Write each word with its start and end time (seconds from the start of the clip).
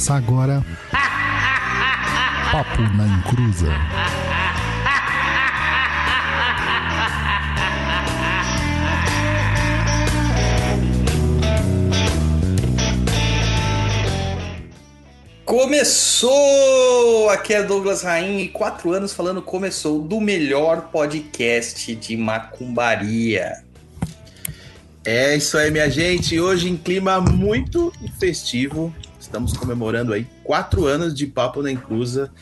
Começa 0.00 0.14
agora. 0.14 0.64
Papo 2.50 2.80
na 2.96 3.06
Encruza. 3.06 3.66
Começou! 15.44 17.28
Aqui 17.28 17.52
é 17.52 17.62
Douglas 17.62 18.02
Rain 18.02 18.38
e 18.38 18.48
quatro 18.48 18.92
anos 18.92 19.12
falando 19.12 19.42
começou 19.42 20.00
do 20.00 20.18
melhor 20.18 20.88
podcast 20.90 21.94
de 21.94 22.16
macumbaria. 22.16 23.62
É 25.04 25.36
isso 25.36 25.58
aí, 25.58 25.70
minha 25.70 25.90
gente. 25.90 26.40
Hoje 26.40 26.70
em 26.70 26.76
clima 26.76 27.20
muito 27.20 27.92
festivo, 28.18 28.94
estamos 29.30 29.56
comemorando 29.56 30.12
aí 30.12 30.26
quatro 30.42 30.86
anos 30.86 31.14
de 31.14 31.24
Papo 31.24 31.62
na 31.62 31.70
Inclusa 31.70 32.32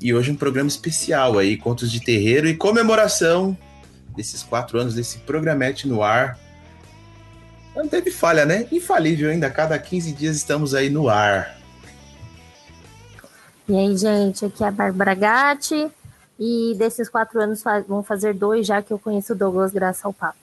e 0.00 0.14
hoje 0.14 0.30
um 0.30 0.36
programa 0.36 0.68
especial 0.68 1.36
aí, 1.36 1.56
contos 1.56 1.90
de 1.90 2.00
terreiro 2.00 2.46
e 2.46 2.56
comemoração 2.56 3.58
desses 4.16 4.44
quatro 4.44 4.78
anos 4.78 4.94
desse 4.94 5.18
programete 5.18 5.88
no 5.88 6.00
ar. 6.00 6.38
Não 7.74 7.88
teve 7.88 8.12
falha, 8.12 8.46
né? 8.46 8.68
Infalível 8.70 9.30
ainda. 9.30 9.50
Cada 9.50 9.76
15 9.78 10.12
dias 10.12 10.36
estamos 10.36 10.74
aí 10.74 10.88
no 10.88 11.08
ar. 11.08 11.58
E 13.68 13.76
aí, 13.76 13.96
gente, 13.96 14.44
aqui 14.44 14.62
é 14.62 14.68
a 14.68 14.70
Bárbara 14.70 15.14
Gatti. 15.14 15.90
E 16.38 16.74
desses 16.78 17.08
quatro 17.08 17.40
anos 17.40 17.64
vão 17.88 18.02
fazer 18.04 18.32
dois 18.32 18.64
já 18.64 18.80
que 18.80 18.92
eu 18.92 18.98
conheço 18.98 19.32
o 19.32 19.36
Douglas 19.36 19.72
graças 19.72 20.04
ao 20.04 20.12
papo. 20.12 20.38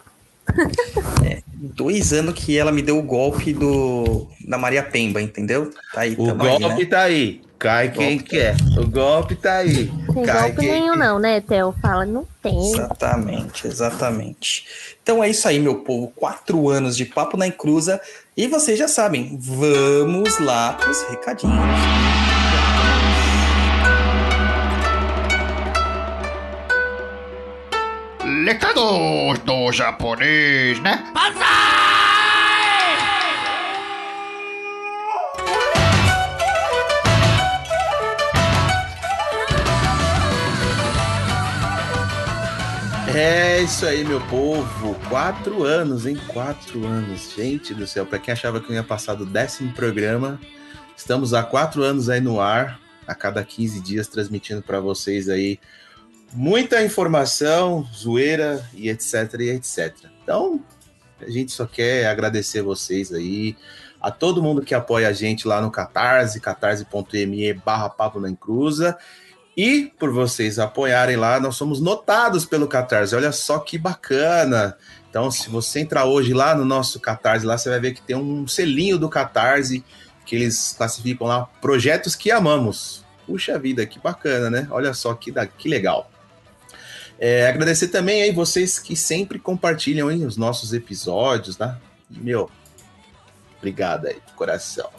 É, 1.26 1.42
dois 1.74 2.14
anos 2.14 2.34
que 2.34 2.58
ela 2.58 2.72
me 2.72 2.82
deu 2.82 2.98
o 2.98 3.04
golpe 3.04 3.54
do 3.54 4.28
da 4.48 4.58
Maria 4.58 4.84
Pemba, 4.84 5.22
entendeu? 5.22 5.72
Tá 5.94 6.02
aí, 6.02 6.14
o 6.14 6.34
golpe 6.34 6.46
aí, 6.46 6.60
né? 6.60 6.86
tá 6.86 7.02
aí. 7.02 7.42
Cai 7.58 7.90
quem 7.90 8.20
quer. 8.20 8.56
O 8.78 8.86
golpe 8.86 9.36
tá 9.36 9.58
aí. 9.58 9.90
Tem 10.14 10.24
Cai 10.24 10.52
golpe 10.52 10.68
nenhum, 10.68 10.94
quer. 10.94 11.00
não, 11.00 11.20
né, 11.20 11.42
Theo? 11.42 11.74
Fala, 11.82 12.06
não 12.06 12.28
tem. 12.44 12.74
Exatamente, 12.74 13.66
exatamente. 13.66 14.66
Então 15.02 15.24
é 15.24 15.30
isso 15.30 15.48
aí, 15.48 15.60
meu 15.60 15.76
povo. 15.76 16.12
Quatro 16.16 16.70
anos 16.70 16.98
de 16.98 17.06
papo 17.06 17.38
na 17.38 17.48
encruza. 17.48 18.00
E 18.36 18.48
vocês 18.48 18.78
já 18.78 18.88
sabem, 18.88 19.38
vamos 19.40 20.38
lá 20.40 20.74
pros 20.74 21.02
recadinhos. 21.04 22.15
Recados 28.46 29.40
do 29.40 29.72
japonês, 29.72 30.80
né? 30.80 31.04
Banzai! 31.12 31.46
É 43.16 43.64
isso 43.64 43.84
aí, 43.84 44.04
meu 44.04 44.22
povo. 44.28 44.94
Quatro 45.10 45.64
anos, 45.64 46.06
hein? 46.06 46.16
Quatro 46.28 46.86
anos. 46.86 47.34
Gente 47.36 47.74
do 47.74 47.88
céu, 47.88 48.06
para 48.06 48.20
quem 48.20 48.32
achava 48.32 48.62
que 48.62 48.70
eu 48.70 48.76
ia 48.76 48.84
passar 48.84 49.16
do 49.16 49.26
décimo 49.26 49.74
programa, 49.74 50.40
estamos 50.96 51.34
há 51.34 51.42
quatro 51.42 51.82
anos 51.82 52.10
aí 52.12 52.22
no 52.22 52.40
ar, 52.40 52.80
a 53.08 53.16
cada 53.16 53.44
15 53.44 53.82
dias, 53.82 54.08
transmitindo 54.08 54.62
para 54.62 54.80
vocês 54.80 55.30
aí 55.30 55.60
muita 56.36 56.84
informação, 56.84 57.88
zoeira 57.94 58.64
e 58.74 58.90
etc 58.90 59.34
e 59.40 59.50
etc. 59.52 59.96
Então, 60.22 60.62
a 61.20 61.30
gente 61.30 61.52
só 61.52 61.66
quer 61.66 62.08
agradecer 62.08 62.62
vocês 62.62 63.14
aí, 63.14 63.56
a 64.02 64.12
todo 64.12 64.44
mundo 64.44 64.62
que 64.62 64.76
apoia 64.76 65.08
a 65.08 65.14
gente 65.14 65.48
lá 65.48 65.62
no 65.62 65.72
Catarse, 65.72 66.40
catarse.me 66.40 67.54
barra 67.54 67.94
Encruza, 68.30 68.98
e 69.58 69.92
por 69.98 70.12
vocês 70.12 70.60
apoiarem 70.60 71.16
lá, 71.16 71.40
nós 71.40 71.56
somos 71.56 71.80
notados 71.80 72.46
pelo 72.46 72.68
Catarse, 72.68 73.16
olha 73.16 73.32
só 73.32 73.60
que 73.60 73.78
bacana! 73.78 74.78
Então, 75.10 75.32
se 75.32 75.50
você 75.50 75.80
entrar 75.80 76.04
hoje 76.04 76.34
lá 76.34 76.54
no 76.54 76.66
nosso 76.66 77.00
Catarse, 77.00 77.46
lá 77.46 77.58
você 77.58 77.70
vai 77.70 77.80
ver 77.80 77.94
que 77.94 78.02
tem 78.02 78.18
um 78.18 78.46
selinho 78.46 79.00
do 79.00 79.08
Catarse, 79.08 79.84
que 80.26 80.36
eles 80.36 80.76
classificam 80.78 81.26
lá, 81.26 81.46
projetos 81.62 82.16
que 82.16 82.30
amamos. 82.30 83.06
Puxa 83.26 83.58
vida, 83.58 83.86
que 83.86 83.98
bacana, 83.98 84.50
né? 84.50 84.68
Olha 84.70 84.94
só 84.94 85.14
que, 85.14 85.34
que 85.58 85.70
legal. 85.70 86.12
É, 87.18 87.48
agradecer 87.48 87.88
também 87.88 88.22
aí 88.22 88.32
vocês 88.32 88.78
que 88.78 88.96
sempre 88.96 89.40
compartilham 89.40 90.12
hein, 90.12 90.26
os 90.26 90.36
nossos 90.38 90.74
episódios, 90.74 91.56
tá? 91.56 91.80
Meu, 92.10 92.50
obrigado 93.58 94.08
aí, 94.08 94.16
de 94.16 94.34
coração. 94.34 94.90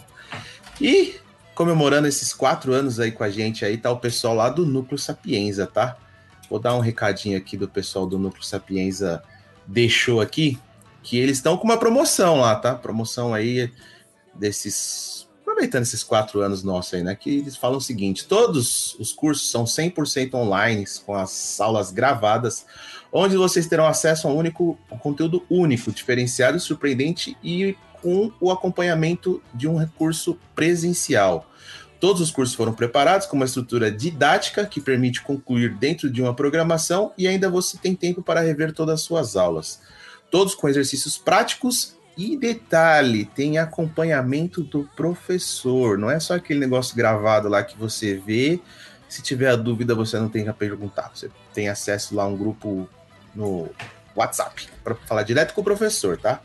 E 0.81 1.17
comemorando 1.55 2.07
esses 2.07 2.35
quatro 2.35 2.73
anos 2.73 3.01
aí 3.01 3.11
com 3.11 3.25
a 3.25 3.31
gente 3.31 3.65
aí, 3.65 3.79
tá 3.79 3.91
o 3.91 3.99
pessoal 3.99 4.35
lá 4.35 4.51
do 4.51 4.67
Núcleo 4.67 4.99
Sapienza, 4.99 5.67
tá? 5.67 5.97
Vou 6.51 6.59
dar 6.59 6.75
um 6.75 6.81
recadinho 6.81 7.37
aqui 7.37 7.57
do 7.57 7.67
pessoal 7.67 8.07
do 8.07 8.19
Núcleo 8.19 8.45
Sapienza 8.45 9.23
deixou 9.67 10.21
aqui, 10.21 10.59
que 11.03 11.19
eles 11.19 11.39
estão 11.39 11.57
com 11.57 11.65
uma 11.65 11.79
promoção 11.79 12.41
lá, 12.41 12.55
tá? 12.57 12.75
Promoção 12.75 13.33
aí 13.33 13.73
desses 14.35 15.16
aproveitando 15.57 15.85
esses 15.85 16.03
quatro 16.03 16.43
anos 16.43 16.63
nossos 16.63 16.93
aí, 16.93 17.03
né? 17.03 17.15
Que 17.15 17.39
eles 17.39 17.57
falam 17.57 17.79
o 17.79 17.81
seguinte: 17.81 18.27
todos 18.27 18.95
os 19.01 19.13
cursos 19.13 19.51
são 19.51 19.65
100% 19.65 20.35
online, 20.35 20.85
com 21.05 21.15
as 21.15 21.59
aulas 21.59 21.91
gravadas, 21.91 22.67
onde 23.11 23.37
vocês 23.37 23.67
terão 23.67 23.87
acesso 23.87 24.29
a 24.29 24.31
um 24.31 24.37
único 24.37 24.79
um 24.93 24.99
conteúdo 24.99 25.43
único, 25.49 25.91
diferenciado, 25.91 26.61
surpreendente 26.61 27.37
e 27.43 27.75
com 28.03 28.31
o 28.39 28.53
acompanhamento 28.53 29.43
de 29.55 29.67
um 29.67 29.79
recurso 29.79 30.39
presencial. 30.55 31.51
Todos 31.99 32.21
os 32.21 32.31
cursos 32.31 32.55
foram 32.55 32.75
preparados 32.75 33.27
com 33.27 33.37
uma 33.37 33.47
estrutura 33.47 33.91
didática 33.91 34.67
que 34.67 34.83
permite 34.83 35.23
concluir 35.23 35.75
dentro 35.75 36.11
de 36.11 36.21
uma 36.21 36.35
programação 36.35 37.13
e 37.17 37.27
ainda 37.27 37.49
você 37.49 37.79
tem 37.79 37.95
tempo 37.95 38.23
para 38.23 38.43
rever 38.43 38.75
todas 38.75 38.97
as 38.97 39.01
suas 39.01 39.35
aulas. 39.35 39.81
Todos 40.31 40.55
com 40.55 40.69
exercícios 40.69 41.17
práticos 41.17 41.96
e 42.17 42.37
detalhe, 42.37 43.27
tem 43.27 43.59
acompanhamento 43.59 44.63
do 44.63 44.89
professor, 44.97 45.99
não 45.99 46.11
é 46.11 46.19
só 46.19 46.35
aquele 46.35 46.61
negócio 46.61 46.97
gravado 46.97 47.49
lá 47.49 47.63
que 47.63 47.77
você 47.77 48.17
vê. 48.17 48.59
Se 49.07 49.23
tiver 49.23 49.51
a 49.51 49.57
dúvida, 49.57 49.95
você 49.95 50.19
não 50.19 50.29
tem 50.29 50.45
que 50.45 50.53
perguntar. 50.55 51.11
Você 51.15 51.31
tem 51.53 51.69
acesso 51.69 52.15
lá 52.15 52.25
a 52.25 52.27
um 52.27 52.37
grupo 52.37 52.89
no 53.35 53.69
WhatsApp 54.17 54.67
para 54.83 54.95
falar 54.95 55.25
direto 55.25 55.53
com 55.53 55.61
o 55.61 55.65
professor, 55.65 56.17
tá? 56.17 56.41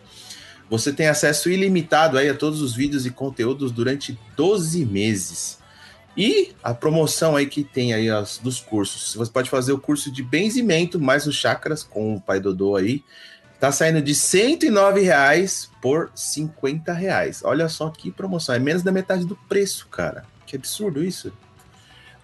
Você 0.69 0.91
tem 0.91 1.07
acesso 1.07 1.49
ilimitado 1.49 2.17
aí 2.17 2.29
a 2.29 2.35
todos 2.35 2.61
os 2.61 2.75
vídeos 2.75 3.05
e 3.05 3.09
conteúdos 3.09 3.71
durante 3.71 4.19
12 4.35 4.85
meses. 4.85 5.57
E 6.15 6.53
a 6.61 6.73
promoção 6.73 7.37
aí 7.37 7.45
que 7.45 7.63
tem 7.63 7.93
aí 7.93 8.09
as, 8.09 8.37
dos 8.37 8.59
cursos. 8.59 9.15
Você 9.15 9.31
pode 9.31 9.49
fazer 9.49 9.71
o 9.71 9.79
curso 9.79 10.11
de 10.11 10.21
benzimento 10.21 10.99
mais 10.99 11.25
os 11.25 11.35
chakras 11.35 11.81
com 11.83 12.15
o 12.15 12.21
pai 12.21 12.41
Dodô 12.41 12.75
aí 12.75 13.03
Tá 13.61 13.71
saindo 13.71 14.01
de 14.01 14.15
109 14.15 15.01
reais 15.01 15.69
por 15.79 16.09
50 16.15 16.91
reais. 16.93 17.43
Olha 17.45 17.69
só 17.69 17.91
que 17.91 18.09
promoção. 18.09 18.55
É 18.55 18.59
menos 18.59 18.81
da 18.81 18.91
metade 18.91 19.23
do 19.23 19.35
preço, 19.35 19.87
cara. 19.87 20.25
Que 20.47 20.55
absurdo 20.55 21.03
isso. 21.03 21.31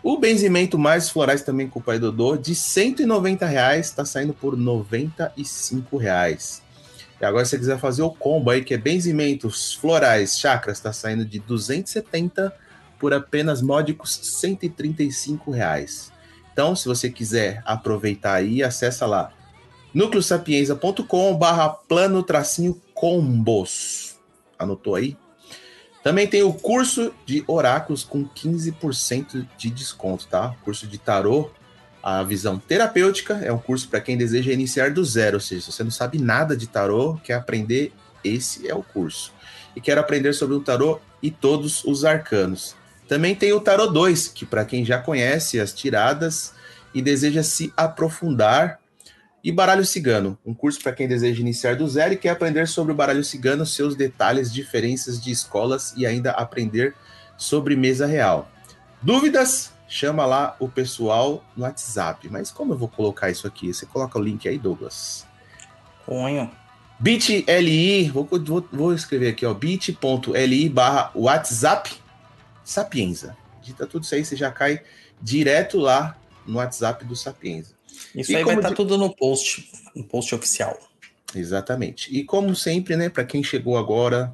O 0.02 0.18
benzimento 0.18 0.80
mais 0.80 1.12
florais 1.12 1.44
também 1.44 1.68
com 1.70 1.78
o 1.78 1.84
Pai 1.84 2.00
Dodô, 2.00 2.36
de 2.36 2.56
190 2.56 3.46
reais, 3.46 3.92
tá 3.92 4.04
saindo 4.04 4.34
por 4.34 4.58
95 4.58 5.96
reais. 5.98 6.64
E 7.22 7.24
agora, 7.24 7.46
se 7.46 7.52
você 7.52 7.60
quiser 7.60 7.78
fazer 7.78 8.02
o 8.02 8.10
combo 8.10 8.50
aí, 8.50 8.64
que 8.64 8.74
é 8.74 8.78
benzimentos 8.78 9.76
florais, 9.76 10.40
chakras, 10.40 10.80
tá 10.80 10.92
saindo 10.92 11.24
de 11.24 11.38
270 11.38 12.52
por 12.98 13.14
apenas 13.14 13.62
módicos 13.62 14.20
135 14.24 15.52
reais. 15.52 16.12
Então, 16.52 16.76
se 16.76 16.88
você 16.88 17.12
quiser 17.12 17.62
aproveitar 17.64 18.34
aí, 18.34 18.64
acessa 18.64 19.06
lá 19.06 19.37
núcleosapienza.com 19.94 21.36
barra 21.36 21.70
plano 21.70 22.24
tracinho 22.24 22.82
combos. 22.94 24.18
Anotou 24.58 24.96
aí? 24.96 25.18
Também 26.04 26.28
tem 26.28 26.44
o 26.44 26.54
curso 26.54 27.14
de 27.26 27.44
oráculos 27.48 28.04
com 28.04 28.26
15% 28.26 29.48
de 29.58 29.70
desconto, 29.70 30.28
tá? 30.28 30.56
Curso 30.64 30.88
de 30.88 30.98
tarô, 30.98 31.52
a 32.02 32.24
visão 32.24 32.58
terapêutica, 32.58 33.34
é 33.44 33.52
um 33.52 33.58
curso 33.58 33.90
para 33.90 34.00
quem 34.00 34.18
deseja 34.18 34.54
iniciar 34.54 34.92
do 34.92 35.04
zero, 35.04 35.36
ou 35.36 35.42
seja, 35.42 35.62
se 35.62 35.72
você 35.72 35.84
não 35.84 35.92
sabe 35.92 36.18
nada 36.18 36.56
de 36.56 36.68
tarô, 36.68 37.20
quer 37.24 37.34
aprender, 37.34 37.92
esse 38.24 38.68
é 38.68 38.74
o 38.74 38.84
curso. 38.84 39.34
E 39.76 39.82
quer 39.82 39.98
aprender 39.98 40.34
sobre 40.34 40.56
o 40.56 40.62
tarô 40.62 41.00
e 41.22 41.30
todos 41.30 41.84
os 41.84 42.06
arcanos. 42.06 42.76
Também 43.08 43.34
tem 43.34 43.54
o 43.54 43.62
Tarô 43.62 43.88
2, 43.88 44.28
que 44.28 44.46
para 44.46 44.66
quem 44.66 44.84
já 44.84 45.00
conhece 45.00 45.60
as 45.60 45.74
tiradas 45.74 46.54
e 46.94 47.02
deseja 47.02 47.42
se 47.42 47.72
aprofundar 47.76 48.80
e 49.48 49.52
Baralho 49.54 49.86
Cigano, 49.86 50.38
um 50.46 50.54
curso 50.54 50.78
para 50.84 50.92
quem 50.92 51.08
deseja 51.08 51.40
iniciar 51.40 51.78
do 51.78 51.88
zero 51.88 52.14
e 52.14 52.18
quer 52.18 52.32
aprender 52.32 52.68
sobre 52.68 52.92
o 52.92 52.96
baralho 52.96 53.24
cigano, 53.24 53.66
seus 53.66 53.96
detalhes, 53.96 54.52
diferenças 54.52 55.24
de 55.24 55.32
escolas 55.32 55.94
e 55.96 56.06
ainda 56.06 56.32
aprender 56.32 56.94
sobre 57.38 57.74
mesa 57.74 58.06
real. 58.06 58.52
Dúvidas? 59.02 59.72
Chama 59.88 60.26
lá 60.26 60.58
o 60.60 60.68
pessoal 60.68 61.46
no 61.56 61.64
WhatsApp. 61.64 62.28
Mas 62.30 62.52
como 62.52 62.74
eu 62.74 62.78
vou 62.78 62.90
colocar 62.90 63.30
isso 63.30 63.48
aqui? 63.48 63.74
Você 63.74 63.86
coloca 63.86 64.20
o 64.20 64.22
link 64.22 64.50
aí, 64.50 64.58
Douglas. 64.58 65.26
Ponho. 66.06 66.52
bit.ly, 67.00 68.10
vou, 68.10 68.28
vou, 68.30 68.68
vou 68.70 68.94
escrever 68.94 69.30
aqui, 69.30 69.46
ó, 69.46 69.54
bit.ly 69.54 70.68
barra 70.68 71.10
WhatsApp 71.16 71.96
Sapienza. 72.66 73.38
Digita 73.62 73.88
tudo 73.88 74.04
isso 74.04 74.14
aí, 74.14 74.26
você 74.26 74.36
já 74.36 74.52
cai 74.52 74.82
direto 75.22 75.80
lá 75.80 76.18
no 76.46 76.58
WhatsApp 76.58 77.06
do 77.06 77.16
Sapienza. 77.16 77.77
Isso 78.18 78.32
E 78.32 78.36
aí 78.36 78.44
vai 78.44 78.56
estar 78.56 78.70
de- 78.70 78.76
tudo 78.76 78.98
no 78.98 79.16
post, 79.16 79.70
no 79.96 80.04
post 80.04 80.34
oficial. 80.36 80.78
Exatamente. 81.36 82.14
E 82.16 82.24
como 82.24 82.56
sempre, 82.56 82.96
né, 82.96 83.10
para 83.10 83.24
quem 83.24 83.44
chegou 83.44 83.78
agora, 83.78 84.34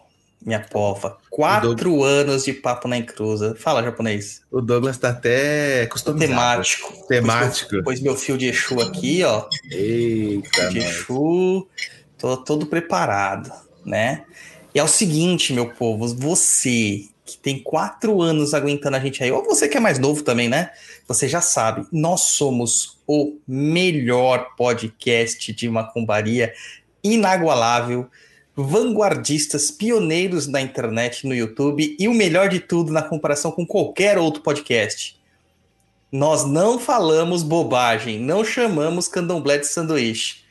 minha 0.43 0.61
pova. 0.61 1.19
Quatro 1.29 2.03
anos 2.03 2.45
de 2.45 2.53
papo 2.53 2.87
na 2.87 2.97
encruza. 2.97 3.53
Fala, 3.53 3.83
japonês. 3.83 4.41
O 4.49 4.61
Douglas 4.61 4.97
tá 4.97 5.09
até 5.09 5.85
customizado. 5.85 6.31
Temático. 6.31 7.07
Temático. 7.07 7.69
Pois, 7.69 7.83
pois 7.83 8.01
meu 8.01 8.15
fio 8.15 8.35
de 8.35 8.47
Exu 8.47 8.81
aqui, 8.81 9.23
ó. 9.23 9.47
Eita, 9.69 10.71
de. 10.71 10.79
Exu. 10.79 11.67
Tô 12.17 12.35
todo 12.35 12.65
preparado, 12.65 13.51
né? 13.85 14.25
E 14.73 14.79
é 14.79 14.83
o 14.83 14.87
seguinte, 14.87 15.53
meu 15.53 15.69
povo. 15.69 16.07
Você 16.15 17.09
que 17.35 17.43
tem 17.43 17.61
quatro 17.61 18.21
anos 18.21 18.53
aguentando 18.53 18.97
a 18.97 18.99
gente 18.99 19.23
aí, 19.23 19.31
ou 19.31 19.43
você 19.43 19.67
que 19.67 19.77
é 19.77 19.79
mais 19.79 19.99
novo 19.99 20.23
também, 20.23 20.49
né? 20.49 20.71
Você 21.07 21.27
já 21.27 21.41
sabe, 21.41 21.85
nós 21.91 22.21
somos 22.21 22.99
o 23.07 23.37
melhor 23.47 24.55
podcast 24.55 25.51
de 25.53 25.69
macumbaria 25.69 26.53
inagualável, 27.03 28.07
vanguardistas, 28.55 29.71
pioneiros 29.71 30.47
na 30.47 30.61
internet, 30.61 31.25
no 31.25 31.33
YouTube 31.33 31.95
e 31.97 32.07
o 32.07 32.13
melhor 32.13 32.49
de 32.49 32.59
tudo 32.59 32.91
na 32.91 33.01
comparação 33.01 33.51
com 33.51 33.65
qualquer 33.65 34.17
outro 34.17 34.41
podcast. 34.41 35.17
Nós 36.11 36.43
não 36.45 36.79
falamos 36.79 37.43
bobagem, 37.43 38.19
não 38.19 38.43
chamamos 38.43 39.07
candomblé 39.07 39.59
de 39.59 39.67
sanduíche. 39.67 40.43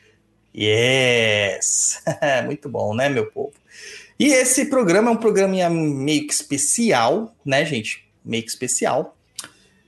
Yes! 0.55 2.01
Muito 2.45 2.67
bom, 2.69 2.95
né, 2.95 3.09
meu 3.09 3.27
povo? 3.27 3.58
E 4.19 4.33
esse 4.33 4.65
programa 4.65 5.09
é 5.09 5.13
um 5.13 5.17
programa 5.17 5.69
meio 5.69 6.27
que 6.27 6.33
especial, 6.33 7.33
né, 7.45 7.63
gente? 7.63 8.05
Meio 8.23 8.43
que 8.43 8.49
especial. 8.49 9.15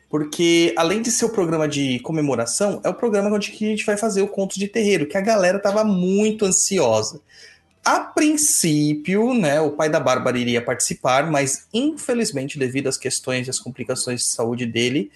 Porque, 0.10 0.74
além 0.78 1.02
de 1.02 1.12
ser 1.12 1.26
o 1.26 1.30
programa 1.30 1.68
de 1.68 2.00
comemoração, 2.00 2.80
é 2.84 2.90
o 2.90 2.94
programa 2.94 3.30
onde 3.30 3.52
que 3.52 3.66
a 3.66 3.70
gente 3.70 3.86
vai 3.86 3.98
fazer 3.98 4.22
o 4.22 4.28
Contos 4.28 4.58
de 4.58 4.68
Terreiro, 4.68 5.06
que 5.06 5.18
a 5.18 5.22
galera 5.22 5.60
tava 5.60 5.84
muito 5.84 6.46
ansiosa. 6.46 7.20
A 7.84 8.00
princípio, 8.00 9.34
né, 9.34 9.60
o 9.60 9.72
pai 9.72 9.90
da 9.90 10.00
Bárbara 10.00 10.38
iria 10.38 10.62
participar, 10.62 11.30
mas 11.30 11.68
infelizmente, 11.74 12.60
devido 12.60 12.88
às 12.88 12.98
questões 12.98 13.48
e 13.48 13.50
às 13.50 13.60
complicações 13.60 14.22
de 14.22 14.28
saúde 14.28 14.66
dele 14.66 15.12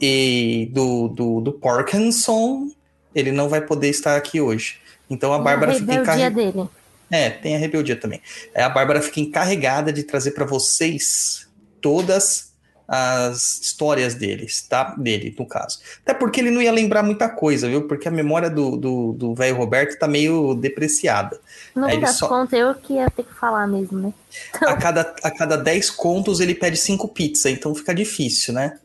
e 0.00 0.68
do, 0.72 1.08
do, 1.08 1.40
do 1.40 1.52
Parkinson, 1.52 2.70
ele 3.14 3.32
não 3.32 3.48
vai 3.48 3.60
poder 3.60 3.88
estar 3.88 4.16
aqui 4.16 4.40
hoje. 4.40 4.78
Então 5.08 5.32
a 5.32 5.38
Bárbara 5.38 5.74
fica 5.74 5.94
encarregada. 5.94 6.68
É, 7.10 7.30
tem 7.30 7.54
a 7.56 7.58
rebeldia 7.58 7.96
também. 7.96 8.20
É, 8.54 8.62
a 8.62 8.68
Bárbara 8.68 9.00
fica 9.00 9.20
encarregada 9.20 9.92
de 9.92 10.02
trazer 10.02 10.32
para 10.32 10.44
vocês 10.44 11.48
todas 11.80 12.48
as 12.88 13.60
histórias 13.60 14.14
deles, 14.14 14.62
tá? 14.62 14.94
Dele, 14.96 15.34
no 15.38 15.46
caso. 15.46 15.78
Até 16.02 16.14
porque 16.14 16.40
ele 16.40 16.50
não 16.50 16.62
ia 16.62 16.72
lembrar 16.72 17.02
muita 17.02 17.28
coisa, 17.28 17.68
viu? 17.68 17.86
Porque 17.86 18.08
a 18.08 18.10
memória 18.10 18.48
do 18.48 19.34
velho 19.34 19.56
Roberto 19.56 19.98
tá 19.98 20.08
meio 20.08 20.54
depreciada. 20.54 21.38
No 21.74 21.86
fim 21.86 22.00
das 22.00 22.16
só- 22.16 22.28
contas, 22.28 22.58
eu 22.58 22.74
que 22.74 22.94
ia 22.94 23.10
ter 23.10 23.24
que 23.24 23.34
falar 23.34 23.66
mesmo, 23.66 23.98
né? 23.98 24.14
A 24.62 24.74
cada, 24.76 25.14
a 25.22 25.30
cada 25.30 25.56
10 25.56 25.90
contos 25.90 26.40
ele 26.40 26.54
pede 26.54 26.78
5 26.78 27.08
pizzas, 27.08 27.52
então 27.52 27.74
fica 27.74 27.94
difícil, 27.94 28.54
né? 28.54 28.78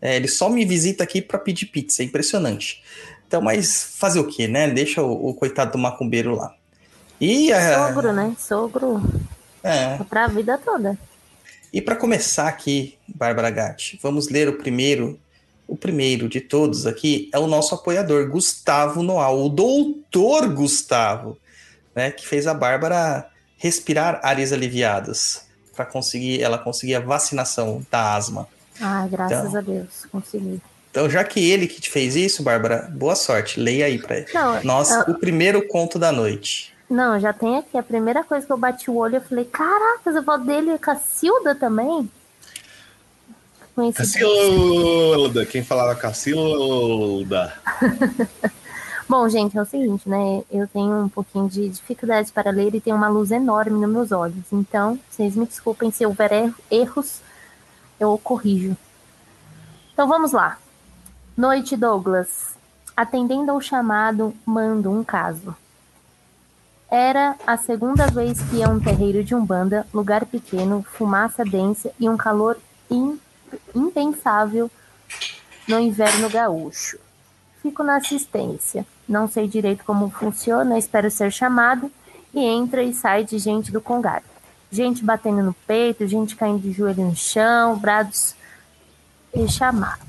É, 0.00 0.16
ele 0.16 0.28
só 0.28 0.48
me 0.48 0.64
visita 0.64 1.04
aqui 1.04 1.20
para 1.20 1.38
pedir 1.38 1.66
pizza, 1.66 2.02
é 2.02 2.06
impressionante. 2.06 2.82
Então, 3.26 3.42
mas 3.42 3.94
fazer 3.98 4.20
o 4.20 4.26
quê, 4.26 4.48
né? 4.48 4.68
Deixa 4.70 5.02
o, 5.02 5.28
o 5.28 5.34
coitado 5.34 5.72
do 5.72 5.78
macumbeiro 5.78 6.34
lá. 6.34 6.54
E 7.20 7.52
a, 7.52 7.88
Sogro, 7.88 8.12
né? 8.12 8.34
Sogro 8.38 9.02
é, 9.62 9.94
é 9.94 10.00
pra 10.08 10.26
vida 10.26 10.58
toda. 10.58 10.98
E 11.72 11.80
para 11.80 11.94
começar 11.96 12.48
aqui, 12.48 12.96
Bárbara 13.06 13.50
Gatti, 13.50 13.98
vamos 14.02 14.28
ler 14.28 14.48
o 14.48 14.54
primeiro. 14.58 15.18
O 15.68 15.76
primeiro 15.76 16.28
de 16.28 16.40
todos 16.40 16.84
aqui 16.84 17.30
é 17.32 17.38
o 17.38 17.46
nosso 17.46 17.76
apoiador, 17.76 18.28
Gustavo 18.28 19.04
Noal, 19.04 19.40
o 19.40 19.48
doutor 19.48 20.48
Gustavo, 20.48 21.38
né, 21.94 22.10
que 22.10 22.26
fez 22.26 22.48
a 22.48 22.54
Bárbara 22.54 23.28
respirar 23.56 24.18
áreas 24.24 24.52
aliviadas 24.52 25.42
para 25.76 25.84
conseguir 25.84 26.42
ela 26.42 26.58
conseguir 26.58 26.96
a 26.96 27.00
vacinação 27.00 27.86
da 27.88 28.16
asma. 28.16 28.48
Ai, 28.80 29.08
graças 29.08 29.46
Então. 29.46 29.56
a 29.58 29.60
Deus, 29.60 30.06
consegui. 30.10 30.60
Então, 30.90 31.08
já 31.08 31.22
que 31.22 31.38
ele 31.48 31.68
que 31.68 31.80
te 31.80 31.88
fez 31.88 32.16
isso, 32.16 32.42
Bárbara, 32.42 32.90
boa 32.92 33.14
sorte. 33.14 33.60
Leia 33.60 33.86
aí 33.86 33.96
para 33.96 34.24
Não, 34.34 34.64
nós 34.64 34.90
eu- 34.90 35.02
o 35.14 35.18
primeiro 35.20 35.64
conto 35.68 36.00
da 36.00 36.10
noite. 36.10 36.69
Não, 36.90 37.18
já 37.20 37.32
tem 37.32 37.56
aqui. 37.58 37.78
A 37.78 37.82
primeira 37.82 38.22
coisa 38.24 38.44
que 38.44 38.52
eu 38.52 38.58
bati 38.58 38.90
o 38.90 38.96
olho, 38.96 39.16
eu 39.16 39.20
falei, 39.22 39.44
caracas, 39.44 40.16
a 40.16 40.18
avó 40.18 40.36
dele 40.36 40.70
é 40.70 40.78
Cacilda 40.78 41.54
também? 41.54 42.10
Cacilda! 43.94 45.46
Quem 45.46 45.62
falava 45.64 45.94
Cacilda? 45.94 47.54
Bom, 49.08 49.28
gente, 49.28 49.56
é 49.56 49.62
o 49.62 49.64
seguinte, 49.64 50.08
né? 50.08 50.42
Eu 50.50 50.68
tenho 50.68 51.04
um 51.04 51.08
pouquinho 51.08 51.48
de 51.48 51.68
dificuldade 51.68 52.30
para 52.30 52.50
ler 52.50 52.74
e 52.74 52.80
tenho 52.80 52.96
uma 52.96 53.08
luz 53.08 53.30
enorme 53.30 53.80
nos 53.80 53.90
meus 53.90 54.12
olhos. 54.12 54.44
Então, 54.52 54.98
vocês 55.10 55.34
me 55.34 55.46
desculpem 55.46 55.90
se 55.90 56.04
houver 56.06 56.30
er- 56.32 56.54
erros, 56.70 57.20
eu 57.98 58.16
corrijo. 58.22 58.76
Então 59.92 60.06
vamos 60.06 60.32
lá. 60.32 60.58
Noite, 61.36 61.76
Douglas. 61.76 62.54
Atendendo 62.96 63.50
ao 63.50 63.60
chamado, 63.60 64.34
mando 64.44 64.90
um 64.90 65.02
caso. 65.02 65.56
Era 66.90 67.36
a 67.46 67.56
segunda 67.56 68.06
vez 68.08 68.40
que 68.42 68.56
ia 68.56 68.66
a 68.66 68.70
um 68.70 68.80
terreiro 68.80 69.22
de 69.22 69.34
Umbanda, 69.34 69.86
lugar 69.94 70.26
pequeno, 70.26 70.82
fumaça 70.82 71.44
densa 71.44 71.92
e 72.00 72.08
um 72.08 72.16
calor 72.16 72.58
im- 72.90 73.18
impensável 73.74 74.68
no 75.68 75.78
inverno 75.78 76.28
gaúcho. 76.28 76.98
Fico 77.62 77.82
na 77.84 77.96
assistência. 77.96 78.84
Não 79.08 79.28
sei 79.28 79.46
direito 79.46 79.84
como 79.84 80.10
funciona, 80.10 80.78
espero 80.78 81.10
ser 81.10 81.30
chamado. 81.32 81.90
E 82.34 82.40
entra 82.40 82.82
e 82.82 82.92
sai 82.94 83.24
de 83.24 83.38
gente 83.38 83.70
do 83.72 83.80
Congar. 83.80 84.22
Gente 84.70 85.04
batendo 85.04 85.42
no 85.42 85.52
peito, 85.52 86.06
gente 86.06 86.36
caindo 86.36 86.60
de 86.60 86.72
joelho 86.72 87.04
no 87.04 87.16
chão, 87.16 87.76
brados 87.76 88.34
e 89.34 89.48
chamados. 89.48 90.06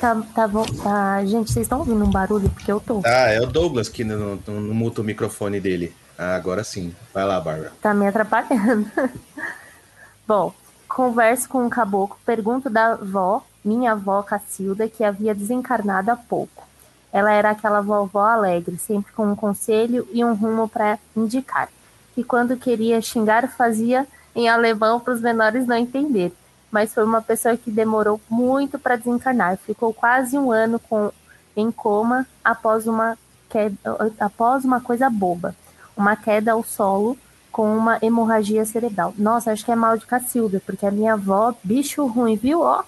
Tá, 0.00 0.22
tá 0.34 0.48
bom. 0.48 0.64
Tá. 0.82 1.24
Gente, 1.24 1.50
vocês 1.50 1.64
estão 1.64 1.78
ouvindo 1.78 2.04
um 2.04 2.10
barulho? 2.10 2.48
Porque 2.50 2.70
eu 2.70 2.80
tô. 2.80 3.00
Ah, 3.04 3.30
é 3.30 3.40
o 3.40 3.46
Douglas 3.46 3.88
que 3.88 4.04
não, 4.04 4.38
não, 4.46 4.60
não 4.60 4.74
muta 4.74 5.00
o 5.00 5.04
microfone 5.04 5.60
dele. 5.60 5.94
Ah, 6.18 6.36
agora 6.36 6.62
sim. 6.62 6.94
Vai 7.12 7.24
lá, 7.24 7.40
Bárbara. 7.40 7.72
Tá 7.80 7.94
me 7.94 8.06
atrapalhando. 8.06 8.90
bom, 10.26 10.52
converso 10.88 11.48
com 11.48 11.64
um 11.64 11.68
caboclo, 11.68 12.18
pergunto 12.24 12.68
da 12.68 12.92
avó, 12.92 13.44
minha 13.64 13.92
avó 13.92 14.22
Cacilda, 14.22 14.88
que 14.88 15.04
havia 15.04 15.34
desencarnado 15.34 16.10
há 16.10 16.16
pouco. 16.16 16.66
Ela 17.12 17.32
era 17.32 17.50
aquela 17.50 17.80
vovó 17.80 18.26
alegre, 18.26 18.76
sempre 18.78 19.12
com 19.12 19.26
um 19.26 19.36
conselho 19.36 20.06
e 20.12 20.24
um 20.24 20.34
rumo 20.34 20.68
para 20.68 20.98
indicar. 21.16 21.68
E 22.16 22.22
quando 22.22 22.56
queria 22.56 23.00
xingar, 23.00 23.48
fazia 23.48 24.06
em 24.34 24.48
alemão 24.48 25.00
para 25.00 25.14
os 25.14 25.20
menores 25.20 25.66
não 25.66 25.76
entenderem 25.76 26.32
mas 26.76 26.92
foi 26.92 27.04
uma 27.04 27.22
pessoa 27.22 27.56
que 27.56 27.70
demorou 27.70 28.20
muito 28.28 28.78
para 28.78 28.96
desencarnar. 28.96 29.56
Ficou 29.56 29.94
quase 29.94 30.36
um 30.36 30.52
ano 30.52 30.78
com, 30.78 31.10
em 31.56 31.72
coma 31.72 32.26
após 32.44 32.86
uma, 32.86 33.16
queda, 33.48 33.78
após 34.20 34.62
uma 34.62 34.78
coisa 34.78 35.08
boba, 35.08 35.56
uma 35.96 36.14
queda 36.14 36.52
ao 36.52 36.62
solo 36.62 37.16
com 37.50 37.74
uma 37.74 37.98
hemorragia 38.02 38.62
cerebral. 38.66 39.14
Nossa, 39.16 39.52
acho 39.52 39.64
que 39.64 39.72
é 39.72 39.74
mal 39.74 39.96
de 39.96 40.04
Cacilda, 40.04 40.60
porque 40.66 40.84
a 40.84 40.90
minha 40.90 41.14
avó, 41.14 41.54
bicho 41.64 42.04
ruim, 42.04 42.36
viu? 42.36 42.60
Ó. 42.60 42.84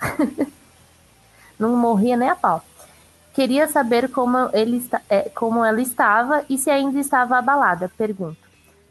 Não 1.58 1.76
morria 1.76 2.16
nem 2.16 2.28
a 2.28 2.36
pau. 2.36 2.62
Queria 3.34 3.66
saber 3.66 4.08
como, 4.08 4.50
ele, 4.52 4.88
é, 5.10 5.28
como 5.30 5.64
ela 5.64 5.80
estava 5.80 6.44
e 6.48 6.56
se 6.56 6.70
ainda 6.70 7.00
estava 7.00 7.38
abalada. 7.38 7.90
Pergunto. 7.98 8.45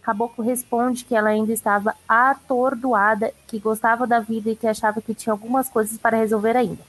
Caboclo 0.05 0.45
responde 0.45 1.03
que 1.03 1.15
ela 1.15 1.29
ainda 1.29 1.51
estava 1.51 1.95
atordoada, 2.07 3.33
que 3.47 3.57
gostava 3.57 4.05
da 4.05 4.19
vida 4.19 4.51
e 4.51 4.55
que 4.55 4.67
achava 4.67 5.01
que 5.01 5.15
tinha 5.15 5.33
algumas 5.33 5.67
coisas 5.67 5.97
para 5.97 6.15
resolver 6.15 6.55
ainda. 6.55 6.83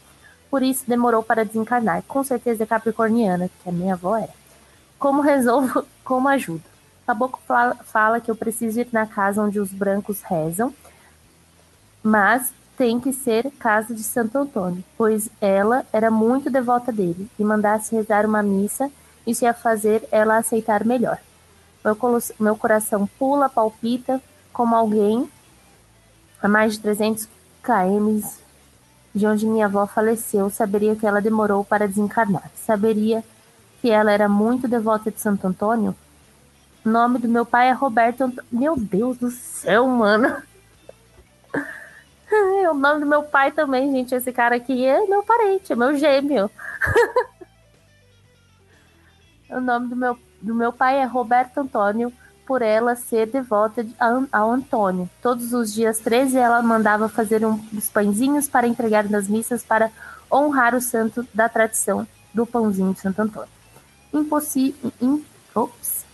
Por 0.51 0.63
isso 0.63 0.85
demorou 0.87 1.23
para 1.23 1.43
desencarnar. 1.43 2.03
Com 2.07 2.23
certeza 2.23 2.65
é 2.65 2.67
capricorniana, 2.67 3.49
que 3.49 3.69
a 3.71 3.73
minha 3.73 3.95
avó 3.95 4.19
era. 4.19 4.35
Como 4.99 5.23
resolvo? 5.23 5.87
Como 6.05 6.29
ajudo? 6.29 6.63
Caboclo 7.07 7.41
fala, 7.49 7.77
fala 7.77 8.21
que 8.21 8.31
eu 8.31 8.37
preciso 8.37 8.81
ir 8.81 8.89
na 8.93 9.07
casa 9.07 9.43
onde 9.43 9.59
os 9.59 9.73
brancos 9.73 10.21
rezam, 10.21 10.75
mas 12.03 12.53
tem 12.77 13.01
que 13.01 13.15
ser 13.15 13.51
casa 13.53 13.95
de 13.95 14.03
Santo 14.03 14.37
Antônio, 14.37 14.85
pois 14.99 15.31
ela 15.41 15.87
era 15.91 16.11
muito 16.11 16.51
devota 16.51 16.93
dele 16.93 17.31
e 17.39 17.45
mandasse 17.45 17.95
rezar 17.95 18.27
uma 18.27 18.43
missa, 18.43 18.91
isso 19.27 19.45
ia 19.45 19.55
fazer 19.55 20.07
ela 20.13 20.37
aceitar 20.37 20.85
melhor. 20.85 21.19
Meu, 21.87 22.19
meu 22.41 22.57
coração 22.57 23.07
pula, 23.19 23.49
palpita, 23.49 24.21
como 24.53 24.75
alguém 24.75 25.31
a 26.43 26.49
mais 26.49 26.73
de 26.73 26.81
300 26.81 27.29
km 27.63 28.21
de 29.15 29.27
onde 29.27 29.47
minha 29.47 29.67
avó 29.67 29.87
faleceu. 29.87 30.51
Saberia 30.51 30.97
que 30.97 31.07
ela 31.07 31.21
demorou 31.21 31.65
para 31.65 31.87
desencarnar. 31.87 32.51
Saberia 32.57 33.25
que 33.81 33.89
ela 33.89 34.11
era 34.11 34.29
muito 34.29 34.67
devota 34.67 35.11
de 35.11 35.21
Santo 35.21 35.47
Antônio. 35.47 35.95
O 36.85 36.89
nome 36.89 37.19
do 37.19 37.29
meu 37.29 37.47
pai 37.47 37.69
é 37.69 37.73
Roberto 37.73 38.23
Antônio. 38.23 38.45
Meu 38.51 38.77
Deus 38.77 39.17
do 39.17 39.31
céu, 39.31 39.87
mano. 39.87 40.43
o 42.71 42.75
nome 42.75 43.01
do 43.01 43.07
meu 43.07 43.23
pai 43.23 43.53
também, 43.53 43.93
gente. 43.93 44.15
Esse 44.15 44.33
cara 44.33 44.57
aqui 44.57 44.85
é 44.85 45.07
meu 45.07 45.23
parente, 45.23 45.73
é 45.73 45.77
meu 45.77 45.97
gêmeo. 45.97 46.51
o 49.51 49.61
nome 49.61 49.89
do 49.89 49.97
meu 49.97 50.26
do 50.41 50.55
meu 50.55 50.73
pai 50.73 50.99
é 50.99 51.05
Roberto 51.05 51.59
Antônio, 51.59 52.13
por 52.47 52.63
ela 52.63 52.95
ser 52.95 53.27
devota 53.27 53.85
ao 54.31 54.51
Antônio. 54.51 55.11
Todos 55.21 55.53
os 55.53 55.75
dias 55.75 55.99
13 55.99 56.39
ela 56.39 56.63
mandava 56.63 57.09
fazer 57.09 57.45
uns 57.45 57.91
pãezinhos 57.91 58.49
para 58.49 58.69
entregar 58.69 59.11
nas 59.11 59.29
missas 59.29 59.65
para 59.65 59.91
honrar 60.33 60.75
o 60.75 60.81
santo 60.81 61.27
da 61.35 61.49
tradição 61.49 62.07
do 62.33 62.47
pãozinho 62.47 62.95
de 62.95 63.01
Santo 63.01 63.21
Antônio. 63.21 63.49
Impossi 64.13 64.75
in, 65.01 65.25
ops, 65.55 66.05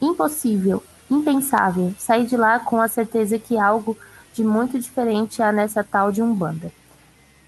impossível, 0.00 0.82
impensável, 1.10 1.92
sair 1.98 2.26
de 2.26 2.36
lá 2.36 2.60
com 2.60 2.80
a 2.80 2.88
certeza 2.88 3.38
que 3.38 3.58
algo 3.58 3.96
de 4.32 4.44
muito 4.44 4.78
diferente 4.78 5.42
há 5.42 5.50
nessa 5.50 5.82
tal 5.82 6.12
de 6.12 6.22
Umbanda. 6.22 6.72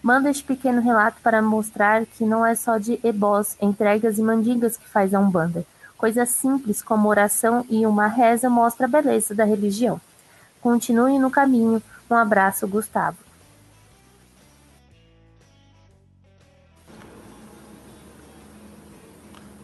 Manda 0.02 0.30
este 0.30 0.42
pequeno 0.42 0.82
relato 0.82 1.18
para 1.22 1.40
mostrar 1.40 2.04
que 2.06 2.24
não 2.24 2.44
é 2.44 2.56
só 2.56 2.76
de 2.76 2.98
ebós, 3.04 3.56
entregas 3.62 4.18
e 4.18 4.22
mandingas 4.22 4.76
que 4.76 4.88
faz 4.88 5.14
a 5.14 5.20
Umbanda. 5.20 5.64
Coisas 6.02 6.30
simples 6.30 6.82
como 6.82 7.08
oração 7.08 7.64
e 7.70 7.86
uma 7.86 8.08
reza 8.08 8.50
mostra 8.50 8.86
a 8.86 8.88
beleza 8.88 9.36
da 9.36 9.44
religião. 9.44 10.00
Continue 10.60 11.16
no 11.16 11.30
caminho. 11.30 11.80
Um 12.10 12.16
abraço, 12.16 12.66
Gustavo. 12.66 13.18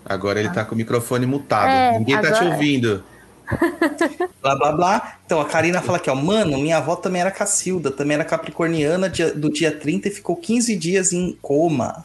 Agora 0.05 0.39
ele 0.39 0.51
tá 0.51 0.65
com 0.65 0.77
o 0.77 0.79
microfone 0.79 1.27
mutado. 1.27 1.71
É, 1.71 1.99
Ninguém 1.99 2.15
agora... 2.15 2.33
tá 2.33 2.39
te 2.39 2.45
ouvindo. 2.45 3.03
blá 4.41 4.55
blá 4.55 4.71
blá. 4.71 5.19
Então 5.27 5.41
a 5.41 5.45
Karina 5.45 5.83
fala 5.83 5.99
aqui, 5.99 6.09
ó, 6.09 6.15
mano, 6.15 6.57
minha 6.57 6.77
avó 6.77 6.95
também 6.95 7.21
era 7.21 7.33
Cacilda, 7.33 7.91
também 7.91 8.15
era 8.15 8.25
capricorniana 8.25 9.11
do 9.35 9.51
dia 9.51 9.77
30 9.77 10.07
e 10.07 10.13
ficou 10.13 10.37
15 10.37 10.77
dias 10.77 11.13
em 11.13 11.37
coma. 11.43 12.05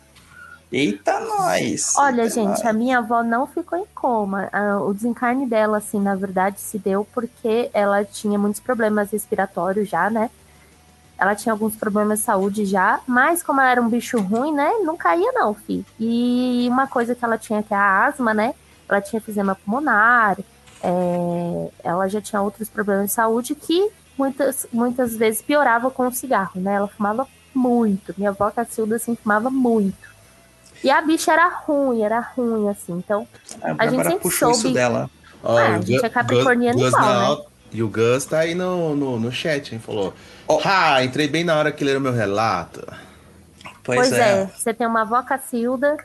Eita, 0.74 1.20
nós! 1.20 1.94
Olha, 1.98 2.24
Eita 2.24 2.34
gente, 2.34 2.48
nós. 2.48 2.66
a 2.66 2.74
minha 2.74 2.98
avó 2.98 3.22
não 3.22 3.46
ficou 3.46 3.78
em 3.78 3.86
coma. 3.94 4.50
O 4.88 4.92
desencarne 4.92 5.46
dela, 5.46 5.78
assim, 5.78 6.02
na 6.02 6.16
verdade, 6.16 6.60
se 6.60 6.80
deu 6.80 7.08
porque 7.14 7.70
ela 7.74 8.04
tinha 8.04 8.40
muitos 8.40 8.60
problemas 8.60 9.12
respiratórios 9.12 9.88
já, 9.88 10.10
né? 10.10 10.32
Ela 11.16 11.36
tinha 11.36 11.54
alguns 11.54 11.76
problemas 11.76 12.20
de 12.20 12.26
saúde 12.26 12.66
já, 12.66 13.00
mas 13.06 13.44
como 13.44 13.62
ela 13.62 13.70
era 13.70 13.82
um 13.82 13.88
bicho 13.88 14.20
ruim, 14.20 14.52
né? 14.52 14.72
Não 14.84 14.98
caía, 14.98 15.32
não, 15.34 15.54
fi. 15.54 15.86
E 16.00 16.68
uma 16.72 16.88
coisa 16.88 17.14
que 17.14 17.24
ela 17.24 17.38
tinha 17.38 17.62
que 17.62 17.72
é 17.72 17.78
a 17.78 18.06
asma, 18.08 18.34
né? 18.34 18.56
Ela 18.90 19.00
tinha 19.00 19.22
fisema 19.22 19.54
pulmonar, 19.56 20.40
é... 20.82 21.70
ela 21.84 22.10
já 22.10 22.20
tinha 22.20 22.42
outros 22.42 22.68
problemas 22.68 23.08
de 23.08 23.12
saúde 23.14 23.54
que 23.54 23.92
muitas, 24.18 24.66
muitas 24.74 25.16
vezes 25.16 25.42
piorava 25.42 25.92
com 25.92 26.08
o 26.08 26.12
cigarro, 26.12 26.60
né? 26.60 26.74
Ela 26.74 26.88
fumava 26.88 27.28
muito. 27.54 28.14
Minha 28.18 28.32
avó 28.32 28.50
Cacilda, 28.50 28.96
assim, 28.96 29.16
fumava 29.16 29.52
muito. 29.52 30.13
E 30.84 30.92
a 30.92 31.02
bicha 31.02 31.32
era 31.32 31.48
ruim, 31.48 32.02
era 32.02 32.20
ruim, 32.20 32.70
assim. 32.70 32.94
Então, 32.94 33.28
a, 33.62 33.84
a 33.84 33.88
gente 33.88 34.04
sempre 34.04 34.32
soube... 34.32 34.58
isso 34.58 34.74
dela. 34.74 35.10
Oh, 35.42 35.58
ah, 35.58 35.76
a 35.76 35.82
gente 35.82 36.06
é 36.06 36.10
capricorniano 36.10 36.80
Gus, 36.80 36.88
igual, 36.94 37.38
né? 37.38 37.46
E 37.72 37.84
o 37.84 37.88
Gus 37.88 38.26
tá 38.26 38.40
aí 38.40 38.54
no, 38.54 38.96
no, 38.96 39.20
no 39.20 39.32
chat, 39.32 39.74
hein? 39.74 39.80
Falou, 39.80 40.14
oh. 40.48 40.60
ah, 40.64 41.04
entrei 41.04 41.28
bem 41.28 41.44
na 41.44 41.56
hora 41.56 41.72
que 41.72 41.84
leram 41.84 42.00
meu 42.00 42.14
relato. 42.14 42.86
Pois, 43.84 44.00
pois 44.00 44.14
é. 44.14 44.44
é. 44.44 44.46
Você 44.46 44.74
tem 44.74 44.88
uma 44.88 45.02
avó 45.02 45.22
Cacilda 45.24 45.98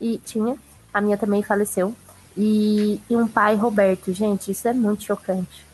e 0.00 0.18
tinha, 0.18 0.56
a 0.92 1.00
minha 1.00 1.16
também 1.16 1.42
faleceu. 1.42 1.94
E, 2.36 3.00
e 3.08 3.16
um 3.16 3.26
pai 3.26 3.54
Roberto. 3.54 4.12
Gente, 4.12 4.50
isso 4.50 4.68
é 4.68 4.72
muito 4.72 5.04
chocante. 5.04 5.64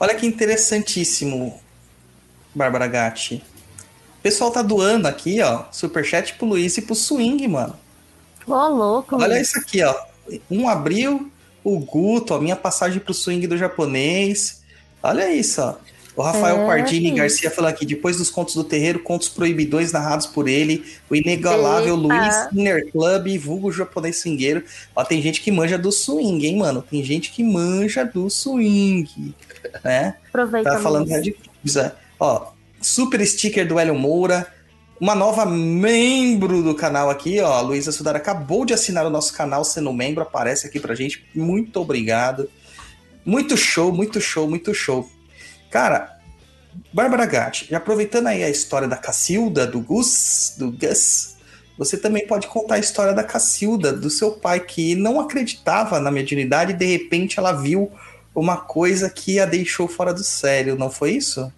Olha 0.00 0.14
que 0.14 0.26
interessantíssimo, 0.26 1.60
Bárbara 2.54 2.86
Gatti. 2.86 3.42
O 4.22 4.28
pessoal 4.30 4.52
tá 4.52 4.62
doando 4.62 5.08
aqui, 5.08 5.42
ó, 5.42 5.64
superchat 5.72 6.34
pro 6.34 6.46
Luiz 6.46 6.78
e 6.78 6.82
pro 6.82 6.94
Swing, 6.94 7.48
mano. 7.48 7.74
Ô, 8.46 8.52
oh, 8.52 8.68
louco. 8.68 9.16
Olha 9.16 9.40
isso 9.40 9.58
aqui, 9.58 9.82
ó. 9.82 9.92
1 10.48 10.68
abril, 10.68 11.28
o 11.64 11.76
Guto, 11.80 12.32
a 12.32 12.40
minha 12.40 12.54
passagem 12.54 13.00
pro 13.00 13.12
swing 13.12 13.48
do 13.48 13.58
japonês. 13.58 14.62
Olha 15.02 15.28
isso, 15.34 15.60
ó. 15.60 15.74
O 16.14 16.22
Rafael 16.22 16.60
é, 16.60 16.66
Pardini 16.66 17.08
sim. 17.08 17.14
Garcia 17.16 17.50
falando 17.50 17.72
aqui, 17.72 17.84
depois 17.84 18.18
dos 18.18 18.30
contos 18.30 18.54
do 18.54 18.62
terreiro, 18.62 19.00
contos 19.00 19.28
proibidões 19.28 19.90
narrados 19.90 20.26
por 20.26 20.46
ele, 20.46 20.84
o 21.10 21.16
inegalável 21.16 21.96
Eita. 21.96 22.06
Luiz 22.06 22.52
Inner 22.52 22.92
Club, 22.92 23.38
vulgo 23.38 23.72
japonês 23.72 24.20
swingueiro. 24.20 24.62
Ó, 24.94 25.02
tem 25.02 25.20
gente 25.20 25.40
que 25.40 25.50
manja 25.50 25.76
do 25.76 25.90
swing, 25.90 26.46
hein, 26.46 26.58
mano? 26.58 26.80
Tem 26.80 27.02
gente 27.02 27.32
que 27.32 27.42
manja 27.42 28.04
do 28.04 28.30
swing, 28.30 29.34
né? 29.82 30.14
Aproveita. 30.28 30.70
Tá 30.70 30.78
falando 30.78 31.08
de 31.20 31.34
coisa. 31.60 31.96
Ó, 32.20 32.51
super 32.86 33.24
sticker 33.26 33.66
do 33.66 33.78
Hélio 33.78 33.94
Moura. 33.94 34.46
Uma 35.00 35.14
nova 35.14 35.44
membro 35.44 36.62
do 36.62 36.74
canal 36.74 37.10
aqui, 37.10 37.40
ó. 37.40 37.52
A 37.52 37.60
Luísa 37.60 37.90
Sudar 37.90 38.14
acabou 38.14 38.64
de 38.64 38.72
assinar 38.72 39.04
o 39.04 39.10
nosso 39.10 39.34
canal 39.34 39.64
sendo 39.64 39.92
membro, 39.92 40.22
aparece 40.22 40.66
aqui 40.66 40.78
pra 40.78 40.94
gente. 40.94 41.24
Muito 41.34 41.80
obrigado. 41.80 42.48
Muito 43.24 43.56
show, 43.56 43.92
muito 43.92 44.20
show, 44.20 44.48
muito 44.48 44.72
show. 44.74 45.08
Cara, 45.70 46.18
Bárbara 46.92 47.26
Gatti, 47.26 47.74
aproveitando 47.74 48.28
aí 48.28 48.42
a 48.42 48.50
história 48.50 48.88
da 48.88 48.96
Cacilda, 48.96 49.66
do 49.66 49.80
Gus, 49.80 50.54
do 50.58 50.70
Gus, 50.70 51.36
você 51.78 51.96
também 51.96 52.26
pode 52.26 52.46
contar 52.46 52.76
a 52.76 52.78
história 52.78 53.14
da 53.14 53.24
Cacilda, 53.24 53.92
do 53.92 54.10
seu 54.10 54.32
pai, 54.32 54.60
que 54.60 54.94
não 54.94 55.20
acreditava 55.20 55.98
na 55.98 56.10
mediunidade 56.10 56.72
e 56.72 56.76
de 56.76 56.86
repente 56.86 57.38
ela 57.38 57.52
viu 57.52 57.90
uma 58.34 58.56
coisa 58.56 59.10
que 59.10 59.38
a 59.40 59.46
deixou 59.46 59.88
fora 59.88 60.12
do 60.12 60.22
sério, 60.22 60.76
não 60.76 60.90
foi 60.90 61.12
isso? 61.12 61.52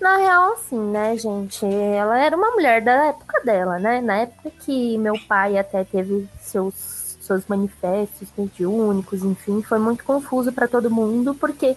Na 0.00 0.16
real, 0.16 0.52
assim, 0.52 0.78
né, 0.78 1.16
gente? 1.16 1.66
Ela 1.66 2.18
era 2.18 2.36
uma 2.36 2.52
mulher 2.52 2.82
da 2.82 3.06
época 3.06 3.40
dela, 3.44 3.78
né? 3.78 4.00
Na 4.00 4.18
época 4.18 4.50
que 4.60 4.96
meu 4.98 5.14
pai 5.26 5.58
até 5.58 5.82
teve 5.84 6.28
seus, 6.40 6.74
seus 7.20 7.44
manifestos 7.48 8.28
mediúnicos, 8.36 9.24
enfim, 9.24 9.60
foi 9.62 9.78
muito 9.78 10.04
confuso 10.04 10.52
para 10.52 10.68
todo 10.68 10.90
mundo, 10.90 11.34
porque 11.34 11.76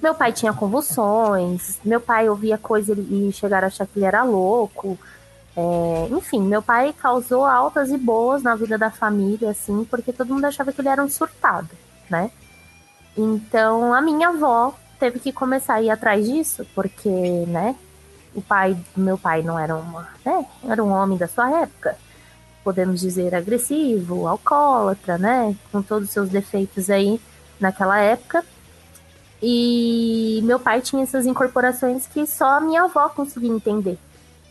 meu 0.00 0.14
pai 0.14 0.32
tinha 0.32 0.52
convulsões, 0.52 1.80
meu 1.84 2.00
pai 2.00 2.28
ouvia 2.28 2.56
coisa 2.56 2.94
e 2.96 3.32
chegaram 3.32 3.66
a 3.66 3.68
achar 3.68 3.86
que 3.86 3.98
ele 3.98 4.06
era 4.06 4.22
louco. 4.22 4.96
É, 5.56 6.08
enfim, 6.10 6.42
meu 6.42 6.62
pai 6.62 6.92
causou 6.92 7.44
altas 7.44 7.90
e 7.90 7.96
boas 7.96 8.42
na 8.42 8.54
vida 8.54 8.78
da 8.78 8.90
família, 8.90 9.50
assim, 9.50 9.84
porque 9.84 10.12
todo 10.12 10.32
mundo 10.32 10.44
achava 10.44 10.70
que 10.72 10.80
ele 10.80 10.88
era 10.88 11.02
um 11.02 11.08
surtado, 11.08 11.70
né? 12.10 12.30
Então 13.16 13.92
a 13.92 14.00
minha 14.00 14.28
avó 14.28 14.74
teve 14.98 15.18
que 15.20 15.32
começar 15.32 15.74
a 15.74 15.82
ir 15.82 15.90
atrás 15.90 16.26
disso, 16.26 16.66
porque, 16.74 17.08
né, 17.08 17.76
o 18.34 18.42
pai 18.42 18.76
meu 18.96 19.16
pai 19.16 19.42
não 19.42 19.58
era 19.58 19.74
uma, 19.74 20.08
né, 20.24 20.46
era 20.68 20.82
um 20.82 20.90
homem 20.90 21.16
da 21.16 21.26
sua 21.26 21.50
época, 21.62 21.96
podemos 22.62 23.00
dizer 23.00 23.34
agressivo, 23.34 24.26
alcoólatra, 24.26 25.18
né, 25.18 25.54
com 25.70 25.82
todos 25.82 26.08
os 26.08 26.14
seus 26.14 26.28
defeitos 26.28 26.90
aí 26.90 27.20
naquela 27.60 27.98
época. 27.98 28.44
E 29.42 30.40
meu 30.44 30.58
pai 30.58 30.80
tinha 30.80 31.02
essas 31.02 31.26
incorporações 31.26 32.06
que 32.06 32.26
só 32.26 32.56
a 32.56 32.60
minha 32.60 32.84
avó 32.84 33.08
conseguia 33.08 33.50
entender. 33.50 33.98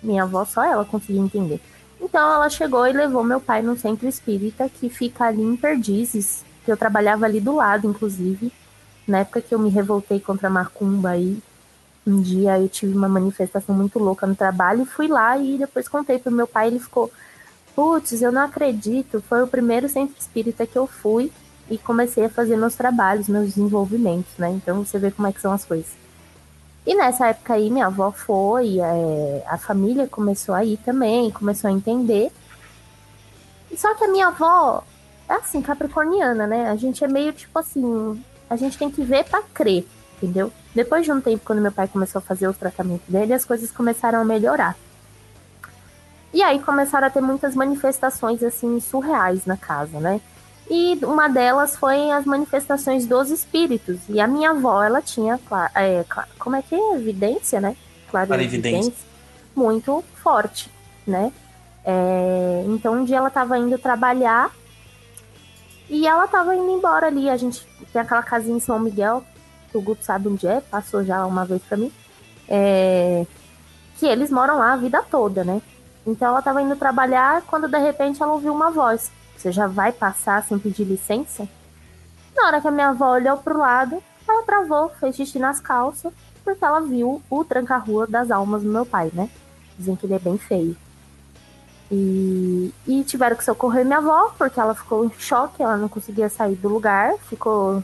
Minha 0.02 0.24
avó, 0.24 0.46
só 0.46 0.64
ela 0.64 0.86
conseguia 0.86 1.22
entender. 1.22 1.60
Então 2.00 2.34
ela 2.34 2.50
chegou 2.50 2.86
e 2.86 2.94
levou 2.94 3.24
meu 3.24 3.42
pai 3.42 3.62
no 3.62 3.78
centro 3.78 4.08
espírita 4.08 4.70
que 4.70 4.90
fica 4.90 5.26
ali 5.26 5.42
em 5.42 5.56
Perdizes, 5.56 6.44
que 6.64 6.72
eu 6.72 6.78
trabalhava 6.78 7.26
ali 7.26 7.40
do 7.40 7.56
lado, 7.56 7.90
inclusive. 7.90 8.52
Na 9.08 9.20
época 9.20 9.42
que 9.42 9.54
eu 9.54 9.60
me 9.60 9.70
revoltei 9.70 10.20
contra 10.20 10.48
a 10.48 10.52
macumba 10.52 11.10
aí, 11.10 11.42
um 12.06 12.22
dia 12.22 12.60
eu 12.60 12.70
tive 12.70 12.96
uma 12.96 13.10
manifestação 13.10 13.76
muito 13.76 14.00
louca 14.00 14.28
no 14.28 14.36
trabalho 14.36 14.84
e 14.84 14.86
fui 14.86 15.08
lá 15.08 15.38
e 15.38 15.58
depois 15.58 15.88
contei 15.88 16.20
pro 16.20 16.32
meu 16.32 16.48
pai, 16.48 16.68
ele 16.68 16.80
ficou, 16.80 17.12
putz, 17.76 18.22
eu 18.22 18.32
não 18.32 18.42
acredito, 18.42 19.24
foi 19.28 19.44
o 19.44 19.48
primeiro 19.48 19.90
centro 19.90 20.16
espírita 20.20 20.66
que 20.68 20.78
eu 20.78 20.88
fui 20.88 21.32
e 21.70 21.78
comecei 21.78 22.26
a 22.26 22.30
fazer 22.30 22.56
meus 22.58 22.76
trabalhos, 22.76 23.28
meus 23.28 23.48
desenvolvimentos, 23.48 24.32
né? 24.38 24.52
Então 24.52 24.84
você 24.84 25.00
vê 25.00 25.10
como 25.12 25.28
é 25.28 25.34
que 25.34 25.42
são 25.42 25.52
as 25.52 25.66
coisas. 25.66 25.92
E 26.86 26.94
nessa 26.94 27.28
época 27.28 27.56
aí, 27.56 27.72
minha 27.72 27.88
avó 27.88 28.12
foi, 28.12 28.80
é, 28.80 29.44
a 29.48 29.58
família 29.58 30.08
começou 30.08 30.54
a 30.54 30.64
ir 30.64 30.78
também, 30.78 31.32
começou 31.32 31.68
a 31.68 31.74
entender. 31.74 32.32
Só 33.76 33.96
que 33.96 34.04
a 34.04 34.08
minha 34.08 34.28
avó 34.28 34.84
é 35.28 35.34
assim, 35.34 35.62
capricorniana, 35.64 36.46
né? 36.46 36.70
A 36.70 36.76
gente 36.76 37.04
é 37.04 37.08
meio 37.08 37.34
tipo 37.34 37.58
assim, 37.58 38.24
a 38.50 38.56
gente 38.56 38.78
tem 38.78 38.90
que 38.90 39.02
ver 39.04 39.26
para 39.26 39.42
crer, 39.42 39.86
entendeu? 40.18 40.52
Depois 40.74 41.06
de 41.06 41.12
um 41.12 41.22
tempo, 41.22 41.44
quando 41.46 41.62
meu 41.62 41.72
pai 41.72 41.88
começou 41.88 42.20
a 42.20 42.22
fazer 42.22 42.48
o 42.48 42.54
tratamento 42.54 43.04
dele, 43.08 43.34
as 43.34 43.46
coisas 43.46 43.72
começaram 43.72 44.20
a 44.20 44.26
melhorar. 44.26 44.76
E 46.34 46.44
aí 46.44 46.60
começaram 46.60 47.08
a 47.08 47.10
ter 47.10 47.22
muitas 47.22 47.56
manifestações 47.56 48.44
assim 48.44 48.80
surreais 48.80 49.46
na 49.46 49.56
casa, 49.56 50.00
né? 50.00 50.20
E 50.70 51.00
uma 51.04 51.30
delas 51.30 51.76
foi 51.76 52.12
as 52.12 52.26
manifestações 52.26 53.06
dos 53.06 53.30
espíritos. 53.30 54.00
E 54.10 54.20
a 54.20 54.28
minha 54.28 54.50
avó, 54.50 54.84
ela 54.84 55.02
tinha, 55.02 55.40
é, 55.76 56.04
como 56.40 56.56
é 56.56 56.62
que 56.62 56.76
é? 56.76 56.96
Evidência, 56.96 57.62
né? 57.62 57.78
Claro, 58.10 58.28
evidência. 58.42 58.94
Muito 59.56 60.04
forte, 60.22 60.70
né? 61.08 61.32
É, 61.86 62.66
então 62.68 62.96
um 62.96 63.06
dia 63.06 63.18
ela 63.18 63.28
estava 63.28 63.58
indo 63.60 63.78
trabalhar 63.78 64.52
e 65.90 66.08
ela 66.08 66.26
estava 66.26 66.56
indo 66.56 66.70
embora 66.72 67.08
ali. 67.08 67.30
A 67.30 67.38
gente 67.38 67.66
tem 67.92 68.02
aquela 68.02 68.24
casinha 68.24 68.58
em 68.58 68.60
São 68.60 68.80
Miguel, 68.80 69.24
que 69.70 69.78
o 69.78 69.82
Guto 69.82 70.04
sabe 70.04 70.28
onde 70.28 70.48
é, 70.48 70.62
passou 70.62 71.04
já 71.04 71.26
uma 71.26 71.46
vez 71.46 71.62
para 71.64 71.78
mim. 71.78 71.92
É, 72.48 73.26
que 73.98 74.06
eles 74.06 74.30
moram 74.30 74.58
lá 74.58 74.74
a 74.74 74.78
vida 74.78 75.02
toda, 75.04 75.44
né? 75.44 75.62
Então 76.06 76.28
ela 76.28 76.40
estava 76.40 76.62
indo 76.62 76.76
trabalhar 76.76 77.42
quando 77.44 77.68
de 77.68 77.78
repente 77.80 78.22
ela 78.22 78.34
ouviu 78.34 78.54
uma 78.54 78.70
voz. 78.70 79.12
Você 79.36 79.52
já 79.52 79.68
vai 79.68 79.92
passar 79.92 80.44
sem 80.44 80.60
pedir 80.60 80.84
licença? 80.84 81.48
Na 82.36 82.48
hora 82.48 82.62
que 82.62 82.68
a 82.68 82.72
minha 82.72 82.90
avó 82.90 83.14
olhou 83.14 83.38
pro 83.38 83.58
lado, 83.58 84.02
ela 84.28 84.44
travou, 84.44 84.90
fez 85.00 85.16
xixi 85.16 85.40
nas 85.40 85.60
calças, 85.60 86.14
porque 86.44 86.64
ela 86.64 86.82
viu 86.82 87.22
o 87.30 87.44
tranca-rua 87.44 88.06
das 88.06 88.30
almas 88.30 88.64
do 88.64 88.70
meu 88.70 88.86
pai, 88.86 89.10
né? 89.14 89.30
Dizem 89.78 89.96
que 89.96 90.06
ele 90.06 90.14
é 90.14 90.20
bem 90.20 90.38
feio. 90.38 90.76
E, 91.92 92.74
e 92.88 93.04
tiveram 93.04 93.36
que 93.36 93.44
socorrer 93.44 93.86
minha 93.86 93.98
avó, 93.98 94.34
porque 94.38 94.60
ela 94.60 94.74
ficou 94.74 95.06
em 95.06 95.12
choque, 95.20 95.62
ela 95.62 95.78
não 95.78 95.88
conseguia 95.88 96.30
sair 96.30 96.56
do 96.56 96.68
lugar, 96.68 97.14
ficou 97.30 97.84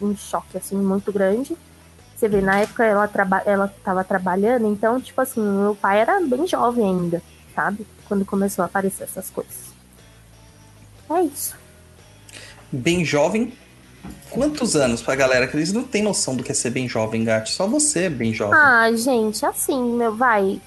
em 0.00 0.16
choque, 0.16 0.58
assim, 0.58 0.76
muito 0.76 1.12
grande. 1.12 1.56
Você 2.14 2.28
vê, 2.28 2.40
na 2.40 2.60
época 2.60 2.84
ela, 2.84 3.06
traba 3.06 3.42
ela 3.46 3.72
tava 3.84 4.04
trabalhando, 4.04 4.66
então, 4.66 5.00
tipo 5.00 5.20
assim, 5.20 5.40
meu 5.40 5.74
pai 5.74 6.00
era 6.00 6.20
bem 6.20 6.46
jovem 6.46 6.84
ainda, 6.84 7.22
sabe? 7.54 7.86
Quando 8.06 8.24
começou 8.24 8.62
a 8.62 8.66
aparecer 8.66 9.04
essas 9.04 9.30
coisas. 9.30 9.68
É 11.08 11.22
isso. 11.22 11.56
Bem 12.70 13.04
jovem. 13.04 13.52
Quantos 14.30 14.76
anos 14.76 15.00
pra 15.00 15.14
galera 15.14 15.46
que 15.46 15.56
eles 15.56 15.72
não 15.72 15.84
tem 15.84 16.02
noção 16.02 16.36
do 16.36 16.42
que 16.42 16.52
é 16.52 16.54
ser 16.54 16.70
bem 16.70 16.88
jovem, 16.88 17.24
Gat? 17.24 17.50
Só 17.50 17.66
você 17.66 18.04
é 18.04 18.10
bem 18.10 18.34
jovem. 18.34 18.58
Ah, 18.58 18.90
gente, 18.92 19.44
assim, 19.46 19.80
meu, 19.94 20.14
vai. 20.14 20.60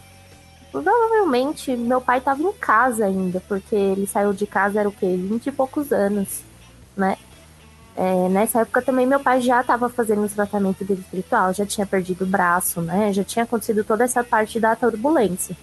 Provavelmente 0.71 1.75
meu 1.75 1.99
pai 1.99 2.21
tava 2.21 2.41
em 2.41 2.53
casa 2.53 3.05
ainda, 3.05 3.41
porque 3.47 3.75
ele 3.75 4.07
saiu 4.07 4.31
de 4.31 4.47
casa 4.47 4.79
era 4.79 4.87
o 4.87 4.91
quê? 4.91 5.17
Vinte 5.17 5.47
e 5.47 5.51
poucos 5.51 5.91
anos, 5.91 6.41
né? 6.95 7.17
É, 7.95 8.29
nessa 8.29 8.61
época 8.61 8.81
também 8.81 9.05
meu 9.05 9.19
pai 9.19 9.41
já 9.41 9.59
estava 9.59 9.89
fazendo 9.89 10.23
o 10.23 10.29
tratamento 10.29 10.85
dele 10.85 11.01
espiritual, 11.01 11.53
já 11.53 11.65
tinha 11.65 11.85
perdido 11.85 12.23
o 12.23 12.27
braço, 12.27 12.81
né? 12.81 13.11
Já 13.11 13.23
tinha 13.23 13.43
acontecido 13.43 13.83
toda 13.83 14.05
essa 14.05 14.23
parte 14.23 14.59
da 14.59 14.75
turbulência. 14.75 15.57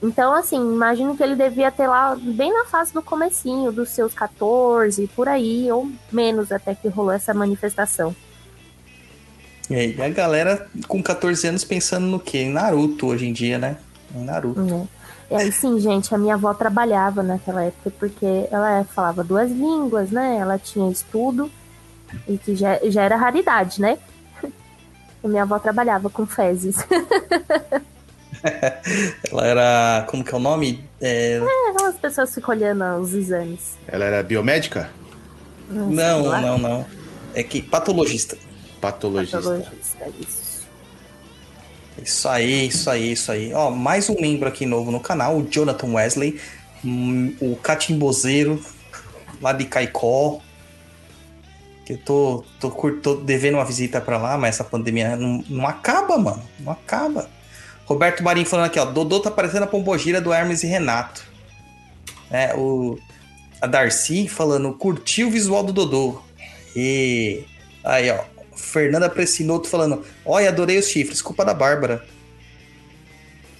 Então, 0.00 0.32
assim, 0.32 0.56
imagino 0.56 1.16
que 1.16 1.22
ele 1.22 1.34
devia 1.34 1.70
ter 1.70 1.88
lá 1.88 2.16
bem 2.16 2.52
na 2.52 2.64
fase 2.64 2.94
do 2.94 3.02
comecinho, 3.02 3.72
dos 3.72 3.90
seus 3.90 4.14
14, 4.14 5.08
por 5.08 5.28
aí, 5.28 5.70
ou 5.72 5.90
menos 6.10 6.52
até 6.52 6.74
que 6.74 6.88
rolou 6.88 7.12
essa 7.12 7.34
manifestação. 7.34 8.14
E 9.68 10.00
a 10.00 10.08
galera 10.08 10.66
com 10.86 11.02
14 11.02 11.48
anos 11.48 11.64
pensando 11.64 12.06
no 12.06 12.18
quê? 12.18 12.46
Naruto 12.46 13.08
hoje 13.08 13.26
em 13.26 13.32
dia, 13.32 13.58
né? 13.58 13.76
Em 14.14 14.24
Naruto. 14.24 14.60
É. 14.60 14.98
E 15.30 15.34
aí 15.36 15.52
sim, 15.52 15.78
gente, 15.78 16.14
a 16.14 16.18
minha 16.18 16.34
avó 16.34 16.54
trabalhava 16.54 17.22
naquela 17.22 17.64
época 17.64 17.92
porque 17.98 18.48
ela 18.50 18.84
falava 18.84 19.22
duas 19.22 19.50
línguas, 19.50 20.10
né? 20.10 20.38
Ela 20.38 20.58
tinha 20.58 20.90
estudo 20.90 21.50
e 22.26 22.38
que 22.38 22.56
já, 22.56 22.78
já 22.84 23.02
era 23.02 23.16
raridade, 23.16 23.80
né? 23.80 23.98
E 25.22 25.26
minha 25.26 25.42
avó 25.42 25.58
trabalhava 25.58 26.08
com 26.08 26.24
fezes. 26.24 26.76
ela 29.30 29.46
era. 29.46 30.06
Como 30.08 30.22
que 30.22 30.32
é 30.32 30.36
o 30.36 30.40
nome? 30.40 30.84
É, 31.00 31.38
é 31.38 31.86
as 31.88 31.96
pessoas 31.96 32.32
ficam 32.32 32.54
olhando 32.54 32.84
os 33.00 33.12
exames. 33.12 33.76
Ela 33.88 34.04
era 34.04 34.22
biomédica? 34.22 34.88
Não, 35.68 35.90
não, 35.90 36.40
não, 36.40 36.58
não. 36.58 36.86
É 37.34 37.42
que 37.42 37.60
patologista. 37.60 38.38
Patologista. 38.80 39.38
Patologista, 39.38 40.06
isso. 40.20 40.37
Isso 42.02 42.28
aí, 42.28 42.66
isso 42.66 42.90
aí, 42.90 43.12
isso 43.12 43.32
aí. 43.32 43.52
Ó, 43.52 43.70
mais 43.70 44.08
um 44.08 44.20
membro 44.20 44.48
aqui 44.48 44.64
novo 44.64 44.90
no 44.90 45.00
canal, 45.00 45.36
o 45.36 45.46
Jonathan 45.48 45.92
Wesley, 45.94 46.40
hum, 46.84 47.34
o 47.40 47.56
Catimbozeiro, 47.56 48.62
lá 49.40 49.52
de 49.52 49.64
Caicó. 49.64 50.40
Que 51.84 51.94
eu 51.94 51.98
tô, 51.98 52.44
tô, 52.60 52.70
tô 52.70 53.14
devendo 53.16 53.54
uma 53.54 53.64
visita 53.64 54.00
para 54.00 54.18
lá, 54.18 54.36
mas 54.36 54.56
essa 54.56 54.64
pandemia 54.64 55.16
não, 55.16 55.42
não 55.48 55.66
acaba, 55.66 56.18
mano. 56.18 56.42
Não 56.60 56.72
acaba. 56.72 57.28
Roberto 57.86 58.22
Marinho 58.22 58.46
falando 58.46 58.66
aqui, 58.66 58.78
ó. 58.78 58.84
Dodô 58.84 59.20
tá 59.20 59.30
parecendo 59.30 59.64
a 59.64 59.66
pombogira 59.66 60.20
do 60.20 60.32
Hermes 60.32 60.62
e 60.62 60.66
Renato. 60.66 61.24
É, 62.30 62.54
o, 62.54 62.98
a 63.60 63.66
Darcy 63.66 64.28
falando, 64.28 64.72
curtiu 64.74 65.28
o 65.28 65.30
visual 65.30 65.64
do 65.64 65.72
Dodô. 65.72 66.20
E 66.76 67.44
aí, 67.82 68.10
ó. 68.10 68.22
Fernanda 68.58 69.08
Precinoto 69.08 69.68
falando, 69.68 70.04
olha, 70.24 70.48
adorei 70.48 70.78
os 70.78 70.86
chifres, 70.86 71.22
culpa 71.22 71.44
da 71.44 71.54
Bárbara. 71.54 72.04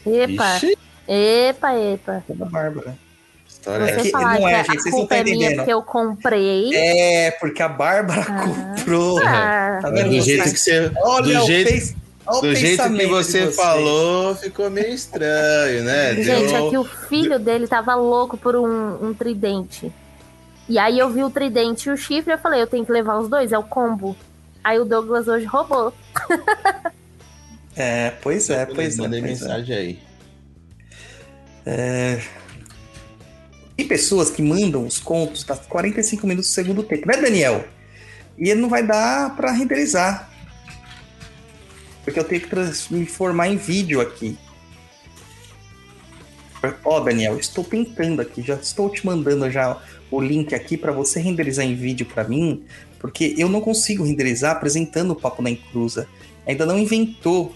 Epa, 0.07 0.57
Ixi. 0.57 0.79
epa, 1.07 1.75
epa. 1.75 2.23
Culpa 2.27 2.45
da 2.45 2.51
Bárbara. 2.51 2.99
História 3.49 3.85
é 3.85 4.03
que, 4.03 4.13
não 4.13 4.49
é, 4.49 4.65
gente, 4.65 4.83
vocês 4.83 4.95
não 4.95 5.03
estão 5.03 5.19
é 5.19 5.21
entendendo. 5.21 5.65
que 5.65 5.73
eu 5.73 5.83
comprei. 5.83 6.75
É, 6.75 7.31
porque 7.33 7.63
a 7.63 7.69
Bárbara 7.69 8.25
ah. 8.29 8.75
comprou. 8.77 9.19
Ah, 9.27 9.79
tá 9.83 9.91
vendo? 9.91 10.11
Do 10.11 10.21
jeito 10.21 10.45
que 10.45 10.59
você. 10.59 10.91
Olha, 10.97 11.41
do 11.41 11.47
jeito... 11.47 11.69
fez 11.71 11.97
do 12.41 12.55
jeito 12.55 12.83
que 12.93 13.07
você 13.07 13.51
falou, 13.51 14.35
ficou 14.35 14.71
meio 14.71 14.93
estranho, 14.93 15.83
né? 15.83 16.15
Gente, 16.15 16.49
Deu... 16.49 16.67
é 16.67 16.71
que 16.71 16.77
o 16.77 16.85
filho 16.85 17.39
dele 17.39 17.67
tava 17.67 17.95
louco 17.95 18.37
por 18.37 18.55
um, 18.55 19.09
um, 19.09 19.15
tridente. 19.15 19.91
E 20.69 20.79
aí 20.79 20.99
eu 20.99 21.09
vi 21.09 21.25
o 21.25 21.31
tridente 21.31 21.89
e 21.89 21.93
o 21.93 21.97
chifre, 21.97 22.35
eu 22.35 22.39
falei, 22.39 22.61
eu 22.61 22.67
tenho 22.67 22.85
que 22.85 22.93
levar 22.93 23.19
os 23.19 23.29
dois, 23.29 23.51
é 23.51 23.59
o 23.59 23.63
combo. 23.63 24.15
Aí 24.63 24.79
o 24.79 24.85
Douglas 24.85 25.29
hoje 25.29 25.45
roubou. 25.47 25.93
é, 27.77 28.11
pois 28.23 28.49
é, 28.51 28.67
pois 28.67 28.99
é. 28.99 29.03
Mandei 29.03 29.21
é. 29.21 29.23
mensagem 29.23 29.75
é. 29.75 29.79
aí. 29.79 29.99
É... 31.67 32.23
E 33.77 33.85
pessoas 33.85 34.31
que 34.31 34.43
mandam 34.43 34.85
os 34.87 34.99
contos 34.99 35.45
tá 35.45 35.57
45 35.57 36.27
minutos 36.27 36.51
do 36.51 36.55
segundo 36.55 36.83
tempo, 36.83 37.07
né, 37.07 37.17
Daniel? 37.17 37.65
E 38.37 38.51
ele 38.51 38.61
não 38.61 38.69
vai 38.69 38.85
dar 38.85 39.37
para 39.37 39.53
renderizar 39.53 40.29
porque 42.09 42.19
eu 42.19 42.25
tenho 42.25 42.41
que 42.41 42.49
transformar 42.49 43.49
em 43.49 43.59
vídeo 43.59 44.01
aqui. 44.01 44.39
Ó, 46.83 46.97
oh, 46.97 47.01
Daniel, 47.01 47.39
estou 47.39 47.63
tentando 47.63 48.23
aqui, 48.23 48.41
já 48.41 48.55
estou 48.55 48.89
te 48.89 49.05
mandando 49.05 49.51
já 49.51 49.79
o 50.11 50.19
link 50.19 50.55
aqui 50.55 50.79
para 50.79 50.91
você 50.91 51.21
renderizar 51.21 51.67
em 51.67 51.75
vídeo 51.75 52.07
para 52.07 52.25
mim, 52.25 52.65
porque 52.99 53.35
eu 53.39 53.49
não 53.49 53.61
consigo 53.61 54.05
renderizar 54.05 54.53
apresentando 54.53 55.13
o 55.13 55.17
Papo 55.17 55.43
na 55.43 55.51
Encruza. 55.51 56.09
Ainda 56.47 56.67
não 56.67 56.79
inventou 56.79 57.55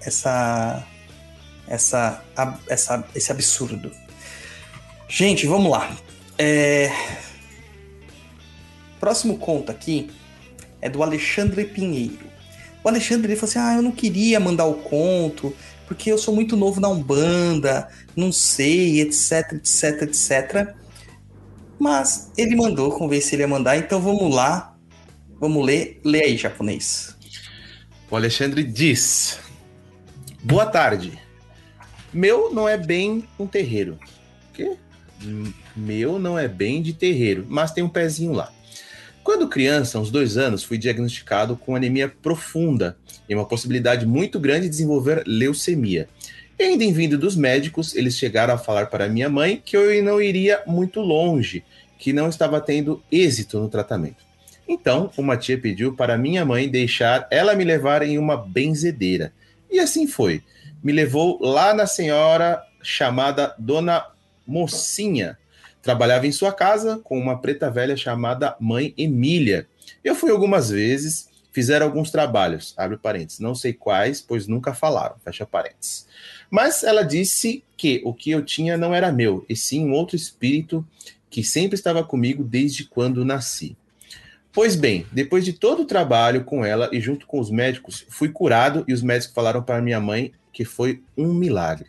essa 0.00 0.86
essa, 1.66 2.22
essa, 2.68 3.04
esse 3.14 3.32
absurdo. 3.32 3.90
Gente, 5.08 5.46
vamos 5.46 5.70
lá. 5.70 5.96
É... 6.38 6.90
Próximo 9.00 9.38
conto 9.38 9.70
aqui 9.70 10.10
é 10.80 10.88
do 10.88 11.02
Alexandre 11.02 11.64
Pinheiro. 11.64 12.26
O 12.82 12.88
Alexandre 12.88 13.32
ele 13.32 13.36
falou 13.36 13.50
assim: 13.50 13.58
Ah, 13.58 13.76
eu 13.76 13.82
não 13.82 13.92
queria 13.92 14.38
mandar 14.38 14.66
o 14.66 14.74
conto, 14.74 15.54
porque 15.86 16.10
eu 16.10 16.18
sou 16.18 16.34
muito 16.34 16.56
novo 16.56 16.80
na 16.80 16.88
Umbanda, 16.88 17.88
não 18.14 18.32
sei, 18.32 19.00
etc, 19.00 19.54
etc, 19.54 20.02
etc. 20.02 20.74
Mas 21.78 22.30
ele 22.36 22.56
mandou, 22.56 22.90
convencer 22.92 23.34
ele 23.34 23.44
a 23.44 23.48
mandar, 23.48 23.76
então 23.76 24.00
vamos 24.00 24.34
lá. 24.34 24.75
Vamos 25.38 25.64
ler. 25.64 26.00
Lê 26.04 26.24
aí, 26.24 26.36
japonês. 26.36 27.16
O 28.10 28.16
Alexandre 28.16 28.62
diz: 28.62 29.38
Boa 30.42 30.66
tarde. 30.66 31.18
Meu 32.12 32.52
não 32.52 32.68
é 32.68 32.78
bem 32.78 33.24
um 33.38 33.46
terreiro. 33.46 33.98
Quê? 34.54 34.76
Meu 35.74 36.18
não 36.18 36.38
é 36.38 36.48
bem 36.48 36.80
de 36.80 36.92
terreiro, 36.92 37.44
mas 37.48 37.72
tem 37.72 37.84
um 37.84 37.88
pezinho 37.88 38.32
lá. 38.32 38.52
Quando 39.22 39.48
criança, 39.48 39.98
uns 39.98 40.10
dois 40.10 40.36
anos, 40.36 40.62
fui 40.62 40.78
diagnosticado 40.78 41.56
com 41.56 41.74
anemia 41.74 42.08
profunda 42.08 42.96
e 43.28 43.34
uma 43.34 43.44
possibilidade 43.44 44.06
muito 44.06 44.38
grande 44.38 44.62
de 44.62 44.70
desenvolver 44.70 45.24
leucemia. 45.26 46.08
E 46.58 46.62
ainda 46.62 46.84
em 46.84 46.92
vindo 46.92 47.18
dos 47.18 47.36
médicos, 47.36 47.94
eles 47.94 48.16
chegaram 48.16 48.54
a 48.54 48.58
falar 48.58 48.86
para 48.86 49.08
minha 49.08 49.28
mãe 49.28 49.60
que 49.62 49.76
eu 49.76 50.02
não 50.02 50.22
iria 50.22 50.62
muito 50.66 51.00
longe, 51.00 51.64
que 51.98 52.12
não 52.12 52.28
estava 52.28 52.60
tendo 52.60 53.02
êxito 53.10 53.58
no 53.58 53.68
tratamento. 53.68 54.25
Então, 54.68 55.10
uma 55.16 55.36
tia 55.36 55.58
pediu 55.58 55.94
para 55.94 56.18
minha 56.18 56.44
mãe 56.44 56.68
deixar 56.68 57.26
ela 57.30 57.54
me 57.54 57.64
levar 57.64 58.02
em 58.02 58.18
uma 58.18 58.36
benzedeira. 58.36 59.32
E 59.70 59.78
assim 59.78 60.06
foi. 60.06 60.42
Me 60.82 60.92
levou 60.92 61.38
lá 61.40 61.72
na 61.72 61.86
senhora 61.86 62.62
chamada 62.82 63.54
Dona 63.58 64.06
Mocinha. 64.46 65.38
Trabalhava 65.82 66.26
em 66.26 66.32
sua 66.32 66.52
casa 66.52 66.98
com 66.98 67.18
uma 67.18 67.40
preta 67.40 67.70
velha 67.70 67.96
chamada 67.96 68.56
Mãe 68.60 68.92
Emília. 68.96 69.68
Eu 70.02 70.14
fui 70.14 70.30
algumas 70.30 70.70
vezes, 70.70 71.28
fizeram 71.52 71.86
alguns 71.86 72.10
trabalhos, 72.10 72.74
abre 72.76 72.96
parênteses, 72.96 73.40
não 73.40 73.54
sei 73.54 73.72
quais, 73.72 74.20
pois 74.20 74.46
nunca 74.46 74.74
falaram, 74.74 75.16
fecha 75.24 75.46
parênteses. 75.46 76.06
Mas 76.50 76.82
ela 76.82 77.02
disse 77.02 77.62
que 77.76 78.02
o 78.04 78.12
que 78.12 78.30
eu 78.30 78.44
tinha 78.44 78.76
não 78.76 78.94
era 78.94 79.12
meu, 79.12 79.44
e 79.48 79.56
sim 79.56 79.84
um 79.84 79.92
outro 79.92 80.16
espírito 80.16 80.86
que 81.30 81.42
sempre 81.42 81.74
estava 81.74 82.04
comigo 82.04 82.44
desde 82.44 82.84
quando 82.84 83.24
nasci. 83.24 83.76
Pois 84.56 84.74
bem, 84.74 85.04
depois 85.12 85.44
de 85.44 85.52
todo 85.52 85.82
o 85.82 85.84
trabalho 85.84 86.42
com 86.42 86.64
ela 86.64 86.88
e 86.90 86.98
junto 86.98 87.26
com 87.26 87.38
os 87.38 87.50
médicos, 87.50 88.06
fui 88.08 88.30
curado 88.30 88.86
e 88.88 88.94
os 88.94 89.02
médicos 89.02 89.34
falaram 89.34 89.62
para 89.62 89.82
minha 89.82 90.00
mãe 90.00 90.32
que 90.50 90.64
foi 90.64 91.02
um 91.14 91.34
milagre. 91.34 91.88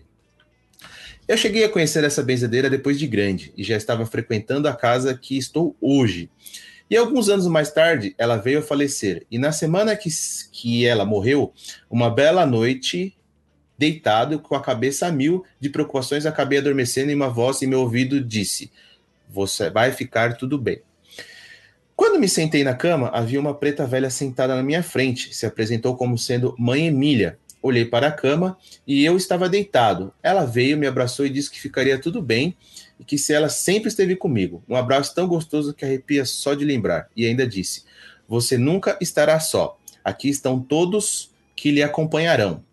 Eu 1.26 1.38
cheguei 1.38 1.64
a 1.64 1.70
conhecer 1.70 2.04
essa 2.04 2.22
benzedeira 2.22 2.70
depois 2.70 3.00
de 3.00 3.08
grande 3.08 3.54
e 3.56 3.64
já 3.64 3.78
estava 3.78 4.06
frequentando 4.06 4.68
a 4.68 4.76
casa 4.76 5.18
que 5.18 5.38
estou 5.38 5.78
hoje. 5.80 6.30
E 6.90 6.98
alguns 6.98 7.30
anos 7.30 7.48
mais 7.48 7.72
tarde, 7.72 8.14
ela 8.18 8.36
veio 8.36 8.60
a 8.60 8.62
falecer. 8.62 9.26
E 9.32 9.40
na 9.40 9.54
semana 9.54 9.96
que, 9.96 10.10
que 10.52 10.86
ela 10.86 11.06
morreu, 11.06 11.54
uma 11.90 12.10
bela 12.10 12.46
noite, 12.46 13.16
deitado, 13.78 14.40
com 14.40 14.56
a 14.56 14.62
cabeça 14.62 15.08
a 15.08 15.12
mil 15.12 15.46
de 15.58 15.70
preocupações, 15.70 16.26
acabei 16.26 16.60
adormecendo 16.60 17.12
e 17.12 17.16
uma 17.16 17.30
voz 17.30 17.62
em 17.62 17.68
meu 17.68 17.80
ouvido 17.80 18.22
disse: 18.22 18.70
Você 19.30 19.70
vai 19.70 19.94
ficar 19.94 20.36
tudo 20.36 20.58
bem. 20.58 20.82
Quando 21.98 22.20
me 22.20 22.30
sentei 22.30 22.64
na 22.64 22.76
cama, 22.76 23.10
havia 23.12 23.40
uma 23.40 23.56
preta 23.56 23.84
velha 23.88 24.12
sentada 24.12 24.56
na 24.56 24.62
minha 24.62 24.84
frente. 24.84 25.36
Se 25.36 25.48
apresentou 25.48 25.98
como 25.98 26.16
sendo 26.16 26.54
Mãe 26.56 26.86
Emília. 26.86 27.40
Olhei 27.60 27.86
para 27.86 28.10
a 28.10 28.12
cama 28.12 28.56
e 28.86 29.04
eu 29.04 29.18
estava 29.18 29.50
deitado. 29.50 30.14
Ela 30.22 30.46
veio, 30.46 30.78
me 30.78 30.86
abraçou 30.86 31.26
e 31.26 31.30
disse 31.32 31.50
que 31.50 31.60
ficaria 31.60 32.00
tudo 32.00 32.22
bem 32.22 32.56
e 33.00 33.04
que 33.04 33.18
se 33.18 33.34
ela 33.34 33.50
sempre 33.50 33.90
esteve 33.90 34.16
comigo. 34.16 34.64
Um 34.70 34.76
abraço 34.76 35.16
tão 35.16 35.28
gostoso 35.28 35.74
que 35.74 35.84
arrepia 35.84 36.24
só 36.24 36.54
de 36.54 36.64
lembrar. 36.64 37.10
E 37.16 37.26
ainda 37.26 37.48
disse: 37.48 37.84
Você 38.30 38.60
nunca 38.60 38.96
estará 39.02 39.40
só. 39.40 39.80
Aqui 40.04 40.30
estão 40.30 40.60
todos 40.62 41.32
que 41.56 41.72
lhe 41.72 41.82
acompanharão. 41.82 42.64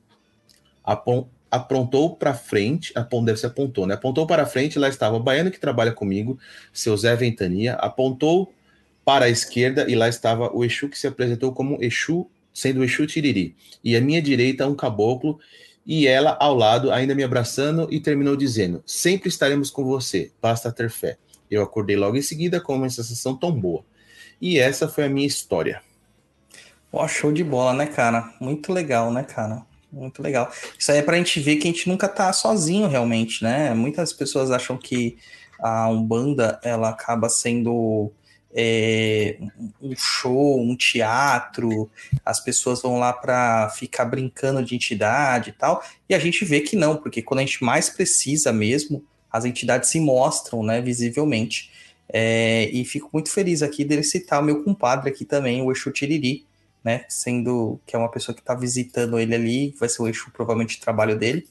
Apon 0.85 1.27
aprontou 1.51 2.15
para 2.15 2.35
frente, 2.35 2.93
deve 3.25 3.39
ser 3.39 3.47
apontou, 3.47 3.87
né? 3.87 3.95
Apontou 3.95 4.27
para 4.27 4.45
frente, 4.45 4.79
lá 4.79 4.89
estava 4.89 5.17
o 5.17 5.21
baiano 5.21 5.53
que 5.53 5.61
trabalha 5.61 5.93
comigo, 5.93 6.37
seu 6.73 6.97
Zé 6.97 7.15
Ventania, 7.15 7.75
apontou 7.75 8.53
para 9.05 9.27
a 9.27 9.31
esquerda 9.31 9.89
e 9.89 9.95
lá 9.95 10.09
estava 10.09 10.51
o 10.55 10.65
Exu 10.65 10.89
que 10.89 10.99
se 10.99 11.07
apresentou 11.07 11.53
como 11.53 11.79
Exu, 11.83 12.29
sendo 12.53 12.85
Exu 12.85 13.07
Tiriri. 13.07 13.57
E 13.83 13.97
à 13.97 14.01
minha 14.01 14.23
direita 14.23 14.67
um 14.67 14.75
caboclo 14.75 15.39
e 15.87 16.07
ela 16.07 16.37
ao 16.41 16.55
lado 16.55 16.91
ainda 16.91 17.15
me 17.15 17.23
abraçando 17.23 17.87
e 17.91 18.01
terminou 18.01 18.37
dizendo: 18.37 18.83
"Sempre 18.87 19.29
estaremos 19.29 19.71
com 19.71 19.85
você, 19.85 20.33
basta 20.41 20.73
ter 20.73 20.91
fé". 20.91 21.19
Eu 21.51 21.63
acordei 21.63 21.97
logo 21.97 22.17
em 22.17 22.23
seguida 22.23 22.61
com 22.61 22.75
uma 22.75 22.89
sensação 22.89 23.37
tão 23.37 23.53
boa. 23.53 23.85
E 24.41 24.59
essa 24.59 24.89
foi 24.89 25.05
a 25.05 25.09
minha 25.09 25.27
história. 25.27 25.83
Ó, 26.93 27.07
show 27.09 27.33
de 27.33 27.45
bola, 27.45 27.73
né, 27.73 27.87
cara? 27.87 28.33
Muito 28.41 28.73
legal, 28.73 29.13
né, 29.13 29.23
cara? 29.23 29.63
Muito 29.93 30.23
legal. 30.23 30.51
Isso 30.79 30.91
aí 30.91 30.99
é 30.99 31.03
pra 31.03 31.17
gente 31.17 31.39
ver 31.41 31.57
que 31.57 31.69
a 31.69 31.71
gente 31.71 31.89
nunca 31.89 32.09
tá 32.09 32.33
sozinho 32.33 32.89
realmente, 32.89 33.43
né? 33.43 33.73
Muitas 33.75 34.13
pessoas 34.13 34.51
acham 34.51 34.77
que 34.77 35.17
a 35.61 35.89
Umbanda 35.89 36.61
ela 36.63 36.91
acaba 36.91 37.29
sendo 37.29 38.13
é, 38.55 39.37
um 39.83 39.95
show, 39.97 40.61
um 40.61 40.77
teatro, 40.77 41.91
as 42.25 42.39
pessoas 42.39 42.81
vão 42.81 42.99
lá 42.99 43.13
para 43.13 43.69
ficar 43.71 44.05
brincando 44.05 44.65
de 44.65 44.77
entidade 44.77 45.51
e 45.51 45.53
tal, 45.53 45.83
e 46.09 46.15
a 46.15 46.19
gente 46.19 46.45
vê 46.45 46.61
que 46.61 46.77
não, 46.77 46.97
porque 46.97 47.21
quando 47.21 47.41
a 47.41 47.43
gente 47.43 47.65
mais 47.65 47.91
precisa 47.91 48.53
mesmo, 48.53 49.05
as 49.31 49.45
entidades 49.45 49.91
se 49.91 49.99
mostram, 49.99 50.63
né, 50.63 50.81
visivelmente. 50.81 51.73
É, 52.09 52.69
e 52.71 52.85
fico 52.85 53.11
muito 53.13 53.31
feliz 53.31 53.63
aqui 53.63 53.85
dele 53.85 54.05
citar 54.05 54.41
o 54.41 54.45
meu 54.45 54.63
compadre 54.63 55.11
aqui 55.11 55.25
também, 55.25 55.61
o 55.61 55.73
Exu 55.73 55.91
Tiriri, 55.91 56.47
né, 56.85 57.05
sendo 57.09 57.81
que 57.85 57.97
é 57.97 57.99
uma 57.99 58.11
pessoa 58.11 58.35
que 58.35 58.43
está 58.43 58.55
visitando 58.55 59.19
ele 59.19 59.35
ali, 59.35 59.75
vai 59.81 59.89
ser 59.89 60.03
o 60.03 60.09
Exu 60.09 60.31
provavelmente 60.33 60.77
o 60.77 60.81
trabalho 60.81 61.19
dele. 61.19 61.49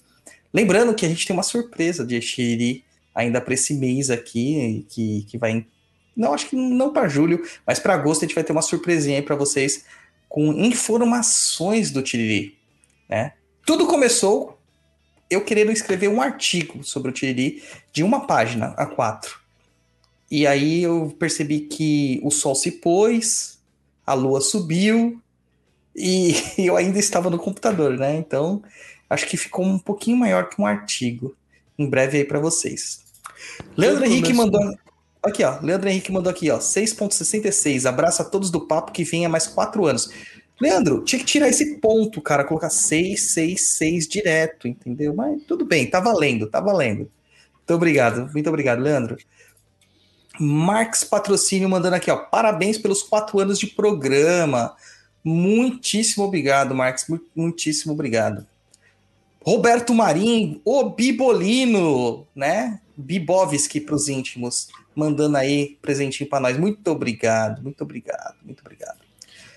Lembrando 0.54 0.94
que 0.94 1.06
a 1.06 1.10
gente 1.10 1.26
tem 1.26 1.36
uma 1.36 1.44
surpresa 1.44 2.06
de 2.06 2.18
Tiriri 2.22 2.86
ainda 3.14 3.42
para 3.42 3.54
esse 3.54 3.74
mês 3.74 4.10
aqui, 4.10 4.86
que, 4.90 5.24
que 5.24 5.38
vai 5.38 5.66
não, 6.16 6.34
acho 6.34 6.48
que 6.50 6.56
não 6.56 6.94
para 6.94 7.08
julho, 7.08 7.44
mas 7.66 7.80
para 7.80 7.94
agosto 7.94 8.24
a 8.24 8.28
gente 8.28 8.36
vai 8.36 8.44
ter 8.44 8.52
uma 8.52 8.62
surpresinha 8.62 9.18
aí 9.18 9.22
para 9.22 9.36
vocês 9.36 9.86
com 10.30 10.52
informações 10.54 11.92
do 11.92 12.02
Tiriri, 12.02 12.58
né? 13.10 13.34
Tudo 13.66 13.88
começou 13.88 14.60
eu 15.30 15.42
querendo 15.42 15.72
escrever 15.72 16.08
um 16.08 16.22
artigo 16.22 16.84
sobre 16.84 17.10
o 17.10 17.14
Tiriri 17.14 17.64
de 17.92 18.04
uma 18.04 18.28
página 18.28 18.68
a 18.78 18.86
quatro. 18.86 19.40
E 20.30 20.48
aí 20.48 20.84
eu 20.84 21.16
percebi 21.20 21.62
que 21.62 22.20
o 22.24 22.32
sol 22.32 22.56
se 22.56 22.72
pôs, 22.72 23.60
a 24.06 24.14
lua 24.14 24.42
subiu 24.42 25.22
e 25.96 26.36
eu 26.58 26.76
ainda 26.76 27.00
estava 27.00 27.30
no 27.30 27.38
computador, 27.38 27.98
né? 27.98 28.16
Então 28.16 28.64
acho 29.10 29.28
que 29.28 29.38
ficou 29.38 29.66
um 29.66 29.80
pouquinho 29.80 30.18
maior 30.18 30.50
que 30.50 30.62
um 30.62 30.66
artigo. 30.66 31.36
Em 31.78 31.90
breve 31.90 32.20
aí 32.20 32.24
para 32.24 32.40
vocês. 32.40 33.04
Leandro 33.76 34.06
Henrique 34.06 34.32
mandou. 34.32 34.62
Aqui, 35.24 35.44
ó. 35.44 35.60
Leandro 35.62 35.90
Henrique 35.90 36.12
mandou 36.12 36.30
aqui, 36.30 36.52
ó. 36.52 36.60
6.66. 36.60 37.86
Abraço 37.88 38.22
a 38.22 38.26
todos 38.26 38.52
do 38.52 38.68
papo 38.68 38.92
que 38.92 39.04
venha 39.04 39.30
mais 39.30 39.48
quatro 39.48 39.86
anos. 39.86 40.10
Leandro, 40.60 41.04
tinha 41.04 41.20
que 41.20 41.26
tirar 41.26 41.48
esse 41.48 41.78
ponto, 41.78 42.22
cara. 42.22 42.44
Colocar 42.44 42.70
666 42.70 44.08
direto, 44.08 44.68
entendeu? 44.68 45.14
Mas 45.16 45.42
tudo 45.44 45.66
bem, 45.66 45.90
tá 45.90 46.00
valendo, 46.00 46.48
tá 46.48 46.60
valendo. 46.60 47.10
Muito 47.56 47.74
obrigado, 47.74 48.30
muito 48.34 48.50
obrigado, 48.50 48.82
Leandro. 48.82 49.18
Marx 50.40 51.04
Patrocínio 51.04 51.70
mandando 51.70 51.96
aqui, 51.96 52.12
ó. 52.12 52.18
Parabéns 52.18 52.78
pelos 52.78 53.02
quatro 53.02 53.40
anos 53.40 53.58
de 53.58 53.68
programa. 53.68 54.76
Muitíssimo 55.24 56.26
obrigado, 56.26 56.76
Marx. 56.76 57.06
Muitíssimo 57.36 57.94
obrigado. 57.94 58.46
Roberto 59.44 59.94
Marim, 59.94 60.62
o 60.64 60.90
Bibolino, 60.90 62.26
né? 62.36 62.80
Bibovski 62.96 63.82
para 63.82 63.96
os 63.96 64.08
íntimos 64.08 64.70
mandando 64.96 65.38
aí 65.38 65.78
presentinho 65.82 66.30
para 66.30 66.40
nós. 66.40 66.58
Muito 66.58 66.86
obrigado, 66.90 67.62
muito 67.62 67.84
obrigado, 67.84 68.36
muito 68.44 68.62
obrigado. 68.62 69.00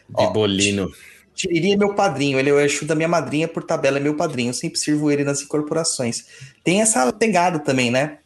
Bibolino. 0.08 0.90
Tiriri 1.34 1.72
é 1.72 1.76
meu 1.76 1.94
padrinho, 1.94 2.38
ele 2.38 2.48
é 2.48 2.52
o 2.52 2.58
Exu 2.58 2.86
da 2.86 2.94
minha 2.94 3.08
madrinha, 3.08 3.46
por 3.46 3.62
tabela 3.62 3.98
é 3.98 4.00
meu 4.00 4.16
padrinho. 4.16 4.50
Eu 4.50 4.54
sempre 4.54 4.78
sirvo 4.78 5.10
ele 5.10 5.22
nas 5.22 5.42
incorporações. 5.42 6.24
Tem 6.64 6.80
essa 6.80 7.12
pegada 7.12 7.58
também, 7.58 7.90
né? 7.90 8.18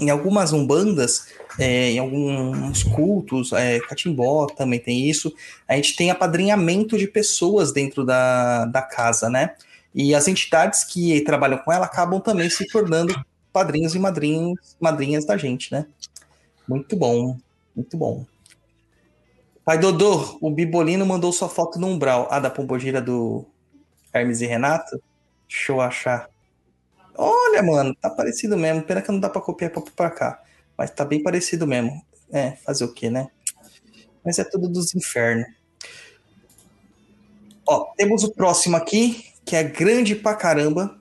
Em 0.00 0.10
algumas 0.10 0.52
umbandas, 0.52 1.28
é, 1.58 1.92
em 1.92 1.98
alguns 1.98 2.82
cultos, 2.82 3.52
é, 3.52 3.78
catimbó 3.80 4.46
também 4.46 4.80
tem 4.80 5.08
isso. 5.08 5.32
A 5.66 5.76
gente 5.76 5.94
tem 5.94 6.10
apadrinhamento 6.10 6.98
de 6.98 7.06
pessoas 7.06 7.72
dentro 7.72 8.04
da, 8.04 8.64
da 8.66 8.82
casa, 8.82 9.30
né? 9.30 9.54
E 9.94 10.14
as 10.14 10.28
entidades 10.28 10.84
que 10.84 11.20
trabalham 11.22 11.58
com 11.58 11.72
ela 11.72 11.86
acabam 11.86 12.20
também 12.20 12.48
se 12.48 12.66
tornando 12.66 13.14
padrinhos 13.52 13.94
e 13.94 13.98
madrinhos, 13.98 14.76
madrinhas 14.80 15.24
da 15.24 15.36
gente, 15.36 15.72
né? 15.72 15.86
Muito 16.68 16.96
bom, 16.96 17.38
muito 17.74 17.96
bom. 17.96 18.26
Pai 19.64 19.78
Dodô, 19.78 20.38
o 20.40 20.50
Bibolino 20.50 21.04
mandou 21.04 21.32
sua 21.32 21.48
foto 21.48 21.78
no 21.78 21.88
umbral. 21.88 22.26
Ah, 22.30 22.40
da 22.40 22.48
pombogira 22.48 23.02
do 23.02 23.44
Hermes 24.12 24.40
e 24.40 24.46
Renato? 24.46 25.02
Deixa 25.46 25.72
eu 25.72 25.80
achar. 25.80 26.30
Olha, 27.14 27.62
mano, 27.62 27.94
tá 27.94 28.08
parecido 28.08 28.56
mesmo. 28.56 28.82
Pena 28.82 29.02
que 29.02 29.10
não 29.10 29.20
dá 29.20 29.28
pra 29.28 29.42
copiar 29.42 29.70
pra, 29.70 29.82
pra 29.94 30.10
cá. 30.10 30.42
Mas 30.76 30.90
tá 30.90 31.04
bem 31.04 31.22
parecido 31.22 31.66
mesmo. 31.66 32.02
É, 32.30 32.52
fazer 32.52 32.84
o 32.84 32.94
quê, 32.94 33.10
né? 33.10 33.28
Mas 34.24 34.38
é 34.38 34.44
tudo 34.44 34.68
dos 34.68 34.94
infernos. 34.94 35.46
Ó, 37.66 37.92
temos 37.96 38.24
o 38.24 38.32
próximo 38.32 38.76
aqui, 38.76 39.22
que 39.48 39.56
é 39.56 39.62
grande 39.64 40.14
pra 40.14 40.34
caramba. 40.34 40.94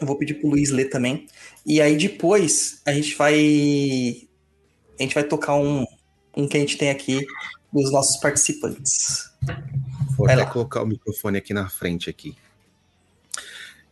Eu 0.00 0.06
vou 0.06 0.16
pedir 0.16 0.34
pro 0.34 0.48
Luiz 0.48 0.70
ler 0.70 0.86
também. 0.86 1.26
E 1.66 1.78
aí 1.80 1.96
depois 1.96 2.80
a 2.86 2.92
gente 2.92 3.14
vai. 3.14 3.34
A 4.98 5.02
gente 5.02 5.14
vai 5.14 5.24
tocar 5.24 5.54
um, 5.54 5.84
um 6.34 6.48
que 6.48 6.56
a 6.56 6.60
gente 6.60 6.78
tem 6.78 6.88
aqui 6.90 7.26
dos 7.70 7.92
nossos 7.92 8.18
participantes. 8.20 9.30
Vou 10.16 10.26
Vai 10.26 10.34
até 10.34 10.44
lá. 10.44 10.50
colocar 10.50 10.82
o 10.82 10.86
microfone 10.86 11.36
aqui 11.36 11.52
na 11.52 11.68
frente 11.68 12.08
aqui. 12.08 12.34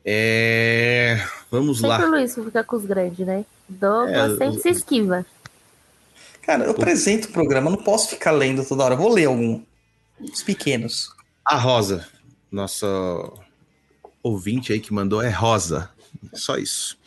É, 0.05 1.23
Vamos 1.51 1.81
Sempre 1.81 1.89
lá. 1.99 2.07
o 2.07 2.11
Luiz 2.11 2.35
fica 2.35 2.65
com 2.65 2.77
os 2.77 2.87
grandes, 2.87 3.27
né? 3.27 3.45
Douglas 3.69 4.33
É, 4.33 4.37
sempre 4.39 4.63
se 4.63 4.69
esquiva. 4.71 5.27
Cara, 6.43 6.65
eu 6.65 6.71
apresento 6.71 7.29
o 7.29 7.33
programa, 7.33 7.71
não 7.71 7.77
posso 7.77 8.09
ficar 8.09 8.31
lendo 8.31 8.65
toda 8.65 8.85
hora. 8.85 8.97
Vou 8.97 9.13
ler 9.13 9.27
algum. 9.27 9.63
Os 10.19 10.43
pequenos. 10.43 11.11
A 11.45 11.57
Rosa, 11.57 12.07
nossa 12.51 12.87
ouvinte 14.23 14.73
aí 14.73 14.81
que 14.81 14.93
mandou 14.93 15.23
é 15.23 15.31
Rosa. 15.31 15.91
Só 16.35 16.57
isso. 16.57 16.99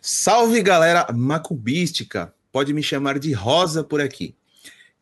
Salve 0.00 0.62
galera 0.62 1.06
macumbística. 1.12 2.34
Pode 2.50 2.72
me 2.74 2.82
chamar 2.82 3.18
de 3.18 3.32
Rosa 3.32 3.82
por 3.84 4.00
aqui. 4.00 4.34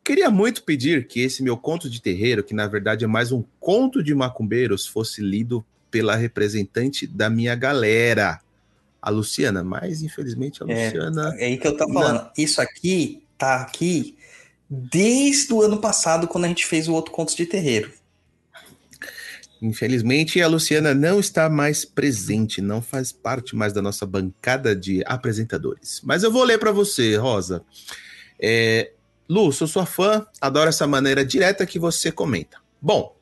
Queria 0.04 0.30
muito 0.30 0.62
pedir 0.62 1.06
que 1.06 1.20
esse 1.20 1.42
meu 1.42 1.56
conto 1.56 1.88
de 1.88 2.00
terreiro, 2.00 2.42
que 2.42 2.54
na 2.54 2.66
verdade 2.66 3.04
é 3.04 3.08
mais 3.08 3.32
um 3.32 3.44
conto 3.58 4.02
de 4.02 4.14
macumbeiros, 4.14 4.86
fosse 4.86 5.20
lido 5.20 5.64
pela 5.90 6.16
representante 6.16 7.06
da 7.06 7.28
minha 7.28 7.54
galera, 7.54 8.40
a 9.02 9.10
Luciana. 9.10 9.62
Mas 9.62 10.02
infelizmente 10.02 10.62
a 10.62 10.66
É. 10.70 10.86
Luciana. 10.86 11.34
É 11.38 11.46
aí 11.46 11.58
que 11.58 11.66
eu 11.66 11.76
tô 11.76 11.90
falando. 11.92 12.30
Isso 12.36 12.60
aqui 12.60 13.22
tá 13.36 13.62
aqui 13.62 14.16
desde 14.68 15.52
o 15.52 15.62
ano 15.62 15.78
passado, 15.78 16.28
quando 16.28 16.44
a 16.44 16.48
gente 16.48 16.64
fez 16.64 16.86
o 16.86 16.92
outro 16.92 17.12
Contos 17.12 17.34
de 17.34 17.44
Terreiro. 17.44 17.92
Infelizmente, 19.60 20.40
a 20.40 20.48
Luciana 20.48 20.94
não 20.94 21.20
está 21.20 21.48
mais 21.50 21.84
presente, 21.84 22.62
não 22.62 22.80
faz 22.80 23.12
parte 23.12 23.54
mais 23.54 23.72
da 23.72 23.82
nossa 23.82 24.06
bancada 24.06 24.74
de 24.74 25.02
apresentadores. 25.04 26.00
Mas 26.02 26.22
eu 26.22 26.32
vou 26.32 26.44
ler 26.44 26.58
para 26.58 26.72
você, 26.72 27.16
Rosa. 27.16 27.62
É, 28.40 28.92
Lu, 29.28 29.52
sou 29.52 29.68
sua 29.68 29.84
fã, 29.84 30.26
adoro 30.40 30.70
essa 30.70 30.86
maneira 30.86 31.24
direta 31.24 31.66
que 31.66 31.78
você 31.78 32.10
comenta. 32.10 32.58
Bom, 32.80 33.14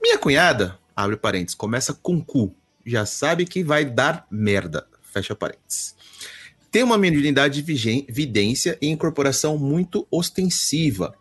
minha 0.00 0.16
cunhada, 0.16 0.78
abre 0.94 1.16
parênteses, 1.16 1.54
começa 1.54 1.92
com 1.92 2.22
cu, 2.22 2.54
já 2.86 3.04
sabe 3.04 3.44
que 3.44 3.64
vai 3.64 3.84
dar 3.84 4.26
merda, 4.30 4.86
fecha 5.12 5.34
parênteses. 5.34 5.94
Tem 6.70 6.82
uma 6.82 6.96
mediunidade 6.96 7.60
de 7.60 8.06
vidência 8.08 8.78
e 8.80 8.88
incorporação 8.88 9.58
muito 9.58 10.06
ostensiva. 10.10 11.14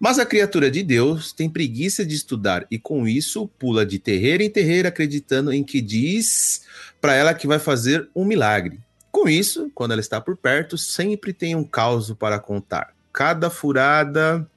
Mas 0.00 0.18
a 0.18 0.24
criatura 0.24 0.70
de 0.70 0.82
Deus 0.82 1.30
tem 1.30 1.50
preguiça 1.50 2.06
de 2.06 2.14
estudar 2.14 2.66
e 2.70 2.78
com 2.78 3.06
isso 3.06 3.46
pula 3.58 3.84
de 3.84 3.98
terreiro 3.98 4.42
em 4.42 4.48
terreiro 4.48 4.88
acreditando 4.88 5.52
em 5.52 5.62
que 5.62 5.82
diz 5.82 6.62
para 7.02 7.14
ela 7.14 7.34
que 7.34 7.46
vai 7.46 7.58
fazer 7.58 8.08
um 8.16 8.24
milagre. 8.24 8.80
Com 9.12 9.28
isso, 9.28 9.70
quando 9.74 9.90
ela 9.90 10.00
está 10.00 10.18
por 10.18 10.38
perto, 10.38 10.78
sempre 10.78 11.34
tem 11.34 11.54
um 11.54 11.62
caos 11.62 12.10
para 12.12 12.38
contar. 12.38 12.94
Cada 13.12 13.50
furada. 13.50 14.48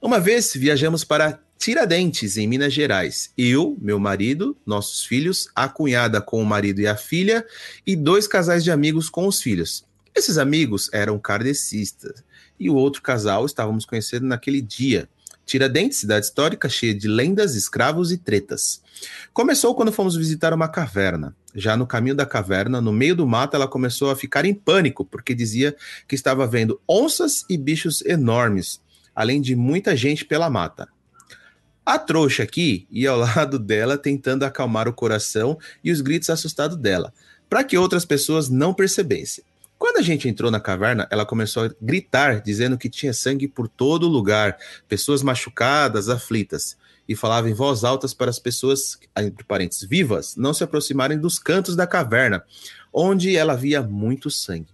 Uma 0.00 0.20
vez 0.20 0.54
viajamos 0.54 1.02
para 1.02 1.40
Tiradentes, 1.58 2.36
em 2.36 2.46
Minas 2.46 2.72
Gerais. 2.72 3.32
Eu, 3.36 3.76
meu 3.80 3.98
marido, 3.98 4.56
nossos 4.64 5.04
filhos, 5.04 5.48
a 5.56 5.68
cunhada 5.68 6.20
com 6.20 6.40
o 6.40 6.46
marido 6.46 6.80
e 6.80 6.86
a 6.86 6.96
filha 6.96 7.44
e 7.84 7.96
dois 7.96 8.28
casais 8.28 8.62
de 8.62 8.70
amigos 8.70 9.10
com 9.10 9.26
os 9.26 9.42
filhos. 9.42 9.84
Esses 10.14 10.38
amigos 10.38 10.88
eram 10.92 11.18
kardecistas 11.18 12.22
e 12.60 12.68
o 12.68 12.74
outro 12.74 13.00
casal 13.00 13.46
estávamos 13.46 13.86
conhecendo 13.86 14.26
naquele 14.26 14.60
dia. 14.60 15.08
Tiradentes, 15.46 15.98
cidade 15.98 16.26
histórica 16.26 16.68
cheia 16.68 16.94
de 16.94 17.08
lendas, 17.08 17.56
escravos 17.56 18.12
e 18.12 18.18
tretas. 18.18 18.80
Começou 19.32 19.74
quando 19.74 19.90
fomos 19.90 20.14
visitar 20.14 20.52
uma 20.52 20.68
caverna. 20.68 21.34
Já 21.54 21.76
no 21.76 21.86
caminho 21.86 22.14
da 22.14 22.24
caverna, 22.24 22.80
no 22.80 22.92
meio 22.92 23.16
do 23.16 23.26
mato, 23.26 23.56
ela 23.56 23.66
começou 23.66 24.10
a 24.10 24.16
ficar 24.16 24.44
em 24.44 24.54
pânico, 24.54 25.04
porque 25.04 25.34
dizia 25.34 25.74
que 26.06 26.14
estava 26.14 26.46
vendo 26.46 26.80
onças 26.88 27.44
e 27.50 27.56
bichos 27.56 28.00
enormes, 28.02 28.80
além 29.12 29.40
de 29.40 29.56
muita 29.56 29.96
gente 29.96 30.24
pela 30.24 30.48
mata. 30.48 30.88
A 31.84 31.98
trouxa 31.98 32.44
aqui 32.44 32.86
ia 32.88 33.10
ao 33.10 33.18
lado 33.34 33.58
dela, 33.58 33.98
tentando 33.98 34.44
acalmar 34.44 34.86
o 34.86 34.92
coração 34.92 35.58
e 35.82 35.90
os 35.90 36.00
gritos 36.00 36.30
assustados 36.30 36.76
dela, 36.76 37.12
para 37.48 37.64
que 37.64 37.76
outras 37.76 38.04
pessoas 38.04 38.48
não 38.48 38.72
percebessem. 38.72 39.42
Quando 39.80 39.96
a 39.96 40.02
gente 40.02 40.28
entrou 40.28 40.50
na 40.50 40.60
caverna, 40.60 41.08
ela 41.10 41.24
começou 41.24 41.64
a 41.64 41.70
gritar, 41.80 42.42
dizendo 42.42 42.76
que 42.76 42.90
tinha 42.90 43.14
sangue 43.14 43.48
por 43.48 43.66
todo 43.66 44.06
lugar, 44.06 44.58
pessoas 44.86 45.22
machucadas, 45.22 46.10
aflitas, 46.10 46.76
e 47.08 47.16
falava 47.16 47.48
em 47.48 47.54
voz 47.54 47.82
alta 47.82 48.06
para 48.14 48.28
as 48.28 48.38
pessoas, 48.38 48.98
entre 49.16 49.42
parênteses, 49.42 49.88
vivas, 49.88 50.36
não 50.36 50.52
se 50.52 50.62
aproximarem 50.62 51.18
dos 51.18 51.38
cantos 51.38 51.74
da 51.74 51.86
caverna, 51.86 52.44
onde 52.92 53.34
ela 53.34 53.56
via 53.56 53.80
muito 53.80 54.30
sangue. 54.30 54.68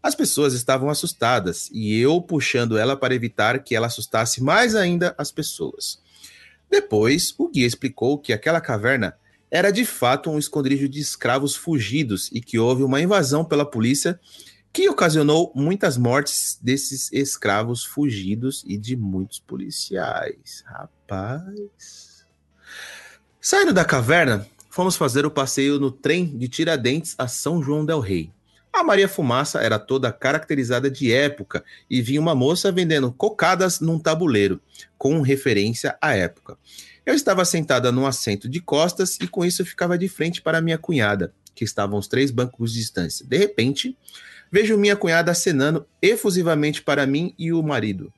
As 0.00 0.14
pessoas 0.14 0.54
estavam 0.54 0.88
assustadas 0.88 1.68
e 1.72 1.98
eu 1.98 2.22
puxando 2.22 2.78
ela 2.78 2.96
para 2.96 3.12
evitar 3.12 3.58
que 3.58 3.74
ela 3.74 3.88
assustasse 3.88 4.40
mais 4.40 4.76
ainda 4.76 5.16
as 5.18 5.32
pessoas. 5.32 5.98
Depois, 6.70 7.34
o 7.38 7.48
guia 7.48 7.66
explicou 7.66 8.18
que 8.18 8.32
aquela 8.32 8.60
caverna 8.60 9.16
era 9.54 9.70
de 9.70 9.84
fato 9.84 10.28
um 10.28 10.36
esconderijo 10.36 10.88
de 10.88 10.98
escravos 10.98 11.54
fugidos 11.54 12.28
e 12.32 12.40
que 12.40 12.58
houve 12.58 12.82
uma 12.82 13.00
invasão 13.00 13.44
pela 13.44 13.64
polícia 13.64 14.18
que 14.72 14.88
ocasionou 14.88 15.52
muitas 15.54 15.96
mortes 15.96 16.58
desses 16.60 17.12
escravos 17.12 17.84
fugidos 17.84 18.64
e 18.66 18.76
de 18.76 18.96
muitos 18.96 19.38
policiais. 19.38 20.64
Rapaz. 20.66 22.26
Saindo 23.40 23.72
da 23.72 23.84
caverna, 23.84 24.44
fomos 24.68 24.96
fazer 24.96 25.24
o 25.24 25.30
passeio 25.30 25.78
no 25.78 25.92
trem 25.92 26.36
de 26.36 26.48
Tiradentes 26.48 27.14
a 27.16 27.28
São 27.28 27.62
João 27.62 27.86
del 27.86 28.00
Rei. 28.00 28.32
A 28.72 28.82
Maria 28.82 29.08
Fumaça 29.08 29.60
era 29.60 29.78
toda 29.78 30.10
caracterizada 30.10 30.90
de 30.90 31.12
época 31.12 31.64
e 31.88 32.02
vinha 32.02 32.20
uma 32.20 32.34
moça 32.34 32.72
vendendo 32.72 33.12
cocadas 33.12 33.78
num 33.78 34.00
tabuleiro, 34.00 34.60
com 34.98 35.20
referência 35.20 35.96
à 36.02 36.16
época. 36.16 36.58
Eu 37.06 37.14
estava 37.14 37.44
sentada 37.44 37.92
num 37.92 38.06
assento 38.06 38.48
de 38.48 38.60
costas 38.60 39.18
e 39.20 39.28
com 39.28 39.44
isso 39.44 39.64
ficava 39.64 39.98
de 39.98 40.08
frente 40.08 40.40
para 40.40 40.60
minha 40.60 40.78
cunhada, 40.78 41.34
que 41.54 41.62
estava 41.62 41.96
uns 41.96 42.08
três 42.08 42.30
bancos 42.30 42.72
de 42.72 42.78
distância. 42.78 43.26
De 43.26 43.36
repente, 43.36 43.96
vejo 44.50 44.78
minha 44.78 44.96
cunhada 44.96 45.30
acenando 45.30 45.86
efusivamente 46.00 46.82
para 46.82 47.06
mim 47.06 47.34
e 47.38 47.52
o 47.52 47.62
marido. 47.62 48.12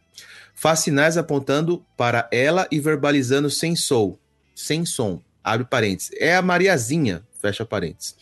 Faz 0.55 0.81
sinais 0.81 1.17
apontando 1.17 1.85
para 1.97 2.29
ela 2.31 2.67
e 2.71 2.79
verbalizando 2.79 3.51
sem 3.51 3.75
som. 3.75 4.17
Sem 4.55 4.87
som. 4.87 5.21
Abre 5.43 5.67
parênteses. 5.67 6.13
É 6.19 6.37
a 6.37 6.41
Mariazinha. 6.41 7.23
Fecha 7.43 7.65
parênteses. 7.65 8.17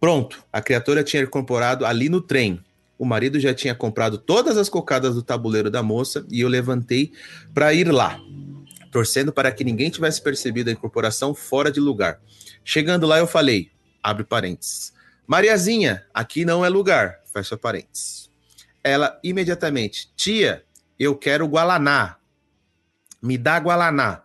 Pronto. 0.00 0.42
A 0.52 0.62
criatura 0.62 1.02
tinha 1.02 1.22
incorporado 1.22 1.84
ali 1.84 2.08
no 2.08 2.20
trem. 2.20 2.62
O 2.98 3.04
marido 3.04 3.38
já 3.38 3.52
tinha 3.52 3.74
comprado 3.74 4.16
todas 4.16 4.56
as 4.56 4.68
cocadas 4.68 5.14
do 5.14 5.22
tabuleiro 5.22 5.70
da 5.70 5.82
moça 5.82 6.24
e 6.30 6.40
eu 6.40 6.48
levantei 6.48 7.12
para 7.54 7.72
ir 7.72 7.92
lá, 7.92 8.18
torcendo 8.90 9.32
para 9.32 9.52
que 9.52 9.64
ninguém 9.64 9.90
tivesse 9.90 10.22
percebido 10.22 10.70
a 10.70 10.72
incorporação 10.72 11.34
fora 11.34 11.70
de 11.70 11.80
lugar. 11.80 12.20
Chegando 12.64 13.06
lá, 13.06 13.18
eu 13.18 13.26
falei, 13.26 13.70
abre 14.02 14.24
parênteses, 14.24 14.92
Mariazinha, 15.26 16.04
aqui 16.12 16.44
não 16.44 16.64
é 16.64 16.68
lugar, 16.68 17.20
fecha 17.32 17.56
parênteses. 17.56 18.30
Ela 18.82 19.18
imediatamente, 19.22 20.10
tia, 20.16 20.64
eu 20.98 21.14
quero 21.14 21.46
Gualaná, 21.46 22.16
me 23.20 23.36
dá 23.36 23.58
Gualaná. 23.58 24.22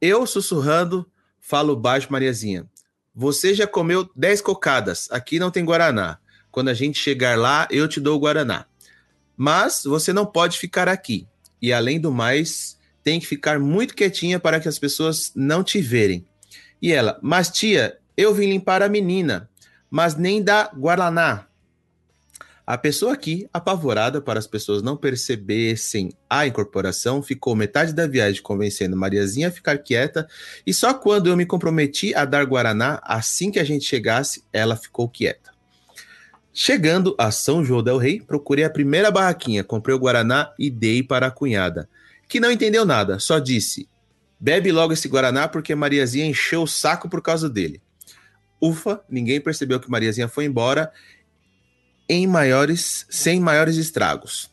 Eu, 0.00 0.26
sussurrando, 0.26 1.08
falo 1.40 1.76
baixo, 1.76 2.08
Mariazinha, 2.10 2.68
você 3.14 3.54
já 3.54 3.66
comeu 3.66 4.10
10 4.16 4.40
cocadas, 4.40 5.08
aqui 5.10 5.38
não 5.38 5.50
tem 5.50 5.64
Guaraná. 5.64 6.18
Quando 6.50 6.68
a 6.68 6.74
gente 6.74 6.98
chegar 6.98 7.38
lá, 7.38 7.68
eu 7.70 7.86
te 7.86 8.00
dou 8.00 8.16
o 8.16 8.18
Guaraná. 8.18 8.66
Mas 9.36 9.84
você 9.84 10.12
não 10.12 10.26
pode 10.26 10.58
ficar 10.58 10.88
aqui. 10.88 11.26
E 11.60 11.72
além 11.72 12.00
do 12.00 12.10
mais, 12.10 12.78
tem 13.02 13.20
que 13.20 13.26
ficar 13.26 13.58
muito 13.58 13.94
quietinha 13.94 14.38
para 14.38 14.60
que 14.60 14.68
as 14.68 14.78
pessoas 14.78 15.32
não 15.34 15.62
te 15.62 15.80
verem. 15.80 16.26
E 16.80 16.92
ela, 16.92 17.18
mas 17.22 17.50
tia, 17.50 17.98
eu 18.16 18.34
vim 18.34 18.48
limpar 18.48 18.82
a 18.82 18.88
menina, 18.88 19.48
mas 19.90 20.16
nem 20.16 20.42
dá 20.42 20.70
Guaraná. 20.74 21.46
A 22.64 22.78
pessoa 22.78 23.12
aqui, 23.12 23.48
apavorada 23.52 24.20
para 24.20 24.38
as 24.38 24.46
pessoas 24.46 24.82
não 24.82 24.96
percebessem 24.96 26.12
a 26.30 26.46
incorporação, 26.46 27.22
ficou 27.22 27.56
metade 27.56 27.92
da 27.92 28.06
viagem 28.06 28.40
convencendo 28.40 28.96
Mariazinha 28.96 29.48
a 29.48 29.50
ficar 29.50 29.78
quieta, 29.78 30.28
e 30.64 30.72
só 30.72 30.94
quando 30.94 31.28
eu 31.28 31.36
me 31.36 31.44
comprometi 31.44 32.14
a 32.14 32.24
dar 32.24 32.44
Guaraná, 32.44 33.00
assim 33.02 33.50
que 33.50 33.58
a 33.58 33.64
gente 33.64 33.84
chegasse, 33.84 34.44
ela 34.52 34.76
ficou 34.76 35.08
quieta. 35.08 35.50
Chegando 36.54 37.16
a 37.18 37.30
São 37.30 37.64
João 37.64 37.82
del 37.82 37.98
Rei, 37.98 38.20
procurei 38.20 38.64
a 38.64 38.70
primeira 38.70 39.10
barraquinha, 39.10 39.64
comprei 39.64 39.94
o 39.94 39.98
Guaraná 39.98 40.52
e 40.58 40.70
dei 40.70 41.02
para 41.02 41.26
a 41.26 41.30
cunhada, 41.30 41.88
que 42.32 42.40
não 42.40 42.50
entendeu 42.50 42.86
nada, 42.86 43.18
só 43.18 43.38
disse: 43.38 43.86
bebe 44.40 44.72
logo 44.72 44.94
esse 44.94 45.06
Guaraná 45.06 45.46
porque 45.46 45.74
Mariazinha 45.74 46.24
encheu 46.24 46.62
o 46.62 46.66
saco 46.66 47.06
por 47.06 47.20
causa 47.20 47.46
dele. 47.46 47.82
Ufa, 48.58 49.04
ninguém 49.06 49.38
percebeu 49.38 49.78
que 49.78 49.90
Mariazinha 49.90 50.28
foi 50.28 50.46
embora 50.46 50.90
em 52.08 52.26
maiores, 52.26 53.04
sem 53.10 53.38
maiores 53.38 53.76
estragos. 53.76 54.50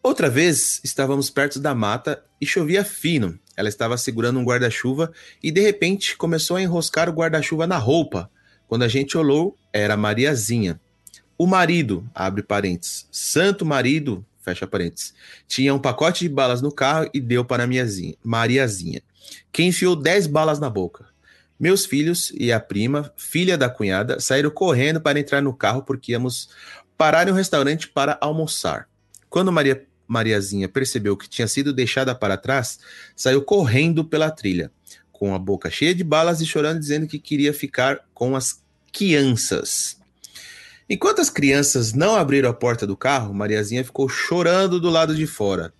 Outra 0.00 0.30
vez, 0.30 0.80
estávamos 0.84 1.30
perto 1.30 1.58
da 1.58 1.74
mata 1.74 2.24
e 2.40 2.46
chovia 2.46 2.84
fino. 2.84 3.36
Ela 3.56 3.68
estava 3.68 3.98
segurando 3.98 4.38
um 4.38 4.44
guarda-chuva 4.44 5.10
e 5.42 5.50
de 5.50 5.60
repente 5.60 6.16
começou 6.16 6.58
a 6.58 6.62
enroscar 6.62 7.08
o 7.08 7.12
guarda-chuva 7.12 7.66
na 7.66 7.76
roupa. 7.76 8.30
Quando 8.68 8.84
a 8.84 8.88
gente 8.88 9.18
olhou, 9.18 9.56
era 9.72 9.96
Mariazinha. 9.96 10.80
O 11.36 11.46
marido, 11.46 12.08
abre 12.14 12.42
parênteses, 12.42 13.08
santo 13.10 13.66
marido, 13.66 14.24
fecha 14.46 14.64
parênteses, 14.64 15.12
tinha 15.48 15.74
um 15.74 15.78
pacote 15.78 16.20
de 16.20 16.28
balas 16.28 16.62
no 16.62 16.70
carro 16.70 17.10
e 17.12 17.20
deu 17.20 17.44
para 17.44 17.68
Mariazinha, 18.22 19.02
que 19.50 19.64
enfiou 19.64 19.96
10 19.96 20.28
balas 20.28 20.60
na 20.60 20.70
boca. 20.70 21.06
Meus 21.58 21.84
filhos 21.84 22.32
e 22.38 22.52
a 22.52 22.60
prima, 22.60 23.12
filha 23.16 23.58
da 23.58 23.68
cunhada, 23.68 24.20
saíram 24.20 24.50
correndo 24.50 25.00
para 25.00 25.18
entrar 25.18 25.42
no 25.42 25.52
carro 25.52 25.82
porque 25.82 26.12
íamos 26.12 26.48
parar 26.96 27.26
em 27.26 27.32
um 27.32 27.34
restaurante 27.34 27.88
para 27.88 28.16
almoçar. 28.20 28.88
Quando 29.28 29.50
Maria 29.50 29.84
Mariazinha 30.06 30.68
percebeu 30.68 31.16
que 31.16 31.28
tinha 31.28 31.48
sido 31.48 31.72
deixada 31.72 32.14
para 32.14 32.36
trás, 32.36 32.78
saiu 33.16 33.42
correndo 33.42 34.04
pela 34.04 34.30
trilha, 34.30 34.70
com 35.10 35.34
a 35.34 35.38
boca 35.38 35.68
cheia 35.68 35.92
de 35.92 36.04
balas 36.04 36.40
e 36.40 36.46
chorando, 36.46 36.78
dizendo 36.78 37.08
que 37.08 37.18
queria 37.18 37.52
ficar 37.52 38.00
com 38.14 38.36
as 38.36 38.62
crianças. 38.92 39.95
Enquanto 40.88 41.20
as 41.20 41.28
crianças 41.28 41.92
não 41.92 42.14
abriram 42.14 42.48
a 42.48 42.54
porta 42.54 42.86
do 42.86 42.96
carro, 42.96 43.34
Mariazinha 43.34 43.84
ficou 43.84 44.08
chorando 44.08 44.78
do 44.78 44.88
lado 44.88 45.16
de 45.16 45.26
fora. 45.26 45.74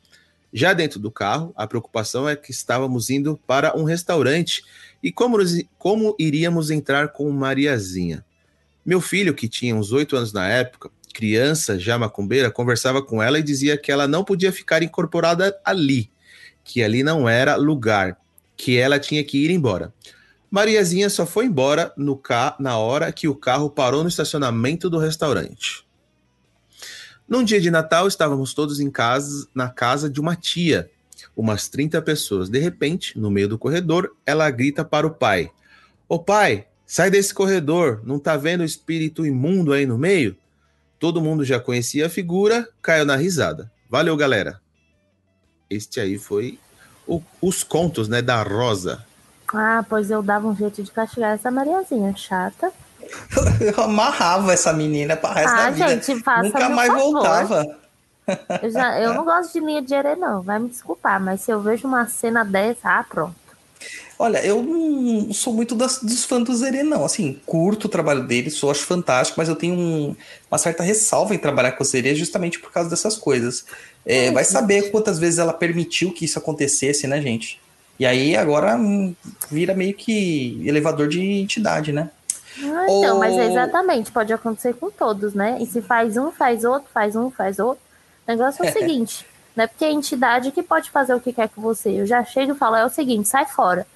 Já 0.52 0.72
dentro 0.72 0.98
do 0.98 1.12
carro, 1.12 1.52
a 1.56 1.64
preocupação 1.64 2.28
é 2.28 2.34
que 2.34 2.50
estávamos 2.50 3.08
indo 3.08 3.38
para 3.46 3.76
um 3.76 3.84
restaurante 3.84 4.64
e 5.00 5.12
como, 5.12 5.38
como 5.78 6.16
iríamos 6.18 6.72
entrar 6.72 7.12
com 7.12 7.30
Mariazinha. 7.30 8.24
Meu 8.84 9.00
filho, 9.00 9.32
que 9.32 9.48
tinha 9.48 9.76
uns 9.76 9.92
oito 9.92 10.16
anos 10.16 10.32
na 10.32 10.48
época, 10.48 10.90
criança 11.14 11.78
já 11.78 11.96
macumbeira, 11.96 12.50
conversava 12.50 13.00
com 13.00 13.22
ela 13.22 13.38
e 13.38 13.42
dizia 13.42 13.78
que 13.78 13.92
ela 13.92 14.08
não 14.08 14.24
podia 14.24 14.50
ficar 14.50 14.82
incorporada 14.82 15.56
ali, 15.64 16.10
que 16.64 16.82
ali 16.82 17.04
não 17.04 17.28
era 17.28 17.54
lugar, 17.54 18.18
que 18.56 18.76
ela 18.76 18.98
tinha 18.98 19.22
que 19.22 19.38
ir 19.44 19.50
embora. 19.50 19.92
Mariazinha 20.50 21.10
só 21.10 21.26
foi 21.26 21.46
embora 21.46 21.92
no 21.96 22.16
ca... 22.16 22.56
na 22.58 22.78
hora 22.78 23.12
que 23.12 23.28
o 23.28 23.34
carro 23.34 23.68
parou 23.68 24.02
no 24.02 24.08
estacionamento 24.08 24.88
do 24.88 24.98
restaurante. 24.98 25.86
Num 27.28 27.42
dia 27.42 27.60
de 27.60 27.70
Natal, 27.70 28.06
estávamos 28.06 28.54
todos 28.54 28.78
em 28.78 28.90
casa, 28.90 29.48
na 29.52 29.68
casa 29.68 30.08
de 30.08 30.20
uma 30.20 30.36
tia, 30.36 30.88
umas 31.36 31.68
30 31.68 32.00
pessoas. 32.02 32.48
De 32.48 32.58
repente, 32.58 33.18
no 33.18 33.30
meio 33.30 33.48
do 33.48 33.58
corredor, 33.58 34.14
ela 34.24 34.48
grita 34.50 34.84
para 34.84 35.06
o 35.06 35.10
pai: 35.10 35.50
Ô 36.08 36.20
pai, 36.20 36.68
sai 36.86 37.10
desse 37.10 37.34
corredor, 37.34 38.00
não 38.04 38.18
tá 38.18 38.36
vendo 38.36 38.60
o 38.60 38.64
espírito 38.64 39.26
imundo 39.26 39.72
aí 39.72 39.84
no 39.84 39.98
meio? 39.98 40.36
Todo 41.00 41.20
mundo 41.20 41.44
já 41.44 41.58
conhecia 41.58 42.06
a 42.06 42.10
figura, 42.10 42.68
caiu 42.80 43.04
na 43.04 43.16
risada. 43.16 43.70
Valeu, 43.90 44.16
galera. 44.16 44.60
Este 45.68 46.00
aí 46.00 46.16
foi 46.16 46.58
o, 47.06 47.20
os 47.42 47.64
contos, 47.64 48.08
né, 48.08 48.22
da 48.22 48.42
Rosa. 48.42 49.04
Ah, 49.52 49.84
pois 49.88 50.10
eu 50.10 50.22
dava 50.22 50.46
um 50.46 50.56
jeito 50.56 50.82
de 50.82 50.90
castigar 50.90 51.34
essa 51.34 51.50
Mariazinha 51.50 52.14
chata. 52.16 52.72
Eu 53.60 53.84
amarrava 53.84 54.52
essa 54.52 54.72
menina 54.72 55.16
para 55.16 55.34
resto 55.34 55.54
ah, 55.54 55.56
da 55.56 55.70
vida. 55.70 55.88
gente, 55.88 56.14
Nunca 56.14 56.68
mais 56.68 56.88
favor. 56.88 57.12
voltava. 57.12 57.76
Eu, 58.60 58.70
já, 58.70 59.00
eu 59.00 59.14
não 59.14 59.24
gosto 59.24 59.52
de 59.52 59.60
linha 59.60 59.82
de 59.82 59.94
areia, 59.94 60.16
não. 60.16 60.42
Vai 60.42 60.58
me 60.58 60.68
desculpar, 60.68 61.20
mas 61.20 61.42
se 61.42 61.50
eu 61.50 61.60
vejo 61.60 61.86
uma 61.86 62.06
cena 62.08 62.44
dessa, 62.44 62.98
ah, 62.98 63.04
pronto. 63.04 63.34
Olha, 64.18 64.44
eu 64.44 64.62
não 64.62 65.32
sou 65.32 65.52
muito 65.52 65.74
das, 65.74 66.02
dos 66.02 66.24
fãs 66.24 66.42
do 66.42 66.56
Zerê, 66.56 66.82
não. 66.82 67.04
Assim, 67.04 67.38
curto 67.44 67.84
o 67.84 67.88
trabalho 67.88 68.26
dele, 68.26 68.50
sou 68.50 68.70
acho 68.70 68.82
fantástico, 68.82 69.38
mas 69.38 69.48
eu 69.48 69.54
tenho 69.54 69.74
um, 69.74 70.16
uma 70.50 70.58
certa 70.58 70.82
ressalva 70.82 71.34
em 71.34 71.38
trabalhar 71.38 71.72
com 71.72 71.84
o 71.84 71.86
Zerê 71.86 72.14
justamente 72.14 72.58
por 72.58 72.72
causa 72.72 72.88
dessas 72.88 73.16
coisas. 73.16 73.64
É, 74.04 74.30
vai 74.30 74.44
saber 74.44 74.90
quantas 74.90 75.18
vezes 75.18 75.38
ela 75.38 75.52
permitiu 75.52 76.12
que 76.12 76.24
isso 76.24 76.38
acontecesse, 76.38 77.06
né, 77.06 77.20
gente? 77.20 77.60
E 77.98 78.04
aí 78.06 78.36
agora 78.36 78.76
hum, 78.76 79.14
vira 79.50 79.74
meio 79.74 79.94
que 79.94 80.62
elevador 80.66 81.08
de 81.08 81.20
entidade, 81.20 81.92
né? 81.92 82.10
Ah, 82.58 82.86
então, 82.88 83.16
Ô- 83.16 83.20
mas 83.20 83.36
é 83.36 83.46
exatamente, 83.46 84.10
pode 84.10 84.32
acontecer 84.32 84.74
com 84.74 84.90
todos, 84.90 85.34
né? 85.34 85.58
E 85.60 85.66
se 85.66 85.82
faz 85.82 86.16
um, 86.16 86.30
faz 86.30 86.64
outro, 86.64 86.88
faz 86.92 87.14
um, 87.16 87.30
faz 87.30 87.58
outro. 87.58 87.82
O 88.26 88.30
negócio 88.30 88.64
é 88.64 88.70
o 88.70 88.72
seguinte, 88.72 89.26
não 89.54 89.64
é 89.64 89.66
porque 89.66 89.84
é 89.84 89.88
a 89.88 89.92
entidade 89.92 90.50
que 90.50 90.62
pode 90.62 90.90
fazer 90.90 91.14
o 91.14 91.20
que 91.20 91.32
quer 91.32 91.48
com 91.48 91.60
você. 91.60 91.90
Eu 91.90 92.06
já 92.06 92.24
chego 92.24 92.52
e 92.52 92.56
falo, 92.56 92.76
é 92.76 92.84
o 92.84 92.90
seguinte, 92.90 93.28
sai 93.28 93.46
fora. 93.46 93.86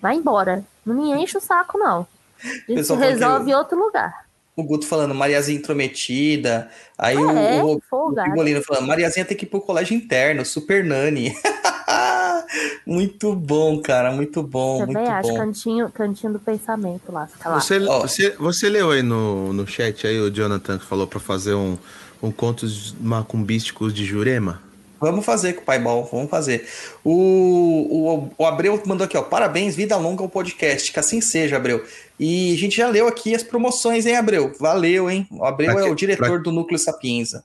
Vai 0.00 0.16
embora. 0.16 0.64
Não 0.84 0.94
me 0.94 1.10
enche 1.22 1.36
o 1.36 1.40
saco, 1.40 1.78
não. 1.78 2.06
A 2.42 2.72
gente 2.72 2.92
resolve 2.94 3.50
em 3.50 3.54
outro 3.54 3.78
lugar. 3.78 4.26
O 4.54 4.62
Guto 4.62 4.86
falando 4.86 5.14
Mariazinha 5.14 5.58
intrometida. 5.58 6.70
Aí 6.96 7.16
É, 7.16 7.20
o, 7.20 7.66
o, 7.66 7.76
o 7.76 7.80
folgado. 7.90 8.30
Pigolino 8.30 8.62
falando 8.62 8.86
Mariazinha 8.86 9.24
tem 9.24 9.36
que 9.36 9.44
ir 9.44 9.48
pro 9.48 9.60
colégio 9.60 9.94
interno, 9.94 10.44
super 10.44 10.84
nani. 10.84 11.34
muito 12.86 13.34
bom, 13.34 13.80
cara, 13.80 14.10
muito 14.12 14.42
bom, 14.42 14.78
Também 14.80 14.96
muito 14.96 15.10
acho, 15.10 15.28
bom. 15.30 15.36
cantinho, 15.36 15.90
cantinho 15.90 16.32
do 16.34 16.38
pensamento 16.38 17.10
lá. 17.12 17.26
Fica 17.26 17.48
lá. 17.48 17.60
Você, 17.60 17.78
Ó. 17.78 18.00
você, 18.00 18.30
você 18.38 18.68
leu 18.68 18.90
aí 18.90 19.02
no, 19.02 19.52
no 19.52 19.66
chat 19.66 20.06
aí 20.06 20.18
o 20.20 20.30
Jonathan 20.30 20.78
que 20.78 20.84
falou 20.84 21.06
para 21.06 21.20
fazer 21.20 21.54
um, 21.54 21.76
um 22.22 22.30
contos 22.30 22.94
macumbísticos 23.00 23.92
de 23.94 24.04
Jurema? 24.04 24.62
Vamos 24.98 25.26
fazer 25.26 25.52
com 25.52 25.60
o 25.60 25.64
Pai 25.64 25.78
Bal, 25.78 26.08
vamos 26.10 26.30
fazer. 26.30 26.66
O, 27.04 27.10
o, 28.38 28.42
o 28.42 28.46
Abreu 28.46 28.82
mandou 28.86 29.04
aqui, 29.04 29.16
ó. 29.16 29.22
Parabéns, 29.22 29.76
vida 29.76 29.94
longa 29.96 30.22
ao 30.22 30.28
podcast. 30.28 30.90
Que 30.90 30.98
assim 30.98 31.20
seja, 31.20 31.56
Abreu. 31.56 31.84
E 32.18 32.54
a 32.54 32.56
gente 32.56 32.78
já 32.78 32.88
leu 32.88 33.06
aqui 33.06 33.34
as 33.34 33.42
promoções, 33.42 34.06
hein, 34.06 34.16
Abreu? 34.16 34.52
Valeu, 34.58 35.10
hein? 35.10 35.26
O 35.30 35.44
Abreu 35.44 35.72
Pra 35.72 35.82
é 35.82 35.84
que- 35.84 35.90
o 35.90 35.94
diretor 35.94 36.28
pra- 36.28 36.38
do 36.38 36.50
Núcleo 36.50 36.78
Sapienza. 36.78 37.44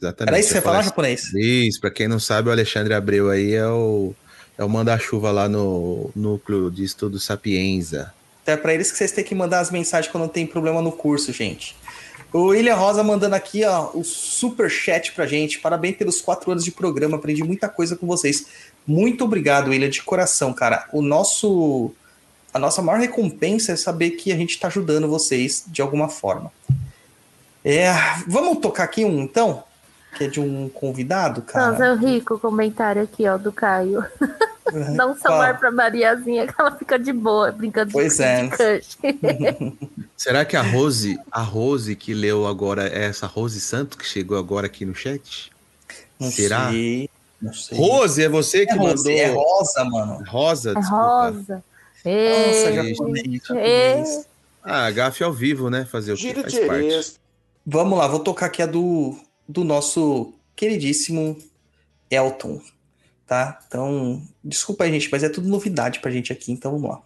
Exatamente. 0.00 0.28
Era 0.30 0.38
isso 0.40 0.48
que 0.48 0.52
você 0.54 0.58
ia 0.58 0.62
falar, 0.62 0.74
fala 0.76 0.84
japonês? 0.86 1.34
Isso, 1.34 1.80
para 1.80 1.90
quem 1.90 2.08
não 2.08 2.18
sabe, 2.18 2.48
o 2.48 2.52
Alexandre 2.52 2.94
Abreu 2.94 3.28
aí 3.30 3.52
é 3.54 3.66
o, 3.66 4.14
é 4.58 4.64
o 4.64 4.68
manda-chuva 4.68 5.30
lá 5.30 5.48
no 5.48 6.10
núcleo 6.14 6.70
de 6.70 6.84
estudo 6.84 7.18
Sapienza. 7.20 8.12
Então 8.42 8.54
é 8.54 8.56
pra 8.56 8.72
eles 8.72 8.90
que 8.90 8.98
vocês 8.98 9.12
têm 9.12 9.24
que 9.24 9.34
mandar 9.34 9.60
as 9.60 9.70
mensagens 9.70 10.10
quando 10.10 10.28
tem 10.28 10.46
problema 10.46 10.80
no 10.80 10.92
curso, 10.92 11.32
gente. 11.32 11.76
O 12.32 12.48
William 12.48 12.74
Rosa 12.74 13.02
mandando 13.02 13.34
aqui, 13.34 13.64
ó, 13.64 13.90
o 13.94 14.04
super 14.04 14.70
chat 14.70 15.12
pra 15.12 15.26
gente. 15.26 15.58
Parabéns 15.58 15.96
pelos 15.96 16.20
quatro 16.20 16.50
anos 16.50 16.64
de 16.64 16.70
programa. 16.70 17.16
Aprendi 17.16 17.42
muita 17.42 17.68
coisa 17.68 17.96
com 17.96 18.06
vocês. 18.06 18.46
Muito 18.86 19.24
obrigado, 19.24 19.68
William, 19.68 19.88
de 19.88 20.02
coração, 20.02 20.52
cara. 20.52 20.88
O 20.92 21.02
nosso. 21.02 21.92
A 22.52 22.58
nossa 22.58 22.80
maior 22.80 22.98
recompensa 22.98 23.72
é 23.72 23.76
saber 23.76 24.12
que 24.12 24.32
a 24.32 24.36
gente 24.36 24.58
tá 24.58 24.68
ajudando 24.68 25.08
vocês 25.08 25.64
de 25.66 25.82
alguma 25.82 26.08
forma. 26.08 26.50
É, 27.64 27.92
vamos 28.26 28.58
tocar 28.58 28.84
aqui 28.84 29.04
um, 29.04 29.22
então? 29.22 29.64
Que 30.16 30.24
é 30.24 30.28
de 30.28 30.40
um 30.40 30.68
convidado, 30.68 31.42
cara. 31.42 31.72
Nossa, 31.72 31.84
eu 31.86 31.96
ri 31.96 32.20
com 32.20 32.34
o 32.34 32.38
comentário 32.38 33.02
aqui, 33.02 33.26
ó, 33.28 33.36
do 33.36 33.52
Caio. 33.52 34.04
Dá 34.96 35.06
um 35.06 35.16
celular 35.16 35.58
pra 35.58 35.70
Mariazinha 35.70 36.46
que 36.46 36.54
ela 36.58 36.72
fica 36.72 36.98
de 36.98 37.12
boa, 37.12 37.52
brincando 37.52 37.92
Pois 37.92 38.16
de, 38.16 38.22
é. 38.24 38.42
de 38.42 38.48
crush. 38.50 38.98
Será 40.16 40.44
que 40.44 40.56
a 40.56 40.62
Rose, 40.62 41.18
a 41.30 41.40
Rose 41.40 41.94
que 41.94 42.12
leu 42.14 42.46
agora 42.46 42.88
é 42.88 43.04
essa 43.04 43.26
Rose 43.26 43.60
Santo 43.60 43.96
que 43.96 44.04
chegou 44.06 44.36
agora 44.36 44.66
aqui 44.66 44.84
no 44.84 44.94
chat? 44.94 45.52
Não 46.18 46.30
Será? 46.30 46.70
sei. 46.70 47.08
Não 47.40 47.52
sei. 47.52 47.78
Rose, 47.78 48.22
é 48.24 48.28
você 48.28 48.66
que 48.66 48.72
é, 48.72 48.76
mandou. 48.76 48.94
Rose, 48.96 49.10
é 49.12 49.28
rosa, 49.28 49.84
mano. 49.84 50.24
Rosa, 50.26 50.70
É 50.70 50.74
desculpa. 50.74 51.30
rosa. 51.30 51.54
Nossa, 51.54 52.08
Ei, 52.08 52.74
japonês, 52.94 53.24
ei. 53.26 53.38
japonês. 53.40 54.26
Ah, 54.64 54.90
gafe 54.90 55.22
ao 55.22 55.32
vivo, 55.32 55.68
né? 55.70 55.84
Fazer 55.84 56.12
o 56.12 56.16
que 56.16 56.34
faz 56.34 56.58
parte. 56.60 57.14
Vamos 57.64 57.98
lá, 57.98 58.06
vou 58.08 58.20
tocar 58.20 58.46
aqui 58.46 58.62
a 58.62 58.66
do, 58.66 59.16
do 59.48 59.64
nosso 59.64 60.34
queridíssimo 60.54 61.38
Elton, 62.10 62.60
tá? 63.26 63.62
Então, 63.66 64.26
desculpa 64.42 64.84
aí, 64.84 64.92
gente, 64.92 65.10
mas 65.10 65.22
é 65.22 65.28
tudo 65.28 65.48
novidade 65.48 66.00
pra 66.00 66.10
gente 66.10 66.32
aqui, 66.32 66.52
então 66.52 66.72
vamos 66.72 66.90
lá. 66.90 67.02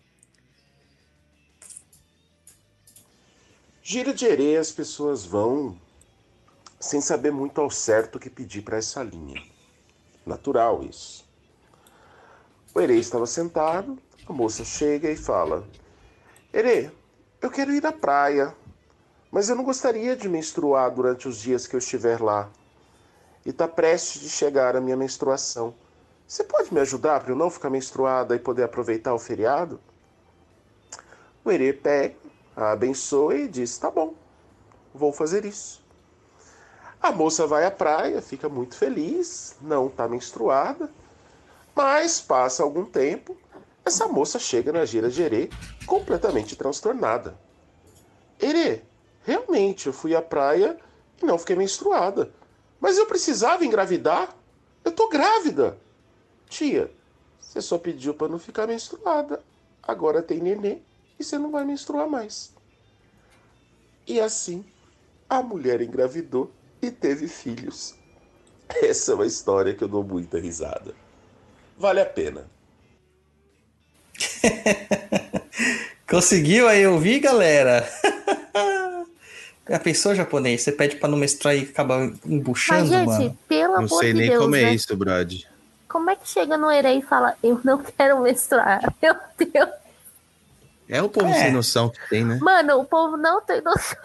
Gira 3.83 4.15
de 4.15 4.25
areia 4.27 4.61
as 4.61 4.71
pessoas 4.71 5.25
vão 5.25 5.77
sem 6.79 7.01
saber 7.01 7.33
muito 7.33 7.61
ao 7.61 7.71
certo 7.71 8.17
o 8.17 8.19
que 8.21 8.31
pedir 8.31 8.63
para 8.63 8.79
essa 8.79 9.03
linha. 9.03 9.43
Natural 10.25 10.85
isso. 10.85 11.29
O 12.73 12.81
Herê 12.81 12.99
estava 12.99 13.27
sentado, 13.27 13.99
a 14.27 14.33
moça 14.33 14.65
chega 14.65 15.11
e 15.11 15.17
fala: 15.17 15.69
Herê, 16.53 16.91
eu 17.43 17.51
quero 17.51 17.73
ir 17.73 17.85
à 17.85 17.91
praia, 17.91 18.55
mas 19.31 19.49
eu 19.49 19.57
não 19.57 19.65
gostaria 19.65 20.17
de 20.17 20.29
menstruar 20.29 20.91
durante 20.91 21.29
os 21.29 21.39
dias 21.39 21.67
que 21.67 21.77
eu 21.77 21.79
estiver 21.79 22.21
lá. 22.21 22.49
E 23.47 23.51
está 23.51 23.69
prestes 23.69 24.21
de 24.21 24.29
chegar 24.29 24.77
a 24.77 24.81
minha 24.81 24.97
menstruação. 24.97 25.75
Você 26.27 26.45
pode 26.45 26.73
me 26.73 26.81
ajudar 26.81 27.21
para 27.21 27.33
eu 27.33 27.37
não 27.37 27.51
ficar 27.51 27.71
menstruada 27.71 28.35
e 28.35 28.39
poder 28.39 28.65
aproveitar 28.65 29.15
o 29.15 29.19
feriado? 29.19 29.81
O 31.45 31.51
Herê 31.51 31.73
pega, 31.73 32.15
a 32.57 32.73
abençoa 32.73 33.37
e 33.37 33.49
diz: 33.49 33.79
Tá 33.79 33.91
bom, 33.91 34.15
vou 34.95 35.13
fazer 35.13 35.45
isso. 35.45 35.83
A 37.03 37.11
moça 37.11 37.47
vai 37.47 37.65
à 37.65 37.71
praia, 37.71 38.21
fica 38.21 38.49
muito 38.49 38.77
feliz, 38.77 39.57
não 39.63 39.87
está 39.87 40.07
menstruada, 40.07 40.91
mas 41.75 42.21
passa 42.21 42.63
algum 42.63 42.85
tempo, 42.85 43.35
essa 43.85 44.07
moça 44.07 44.39
chega 44.39 44.71
na 44.71 44.85
gira 44.85 45.09
Gerê 45.09 45.49
completamente 45.87 46.55
transtornada. 46.55 47.39
Erê, 48.39 48.83
realmente 49.25 49.87
eu 49.87 49.93
fui 49.93 50.15
à 50.15 50.23
praia 50.23 50.79
e 51.23 51.27
não 51.27 51.39
fiquei 51.39 51.57
menstruada. 51.57 52.33
Mas 52.81 52.97
eu 52.97 53.07
precisava 53.07 53.65
engravidar? 53.65 54.35
Eu 54.85 54.93
tô 54.93 55.09
grávida. 55.09 55.77
Tia, 56.49 56.91
você 57.39 57.61
só 57.61 57.79
pediu 57.79 58.15
para 58.15 58.29
não 58.29 58.39
ficar 58.39 58.67
menstruada. 58.67 59.43
Agora 59.83 60.23
tem 60.23 60.41
neném 60.41 60.83
e 61.19 61.25
você 61.25 61.39
não 61.39 61.51
vai 61.51 61.65
menstruar 61.65 62.09
mais. 62.09 62.55
E 64.07 64.19
assim, 64.21 64.65
a 65.29 65.43
mulher 65.43 65.81
engravidou 65.81 66.51
e 66.81 66.91
teve 66.91 67.29
filhos. 67.29 67.95
Essa 68.69 69.13
é 69.13 69.15
uma 69.15 69.27
história 69.27 69.75
que 69.75 69.85
eu 69.85 69.89
dou 69.89 70.03
muita 70.03 70.39
risada. 70.39 70.95
Vale 71.77 72.01
a 72.01 72.07
pena. 72.07 72.49
Conseguiu 76.09 76.69
aí 76.69 76.87
ouvir, 76.87 77.21
galera? 77.21 77.89
A 79.71 79.79
pessoa 79.79 80.15
japonês, 80.15 80.63
você 80.63 80.73
pede 80.73 80.97
pra 80.97 81.09
não 81.09 81.17
menstruar 81.17 81.57
e 81.57 81.61
acaba 81.63 82.13
embuchando, 82.27 82.81
Mas, 82.81 82.89
gente, 82.91 83.07
mano. 83.07 83.39
pelo 83.49 83.73
Não 83.75 83.79
amor 83.85 84.01
sei 84.01 84.13
de 84.13 84.19
nem 84.19 84.31
Deus, 84.31 84.43
como 84.43 84.57
é 84.57 84.63
né? 84.63 84.75
isso, 84.75 84.97
Brad. 84.97 85.33
Como 85.89 86.11
é 86.11 86.17
que 86.17 86.29
chega 86.29 86.57
no 86.57 86.71
Erei 86.71 86.99
e 86.99 87.03
fala, 87.03 87.37
eu 87.43 87.61
não 87.63 87.79
quero 87.79 88.21
menstruar? 88.21 88.81
Meu 89.01 89.15
Deus. 89.39 89.71
É 90.89 91.01
o 91.01 91.09
povo 91.09 91.29
É. 91.29 91.35
sem 91.35 91.53
noção 91.53 91.89
que 91.89 91.99
tem, 92.09 92.25
né? 92.25 92.39
Mano, 92.41 92.81
o 92.81 92.85
povo 92.85 93.17
não 93.17 93.41
tem 93.41 93.61
noção. 93.63 93.99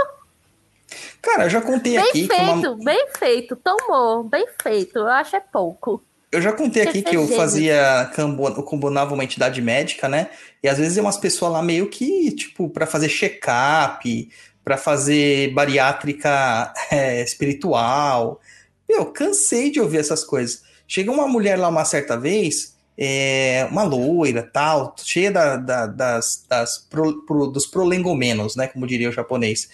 Cara, 1.22 1.46
eu 1.46 1.50
já 1.50 1.62
contei 1.62 1.94
Bem 1.96 2.10
aqui 2.10 2.28
que 2.28 2.36
feito, 2.36 2.72
uma... 2.72 2.84
bem 2.86 3.08
feito. 3.18 3.56
Tomou, 3.56 4.24
bem 4.24 4.46
feito. 4.62 5.00
Eu 5.00 5.08
acho 5.08 5.36
é 5.36 5.40
pouco. 5.40 6.04
Eu 6.32 6.42
já 6.42 6.52
contei 6.52 6.84
aqui 6.84 7.02
que 7.02 7.16
eu 7.16 7.28
fazia, 7.30 8.12
eu 8.18 8.64
combinava 8.64 9.14
uma 9.14 9.24
entidade 9.24 9.62
médica, 9.62 10.08
né? 10.08 10.30
E 10.62 10.68
às 10.68 10.78
vezes 10.78 10.98
é 10.98 11.02
umas 11.02 11.18
pessoas 11.18 11.52
lá 11.54 11.62
meio 11.62 11.90
que, 11.90 12.32
tipo, 12.32 12.70
pra 12.70 12.86
fazer 12.86 13.10
check-up, 13.10 14.30
pra 14.66 14.78
fazer 14.78 15.54
bariátrica 15.54 16.74
é, 16.92 17.22
espiritual. 17.24 18.42
Eu 18.90 19.06
cansei 19.06 19.70
de 19.70 19.80
ouvir 19.80 20.00
essas 20.00 20.24
coisas. 20.24 20.64
Chega 20.88 21.12
uma 21.12 21.28
mulher 21.28 21.58
lá 21.58 21.70
uma 21.70 21.86
certa 21.86 22.18
vez, 22.20 22.76
é, 22.98 23.68
uma 23.72 23.84
loira, 23.84 24.42
tal, 24.52 24.96
cheia 24.98 25.32
da- 25.32 25.56
da- 25.58 25.86
das, 25.88 26.46
das 26.50 26.78
pro- 26.80 27.24
pro- 27.26 27.48
dos 27.48 27.68
prolengomenos, 27.68 28.56
né? 28.56 28.68
Como 28.68 28.88
diria 28.88 29.10
o 29.10 29.14
japonês. 29.14 29.70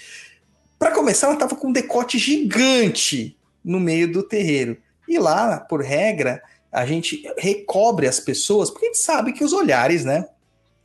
Pra 0.77 0.91
começar, 0.91 1.27
ela 1.27 1.35
tava 1.37 1.55
com 1.55 1.69
um 1.69 1.73
decote 1.73 2.17
gigante 2.17 3.37
no 3.63 3.79
meio 3.79 4.11
do 4.11 4.23
terreiro. 4.23 4.77
E 5.07 5.17
lá, 5.19 5.59
por 5.59 5.81
regra, 5.81 6.41
a 6.71 6.85
gente 6.85 7.23
recobre 7.37 8.07
as 8.07 8.19
pessoas, 8.19 8.69
porque 8.69 8.85
a 8.87 8.89
gente 8.89 9.01
sabe 9.01 9.31
que 9.33 9.43
os 9.43 9.53
olhares, 9.53 10.03
né, 10.03 10.25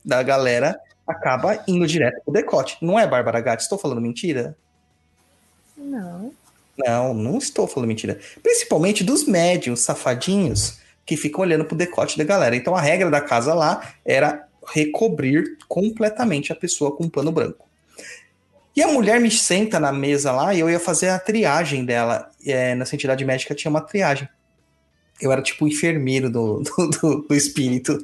da 0.05 0.21
galera 0.23 0.79
acaba 1.07 1.63
indo 1.67 1.87
direto 1.87 2.21
pro 2.23 2.33
decote. 2.33 2.77
Não 2.81 2.99
é, 2.99 3.07
Bárbara 3.07 3.39
Gatti? 3.41 3.61
Estou 3.63 3.77
falando 3.77 4.01
mentira? 4.01 4.55
Não. 5.77 6.31
Não, 6.77 7.13
não 7.13 7.37
estou 7.37 7.67
falando 7.67 7.87
mentira. 7.87 8.19
Principalmente 8.43 9.03
dos 9.03 9.25
médios 9.25 9.79
safadinhos 9.81 10.79
que 11.05 11.17
ficam 11.17 11.41
olhando 11.41 11.65
pro 11.65 11.75
decote 11.77 12.17
da 12.17 12.23
galera. 12.23 12.55
Então 12.55 12.75
a 12.75 12.81
regra 12.81 13.09
da 13.09 13.21
casa 13.21 13.53
lá 13.53 13.93
era 14.05 14.45
recobrir 14.73 15.57
completamente 15.67 16.51
a 16.51 16.55
pessoa 16.55 16.95
com 16.95 17.05
um 17.05 17.09
pano 17.09 17.31
branco. 17.31 17.65
E 18.75 18.83
a 18.83 18.87
mulher 18.89 19.19
me 19.19 19.31
senta 19.31 19.79
na 19.79 19.91
mesa 19.91 20.31
lá 20.31 20.53
e 20.53 20.59
eu 20.59 20.69
ia 20.69 20.79
fazer 20.79 21.09
a 21.09 21.17
triagem 21.17 21.83
dela. 21.83 22.29
É, 22.45 22.75
nessa 22.75 22.93
entidade 22.95 23.25
médica 23.25 23.55
tinha 23.55 23.71
uma 23.71 23.81
triagem. 23.81 24.27
Eu 25.19 25.31
era 25.31 25.41
tipo 25.41 25.65
o 25.65 25.67
enfermeiro 25.67 26.29
do, 26.29 26.61
do, 26.77 26.89
do- 26.89 27.21
do 27.27 27.33
espírito. 27.35 27.97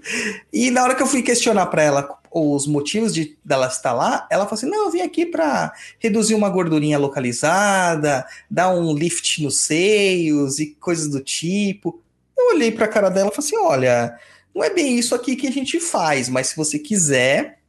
E 0.51 0.71
na 0.71 0.81
hora 0.83 0.95
que 0.95 1.03
eu 1.03 1.07
fui 1.07 1.21
questionar 1.21 1.67
pra 1.67 1.83
ela 1.83 2.17
os 2.33 2.65
motivos 2.65 3.13
de 3.13 3.37
dela 3.45 3.67
estar 3.67 3.93
lá, 3.93 4.27
ela 4.29 4.45
falou 4.45 4.55
assim: 4.55 4.69
não, 4.69 4.85
eu 4.85 4.91
vim 4.91 5.01
aqui 5.01 5.25
pra 5.25 5.71
reduzir 5.99 6.33
uma 6.33 6.49
gordurinha 6.49 6.97
localizada, 6.97 8.25
dar 8.49 8.73
um 8.73 8.93
lift 8.93 9.43
nos 9.43 9.59
seios 9.59 10.59
e 10.59 10.71
coisas 10.75 11.07
do 11.09 11.19
tipo. 11.19 12.01
Eu 12.37 12.55
olhei 12.55 12.71
pra 12.71 12.87
cara 12.87 13.09
dela 13.09 13.29
e 13.31 13.35
falei 13.35 13.47
assim: 13.47 13.57
olha, 13.57 14.19
não 14.53 14.63
é 14.63 14.69
bem 14.69 14.97
isso 14.97 15.13
aqui 15.13 15.35
que 15.35 15.47
a 15.47 15.51
gente 15.51 15.79
faz, 15.79 16.27
mas 16.27 16.47
se 16.47 16.55
você 16.55 16.79
quiser, 16.79 17.59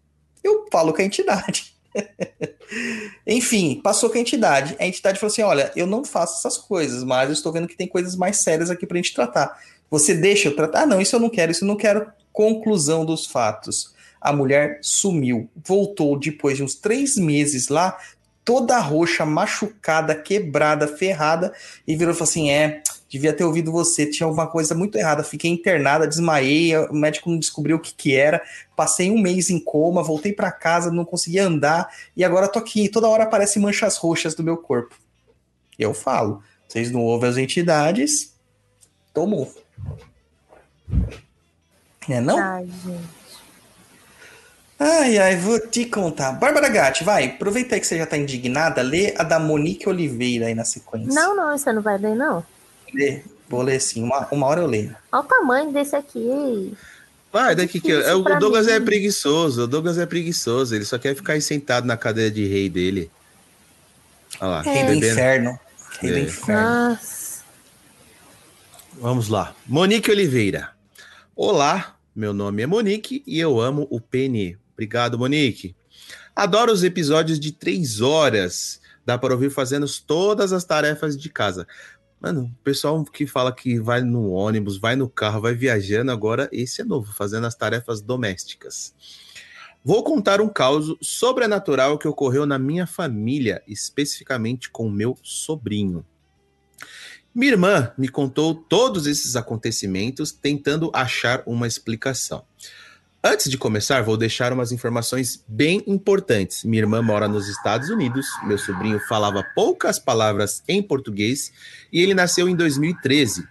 eu 0.43 0.67
falo 0.73 0.93
com 0.93 1.03
a 1.03 1.05
entidade. 1.05 1.75
Enfim, 3.27 3.81
passou 3.83 4.11
com 4.11 4.17
a 4.17 4.21
entidade. 4.21 4.77
A 4.81 4.87
entidade 4.87 5.21
falou 5.21 5.31
assim: 5.31 5.43
olha, 5.43 5.71
eu 5.77 5.87
não 5.87 6.05
faço 6.05 6.39
essas 6.39 6.59
coisas, 6.59 7.05
mas 7.05 7.29
eu 7.29 7.35
estou 7.35 7.53
vendo 7.53 7.69
que 7.69 7.77
tem 7.77 7.87
coisas 7.87 8.17
mais 8.17 8.39
sérias 8.39 8.71
aqui 8.71 8.87
pra 8.87 8.97
gente 8.97 9.15
tratar. 9.15 9.59
Você 9.91 10.15
deixa 10.15 10.49
eu 10.49 10.57
tratar? 10.57 10.83
Ah, 10.83 10.87
não, 10.87 11.01
isso 11.01 11.15
eu 11.15 11.21
não 11.21 11.31
quero, 11.31 11.53
isso 11.53 11.65
eu 11.65 11.69
não 11.69 11.77
quero. 11.77 12.11
Conclusão 12.33 13.05
dos 13.05 13.27
fatos. 13.27 13.94
A 14.25 14.33
mulher 14.33 14.79
sumiu, 14.81 15.51
voltou 15.55 16.19
depois 16.19 16.57
de 16.57 16.63
uns 16.63 16.75
três 16.75 17.19
meses 17.19 17.69
lá, 17.69 17.99
toda 18.43 18.79
roxa, 18.79 19.27
machucada, 19.27 20.15
quebrada, 20.15 20.89
ferrada, 20.89 21.53
e 21.87 21.95
virou 21.95 22.15
e 22.15 22.17
falou 22.17 22.31
assim: 22.31 22.51
é, 22.51 22.83
devia 23.07 23.35
ter 23.35 23.45
ouvido 23.45 23.71
você, 23.71 24.07
tinha 24.07 24.27
alguma 24.27 24.47
coisa 24.47 24.75
muito 24.75 24.97
errada. 24.97 25.23
Fiquei 25.23 25.51
internada, 25.51 26.09
desmaiei, 26.09 26.75
o 26.77 26.95
médico 26.95 27.31
não 27.31 27.39
descobriu 27.39 27.77
o 27.77 27.81
que, 27.81 27.95
que 27.95 28.17
era, 28.17 28.43
passei 28.75 29.11
um 29.11 29.19
mês 29.19 29.51
em 29.51 29.59
coma, 29.59 30.03
voltei 30.03 30.33
para 30.33 30.51
casa, 30.51 30.91
não 30.91 31.05
conseguia 31.05 31.47
andar, 31.47 31.87
e 32.17 32.25
agora 32.25 32.49
tô 32.49 32.59
aqui, 32.59 32.89
toda 32.89 33.09
hora 33.09 33.25
aparecem 33.25 33.61
manchas 33.61 33.99
roxas 33.99 34.35
do 34.35 34.43
meu 34.43 34.57
corpo. 34.57 34.97
Eu 35.79 35.93
falo, 35.93 36.43
vocês 36.67 36.91
não 36.91 37.03
ouvem 37.03 37.29
as 37.29 37.37
entidades, 37.37 38.35
tomou. 39.13 39.53
É 42.09 42.21
não? 42.21 42.39
Ai, 42.39 42.67
gente. 42.85 43.24
Ai, 44.79 45.19
ai, 45.19 45.37
vou 45.37 45.59
te 45.61 45.85
contar. 45.87 46.33
Bárbara 46.33 46.69
Gatti, 46.69 47.05
vai, 47.05 47.27
aproveita 47.27 47.75
aí 47.75 47.81
que 47.81 47.87
você 47.87 47.97
já 47.99 48.07
tá 48.07 48.17
indignada, 48.17 48.83
lê 48.83 49.15
a 49.17 49.23
da 49.23 49.39
Monique 49.39 49.89
Oliveira 49.89 50.47
aí 50.47 50.55
na 50.55 50.65
sequência. 50.65 51.15
Não, 51.15 51.35
não, 51.37 51.57
você 51.57 51.73
não 51.73 51.81
vai 51.81 51.97
ler, 51.97 52.15
não. 52.17 52.45
Lê, 52.93 53.23
vou 53.49 53.63
ler 53.63 53.81
sim, 53.81 54.03
uma, 54.03 54.27
uma 54.33 54.47
hora 54.47 54.61
eu 54.63 54.67
leio. 54.67 54.95
Olha 55.13 55.23
o 55.23 55.27
tamanho 55.27 55.73
desse 55.73 55.95
aqui. 55.95 56.77
Vai, 57.33 57.55
daqui 57.55 57.81
que. 57.81 57.91
é, 57.91 58.15
O 58.15 58.23
Douglas 58.23 58.67
mim. 58.67 58.73
é 58.73 58.81
preguiçoso. 58.81 59.63
O 59.63 59.67
Douglas 59.67 59.99
é 59.99 60.07
preguiçoso. 60.07 60.75
Ele 60.75 60.85
só 60.85 60.99
quer 60.99 61.17
ficar 61.17 61.33
aí 61.33 61.43
sentado 61.43 61.85
na 61.85 61.97
cadeira 61.97 62.31
de 62.31 62.47
rei 62.47 62.69
dele. 62.69 63.11
Olha 64.41 64.51
lá, 64.51 64.63
Rei 64.63 64.85
do 64.85 64.95
inferno. 64.95 65.59
Rei 66.01 66.11
do 66.13 66.17
É. 66.19 66.21
inferno. 66.21 66.63
Nossa. 66.91 67.43
Vamos 68.95 69.29
lá. 69.29 69.55
Monique 69.67 70.11
Oliveira. 70.11 70.71
Olá, 71.35 71.97
meu 72.15 72.33
nome 72.33 72.63
é 72.63 72.67
Monique 72.67 73.23
e 73.27 73.41
eu 73.41 73.61
amo 73.61 73.89
o 73.91 74.01
PN. 74.01 74.57
Obrigado, 74.75 75.19
Monique. 75.19 75.75
Adoro 76.37 76.73
os 76.73 76.85
episódios 76.85 77.41
de 77.41 77.53
três 77.53 78.01
horas. 78.01 78.81
Dá 79.07 79.17
para 79.17 79.33
ouvir 79.33 79.51
fazendo 79.51 79.87
todas 80.07 80.53
as 80.53 80.65
tarefas 80.65 81.17
de 81.17 81.29
casa. 81.29 81.67
Mano, 82.21 82.45
o 82.45 82.65
pessoal 82.65 83.05
que 83.05 83.27
fala 83.27 83.55
que 83.55 83.79
vai 83.79 84.01
no 84.01 84.31
ônibus, 84.31 84.79
vai 84.79 84.97
no 84.97 85.09
carro, 85.09 85.43
vai 85.43 85.55
viajando, 85.55 86.11
agora 86.11 86.49
esse 86.51 86.81
é 86.81 86.85
novo, 86.85 87.13
fazendo 87.13 87.47
as 87.47 87.55
tarefas 87.55 88.01
domésticas. 88.01 88.95
Vou 89.85 90.03
contar 90.03 90.41
um 90.41 90.49
caso 90.49 90.97
sobrenatural 91.03 91.99
que 91.99 92.09
ocorreu 92.09 92.47
na 92.47 92.59
minha 92.59 92.87
família, 92.87 93.63
especificamente 93.69 94.71
com 94.71 94.89
meu 94.89 95.19
sobrinho. 95.23 96.05
Minha 97.35 97.53
irmã 97.53 97.93
me 97.99 98.09
contou 98.09 98.55
todos 98.55 99.07
esses 99.07 99.37
acontecimentos, 99.37 100.33
tentando 100.33 100.91
achar 100.95 101.43
uma 101.45 101.67
explicação. 101.67 102.47
Antes 103.27 103.51
de 103.51 103.57
começar, 103.57 104.03
vou 104.03 104.19
deixar 104.19 104.53
umas 104.53 104.71
informações 104.71 105.43
bem 105.49 105.83
importantes. 105.87 106.63
Minha 106.63 106.83
irmã 106.83 107.01
mora 107.01 107.27
nos 107.27 107.49
Estados 107.49 107.89
Unidos, 107.89 108.27
meu 108.47 108.59
sobrinho 108.59 109.01
falava 109.01 109.43
poucas 109.55 109.99
palavras 109.99 110.63
em 110.69 110.83
português 110.83 111.51
e 111.91 112.03
ele 112.03 112.13
nasceu 112.13 112.51
em 112.51 112.55
2013. 112.55 113.49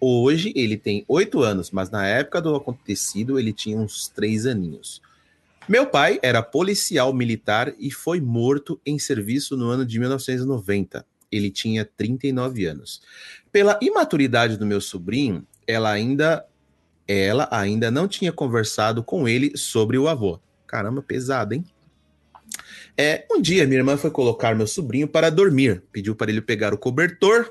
Hoje 0.00 0.52
ele 0.54 0.76
tem 0.76 1.04
oito 1.08 1.42
anos, 1.42 1.72
mas 1.72 1.90
na 1.90 2.06
época 2.06 2.40
do 2.40 2.54
acontecido 2.54 3.36
ele 3.36 3.52
tinha 3.52 3.76
uns 3.76 4.06
três 4.06 4.46
aninhos. 4.46 5.02
Meu 5.68 5.86
pai 5.86 6.20
era 6.22 6.40
policial 6.40 7.12
militar 7.12 7.74
e 7.80 7.90
foi 7.90 8.20
morto 8.20 8.80
em 8.86 8.96
serviço 8.96 9.56
no 9.56 9.70
ano 9.70 9.84
de 9.84 9.98
1990 9.98 11.04
ele 11.32 11.48
tinha 11.48 11.84
39 11.84 12.66
anos. 12.66 13.00
Pela 13.52 13.78
imaturidade 13.80 14.56
do 14.56 14.66
meu 14.66 14.80
sobrinho, 14.80 15.46
ela 15.64 15.88
ainda 15.88 16.44
ela 17.10 17.48
ainda 17.50 17.90
não 17.90 18.06
tinha 18.06 18.32
conversado 18.32 19.02
com 19.02 19.28
ele 19.28 19.56
sobre 19.56 19.98
o 19.98 20.08
avô. 20.08 20.40
Caramba, 20.66 21.02
pesado, 21.02 21.54
hein? 21.54 21.64
É, 22.96 23.26
um 23.30 23.40
dia 23.40 23.66
minha 23.66 23.80
irmã 23.80 23.96
foi 23.96 24.10
colocar 24.10 24.54
meu 24.54 24.66
sobrinho 24.66 25.08
para 25.08 25.30
dormir, 25.30 25.82
pediu 25.90 26.14
para 26.14 26.30
ele 26.30 26.40
pegar 26.40 26.72
o 26.74 26.78
cobertor. 26.78 27.50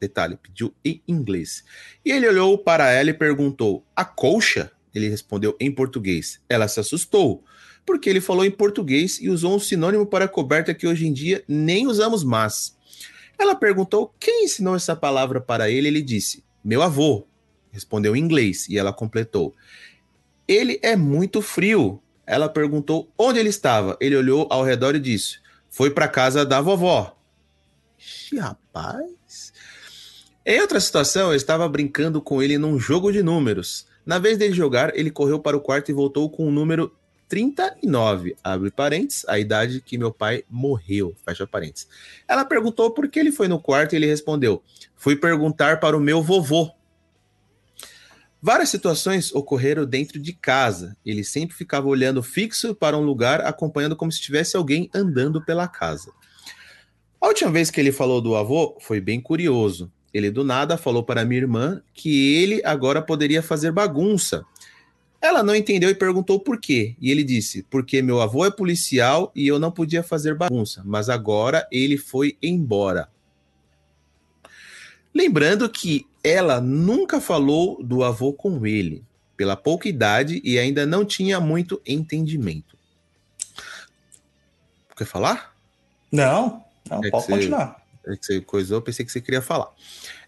Detalhe, 0.00 0.36
pediu 0.36 0.74
em 0.84 1.00
inglês. 1.06 1.62
E 2.04 2.10
ele 2.10 2.26
olhou 2.26 2.58
para 2.58 2.90
ela 2.90 3.10
e 3.10 3.14
perguntou: 3.14 3.86
"A 3.94 4.04
colcha?" 4.04 4.72
Ele 4.94 5.08
respondeu 5.08 5.56
em 5.60 5.70
português. 5.70 6.40
Ela 6.48 6.68
se 6.68 6.80
assustou, 6.80 7.44
porque 7.86 8.10
ele 8.10 8.20
falou 8.20 8.44
em 8.44 8.50
português 8.50 9.18
e 9.20 9.30
usou 9.30 9.54
um 9.56 9.60
sinônimo 9.60 10.06
para 10.06 10.28
coberta 10.28 10.74
que 10.74 10.86
hoje 10.86 11.06
em 11.06 11.12
dia 11.12 11.42
nem 11.48 11.86
usamos 11.86 12.22
mais. 12.24 12.76
Ela 13.38 13.54
perguntou 13.54 14.14
quem 14.20 14.44
ensinou 14.44 14.76
essa 14.76 14.94
palavra 14.94 15.40
para 15.40 15.70
ele. 15.70 15.88
Ele 15.88 16.02
disse: 16.02 16.44
Meu 16.64 16.82
avô. 16.82 17.26
Respondeu 17.72 18.14
em 18.14 18.20
inglês 18.20 18.68
e 18.68 18.78
ela 18.78 18.92
completou: 18.92 19.54
Ele 20.46 20.78
é 20.82 20.94
muito 20.94 21.40
frio. 21.42 22.00
Ela 22.24 22.48
perguntou 22.48 23.10
onde 23.18 23.38
ele 23.38 23.48
estava. 23.48 23.96
Ele 24.00 24.14
olhou 24.14 24.46
ao 24.50 24.62
redor 24.62 24.94
e 24.94 25.00
disse: 25.00 25.38
Foi 25.68 25.90
para 25.90 26.06
casa 26.06 26.44
da 26.44 26.60
vovó. 26.60 27.16
Ixi, 27.98 28.38
rapaz. 28.38 29.52
Em 30.44 30.60
outra 30.60 30.78
situação, 30.78 31.30
eu 31.30 31.36
estava 31.36 31.68
brincando 31.68 32.20
com 32.20 32.42
ele 32.42 32.58
num 32.58 32.78
jogo 32.78 33.10
de 33.10 33.22
números. 33.22 33.86
Na 34.04 34.18
vez 34.18 34.36
dele 34.36 34.52
jogar, 34.52 34.96
ele 34.96 35.10
correu 35.10 35.38
para 35.38 35.56
o 35.56 35.60
quarto 35.60 35.90
e 35.90 35.94
voltou 35.94 36.28
com 36.28 36.46
o 36.46 36.50
número 36.50 36.92
39, 37.32 38.36
abre 38.44 38.70
parênteses, 38.70 39.24
a 39.26 39.38
idade 39.38 39.80
que 39.80 39.96
meu 39.96 40.12
pai 40.12 40.44
morreu, 40.50 41.16
fecha 41.24 41.46
parênteses. 41.46 41.88
Ela 42.28 42.44
perguntou 42.44 42.90
por 42.90 43.08
que 43.08 43.18
ele 43.18 43.32
foi 43.32 43.48
no 43.48 43.58
quarto 43.58 43.94
e 43.94 43.96
ele 43.96 44.06
respondeu: 44.06 44.62
Fui 44.94 45.16
perguntar 45.16 45.80
para 45.80 45.96
o 45.96 46.00
meu 46.00 46.20
vovô. 46.20 46.70
Várias 48.44 48.70
situações 48.70 49.32
ocorreram 49.32 49.86
dentro 49.86 50.18
de 50.18 50.32
casa. 50.32 50.96
Ele 51.06 51.22
sempre 51.22 51.54
ficava 51.54 51.86
olhando 51.86 52.24
fixo 52.24 52.74
para 52.74 52.98
um 52.98 53.02
lugar, 53.02 53.40
acompanhando 53.42 53.94
como 53.94 54.10
se 54.10 54.20
tivesse 54.20 54.56
alguém 54.56 54.90
andando 54.92 55.40
pela 55.44 55.68
casa. 55.68 56.10
A 57.20 57.28
última 57.28 57.52
vez 57.52 57.70
que 57.70 57.80
ele 57.80 57.92
falou 57.92 58.20
do 58.20 58.34
avô 58.34 58.76
foi 58.80 59.00
bem 59.00 59.20
curioso. 59.20 59.92
Ele 60.12 60.28
do 60.28 60.42
nada 60.42 60.76
falou 60.76 61.04
para 61.04 61.24
minha 61.24 61.40
irmã 61.40 61.80
que 61.94 62.34
ele 62.34 62.60
agora 62.64 63.00
poderia 63.00 63.44
fazer 63.44 63.70
bagunça. 63.70 64.44
Ela 65.20 65.44
não 65.44 65.54
entendeu 65.54 65.88
e 65.88 65.94
perguntou 65.94 66.40
por 66.40 66.58
quê. 66.58 66.96
E 67.00 67.12
ele 67.12 67.22
disse: 67.22 67.64
Porque 67.70 68.02
meu 68.02 68.20
avô 68.20 68.44
é 68.44 68.50
policial 68.50 69.30
e 69.36 69.46
eu 69.46 69.60
não 69.60 69.70
podia 69.70 70.02
fazer 70.02 70.34
bagunça, 70.34 70.82
mas 70.84 71.08
agora 71.08 71.64
ele 71.70 71.96
foi 71.96 72.36
embora. 72.42 73.08
Lembrando 75.14 75.68
que 75.68 76.06
ela 76.24 76.60
nunca 76.60 77.20
falou 77.20 77.82
do 77.82 78.02
avô 78.02 78.32
com 78.32 78.64
ele, 78.66 79.04
pela 79.36 79.56
pouca 79.56 79.88
idade 79.88 80.40
e 80.44 80.58
ainda 80.58 80.86
não 80.86 81.04
tinha 81.04 81.38
muito 81.40 81.80
entendimento. 81.86 82.76
Quer 84.96 85.04
falar? 85.06 85.54
Não, 86.10 86.62
não, 86.88 87.04
É 87.04 87.10
pode 87.10 87.24
você- 87.26 87.32
continuar. 87.32 87.82
É 88.04 88.16
que 88.16 88.26
você 88.26 88.40
coisou, 88.40 88.78
eu 88.78 88.82
pensei 88.82 89.04
que 89.04 89.12
você 89.12 89.20
queria 89.20 89.40
falar. 89.40 89.68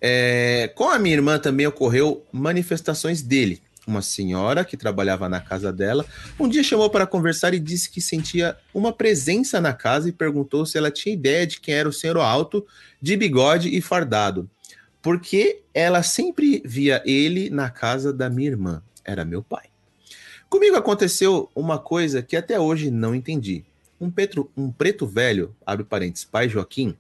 É, 0.01 0.70
com 0.76 0.89
a 0.89 0.99
minha 0.99 1.14
irmã 1.16 1.39
também 1.41 1.66
ocorreu 1.66 2.24
manifestações 2.32 3.20
dele. 3.20 3.61
Uma 3.87 4.01
senhora 4.01 4.64
que 4.64 4.76
trabalhava 4.78 5.28
na 5.28 5.41
casa 5.41 5.70
dela 5.72 6.07
um 6.41 6.49
dia 6.49 6.62
chamou 6.62 6.89
para 6.89 7.07
conversar 7.07 7.53
e 7.53 7.59
disse 7.59 7.91
que 7.91 8.01
sentia 8.01 8.57
uma 8.72 8.93
presença 8.93 9.61
na 9.61 9.74
casa 9.74 10.09
e 10.09 10.12
perguntou 10.12 10.64
se 10.64 10.78
ela 10.78 10.91
tinha 10.91 11.12
ideia 11.14 11.47
de 11.47 11.61
quem 11.61 11.74
era 11.74 11.89
o 11.89 11.93
senhor 11.93 12.16
alto, 12.16 12.64
de 13.03 13.14
bigode 13.16 13.68
e 13.76 13.82
fardado. 13.82 14.49
Porque 15.05 15.61
ela 15.75 16.03
sempre 16.03 16.63
via 16.65 17.03
ele 17.05 17.51
na 17.51 17.69
casa 17.69 18.11
da 18.11 18.31
minha 18.31 18.49
irmã. 18.49 18.83
Era 19.05 19.23
meu 19.23 19.43
pai. 19.43 19.67
Comigo 20.49 20.77
aconteceu 20.77 21.51
uma 21.55 21.79
coisa 21.79 22.23
que 22.23 22.35
até 22.35 22.59
hoje 22.59 22.91
não 22.91 23.15
entendi. 23.15 23.67
Um, 24.01 24.11
petro, 24.11 24.51
um 24.57 24.73
preto 24.73 25.07
velho, 25.07 25.55
abre 25.67 25.85
parênteses, 25.85 26.25
pai 26.25 26.49
Joaquim, 26.49 26.97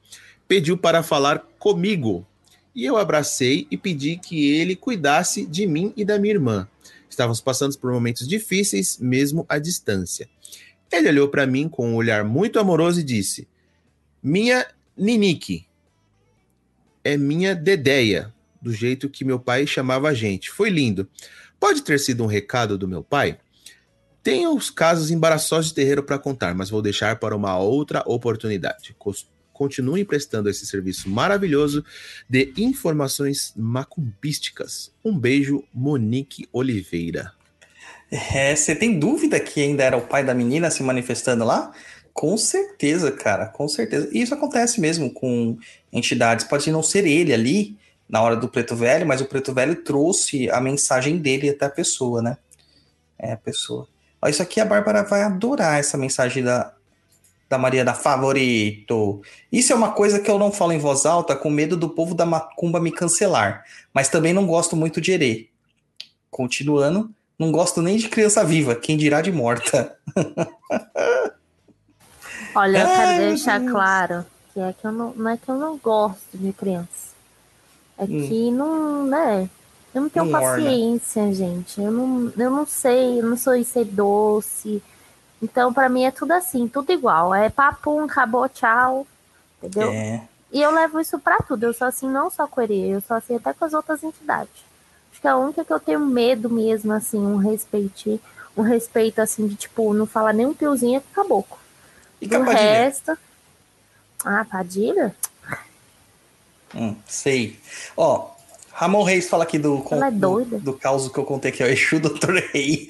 pediu 0.46 0.76
para 0.76 1.02
falar 1.02 1.48
comigo. 1.58 2.26
E 2.74 2.84
eu 2.84 2.98
abracei 2.98 3.66
e 3.70 3.76
pedi 3.78 4.18
que 4.18 4.50
ele 4.50 4.76
cuidasse 4.76 5.46
de 5.46 5.66
mim 5.66 5.94
e 5.96 6.04
da 6.04 6.18
minha 6.18 6.34
irmã. 6.34 6.68
Estávamos 7.08 7.40
passando 7.40 7.78
por 7.78 7.90
momentos 7.90 8.28
difíceis, 8.28 8.98
mesmo 8.98 9.46
à 9.48 9.58
distância. 9.58 10.28
Ele 10.92 11.08
olhou 11.08 11.28
para 11.28 11.46
mim 11.46 11.70
com 11.70 11.88
um 11.88 11.94
olhar 11.94 12.22
muito 12.22 12.58
amoroso 12.58 13.00
e 13.00 13.04
disse: 13.04 13.48
Minha 14.22 14.66
Ninique 14.94 15.66
é 17.04 17.16
minha 17.16 17.54
Dedeia, 17.54 18.32
do 18.60 18.72
jeito 18.72 19.10
que 19.10 19.24
meu 19.24 19.38
pai 19.38 19.66
chamava 19.66 20.08
a 20.08 20.14
gente. 20.14 20.50
Foi 20.50 20.70
lindo. 20.70 21.08
Pode 21.60 21.82
ter 21.82 22.00
sido 22.00 22.24
um 22.24 22.26
recado 22.26 22.78
do 22.78 22.88
meu 22.88 23.04
pai? 23.04 23.38
Tenho 24.22 24.56
os 24.56 24.70
casos 24.70 25.10
embaraçosos 25.10 25.66
de 25.66 25.74
terreiro 25.74 26.02
para 26.02 26.18
contar, 26.18 26.54
mas 26.54 26.70
vou 26.70 26.80
deixar 26.80 27.16
para 27.16 27.36
uma 27.36 27.58
outra 27.58 28.02
oportunidade. 28.06 28.96
Continue 29.52 30.04
prestando 30.04 30.48
esse 30.48 30.66
serviço 30.66 31.10
maravilhoso 31.10 31.84
de 32.28 32.52
informações 32.56 33.52
macumbísticas. 33.54 34.90
Um 35.04 35.16
beijo, 35.16 35.62
Monique 35.72 36.48
Oliveira. 36.50 37.32
É, 38.10 38.54
você 38.54 38.74
tem 38.74 38.98
dúvida 38.98 39.38
que 39.40 39.60
ainda 39.60 39.82
era 39.82 39.96
o 39.96 40.06
pai 40.06 40.24
da 40.24 40.32
menina 40.32 40.70
se 40.70 40.82
manifestando 40.82 41.44
lá? 41.44 41.72
Com 42.14 42.36
certeza, 42.36 43.10
cara, 43.10 43.46
com 43.46 43.66
certeza. 43.66 44.08
E 44.12 44.22
isso 44.22 44.32
acontece 44.32 44.80
mesmo 44.80 45.12
com 45.12 45.58
entidades. 45.92 46.46
Pode 46.46 46.70
não 46.70 46.82
ser 46.82 47.04
ele 47.04 47.34
ali 47.34 47.76
na 48.08 48.22
hora 48.22 48.36
do 48.36 48.48
Preto 48.48 48.76
Velho, 48.76 49.04
mas 49.04 49.20
o 49.20 49.26
Preto 49.26 49.52
Velho 49.52 49.82
trouxe 49.82 50.48
a 50.48 50.60
mensagem 50.60 51.18
dele 51.18 51.50
até 51.50 51.66
a 51.66 51.70
pessoa, 51.70 52.22
né? 52.22 52.38
É 53.18 53.32
a 53.32 53.36
pessoa. 53.36 53.88
Ó, 54.22 54.28
isso 54.28 54.40
aqui 54.40 54.60
a 54.60 54.64
Bárbara 54.64 55.02
vai 55.02 55.22
adorar 55.22 55.80
essa 55.80 55.98
mensagem 55.98 56.44
da, 56.44 56.72
da 57.48 57.58
Maria 57.58 57.84
da 57.84 57.94
Favorito. 57.94 59.20
Isso 59.50 59.72
é 59.72 59.76
uma 59.76 59.90
coisa 59.90 60.20
que 60.20 60.30
eu 60.30 60.38
não 60.38 60.52
falo 60.52 60.72
em 60.72 60.78
voz 60.78 61.04
alta 61.04 61.34
com 61.34 61.50
medo 61.50 61.76
do 61.76 61.90
povo 61.90 62.14
da 62.14 62.24
macumba 62.24 62.78
me 62.78 62.92
cancelar. 62.92 63.64
Mas 63.92 64.08
também 64.08 64.32
não 64.32 64.46
gosto 64.46 64.76
muito 64.76 65.00
de 65.00 65.10
herê. 65.10 65.48
Continuando, 66.30 67.10
não 67.36 67.50
gosto 67.50 67.82
nem 67.82 67.96
de 67.96 68.08
criança 68.08 68.44
viva, 68.44 68.76
quem 68.76 68.96
dirá 68.96 69.20
de 69.20 69.32
morta. 69.32 69.98
Olha, 72.54 72.78
eu 72.78 72.86
Ai, 72.86 72.96
quero 72.96 73.18
deixar 73.28 73.60
claro 73.70 74.24
que 74.52 74.60
é 74.60 74.72
que 74.72 74.84
eu 74.86 74.92
não, 74.92 75.12
não 75.14 75.30
é 75.30 75.36
que 75.36 75.48
eu 75.48 75.56
não 75.56 75.76
gosto 75.76 76.20
de 76.34 76.52
criança. 76.52 77.14
É 77.98 78.04
Hum. 78.04 78.06
que 78.28 78.50
não, 78.50 79.04
né? 79.06 79.48
Eu 79.94 80.02
não 80.02 80.08
tenho 80.08 80.24
Não 80.26 80.40
orna. 80.40 80.64
paciência, 80.64 81.32
gente. 81.32 81.80
Eu 81.80 81.92
não, 81.92 82.32
eu 82.36 82.50
não 82.50 82.66
sei, 82.66 83.20
eu 83.20 83.26
não 83.26 83.36
sou 83.36 83.56
de 83.56 83.64
ser 83.64 83.84
doce. 83.84 84.82
Então, 85.42 85.72
pra 85.72 85.88
mim 85.88 86.04
é 86.04 86.10
tudo 86.10 86.32
assim, 86.32 86.66
tudo 86.66 86.90
igual. 86.90 87.34
É 87.34 87.48
papum, 87.50 88.04
acabou, 88.04 88.48
tchau. 88.48 89.06
Entendeu? 89.62 89.90
É. 89.92 90.22
E 90.52 90.60
eu 90.62 90.70
levo 90.72 91.00
isso 91.00 91.18
pra 91.18 91.38
tudo. 91.38 91.64
Eu 91.64 91.72
sou 91.72 91.86
assim 91.86 92.08
não 92.08 92.30
só 92.30 92.46
com 92.46 92.60
ele, 92.60 92.88
eu 92.90 93.00
sou 93.00 93.16
assim 93.16 93.36
até 93.36 93.52
com 93.52 93.64
as 93.64 93.72
outras 93.74 94.02
entidades. 94.02 94.52
Acho 95.12 95.20
que 95.20 95.28
a 95.28 95.36
única 95.36 95.64
que 95.64 95.72
eu 95.72 95.80
tenho 95.80 96.00
medo 96.00 96.50
mesmo, 96.50 96.92
assim, 96.92 97.18
um 97.18 97.36
respeito, 97.36 98.20
um 98.56 98.62
respeito 98.62 99.20
assim 99.20 99.46
de 99.46 99.54
tipo, 99.54 99.92
não 99.94 100.06
falar 100.06 100.32
nem 100.32 100.46
um 100.46 100.54
piozinho 100.54 100.96
é 100.98 101.00
com 101.00 101.22
caboclo. 101.22 101.58
E 102.24 102.26
Do 102.26 102.38
Capadilha? 102.38 102.72
resto. 102.72 103.18
Ah, 104.24 104.46
Padilha? 104.50 105.14
Hum, 106.74 106.96
sei. 107.06 107.58
Ó, 107.96 108.30
Ramon 108.72 109.02
Reis 109.02 109.28
fala 109.28 109.44
aqui 109.44 109.58
do, 109.58 109.84
Ela 109.90 110.08
é 110.08 110.10
do, 110.10 110.44
do 110.58 110.72
caos 110.72 111.08
que 111.08 111.18
eu 111.18 111.24
contei 111.24 111.50
aqui, 111.50 111.62
ó. 111.62 111.66
Exu 111.66 112.00
Dr. 112.00 112.36
Rei. 112.52 112.88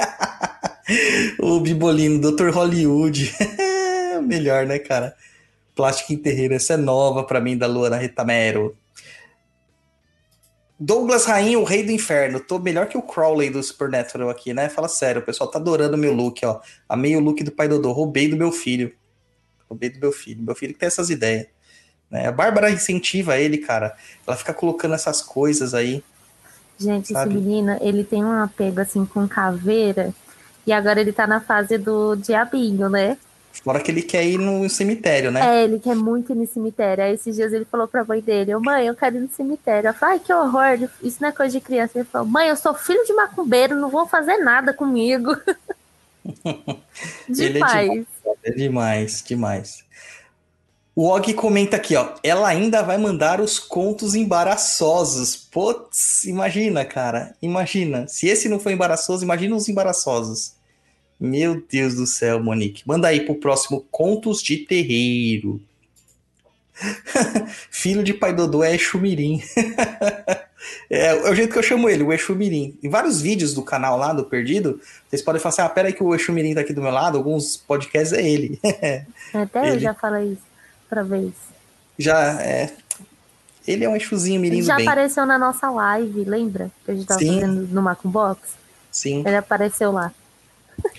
o 1.41 1.59
Bibolino, 1.61 2.21
Dr. 2.31 2.51
Hollywood. 2.51 3.35
Melhor, 4.25 4.67
né, 4.67 4.79
cara? 4.79 5.17
Plástica 5.75 6.13
em 6.13 6.17
terreiro, 6.17 6.55
essa 6.55 6.75
é 6.75 6.77
nova 6.77 7.25
pra 7.25 7.41
mim, 7.41 7.59
da 7.59 7.67
Luana 7.67 7.97
Retamero. 7.97 8.77
Douglas 10.79 11.25
Rainha, 11.25 11.59
o 11.59 11.65
rei 11.65 11.83
do 11.83 11.91
inferno. 11.91 12.39
Tô 12.39 12.61
melhor 12.61 12.87
que 12.87 12.97
o 12.97 13.03
Crowley 13.03 13.51
do 13.51 13.63
Supernatural 13.63 14.31
aqui, 14.31 14.55
né? 14.55 14.69
Fala 14.69 14.89
sério, 14.89 15.21
o 15.21 15.25
pessoal 15.25 15.51
tá 15.51 15.59
adorando 15.59 15.97
o 15.97 15.99
meu 15.99 16.13
look, 16.15 16.45
ó. 16.47 16.61
Amei 16.89 17.17
o 17.17 17.21
look 17.21 17.43
do 17.43 17.51
pai 17.51 17.67
Dodô, 17.67 17.91
roubei 17.93 18.29
do 18.29 18.37
meu 18.37 18.53
filho. 18.53 18.93
Roubei 19.75 19.91
do 19.91 19.99
meu 19.99 20.13
filho. 20.13 20.43
Meu 20.43 20.55
filho 20.55 20.73
que 20.73 20.79
tem 20.79 20.87
essas 20.87 21.11
ideias. 21.11 21.47
Né? 22.11 22.29
A 22.29 22.33
Bárbara 22.33 22.71
incentiva 22.71 23.37
ele, 23.37 23.59
cara. 23.59 23.97
Ela 24.27 24.37
fica 24.37 24.55
colocando 24.55 24.95
essas 24.95 25.21
coisas 25.21 25.75
aí. 25.75 26.03
Gente, 26.79 27.13
Sabe? 27.13 27.35
esse 27.35 27.41
menino, 27.41 27.77
ele 27.81 28.05
tem 28.05 28.25
um 28.25 28.43
apego 28.43 28.81
assim 28.81 29.05
com 29.05 29.29
caveira. 29.29 30.15
E 30.67 30.73
agora 30.73 31.01
ele 31.01 31.13
tá 31.13 31.27
na 31.27 31.41
fase 31.41 31.77
do 31.77 32.17
diabinho, 32.17 32.89
né? 32.89 33.19
Fora 33.63 33.81
que 33.81 33.91
ele 33.91 34.03
quer 34.03 34.25
ir 34.25 34.39
no 34.39 34.69
cemitério, 34.69 35.31
né? 35.31 35.61
É, 35.61 35.65
ele 35.65 35.79
quer 35.79 35.95
muito 35.95 36.33
ir 36.33 36.35
no 36.35 36.47
cemitério. 36.47 37.05
Aí 37.05 37.15
esses 37.15 37.37
dias 37.37 37.53
ele 37.53 37.65
falou 37.65 37.87
pra 37.87 38.05
mãe 38.05 38.21
dele, 38.21 38.55
"Ô, 38.55 38.61
mãe, 38.61 38.87
eu 38.87 38.95
quero 38.95 39.17
ir 39.17 39.21
no 39.21 39.29
cemitério. 39.29 39.89
Ela 39.89 39.97
falou, 39.97 40.15
ai, 40.15 40.21
que 40.21 40.33
horror, 40.33 40.89
isso 41.03 41.19
não 41.21 41.29
é 41.29 41.33
coisa 41.33 41.53
de 41.53 41.65
criança. 41.65 41.99
Ele 41.99 42.05
falou, 42.05 42.27
mãe, 42.27 42.49
eu 42.49 42.57
sou 42.57 42.75
filho 42.75 43.05
de 43.07 43.13
macumbeiro, 43.13 43.77
não 43.77 43.89
vão 43.91 44.09
fazer 44.09 44.39
nada 44.39 44.73
comigo. 44.73 45.37
Ele 47.29 47.49
é 47.49 47.53
Demais. 47.53 48.07
É 48.45 48.51
demais, 48.51 49.25
demais. 49.27 49.85
O 50.95 51.09
Og 51.09 51.35
comenta 51.35 51.77
aqui, 51.77 51.97
ó. 51.97 52.15
Ela 52.23 52.49
ainda 52.49 52.83
vai 52.83 52.97
mandar 52.97 53.41
os 53.41 53.59
contos 53.59 54.15
embaraçosos. 54.15 55.35
Putz, 55.35 56.25
imagina, 56.25 56.85
cara. 56.85 57.35
Imagina. 57.43 58.07
Se 58.07 58.29
esse 58.29 58.49
não 58.49 58.61
foi 58.61 58.75
embaraçoso, 58.75 59.25
imagina 59.25 59.57
os 59.57 59.69
embaraçosos. 59.69 60.55
Meu 61.19 61.61
Deus 61.69 61.95
do 61.95 62.07
céu, 62.07 62.41
Monique. 62.41 62.83
Manda 62.87 63.09
aí 63.09 63.21
pro 63.21 63.35
próximo 63.35 63.85
Contos 63.91 64.41
de 64.41 64.59
Terreiro. 64.59 65.61
Filho 67.71 68.05
de 68.05 68.15
pai 68.15 68.35
Dodô 68.35 68.63
é 68.63 68.75
Exumirim. 68.75 69.43
é, 70.91 71.07
é 71.07 71.31
o 71.31 71.35
jeito 71.35 71.53
que 71.53 71.59
eu 71.59 71.63
chamo 71.63 71.89
ele, 71.89 72.03
o 72.03 72.13
Exumirim. 72.13 72.77
Em 72.83 72.89
vários 72.89 73.21
vídeos 73.21 73.55
do 73.55 73.63
canal 73.63 73.97
lá, 73.99 74.13
do 74.13 74.25
Perdido, 74.25 74.81
vocês 75.09 75.23
podem 75.23 75.41
falar 75.41 75.51
assim, 75.51 75.63
ah, 75.63 75.69
pera 75.69 75.89
aí 75.89 75.95
que 75.95 76.03
o 76.03 76.15
Exumirim 76.15 76.55
tá 76.55 76.61
aqui 76.61 76.73
do 76.73 76.83
meu 76.83 76.91
lado, 76.91 77.19
alguns 77.19 77.57
podcasts 77.57 78.13
é 78.13 78.23
ele. 78.23 78.59
Até 79.33 79.61
eu 79.61 79.73
Ele- 79.75 79.81
já 79.81 79.95
falei 79.95 80.33
isso 80.33 80.43
outra 80.85 81.05
vez. 81.05 81.33
Já, 81.99 82.41
é... 82.43 82.73
Ele 83.67 83.85
é 83.85 83.89
um 83.89 83.97
Exuzinho 83.97 84.41
mirim 84.41 84.59
Ele 84.59 84.67
já 84.67 84.77
bem. 84.77 84.87
apareceu 84.87 85.25
na 85.25 85.39
nossa 85.39 85.71
live, 85.71 86.25
lembra? 86.25 86.71
Que 86.85 86.91
a 86.91 86.95
gente 86.95 87.07
tava 87.07 87.21
Sim. 87.21 87.41
fazendo 87.41 87.67
no 87.69 87.83
Macumbox. 87.83 88.41
Sim. 88.91 89.23
Ele 89.27 89.37
apareceu 89.37 89.91
lá. 89.91 90.13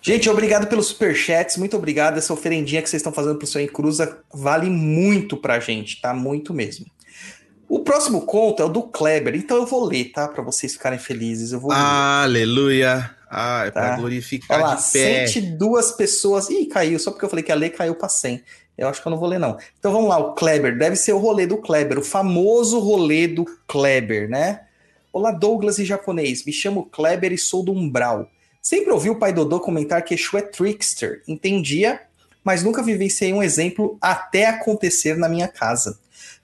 Gente, 0.00 0.30
obrigado 0.30 0.68
pelos 0.68 0.86
superchats, 0.86 1.56
muito 1.56 1.76
obrigado. 1.76 2.16
Essa 2.16 2.32
oferendinha 2.32 2.80
que 2.80 2.88
vocês 2.88 3.00
estão 3.00 3.12
fazendo 3.12 3.38
pro 3.38 3.46
seu 3.46 3.60
Encruza 3.60 4.18
vale 4.32 4.70
muito 4.70 5.36
pra 5.36 5.58
gente, 5.58 6.00
tá? 6.00 6.14
Muito 6.14 6.54
mesmo. 6.54 6.86
O 7.68 7.80
próximo 7.80 8.22
conto 8.22 8.62
é 8.62 8.66
o 8.66 8.68
do 8.68 8.82
Kleber, 8.82 9.34
então 9.34 9.56
eu 9.56 9.66
vou 9.66 9.84
ler, 9.84 10.12
tá? 10.12 10.28
Pra 10.28 10.42
vocês 10.42 10.72
ficarem 10.74 10.98
felizes. 10.98 11.52
Eu 11.52 11.60
vou 11.60 11.70
ler. 11.70 11.78
Aleluia. 11.78 13.10
Ah, 13.28 13.64
é 13.66 13.70
pra 13.70 13.90
Tá. 13.90 13.96
glorificar 13.96 14.58
Olha 14.58 14.66
lá, 14.68 14.74
de 14.76 14.92
pé. 14.92 15.26
102 15.26 15.92
pessoas. 15.92 16.48
Ih, 16.48 16.66
caiu, 16.66 16.98
só 16.98 17.10
porque 17.10 17.24
eu 17.24 17.28
falei 17.28 17.42
que 17.42 17.50
ia 17.50 17.56
ler, 17.56 17.70
caiu 17.70 17.94
pra 17.94 18.08
100. 18.08 18.42
Eu 18.78 18.88
acho 18.88 19.02
que 19.02 19.08
eu 19.08 19.10
não 19.10 19.18
vou 19.18 19.28
ler, 19.28 19.40
não. 19.40 19.56
Então 19.78 19.90
vamos 19.92 20.08
lá, 20.08 20.18
o 20.18 20.34
Kleber. 20.34 20.78
Deve 20.78 20.96
ser 20.96 21.12
o 21.12 21.18
rolê 21.18 21.46
do 21.46 21.56
Kleber, 21.56 21.98
o 21.98 22.04
famoso 22.04 22.78
rolê 22.78 23.26
do 23.26 23.44
Kleber, 23.66 24.28
né? 24.28 24.60
Olá, 25.12 25.32
Douglas 25.32 25.78
e 25.78 25.84
japonês. 25.84 26.44
Me 26.44 26.52
chamo 26.52 26.84
Kleber 26.84 27.32
e 27.32 27.38
sou 27.38 27.64
do 27.64 27.72
Umbral. 27.72 28.28
Sempre 28.62 28.92
ouvi 28.92 29.10
o 29.10 29.18
pai 29.18 29.32
Dodô 29.32 29.58
comentar 29.60 30.02
que 30.02 30.14
Exu 30.14 30.36
é 30.36 30.42
trickster. 30.42 31.22
Entendia, 31.26 32.00
mas 32.44 32.62
nunca 32.62 32.82
vivenciei 32.82 33.32
um 33.32 33.42
exemplo 33.42 33.96
até 34.00 34.46
acontecer 34.46 35.16
na 35.16 35.28
minha 35.28 35.48
casa. 35.48 35.98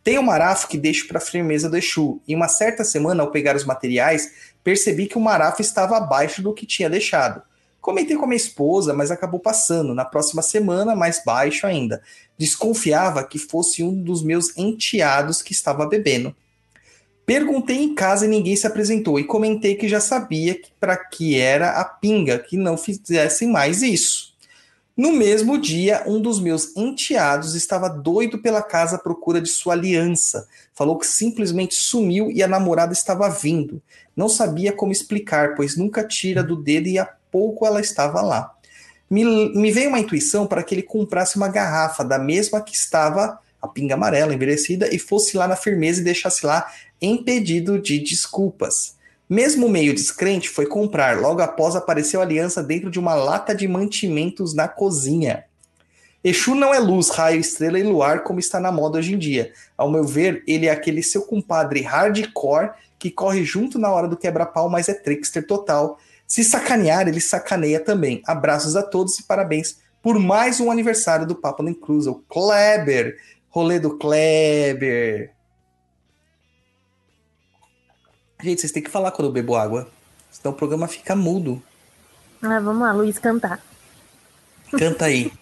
Tenho 0.05 0.21
um 0.21 0.25
marafo 0.25 0.69
que 0.69 0.77
deixo 0.77 1.07
para 1.07 1.21
firmeza 1.21 1.71
do 1.71 1.77
Exu. 1.77 2.21
E 2.27 2.35
uma 2.35 2.49
certa 2.49 2.83
semana, 2.85 3.23
ao 3.23 3.31
pegar 3.31 3.55
os 3.55 3.65
materiais, 3.65 4.33
percebi 4.65 5.07
que 5.07 5.17
o 5.17 5.21
marafo 5.21 5.63
estava 5.63 5.97
abaixo 5.97 6.43
do 6.43 6.53
que 6.53 6.67
tinha 6.67 6.91
deixado. 6.91 7.43
Comentei 7.81 8.17
com 8.17 8.25
a 8.25 8.29
minha 8.29 8.37
esposa, 8.37 8.93
mas 8.95 9.11
acabou 9.11 9.41
passando. 9.41 9.95
Na 9.95 10.05
próxima 10.05 10.43
semana, 10.43 10.95
mais 10.95 11.23
baixo 11.25 11.67
ainda. 11.67 12.03
Desconfiava 12.39 13.25
que 13.25 13.39
fosse 13.39 13.83
um 13.83 14.03
dos 14.03 14.23
meus 14.23 14.57
enteados 14.57 15.43
que 15.43 15.53
estava 15.53 15.87
bebendo. 15.87 16.35
Perguntei 17.25 17.77
em 17.77 17.95
casa 17.95 18.25
e 18.25 18.29
ninguém 18.29 18.57
se 18.57 18.67
apresentou 18.67 19.19
e 19.19 19.25
comentei 19.25 19.77
que 19.77 19.89
já 19.89 20.01
sabia 20.01 20.61
para 20.81 20.97
que 20.97 21.39
era 21.39 21.81
a 21.81 21.85
pinga, 21.85 22.39
que 22.39 22.57
não 22.57 22.77
fizessem 22.77 23.49
mais 23.49 23.83
isso. 23.83 24.32
No 24.97 25.11
mesmo 25.11 25.59
dia, 25.59 26.03
um 26.07 26.21
dos 26.21 26.39
meus 26.39 26.77
enteados 26.77 27.55
estava 27.55 27.89
doido 27.89 28.39
pela 28.39 28.63
casa 28.63 28.97
à 28.97 28.99
procura 28.99 29.41
de 29.41 29.49
sua 29.49 29.73
aliança. 29.73 30.47
Falou 30.75 30.99
que 30.99 31.07
simplesmente 31.07 31.75
sumiu 31.75 32.31
e 32.31 32.43
a 32.43 32.49
namorada 32.49 32.93
estava 32.93 33.29
vindo. 33.31 33.81
Não 34.15 34.29
sabia 34.29 34.73
como 34.73 34.93
explicar, 34.93 35.55
pois 35.55 35.77
nunca 35.77 36.07
tira 36.07 36.43
do 36.43 36.57
dedo 36.57 36.89
e 36.89 36.99
há 36.99 37.09
pouco 37.31 37.67
ela 37.67 37.81
estava 37.81 38.21
lá. 38.21 38.55
Me, 39.09 39.25
me 39.55 39.71
veio 39.71 39.89
uma 39.89 40.01
intuição 40.01 40.47
para 40.47 40.63
que 40.63 40.75
ele 40.75 40.83
comprasse 40.83 41.37
uma 41.37 41.49
garrafa 41.49 42.05
da 42.05 42.19
mesma 42.19 42.61
que 42.61 42.75
estava 42.75 43.39
a 43.61 43.69
pinga 43.69 43.95
amarela 43.95 44.35
envelhecida 44.35 44.93
e 44.95 44.99
fosse 44.99 45.37
lá 45.37 45.49
na 45.49 45.57
firmeza 45.57 46.01
e 46.01 46.05
deixasse 46.05 46.45
lá 46.45 46.71
em 47.01 47.23
pedido 47.23 47.81
de 47.81 47.99
desculpas. 47.99 48.97
Mesmo 49.33 49.67
meio 49.67 49.95
descrente, 49.95 50.47
foi 50.47 50.67
comprar. 50.67 51.19
Logo 51.19 51.41
após 51.41 51.75
apareceu 51.75 52.21
a 52.21 52.23
aliança 52.23 52.63
dentro 52.63 52.91
de 52.91 52.99
uma 52.99 53.15
lata 53.15 53.55
de 53.55 53.67
mantimentos 53.67 54.53
na 54.53 54.69
cozinha. 54.69 55.45
Exu 56.23 56.55
não 56.55 56.75
é 56.75 56.79
luz, 56.79 57.09
raio, 57.09 57.41
estrela 57.41 57.79
e 57.79 57.83
luar 57.83 58.25
como 58.25 58.39
está 58.39 58.61
na 58.61 58.71
moda 58.71 58.99
hoje 58.99 59.15
em 59.15 59.19
dia. 59.19 59.51
Ao 59.75 59.91
meu 59.91 60.05
ver, 60.05 60.45
ele 60.47 60.67
é 60.67 60.71
aquele 60.71 61.03
seu 61.03 61.23
compadre 61.23 61.81
hardcore 61.81 62.73
que 62.99 63.11
corre 63.11 63.43
junto 63.43 63.79
na 63.79 63.91
hora 63.91 64.07
do 64.07 64.19
quebra-pau, 64.19 64.69
mas 64.69 64.91
é 64.91 64.93
trickster 64.93 65.47
total. 65.47 65.99
Se 66.27 66.45
sacanear, 66.45 67.09
ele 67.09 67.19
sacaneia 67.19 67.81
também. 67.81 68.21
Abraços 68.27 68.77
a 68.77 68.83
todos 68.83 69.19
e 69.19 69.23
parabéns 69.23 69.79
por 70.03 70.19
mais 70.19 70.61
um 70.61 70.71
aniversário 70.71 71.27
do 71.27 71.35
Papo 71.35 71.63
na 71.63 71.75
Cruz, 71.75 72.07
o 72.07 72.17
Kleber. 72.29 73.17
Rolê 73.49 73.81
do 73.81 73.97
Kleber. 73.97 75.33
Gente, 78.43 78.61
vocês 78.61 78.73
têm 78.73 78.83
que 78.83 78.91
falar 78.91 79.13
quando 79.13 79.29
eu 79.29 79.33
bebo 79.33 79.55
água. 79.55 79.89
Senão 80.31 80.53
o 80.53 80.57
programa 80.57 80.89
fica 80.89 81.15
mudo. 81.15 81.63
Ah, 82.43 82.59
vamos 82.59 82.83
lá, 82.83 82.93
Luiz, 82.93 83.19
cantar. 83.19 83.61
Canta 84.77 85.05
aí. 85.05 85.33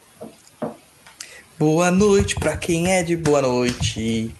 Boa 1.59 1.91
noite 1.91 2.35
pra 2.35 2.57
quem 2.57 2.93
é 2.93 3.03
de 3.03 3.17
boa 3.17 3.41
noite. 3.41 4.35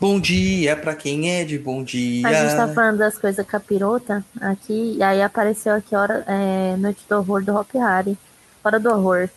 Bom 0.00 0.18
dia 0.18 0.76
pra 0.76 0.96
quem 0.96 1.30
é 1.30 1.44
de 1.44 1.58
bom 1.58 1.84
dia. 1.84 2.26
A 2.26 2.32
gente 2.32 2.56
tá 2.56 2.66
falando 2.66 2.98
das 2.98 3.16
coisas 3.16 3.46
capirota 3.46 4.24
aqui, 4.40 4.96
e 4.96 5.02
aí 5.02 5.22
apareceu 5.22 5.74
aqui 5.74 5.94
hora, 5.94 6.24
é, 6.26 6.76
Noite 6.76 7.04
do 7.08 7.18
Horror 7.18 7.44
do 7.44 7.54
Hop 7.54 7.70
Harry. 7.74 8.18
Hora 8.64 8.80
do 8.80 8.90
Horror. 8.90 9.28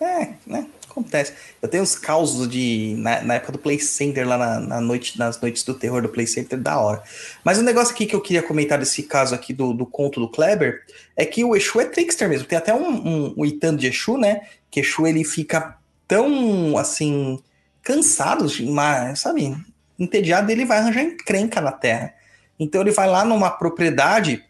É, 0.00 0.32
né? 0.44 0.66
Acontece. 0.98 1.32
Eu 1.62 1.68
tenho 1.68 1.82
uns 1.82 1.94
causos 1.94 2.48
de. 2.48 2.94
Na, 2.98 3.22
na 3.22 3.34
época 3.34 3.52
do 3.52 3.58
Play 3.58 3.78
Center, 3.78 4.26
lá 4.26 4.36
na, 4.36 4.60
na 4.60 4.80
noite, 4.80 5.18
nas 5.18 5.40
noites 5.40 5.62
do 5.62 5.74
terror 5.74 6.02
do 6.02 6.08
Play 6.08 6.26
Center, 6.26 6.58
da 6.58 6.78
hora. 6.78 7.02
Mas 7.44 7.58
o 7.58 7.62
negócio 7.62 7.94
aqui 7.94 8.06
que 8.06 8.14
eu 8.14 8.20
queria 8.20 8.42
comentar 8.42 8.78
desse 8.78 9.02
caso 9.04 9.34
aqui 9.34 9.52
do, 9.52 9.72
do 9.72 9.86
conto 9.86 10.20
do 10.20 10.28
Kleber 10.28 10.82
é 11.16 11.24
que 11.24 11.44
o 11.44 11.56
Exu 11.56 11.80
é 11.80 11.84
trickster 11.84 12.28
mesmo. 12.28 12.46
Tem 12.46 12.58
até 12.58 12.74
um, 12.74 12.88
um, 12.88 13.34
um 13.38 13.44
Itando 13.44 13.78
de 13.78 13.86
Exu, 13.86 14.18
né? 14.18 14.42
Que 14.70 14.80
Exu 14.80 15.06
ele 15.06 15.24
fica 15.24 15.76
tão 16.06 16.76
assim. 16.76 17.38
cansado, 17.82 18.46
mas, 18.64 19.20
sabe? 19.20 19.56
Entediado, 19.98 20.50
ele 20.50 20.64
vai 20.64 20.78
arranjar 20.78 21.02
encrenca 21.02 21.60
na 21.60 21.72
terra. 21.72 22.14
Então 22.58 22.80
ele 22.80 22.90
vai 22.90 23.08
lá 23.08 23.24
numa 23.24 23.50
propriedade 23.50 24.44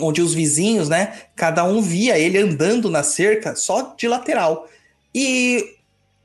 onde 0.00 0.22
os 0.22 0.32
vizinhos, 0.34 0.88
né? 0.88 1.12
Cada 1.36 1.64
um 1.64 1.80
via 1.82 2.18
ele 2.18 2.38
andando 2.38 2.90
na 2.90 3.02
cerca 3.02 3.54
só 3.54 3.94
de 3.96 4.08
lateral. 4.08 4.68
E 5.14 5.76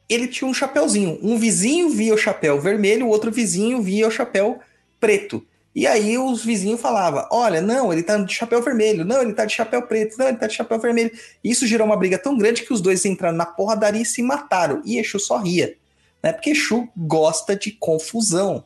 ele 0.10 0.28
tinha 0.28 0.50
um 0.50 0.54
chapéuzinho. 0.54 1.20
Um 1.22 1.38
vizinho 1.38 1.90
via 1.90 2.14
o 2.14 2.18
chapéu 2.18 2.60
vermelho, 2.60 3.06
o 3.06 3.10
outro 3.10 3.32
vizinho 3.32 3.82
via 3.82 4.08
o 4.08 4.12
chapéu 4.12 4.60
preto. 5.00 5.46
E 5.76 5.86
aí 5.86 6.18
os 6.18 6.44
vizinhos 6.44 6.82
falavam: 6.82 7.28
Olha, 7.32 7.62
não, 7.62 7.94
ele 7.94 8.02
tá 8.02 8.18
de 8.18 8.34
chapéu 8.34 8.62
vermelho, 8.64 9.06
não, 9.06 9.22
ele 9.22 9.34
tá 9.34 9.46
de 9.46 9.54
chapéu 9.54 9.82
preto, 9.84 10.18
não, 10.18 10.28
ele 10.28 10.38
tá 10.38 10.48
de 10.48 10.56
chapéu 10.56 10.80
vermelho. 10.80 11.12
E 11.44 11.52
isso 11.52 11.68
gerou 11.68 11.86
uma 11.86 11.96
briga 11.96 12.18
tão 12.18 12.36
grande 12.36 12.64
que 12.64 12.74
os 12.74 12.82
dois 12.82 13.06
entraram 13.06 13.38
na 13.38 13.46
porradaria 13.46 14.02
e 14.02 14.06
se 14.06 14.24
mataram. 14.24 14.82
E 14.84 14.98
Exu 14.98 15.20
só 15.20 15.38
ria. 15.38 15.76
Né? 16.24 16.34
Porque 16.34 16.50
Exu 16.50 16.90
gosta 16.98 17.56
de 17.56 17.72
confusão. 17.72 18.64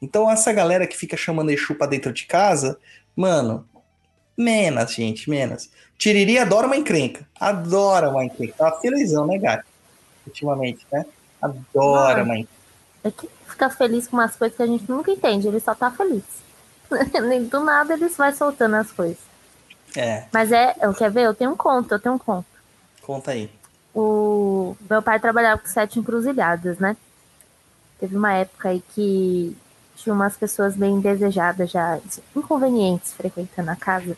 Então, 0.00 0.30
essa 0.30 0.50
galera 0.50 0.86
que 0.86 0.96
fica 0.96 1.14
chamando 1.14 1.50
Exu 1.50 1.74
pra 1.74 1.86
dentro 1.86 2.10
de 2.10 2.24
casa, 2.24 2.78
mano, 3.14 3.68
menos, 4.34 4.94
gente, 4.94 5.28
menos. 5.28 5.68
Tiriri 6.00 6.38
adora 6.38 6.66
uma 6.66 6.78
encrenca. 6.78 7.28
Adora 7.38 8.08
uma 8.08 8.24
encrenca. 8.24 8.54
Tá 8.56 8.72
felizão, 8.80 9.26
né, 9.26 9.36
gato? 9.36 9.66
Ultimamente, 10.26 10.86
né? 10.90 11.04
Adora 11.42 12.24
uma 12.24 12.38
encrenca. 12.38 12.60
É 13.04 13.10
que 13.10 13.28
fica 13.46 13.68
feliz 13.68 14.08
com 14.08 14.16
umas 14.16 14.34
coisas 14.34 14.56
que 14.56 14.62
a 14.62 14.66
gente 14.66 14.90
nunca 14.90 15.10
entende, 15.10 15.46
ele 15.46 15.60
só 15.60 15.74
tá 15.74 15.90
feliz. 15.90 16.24
Do 17.50 17.60
nada 17.60 17.92
ele 17.92 18.08
vai 18.08 18.32
soltando 18.32 18.76
as 18.76 18.90
coisas. 18.90 19.18
É, 19.94 20.24
Mas 20.32 20.50
é, 20.52 20.74
eu 20.80 20.94
quer 20.94 21.10
ver? 21.10 21.24
Eu 21.24 21.34
tenho 21.34 21.50
um 21.50 21.56
conto, 21.56 21.92
eu 21.92 21.98
tenho 21.98 22.14
um 22.14 22.18
conto. 22.18 22.46
conta 23.02 23.32
aí. 23.32 23.50
O 23.94 24.74
meu 24.88 25.02
pai 25.02 25.20
trabalhava 25.20 25.60
com 25.60 25.68
sete 25.68 25.98
encruzilhadas, 25.98 26.78
né? 26.78 26.96
Teve 27.98 28.16
uma 28.16 28.32
época 28.32 28.70
aí 28.70 28.82
que 28.94 29.54
tinha 29.96 30.14
umas 30.14 30.34
pessoas 30.34 30.74
bem 30.74 30.98
desejadas 31.00 31.70
já, 31.70 31.98
inconvenientes 32.34 33.12
frequentando 33.12 33.70
a 33.70 33.76
casa. 33.76 34.16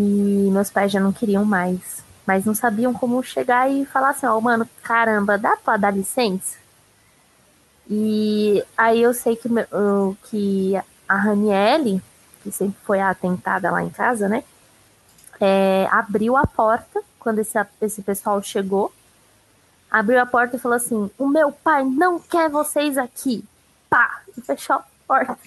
E 0.00 0.50
meus 0.50 0.70
pais 0.70 0.90
já 0.90 0.98
não 0.98 1.12
queriam 1.12 1.44
mais, 1.44 2.02
mas 2.26 2.44
não 2.44 2.54
sabiam 2.54 2.94
como 2.94 3.22
chegar 3.22 3.70
e 3.70 3.84
falar 3.84 4.10
assim, 4.10 4.26
ó, 4.26 4.40
mano, 4.40 4.68
caramba, 4.82 5.36
dá 5.36 5.56
pra 5.56 5.76
dar 5.76 5.90
licença? 5.90 6.58
E 7.88 8.64
aí 8.76 9.02
eu 9.02 9.12
sei 9.12 9.36
que, 9.36 9.48
que 10.30 10.74
a 11.08 11.16
Raniele, 11.16 12.02
que 12.42 12.50
sempre 12.50 12.78
foi 12.84 13.00
a 13.00 13.10
atentada 13.10 13.70
lá 13.70 13.82
em 13.82 13.90
casa, 13.90 14.28
né? 14.28 14.44
é, 15.40 15.88
abriu 15.90 16.36
a 16.36 16.46
porta 16.46 17.02
quando 17.18 17.38
esse, 17.38 17.58
esse 17.80 18.02
pessoal 18.02 18.42
chegou. 18.42 18.92
Abriu 19.90 20.20
a 20.20 20.26
porta 20.26 20.56
e 20.56 20.58
falou 20.58 20.76
assim: 20.76 21.10
O 21.18 21.26
meu 21.26 21.50
pai 21.50 21.82
não 21.84 22.20
quer 22.20 22.50
vocês 22.50 22.98
aqui. 22.98 23.44
Pá! 23.88 24.20
E 24.36 24.40
fechou 24.40 24.76
a 24.76 24.84
porta. 25.08 25.38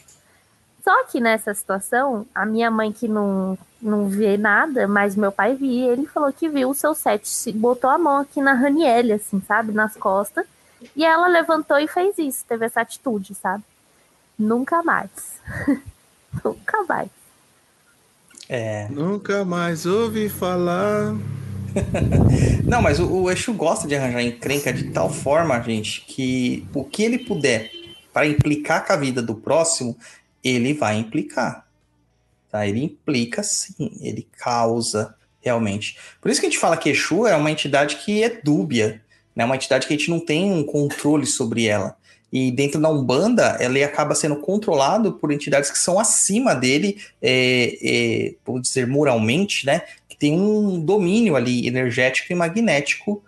Só 0.83 1.05
que 1.05 1.19
nessa 1.19 1.53
situação, 1.53 2.25
a 2.35 2.45
minha 2.45 2.69
mãe, 2.69 2.91
que 2.91 3.07
não, 3.07 3.57
não 3.81 4.09
vê 4.09 4.35
nada, 4.37 4.87
mas 4.87 5.15
meu 5.15 5.31
pai 5.31 5.55
via, 5.55 5.93
ele 5.93 6.05
falou 6.05 6.31
que 6.33 6.49
viu 6.49 6.69
o 6.69 6.75
seu 6.75 6.93
set, 6.93 7.27
se- 7.27 7.53
botou 7.53 7.89
a 7.89 7.97
mão 7.97 8.17
aqui 8.17 8.41
na 8.41 8.53
Raniele, 8.53 9.13
assim, 9.13 9.41
sabe? 9.47 9.71
Nas 9.71 9.95
costas. 9.95 10.45
E 10.95 11.05
ela 11.05 11.27
levantou 11.27 11.79
e 11.79 11.87
fez 11.87 12.17
isso, 12.17 12.43
teve 12.47 12.65
essa 12.65 12.81
atitude, 12.81 13.33
sabe? 13.35 13.63
Nunca 14.37 14.83
mais. 14.83 15.09
Nunca 16.43 16.83
mais. 16.83 17.09
É. 18.49 18.87
Nunca 18.89 19.45
mais 19.45 19.85
ouvi 19.85 20.27
falar. 20.27 21.15
Não, 22.65 22.81
mas 22.81 22.99
o, 22.99 23.09
o 23.09 23.31
Exu 23.31 23.53
gosta 23.53 23.87
de 23.87 23.95
arranjar 23.95 24.21
encrenca 24.21 24.73
de 24.73 24.91
tal 24.91 25.09
forma, 25.09 25.59
gente, 25.61 26.01
que 26.01 26.67
o 26.73 26.83
que 26.83 27.03
ele 27.03 27.19
puder 27.19 27.71
para 28.11 28.27
implicar 28.27 28.85
com 28.85 28.93
a 28.93 28.97
vida 28.97 29.21
do 29.21 29.33
próximo, 29.33 29.97
ele 30.43 30.73
vai 30.73 30.97
implicar. 30.97 31.65
Tá? 32.51 32.67
Ele 32.67 32.83
implica 32.83 33.41
sim, 33.41 33.91
ele 34.01 34.27
causa 34.37 35.15
realmente. 35.41 35.97
Por 36.21 36.29
isso 36.31 36.39
que 36.39 36.47
a 36.47 36.49
gente 36.49 36.59
fala 36.59 36.77
que 36.77 36.89
Exu 36.89 37.27
é 37.27 37.35
uma 37.35 37.51
entidade 37.51 37.97
que 37.97 38.23
é 38.23 38.29
dúbia, 38.29 39.01
né? 39.35 39.43
Uma 39.43 39.55
entidade 39.55 39.87
que 39.87 39.93
a 39.93 39.97
gente 39.97 40.09
não 40.09 40.19
tem 40.19 40.51
um 40.51 40.63
controle 40.63 41.25
sobre 41.25 41.65
ela. 41.65 41.97
E 42.31 42.51
dentro 42.51 42.81
da 42.81 42.89
Umbanda, 42.89 43.57
ele 43.59 43.83
acaba 43.83 44.15
sendo 44.15 44.37
controlado 44.37 45.13
por 45.13 45.31
entidades 45.31 45.69
que 45.69 45.77
são 45.77 45.99
acima 45.99 46.55
dele, 46.55 46.97
é, 47.21 47.77
é, 47.81 48.35
vamos 48.43 48.63
dizer, 48.63 48.87
moralmente, 48.87 49.65
né? 49.65 49.83
Que 50.09 50.17
tem 50.17 50.39
um 50.39 50.79
domínio 50.79 51.35
ali 51.35 51.67
energético 51.67 52.31
e 52.31 52.35
magnético 52.35 53.23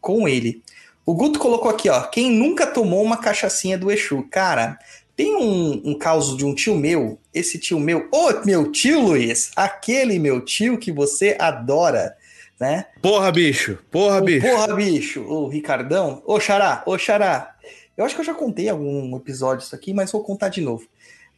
com 0.00 0.28
ele. 0.28 0.62
O 1.06 1.14
Guto 1.14 1.38
colocou 1.38 1.70
aqui, 1.70 1.88
ó. 1.88 2.02
Quem 2.02 2.30
nunca 2.30 2.66
tomou 2.66 3.02
uma 3.02 3.16
cachaçinha 3.16 3.78
do 3.78 3.90
Exu? 3.90 4.26
Cara, 4.30 4.78
tem 5.20 5.36
um, 5.36 5.82
um 5.84 5.98
caso 5.98 6.34
de 6.34 6.46
um 6.46 6.54
tio 6.54 6.74
meu, 6.74 7.18
esse 7.34 7.58
tio 7.58 7.78
meu, 7.78 8.08
ô 8.10 8.42
meu 8.46 8.72
tio 8.72 9.00
Luiz, 9.00 9.50
aquele 9.54 10.18
meu 10.18 10.40
tio 10.42 10.78
que 10.78 10.90
você 10.90 11.36
adora, 11.38 12.16
né? 12.58 12.86
Porra, 13.02 13.30
bicho, 13.30 13.78
porra, 13.90 14.16
O 14.16 14.24
bicho. 14.24 14.46
Porra, 14.46 14.74
bicho, 14.74 15.20
o 15.20 15.46
Ricardão. 15.46 16.22
Ô, 16.24 16.40
Xará, 16.40 16.82
ô, 16.86 16.96
Xará. 16.96 17.54
Eu 17.98 18.06
acho 18.06 18.14
que 18.14 18.22
eu 18.22 18.24
já 18.24 18.32
contei 18.32 18.70
algum 18.70 19.14
episódio 19.14 19.58
disso 19.58 19.74
aqui, 19.74 19.92
mas 19.92 20.10
vou 20.10 20.24
contar 20.24 20.48
de 20.48 20.62
novo. 20.62 20.86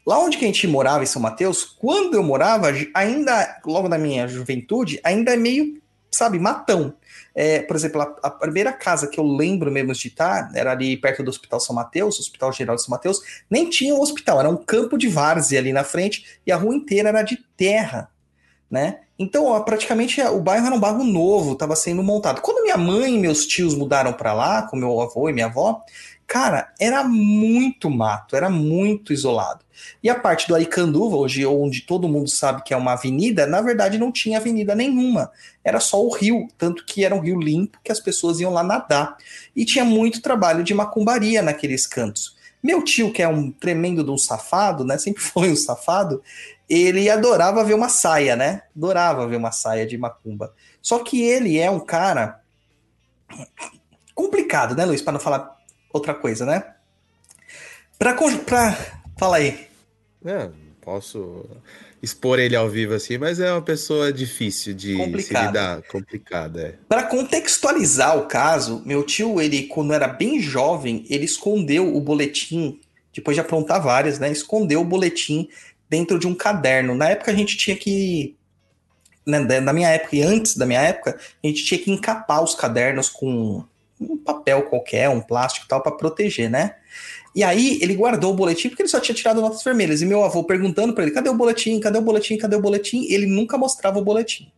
Lá 0.06 0.16
onde 0.20 0.38
que 0.38 0.44
a 0.44 0.46
gente 0.46 0.68
morava, 0.68 1.02
em 1.02 1.06
São 1.06 1.20
Mateus, 1.20 1.64
quando 1.64 2.14
eu 2.14 2.22
morava, 2.22 2.68
ainda, 2.94 3.60
logo 3.66 3.88
na 3.88 3.98
minha 3.98 4.28
juventude, 4.28 5.00
ainda 5.02 5.34
é 5.34 5.36
meio, 5.36 5.81
sabe, 6.12 6.38
matão. 6.38 6.94
É, 7.34 7.62
por 7.62 7.74
exemplo, 7.74 8.02
a, 8.02 8.14
a 8.22 8.30
primeira 8.30 8.72
casa 8.72 9.06
que 9.06 9.18
eu 9.18 9.24
lembro 9.24 9.70
mesmo 9.70 9.92
de 9.92 10.08
estar 10.08 10.50
era 10.54 10.72
ali 10.72 10.96
perto 10.96 11.22
do 11.22 11.30
Hospital 11.30 11.60
São 11.60 11.74
Mateus, 11.74 12.20
Hospital 12.20 12.52
Geral 12.52 12.76
de 12.76 12.82
São 12.82 12.90
Mateus, 12.90 13.20
nem 13.50 13.68
tinha 13.68 13.94
um 13.94 14.00
hospital, 14.00 14.38
era 14.38 14.48
um 14.48 14.56
campo 14.56 14.98
de 14.98 15.08
várzea 15.08 15.58
ali 15.58 15.72
na 15.72 15.84
frente 15.84 16.40
e 16.46 16.52
a 16.52 16.56
rua 16.56 16.74
inteira 16.74 17.08
era 17.08 17.22
de 17.22 17.38
terra, 17.56 18.10
né? 18.70 19.00
Então, 19.18 19.46
ó, 19.46 19.60
praticamente 19.60 20.20
o 20.20 20.40
bairro 20.40 20.66
era 20.66 20.74
um 20.74 20.80
bairro 20.80 21.04
novo, 21.04 21.52
estava 21.52 21.76
sendo 21.76 22.02
montado. 22.02 22.40
Quando 22.40 22.62
minha 22.62 22.76
mãe 22.76 23.14
e 23.14 23.18
meus 23.18 23.46
tios 23.46 23.74
mudaram 23.74 24.12
para 24.12 24.32
lá, 24.32 24.62
com 24.62 24.76
meu 24.76 25.00
avô 25.00 25.28
e 25.28 25.32
minha 25.32 25.46
avó, 25.46 25.80
cara, 26.32 26.72
era 26.80 27.04
muito 27.04 27.90
mato, 27.90 28.34
era 28.34 28.48
muito 28.48 29.12
isolado. 29.12 29.62
E 30.02 30.08
a 30.08 30.18
parte 30.18 30.48
do 30.48 30.54
Aricanduva, 30.54 31.14
hoje 31.14 31.44
onde 31.44 31.82
todo 31.82 32.08
mundo 32.08 32.30
sabe 32.30 32.62
que 32.62 32.72
é 32.72 32.76
uma 32.76 32.94
avenida, 32.94 33.46
na 33.46 33.60
verdade 33.60 33.98
não 33.98 34.10
tinha 34.10 34.38
avenida 34.38 34.74
nenhuma. 34.74 35.30
Era 35.62 35.78
só 35.78 36.02
o 36.02 36.08
rio, 36.08 36.48
tanto 36.56 36.86
que 36.86 37.04
era 37.04 37.14
um 37.14 37.20
rio 37.20 37.38
limpo 37.38 37.78
que 37.84 37.92
as 37.92 38.00
pessoas 38.00 38.40
iam 38.40 38.50
lá 38.50 38.62
nadar. 38.62 39.14
E 39.54 39.66
tinha 39.66 39.84
muito 39.84 40.22
trabalho 40.22 40.64
de 40.64 40.72
macumbaria 40.72 41.42
naqueles 41.42 41.86
cantos. 41.86 42.34
Meu 42.62 42.82
tio, 42.82 43.12
que 43.12 43.20
é 43.20 43.28
um 43.28 43.50
tremendo 43.50 44.02
de 44.02 44.10
um 44.10 44.16
safado, 44.16 44.86
né? 44.86 44.96
Sempre 44.96 45.22
foi 45.22 45.50
um 45.50 45.56
safado, 45.56 46.22
ele 46.66 47.10
adorava 47.10 47.62
ver 47.62 47.74
uma 47.74 47.90
saia, 47.90 48.34
né? 48.34 48.62
Adorava 48.74 49.28
ver 49.28 49.36
uma 49.36 49.52
saia 49.52 49.86
de 49.86 49.98
macumba. 49.98 50.54
Só 50.80 51.00
que 51.00 51.20
ele 51.20 51.58
é 51.58 51.70
um 51.70 51.80
cara 51.80 52.40
complicado, 54.14 54.74
né, 54.74 54.86
Luiz? 54.86 55.02
Para 55.02 55.12
não 55.12 55.20
falar 55.20 55.61
outra 55.92 56.14
coisa, 56.14 56.44
né? 56.46 56.64
Pra, 57.98 58.14
pra... 58.46 58.76
Fala 59.18 59.36
aí. 59.36 59.66
É, 60.24 60.48
posso 60.80 61.44
expor 62.02 62.40
ele 62.40 62.56
ao 62.56 62.68
vivo 62.68 62.94
assim, 62.94 63.16
mas 63.16 63.38
é 63.38 63.52
uma 63.52 63.62
pessoa 63.62 64.12
difícil 64.12 64.74
de 64.74 64.92
se 64.92 64.98
Complicado. 64.98 65.46
lidar, 65.46 65.82
complicada, 65.82 66.60
é. 66.62 66.74
Para 66.88 67.04
contextualizar 67.04 68.18
o 68.18 68.26
caso, 68.26 68.82
meu 68.84 69.04
tio, 69.04 69.40
ele, 69.40 69.64
quando 69.68 69.92
era 69.92 70.08
bem 70.08 70.40
jovem, 70.40 71.06
ele 71.08 71.24
escondeu 71.24 71.94
o 71.94 72.00
boletim, 72.00 72.80
depois 73.14 73.36
de 73.36 73.40
aprontar 73.40 73.80
várias, 73.80 74.18
né? 74.18 74.32
Escondeu 74.32 74.80
o 74.80 74.84
boletim 74.84 75.48
dentro 75.88 76.18
de 76.18 76.26
um 76.26 76.34
caderno. 76.34 76.94
Na 76.94 77.10
época 77.10 77.30
a 77.30 77.34
gente 77.34 77.56
tinha 77.56 77.76
que. 77.76 78.34
né, 79.24 79.60
Na 79.60 79.72
minha 79.72 79.90
época 79.90 80.16
e 80.16 80.22
antes 80.22 80.56
da 80.56 80.66
minha 80.66 80.80
época, 80.80 81.16
a 81.42 81.46
gente 81.46 81.64
tinha 81.64 81.78
que 81.78 81.90
encapar 81.90 82.42
os 82.42 82.54
cadernos 82.56 83.08
com 83.08 83.64
um 84.10 84.16
papel 84.16 84.62
qualquer, 84.64 85.08
um 85.08 85.20
plástico 85.20 85.66
tal, 85.68 85.82
para 85.82 85.92
proteger, 85.92 86.50
né? 86.50 86.76
E 87.34 87.42
aí 87.42 87.78
ele 87.80 87.94
guardou 87.94 88.32
o 88.32 88.36
boletim 88.36 88.68
porque 88.68 88.82
ele 88.82 88.88
só 88.88 89.00
tinha 89.00 89.14
tirado 89.14 89.40
notas 89.40 89.62
vermelhas. 89.62 90.02
E 90.02 90.06
meu 90.06 90.22
avô 90.22 90.44
perguntando 90.44 90.92
para 90.94 91.04
ele: 91.04 91.12
cadê 91.12 91.28
o 91.28 91.34
boletim? 91.34 91.80
Cadê 91.80 91.98
o 91.98 92.02
boletim? 92.02 92.36
Cadê 92.36 92.56
o 92.56 92.60
boletim? 92.60 93.06
Ele 93.08 93.26
nunca 93.26 93.56
mostrava 93.56 93.98
o 93.98 94.04
boletim. 94.04 94.52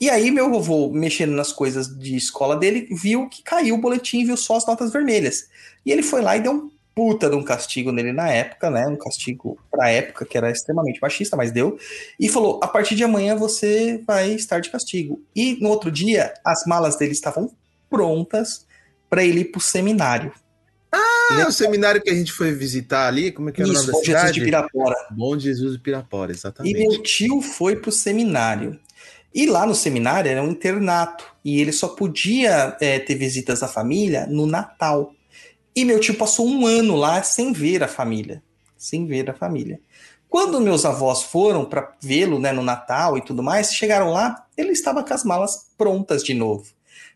E 0.00 0.10
aí, 0.10 0.30
meu 0.30 0.54
avô, 0.54 0.90
mexendo 0.90 1.32
nas 1.32 1.52
coisas 1.52 1.86
de 1.96 2.16
escola 2.16 2.56
dele, 2.56 2.88
viu 2.90 3.28
que 3.28 3.42
caiu 3.42 3.76
o 3.76 3.80
boletim 3.80 4.20
e 4.20 4.24
viu 4.24 4.36
só 4.36 4.56
as 4.56 4.66
notas 4.66 4.92
vermelhas. 4.92 5.48
E 5.86 5.92
ele 5.92 6.02
foi 6.02 6.20
lá 6.20 6.36
e 6.36 6.40
deu 6.40 6.52
um 6.52 6.70
puta 6.94 7.28
de 7.28 7.36
um 7.36 7.42
castigo 7.42 7.90
nele 7.90 8.12
na 8.12 8.28
época, 8.28 8.70
né? 8.70 8.86
Um 8.86 8.96
castigo 8.96 9.58
pra 9.70 9.90
época 9.90 10.24
que 10.24 10.36
era 10.36 10.50
extremamente 10.50 11.00
machista, 11.00 11.36
mas 11.36 11.52
deu. 11.52 11.78
E 12.18 12.28
falou: 12.28 12.60
a 12.62 12.68
partir 12.68 12.96
de 12.96 13.04
amanhã 13.04 13.36
você 13.36 14.02
vai 14.06 14.32
estar 14.32 14.60
de 14.60 14.70
castigo. 14.70 15.22
E 15.34 15.58
no 15.60 15.68
outro 15.68 15.90
dia, 15.90 16.34
as 16.44 16.64
malas 16.66 16.96
dele 16.96 17.12
estavam 17.12 17.50
prontas 17.94 18.66
para 19.08 19.24
ele 19.24 19.40
ir 19.40 19.44
pro 19.46 19.60
seminário. 19.60 20.32
Ah, 20.92 21.40
é 21.40 21.46
o 21.46 21.52
seminário 21.52 22.02
que 22.02 22.10
a 22.10 22.14
gente 22.14 22.32
foi 22.32 22.52
visitar 22.52 23.06
ali, 23.06 23.30
como 23.32 23.48
é 23.48 23.52
que 23.52 23.62
é 23.62 23.64
o 23.64 23.68
nome 23.68 23.86
da 23.86 23.92
Bom 23.92 23.98
Jesus 23.98 24.18
cidade? 24.20 24.38
de 24.38 24.44
Pirapora. 24.44 24.96
Bom 25.10 25.38
Jesus 25.38 25.72
de 25.74 25.78
Pirapora, 25.78 26.32
E 26.32 26.34
exatamente. 26.34 26.78
meu 26.78 27.02
tio 27.02 27.40
foi 27.40 27.76
pro 27.76 27.92
seminário. 27.92 28.78
E 29.32 29.46
lá 29.46 29.66
no 29.66 29.74
seminário 29.74 30.30
era 30.30 30.42
um 30.42 30.50
internato. 30.50 31.24
E 31.44 31.60
ele 31.60 31.72
só 31.72 31.88
podia 31.88 32.76
é, 32.80 32.98
ter 32.98 33.14
visitas 33.16 33.60
da 33.60 33.68
família 33.68 34.26
no 34.26 34.46
Natal. 34.46 35.12
E 35.74 35.84
meu 35.84 35.98
tio 35.98 36.14
passou 36.14 36.46
um 36.46 36.66
ano 36.66 36.94
lá 36.94 37.22
sem 37.22 37.52
ver 37.52 37.82
a 37.82 37.88
família. 37.88 38.42
Sem 38.76 39.06
ver 39.06 39.28
a 39.30 39.34
família. 39.34 39.80
Quando 40.28 40.60
meus 40.60 40.84
avós 40.84 41.22
foram 41.22 41.64
para 41.64 41.92
vê-lo 42.00 42.38
né, 42.40 42.52
no 42.52 42.62
Natal 42.62 43.16
e 43.16 43.22
tudo 43.22 43.42
mais, 43.42 43.72
chegaram 43.72 44.12
lá, 44.12 44.46
ele 44.56 44.70
estava 44.72 45.02
com 45.02 45.14
as 45.14 45.24
malas 45.24 45.68
prontas 45.78 46.22
de 46.24 46.34
novo. 46.34 46.73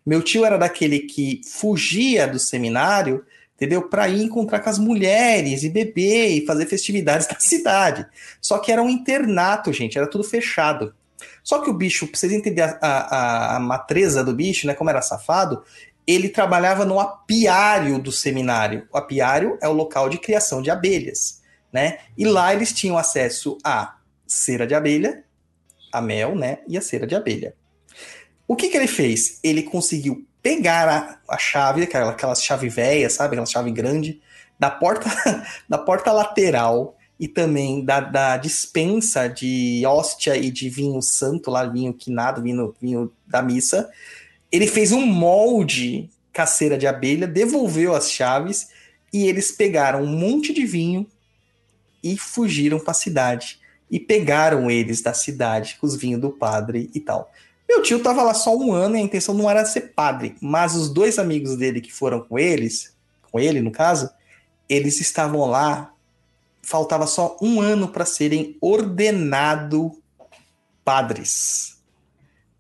Meu 0.09 0.23
tio 0.23 0.43
era 0.47 0.57
daquele 0.57 1.01
que 1.01 1.43
fugia 1.45 2.27
do 2.27 2.39
seminário, 2.39 3.27
entendeu? 3.55 3.91
Para 3.91 4.09
ir 4.09 4.23
encontrar 4.23 4.61
com 4.61 4.71
as 4.71 4.79
mulheres 4.79 5.63
e 5.65 5.69
beber 5.69 6.31
e 6.31 6.47
fazer 6.47 6.65
festividades 6.65 7.29
na 7.31 7.39
cidade. 7.39 8.07
Só 8.41 8.59
que 8.59 8.73
era 8.73 8.83
um 8.83 8.89
internato, 8.89 9.71
gente, 9.71 9.99
era 9.99 10.09
tudo 10.09 10.25
fechado. 10.25 10.95
Só 11.45 11.59
que 11.59 11.69
o 11.69 11.75
bicho, 11.75 12.07
pra 12.07 12.19
vocês 12.19 12.33
entenderem 12.33 12.75
a, 12.81 12.87
a, 12.87 13.57
a 13.57 13.61
matreza 13.61 14.25
do 14.25 14.33
bicho, 14.33 14.67
né? 14.67 14.73
Como 14.73 14.89
era 14.89 15.03
safado, 15.03 15.63
ele 16.07 16.31
trabalhava 16.31 16.87
no 16.87 16.99
apiário 16.99 17.99
do 17.99 18.11
seminário. 18.11 18.89
O 18.91 18.97
apiário 18.97 19.59
é 19.61 19.69
o 19.69 19.75
local 19.75 20.09
de 20.09 20.17
criação 20.17 20.63
de 20.63 20.71
abelhas, 20.71 21.43
né? 21.71 21.99
E 22.17 22.25
lá 22.25 22.55
eles 22.55 22.73
tinham 22.73 22.97
acesso 22.97 23.59
a 23.63 23.97
cera 24.27 24.67
de 24.67 24.75
abelha, 24.75 25.23
a 25.93 26.01
mel, 26.01 26.35
né? 26.35 26.61
E 26.67 26.79
a 26.79 26.81
cera 26.81 27.07
de 27.07 27.15
abelha. 27.15 27.58
O 28.49 28.57
que, 28.57 28.71
que 28.71 28.77
ele 28.79 28.87
fez? 28.87 29.39
Ele 29.45 29.63
conseguiu 29.63 30.27
pegar 30.43 30.89
a, 30.89 31.35
a 31.35 31.37
chave, 31.37 31.83
aquela, 31.83 32.11
aquela 32.13 32.35
chave 32.35 32.71
velha, 32.71 33.11
sabe? 33.11 33.35
Aquela 33.35 33.47
chave 33.47 33.71
grande, 33.71 34.23
da 34.59 34.71
porta, 34.71 35.11
da 35.69 35.77
porta 35.77 36.11
lateral 36.11 36.97
e 37.21 37.29
também 37.29 37.85
da, 37.85 38.01
da 38.01 38.37
dispensa 38.39 39.29
de 39.29 39.83
hóstia 39.85 40.35
e 40.35 40.51
de 40.51 40.71
vinho 40.71 41.03
santo, 41.03 41.51
lá, 41.51 41.67
vinho 41.67 41.93
quinado, 41.93 42.43
vinho, 42.43 42.75
vinho 42.81 43.13
da 43.27 43.43
missa. 43.43 43.91
Ele 44.51 44.67
fez 44.67 44.93
um 44.93 45.05
molde 45.05 46.09
caseira 46.33 46.79
de 46.79 46.87
abelha, 46.87 47.27
devolveu 47.27 47.95
as 47.95 48.11
chaves 48.11 48.69
e 49.13 49.27
eles 49.27 49.53
pegaram 49.53 50.03
um 50.03 50.07
monte 50.07 50.55
de 50.55 50.65
vinho 50.65 51.07
e 52.03 52.17
fugiram 52.17 52.79
para 52.79 52.93
a 52.93 52.95
cidade. 52.95 53.59
E 53.91 54.01
pegaram 54.01 54.71
eles 54.71 55.03
da 55.03 55.13
cidade 55.13 55.77
os 55.83 55.97
vinhos 55.97 56.21
do 56.21 56.31
padre 56.31 56.91
e 56.95 57.01
tal. 57.01 57.31
Meu 57.69 57.83
tio 57.83 58.03
tava 58.03 58.23
lá 58.23 58.33
só 58.33 58.57
um 58.57 58.73
ano 58.73 58.97
e 58.97 58.99
a 58.99 59.03
intenção 59.03 59.35
não 59.35 59.51
era 59.51 59.65
ser 59.65 59.93
padre, 59.95 60.37
mas 60.41 60.75
os 60.75 60.89
dois 60.89 61.19
amigos 61.19 61.57
dele 61.57 61.81
que 61.81 61.93
foram 61.93 62.21
com 62.21 62.39
eles, 62.39 62.97
com 63.31 63.39
ele 63.39 63.61
no 63.61 63.71
caso, 63.71 64.11
eles 64.69 65.01
estavam 65.01 65.45
lá 65.45 65.93
faltava 66.69 67.07
só 67.07 67.35
um 67.41 67.63
ano 67.63 67.89
para 67.89 68.05
serem 68.05 68.59
ordenado 68.61 69.93
padres. 70.85 71.79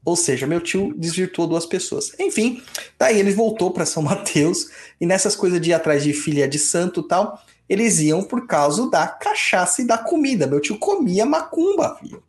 Ou 0.03 0.17
seja, 0.17 0.47
meu 0.47 0.63
tio 0.63 0.95
desvirtuou 0.97 1.47
duas 1.47 1.67
pessoas. 1.67 2.19
Enfim, 2.19 2.63
daí 2.99 3.19
ele 3.19 3.35
voltou 3.35 3.71
para 3.71 3.85
São 3.85 4.01
Mateus 4.05 4.71
e 4.99 5.05
nessas 5.05 5.37
coisas 5.37 5.61
de 5.61 5.71
ir 5.71 5.75
atrás 5.75 6.03
de 6.03 6.15
filha 6.15 6.49
de 6.49 6.59
santo 6.59 7.03
tal, 7.03 7.43
eles 7.69 7.99
iam 7.99 8.23
por 8.23 8.47
causa 8.47 8.89
da 8.89 9.07
cachaça 9.07 9.83
e 9.83 9.87
da 9.87 9.99
comida. 9.99 10.47
Meu 10.47 10.59
tio 10.59 10.79
comia 10.79 11.27
macumba, 11.27 11.99
filho. 12.01 12.23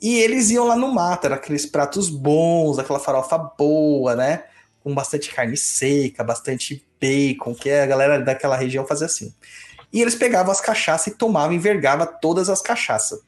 E 0.00 0.16
eles 0.18 0.50
iam 0.50 0.66
lá 0.66 0.76
no 0.76 0.92
mato, 0.94 1.26
era 1.26 1.34
aqueles 1.34 1.66
pratos 1.66 2.08
bons, 2.08 2.78
aquela 2.78 3.00
farofa 3.00 3.36
boa, 3.36 4.14
né? 4.14 4.44
Com 4.82 4.94
bastante 4.94 5.34
carne 5.34 5.56
seca, 5.56 6.22
bastante 6.22 6.86
bacon, 7.00 7.54
que 7.54 7.70
a 7.70 7.86
galera 7.86 8.20
daquela 8.20 8.56
região 8.56 8.86
fazia 8.86 9.06
assim. 9.06 9.34
E 9.92 10.00
eles 10.00 10.14
pegavam 10.14 10.52
as 10.52 10.60
cachaças 10.60 11.08
e 11.08 11.16
tomavam, 11.16 11.54
envergava 11.54 12.06
todas 12.06 12.48
as 12.48 12.62
cachaças. 12.62 13.20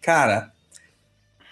Cara, 0.00 0.52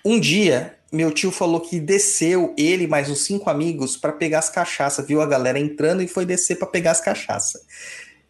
um 0.05 0.21
dia, 0.21 0.79
meu 0.93 1.11
tio 1.11 1.33
falou 1.33 1.61
que 1.61 1.81
desceu 1.81 2.55
ele 2.57 2.87
mais 2.87 3.11
uns 3.11 3.25
cinco 3.25 3.51
amigos 3.51 3.97
para 3.97 4.13
pegar 4.13 4.39
as 4.39 4.49
cachaças, 4.49 5.05
viu 5.05 5.21
a 5.21 5.27
galera 5.27 5.59
entrando 5.59 6.01
e 6.01 6.07
foi 6.07 6.25
descer 6.25 6.57
para 6.57 6.69
pegar 6.69 6.93
as 6.93 7.01
cachaças. 7.01 7.63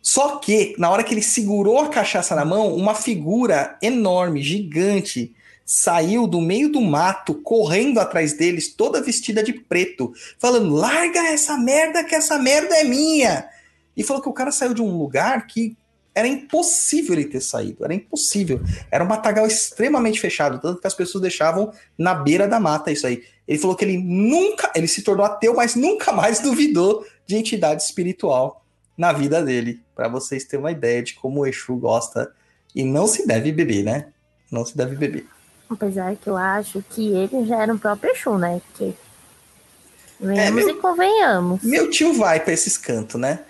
Só 0.00 0.38
que, 0.38 0.74
na 0.78 0.88
hora 0.88 1.04
que 1.04 1.12
ele 1.12 1.22
segurou 1.22 1.80
a 1.80 1.88
cachaça 1.88 2.34
na 2.34 2.46
mão, 2.46 2.74
uma 2.74 2.94
figura 2.94 3.76
enorme, 3.82 4.42
gigante, 4.42 5.36
saiu 5.66 6.28
do 6.28 6.40
meio 6.40 6.70
do 6.70 6.80
mato, 6.80 7.34
correndo 7.34 7.98
atrás 7.98 8.32
deles, 8.32 8.72
toda 8.72 9.02
vestida 9.02 9.42
de 9.42 9.52
preto, 9.52 10.12
falando: 10.38 10.72
larga 10.72 11.18
essa 11.26 11.58
merda, 11.58 12.04
que 12.04 12.14
essa 12.14 12.38
merda 12.38 12.76
é 12.76 12.84
minha. 12.84 13.48
e 13.96 14.04
falou 14.04 14.22
que 14.22 14.28
o 14.28 14.32
cara 14.32 14.52
saiu 14.52 14.72
de 14.72 14.82
um 14.82 14.96
lugar 14.96 15.46
que 15.46 15.76
era 16.14 16.26
impossível 16.26 17.14
ele 17.14 17.26
ter 17.26 17.42
saído, 17.42 17.84
era 17.84 17.92
impossível. 17.92 18.60
Era 18.90 19.04
um 19.04 19.06
matagal 19.06 19.46
extremamente 19.46 20.18
fechado, 20.18 20.58
tanto 20.58 20.80
que 20.80 20.86
as 20.86 20.94
pessoas 20.94 21.20
deixavam 21.20 21.70
na 21.98 22.14
beira 22.14 22.48
da 22.48 22.58
mata 22.58 22.90
isso 22.90 23.06
aí. 23.06 23.22
Ele 23.46 23.58
falou 23.58 23.76
que 23.76 23.84
ele 23.84 23.98
nunca, 23.98 24.72
ele 24.74 24.88
se 24.88 25.02
tornou 25.02 25.26
ateu, 25.26 25.54
mas 25.54 25.74
nunca 25.74 26.12
mais 26.12 26.40
duvidou 26.40 27.04
de 27.26 27.36
entidade 27.36 27.82
espiritual 27.82 28.64
na 28.96 29.12
vida 29.12 29.42
dele, 29.42 29.82
para 29.94 30.08
vocês 30.08 30.44
terem 30.44 30.64
uma 30.64 30.72
ideia 30.72 31.02
de 31.02 31.12
como 31.14 31.40
o 31.40 31.46
Exu 31.46 31.76
gosta 31.76 32.32
e 32.74 32.82
não 32.82 33.06
se 33.06 33.26
deve 33.26 33.52
beber, 33.52 33.84
né? 33.84 34.08
Não 34.50 34.64
se 34.64 34.74
deve 34.74 34.96
beber. 34.96 35.26
Apesar 35.68 36.14
que 36.16 36.28
eu 36.28 36.36
acho 36.36 36.82
que 36.90 37.08
ele 37.12 37.44
já 37.46 37.62
era 37.62 37.72
um 37.74 37.78
próprio 37.78 38.12
Exu, 38.12 38.38
né? 38.38 38.60
Porque 38.68 38.94
venhamos 40.20 40.64
meu- 40.64 40.76
e 40.76 40.80
convenhamos. 40.80 41.62
Meu 41.62 41.90
tio 41.90 42.12
vai 42.14 42.40
para 42.40 42.52
esses 42.52 42.78
cantos, 42.78 43.20
né? 43.20 43.40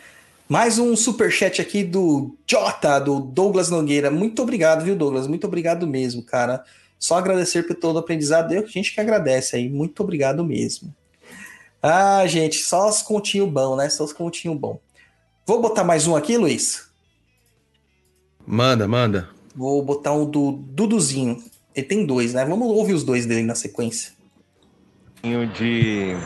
Mais 0.49 0.79
um 0.79 0.97
superchat 0.97 1.61
aqui 1.61 1.83
do 1.83 2.35
Jota, 2.49 2.99
do 3.01 3.21
Douglas 3.21 3.69
Nogueira. 3.69 4.11
Muito 4.11 4.43
obrigado, 4.43 4.85
viu, 4.85 4.97
Douglas? 4.97 5.27
Muito 5.27 5.47
obrigado 5.47 5.87
mesmo, 5.87 6.23
cara. 6.23 6.65
Só 6.99 7.19
agradecer 7.19 7.65
por 7.65 7.77
todo 7.77 7.97
o 7.97 7.99
aprendizado. 7.99 8.53
Eu, 8.53 8.67
gente 8.67 8.95
que 8.95 9.01
agradece 9.01 9.57
aí. 9.57 9.69
Muito 9.69 10.03
obrigado 10.03 10.45
mesmo. 10.45 10.95
Ah, 11.83 12.27
gente, 12.27 12.57
só 12.59 12.89
os 12.89 13.03
continhos 13.03 13.51
bom, 13.51 13.77
né? 13.77 13.89
Só 13.91 14.05
os 14.05 14.13
continhos 14.13 14.59
bom. 14.59 14.81
Vou 15.45 15.61
botar 15.61 15.85
mais 15.85 16.07
um 16.07 16.17
aqui, 16.17 16.37
Luiz? 16.39 16.87
Manda, 18.47 18.89
manda. 18.89 19.29
Vou 19.55 19.83
botar 19.83 20.13
um 20.13 20.25
do 20.25 20.53
Duduzinho. 20.53 21.43
Tem 21.83 22.07
dois, 22.07 22.35
né? 22.35 22.45
Vamos 22.45 22.69
ouvir 22.69 22.95
os 22.95 23.05
dois 23.05 23.27
dele 23.27 23.43
na 23.43 23.55
sequência. 23.55 24.13
de 25.55 26.17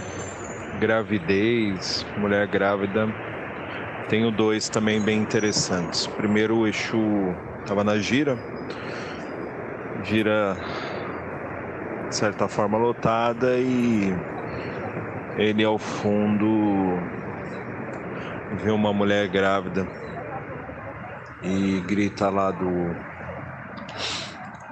gravidez, 0.79 2.07
mulher 2.17 2.47
grávida. 2.47 3.09
Tenho 4.09 4.31
dois 4.31 4.69
também 4.69 5.01
bem 5.01 5.21
interessantes. 5.21 6.07
Primeiro, 6.07 6.59
o 6.59 6.67
Exu 6.67 7.35
estava 7.61 7.85
na 7.85 7.99
gira, 7.99 8.39
gira 10.05 10.57
de 12.09 12.17
certa 12.17 12.49
forma 12.49 12.77
lotada 12.77 13.59
e 13.59 14.13
ele 15.39 15.63
ao 15.63 15.79
fundo 15.79 16.99
vê 18.63 18.71
uma 18.71 18.93
mulher 18.93 19.29
grávida 19.29 19.87
e 21.43 21.81
grita 21.87 22.29
lá 22.29 22.51
do 22.51 22.97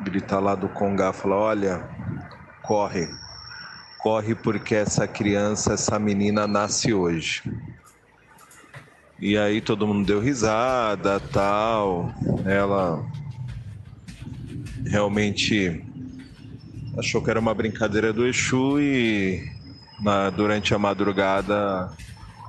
grita 0.01 0.38
lá 0.38 0.55
do 0.55 0.68
Congá, 0.68 1.12
fala, 1.12 1.36
olha, 1.36 1.88
corre, 2.62 3.09
corre 3.99 4.34
porque 4.34 4.74
essa 4.74 5.07
criança, 5.07 5.74
essa 5.74 5.99
menina 5.99 6.46
nasce 6.46 6.92
hoje. 6.92 7.42
E 9.18 9.36
aí 9.36 9.61
todo 9.61 9.86
mundo 9.86 10.07
deu 10.07 10.20
risada, 10.20 11.18
tal. 11.18 12.12
Ela 12.44 13.05
realmente 14.86 15.84
achou 16.96 17.20
que 17.22 17.30
era 17.30 17.40
uma 17.40 17.53
brincadeira 17.55 18.12
do 18.12 18.26
Exu 18.26 18.80
e 18.80 19.42
na- 20.01 20.30
durante 20.30 20.72
a 20.72 20.78
madrugada 20.78 21.92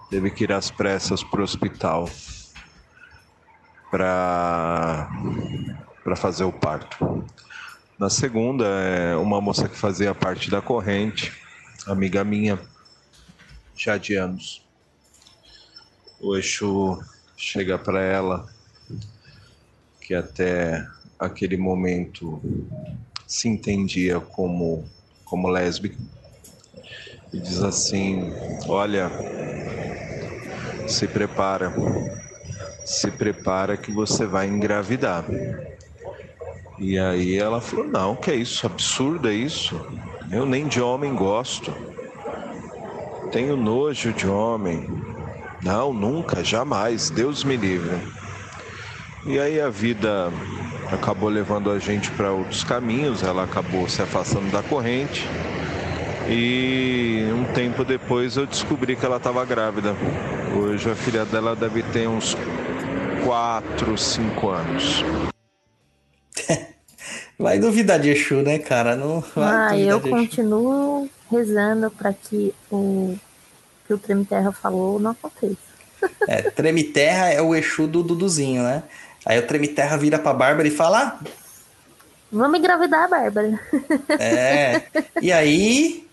teve 0.10 0.30
que 0.30 0.44
ir 0.44 0.52
às 0.52 0.70
pressas 0.70 1.24
para 1.24 1.42
o 1.42 1.44
hospital 1.44 2.10
para 3.92 5.10
para 6.10 6.16
fazer 6.16 6.44
o 6.44 6.52
parto. 6.52 7.24
Na 8.00 8.10
segunda, 8.10 8.66
é 8.66 9.16
uma 9.16 9.40
moça 9.40 9.70
que 9.70 9.78
fazia 9.78 10.16
parte 10.16 10.50
da 10.50 10.60
corrente, 10.60 11.32
amiga 11.86 12.24
minha, 12.24 12.58
já 13.76 13.96
de 13.96 14.16
anos. 14.16 14.66
O 16.20 16.36
Exu 16.36 17.00
chega 17.38 17.78
para 17.78 18.02
ela, 18.02 18.50
que 20.02 20.16
até 20.16 20.84
aquele 21.20 21.58
momento 21.58 22.42
se 23.28 23.48
entendia 23.48 24.20
como, 24.20 24.90
como 25.24 25.48
lésbica, 25.48 26.00
e 27.32 27.40
diz 27.40 27.62
assim: 27.62 28.34
Olha, 28.68 29.12
se 30.88 31.08
prepara, 31.08 31.72
se 32.84 33.12
prepara 33.12 33.78
que 33.78 33.92
você 33.92 34.26
vai 34.26 34.48
engravidar. 34.48 35.24
E 36.80 36.98
aí 36.98 37.38
ela 37.38 37.60
falou: 37.60 37.86
Não, 37.86 38.16
que 38.16 38.32
é 38.32 38.36
isso? 38.36 38.66
Absurdo 38.66 39.28
é 39.28 39.34
isso? 39.34 39.80
Eu 40.32 40.46
nem 40.46 40.68
de 40.68 40.82
homem 40.82 41.14
gosto. 41.14 41.74
Tenho 43.32 43.58
nojo 43.58 44.14
de 44.14 44.28
homem. 44.28 44.88
Não, 45.62 45.94
nunca, 45.94 46.44
jamais. 46.44 47.10
Deus 47.10 47.44
me 47.44 47.58
livre. 47.58 47.98
E 49.26 49.38
aí 49.38 49.60
a 49.60 49.70
vida 49.70 50.32
acabou 50.92 51.30
levando 51.30 51.70
a 51.70 51.78
gente 51.78 52.10
para 52.12 52.32
outros 52.32 52.64
caminhos. 52.64 53.24
Ela 53.24 53.44
acabou 53.44 53.88
se 53.90 54.02
afastando 54.02 54.50
da 54.50 54.64
corrente. 54.64 55.28
E 56.30 57.26
um 57.34 57.44
tempo 57.54 57.84
depois 57.84 58.38
eu 58.38 58.46
descobri 58.46 58.96
que 58.96 59.06
ela 59.06 59.18
estava 59.18 59.44
grávida. 59.44 59.96
Hoje 60.56 60.90
a 60.90 60.96
filha 60.96 61.26
dela 61.26 61.56
deve 61.56 61.84
ter 61.84 62.08
uns 62.08 62.38
4, 63.26 63.98
5 63.98 64.50
anos. 64.50 65.04
Vai 67.40 67.58
duvidar 67.58 67.98
de 68.00 68.10
Exu, 68.10 68.42
né, 68.42 68.60
cara? 68.60 68.96
Não 68.96 69.22
vai 69.36 69.56
Ah, 69.74 69.78
eu 69.78 70.00
de 70.00 70.08
Exu. 70.10 70.18
continuo 70.18 71.10
rezando 71.32 71.90
para 71.90 72.12
que 72.14 72.54
o 72.70 73.16
que 73.88 73.94
o 73.94 73.98
Treme 73.98 74.26
Terra 74.26 74.52
falou 74.52 75.00
não 75.00 75.12
aconteça. 75.12 75.58
É, 76.28 76.42
Treme 76.44 76.84
Terra 76.84 77.30
é 77.30 77.42
o 77.42 77.56
Exu 77.56 77.88
do 77.88 78.04
Duduzinho, 78.04 78.62
né? 78.64 78.84
Aí 79.26 79.40
o 79.40 79.48
Treme 79.48 79.68
Terra 79.70 79.96
vira 79.98 80.20
pra 80.20 80.34
Bárbara 80.34 80.68
e 80.68 80.72
fala: 80.72 81.18
"Ah, 81.22 81.30
Vamos 82.32 82.60
engravidar, 82.60 83.10
Bárbara. 83.10 83.60
É. 84.20 84.84
E 85.22 85.32
aí, 85.32 86.08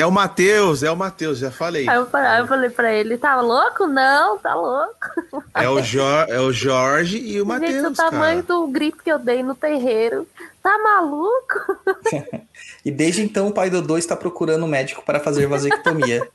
É 0.00 0.06
o 0.06 0.10
Matheus, 0.10 0.82
é 0.82 0.90
o 0.90 0.96
Matheus, 0.96 1.38
já 1.38 1.50
falei. 1.50 1.88
Aí 1.88 1.96
eu, 1.96 2.08
aí 2.12 2.40
eu 2.40 2.46
falei 2.46 2.70
pra 2.70 2.92
ele, 2.92 3.18
tá 3.18 3.40
louco? 3.40 3.86
Não, 3.86 4.38
tá 4.38 4.54
louco. 4.54 5.44
É 5.54 5.68
o, 5.68 5.82
Jor, 5.82 6.26
é 6.28 6.40
o 6.40 6.50
Jorge 6.52 7.18
e 7.18 7.20
o 7.20 7.24
Gente, 7.24 7.40
o 7.42 7.46
Matheus, 7.46 7.96
tamanho 7.96 8.42
cara. 8.42 8.60
do 8.60 8.66
grito 8.68 9.02
que 9.02 9.12
eu 9.12 9.18
dei 9.18 9.42
no 9.42 9.54
terreiro. 9.54 10.26
Tá 10.62 10.78
maluco? 10.78 11.76
e 12.84 12.90
desde 12.90 13.22
então 13.22 13.48
o 13.48 13.52
pai 13.52 13.68
Dodô 13.70 13.96
está 13.98 14.16
procurando 14.16 14.64
um 14.64 14.68
médico 14.68 15.02
para 15.04 15.20
fazer 15.20 15.46
vasectomia. 15.46 16.26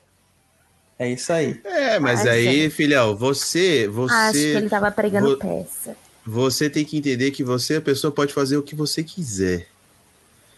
é 0.99 1.09
isso 1.09 1.32
aí. 1.34 1.59
É, 1.63 1.99
mas 1.99 2.22
Ai, 2.22 2.30
aí, 2.30 2.43
gente. 2.63 2.70
filhão, 2.76 3.16
você, 3.16 3.89
Acho 3.89 4.32
que 4.32 4.38
você, 4.39 4.57
ele 4.57 4.70
tava 4.70 4.91
pregando 4.91 5.30
vo- 5.32 5.38
peça. 5.38 5.95
você 6.26 6.70
tem 6.70 6.86
que 6.86 6.97
entender 6.97 7.32
que 7.32 7.43
você, 7.43 7.76
a 7.76 7.82
pessoa 7.82 8.11
pode 8.11 8.34
fazer 8.34 8.57
o 8.57 8.63
que 8.63 8.76
você 8.76 9.03
quiser. 9.03 9.68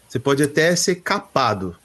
Você 0.08 0.18
pode 0.18 0.42
até 0.42 0.74
ser 0.76 0.96
capado. 0.96 1.76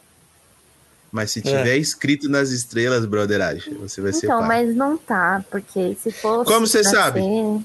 Mas 1.13 1.29
se 1.29 1.41
tiver 1.43 1.77
escrito 1.77 2.27
nas 2.27 2.49
estrelas, 2.49 3.05
brotheragem, 3.05 3.75
você 3.75 4.01
vai 4.01 4.11
ser 4.11 4.25
Então, 4.25 4.41
mas 4.41 4.75
não 4.75 4.97
tá, 4.97 5.45
porque 5.51 5.95
se 6.01 6.11
fosse. 6.11 6.51
Como 6.51 6.65
você 6.65 6.83
sabe? 6.83 7.21
ser- 7.21 7.63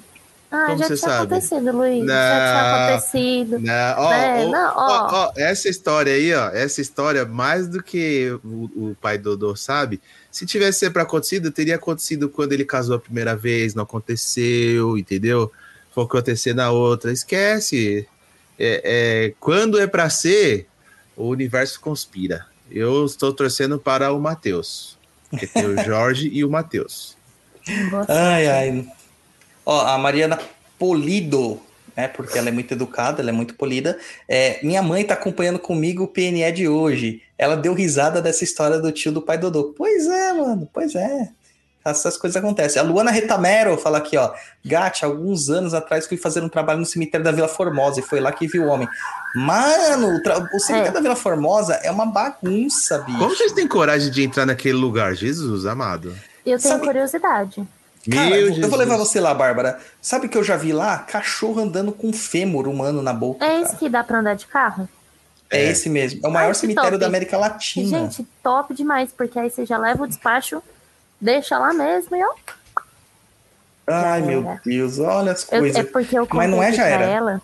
Ah, 0.51 0.67
Como 0.67 0.79
já 0.79 0.87
você 0.89 0.97
tinha 0.97 1.11
sabe? 1.11 1.35
acontecido, 1.35 1.73
Luiz. 1.77 2.07
Já 2.07 2.15
Não. 2.15 2.47
tinha 2.53 2.87
acontecido. 2.95 3.59
Não, 3.59 3.99
ó, 4.03 4.13
É, 4.13 4.45
ó, 4.47 4.51
não, 4.51 4.73
ó, 4.77 5.09
ó. 5.29 5.33
essa 5.37 5.69
história 5.69 6.13
aí, 6.13 6.33
ó, 6.35 6.49
essa 6.51 6.81
história, 6.83 7.25
mais 7.25 7.67
do 7.69 7.83
que 7.83 8.31
o, 8.45 8.65
o 8.91 8.97
pai 9.01 9.17
Dodô 9.19 9.57
sabe, 9.57 9.99
se 10.31 10.45
tivesse 10.47 10.81
sempre 10.81 11.01
acontecido, 11.03 11.51
teria 11.51 11.77
acontecido 11.77 12.29
quando 12.29 12.53
ele 12.53 12.65
casou 12.67 12.97
a 12.97 13.01
primeira 13.01 13.35
vez, 13.35 13.75
não 13.75 13.83
aconteceu, 13.85 14.97
entendeu? 14.99 15.51
Foi 15.95 16.05
acontecer 16.05 16.55
na 16.55 16.71
outra, 16.71 17.11
esquece. 17.13 18.07
É, 18.59 18.83
é, 19.29 19.35
quando 19.41 19.79
é 19.79 19.87
pra 19.87 20.09
ser, 20.11 20.67
o 21.17 21.29
universo 21.29 21.79
conspira. 21.81 22.47
Eu 22.71 23.05
estou 23.07 23.33
torcendo 23.33 23.79
para 23.79 24.13
o 24.13 24.21
Matheus, 24.21 24.99
porque 25.31 25.47
tem 25.47 25.67
o 25.67 25.77
Jorge 25.85 26.29
e 26.33 26.45
o 26.45 26.51
Matheus. 26.51 27.17
Ai, 28.09 28.47
ai. 28.47 28.89
Ó, 29.65 29.87
a 29.87 29.99
Mariana 29.99 30.39
Polido, 30.79 31.61
né? 31.97 32.07
Porque 32.09 32.39
ela 32.39 32.49
é 32.49 32.53
muito 32.53 32.73
educada, 32.73 33.21
ela 33.21 33.31
é 33.31 33.33
muito 33.33 33.55
polida. 33.55 33.99
É, 34.29 34.65
minha 34.65 34.81
mãe 34.83 35.05
tá 35.05 35.15
acompanhando 35.15 35.59
comigo 35.59 36.05
o 36.05 36.09
PNE 36.09 36.51
de 36.53 36.69
hoje. 36.69 37.23
Ela 37.37 37.57
deu 37.57 37.75
risada 37.75 38.23
dessa 38.23 38.45
história 38.45 38.79
do 38.79 38.93
tio 38.93 39.11
do 39.11 39.21
pai 39.21 39.37
Dodô. 39.37 39.75
Pois 39.77 40.07
é, 40.07 40.33
mano, 40.33 40.69
pois 40.73 40.95
é. 40.95 41.31
Essas 41.91 42.17
coisas 42.17 42.37
acontecem. 42.37 42.81
A 42.81 42.85
Luana 42.85 43.11
Retamero 43.11 43.77
fala 43.79 43.99
aqui, 43.99 44.17
ó. 44.17 44.33
Gatti, 44.65 45.05
alguns 45.05 45.49
anos 45.49 45.75
atrás 45.75 46.07
fui 46.07 46.17
fazer 46.17 46.43
um 46.43 46.49
trabalho 46.49 46.81
no 46.81 46.87
cemitério 46.87 47.25
da 47.25 47.33
Vila 47.33 47.49
Formosa 47.49 48.01
e 48.01 48.03
foi 48.03 48.21
lá 48.21 48.31
que 48.33 48.47
vi 48.47 48.59
o 48.59 48.67
homem. 48.67 48.89
Mano, 49.35 50.17
o, 50.17 50.23
tra- 50.23 50.39
o 50.53 50.59
cemitério 50.61 50.91
É. 50.91 50.93
da 50.93 51.01
Vila 51.01 51.17
Formosa 51.17 51.75
é 51.83 51.91
uma 51.91 52.07
bagunça, 52.07 52.99
bicho. 52.99 53.19
Como 53.19 53.31
vocês 53.37 53.53
têm 53.53 53.69
coragem 53.69 54.11
de 54.11 54.23
entrar 54.25 54.47
naquele 54.47 54.77
lugar? 54.77 55.15
Jesus 55.15 55.67
amado. 55.67 56.09
Eu 56.45 56.59
tenho 56.59 56.75
Sabe- 56.75 56.85
curiosidade. 56.87 57.67
Cara, 58.11 58.31
Meu 58.31 58.37
eu 58.41 58.53
vou- 58.55 58.63
eu 58.63 58.69
vou 58.71 58.79
levar 58.79 58.93
Jesus. 58.95 59.09
você 59.11 59.21
lá, 59.21 59.35
Bárbara. 59.35 59.79
Sabe 60.01 60.27
o 60.27 60.29
que 60.31 60.39
eu 60.39 60.45
já 60.45 60.57
vi 60.57 60.73
lá? 60.73 60.99
Cachorro 60.99 61.61
andando 61.61 61.93
com 61.93 62.13
fêmur 62.13 62.67
humano 62.67 63.03
na 63.03 63.13
boca. 63.13 63.45
É 63.45 63.49
cara. 63.49 63.61
esse 63.63 63.77
que 63.77 63.89
dá 63.89 64.03
pra 64.03 64.21
andar 64.21 64.35
de 64.35 64.47
carro? 64.47 64.89
É, 65.51 65.65
É. 65.65 65.71
esse 65.71 65.89
mesmo. 65.91 66.21
É 66.25 66.29
o 66.29 66.31
maior 66.31 66.49
Ai, 66.49 66.55
cemitério 66.55 66.91
top. 66.91 67.01
da 67.01 67.07
América 67.07 67.37
Latina. 67.37 67.99
Gente, 68.01 68.27
top 68.43 68.73
demais, 68.75 69.11
porque 69.17 69.39
aí 69.39 69.51
você 69.51 69.65
já 69.67 69.77
leva 69.79 70.05
o 70.05 70.07
despacho, 70.07 70.63
deixa 71.21 71.59
lá 71.59 71.73
mesmo 71.73 72.17
e 72.17 72.23
ó. 72.25 72.35
Ai, 73.87 74.21
meu 74.23 74.41
era. 74.47 74.61
Deus, 74.65 74.99
olha 74.99 75.33
as 75.33 75.51
Eu- 75.51 75.61
coisas. 75.61 75.77
é 75.77 75.83
porque 75.85 76.19
eu 76.19 76.27
contei 76.27 76.39
Mas 76.47 76.51
não 76.51 76.63
é, 76.63 76.73
já 76.73 76.85
era. 76.87 77.05
ela. 77.05 77.43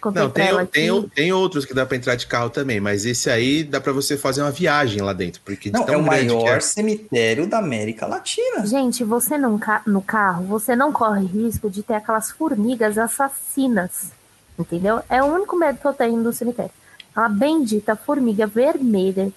Contei 0.00 0.22
Não, 0.22 0.30
tem, 0.30 0.46
ela 0.46 0.66
tem, 0.66 1.02
que- 1.02 1.10
tem 1.10 1.32
outros 1.32 1.64
que 1.64 1.74
dá 1.74 1.84
pra 1.84 1.96
entrar 1.96 2.14
de 2.14 2.26
carro 2.26 2.50
também, 2.50 2.78
mas 2.80 3.04
esse 3.04 3.28
aí 3.30 3.64
dá 3.64 3.80
pra 3.80 3.92
você 3.92 4.16
fazer 4.16 4.42
uma 4.42 4.50
viagem 4.50 5.02
lá 5.02 5.12
dentro, 5.12 5.40
porque 5.44 5.70
de 5.70 5.76
Não, 5.78 5.84
tão 5.84 5.94
é 5.94 5.98
o 5.98 6.02
que 6.02 6.06
maior 6.06 6.56
é. 6.58 6.60
cemitério 6.60 7.48
da 7.48 7.58
América 7.58 8.06
Latina. 8.06 8.64
Gente, 8.66 9.02
você 9.02 9.36
não 9.38 9.58
ca- 9.58 9.82
no 9.86 10.00
carro, 10.00 10.44
você 10.44 10.76
não 10.76 10.92
corre 10.92 11.26
risco 11.26 11.68
de 11.68 11.82
ter 11.82 11.94
aquelas 11.94 12.30
formigas 12.30 12.96
assassinas. 12.98 14.12
Entendeu? 14.58 15.00
É 15.08 15.22
o 15.22 15.26
único 15.26 15.56
medo 15.56 15.78
que 15.78 15.86
eu 15.86 15.92
tenho 15.94 16.22
do 16.22 16.32
cemitério. 16.32 16.70
Aquela 17.10 17.28
bendita 17.28 17.96
formiga 17.96 18.46
vermelha 18.46 19.32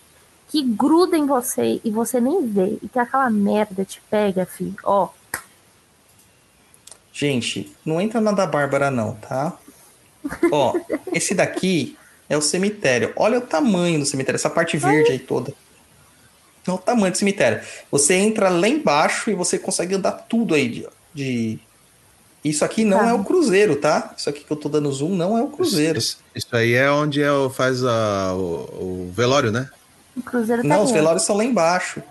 que 0.52 0.62
gruda 0.64 1.18
em 1.18 1.26
você 1.26 1.80
e 1.84 1.90
você 1.90 2.20
nem 2.20 2.46
vê. 2.46 2.78
E 2.84 2.90
que 2.90 3.00
aquela 3.00 3.30
merda 3.30 3.86
te 3.86 4.02
pega, 4.10 4.46
filho. 4.46 4.76
Ó, 4.84 5.08
Gente, 7.14 7.72
não 7.86 8.00
entra 8.00 8.22
na 8.22 8.32
da 8.32 8.46
Bárbara, 8.46 8.90
não, 8.90 9.14
tá? 9.16 9.58
Ó, 10.52 10.78
esse 11.14 11.34
daqui 11.34 11.98
é 12.30 12.38
o 12.38 12.42
cemitério. 12.42 13.12
Olha 13.16 13.38
o 13.38 13.42
tamanho 13.42 14.00
do 14.00 14.06
cemitério, 14.06 14.38
essa 14.38 14.50
parte 14.50 14.78
verde 14.78 15.12
aí 15.12 15.20
toda. 15.20 15.54
Olha 16.68 16.76
o 16.76 16.80
tamanho 16.80 17.12
do 17.12 17.18
cemitério. 17.18 17.62
Você 17.92 18.14
entra 18.16 18.50
lá 18.50 18.68
embaixo 18.68 19.30
e 19.30 19.34
você 19.36 19.60
consegue 19.60 19.96
andar 19.96 20.12
tudo 20.14 20.54
aí 20.56 20.70
de. 20.70 20.88
de- 21.14 21.60
Isso 22.44 22.64
aqui 22.64 22.84
não 22.86 23.00
Tá. 23.00 23.10
é 23.10 23.14
o 23.14 23.24
cruzeiro, 23.24 23.76
tá? 23.76 24.14
Isso 24.18 24.30
aqui 24.30 24.44
que 24.44 24.52
eu 24.52 24.58
tô 24.58 24.70
dando 24.70 24.92
zoom 24.92 25.16
não 25.16 25.38
é 25.38 25.44
o 25.44 25.48
cruzeiro. 25.50 26.00
Isso, 26.00 26.18
isso 26.34 26.48
aí 26.56 26.74
é 26.74 26.90
onde 26.90 27.22
é 27.22 27.32
o, 27.32 27.50
faz 27.50 27.84
a- 27.84 28.34
o, 28.34 29.08
o 29.08 29.12
velório, 29.14 29.52
né? 29.52 29.70
O 30.16 30.22
Cruzeiro 30.22 30.62
tá 30.62 30.68
Não, 30.68 30.84
os 30.84 30.92
velórios 30.92 31.24
são 31.24 31.36
lá 31.38 31.44
embaixo. 31.44 32.02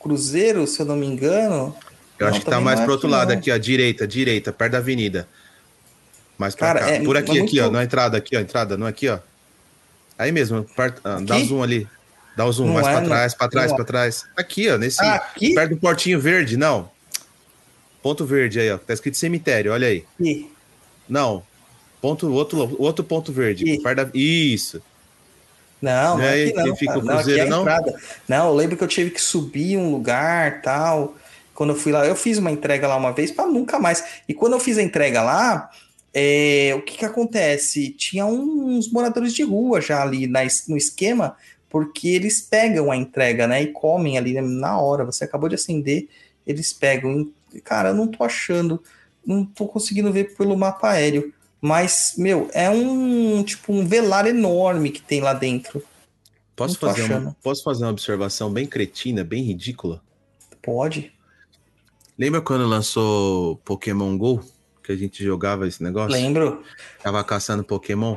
Cruzeiro, 0.00 0.66
se 0.66 0.80
eu 0.80 0.86
não 0.86 0.96
me 0.96 1.06
engano. 1.06 1.74
Eu 2.18 2.26
Não, 2.26 2.28
acho 2.32 2.40
que 2.40 2.50
tá 2.50 2.60
mais 2.60 2.80
é 2.80 2.84
pro 2.84 2.92
outro 2.92 3.08
aqui, 3.08 3.16
lado, 3.16 3.32
não. 3.32 3.38
aqui, 3.38 3.50
ó, 3.50 3.56
direita, 3.56 4.06
direita, 4.06 4.52
perto 4.52 4.72
da 4.72 4.78
avenida. 4.78 5.28
Mais 6.38 6.54
pra 6.54 6.68
Cara, 6.68 6.80
cá. 6.80 6.90
é- 6.90 7.00
Por 7.02 7.16
aqui, 7.16 7.38
é 7.38 7.42
aqui, 7.42 7.58
ó, 7.60 7.64
muito- 7.64 7.74
na 7.74 7.84
entrada, 7.84 8.16
aqui, 8.18 8.36
ó, 8.36 8.40
entrada, 8.40 8.76
não 8.76 8.86
aqui, 8.86 9.08
ó. 9.08 9.18
Aí 10.18 10.30
mesmo, 10.30 10.62
perto, 10.76 11.00
ah, 11.04 11.18
dá 11.20 11.34
Aqui? 11.36 11.44
o 11.44 11.48
zoom 11.48 11.62
ali. 11.62 11.88
Dá 12.36 12.44
o 12.46 12.52
zoom, 12.52 12.66
Não 12.66 12.74
mais 12.74 12.86
é, 12.86 12.90
pra 12.92 13.00
não- 13.00 13.08
trás, 13.08 13.34
pra 13.34 13.48
trás, 13.48 13.70
não. 13.70 13.76
pra 13.76 13.84
trás. 13.84 14.24
Aqui, 14.36 14.68
ó, 14.68 14.76
nesse. 14.78 15.00
Ah, 15.02 15.14
aqui? 15.16 15.54
Perto 15.54 15.70
do 15.70 15.76
portinho 15.76 16.20
verde, 16.20 16.56
não. 16.56 16.90
Ponto 18.02 18.24
verde 18.26 18.60
aí, 18.60 18.70
ó. 18.70 18.78
Tá 18.78 18.92
escrito 18.92 19.16
cemitério, 19.16 19.72
olha 19.72 19.88
aí. 19.88 20.04
Aqui. 20.20 20.50
Não. 21.08 21.42
Ponto, 22.00 22.30
outro, 22.32 22.76
outro 22.78 23.02
ponto 23.04 23.32
verde. 23.32 23.64
Aqui. 23.64 23.82
Perto 23.82 24.04
da- 24.04 24.10
Isso. 24.18 24.82
Não, 25.84 26.16
não 26.16 26.24
é 26.24 26.44
aqui 26.44 26.54
não. 26.54 26.76
fica 26.76 26.92
cara. 26.92 27.04
o 27.04 27.06
não, 27.06 27.18
aqui 27.18 27.40
é 27.40 27.44
não? 27.44 27.60
entrada. 27.60 27.94
Não, 28.26 28.48
eu 28.48 28.54
lembro 28.54 28.76
que 28.76 28.82
eu 28.84 28.88
tive 28.88 29.10
que 29.10 29.20
subir 29.20 29.76
um 29.76 29.90
lugar 29.90 30.62
tal. 30.62 31.14
Quando 31.54 31.70
eu 31.70 31.76
fui 31.76 31.92
lá, 31.92 32.06
eu 32.06 32.16
fiz 32.16 32.38
uma 32.38 32.50
entrega 32.50 32.88
lá 32.88 32.96
uma 32.96 33.12
vez 33.12 33.30
para 33.30 33.46
nunca 33.46 33.78
mais. 33.78 34.02
E 34.26 34.32
quando 34.32 34.54
eu 34.54 34.60
fiz 34.60 34.78
a 34.78 34.82
entrega 34.82 35.22
lá, 35.22 35.70
é, 36.12 36.72
o 36.74 36.80
que 36.80 36.96
que 36.96 37.04
acontece? 37.04 37.90
Tinha 37.90 38.24
uns 38.24 38.90
moradores 38.90 39.34
de 39.34 39.42
rua 39.42 39.80
já 39.80 40.02
ali 40.02 40.26
na 40.26 40.40
no 40.66 40.76
esquema, 40.76 41.36
porque 41.68 42.08
eles 42.08 42.40
pegam 42.40 42.90
a 42.90 42.96
entrega, 42.96 43.46
né? 43.46 43.62
E 43.62 43.66
comem 43.66 44.16
ali 44.16 44.32
né, 44.32 44.40
na 44.40 44.80
hora. 44.80 45.04
Você 45.04 45.24
acabou 45.24 45.50
de 45.50 45.56
acender, 45.56 46.08
eles 46.46 46.72
pegam. 46.72 47.30
Cara, 47.62 47.90
eu 47.90 47.94
não 47.94 48.08
tô 48.08 48.24
achando, 48.24 48.82
não 49.24 49.44
tô 49.44 49.66
conseguindo 49.68 50.10
ver 50.10 50.34
pelo 50.34 50.56
mapa 50.56 50.92
aéreo. 50.92 51.32
Mas, 51.66 52.12
meu, 52.18 52.50
é 52.52 52.68
um 52.68 53.42
tipo 53.42 53.72
um 53.72 53.86
velar 53.86 54.26
enorme 54.26 54.90
que 54.90 55.00
tem 55.00 55.22
lá 55.22 55.32
dentro. 55.32 55.82
Posso 56.54 56.74
Não 56.74 56.92
fazer, 56.92 57.14
uma, 57.14 57.36
posso 57.42 57.64
fazer 57.64 57.84
uma 57.84 57.90
observação 57.90 58.52
bem 58.52 58.66
cretina, 58.66 59.24
bem 59.24 59.42
ridícula? 59.42 60.02
Pode? 60.60 61.10
Lembra 62.18 62.42
quando 62.42 62.66
lançou 62.66 63.56
Pokémon 63.64 64.18
GO? 64.18 64.44
Que 64.82 64.92
a 64.92 64.96
gente 64.96 65.24
jogava 65.24 65.66
esse 65.66 65.82
negócio? 65.82 66.12
Lembro. 66.12 66.62
Tava 67.02 67.24
caçando 67.24 67.64
Pokémon. 67.64 68.14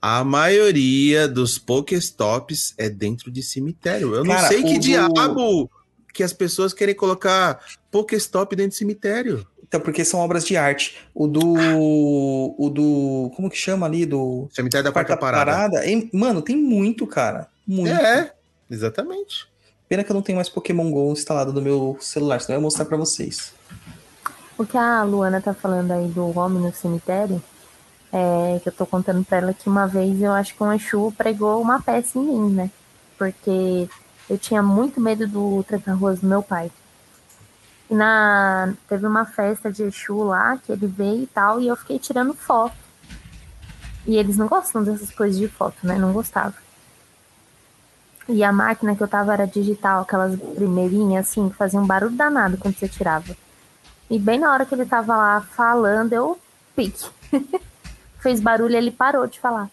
A 0.00 0.22
maioria 0.22 1.26
dos 1.26 1.58
Pokéstops 1.58 2.72
é 2.78 2.88
dentro 2.88 3.32
de 3.32 3.42
cemitério. 3.42 4.14
Eu 4.14 4.22
não 4.22 4.32
Cara, 4.36 4.46
sei 4.46 4.62
que 4.62 4.74
do- 4.74 4.78
diabo 4.78 5.68
que 6.14 6.22
as 6.22 6.32
pessoas 6.32 6.72
querem 6.72 6.94
colocar 6.94 7.58
Pokéstop 7.90 8.54
dentro 8.54 8.70
de 8.70 8.76
cemitério. 8.76 9.44
Então, 9.68 9.80
porque 9.80 10.04
são 10.04 10.20
obras 10.20 10.44
de 10.44 10.56
arte. 10.56 10.96
O 11.14 11.26
do. 11.26 11.54
O 12.56 12.70
do. 12.70 13.32
Como 13.34 13.50
que 13.50 13.56
chama 13.56 13.86
ali? 13.86 14.06
Do. 14.06 14.48
Cemitério 14.52 14.84
da 14.84 14.92
quarta, 14.92 15.16
parada. 15.16 15.84
hein? 15.86 16.08
Mano, 16.12 16.40
tem 16.40 16.56
muito, 16.56 17.06
cara. 17.06 17.48
Muito. 17.66 17.90
É, 17.90 18.32
exatamente. 18.70 19.46
Pena 19.88 20.02
que 20.02 20.10
eu 20.10 20.14
não 20.14 20.22
tenho 20.22 20.36
mais 20.36 20.48
Pokémon 20.48 20.90
GO 20.90 21.12
instalado 21.12 21.52
no 21.52 21.62
meu 21.62 21.96
celular, 22.00 22.40
senão 22.40 22.56
eu 22.56 22.60
ia 22.60 22.62
mostrar 22.62 22.84
pra 22.84 22.96
vocês. 22.96 23.52
O 24.58 24.64
que 24.64 24.76
a 24.76 25.02
Luana 25.02 25.40
tá 25.40 25.52
falando 25.52 25.92
aí 25.92 26.08
do 26.08 26.36
homem 26.38 26.62
no 26.62 26.74
cemitério, 26.74 27.42
é 28.12 28.58
que 28.62 28.68
eu 28.68 28.72
tô 28.72 28.86
contando 28.86 29.24
pra 29.24 29.38
ela 29.38 29.52
que 29.54 29.68
uma 29.68 29.86
vez 29.86 30.20
eu 30.20 30.32
acho 30.32 30.54
que 30.54 30.62
um 30.62 30.72
Exu 30.72 31.12
pregou 31.16 31.60
uma 31.60 31.80
peça 31.80 32.18
em 32.18 32.22
mim, 32.22 32.50
né? 32.50 32.70
Porque 33.18 33.88
eu 34.28 34.38
tinha 34.38 34.62
muito 34.62 35.00
medo 35.00 35.26
do 35.28 35.62
tranca-ruas 35.64 36.20
do 36.20 36.26
meu 36.26 36.42
pai. 36.42 36.70
Na, 37.88 38.74
teve 38.88 39.06
uma 39.06 39.24
festa 39.24 39.70
de 39.70 39.84
Exu 39.84 40.24
lá, 40.24 40.56
que 40.56 40.72
ele 40.72 40.86
veio 40.86 41.22
e 41.22 41.26
tal, 41.26 41.60
e 41.60 41.68
eu 41.68 41.76
fiquei 41.76 41.98
tirando 41.98 42.34
foto. 42.34 42.74
E 44.06 44.16
eles 44.16 44.36
não 44.36 44.46
gostam 44.46 44.82
dessas 44.82 45.10
coisas 45.10 45.38
de 45.38 45.48
foto, 45.48 45.86
né? 45.86 45.98
Não 45.98 46.12
gostavam. 46.12 46.54
E 48.28 48.42
a 48.42 48.52
máquina 48.52 48.96
que 48.96 49.02
eu 49.02 49.08
tava 49.08 49.32
era 49.32 49.46
digital, 49.46 50.02
aquelas 50.02 50.38
primeirinhas 50.54 51.28
assim, 51.28 51.48
que 51.48 51.76
um 51.76 51.86
barulho 51.86 52.16
danado 52.16 52.56
quando 52.58 52.76
você 52.76 52.88
tirava. 52.88 53.36
E 54.10 54.18
bem 54.18 54.38
na 54.38 54.52
hora 54.52 54.66
que 54.66 54.74
ele 54.74 54.84
tava 54.84 55.16
lá 55.16 55.40
falando, 55.40 56.12
eu 56.12 56.38
pique. 56.74 57.08
Fez 58.18 58.40
barulho 58.40 58.76
ele 58.76 58.90
parou 58.90 59.26
de 59.26 59.38
falar. 59.38 59.70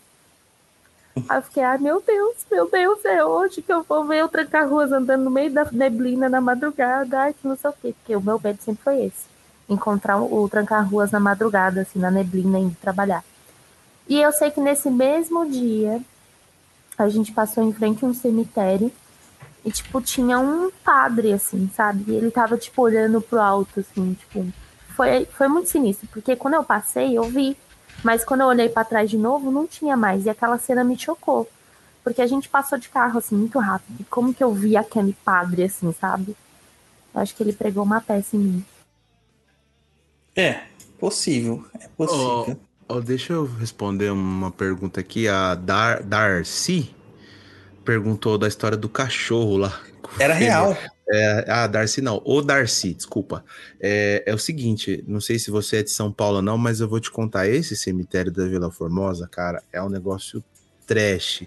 Aí 1.29 1.37
eu 1.37 1.41
fiquei, 1.43 1.63
ai 1.63 1.77
meu 1.77 2.01
Deus, 2.05 2.35
meu 2.51 2.69
Deus, 2.69 3.05
é 3.05 3.23
hoje 3.23 3.61
que 3.61 3.71
eu 3.71 3.83
vou 3.83 4.05
ver 4.05 4.23
o 4.23 4.27
tranca-ruas 4.27 4.91
andando 4.91 5.23
no 5.23 5.29
meio 5.29 5.51
da 5.51 5.65
neblina 5.71 6.27
na 6.27 6.41
madrugada. 6.41 7.19
Ai, 7.19 7.33
que 7.33 7.47
não 7.47 7.55
sei 7.55 7.69
o 7.69 7.73
quê. 7.73 7.95
Porque 7.99 8.15
o 8.15 8.21
meu 8.21 8.39
medo 8.43 8.59
sempre 8.61 8.83
foi 8.83 9.05
esse. 9.05 9.25
Encontrar 9.69 10.19
o 10.19 10.49
tranca-ruas 10.49 11.11
na 11.11 11.19
madrugada, 11.19 11.81
assim, 11.81 11.99
na 11.99 12.09
neblina, 12.09 12.59
indo 12.59 12.75
trabalhar. 12.81 13.23
E 14.07 14.19
eu 14.19 14.31
sei 14.31 14.51
que 14.51 14.59
nesse 14.59 14.89
mesmo 14.89 15.49
dia, 15.49 16.01
a 16.97 17.07
gente 17.09 17.31
passou 17.31 17.63
em 17.63 17.71
frente 17.71 18.03
a 18.03 18.07
um 18.07 18.13
cemitério 18.13 18.91
e, 19.63 19.71
tipo, 19.71 20.01
tinha 20.01 20.39
um 20.39 20.69
padre, 20.83 21.31
assim, 21.31 21.69
sabe? 21.73 22.11
E 22.11 22.15
ele 22.15 22.31
tava, 22.31 22.57
tipo, 22.57 22.81
olhando 22.81 23.21
pro 23.21 23.39
alto, 23.39 23.79
assim, 23.79 24.13
tipo. 24.13 24.45
Foi, 24.95 25.25
foi 25.25 25.47
muito 25.47 25.69
sinistro, 25.69 26.07
porque 26.11 26.35
quando 26.35 26.55
eu 26.55 26.63
passei, 26.63 27.17
eu 27.17 27.23
vi. 27.23 27.57
Mas 28.03 28.25
quando 28.25 28.41
eu 28.41 28.47
olhei 28.47 28.69
pra 28.69 28.83
trás 28.83 29.09
de 29.09 29.17
novo, 29.17 29.49
não 29.49 29.65
tinha 29.65 29.95
mais. 29.95 30.25
E 30.25 30.29
aquela 30.29 30.57
cena 30.57 30.83
me 30.83 30.97
chocou. 30.97 31.49
Porque 32.03 32.21
a 32.21 32.27
gente 32.27 32.49
passou 32.49 32.77
de 32.77 32.89
carro, 32.89 33.17
assim, 33.17 33.35
muito 33.35 33.57
rápido. 33.59 34.01
E 34.01 34.03
como 34.03 34.33
que 34.33 34.43
eu 34.43 34.53
vi 34.53 34.75
aquele 34.75 35.15
padre, 35.23 35.63
assim, 35.63 35.93
sabe? 35.93 36.35
Eu 37.13 37.21
acho 37.21 37.33
que 37.33 37.41
ele 37.41 37.53
pregou 37.53 37.83
uma 37.83 38.01
peça 38.01 38.35
em 38.35 38.39
mim. 38.39 38.65
É, 40.35 40.63
possível. 40.99 41.65
É 41.79 41.87
possível. 41.87 42.59
Ó, 42.89 42.99
deixa 42.99 43.33
eu 43.33 43.45
responder 43.45 44.11
uma 44.11 44.51
pergunta 44.51 44.99
aqui. 44.99 45.27
A 45.27 45.55
Dar 45.55 46.03
Darcy 46.03 46.93
perguntou 47.85 48.37
da 48.37 48.47
história 48.47 48.77
do 48.77 48.89
cachorro 48.89 49.57
lá. 49.57 49.79
Era 50.19 50.33
real. 50.33 50.77
É, 51.09 51.45
ah, 51.47 51.67
Darcy 51.67 52.01
não. 52.01 52.21
O 52.25 52.41
Darcy, 52.41 52.93
desculpa. 52.93 53.43
É, 53.79 54.23
é 54.25 54.33
o 54.33 54.37
seguinte, 54.37 55.03
não 55.07 55.19
sei 55.19 55.37
se 55.37 55.51
você 55.51 55.77
é 55.77 55.83
de 55.83 55.91
São 55.91 56.11
Paulo 56.11 56.37
ou 56.37 56.41
não, 56.41 56.57
mas 56.57 56.79
eu 56.79 56.87
vou 56.87 56.99
te 56.99 57.11
contar. 57.11 57.47
Esse 57.47 57.75
cemitério 57.75 58.31
da 58.31 58.45
Vila 58.45 58.71
Formosa, 58.71 59.27
cara, 59.27 59.61
é 59.71 59.81
um 59.81 59.89
negócio 59.89 60.43
trash. 60.85 61.45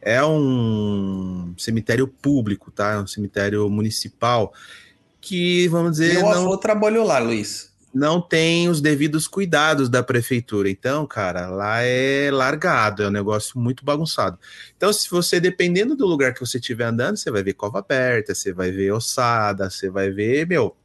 É 0.00 0.24
um 0.24 1.54
cemitério 1.56 2.06
público, 2.06 2.70
tá? 2.70 2.92
É 2.92 2.98
um 2.98 3.06
cemitério 3.06 3.68
municipal 3.70 4.52
que, 5.20 5.66
vamos 5.68 5.92
dizer, 5.92 6.14
Meu 6.14 6.22
não, 6.22 6.42
avô 6.42 6.56
trabalhou 6.58 7.06
lá, 7.06 7.18
Luiz. 7.18 7.73
Não 7.94 8.20
tem 8.20 8.68
os 8.68 8.80
devidos 8.80 9.28
cuidados 9.28 9.88
da 9.88 10.02
prefeitura. 10.02 10.68
Então, 10.68 11.06
cara, 11.06 11.48
lá 11.48 11.80
é 11.82 12.30
largado, 12.32 13.02
é 13.04 13.06
um 13.08 13.10
negócio 13.10 13.58
muito 13.58 13.84
bagunçado. 13.84 14.38
Então, 14.76 14.92
se 14.92 15.08
você, 15.08 15.38
dependendo 15.38 15.94
do 15.94 16.04
lugar 16.06 16.34
que 16.34 16.40
você 16.40 16.58
estiver 16.58 16.86
andando, 16.86 17.16
você 17.16 17.30
vai 17.30 17.42
ver 17.42 17.54
cova 17.54 17.78
aberta, 17.78 18.34
você 18.34 18.52
vai 18.52 18.72
ver 18.72 18.92
ossada, 18.92 19.70
você 19.70 19.88
vai 19.88 20.10
ver, 20.10 20.46
meu, 20.46 20.76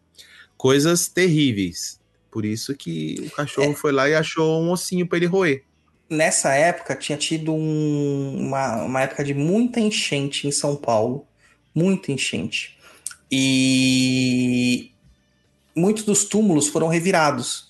coisas 0.56 1.08
terríveis. 1.08 2.00
Por 2.32 2.46
isso 2.46 2.76
que 2.76 3.16
o 3.26 3.32
cachorro 3.32 3.74
foi 3.74 3.92
lá 3.92 4.08
e 4.08 4.14
achou 4.14 4.62
um 4.62 4.70
ossinho 4.72 5.08
para 5.08 5.18
ele 5.18 5.26
roer. 5.26 5.64
Nessa 6.08 6.54
época, 6.54 6.96
tinha 6.96 7.18
tido 7.18 7.54
um- 7.54 8.36
uma, 8.40 8.84
uma 8.84 9.02
época 9.02 9.24
de 9.24 9.34
muita 9.34 9.80
enchente 9.80 10.48
em 10.48 10.52
São 10.52 10.76
Paulo. 10.76 11.26
Muita 11.74 12.12
enchente. 12.12 12.78
E 13.32 14.89
muitos 15.76 16.04
dos 16.04 16.26
túmulos 16.26 16.68
foram 16.68 16.88
revirados 16.88 17.70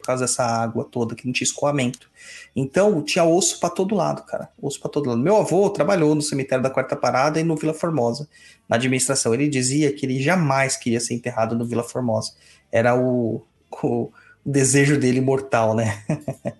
por 0.00 0.06
causa 0.06 0.24
dessa 0.24 0.42
água 0.42 0.84
toda, 0.90 1.14
que 1.14 1.26
não 1.26 1.32
tinha 1.32 1.44
escoamento. 1.44 2.10
Então, 2.56 3.02
tinha 3.02 3.22
osso 3.22 3.60
para 3.60 3.68
todo 3.68 3.94
lado, 3.94 4.24
cara. 4.24 4.48
Osso 4.60 4.80
para 4.80 4.90
todo 4.90 5.10
lado. 5.10 5.20
Meu 5.20 5.36
avô 5.36 5.68
trabalhou 5.68 6.14
no 6.14 6.22
cemitério 6.22 6.62
da 6.62 6.70
Quarta 6.70 6.96
Parada 6.96 7.38
e 7.38 7.44
no 7.44 7.54
Vila 7.54 7.74
Formosa, 7.74 8.26
na 8.66 8.76
administração. 8.76 9.34
Ele 9.34 9.46
dizia 9.46 9.92
que 9.92 10.06
ele 10.06 10.20
jamais 10.20 10.76
queria 10.76 11.00
ser 11.00 11.14
enterrado 11.14 11.54
no 11.54 11.66
Vila 11.66 11.82
Formosa. 11.82 12.32
Era 12.72 12.98
o, 12.98 13.42
o 13.82 14.10
desejo 14.44 14.98
dele 14.98 15.20
mortal, 15.20 15.74
né? 15.74 16.02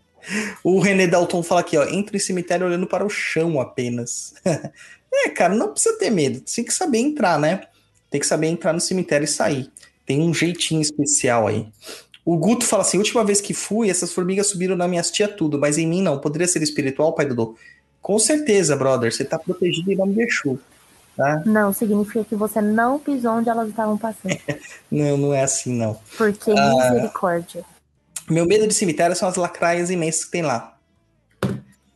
o 0.62 0.78
René 0.78 1.06
Dalton 1.06 1.42
fala 1.42 1.62
aqui, 1.62 1.76
ó, 1.78 1.84
entra 1.84 2.16
em 2.16 2.20
cemitério 2.20 2.66
olhando 2.66 2.86
para 2.86 3.04
o 3.04 3.10
chão 3.10 3.58
apenas. 3.58 4.34
é, 4.44 5.30
cara, 5.30 5.54
não 5.54 5.72
precisa 5.72 5.98
ter 5.98 6.10
medo, 6.10 6.40
tem 6.40 6.64
que 6.64 6.74
saber 6.74 6.98
entrar, 6.98 7.38
né? 7.38 7.62
Tem 8.10 8.20
que 8.20 8.26
saber 8.26 8.48
entrar 8.48 8.72
no 8.72 8.80
cemitério 8.80 9.24
e 9.24 9.28
sair. 9.28 9.70
Tem 10.10 10.20
um 10.22 10.34
jeitinho 10.34 10.80
especial 10.80 11.46
aí. 11.46 11.68
O 12.24 12.36
Guto 12.36 12.66
fala 12.66 12.82
assim: 12.82 12.98
última 12.98 13.24
vez 13.24 13.40
que 13.40 13.54
fui, 13.54 13.88
essas 13.88 14.12
formigas 14.12 14.48
subiram 14.48 14.74
na 14.74 14.88
minha 14.88 15.02
tia 15.02 15.28
tudo, 15.28 15.56
mas 15.56 15.78
em 15.78 15.86
mim 15.86 16.02
não. 16.02 16.18
Poderia 16.18 16.48
ser 16.48 16.60
espiritual, 16.64 17.12
pai 17.12 17.26
Dudu? 17.26 17.54
Com 18.02 18.18
certeza, 18.18 18.74
brother. 18.74 19.14
Você 19.14 19.24
tá 19.24 19.38
protegido 19.38 19.92
em 19.92 19.94
nome 19.94 20.14
de 20.14 20.22
Exu. 20.22 20.58
Tá? 21.16 21.44
Não, 21.46 21.72
significa 21.72 22.24
que 22.24 22.34
você 22.34 22.60
não 22.60 22.98
pisou 22.98 23.34
onde 23.34 23.48
elas 23.48 23.68
estavam 23.68 23.96
passando. 23.96 24.36
não, 24.90 25.16
não 25.16 25.32
é 25.32 25.44
assim, 25.44 25.72
não. 25.72 25.96
Porque 26.18 26.50
ah, 26.50 26.90
misericórdia. 26.90 27.64
Meu 28.28 28.44
medo 28.46 28.66
de 28.66 28.74
cemitério 28.74 29.14
são 29.14 29.28
as 29.28 29.36
lacraias 29.36 29.90
imensas 29.90 30.24
que 30.24 30.32
tem 30.32 30.42
lá. 30.42 30.76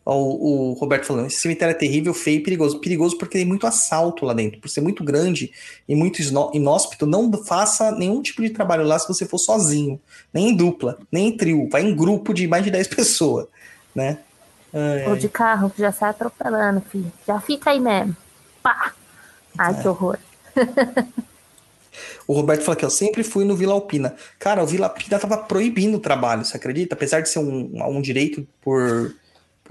O, 0.04 0.70
o, 0.70 0.72
Roberto 0.74 1.06
falando, 1.06 1.28
esse 1.28 1.38
cemitério 1.38 1.72
é 1.72 1.74
terrível, 1.74 2.12
feio 2.12 2.38
e 2.38 2.42
perigoso. 2.42 2.78
Perigoso 2.78 3.16
porque 3.16 3.38
tem 3.38 3.46
muito 3.46 3.66
assalto 3.66 4.26
lá 4.26 4.34
dentro. 4.34 4.60
Por 4.60 4.68
ser 4.68 4.82
muito 4.82 5.02
grande 5.02 5.50
e 5.88 5.94
muito 5.94 6.20
inóspito, 6.52 7.06
não 7.06 7.32
faça 7.44 7.90
nenhum 7.92 8.20
tipo 8.20 8.42
de 8.42 8.50
trabalho 8.50 8.84
lá 8.84 8.98
se 8.98 9.08
você 9.08 9.24
for 9.24 9.38
sozinho. 9.38 9.98
Nem 10.32 10.50
em 10.50 10.56
dupla, 10.56 10.98
nem 11.10 11.28
em 11.28 11.36
trio. 11.36 11.68
Vai 11.70 11.82
em 11.82 11.96
grupo 11.96 12.34
de 12.34 12.46
mais 12.46 12.62
de 12.62 12.70
10 12.70 12.88
pessoas, 12.88 13.46
né? 13.94 14.18
Ai, 14.74 15.08
Ou 15.08 15.16
de 15.16 15.28
carro, 15.28 15.70
que 15.70 15.80
já 15.80 15.92
sai 15.92 16.10
atropelando, 16.10 16.82
filho. 16.82 17.10
Já 17.26 17.40
fica 17.40 17.70
aí 17.70 17.80
mesmo. 17.80 18.14
Pá! 18.62 18.92
Ai, 19.56 19.72
é. 19.72 19.82
que 19.82 19.88
horror. 19.88 20.18
O 22.26 22.32
Roberto 22.32 22.62
fala 22.62 22.74
que 22.74 22.84
eu 22.84 22.90
sempre 22.90 23.22
fui 23.22 23.44
no 23.44 23.54
Vila 23.54 23.74
Alpina. 23.74 24.14
Cara, 24.38 24.62
o 24.62 24.66
Vila 24.66 24.86
Alpina 24.86 25.18
tava 25.18 25.36
proibindo 25.36 25.96
o 25.96 26.00
trabalho, 26.00 26.44
você 26.44 26.56
acredita? 26.56 26.94
Apesar 26.94 27.20
de 27.20 27.28
ser 27.28 27.38
um, 27.38 27.70
um 27.86 28.00
direito 28.00 28.46
por 28.62 29.14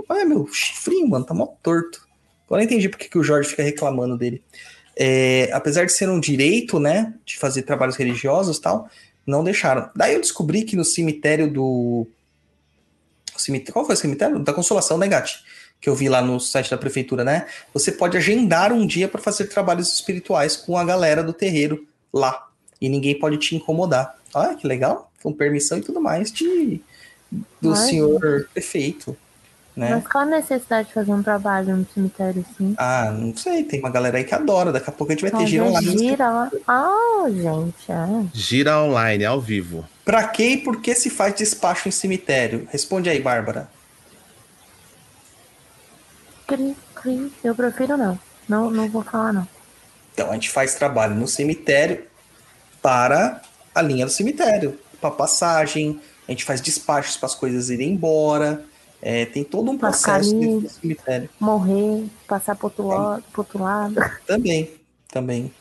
Olha, 0.10 0.26
meu, 0.26 0.48
chifrinho, 0.48 1.08
mano, 1.08 1.26
tá 1.26 1.34
mó 1.34 1.48
torto. 1.62 2.08
Agora 2.46 2.62
eu 2.62 2.66
entendi 2.66 2.90
porque 2.90 3.08
que 3.08 3.18
o 3.18 3.24
Jorge 3.24 3.50
fica 3.50 3.64
reclamando 3.64 4.18
dele. 4.18 4.44
É, 4.96 5.50
apesar 5.54 5.86
de 5.86 5.92
ser 5.92 6.10
um 6.10 6.20
direito, 6.20 6.80
né, 6.80 7.14
de 7.26 7.38
fazer 7.38 7.64
trabalhos 7.64 7.96
religiosos 7.96 8.60
tal, 8.60 8.90
não 9.26 9.44
deixaram. 9.44 9.90
Daí 9.96 10.14
eu 10.14 10.22
descobri 10.22 10.64
que 10.64 10.76
no 10.76 10.84
cemitério 10.84 11.52
do. 11.52 12.08
Cemitério, 13.36 13.74
qual 13.74 13.86
foi 13.86 13.96
o 13.96 13.98
cemitério? 13.98 14.40
Da 14.40 14.54
Consolação, 14.54 14.98
né, 14.98 15.08
Gatti? 15.08 15.44
Que 15.82 15.90
eu 15.90 15.96
vi 15.96 16.08
lá 16.08 16.22
no 16.22 16.40
site 16.40 16.70
da 16.70 16.78
prefeitura, 16.78 17.24
né? 17.24 17.48
Você 17.74 17.92
pode 17.92 18.16
agendar 18.16 18.72
um 18.72 18.86
dia 18.86 19.08
para 19.08 19.22
fazer 19.22 19.48
trabalhos 19.48 19.92
espirituais 19.92 20.56
com 20.56 20.78
a 20.78 20.84
galera 20.84 21.24
do 21.24 21.34
terreiro 21.34 21.88
lá. 22.14 22.50
E 22.80 22.88
ninguém 22.88 23.18
pode 23.18 23.38
te 23.38 23.56
incomodar. 23.56 24.18
Olha 24.34 24.56
que 24.56 24.68
legal, 24.68 25.12
com 25.22 25.34
permissão 25.34 25.78
e 25.78 25.82
tudo 25.82 26.00
mais 26.00 26.32
de, 26.32 26.82
do 27.60 27.72
Ai, 27.74 27.88
senhor 27.88 28.48
prefeito. 28.54 29.18
Né? 29.76 29.90
Mas 29.96 30.08
qual 30.08 30.24
a 30.24 30.28
necessidade 30.28 30.90
de 30.90 30.94
fazer 30.94 31.12
um 31.12 31.24
trabalho 31.24 31.76
no 31.76 31.88
cemitério 31.92 32.46
assim? 32.48 32.76
Ah, 32.78 33.12
não 33.12 33.36
sei, 33.36 33.64
tem 33.64 33.80
uma 33.80 33.90
galera 33.90 34.18
aí 34.18 34.24
que 34.24 34.36
adora. 34.36 34.72
Daqui 34.72 34.90
a 34.90 34.94
pouco 34.94 35.12
a 35.12 35.16
gente 35.16 35.28
vai 35.28 35.32
ter 35.32 35.48
gira 35.48 35.64
online. 35.64 35.98
Gira 35.98 36.30
lá. 36.30 36.52
Ah, 36.68 37.26
gente. 37.30 37.92
É. 37.92 38.26
Gira 38.32 38.84
online, 38.84 39.26
ao 39.26 39.42
vivo. 39.42 39.84
Pra 40.06 40.28
que 40.28 40.44
e 40.44 40.58
por 40.58 40.80
que 40.80 40.94
se 40.94 41.10
faz 41.10 41.34
despacho 41.34 41.88
em 41.88 41.92
cemitério? 41.92 42.68
Responde 42.72 43.10
aí, 43.10 43.20
Bárbara. 43.20 43.68
Cri, 46.46 46.76
cri. 46.94 47.34
Eu 47.44 47.56
prefiro 47.56 47.98
não. 47.98 48.20
Não, 48.48 48.70
não 48.70 48.88
vou 48.88 49.02
falar, 49.02 49.34
não. 49.34 49.48
Então, 50.14 50.30
a 50.30 50.34
gente 50.34 50.52
faz 50.52 50.76
trabalho 50.76 51.16
no 51.16 51.28
cemitério 51.28 52.04
para 52.80 53.42
a 53.74 53.82
linha 53.82 54.06
do 54.06 54.12
cemitério. 54.12 54.78
Para 55.02 55.10
passagem, 55.10 56.00
a 56.28 56.32
gente 56.32 56.46
faz 56.46 56.62
despachos 56.62 57.18
para 57.18 57.26
as 57.26 57.34
coisas 57.34 57.72
irem 57.72 57.94
embora 57.94 58.64
é, 59.06 59.26
tem 59.26 59.44
todo 59.44 59.70
um 59.70 59.78
processo 59.78 60.34
do 60.34 60.70
cemitério. 60.70 61.30
Morrer, 61.38 62.06
passar 62.26 62.56
para 62.56 62.68
outro, 62.68 62.88
lado, 62.88 63.24
outro 63.38 63.62
lado. 63.62 63.96
Também, 64.26 64.72
também. 65.12 65.54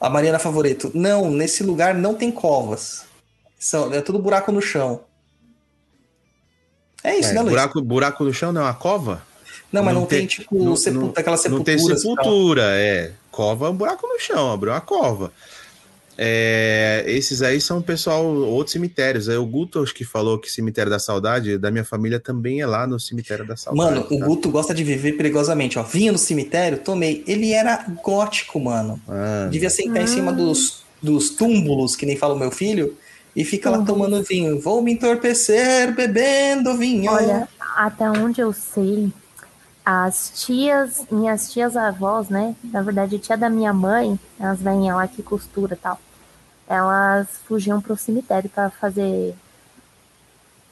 A 0.00 0.08
Mariana 0.08 0.38
Favoreto, 0.38 0.92
não, 0.94 1.28
nesse 1.28 1.64
lugar 1.64 1.92
não 1.92 2.14
tem 2.14 2.30
covas. 2.30 3.04
São, 3.58 3.92
é 3.92 4.00
tudo 4.00 4.20
buraco 4.20 4.52
no 4.52 4.62
chão. 4.62 5.00
É 7.02 7.18
isso, 7.18 7.30
é, 7.30 7.32
né, 7.32 7.40
Luiz? 7.40 7.50
Buraco, 7.50 7.82
buraco 7.82 8.24
no 8.24 8.32
chão 8.32 8.52
não 8.52 8.60
é 8.60 8.64
uma 8.64 8.74
cova? 8.74 9.22
Não, 9.72 9.82
mas 9.82 9.94
não, 9.94 10.02
não 10.02 10.08
tem, 10.08 10.20
tem, 10.20 10.28
tipo, 10.28 10.62
não, 10.62 10.76
sepulta, 10.76 11.20
aquela 11.20 11.36
sepultura. 11.36 11.76
Não 11.76 11.84
tem 11.84 11.98
sepultura, 11.98 12.62
é. 12.76 13.12
Cova 13.32 13.66
é 13.66 13.70
um 13.70 13.76
buraco 13.76 14.06
no 14.06 14.20
chão, 14.20 14.52
abriu 14.52 14.72
uma 14.72 14.80
cova. 14.80 15.32
É, 16.18 17.04
esses 17.06 17.42
aí 17.42 17.60
são 17.60 17.82
pessoal, 17.82 18.24
outros 18.24 18.72
cemitérios. 18.72 19.28
É 19.28 19.36
o 19.36 19.44
Guto 19.44 19.82
acho 19.82 19.94
que 19.94 20.04
falou 20.04 20.38
que 20.38 20.50
cemitério 20.50 20.90
da 20.90 20.98
saudade, 20.98 21.58
da 21.58 21.70
minha 21.70 21.84
família 21.84 22.18
também 22.18 22.60
é 22.60 22.66
lá 22.66 22.86
no 22.86 22.98
cemitério 22.98 23.46
da 23.46 23.56
saudade. 23.56 23.94
Mano, 23.94 24.02
tá? 24.04 24.14
o 24.14 24.18
Guto 24.20 24.48
gosta 24.50 24.74
de 24.74 24.82
viver 24.82 25.12
perigosamente, 25.12 25.78
ó. 25.78 25.82
Vinha 25.82 26.12
no 26.12 26.18
cemitério, 26.18 26.78
tomei. 26.78 27.22
Ele 27.26 27.52
era 27.52 27.84
gótico, 28.02 28.58
mano. 28.58 28.98
Ah, 29.06 29.48
Devia 29.50 29.68
sentar 29.68 29.98
ah. 29.98 30.02
em 30.02 30.06
cima 30.06 30.32
dos, 30.32 30.84
dos 31.02 31.30
túmulos, 31.30 31.94
que 31.94 32.06
nem 32.06 32.16
fala 32.16 32.34
o 32.34 32.38
meu 32.38 32.50
filho, 32.50 32.96
e 33.34 33.44
fica 33.44 33.70
uhum. 33.70 33.78
lá 33.78 33.84
tomando 33.84 34.22
vinho. 34.22 34.58
Vou 34.58 34.80
me 34.80 34.92
entorpecer 34.92 35.94
bebendo 35.94 36.76
vinho. 36.78 37.10
Olha, 37.12 37.46
até 37.76 38.08
onde 38.10 38.40
eu 38.40 38.54
sei, 38.54 39.12
as 39.84 40.32
tias, 40.34 41.04
minhas 41.10 41.52
tias 41.52 41.76
avós, 41.76 42.30
né? 42.30 42.56
Na 42.64 42.80
verdade, 42.80 43.16
a 43.16 43.18
tia 43.18 43.36
da 43.36 43.50
minha 43.50 43.74
mãe, 43.74 44.18
elas 44.40 44.62
vêm 44.62 44.90
lá 44.90 45.06
que 45.06 45.22
costura 45.22 45.74
e 45.74 45.76
tal 45.76 46.00
elas 46.68 47.28
fugiam 47.46 47.80
pro 47.80 47.96
cemitério 47.96 48.50
para 48.50 48.70
fazer 48.70 49.34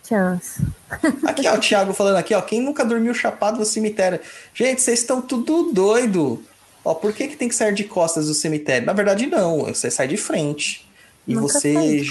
chance. 0.07 0.61
Aqui, 1.27 1.49
ó, 1.49 1.55
o 1.55 1.61
Thiago 1.61 1.93
falando 1.95 2.17
aqui, 2.17 2.35
ó, 2.35 2.43
quem 2.43 2.61
nunca 2.61 2.85
dormiu 2.85 3.15
chapado 3.15 3.59
no 3.59 3.65
cemitério? 3.65 4.21
Gente, 4.53 4.83
vocês 4.83 5.01
estão 5.01 5.23
tudo 5.23 5.73
doido. 5.73 6.43
Ó, 6.85 6.95
por 6.95 7.13
que, 7.13 7.29
que 7.29 7.37
tem 7.37 7.49
que 7.49 7.55
sair 7.55 7.73
de 7.73 7.85
costas 7.85 8.27
do 8.27 8.35
cemitério? 8.35 8.87
Na 8.87 8.93
verdade, 8.93 9.27
não, 9.27 9.65
você 9.65 9.91
sai 9.91 10.07
de 10.07 10.17
frente. 10.17 10.87
E 11.27 11.35
nunca 11.35 11.55
você. 11.55 12.05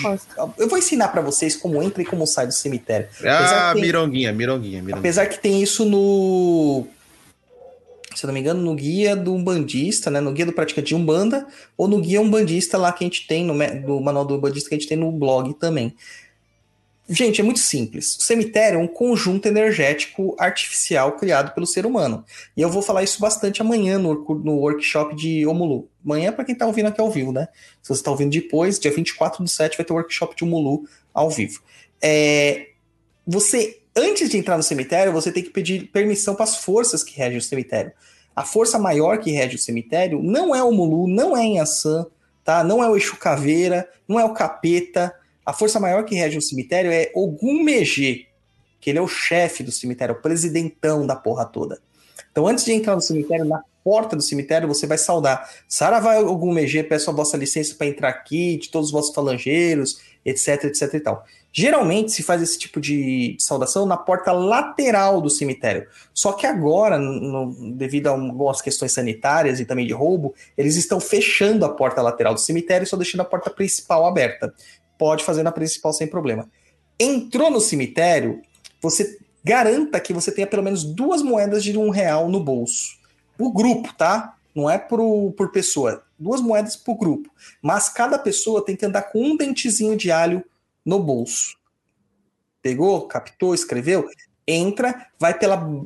Eu 0.57 0.67
vou 0.67 0.79
ensinar 0.79 1.09
para 1.09 1.21
vocês 1.21 1.55
como 1.55 1.81
entra 1.83 2.01
e 2.01 2.05
como 2.05 2.25
sai 2.25 2.47
do 2.47 2.53
cemitério. 2.53 3.07
Ah, 3.23 3.71
tem... 3.73 3.83
mironguinha, 3.83 4.31
mironguinha, 4.33 4.81
mironguinha. 4.81 4.97
Apesar 4.97 5.27
que 5.27 5.37
tem 5.37 5.61
isso 5.61 5.85
no 5.85 6.87
se 8.15 8.25
não 8.25 8.33
me 8.33 8.39
engano, 8.39 8.61
no 8.61 8.75
guia 8.75 9.15
do 9.15 9.33
Umbandista, 9.33 10.09
né? 10.09 10.19
No 10.19 10.31
guia 10.31 10.45
do 10.45 10.53
praticante 10.53 10.89
de 10.89 10.95
Umbanda, 10.95 11.47
ou 11.77 11.87
no 11.87 11.99
guia 11.99 12.21
Umbandista 12.21 12.77
lá 12.77 12.91
que 12.91 13.03
a 13.03 13.07
gente 13.07 13.27
tem, 13.27 13.45
no, 13.45 13.53
no 13.53 14.01
manual 14.01 14.25
do 14.25 14.35
Umbandista 14.35 14.69
que 14.69 14.75
a 14.75 14.77
gente 14.77 14.87
tem 14.87 14.97
no 14.97 15.11
blog 15.11 15.53
também. 15.55 15.95
Gente, 17.07 17.41
é 17.41 17.43
muito 17.43 17.59
simples. 17.59 18.15
O 18.15 18.21
cemitério 18.21 18.79
é 18.79 18.81
um 18.81 18.87
conjunto 18.87 19.45
energético 19.45 20.35
artificial 20.39 21.11
criado 21.13 21.53
pelo 21.53 21.67
ser 21.67 21.85
humano. 21.85 22.23
E 22.55 22.61
eu 22.61 22.69
vou 22.69 22.81
falar 22.81 23.03
isso 23.03 23.19
bastante 23.19 23.61
amanhã 23.61 23.99
no, 23.99 24.13
no 24.39 24.53
workshop 24.53 25.15
de 25.15 25.45
Omulu. 25.45 25.89
Amanhã, 26.03 26.31
para 26.31 26.45
quem 26.45 26.53
está 26.53 26.65
ouvindo 26.65 26.87
aqui 26.87 27.01
ao 27.01 27.11
vivo, 27.11 27.33
né? 27.33 27.49
Se 27.81 27.89
você 27.89 27.99
está 27.99 28.09
ouvindo 28.09 28.31
depois, 28.31 28.79
dia 28.79 28.91
24 28.91 29.43
do 29.43 29.49
7 29.49 29.75
vai 29.75 29.85
ter 29.85 29.91
o 29.91 29.97
workshop 29.97 30.35
de 30.35 30.45
Omulu 30.45 30.87
ao 31.13 31.29
vivo. 31.29 31.61
É, 32.01 32.67
você 33.27 33.83
antes 33.95 34.29
de 34.29 34.37
entrar 34.37 34.57
no 34.57 34.63
cemitério, 34.63 35.13
você 35.13 35.31
tem 35.31 35.43
que 35.43 35.49
pedir 35.49 35.87
permissão 35.91 36.35
para 36.35 36.43
as 36.43 36.57
forças 36.57 37.03
que 37.03 37.15
regem 37.15 37.37
o 37.37 37.41
cemitério. 37.41 37.91
A 38.35 38.43
força 38.43 38.79
maior 38.79 39.19
que 39.19 39.31
rege 39.31 39.55
o 39.55 39.59
cemitério 39.59 40.21
não 40.21 40.55
é 40.55 40.63
o 40.63 40.71
Mulu, 40.71 41.07
não 41.07 41.37
é 41.37 41.43
Inhaçã, 41.43 42.05
tá? 42.43 42.63
Não 42.63 42.83
é 42.83 42.89
o 42.89 42.97
Exu 42.97 43.17
Caveira, 43.17 43.87
não 44.07 44.19
é 44.19 44.25
o 44.25 44.33
Capeta. 44.33 45.13
A 45.45 45.53
força 45.53 45.79
maior 45.79 46.03
que 46.03 46.15
rege 46.15 46.37
o 46.37 46.41
cemitério 46.41 46.91
é 46.91 47.11
Ogum 47.13 47.63
Megê, 47.63 48.27
que 48.79 48.89
ele 48.89 48.99
é 48.99 49.01
o 49.01 49.07
chefe 49.07 49.63
do 49.63 49.71
cemitério, 49.71 50.15
o 50.15 50.21
presidentão 50.21 51.05
da 51.05 51.15
porra 51.15 51.45
toda. 51.45 51.79
Então, 52.31 52.47
antes 52.47 52.65
de 52.65 52.73
entrar 52.73 52.95
no 52.95 53.01
cemitério, 53.01 53.45
na 53.45 53.61
porta 53.83 54.15
do 54.15 54.21
cemitério, 54.21 54.67
você 54.67 54.87
vai 54.87 54.97
saudar. 54.97 55.47
Saravá 55.67 56.19
Ogum 56.19 56.53
Megê, 56.53 56.83
peço 56.83 57.09
a 57.09 57.13
vossa 57.13 57.37
licença 57.37 57.75
para 57.75 57.87
entrar 57.87 58.09
aqui, 58.09 58.57
de 58.57 58.69
todos 58.69 58.87
os 58.87 58.93
vossos 58.93 59.13
falangeiros, 59.13 60.01
etc, 60.25 60.63
etc 60.65 60.93
e 60.93 60.99
tal. 60.99 61.25
Geralmente 61.55 62.11
se 62.11 62.23
faz 62.23 62.41
esse 62.41 62.57
tipo 62.57 62.81
de 62.81 63.37
saudação 63.39 63.85
na 63.85 63.95
porta 63.95 64.31
lateral 64.31 65.21
do 65.21 65.29
cemitério. 65.29 65.87
Só 66.11 66.33
que 66.33 66.47
agora, 66.47 66.97
no, 66.97 67.75
devido 67.75 68.07
a 68.07 68.09
algumas 68.09 68.59
questões 68.59 68.91
sanitárias 68.91 69.59
e 69.59 69.65
também 69.65 69.85
de 69.85 69.93
roubo, 69.93 70.33
eles 70.57 70.75
estão 70.75 70.99
fechando 70.99 71.63
a 71.63 71.69
porta 71.69 72.01
lateral 72.01 72.33
do 72.33 72.39
cemitério 72.39 72.87
só 72.87 72.97
deixando 72.97 73.21
a 73.21 73.25
porta 73.25 73.51
principal 73.51 74.07
aberta. 74.07 74.51
Pode 74.97 75.23
fazer 75.23 75.43
na 75.43 75.51
principal 75.51 75.93
sem 75.93 76.07
problema. 76.07 76.49
Entrou 76.99 77.51
no 77.51 77.61
cemitério, 77.61 78.41
você 78.81 79.19
garanta 79.43 79.99
que 79.99 80.11
você 80.11 80.31
tenha 80.31 80.47
pelo 80.47 80.63
menos 80.63 80.83
duas 80.83 81.21
moedas 81.21 81.63
de 81.63 81.77
um 81.77 81.91
real 81.91 82.29
no 82.29 82.43
bolso. 82.43 82.97
O 83.37 83.53
grupo, 83.53 83.93
tá? 83.93 84.37
Não 84.55 84.67
é 84.67 84.79
por, 84.79 85.31
por 85.33 85.51
pessoa. 85.51 86.03
Duas 86.17 86.41
moedas 86.41 86.75
por 86.75 86.95
grupo. 86.95 87.29
Mas 87.61 87.89
cada 87.89 88.17
pessoa 88.17 88.65
tem 88.65 88.75
que 88.75 88.85
andar 88.85 89.03
com 89.03 89.21
um 89.21 89.37
dentezinho 89.37 89.95
de 89.95 90.09
alho 90.09 90.43
no 90.85 90.99
bolso. 90.99 91.57
Pegou, 92.61 93.07
captou, 93.07 93.53
escreveu? 93.53 94.07
Entra, 94.47 95.07
vai 95.19 95.37
pela. 95.37 95.85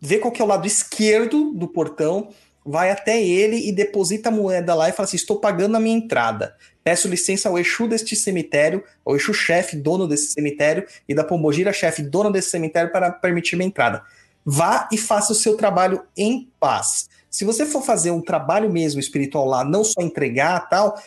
vê 0.00 0.18
qual 0.18 0.32
que 0.32 0.40
é 0.40 0.44
o 0.44 0.48
lado 0.48 0.66
esquerdo 0.66 1.52
do 1.52 1.68
portão, 1.68 2.30
vai 2.64 2.90
até 2.90 3.22
ele 3.22 3.68
e 3.68 3.72
deposita 3.72 4.30
a 4.30 4.32
moeda 4.32 4.74
lá 4.74 4.88
e 4.88 4.92
fala 4.92 5.06
assim: 5.06 5.16
estou 5.16 5.38
pagando 5.38 5.76
a 5.76 5.80
minha 5.80 5.96
entrada. 5.96 6.56
Peço 6.82 7.08
licença 7.08 7.48
ao 7.48 7.58
Exu 7.58 7.86
deste 7.88 8.16
cemitério, 8.16 8.82
ao 9.04 9.16
Exu 9.16 9.32
chefe, 9.32 9.76
dono 9.76 10.06
desse 10.06 10.32
cemitério, 10.32 10.86
e 11.08 11.14
da 11.14 11.24
Pombogira 11.24 11.72
chefe, 11.72 12.02
dona 12.02 12.30
desse 12.30 12.50
cemitério, 12.50 12.92
para 12.92 13.10
permitir 13.10 13.56
minha 13.56 13.68
entrada. 13.68 14.02
Vá 14.44 14.88
e 14.92 14.98
faça 14.98 15.32
o 15.32 15.36
seu 15.36 15.56
trabalho 15.56 16.02
em 16.16 16.50
paz. 16.60 17.08
Se 17.30 17.44
você 17.44 17.64
for 17.64 17.82
fazer 17.82 18.10
um 18.10 18.20
trabalho 18.20 18.70
mesmo 18.70 19.00
espiritual 19.00 19.46
lá, 19.46 19.64
não 19.64 19.82
só 19.82 20.02
entregar 20.02 20.68
tal, 20.68 21.00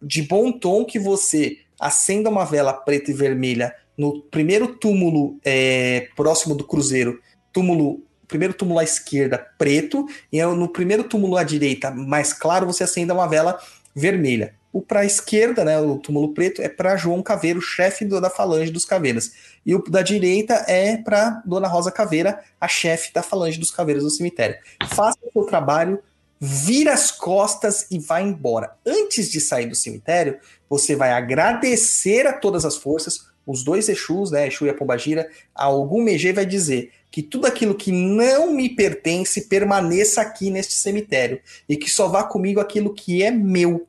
de 0.00 0.22
bom 0.22 0.52
tom 0.52 0.84
que 0.84 0.98
você 0.98 1.58
acenda 1.84 2.30
uma 2.30 2.46
vela 2.46 2.72
preta 2.72 3.10
e 3.10 3.14
vermelha 3.14 3.74
no 3.96 4.22
primeiro 4.22 4.68
túmulo 4.68 5.38
é, 5.44 6.08
próximo 6.16 6.54
do 6.54 6.64
cruzeiro, 6.64 7.20
túmulo 7.52 8.02
primeiro 8.26 8.54
túmulo 8.54 8.78
à 8.78 8.84
esquerda 8.84 9.38
preto 9.58 10.06
e 10.32 10.42
no 10.42 10.66
primeiro 10.66 11.04
túmulo 11.04 11.36
à 11.36 11.44
direita 11.44 11.90
mais 11.90 12.32
claro 12.32 12.66
você 12.66 12.84
acenda 12.84 13.12
uma 13.12 13.28
vela 13.28 13.60
vermelha. 13.94 14.54
O 14.72 14.80
para 14.82 15.00
a 15.00 15.04
esquerda, 15.04 15.62
né, 15.64 15.78
o 15.78 15.98
túmulo 15.98 16.34
preto 16.34 16.60
é 16.60 16.68
para 16.68 16.96
João 16.96 17.22
Caveiro, 17.22 17.60
chefe 17.60 18.04
da 18.06 18.28
falange 18.28 18.72
dos 18.72 18.84
caveiras. 18.84 19.30
E 19.64 19.72
o 19.72 19.78
da 19.84 20.02
direita 20.02 20.64
é 20.66 20.96
para 20.96 21.42
Dona 21.44 21.68
Rosa 21.68 21.92
Caveira, 21.92 22.42
a 22.60 22.66
chefe 22.66 23.12
da 23.12 23.22
falange 23.22 23.60
dos 23.60 23.70
caveiras 23.70 24.02
do 24.02 24.10
cemitério. 24.10 24.56
Faça 24.88 25.18
o 25.22 25.32
seu 25.32 25.44
trabalho, 25.44 26.02
vira 26.40 26.92
as 26.92 27.12
costas 27.12 27.86
e 27.90 27.98
vai 28.00 28.22
embora. 28.22 28.72
Antes 28.84 29.30
de 29.30 29.40
sair 29.40 29.66
do 29.66 29.76
cemitério, 29.76 30.38
você 30.74 30.96
vai 30.96 31.12
agradecer 31.12 32.26
a 32.26 32.32
todas 32.32 32.64
as 32.64 32.76
forças, 32.76 33.28
os 33.46 33.62
dois 33.62 33.88
Exus, 33.88 34.32
né, 34.32 34.48
Exu 34.48 34.66
e 34.66 34.70
a 34.70 34.74
Pombagira, 34.74 35.30
algum 35.54 36.02
Megê 36.02 36.32
vai 36.32 36.44
dizer 36.44 36.90
que 37.12 37.22
tudo 37.22 37.46
aquilo 37.46 37.76
que 37.76 37.92
não 37.92 38.52
me 38.52 38.68
pertence 38.68 39.42
permaneça 39.42 40.20
aqui 40.20 40.50
neste 40.50 40.72
cemitério 40.72 41.40
e 41.68 41.76
que 41.76 41.88
só 41.88 42.08
vá 42.08 42.24
comigo 42.24 42.60
aquilo 42.60 42.92
que 42.92 43.22
é 43.22 43.30
meu 43.30 43.86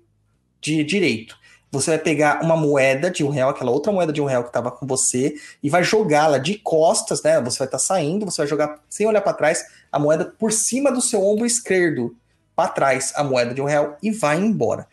de 0.62 0.84
direito. 0.84 1.36
Você 1.72 1.90
vai 1.90 2.00
pegar 2.00 2.44
uma 2.44 2.56
moeda 2.56 3.10
de 3.10 3.24
um 3.24 3.30
real, 3.30 3.50
aquela 3.50 3.72
outra 3.72 3.92
moeda 3.92 4.14
de 4.14 4.22
um 4.22 4.26
real 4.26 4.44
que 4.44 4.50
estava 4.50 4.70
com 4.70 4.86
você, 4.86 5.36
e 5.62 5.70
vai 5.70 5.84
jogá-la 5.84 6.38
de 6.38 6.60
costas, 6.60 7.24
né? 7.24 7.42
Você 7.42 7.58
vai 7.58 7.68
estar 7.68 7.80
tá 7.80 7.80
saindo, 7.80 8.26
você 8.26 8.44
vai 8.44 8.48
jogar 8.48 8.80
sem 8.88 9.08
olhar 9.08 9.22
para 9.22 9.34
trás 9.34 9.66
a 9.92 9.98
moeda 9.98 10.26
por 10.26 10.54
cima 10.54 10.92
do 10.92 11.02
seu 11.02 11.26
ombro 11.26 11.46
esquerdo, 11.46 12.16
para 12.56 12.70
trás 12.70 13.12
a 13.16 13.24
moeda 13.24 13.54
de 13.54 13.62
um 13.62 13.66
real 13.66 13.98
e 14.02 14.12
vai 14.12 14.38
embora. 14.38 14.88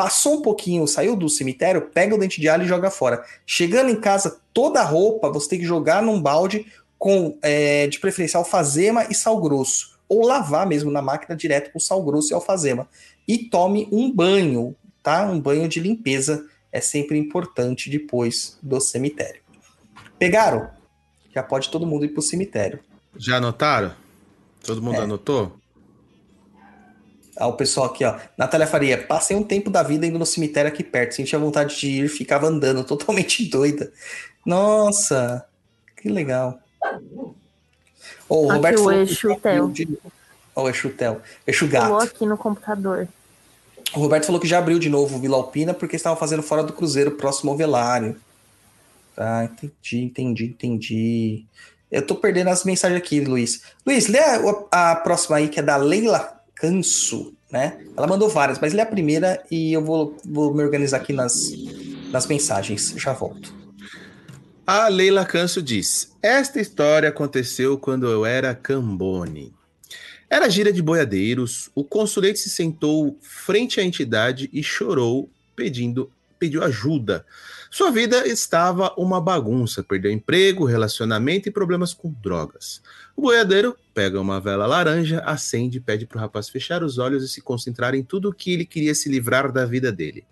Passou 0.00 0.38
um 0.38 0.40
pouquinho, 0.40 0.86
saiu 0.86 1.14
do 1.14 1.28
cemitério, 1.28 1.90
pega 1.90 2.14
o 2.14 2.18
dente 2.18 2.40
de 2.40 2.48
alho 2.48 2.64
e 2.64 2.66
joga 2.66 2.90
fora. 2.90 3.22
Chegando 3.44 3.90
em 3.90 4.00
casa, 4.00 4.40
toda 4.50 4.80
a 4.80 4.82
roupa 4.82 5.28
você 5.28 5.50
tem 5.50 5.58
que 5.58 5.66
jogar 5.66 6.02
num 6.02 6.18
balde 6.18 6.64
com, 6.98 7.36
é, 7.42 7.86
de 7.86 8.00
preferência, 8.00 8.38
alfazema 8.38 9.04
e 9.10 9.14
sal 9.14 9.38
grosso. 9.38 9.98
Ou 10.08 10.26
lavar 10.26 10.66
mesmo 10.66 10.90
na 10.90 11.02
máquina 11.02 11.36
direto 11.36 11.70
com 11.70 11.78
sal 11.78 12.02
grosso 12.02 12.32
e 12.32 12.34
alfazema. 12.34 12.88
E 13.28 13.36
tome 13.50 13.90
um 13.92 14.10
banho, 14.10 14.74
tá? 15.02 15.30
Um 15.30 15.38
banho 15.38 15.68
de 15.68 15.78
limpeza 15.80 16.46
é 16.72 16.80
sempre 16.80 17.18
importante 17.18 17.90
depois 17.90 18.56
do 18.62 18.80
cemitério. 18.80 19.42
Pegaram? 20.18 20.70
Já 21.34 21.42
pode 21.42 21.68
todo 21.68 21.86
mundo 21.86 22.06
ir 22.06 22.08
pro 22.08 22.22
cemitério. 22.22 22.80
Já 23.18 23.36
anotaram? 23.36 23.94
Todo 24.64 24.80
mundo 24.80 24.96
é. 24.96 25.02
anotou? 25.02 25.59
Ah, 27.36 27.46
o 27.46 27.54
pessoal 27.54 27.86
aqui, 27.86 28.04
ó. 28.04 28.16
Natália 28.36 28.66
Faria, 28.66 28.98
passei 28.98 29.36
um 29.36 29.42
tempo 29.42 29.70
da 29.70 29.82
vida 29.82 30.06
indo 30.06 30.18
no 30.18 30.26
cemitério 30.26 30.70
aqui 30.70 30.82
perto. 30.82 31.14
Sentia 31.14 31.38
vontade 31.38 31.78
de 31.78 31.88
ir, 31.88 32.08
ficava 32.08 32.46
andando, 32.46 32.82
totalmente 32.84 33.48
doida. 33.48 33.92
Nossa, 34.44 35.44
que 35.96 36.08
legal. 36.08 36.58
Oh, 38.28 38.46
o 38.46 38.52
Roberto 38.52 38.84
o 38.84 38.92
Exu 38.92 39.36
Tel. 39.36 39.68
De... 39.68 39.98
Oh, 40.54 40.62
o 40.62 40.68
Exu 40.68 40.90
Tel. 40.90 41.20
Exu 41.46 41.66
Gato. 41.68 41.86
Falou 41.86 42.00
aqui 42.00 42.26
no 42.26 42.36
computador. 42.36 43.08
O 43.94 44.00
Roberto 44.00 44.26
falou 44.26 44.40
que 44.40 44.46
já 44.46 44.58
abriu 44.58 44.78
de 44.78 44.88
novo 44.88 45.16
o 45.16 45.20
Vila 45.20 45.36
Alpina 45.36 45.74
porque 45.74 45.96
estavam 45.96 46.18
fazendo 46.18 46.42
fora 46.42 46.62
do 46.62 46.72
Cruzeiro, 46.72 47.12
próximo 47.12 47.50
ao 47.50 47.56
Velário. 47.56 48.16
Tá, 49.16 49.44
entendi, 49.44 50.04
entendi, 50.04 50.44
entendi. 50.46 51.44
Eu 51.90 52.06
tô 52.06 52.14
perdendo 52.14 52.50
as 52.50 52.64
mensagens 52.64 53.00
aqui, 53.00 53.20
Luiz. 53.20 53.62
Luiz, 53.84 54.06
lê 54.06 54.20
a, 54.20 54.40
a 54.70 54.96
próxima 54.96 55.38
aí, 55.38 55.48
que 55.48 55.58
é 55.58 55.62
da 55.62 55.76
Leila 55.76 56.39
Canso, 56.60 57.32
né? 57.50 57.80
Ela 57.96 58.06
mandou 58.06 58.28
várias, 58.28 58.58
mas 58.58 58.74
lê 58.74 58.82
a 58.82 58.86
primeira 58.86 59.42
e 59.50 59.72
eu 59.72 59.82
vou, 59.82 60.14
vou 60.22 60.52
me 60.52 60.62
organizar 60.62 60.98
aqui 60.98 61.10
nas, 61.10 61.50
nas 62.12 62.26
mensagens. 62.26 62.92
Já 62.98 63.14
volto. 63.14 63.54
A 64.66 64.86
Leila 64.88 65.24
Canso 65.24 65.62
diz: 65.62 66.14
Esta 66.22 66.60
história 66.60 67.08
aconteceu 67.08 67.78
quando 67.78 68.06
eu 68.06 68.26
era 68.26 68.54
Cambone. 68.54 69.54
Era 70.28 70.50
gira 70.50 70.70
de 70.70 70.82
boiadeiros, 70.82 71.70
o 71.74 71.82
consulente 71.82 72.38
se 72.38 72.50
sentou 72.50 73.18
frente 73.20 73.80
à 73.80 73.82
entidade 73.82 74.48
e 74.52 74.62
chorou, 74.62 75.28
pedindo, 75.56 76.12
pediu 76.38 76.62
ajuda. 76.62 77.24
Sua 77.70 77.90
vida 77.90 78.28
estava 78.28 78.94
uma 78.96 79.20
bagunça, 79.20 79.82
perdeu 79.82 80.12
emprego, 80.12 80.64
relacionamento 80.64 81.48
e 81.48 81.52
problemas 81.52 81.94
com 81.94 82.14
drogas. 82.22 82.80
O 83.16 83.22
boiadeiro 83.22 83.76
pega 84.00 84.18
uma 84.18 84.40
vela 84.40 84.66
laranja, 84.66 85.20
acende 85.26 85.76
e 85.76 85.80
pede 85.80 86.06
para 86.06 86.16
o 86.16 86.20
rapaz 86.22 86.48
fechar 86.48 86.82
os 86.82 86.96
olhos 86.96 87.22
e 87.22 87.28
se 87.28 87.42
concentrar 87.42 87.94
em 87.94 88.02
tudo 88.02 88.30
o 88.30 88.32
que 88.32 88.50
ele 88.50 88.64
queria 88.64 88.94
se 88.94 89.10
livrar 89.10 89.52
da 89.52 89.66
vida 89.66 89.92
dele. 89.92 90.24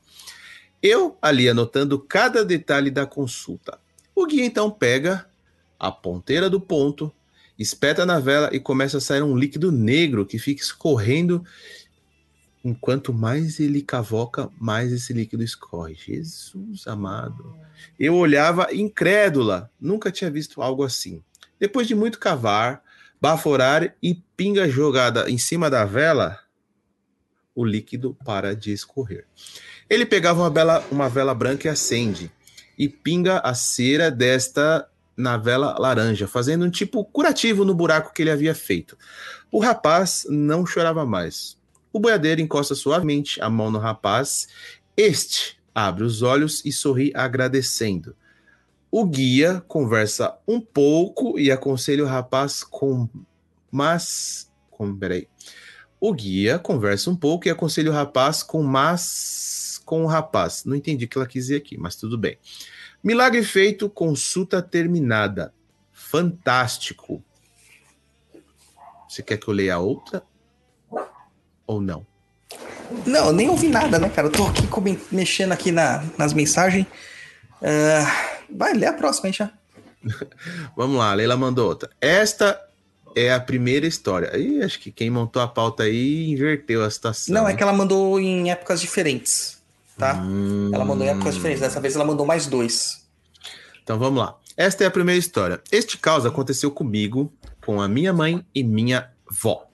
Eu 0.82 1.18
ali 1.20 1.50
anotando 1.50 1.98
cada 1.98 2.42
detalhe 2.42 2.90
da 2.90 3.04
consulta. 3.04 3.78
O 4.14 4.24
guia 4.24 4.42
então 4.42 4.70
pega 4.70 5.26
a 5.78 5.92
ponteira 5.92 6.48
do 6.48 6.58
ponto, 6.58 7.12
espeta 7.58 8.06
na 8.06 8.18
vela 8.18 8.48
e 8.54 8.58
começa 8.58 8.96
a 8.96 9.02
sair 9.02 9.20
um 9.20 9.36
líquido 9.36 9.70
negro 9.70 10.24
que 10.24 10.38
fica 10.38 10.62
escorrendo. 10.62 11.44
Enquanto 12.64 13.12
mais 13.12 13.60
ele 13.60 13.82
cavoca, 13.82 14.48
mais 14.58 14.90
esse 14.90 15.12
líquido 15.12 15.42
escorre. 15.42 15.94
Jesus 15.94 16.86
amado. 16.86 17.54
Eu 18.00 18.14
olhava 18.14 18.72
incrédula, 18.72 19.70
nunca 19.78 20.10
tinha 20.10 20.30
visto 20.30 20.62
algo 20.62 20.82
assim. 20.82 21.22
Depois 21.60 21.86
de 21.86 21.94
muito 21.94 22.18
cavar, 22.18 22.82
baforar 23.20 23.94
e 24.02 24.14
pinga 24.36 24.68
jogada 24.68 25.30
em 25.30 25.38
cima 25.38 25.68
da 25.68 25.84
vela, 25.84 26.38
o 27.54 27.64
líquido 27.64 28.16
para 28.24 28.54
de 28.54 28.72
escorrer. 28.72 29.26
Ele 29.90 30.06
pegava 30.06 30.40
uma 30.40 30.50
vela, 30.50 30.84
uma 30.90 31.08
vela 31.08 31.34
branca 31.34 31.66
e 31.66 31.70
acende, 31.70 32.30
e 32.78 32.88
pinga 32.88 33.38
a 33.38 33.54
cera 33.54 34.10
desta 34.10 34.88
na 35.16 35.36
vela 35.36 35.76
laranja, 35.78 36.28
fazendo 36.28 36.64
um 36.64 36.70
tipo 36.70 37.04
curativo 37.04 37.64
no 37.64 37.74
buraco 37.74 38.12
que 38.14 38.22
ele 38.22 38.30
havia 38.30 38.54
feito. 38.54 38.96
O 39.50 39.58
rapaz 39.58 40.24
não 40.28 40.64
chorava 40.64 41.04
mais. 41.04 41.58
O 41.92 41.98
boiadeiro 41.98 42.40
encosta 42.40 42.76
suavemente 42.76 43.40
a 43.42 43.50
mão 43.50 43.70
no 43.70 43.78
rapaz. 43.78 44.46
Este 44.96 45.58
abre 45.74 46.04
os 46.04 46.22
olhos 46.22 46.64
e 46.64 46.70
sorri 46.70 47.10
agradecendo. 47.14 48.14
O 48.90 49.04
guia 49.04 49.62
conversa 49.68 50.38
um 50.46 50.60
pouco 50.60 51.38
e 51.38 51.50
aconselha 51.50 52.04
o 52.04 52.06
rapaz 52.06 52.64
com. 52.64 53.08
Mas. 53.70 54.50
Com, 54.70 54.96
peraí. 54.96 55.28
O 56.00 56.12
guia 56.12 56.58
conversa 56.58 57.10
um 57.10 57.16
pouco 57.16 57.46
e 57.46 57.50
aconselha 57.50 57.90
o 57.90 57.94
rapaz 57.94 58.42
com 58.42 58.62
mas. 58.62 59.80
Com 59.84 60.04
o 60.04 60.06
rapaz. 60.06 60.64
Não 60.64 60.74
entendi 60.74 61.04
o 61.04 61.08
que 61.08 61.18
ela 61.18 61.26
quis 61.26 61.44
dizer 61.44 61.56
aqui, 61.56 61.76
mas 61.76 61.96
tudo 61.96 62.16
bem. 62.16 62.38
Milagre 63.02 63.42
feito, 63.42 63.90
consulta 63.90 64.62
terminada. 64.62 65.52
Fantástico. 65.92 67.22
Você 69.08 69.22
quer 69.22 69.36
que 69.36 69.48
eu 69.48 69.54
leia 69.54 69.78
outra? 69.78 70.22
Ou 71.66 71.80
não? 71.80 72.06
Não, 73.06 73.32
nem 73.32 73.48
ouvi 73.48 73.68
nada, 73.68 73.98
né, 73.98 74.08
cara? 74.08 74.28
Eu 74.28 74.32
tô 74.32 74.46
aqui 74.46 74.66
mexendo 75.12 75.52
aqui 75.52 75.70
na, 75.70 76.04
nas 76.16 76.32
mensagens. 76.32 76.86
Uh, 77.60 78.56
vai, 78.56 78.74
lê 78.74 78.86
a 78.86 78.92
próxima 78.92 79.28
aí 79.28 79.32
já. 79.32 79.50
Vamos 80.76 80.96
lá, 80.96 81.12
Leila 81.14 81.36
mandou 81.36 81.68
outra. 81.68 81.90
Esta 82.00 82.60
é 83.16 83.32
a 83.32 83.40
primeira 83.40 83.86
história. 83.86 84.30
Aí 84.32 84.62
acho 84.62 84.78
que 84.78 84.90
quem 84.90 85.10
montou 85.10 85.42
a 85.42 85.48
pauta 85.48 85.84
aí 85.84 86.30
inverteu 86.30 86.84
a 86.84 86.90
situação. 86.90 87.34
Não, 87.34 87.48
é 87.48 87.54
que 87.54 87.62
ela 87.62 87.72
mandou 87.72 88.20
em 88.20 88.50
épocas 88.50 88.80
diferentes 88.80 89.58
tá? 89.98 90.14
Hum... 90.14 90.70
Ela 90.72 90.84
mandou 90.84 91.04
em 91.04 91.10
épocas 91.10 91.34
diferentes. 91.34 91.60
Dessa 91.60 91.80
vez 91.80 91.96
ela 91.96 92.04
mandou 92.04 92.24
mais 92.24 92.46
dois. 92.46 93.04
Então 93.82 93.98
vamos 93.98 94.20
lá. 94.20 94.36
Esta 94.56 94.84
é 94.84 94.86
a 94.86 94.90
primeira 94.90 95.18
história. 95.18 95.60
Este 95.70 95.98
caos 95.98 96.24
aconteceu 96.24 96.70
comigo, 96.70 97.32
com 97.64 97.80
a 97.80 97.88
minha 97.88 98.12
mãe 98.12 98.44
e 98.54 98.62
minha 98.62 99.10
vó. 99.30 99.66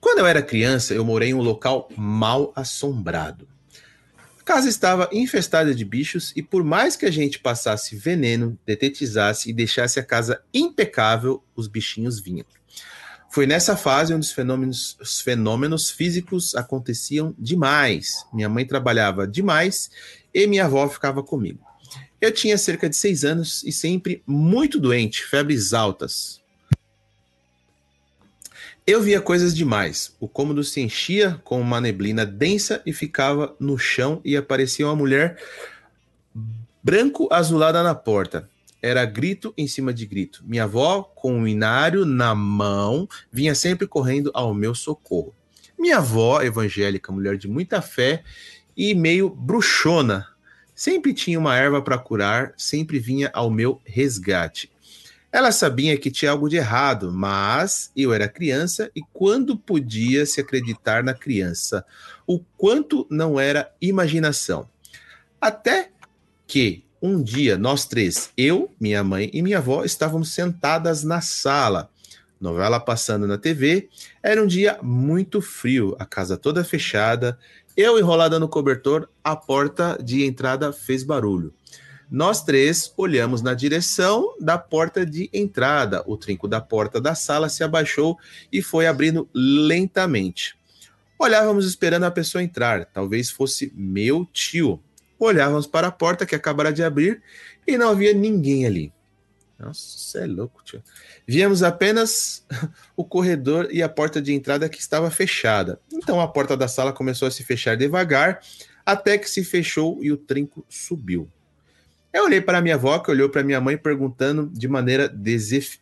Quando 0.00 0.18
eu 0.18 0.26
era 0.26 0.42
criança, 0.42 0.94
eu 0.94 1.04
morei 1.04 1.30
em 1.30 1.34
um 1.34 1.42
local 1.42 1.88
mal 1.96 2.52
assombrado. 2.54 3.48
A 4.48 4.54
casa 4.54 4.70
estava 4.70 5.10
infestada 5.12 5.74
de 5.74 5.84
bichos 5.84 6.32
e 6.34 6.42
por 6.42 6.64
mais 6.64 6.96
que 6.96 7.04
a 7.04 7.10
gente 7.10 7.38
passasse 7.38 7.94
veneno, 7.94 8.58
detetizasse 8.64 9.50
e 9.50 9.52
deixasse 9.52 10.00
a 10.00 10.02
casa 10.02 10.40
impecável, 10.54 11.44
os 11.54 11.68
bichinhos 11.68 12.18
vinham. 12.18 12.46
Foi 13.28 13.46
nessa 13.46 13.76
fase 13.76 14.14
onde 14.14 14.24
os 14.24 14.32
fenômenos, 14.32 14.96
os 14.98 15.20
fenômenos 15.20 15.90
físicos 15.90 16.54
aconteciam 16.54 17.34
demais. 17.38 18.24
Minha 18.32 18.48
mãe 18.48 18.64
trabalhava 18.64 19.28
demais 19.28 19.90
e 20.32 20.46
minha 20.46 20.64
avó 20.64 20.88
ficava 20.88 21.22
comigo. 21.22 21.60
Eu 22.18 22.32
tinha 22.32 22.56
cerca 22.56 22.88
de 22.88 22.96
seis 22.96 23.26
anos 23.26 23.62
e 23.64 23.70
sempre 23.70 24.22
muito 24.26 24.80
doente, 24.80 25.26
febres 25.26 25.74
altas. 25.74 26.37
Eu 28.90 29.02
via 29.02 29.20
coisas 29.20 29.54
demais. 29.54 30.16
O 30.18 30.26
cômodo 30.26 30.64
se 30.64 30.80
enchia 30.80 31.38
com 31.44 31.60
uma 31.60 31.78
neblina 31.78 32.24
densa 32.24 32.80
e 32.86 32.92
ficava 32.94 33.54
no 33.60 33.76
chão 33.76 34.18
e 34.24 34.34
aparecia 34.34 34.86
uma 34.86 34.96
mulher 34.96 35.38
branco 36.82 37.28
azulada 37.30 37.82
na 37.82 37.94
porta. 37.94 38.48
Era 38.80 39.04
grito 39.04 39.52
em 39.58 39.68
cima 39.68 39.92
de 39.92 40.06
grito. 40.06 40.42
Minha 40.46 40.64
avó, 40.64 41.02
com 41.02 41.34
um 41.34 41.46
inário 41.46 42.06
na 42.06 42.34
mão, 42.34 43.06
vinha 43.30 43.54
sempre 43.54 43.86
correndo 43.86 44.30
ao 44.32 44.54
meu 44.54 44.74
socorro. 44.74 45.34
Minha 45.78 45.98
avó, 45.98 46.40
evangélica, 46.40 47.12
mulher 47.12 47.36
de 47.36 47.46
muita 47.46 47.82
fé 47.82 48.24
e 48.74 48.94
meio 48.94 49.28
bruxona, 49.28 50.28
sempre 50.74 51.12
tinha 51.12 51.38
uma 51.38 51.54
erva 51.54 51.82
para 51.82 51.98
curar, 51.98 52.54
sempre 52.56 52.98
vinha 52.98 53.30
ao 53.34 53.50
meu 53.50 53.82
resgate. 53.84 54.72
Ela 55.30 55.52
sabia 55.52 55.96
que 55.98 56.10
tinha 56.10 56.30
algo 56.30 56.48
de 56.48 56.56
errado, 56.56 57.12
mas 57.12 57.92
eu 57.94 58.14
era 58.14 58.26
criança 58.28 58.90
e 58.96 59.02
quando 59.12 59.58
podia 59.58 60.24
se 60.24 60.40
acreditar 60.40 61.04
na 61.04 61.12
criança, 61.12 61.84
o 62.26 62.40
quanto 62.56 63.06
não 63.10 63.38
era 63.38 63.70
imaginação. 63.80 64.68
Até 65.40 65.90
que 66.46 66.82
um 67.00 67.22
dia 67.22 67.58
nós 67.58 67.84
três, 67.84 68.30
eu, 68.36 68.74
minha 68.80 69.04
mãe 69.04 69.30
e 69.32 69.42
minha 69.42 69.58
avó, 69.58 69.84
estávamos 69.84 70.32
sentadas 70.32 71.04
na 71.04 71.20
sala, 71.20 71.90
novela 72.40 72.80
passando 72.80 73.26
na 73.26 73.36
TV. 73.36 73.88
Era 74.22 74.42
um 74.42 74.46
dia 74.46 74.78
muito 74.82 75.42
frio, 75.42 75.94
a 75.98 76.06
casa 76.06 76.36
toda 76.36 76.64
fechada, 76.64 77.38
eu 77.76 77.98
enrolada 77.98 78.40
no 78.40 78.48
cobertor, 78.48 79.08
a 79.22 79.36
porta 79.36 79.96
de 80.02 80.24
entrada 80.24 80.72
fez 80.72 81.04
barulho. 81.04 81.54
Nós 82.10 82.42
três 82.42 82.90
olhamos 82.96 83.42
na 83.42 83.52
direção 83.52 84.34
da 84.40 84.56
porta 84.56 85.04
de 85.04 85.28
entrada. 85.30 86.02
O 86.06 86.16
trinco 86.16 86.48
da 86.48 86.58
porta 86.58 86.98
da 86.98 87.14
sala 87.14 87.50
se 87.50 87.62
abaixou 87.62 88.16
e 88.50 88.62
foi 88.62 88.86
abrindo 88.86 89.28
lentamente. 89.34 90.56
Olhávamos 91.18 91.66
esperando 91.66 92.04
a 92.04 92.10
pessoa 92.10 92.42
entrar, 92.42 92.86
talvez 92.86 93.30
fosse 93.30 93.70
meu 93.76 94.24
tio. 94.32 94.80
Olhávamos 95.18 95.66
para 95.66 95.88
a 95.88 95.92
porta 95.92 96.24
que 96.24 96.34
acabara 96.34 96.72
de 96.72 96.82
abrir 96.82 97.20
e 97.66 97.76
não 97.76 97.90
havia 97.90 98.14
ninguém 98.14 98.64
ali. 98.64 98.92
Nossa, 99.58 99.98
você 99.98 100.18
é 100.20 100.26
louco, 100.26 100.62
tio. 100.64 100.82
Víamos 101.26 101.62
apenas 101.62 102.46
o 102.96 103.04
corredor 103.04 103.68
e 103.70 103.82
a 103.82 103.88
porta 103.88 104.22
de 104.22 104.32
entrada 104.32 104.68
que 104.68 104.80
estava 104.80 105.10
fechada. 105.10 105.78
Então 105.92 106.20
a 106.20 106.28
porta 106.28 106.56
da 106.56 106.68
sala 106.68 106.92
começou 106.92 107.28
a 107.28 107.30
se 107.30 107.44
fechar 107.44 107.76
devagar, 107.76 108.40
até 108.86 109.18
que 109.18 109.28
se 109.28 109.44
fechou 109.44 109.98
e 110.02 110.10
o 110.10 110.16
trinco 110.16 110.64
subiu. 110.70 111.28
Eu 112.12 112.24
olhei 112.24 112.40
para 112.40 112.62
minha 112.62 112.74
avó, 112.74 112.98
que 112.98 113.10
olhou 113.10 113.28
para 113.28 113.42
minha 113.42 113.60
mãe, 113.60 113.76
perguntando 113.76 114.50
de 114.52 114.66
maneira 114.66 115.12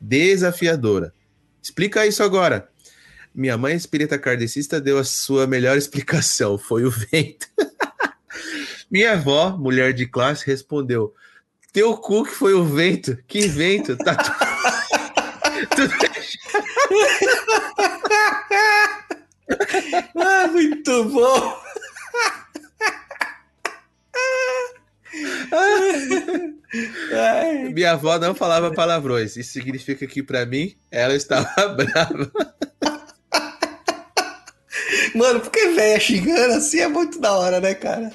desafiadora: 0.00 1.14
Explica 1.62 2.06
isso 2.06 2.22
agora. 2.22 2.68
Minha 3.34 3.58
mãe, 3.58 3.76
espírita 3.76 4.18
kardecista, 4.18 4.80
deu 4.80 4.98
a 4.98 5.04
sua 5.04 5.46
melhor 5.46 5.76
explicação: 5.78 6.58
foi 6.58 6.84
o 6.84 6.90
vento. 6.90 7.46
minha 8.90 9.12
avó, 9.12 9.56
mulher 9.56 9.92
de 9.92 10.06
classe, 10.06 10.44
respondeu: 10.46 11.14
Teu 11.72 11.96
cu 11.96 12.24
que 12.24 12.32
foi 12.32 12.54
o 12.54 12.64
vento? 12.64 13.16
Que 13.26 13.46
vento? 13.46 13.96
Tá 13.96 14.16
ah, 20.16 20.48
muito 20.48 21.04
bom! 21.04 21.66
Minha 27.72 27.92
avó 27.92 28.18
não 28.18 28.34
falava 28.34 28.72
palavrões. 28.72 29.36
Isso 29.36 29.52
significa 29.52 30.06
que 30.06 30.22
para 30.22 30.44
mim 30.44 30.76
ela 30.90 31.14
estava 31.14 31.68
brava. 31.74 32.30
Mano, 35.14 35.40
porque 35.40 35.68
velha 35.68 35.98
xingando 35.98 36.54
assim 36.54 36.80
é 36.80 36.88
muito 36.88 37.18
da 37.20 37.32
hora, 37.32 37.60
né, 37.60 37.74
cara? 37.74 38.12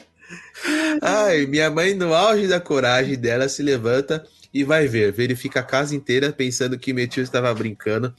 Ai, 1.02 1.46
minha 1.46 1.70
mãe, 1.72 1.96
no 1.96 2.14
auge 2.14 2.48
da 2.48 2.60
coragem 2.60 3.18
dela, 3.18 3.50
se 3.50 3.64
levanta 3.64 4.24
e 4.54 4.64
vai 4.64 4.88
ver. 4.88 5.12
Verifica 5.12 5.62
a 5.62 5.64
casa 5.64 5.96
inteira 5.96 6.32
pensando 6.32 6.78
que 6.78 6.94
meu 6.94 7.08
tio 7.08 7.24
estava 7.24 7.52
brincando. 7.54 8.14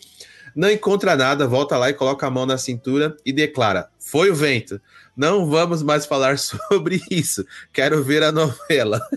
Não 0.54 0.70
encontra 0.70 1.16
nada, 1.16 1.46
volta 1.46 1.76
lá 1.78 1.90
e 1.90 1.94
coloca 1.94 2.26
a 2.26 2.30
mão 2.30 2.46
na 2.46 2.58
cintura 2.58 3.16
e 3.24 3.32
declara: 3.32 3.88
Foi 3.98 4.30
o 4.30 4.34
vento. 4.34 4.80
Não 5.16 5.48
vamos 5.48 5.82
mais 5.82 6.06
falar 6.06 6.38
sobre 6.40 7.00
isso. 7.10 7.44
Quero 7.72 8.02
ver 8.02 8.22
a 8.22 8.32
novela. 8.32 9.00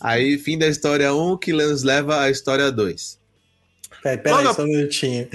Aí, 0.00 0.36
fim 0.38 0.58
da 0.58 0.66
história 0.68 1.14
1, 1.14 1.38
que 1.38 1.52
nos 1.52 1.82
leva 1.82 2.20
à 2.20 2.30
história 2.30 2.70
2. 2.70 3.23
Peraí, 4.04 4.18
peraí, 4.18 4.54
só 4.54 4.62
um 4.64 4.66
minutinho. 4.66 5.26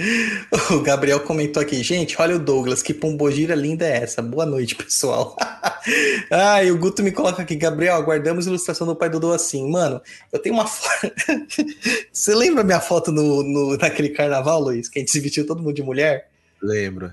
O 0.70 0.80
Gabriel 0.80 1.18
comentou 1.18 1.60
aqui, 1.60 1.82
gente, 1.82 2.14
olha 2.22 2.36
o 2.36 2.38
Douglas, 2.38 2.80
que 2.80 2.94
pombogira 2.94 3.52
linda 3.52 3.84
é 3.84 3.96
essa? 3.96 4.22
Boa 4.22 4.46
noite, 4.46 4.76
pessoal. 4.76 5.36
ah, 6.30 6.62
e 6.62 6.70
o 6.70 6.78
Guto 6.78 7.02
me 7.02 7.10
coloca 7.10 7.42
aqui, 7.42 7.56
Gabriel, 7.56 7.96
aguardamos 7.96 8.46
ilustração 8.46 8.86
do 8.86 8.94
pai 8.94 9.10
Dodô 9.10 9.32
assim. 9.32 9.68
Mano, 9.68 10.00
eu 10.32 10.38
tenho 10.38 10.54
uma 10.54 10.68
foto. 10.68 11.12
Você 12.12 12.32
lembra 12.32 12.62
minha 12.62 12.80
foto 12.80 13.10
no, 13.10 13.42
no, 13.42 13.76
naquele 13.76 14.10
carnaval, 14.10 14.60
Luiz? 14.60 14.88
Que 14.88 15.00
a 15.00 15.02
gente 15.02 15.10
se 15.10 15.18
vestiu 15.18 15.44
todo 15.44 15.60
mundo 15.60 15.74
de 15.74 15.82
mulher? 15.82 16.28
Lembro. 16.62 17.12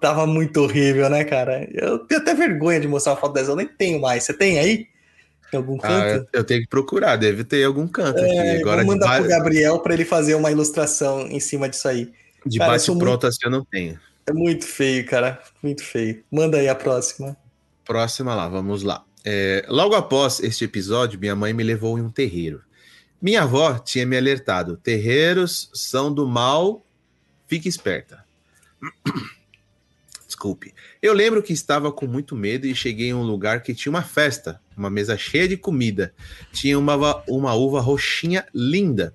Tava 0.00 0.26
muito 0.26 0.62
horrível, 0.62 1.10
né, 1.10 1.22
cara? 1.22 1.68
Eu 1.70 1.98
tenho 1.98 2.22
até 2.22 2.32
vergonha 2.32 2.80
de 2.80 2.88
mostrar 2.88 3.12
uma 3.12 3.20
foto 3.20 3.34
dessa, 3.34 3.50
eu 3.50 3.56
nem 3.56 3.66
tenho 3.66 4.00
mais. 4.00 4.24
Você 4.24 4.32
tem 4.32 4.58
aí? 4.58 4.86
Em 5.52 5.56
algum 5.56 5.76
ah, 5.76 5.80
canto? 5.80 6.28
Ah, 6.32 6.36
eu 6.38 6.44
tenho 6.44 6.60
que 6.62 6.68
procurar, 6.68 7.16
deve 7.16 7.44
ter 7.44 7.64
algum 7.64 7.86
canto 7.86 8.18
é, 8.18 8.52
aqui. 8.52 8.62
Agora, 8.62 8.84
vou 8.84 8.94
mandar 8.94 9.16
de... 9.16 9.20
pro 9.20 9.28
Gabriel 9.28 9.78
para 9.80 9.94
ele 9.94 10.04
fazer 10.04 10.34
uma 10.34 10.50
ilustração 10.50 11.22
em 11.22 11.40
cima 11.40 11.68
disso 11.68 11.88
aí. 11.88 12.12
De 12.44 12.58
cara, 12.58 12.72
bate 12.72 12.86
pronto 12.86 13.04
muito... 13.04 13.26
assim 13.26 13.38
eu 13.44 13.50
não 13.50 13.64
tenho. 13.64 13.98
É 14.26 14.32
muito 14.32 14.66
feio, 14.66 15.06
cara. 15.06 15.40
Muito 15.62 15.82
feio. 15.82 16.22
Manda 16.30 16.58
aí 16.58 16.68
a 16.68 16.74
próxima. 16.74 17.36
Próxima 17.84 18.34
lá, 18.34 18.48
vamos 18.48 18.82
lá. 18.82 19.02
É, 19.24 19.64
logo 19.68 19.94
após 19.94 20.40
este 20.40 20.64
episódio, 20.64 21.18
minha 21.18 21.34
mãe 21.34 21.52
me 21.52 21.62
levou 21.62 21.98
em 21.98 22.02
um 22.02 22.10
terreiro. 22.10 22.62
Minha 23.20 23.42
avó 23.42 23.78
tinha 23.78 24.06
me 24.06 24.16
alertado: 24.16 24.76
terreiros 24.76 25.70
são 25.74 26.12
do 26.12 26.26
mal, 26.26 26.84
fique 27.46 27.68
esperta. 27.68 28.24
Desculpe. 30.26 30.74
Eu 31.00 31.14
lembro 31.14 31.42
que 31.42 31.52
estava 31.52 31.90
com 31.90 32.06
muito 32.06 32.36
medo 32.36 32.66
e 32.66 32.74
cheguei 32.74 33.08
em 33.08 33.14
um 33.14 33.22
lugar 33.22 33.62
que 33.62 33.74
tinha 33.74 33.90
uma 33.90 34.02
festa, 34.02 34.60
uma 34.78 34.90
mesa 34.90 35.16
cheia 35.16 35.48
de 35.48 35.56
comida. 35.56 36.14
Tinha 36.52 36.78
uma, 36.78 37.22
uma 37.28 37.54
uva 37.54 37.80
roxinha 37.80 38.46
linda. 38.54 39.14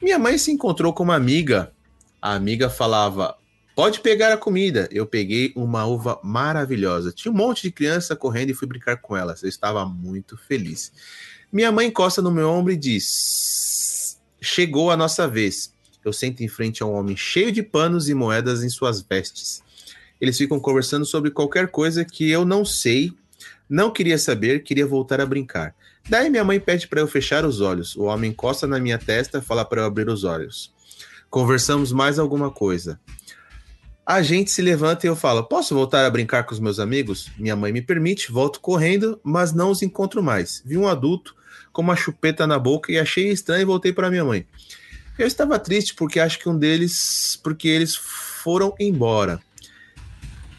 Minha 0.00 0.18
mãe 0.18 0.38
se 0.38 0.50
encontrou 0.50 0.92
com 0.92 1.02
uma 1.02 1.14
amiga. 1.14 1.72
A 2.20 2.34
amiga 2.34 2.68
falava: 2.68 3.36
Pode 3.74 4.00
pegar 4.00 4.32
a 4.32 4.36
comida. 4.36 4.88
Eu 4.90 5.06
peguei 5.06 5.52
uma 5.54 5.84
uva 5.84 6.18
maravilhosa. 6.24 7.12
Tinha 7.12 7.30
um 7.30 7.36
monte 7.36 7.62
de 7.62 7.70
criança 7.70 8.16
correndo 8.16 8.50
e 8.50 8.54
fui 8.54 8.66
brincar 8.66 8.96
com 8.96 9.16
elas. 9.16 9.42
Eu 9.42 9.48
estava 9.48 9.84
muito 9.84 10.36
feliz. 10.36 10.92
Minha 11.52 11.70
mãe 11.70 11.86
encosta 11.86 12.22
no 12.22 12.30
meu 12.30 12.48
ombro 12.48 12.72
e 12.72 12.76
diz: 12.76 14.18
Chegou 14.40 14.90
a 14.90 14.96
nossa 14.96 15.28
vez. 15.28 15.74
Eu 16.04 16.12
sento 16.12 16.42
em 16.42 16.48
frente 16.48 16.82
a 16.82 16.86
um 16.86 16.94
homem 16.94 17.16
cheio 17.16 17.50
de 17.50 17.62
panos 17.62 18.08
e 18.08 18.14
moedas 18.14 18.62
em 18.62 18.68
suas 18.68 19.02
vestes. 19.02 19.62
Eles 20.20 20.38
ficam 20.38 20.58
conversando 20.58 21.04
sobre 21.04 21.30
qualquer 21.30 21.68
coisa 21.68 22.04
que 22.04 22.30
eu 22.30 22.44
não 22.44 22.64
sei, 22.64 23.12
não 23.68 23.90
queria 23.90 24.18
saber, 24.18 24.62
queria 24.62 24.86
voltar 24.86 25.20
a 25.20 25.26
brincar. 25.26 25.74
Daí 26.08 26.30
minha 26.30 26.44
mãe 26.44 26.60
pede 26.60 26.86
para 26.86 27.00
eu 27.00 27.08
fechar 27.08 27.44
os 27.44 27.60
olhos. 27.60 27.96
O 27.96 28.04
homem 28.04 28.30
encosta 28.30 28.66
na 28.66 28.78
minha 28.78 28.98
testa, 28.98 29.42
fala 29.42 29.64
para 29.64 29.82
eu 29.82 29.86
abrir 29.86 30.08
os 30.08 30.22
olhos. 30.22 30.72
Conversamos 31.28 31.90
mais 31.92 32.18
alguma 32.18 32.50
coisa. 32.50 33.00
A 34.06 34.22
gente 34.22 34.52
se 34.52 34.62
levanta 34.62 35.04
e 35.04 35.08
eu 35.08 35.16
falo: 35.16 35.42
Posso 35.42 35.74
voltar 35.74 36.06
a 36.06 36.10
brincar 36.10 36.44
com 36.44 36.54
os 36.54 36.60
meus 36.60 36.78
amigos? 36.78 37.28
Minha 37.36 37.56
mãe 37.56 37.72
me 37.72 37.82
permite, 37.82 38.30
volto 38.30 38.60
correndo, 38.60 39.20
mas 39.24 39.52
não 39.52 39.70
os 39.70 39.82
encontro 39.82 40.22
mais. 40.22 40.62
Vi 40.64 40.78
um 40.78 40.86
adulto 40.86 41.34
com 41.72 41.82
uma 41.82 41.96
chupeta 41.96 42.46
na 42.46 42.58
boca 42.58 42.92
e 42.92 42.98
achei 42.98 43.30
estranho 43.30 43.62
e 43.62 43.64
voltei 43.64 43.92
para 43.92 44.08
minha 44.08 44.24
mãe. 44.24 44.46
Eu 45.18 45.26
estava 45.26 45.58
triste 45.58 45.94
porque 45.94 46.20
acho 46.20 46.38
que 46.38 46.48
um 46.48 46.56
deles, 46.56 47.38
porque 47.42 47.66
eles 47.66 47.96
foram 47.96 48.74
embora. 48.78 49.40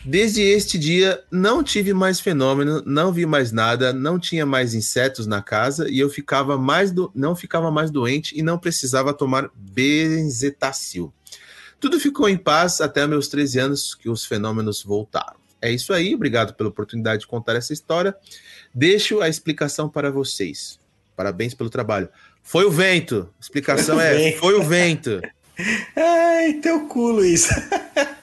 Desde 0.08 0.42
este 0.42 0.80
dia, 0.80 1.22
não 1.30 1.62
tive 1.62 1.94
mais 1.94 2.22
fenômeno, 2.22 2.82
não 2.86 3.12
vi 3.12 3.26
mais 3.26 3.52
nada, 3.52 3.92
não 3.92 4.18
tinha 4.18 4.46
mais 4.46 4.74
insetos 4.74 5.28
na 5.28 5.42
casa 5.42 5.90
e 5.90 6.00
eu 6.00 6.10
ficava 6.10 6.58
mais 6.58 6.92
do, 6.92 7.12
não 7.14 7.36
ficava 7.36 7.70
mais 7.70 7.92
doente 7.92 8.34
e 8.34 8.42
não 8.42 8.58
precisava 8.58 9.14
tomar 9.14 9.50
benzetacil. 9.54 11.12
Tudo 11.78 12.00
ficou 12.00 12.30
em 12.30 12.38
paz 12.38 12.80
até 12.80 13.06
meus 13.06 13.28
13 13.28 13.60
anos 13.60 13.96
que 13.96 14.08
os 14.10 14.24
fenômenos 14.24 14.82
voltaram. 14.82 15.36
É 15.62 15.70
isso 15.70 15.92
aí, 15.92 16.16
obrigado 16.16 16.54
pela 16.54 16.70
oportunidade 16.70 17.24
de 17.24 17.28
contar 17.28 17.58
essa 17.58 17.74
história. 17.74 18.16
Deixo 18.74 19.20
a 19.20 19.28
explicação 19.28 19.90
para 19.90 20.10
vocês. 20.10 20.80
Parabéns 21.18 21.54
pelo 21.54 21.70
trabalho. 21.70 22.08
Foi 22.42 22.64
o 22.64 22.72
vento. 22.72 23.30
Explicação 23.42 24.00
é: 24.00 24.32
foi 24.40 24.54
o 24.54 24.64
vento. 24.64 25.20
Ai, 25.98 26.54
teu 26.62 26.88
culo 26.88 27.26
isso. 27.26 27.54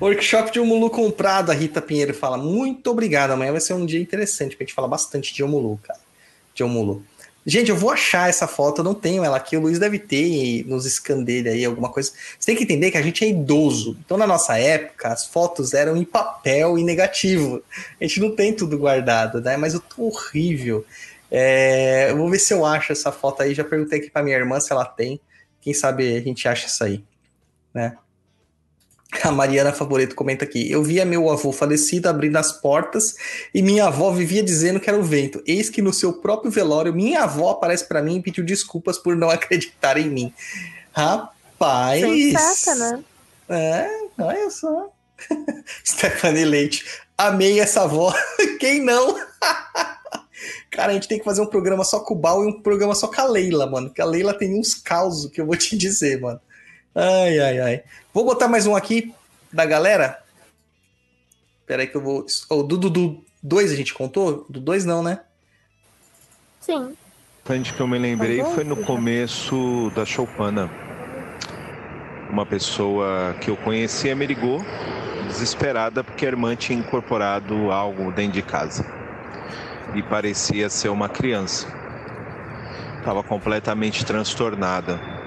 Workshop 0.00 0.52
de 0.52 0.60
Omulu 0.60 0.90
comprado, 0.90 1.50
a 1.50 1.54
Rita 1.54 1.80
Pinheiro 1.80 2.14
fala. 2.14 2.36
Muito 2.36 2.90
obrigado. 2.90 3.32
Amanhã 3.32 3.52
vai 3.52 3.60
ser 3.60 3.74
um 3.74 3.86
dia 3.86 4.00
interessante, 4.00 4.50
porque 4.50 4.64
a 4.64 4.66
gente 4.66 4.74
fala 4.74 4.88
bastante 4.88 5.34
de 5.34 5.42
Omulu, 5.42 5.78
cara. 5.82 6.00
De 6.54 6.62
Omulu. 6.62 7.02
Gente, 7.48 7.70
eu 7.70 7.76
vou 7.76 7.90
achar 7.90 8.28
essa 8.28 8.46
foto, 8.46 8.80
eu 8.80 8.84
não 8.84 8.94
tenho 8.94 9.24
ela 9.24 9.38
aqui. 9.38 9.56
O 9.56 9.60
Luiz 9.60 9.78
deve 9.78 9.98
ter 9.98 10.66
nos 10.66 10.84
scans 10.84 11.46
aí, 11.46 11.64
alguma 11.64 11.88
coisa. 11.88 12.12
Você 12.38 12.44
tem 12.44 12.56
que 12.56 12.64
entender 12.64 12.90
que 12.90 12.98
a 12.98 13.02
gente 13.02 13.24
é 13.24 13.28
idoso. 13.28 13.96
Então, 14.04 14.18
na 14.18 14.26
nossa 14.26 14.58
época, 14.58 15.08
as 15.08 15.24
fotos 15.26 15.72
eram 15.72 15.96
em 15.96 16.04
papel 16.04 16.78
e 16.78 16.84
negativo. 16.84 17.62
A 17.98 18.04
gente 18.04 18.20
não 18.20 18.36
tem 18.36 18.52
tudo 18.52 18.76
guardado, 18.76 19.40
né? 19.40 19.56
Mas 19.56 19.72
eu 19.72 19.80
tô 19.80 20.08
horrível. 20.08 20.84
É, 21.30 22.10
eu 22.10 22.18
vou 22.18 22.28
ver 22.28 22.38
se 22.38 22.52
eu 22.52 22.66
acho 22.66 22.92
essa 22.92 23.10
foto 23.10 23.42
aí. 23.42 23.54
Já 23.54 23.64
perguntei 23.64 23.98
aqui 23.98 24.10
pra 24.10 24.22
minha 24.22 24.36
irmã 24.36 24.60
se 24.60 24.70
ela 24.70 24.84
tem. 24.84 25.18
Quem 25.62 25.72
sabe 25.72 26.16
a 26.16 26.20
gente 26.20 26.46
acha 26.46 26.66
isso 26.66 26.84
aí, 26.84 27.02
né? 27.72 27.96
A 29.24 29.30
Mariana 29.32 29.72
Favoreto 29.72 30.14
comenta 30.14 30.44
aqui. 30.44 30.70
Eu 30.70 30.82
via 30.82 31.04
meu 31.04 31.30
avô 31.30 31.52
falecido 31.52 32.08
abrindo 32.08 32.36
as 32.36 32.52
portas 32.52 33.14
e 33.54 33.62
minha 33.62 33.86
avó 33.86 34.10
vivia 34.10 34.42
dizendo 34.42 34.78
que 34.78 34.88
era 34.88 34.98
o 34.98 35.02
vento. 35.02 35.42
Eis 35.46 35.70
que 35.70 35.82
no 35.82 35.92
seu 35.92 36.12
próprio 36.12 36.50
velório, 36.50 36.94
minha 36.94 37.22
avó 37.22 37.50
aparece 37.50 37.86
para 37.86 38.02
mim 38.02 38.16
e 38.16 38.22
pediu 38.22 38.44
desculpas 38.44 38.98
por 38.98 39.16
não 39.16 39.30
acreditar 39.30 39.96
em 39.96 40.08
mim. 40.08 40.32
Rapaz! 40.92 42.00
Sensata, 42.02 42.74
né? 42.74 43.04
É, 43.48 43.88
olha 44.18 44.50
só. 44.50 44.92
Stephanie 45.84 46.44
Leite. 46.44 46.84
Amei 47.16 47.58
essa 47.60 47.82
avó. 47.82 48.14
Quem 48.60 48.80
não? 48.80 49.16
Cara, 50.70 50.92
a 50.92 50.94
gente 50.94 51.08
tem 51.08 51.18
que 51.18 51.24
fazer 51.24 51.40
um 51.40 51.46
programa 51.46 51.82
só 51.82 52.00
com 52.00 52.14
o 52.14 52.16
Bal 52.16 52.44
e 52.44 52.46
um 52.46 52.62
programa 52.62 52.94
só 52.94 53.08
com 53.08 53.20
a 53.20 53.24
Leila, 53.24 53.66
mano. 53.66 53.90
Que 53.90 54.00
a 54.00 54.04
Leila 54.04 54.32
tem 54.34 54.58
uns 54.58 54.74
causos 54.74 55.30
que 55.30 55.40
eu 55.40 55.46
vou 55.46 55.56
te 55.56 55.76
dizer, 55.76 56.20
mano. 56.20 56.40
Ai, 56.94 57.38
ai, 57.38 57.60
ai. 57.60 57.82
Vou 58.12 58.24
botar 58.24 58.48
mais 58.48 58.66
um 58.66 58.74
aqui 58.74 59.14
da 59.52 59.64
galera. 59.64 60.22
Espera 61.60 61.82
aí 61.82 61.88
que 61.88 61.96
eu 61.96 62.00
vou. 62.00 62.26
O 62.50 62.62
do 62.62 62.78
Dudu 62.78 63.24
2 63.42 63.72
a 63.72 63.76
gente 63.76 63.94
contou? 63.94 64.46
Do 64.48 64.60
2 64.60 64.84
não, 64.84 65.02
né? 65.02 65.20
Sim. 66.60 66.96
Frente 67.44 67.72
que 67.72 67.80
eu 67.80 67.86
me 67.86 67.98
lembrei 67.98 68.42
foi 68.44 68.64
no 68.64 68.76
começo 68.84 69.90
da 69.94 70.04
Choupana. 70.04 70.70
Uma 72.30 72.44
pessoa 72.44 73.34
que 73.40 73.48
eu 73.50 73.56
conhecia 73.56 74.14
me 74.14 74.26
ligou, 74.26 74.60
desesperada, 75.26 76.04
porque 76.04 76.26
a 76.26 76.28
irmã 76.28 76.54
tinha 76.54 76.78
incorporado 76.78 77.70
algo 77.70 78.12
dentro 78.12 78.32
de 78.32 78.42
casa. 78.42 78.84
E 79.94 80.02
parecia 80.02 80.68
ser 80.68 80.90
uma 80.90 81.08
criança. 81.08 81.66
Estava 82.98 83.22
completamente 83.22 84.04
transtornada. 84.04 85.17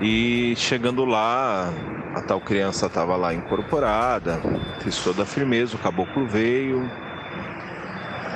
E 0.00 0.54
chegando 0.56 1.06
lá, 1.06 1.72
a 2.14 2.20
tal 2.20 2.40
criança 2.40 2.86
estava 2.86 3.16
lá 3.16 3.32
incorporada, 3.34 4.40
fez 4.80 5.02
toda 5.02 5.22
a 5.22 5.26
firmeza, 5.26 5.74
o 5.74 5.78
caboclo 5.78 6.26
veio, 6.26 6.90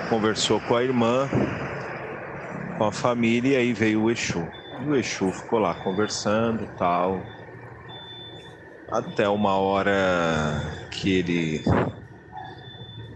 conversou 0.09 0.59
com 0.61 0.75
a 0.75 0.83
irmã, 0.83 1.29
com 2.79 2.85
a 2.85 2.93
família, 2.93 3.53
e 3.53 3.57
aí 3.57 3.73
veio 3.75 4.03
o 4.03 4.11
Exu. 4.11 4.43
E 4.83 4.89
o 4.89 4.97
Exu 4.97 5.31
ficou 5.33 5.59
lá 5.59 5.75
conversando 5.75 6.67
tal. 6.79 7.23
Até 8.91 9.29
uma 9.29 9.55
hora 9.57 10.63
que 10.91 11.11
ele 11.19 11.63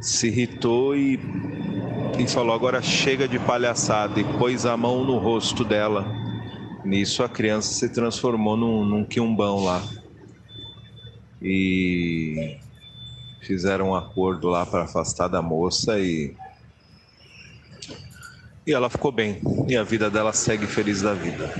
se 0.00 0.28
irritou 0.28 0.94
e, 0.94 1.18
e 2.18 2.28
falou: 2.28 2.54
agora 2.54 2.82
chega 2.82 3.26
de 3.26 3.38
palhaçada, 3.38 4.20
e 4.20 4.24
pôs 4.38 4.66
a 4.66 4.76
mão 4.76 5.02
no 5.02 5.16
rosto 5.16 5.64
dela. 5.64 6.23
Nisso 6.84 7.22
a 7.22 7.28
criança 7.28 7.72
se 7.72 7.88
transformou 7.88 8.56
num, 8.56 8.84
num 8.84 9.04
lá. 9.64 9.82
E 11.40 12.58
fizeram 13.40 13.90
um 13.90 13.94
acordo 13.94 14.48
lá 14.48 14.66
para 14.66 14.84
afastar 14.84 15.28
da 15.28 15.40
moça 15.40 15.98
e. 15.98 16.34
E 18.66 18.72
ela 18.72 18.90
ficou 18.90 19.12
bem. 19.12 19.40
E 19.68 19.76
a 19.76 19.82
vida 19.82 20.10
dela 20.10 20.32
segue 20.32 20.66
feliz 20.66 21.02
da 21.02 21.14
vida. 21.14 21.52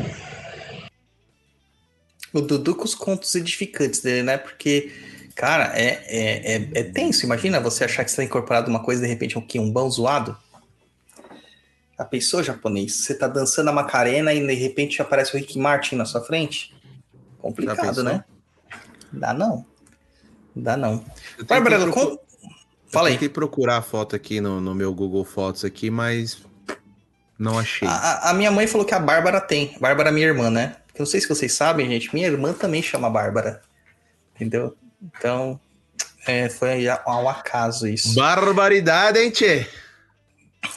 O 2.33 2.41
Dudu 2.41 2.75
com 2.75 2.85
os 2.85 2.95
contos 2.95 3.35
edificantes 3.35 4.01
dele, 4.01 4.23
né? 4.23 4.39
Porque, 4.39 4.91
cara, 5.35 5.73
é, 5.79 6.03
é, 6.07 6.57
é, 6.57 6.69
é 6.75 6.83
tenso. 6.83 7.25
Imagina 7.25 7.61
você 7.61 7.85
achar 7.85 8.05
que 8.05 8.11
você 8.11 8.17
tá 8.17 8.25
incorporado 8.25 8.71
uma 8.71 8.83
coisa 8.83 9.03
de 9.03 9.09
repente 9.09 9.39
um 9.39 9.47
quiumbão 9.47 9.91
zoado. 9.91 10.37
A 11.97 12.05
pessoa 12.05 12.43
japonês, 12.43 12.97
você 12.97 13.15
tá 13.15 13.29
dançando 13.29 13.71
a 13.71 13.73
Macarena 13.73 14.33
e 14.33 14.45
de 14.45 14.55
repente 14.55 15.01
aparece 15.01 15.35
o 15.35 15.39
Rick 15.39 15.59
Martin 15.59 15.97
na 15.97 16.05
sua 16.05 16.21
frente? 16.21 16.75
Complicado, 17.39 18.03
né? 18.03 18.25
Dá 19.13 19.33
não. 19.33 19.65
Dá 20.57 20.77
não. 20.77 21.05
Bárbara, 21.47 21.79
tentei 21.79 21.93
com... 21.93 22.19
fala 22.87 23.09
aí. 23.09 23.15
Tentei 23.15 23.29
procurar 23.29 23.77
a 23.77 23.83
foto 23.83 24.17
aqui 24.17 24.41
no, 24.41 24.61
no 24.61 24.75
meu 24.75 24.93
Google 24.93 25.25
Fotos 25.25 25.65
aqui, 25.65 25.91
mas 25.91 26.43
não 27.39 27.59
achei. 27.59 27.87
A, 27.87 28.31
a 28.31 28.35
minha 28.35 28.51
mãe 28.51 28.67
falou 28.67 28.87
que 28.87 28.95
a 28.95 28.99
Bárbara 28.99 29.41
tem. 29.41 29.77
Bárbara 29.81 30.09
é 30.09 30.13
minha 30.13 30.27
irmã, 30.27 30.51
né? 30.51 30.77
Porque 30.87 31.01
eu 31.01 31.05
não 31.05 31.11
sei 31.11 31.21
se 31.21 31.29
vocês 31.29 31.53
sabem, 31.53 31.89
gente, 31.89 32.15
minha 32.15 32.27
irmã 32.27 32.53
também 32.53 32.83
chama 32.83 33.11
Bárbara. 33.11 33.63
Entendeu? 34.35 34.77
Então, 35.03 35.61
é, 36.27 36.49
foi 36.49 36.89
ao 36.89 37.29
acaso 37.29 37.87
isso. 37.87 38.15
Barbaridade, 38.15 39.19
hein, 39.19 39.31
tchê? 39.31 39.67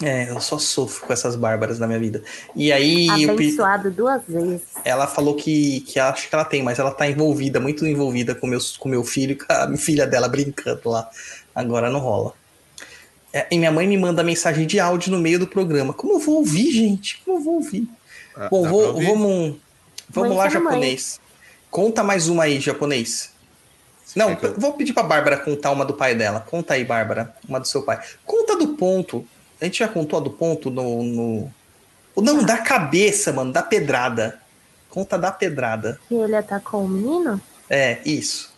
É, 0.02 0.30
eu 0.30 0.40
só 0.40 0.58
sofro 0.60 1.08
com 1.08 1.14
essas 1.14 1.36
bárbaras 1.36 1.80
na 1.80 1.88
minha 1.88 2.00
vida. 2.00 2.22
E 2.56 2.72
aí. 2.72 3.08
eu 3.24 3.32
Abençoado 3.32 3.90
duas 3.90 4.22
vezes. 4.28 4.62
ela 4.86 5.08
falou 5.08 5.36
que, 5.36 5.82
que 5.82 6.00
acho 6.00 6.30
que 6.30 6.36
ela 6.36 6.46
tem, 6.46 6.62
mas 6.62 6.78
ela 6.78 6.92
tá 6.92 7.08
envolvida, 7.08 7.60
muito 7.60 7.86
envolvida 7.86 8.36
com, 8.36 8.46
meus, 8.48 8.76
com 8.78 8.88
meu 8.90 9.04
filho 9.04 9.32
e 9.32 9.36
com 9.36 9.46
a 9.52 9.68
filha 9.78 10.06
dela 10.06 10.28
brincando 10.28 10.82
lá. 10.90 11.10
Agora 11.56 11.90
não 11.90 12.00
rola. 12.00 12.34
É, 13.34 13.48
e 13.52 13.58
minha 13.58 13.72
mãe 13.72 13.88
me 13.88 13.98
manda 13.98 14.24
mensagem 14.24 14.68
de 14.68 14.80
áudio 14.80 15.12
no 15.12 15.20
meio 15.20 15.40
do 15.40 15.48
programa. 15.48 15.94
Como 15.94 16.14
eu 16.14 16.20
vou 16.20 16.36
ouvir, 16.36 16.72
gente? 16.72 17.22
Como 17.26 17.38
eu 17.40 17.44
vou 17.44 17.54
ouvir? 17.56 17.88
Ah, 18.36 18.48
Bom, 18.50 18.68
vou- 18.68 18.88
ouvir? 18.94 19.06
vamos. 19.08 19.56
Vamos 20.10 20.30
Mãe 20.30 20.38
lá, 20.38 20.44
mãe. 20.46 20.52
japonês. 20.54 21.20
Conta 21.70 22.04
mais 22.04 22.28
uma 22.30 22.44
aí, 22.44 22.60
japonês. 22.60 23.32
Não, 24.16 24.32
eu- 24.32 24.54
vou 24.58 24.74
pedir 24.74 24.94
pra 24.94 25.04
Bárbara 25.04 25.38
contar 25.38 25.72
uma 25.72 25.84
do 25.84 25.94
pai 25.94 26.16
dela. 26.16 26.40
Conta 26.40 26.76
aí, 26.76 26.86
Bárbara, 26.86 27.36
uma 27.48 27.60
do 27.60 27.68
seu 27.68 27.82
pai. 27.84 28.00
Conta 28.26 28.56
do 28.56 28.70
ponto. 28.70 29.26
A 29.60 29.66
gente 29.66 29.80
já 29.80 29.88
contou 29.88 30.20
a 30.20 30.24
do 30.24 30.30
ponto 30.30 30.70
no. 30.70 31.04
no... 31.04 31.54
Não, 32.16 32.44
da 32.44 32.58
cabeça, 32.58 33.32
mano, 33.32 33.52
da 33.52 33.62
pedrada. 33.62 34.40
Conta 34.90 35.18
da 35.18 35.32
pedrada. 35.32 36.00
Que 36.08 36.16
ele 36.16 36.36
atacou 36.36 36.84
o 36.84 36.88
menino? 36.88 37.42
É, 37.70 38.00
isso. 38.06 38.54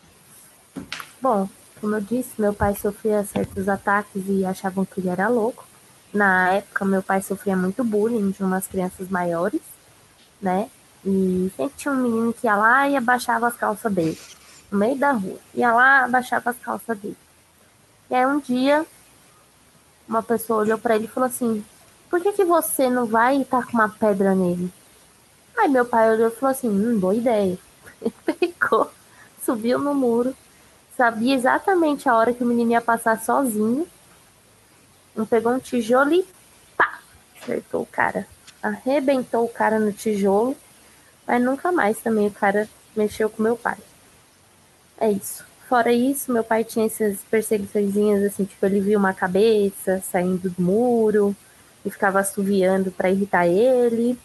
Bom, 1.22 1.50
como 1.80 1.96
eu 1.96 2.02
disse, 2.02 2.30
meu 2.38 2.54
pai 2.54 2.76
sofria 2.76 3.24
certos 3.24 3.68
ataques 3.68 4.24
e 4.28 4.46
achavam 4.46 4.86
que 4.86 5.00
ele 5.00 5.10
era 5.10 5.28
louco. 5.28 5.66
Na 6.14 6.54
época, 6.54 6.86
meu 6.86 7.04
pai 7.04 7.22
sofria 7.22 7.56
muito 7.56 7.84
bullying 7.84 8.32
de 8.32 8.44
umas 8.44 8.68
crianças 8.68 9.10
maiores, 9.10 9.62
né? 10.42 10.70
E 11.06 11.52
sempre 11.56 11.74
tinha 11.78 11.94
um 11.94 11.98
menino 11.98 12.34
que 12.34 12.48
ia 12.48 12.56
lá 12.56 12.90
e 12.90 12.96
abaixava 12.96 13.48
as 13.48 13.56
calças 13.56 13.92
dele, 13.94 14.18
no 14.72 14.80
meio 14.80 14.98
da 14.98 15.12
rua. 15.12 15.38
Ia 15.54 15.72
lá, 15.72 16.06
abaixava 16.06 16.50
as 16.50 16.58
calças 16.58 16.98
dele. 16.98 17.18
E 18.10 18.16
aí 18.16 18.26
um 18.26 18.40
dia, 18.40 18.86
uma 20.10 20.24
pessoa 20.24 20.62
olhou 20.62 20.78
pra 20.78 20.96
ele 20.96 21.06
e 21.06 21.08
falou 21.08 21.30
assim: 21.30 21.64
Por 22.10 22.20
que, 22.20 22.34
que 22.34 22.44
você 22.44 22.90
não 22.90 23.06
vai 23.06 23.40
e 23.40 23.46
taca 23.46 23.70
uma 23.72 23.88
pedra 23.88 24.34
nele? 24.34 24.74
Aí 25.56 25.70
meu 25.70 25.86
pai 25.86 26.12
olhou 26.12 26.30
e 26.30 26.36
falou 26.36 26.52
assim: 26.52 26.68
Hum, 26.68 27.00
boa 27.00 27.14
ideia. 27.14 27.58
Ele 28.02 28.14
pegou, 28.26 28.90
subiu 29.44 29.78
no 29.78 29.94
muro, 29.94 30.36
sabia 30.98 31.36
exatamente 31.36 32.10
a 32.10 32.16
hora 32.16 32.34
que 32.34 32.44
o 32.44 32.48
menino 32.48 32.72
ia 32.72 32.82
passar 32.82 33.22
sozinho. 33.22 33.88
Não 35.16 35.26
pegou 35.26 35.52
um 35.52 35.60
tijolo 35.60 36.14
e 36.14 36.26
pá! 36.76 37.00
Acertou 37.40 37.82
o 37.82 37.86
cara. 37.86 38.26
Arrebentou 38.64 39.46
o 39.46 39.50
cara 39.50 39.80
no 39.80 39.92
tijolo. 39.92 40.56
Mas 41.28 41.44
nunca 41.44 41.72
mais 41.72 42.00
também 42.00 42.28
o 42.28 42.32
cara 42.32 42.68
mexeu 42.96 43.30
com 43.30 43.44
meu 43.44 43.58
pai. 43.58 43.78
É 44.98 45.12
isso. 45.12 45.49
Fora 45.70 45.94
isso, 45.94 46.34
meu 46.34 46.44
pai 46.44 46.64
tinha 46.64 46.88
essas 46.88 47.20
perseguiçõezinhas 47.30 48.24
assim, 48.24 48.44
tipo, 48.44 48.66
ele 48.66 48.82
viu 48.82 48.98
uma 48.98 49.14
cabeça 49.14 50.02
saindo 50.12 50.50
do 50.50 50.60
muro 50.60 51.36
e 51.86 51.92
ficava 51.92 52.20
assoviando 52.20 52.90
pra 52.90 53.12
irritar 53.12 53.46
ele. 53.46 54.18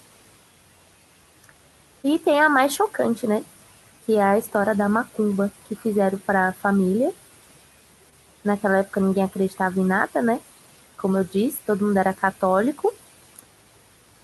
E 2.03 2.19
tem 2.19 2.41
a 2.41 2.49
mais 2.49 2.73
chocante, 2.73 3.27
né? 3.27 3.45
Que 4.07 4.15
é 4.15 4.23
a 4.23 4.39
história 4.39 4.75
da 4.75 4.89
macumba 4.89 5.53
que 5.69 5.75
fizeram 5.77 6.19
pra 6.19 6.55
família. 6.55 7.13
Naquela 8.43 8.79
época 8.79 9.01
ninguém 9.01 9.25
acreditava 9.25 9.79
em 9.79 9.85
nada, 9.85 10.23
né? 10.23 10.41
Como 10.97 11.19
eu 11.19 11.25
disse, 11.25 11.59
todo 11.67 11.85
mundo 11.85 11.99
era 11.99 12.15
católico. 12.15 12.91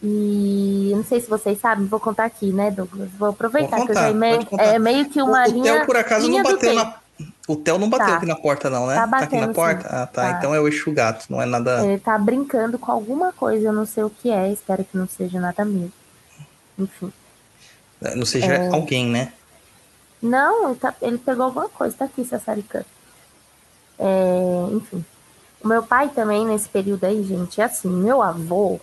E 0.02 0.88
eu 0.90 0.96
não 0.96 1.04
sei 1.04 1.20
se 1.20 1.28
vocês 1.28 1.58
sabem, 1.60 1.84
vou 1.86 2.00
contar 2.00 2.24
aqui, 2.24 2.50
né, 2.50 2.70
Douglas? 2.70 3.10
Vou 3.18 3.28
aproveitar 3.28 3.76
Pode 3.76 3.84
que 3.86 3.92
eu 3.92 3.96
contar, 3.96 4.08
já 4.08 4.14
meio, 4.14 4.36
pode 4.36 4.46
contar. 4.48 4.64
é 4.64 4.78
meio 4.78 5.10
que 5.10 5.20
uma 5.20 5.46
o, 5.46 5.50
o 5.50 5.52
linha. 5.52 5.74
Theo, 5.74 5.86
por 5.86 5.96
acaso, 5.98 6.26
não 6.28 6.42
bateu 6.42 6.74
na. 6.74 6.99
O 7.48 7.56
Theo 7.56 7.78
não 7.78 7.88
bateu 7.90 8.06
Tá. 8.06 8.16
aqui 8.16 8.26
na 8.26 8.36
porta, 8.36 8.70
não, 8.70 8.86
né? 8.86 8.94
Tá 8.94 9.02
aqui 9.04 9.10
na 9.10 9.20
batendo, 9.20 9.54
porta? 9.54 9.82
sim. 9.82 9.94
Ah, 9.94 10.06
tá. 10.06 10.22
Tá. 10.22 10.30
Então 10.38 10.54
é 10.54 10.60
o 10.60 10.68
Exu 10.68 10.92
Gato, 10.92 11.26
não 11.28 11.40
é 11.42 11.46
nada. 11.46 11.84
Ele 11.84 11.98
tá 11.98 12.16
brincando 12.18 12.78
com 12.78 12.90
alguma 12.92 13.32
coisa, 13.32 13.66
eu 13.68 13.72
não 13.72 13.84
sei 13.86 14.04
o 14.04 14.10
que 14.10 14.30
é, 14.30 14.50
espero 14.52 14.84
que 14.84 14.96
não 14.96 15.06
seja 15.08 15.38
nada 15.40 15.64
mesmo. 15.64 15.92
Enfim. 16.78 17.12
Não 18.16 18.24
seja 18.24 18.46
É. 18.54 18.68
alguém, 18.74 19.06
né? 19.08 19.32
Não, 20.22 20.70
ele, 20.70 20.78
tá- 20.78 20.94
ele 21.02 21.18
pegou 21.18 21.44
alguma 21.46 21.68
coisa, 21.68 21.96
tá 21.98 22.04
aqui, 22.06 22.24
Sassaricano. 22.24 22.84
É, 23.98 24.66
enfim. 24.72 25.04
O 25.62 25.68
meu 25.68 25.82
pai 25.82 26.08
também, 26.08 26.46
nesse 26.46 26.68
período 26.68 27.04
aí, 27.04 27.22
gente, 27.22 27.60
é 27.60 27.64
assim, 27.64 27.88
meu 27.90 28.22
avô, 28.22 28.80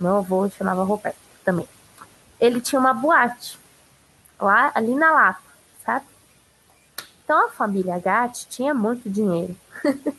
Meu 0.00 0.16
avô 0.16 0.50
chamava 0.50 0.82
Roberto 0.82 1.16
também. 1.44 1.66
Ele 2.40 2.60
tinha 2.60 2.80
uma 2.80 2.92
boate 2.92 3.56
lá 4.40 4.72
ali 4.74 4.96
na 4.96 5.12
Lapa? 5.12 5.40
Então 7.24 7.46
a 7.46 7.50
família 7.50 7.98
Gatti 7.98 8.46
tinha 8.48 8.74
muito 8.74 9.08
dinheiro. 9.08 9.56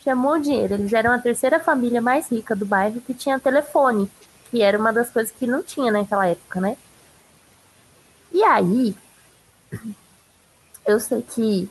tinha 0.00 0.14
muito 0.14 0.44
dinheiro. 0.44 0.74
Eles 0.74 0.92
eram 0.92 1.12
a 1.12 1.18
terceira 1.18 1.60
família 1.60 2.00
mais 2.00 2.30
rica 2.30 2.54
do 2.54 2.66
bairro 2.66 3.00
que 3.00 3.14
tinha 3.14 3.38
telefone, 3.38 4.10
que 4.50 4.62
era 4.62 4.78
uma 4.78 4.92
das 4.92 5.10
coisas 5.10 5.32
que 5.32 5.46
não 5.46 5.62
tinha 5.62 5.90
naquela 5.90 6.26
época, 6.26 6.60
né? 6.60 6.76
E 8.32 8.42
aí, 8.42 8.96
eu 10.86 10.98
sei 10.98 11.22
que 11.22 11.68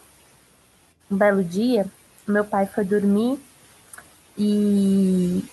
um 1.10 1.18
belo 1.18 1.44
dia, 1.44 1.86
meu 2.28 2.46
pai 2.46 2.66
foi 2.66 2.86
dormir 2.86 3.40
e 4.38 5.44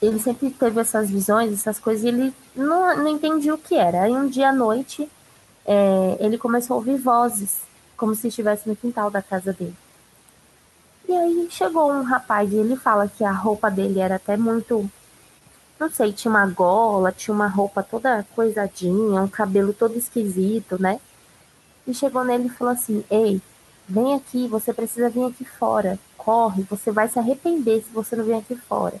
ele 0.00 0.18
sempre 0.18 0.50
teve 0.50 0.80
essas 0.80 1.10
visões, 1.10 1.52
essas 1.52 1.78
coisas, 1.78 2.04
e 2.04 2.08
ele 2.08 2.34
não, 2.56 2.96
não 2.96 3.08
entendia 3.08 3.54
o 3.54 3.58
que 3.58 3.74
era. 3.74 4.02
Aí 4.02 4.12
um 4.12 4.28
dia 4.28 4.48
à 4.48 4.52
noite, 4.52 5.08
é, 5.66 6.16
ele 6.18 6.38
começou 6.38 6.74
a 6.74 6.78
ouvir 6.78 6.96
vozes, 6.96 7.60
como 8.02 8.16
se 8.16 8.26
estivesse 8.26 8.68
no 8.68 8.74
quintal 8.74 9.12
da 9.12 9.22
casa 9.22 9.52
dele. 9.52 9.76
E 11.08 11.12
aí 11.12 11.46
chegou 11.48 11.88
um 11.88 12.02
rapaz 12.02 12.52
e 12.52 12.56
ele 12.56 12.74
fala 12.74 13.06
que 13.06 13.22
a 13.22 13.30
roupa 13.30 13.70
dele 13.70 14.00
era 14.00 14.16
até 14.16 14.36
muito. 14.36 14.90
Não 15.78 15.88
sei, 15.88 16.12
tinha 16.12 16.28
uma 16.28 16.44
gola, 16.48 17.12
tinha 17.12 17.32
uma 17.32 17.46
roupa 17.46 17.80
toda 17.80 18.26
coisadinha, 18.34 19.22
um 19.22 19.28
cabelo 19.28 19.72
todo 19.72 19.96
esquisito, 19.96 20.82
né? 20.82 20.98
E 21.86 21.94
chegou 21.94 22.24
nele 22.24 22.46
e 22.46 22.50
falou 22.50 22.72
assim: 22.72 23.04
Ei, 23.08 23.40
vem 23.88 24.14
aqui, 24.14 24.48
você 24.48 24.74
precisa 24.74 25.08
vir 25.08 25.26
aqui 25.26 25.44
fora. 25.44 25.96
Corre, 26.16 26.64
você 26.64 26.90
vai 26.90 27.06
se 27.06 27.20
arrepender 27.20 27.84
se 27.84 27.90
você 27.92 28.16
não 28.16 28.24
vir 28.24 28.34
aqui 28.34 28.56
fora. 28.56 29.00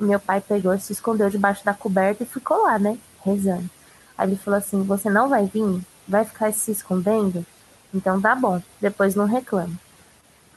E 0.00 0.02
meu 0.02 0.18
pai 0.18 0.40
pegou 0.40 0.74
e 0.74 0.80
se 0.80 0.92
escondeu 0.92 1.30
debaixo 1.30 1.64
da 1.64 1.74
coberta 1.74 2.24
e 2.24 2.26
ficou 2.26 2.64
lá, 2.64 2.76
né? 2.76 2.98
Rezando. 3.24 3.70
Aí 4.18 4.28
ele 4.28 4.36
falou 4.36 4.58
assim: 4.58 4.82
Você 4.82 5.08
não 5.08 5.28
vai 5.28 5.46
vir? 5.46 5.80
Vai 6.08 6.24
ficar 6.24 6.52
se 6.52 6.72
escondendo? 6.72 7.46
Então 7.92 8.20
tá 8.20 8.34
bom, 8.34 8.62
depois 8.80 9.14
não 9.14 9.24
reclama. 9.24 9.74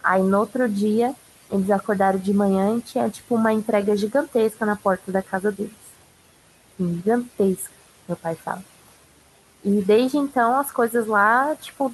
Aí 0.03 0.22
no 0.22 0.39
outro 0.39 0.68
dia, 0.68 1.15
eles 1.51 1.69
acordaram 1.69 2.19
de 2.19 2.34
manhã 2.34 2.77
e 2.77 2.81
tinha 2.81 3.10
tipo 3.10 3.35
uma 3.35 3.53
entrega 3.53 3.95
gigantesca 3.95 4.65
na 4.65 4.76
porta 4.76 5.11
da 5.11 5.22
casa 5.22 5.51
deles. 5.51 5.72
Gigantesca, 6.80 7.72
meu 8.07 8.18
pai 8.18 8.35
fala. 8.35 8.64
E 9.64 9.81
desde 9.81 10.18
então 10.18 10.60
as 10.60 10.72
coisas 10.72 11.07
lá, 11.07 11.55
tipo, 11.55 11.93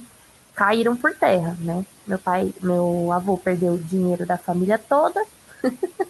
caíram 0.55 0.95
por 0.95 1.13
terra, 1.13 1.55
né? 1.59 1.85
Meu 2.07 2.17
pai, 2.17 2.53
meu 2.61 3.11
avô 3.11 3.37
perdeu 3.37 3.73
o 3.73 3.77
dinheiro 3.77 4.25
da 4.25 4.37
família 4.37 4.77
toda. 4.77 5.23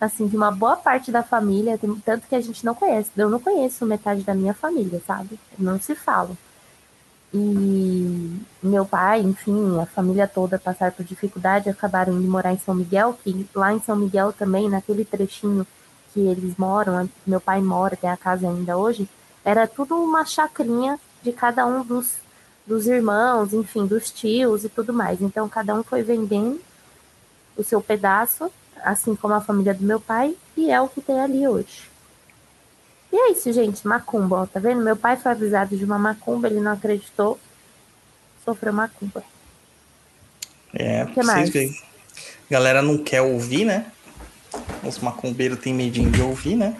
assim, 0.00 0.26
de 0.26 0.36
uma 0.36 0.50
boa 0.50 0.76
parte 0.76 1.10
da 1.10 1.22
família, 1.22 1.78
tanto 2.04 2.26
que 2.28 2.34
a 2.34 2.40
gente 2.40 2.64
não 2.64 2.74
conhece. 2.74 3.10
Eu 3.16 3.30
não 3.30 3.40
conheço 3.40 3.86
metade 3.86 4.22
da 4.22 4.34
minha 4.34 4.54
família, 4.54 5.00
sabe? 5.06 5.38
Não 5.58 5.80
se 5.80 5.94
fala. 5.94 6.36
E 7.38 8.40
meu 8.62 8.86
pai, 8.86 9.20
enfim, 9.20 9.78
a 9.78 9.84
família 9.84 10.26
toda 10.26 10.58
passaram 10.58 10.94
por 10.94 11.04
dificuldade, 11.04 11.68
acabaram 11.68 12.14
indo 12.14 12.26
morar 12.30 12.54
em 12.54 12.58
São 12.58 12.74
Miguel, 12.74 13.18
que 13.22 13.46
lá 13.54 13.74
em 13.74 13.80
São 13.80 13.94
Miguel 13.94 14.32
também, 14.32 14.70
naquele 14.70 15.04
trechinho 15.04 15.66
que 16.14 16.20
eles 16.20 16.56
moram, 16.56 17.06
meu 17.26 17.38
pai 17.38 17.60
mora, 17.60 17.94
tem 17.94 18.08
a 18.08 18.16
casa 18.16 18.48
ainda 18.48 18.78
hoje, 18.78 19.06
era 19.44 19.66
tudo 19.66 19.96
uma 19.96 20.24
chacrinha 20.24 20.98
de 21.22 21.30
cada 21.30 21.66
um 21.66 21.84
dos, 21.84 22.14
dos 22.66 22.86
irmãos, 22.86 23.52
enfim, 23.52 23.86
dos 23.86 24.10
tios 24.10 24.64
e 24.64 24.70
tudo 24.70 24.94
mais. 24.94 25.20
Então 25.20 25.46
cada 25.46 25.74
um 25.74 25.82
foi 25.82 26.02
vendendo 26.02 26.58
o 27.54 27.62
seu 27.62 27.82
pedaço, 27.82 28.50
assim 28.82 29.14
como 29.14 29.34
a 29.34 29.42
família 29.42 29.74
do 29.74 29.84
meu 29.84 30.00
pai, 30.00 30.34
e 30.56 30.70
é 30.70 30.80
o 30.80 30.88
que 30.88 31.02
tem 31.02 31.20
ali 31.20 31.46
hoje. 31.46 31.90
E 33.12 33.16
é 33.16 33.32
isso, 33.32 33.52
gente, 33.52 33.86
macumba, 33.86 34.42
ó, 34.42 34.46
tá 34.46 34.60
vendo? 34.60 34.82
Meu 34.82 34.96
pai 34.96 35.16
foi 35.16 35.32
avisado 35.32 35.76
de 35.76 35.84
uma 35.84 35.98
macumba, 35.98 36.48
ele 36.48 36.60
não 36.60 36.72
acreditou, 36.72 37.38
sofreu 38.44 38.72
macumba. 38.72 39.22
É, 40.74 41.06
que 41.06 41.14
vocês 41.14 41.26
mais? 41.26 41.50
veem. 41.50 41.74
Galera 42.50 42.82
não 42.82 42.98
quer 42.98 43.22
ouvir, 43.22 43.64
né? 43.64 43.86
Os 44.84 44.98
macumbeiros 44.98 45.58
têm 45.58 45.74
medinho 45.74 46.10
de 46.10 46.20
ouvir, 46.20 46.56
né? 46.56 46.76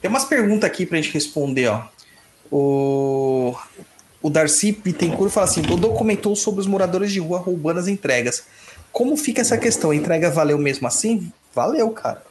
Tem 0.00 0.08
umas 0.08 0.24
perguntas 0.24 0.68
aqui 0.68 0.86
pra 0.86 1.00
gente 1.00 1.12
responder, 1.12 1.68
ó. 1.68 1.82
O, 2.50 3.54
o 4.22 4.30
Darcy 4.30 4.72
Bittencourt 4.72 5.32
fala 5.32 5.46
assim: 5.46 5.62
Dodô 5.62 5.92
comentou 5.94 6.36
sobre 6.36 6.60
os 6.60 6.66
moradores 6.66 7.10
de 7.12 7.20
rua 7.20 7.38
roubando 7.38 7.80
as 7.80 7.88
entregas. 7.88 8.44
Como 8.92 9.16
fica 9.16 9.40
essa 9.40 9.58
questão? 9.58 9.90
A 9.90 9.96
entrega 9.96 10.30
valeu 10.30 10.58
mesmo 10.58 10.86
assim? 10.86 11.32
Valeu, 11.54 11.90
cara. 11.90 12.22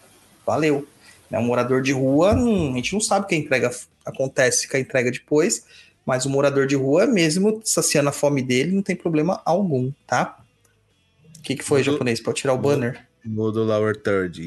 Valeu. 0.46 0.88
Né? 1.30 1.40
Um 1.40 1.44
morador 1.44 1.82
de 1.82 1.92
rua, 1.92 2.34
não- 2.34 2.74
a 2.74 2.76
gente 2.76 2.94
não 2.94 3.02
sabe 3.02 3.28
que 3.28 3.36
a 3.36 3.38
entrega 3.38 3.72
acontece 4.06 4.68
com 4.68 4.78
a 4.78 4.80
entrega 4.80 5.12
depois, 5.12 5.66
mas 6.06 6.26
o 6.26 6.30
morador 6.30 6.68
de 6.68 6.76
rua, 6.76 7.06
mesmo 7.06 7.62
saciando 7.64 8.10
a 8.10 8.12
fome 8.12 8.42
dele, 8.42 8.72
não 8.72 8.82
tem 8.82 8.96
problema 8.96 9.42
algum, 9.46 9.92
tá? 10.06 10.38
O 11.38 11.42
que, 11.42 11.56
que 11.56 11.64
foi, 11.64 11.80
Mudo- 11.80 11.92
japonês? 11.94 12.22
Pode 12.22 12.42
tirar 12.42 12.54
o 12.54 12.58
banner? 12.58 13.06
Mudo 13.26 13.64
Lower 13.64 13.96
Third. 13.96 14.42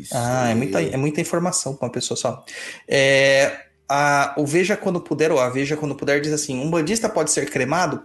Isso. 0.00 0.12
Ah, 0.16 0.48
é 0.48 0.54
muita, 0.54 0.82
é 0.82 0.96
muita 0.96 1.20
informação 1.20 1.76
para 1.76 1.86
uma 1.86 1.92
pessoa 1.92 2.16
só. 2.16 2.44
É, 2.88 3.66
a, 3.86 4.34
o 4.38 4.46
Veja 4.46 4.74
Quando 4.74 5.00
Puder, 5.02 5.30
ou 5.30 5.38
a 5.38 5.50
Veja 5.50 5.76
Quando 5.76 5.94
Puder, 5.94 6.18
diz 6.20 6.32
assim: 6.32 6.58
um 6.58 6.70
bandista 6.70 7.10
pode 7.10 7.30
ser 7.30 7.50
cremado? 7.50 8.02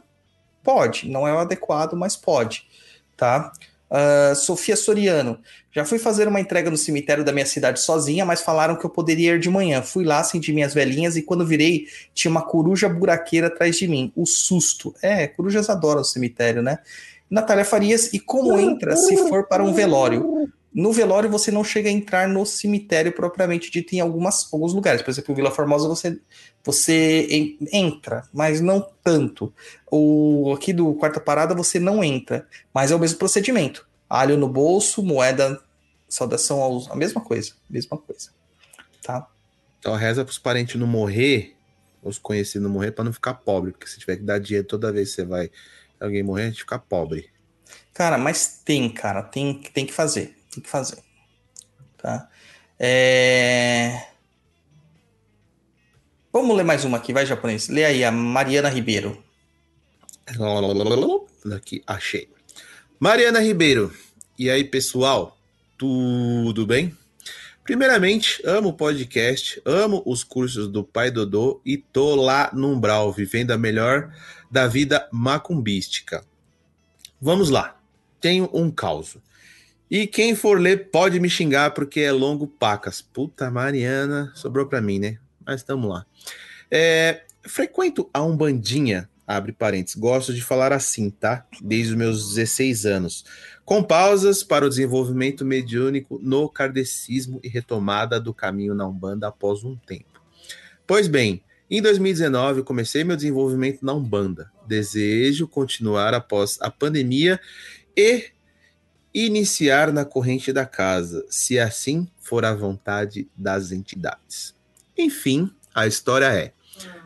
Pode, 0.61 1.09
não 1.09 1.25
é 1.25 1.33
o 1.33 1.39
adequado, 1.39 1.93
mas 1.95 2.17
pode. 2.17 2.67
Tá? 3.15 3.53
Ah, 3.89 4.33
Sofia 4.35 4.75
Soriano, 4.75 5.39
já 5.71 5.85
fui 5.85 5.97
fazer 5.97 6.27
uma 6.27 6.39
entrega 6.39 6.69
no 6.69 6.77
cemitério 6.77 7.23
da 7.23 7.31
minha 7.31 7.45
cidade 7.45 7.79
sozinha, 7.79 8.25
mas 8.25 8.41
falaram 8.41 8.75
que 8.75 8.85
eu 8.85 8.89
poderia 8.89 9.35
ir 9.35 9.39
de 9.39 9.49
manhã. 9.49 9.81
Fui 9.81 10.03
lá, 10.03 10.19
acendi 10.19 10.51
minhas 10.51 10.73
velhinhas 10.73 11.15
e 11.15 11.21
quando 11.21 11.45
virei, 11.45 11.87
tinha 12.13 12.29
uma 12.29 12.41
coruja 12.41 12.89
buraqueira 12.89 13.47
atrás 13.47 13.77
de 13.77 13.87
mim. 13.87 14.11
O 14.15 14.25
susto. 14.25 14.93
É, 15.01 15.27
corujas 15.27 15.69
adoram 15.69 16.01
o 16.01 16.05
cemitério, 16.05 16.61
né? 16.61 16.79
Natália 17.29 17.65
Farias, 17.65 18.13
e 18.13 18.19
como 18.19 18.57
entra 18.57 18.95
se 18.95 19.17
for 19.27 19.47
para 19.47 19.61
um 19.63 19.73
velório? 19.73 20.49
No 20.73 20.91
velório 20.91 21.29
você 21.29 21.51
não 21.51 21.63
chega 21.63 21.89
a 21.89 21.91
entrar 21.91 22.27
no 22.27 22.45
cemitério 22.45 23.11
propriamente 23.11 23.71
dito 23.71 23.93
em 23.93 23.99
algumas, 23.99 24.47
alguns 24.53 24.73
lugares. 24.73 25.01
Por 25.01 25.09
exemplo, 25.09 25.31
em 25.31 25.35
Vila 25.35 25.51
Formosa 25.51 25.87
você, 25.87 26.19
você 26.63 27.27
en- 27.29 27.57
entra, 27.73 28.27
mas 28.33 28.61
não 28.61 28.87
tanto. 29.03 29.53
O 29.89 30.53
aqui 30.55 30.73
do 30.73 30.93
quarta 30.95 31.19
parada 31.19 31.55
você 31.55 31.79
não 31.79 32.03
entra, 32.03 32.47
mas 32.73 32.91
é 32.91 32.95
o 32.95 32.99
mesmo 32.99 33.17
procedimento. 33.17 33.87
Alho 34.09 34.37
no 34.37 34.47
bolso, 34.47 35.01
moeda, 35.03 35.61
saudação 36.07 36.61
aos, 36.61 36.89
a 36.91 36.95
mesma 36.95 37.21
coisa, 37.21 37.53
mesma 37.69 37.97
coisa. 37.97 38.29
Tá? 39.03 39.27
Então 39.79 39.95
reza 39.95 40.23
pros 40.25 40.37
parentes 40.39 40.75
não 40.79 40.87
morrer, 40.87 41.55
os 42.01 42.17
conhecidos 42.17 42.63
não 42.63 42.69
morrer, 42.69 42.91
pra 42.91 43.03
não 43.03 43.13
ficar 43.13 43.35
pobre. 43.35 43.71
Porque 43.71 43.87
se 43.87 43.99
tiver 43.99 44.17
que 44.17 44.23
dar 44.23 44.39
dinheiro 44.39 44.67
toda 44.67 44.91
vez 44.91 45.09
que 45.09 45.15
você 45.15 45.25
vai 45.25 45.49
alguém 45.99 46.23
morrer, 46.23 46.43
a 46.43 46.49
gente 46.49 46.59
fica 46.61 46.79
pobre. 46.79 47.29
Cara, 47.93 48.17
mas 48.17 48.61
tem, 48.63 48.89
cara, 48.93 49.23
tem, 49.23 49.61
tem 49.73 49.85
que 49.85 49.93
fazer, 49.93 50.36
tem 50.57 50.63
que 50.63 50.69
fazer, 50.69 50.97
tá? 51.97 52.29
É... 52.79 54.07
Vamos 56.33 56.55
ler 56.55 56.63
mais 56.63 56.83
uma 56.83 56.97
aqui, 56.97 57.13
vai, 57.13 57.25
japonês. 57.25 57.67
Lê 57.67 57.85
aí, 57.85 58.03
a 58.03 58.11
Mariana 58.11 58.69
Ribeiro. 58.69 59.23
Aqui, 61.55 61.83
achei. 61.85 62.29
Mariana 62.99 63.39
Ribeiro. 63.39 63.93
E 64.37 64.49
aí, 64.49 64.63
pessoal? 64.63 65.37
Tudo 65.77 66.65
bem? 66.65 66.95
Primeiramente, 67.63 68.41
amo 68.45 68.69
o 68.69 68.73
podcast, 68.73 69.61
amo 69.65 70.01
os 70.05 70.23
cursos 70.23 70.67
do 70.67 70.83
Pai 70.83 71.11
Dodô 71.11 71.61
e 71.65 71.77
tô 71.77 72.15
lá 72.15 72.49
no 72.53 72.71
Umbral, 72.71 73.11
vivendo 73.11 73.51
a 73.51 73.57
melhor 73.57 74.13
da 74.49 74.67
vida 74.67 75.07
macumbística. 75.11 76.23
Vamos 77.21 77.49
lá. 77.49 77.79
Tenho 78.19 78.49
um 78.53 78.71
caos. 78.71 79.17
E 79.89 80.05
quem 80.05 80.35
for 80.35 80.59
ler 80.59 80.89
pode 80.89 81.19
me 81.19 81.29
xingar 81.29 81.71
porque 81.71 82.01
é 82.01 82.11
longo 82.11 82.45
pacas. 82.45 83.01
Puta, 83.01 83.49
Mariana, 83.49 84.31
sobrou 84.35 84.67
pra 84.67 84.81
mim, 84.81 84.99
né? 84.99 85.17
Mas 85.45 85.63
tamo 85.63 85.87
lá. 85.87 86.05
É, 86.69 87.21
frequento 87.43 88.09
a 88.13 88.21
Umbandinha, 88.21 89.09
abre 89.25 89.53
parênteses, 89.53 89.97
gosto 89.97 90.33
de 90.33 90.41
falar 90.41 90.73
assim, 90.73 91.09
tá? 91.09 91.45
Desde 91.61 91.93
os 91.93 91.97
meus 91.97 92.35
16 92.35 92.85
anos. 92.85 93.25
Com 93.63 93.81
pausas 93.81 94.43
para 94.43 94.65
o 94.65 94.69
desenvolvimento 94.69 95.45
mediúnico 95.45 96.19
no 96.21 96.49
kardecismo 96.49 97.39
e 97.41 97.47
retomada 97.47 98.19
do 98.19 98.33
caminho 98.33 98.75
na 98.75 98.87
Umbanda 98.87 99.27
após 99.27 99.63
um 99.63 99.75
tempo. 99.75 100.21
Pois 100.85 101.07
bem, 101.07 101.43
em 101.69 101.81
2019 101.81 102.63
comecei 102.63 103.03
meu 103.03 103.15
desenvolvimento 103.15 103.85
na 103.85 103.93
Umbanda. 103.93 104.51
Desejo 104.65 105.47
continuar 105.47 106.13
após 106.13 106.57
a 106.61 106.71
pandemia 106.71 107.39
e 107.95 108.31
iniciar 109.25 109.91
na 109.91 110.05
corrente 110.05 110.53
da 110.53 110.65
casa, 110.65 111.25
se 111.29 111.57
assim 111.57 112.07
for 112.19 112.45
a 112.45 112.53
vontade 112.53 113.27
das 113.35 113.71
entidades. 113.71 114.53
Enfim, 114.97 115.51
a 115.73 115.87
história 115.87 116.25
é: 116.25 116.51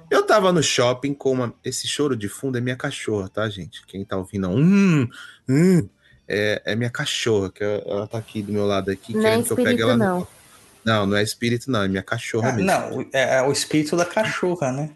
eu 0.09 0.23
tava 0.23 0.51
no 0.51 0.61
shopping 0.61 1.13
com 1.13 1.31
uma. 1.31 1.53
Esse 1.63 1.88
choro 1.88 2.15
de 2.15 2.27
fundo 2.27 2.57
é 2.57 2.61
minha 2.61 2.75
cachorra, 2.75 3.29
tá, 3.29 3.47
gente? 3.49 3.85
Quem 3.85 4.03
tá 4.03 4.17
ouvindo, 4.17 4.49
hum, 4.49 5.07
hum, 5.47 5.88
é, 6.27 6.61
é 6.65 6.75
minha 6.75 6.89
cachorra, 6.89 7.51
que 7.51 7.63
ela, 7.63 7.83
ela 7.85 8.07
tá 8.07 8.17
aqui 8.17 8.41
do 8.41 8.51
meu 8.51 8.65
lado 8.65 8.91
aqui, 8.91 9.13
Não 9.13 9.21
é 9.21 9.23
querendo 9.23 9.45
que 9.45 9.51
eu 9.51 9.57
pegue 9.57 9.81
ela 9.81 9.95
não. 9.97 10.27
Não, 10.83 11.05
não 11.05 11.15
é 11.15 11.21
espírito, 11.21 11.69
não, 11.69 11.83
é 11.83 11.88
minha 11.88 12.01
cachorra 12.01 12.49
Ah, 12.49 12.53
mesmo. 12.53 12.67
não, 12.67 13.01
é, 13.13 13.38
é 13.38 13.41
o 13.43 13.51
espírito 13.51 13.95
da 13.95 14.05
cachorra, 14.05 14.71
né? 14.71 14.89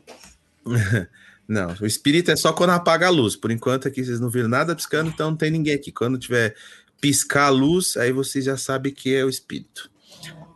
Não, 1.47 1.75
o 1.79 1.85
espírito 1.85 2.31
é 2.31 2.35
só 2.35 2.51
quando 2.51 2.71
apaga 2.71 3.05
a 3.05 3.09
luz. 3.11 3.35
Por 3.35 3.51
enquanto 3.51 3.87
aqui 3.87 4.03
vocês 4.03 4.19
não 4.19 4.29
viram 4.29 4.49
nada 4.49 4.75
piscando, 4.75 5.11
então 5.11 5.29
não 5.29 5.37
tem 5.37 5.51
ninguém 5.51 5.75
aqui. 5.75 5.91
Quando 5.91 6.17
tiver 6.17 6.55
piscar 6.99 7.47
a 7.47 7.49
luz, 7.49 7.97
aí 7.97 8.11
vocês 8.11 8.45
já 8.45 8.57
sabem 8.57 8.93
que 8.93 9.13
é 9.13 9.23
o 9.23 9.30
espírito. 9.30 9.89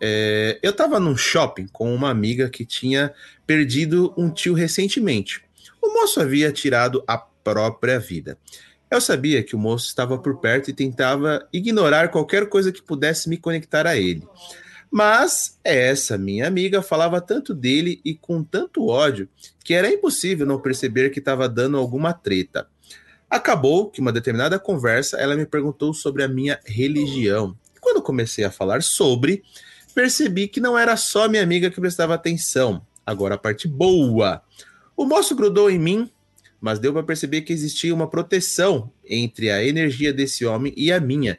É, 0.01 0.57
eu 0.63 0.71
tava 0.73 0.99
num 0.99 1.17
shopping 1.17 1.67
com 1.67 1.93
uma 1.93 2.09
amiga 2.09 2.49
que 2.49 2.65
tinha 2.65 3.13
perdido 3.45 4.13
um 4.17 4.29
tio 4.29 4.53
recentemente. 4.53 5.41
O 5.81 5.93
moço 5.93 6.21
havia 6.21 6.51
tirado 6.51 7.03
a 7.07 7.17
própria 7.17 7.99
vida. 7.99 8.37
Eu 8.89 8.99
sabia 8.99 9.43
que 9.43 9.55
o 9.55 9.59
moço 9.59 9.87
estava 9.87 10.17
por 10.17 10.39
perto 10.39 10.69
e 10.69 10.73
tentava 10.73 11.47
ignorar 11.53 12.09
qualquer 12.09 12.47
coisa 12.49 12.71
que 12.71 12.81
pudesse 12.81 13.29
me 13.29 13.37
conectar 13.37 13.85
a 13.85 13.97
ele. 13.97 14.23
Mas 14.91 15.59
essa 15.63 16.17
minha 16.17 16.47
amiga 16.47 16.81
falava 16.81 17.21
tanto 17.21 17.53
dele 17.53 18.01
e 18.03 18.15
com 18.15 18.43
tanto 18.43 18.87
ódio 18.87 19.29
que 19.63 19.75
era 19.75 19.87
impossível 19.87 20.47
não 20.47 20.59
perceber 20.59 21.11
que 21.11 21.19
estava 21.19 21.47
dando 21.47 21.77
alguma 21.77 22.11
treta. 22.11 22.67
Acabou 23.29 23.89
que 23.89 24.01
uma 24.01 24.11
determinada 24.11 24.57
conversa 24.57 25.17
ela 25.17 25.35
me 25.35 25.45
perguntou 25.45 25.93
sobre 25.93 26.23
a 26.23 26.27
minha 26.27 26.59
religião. 26.65 27.55
E 27.75 27.79
quando 27.79 28.01
comecei 28.01 28.43
a 28.43 28.51
falar 28.51 28.81
sobre, 28.81 29.43
percebi 29.93 30.47
que 30.47 30.59
não 30.59 30.77
era 30.77 30.97
só 30.97 31.27
minha 31.27 31.43
amiga 31.43 31.69
que 31.69 31.79
prestava 31.79 32.15
atenção. 32.15 32.81
Agora 33.05 33.35
a 33.35 33.37
parte 33.37 33.67
boa. 33.67 34.41
O 34.97 35.05
moço 35.05 35.35
grudou 35.35 35.69
em 35.69 35.77
mim, 35.77 36.09
mas 36.59 36.79
deu 36.79 36.91
para 36.91 37.03
perceber 37.03 37.41
que 37.41 37.53
existia 37.53 37.93
uma 37.93 38.09
proteção 38.09 38.91
entre 39.07 39.51
a 39.51 39.63
energia 39.63 40.11
desse 40.11 40.45
homem 40.45 40.73
e 40.75 40.91
a 40.91 40.99
minha. 40.99 41.37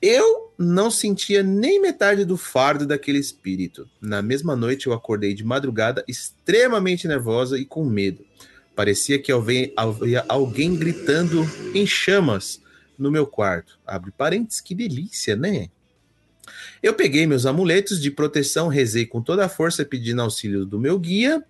Eu 0.00 0.52
não 0.58 0.90
sentia 0.90 1.42
nem 1.42 1.80
metade 1.80 2.24
do 2.24 2.36
fardo 2.36 2.86
daquele 2.86 3.18
espírito. 3.18 3.88
Na 4.00 4.22
mesma 4.22 4.54
noite 4.54 4.86
eu 4.86 4.92
acordei 4.92 5.34
de 5.34 5.44
madrugada 5.44 6.04
extremamente 6.06 7.08
nervosa 7.08 7.58
e 7.58 7.64
com 7.64 7.84
medo. 7.84 8.24
Parecia 8.76 9.18
que 9.18 9.32
havia 9.32 9.72
alguém 10.28 10.76
gritando 10.76 11.48
em 11.74 11.86
chamas 11.86 12.60
no 12.98 13.10
meu 13.10 13.26
quarto. 13.26 13.78
Abre 13.86 14.12
parênteses, 14.12 14.60
que 14.60 14.74
delícia, 14.74 15.34
né? 15.34 15.70
Eu 16.82 16.92
peguei 16.92 17.26
meus 17.26 17.46
amuletos 17.46 18.00
de 18.00 18.10
proteção, 18.10 18.68
rezei 18.68 19.06
com 19.06 19.22
toda 19.22 19.46
a 19.46 19.48
força 19.48 19.82
pedindo 19.82 20.20
auxílio 20.20 20.66
do 20.66 20.78
meu 20.78 20.98
guia, 20.98 21.42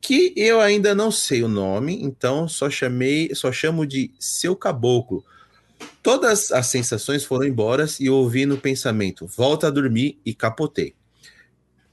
que 0.00 0.34
eu 0.36 0.60
ainda 0.60 0.92
não 0.92 1.12
sei 1.12 1.44
o 1.44 1.48
nome, 1.48 2.02
então 2.02 2.48
só 2.48 2.68
chamei, 2.68 3.32
só 3.32 3.52
chamo 3.52 3.86
de 3.86 4.10
seu 4.18 4.56
caboclo. 4.56 5.24
Todas 6.02 6.50
as 6.50 6.66
sensações 6.66 7.24
foram 7.24 7.46
embora 7.46 7.86
e 8.00 8.06
eu 8.06 8.14
ouvi 8.14 8.44
no 8.44 8.58
pensamento: 8.58 9.24
volta 9.24 9.68
a 9.68 9.70
dormir 9.70 10.18
e 10.26 10.34
capotei. 10.34 10.94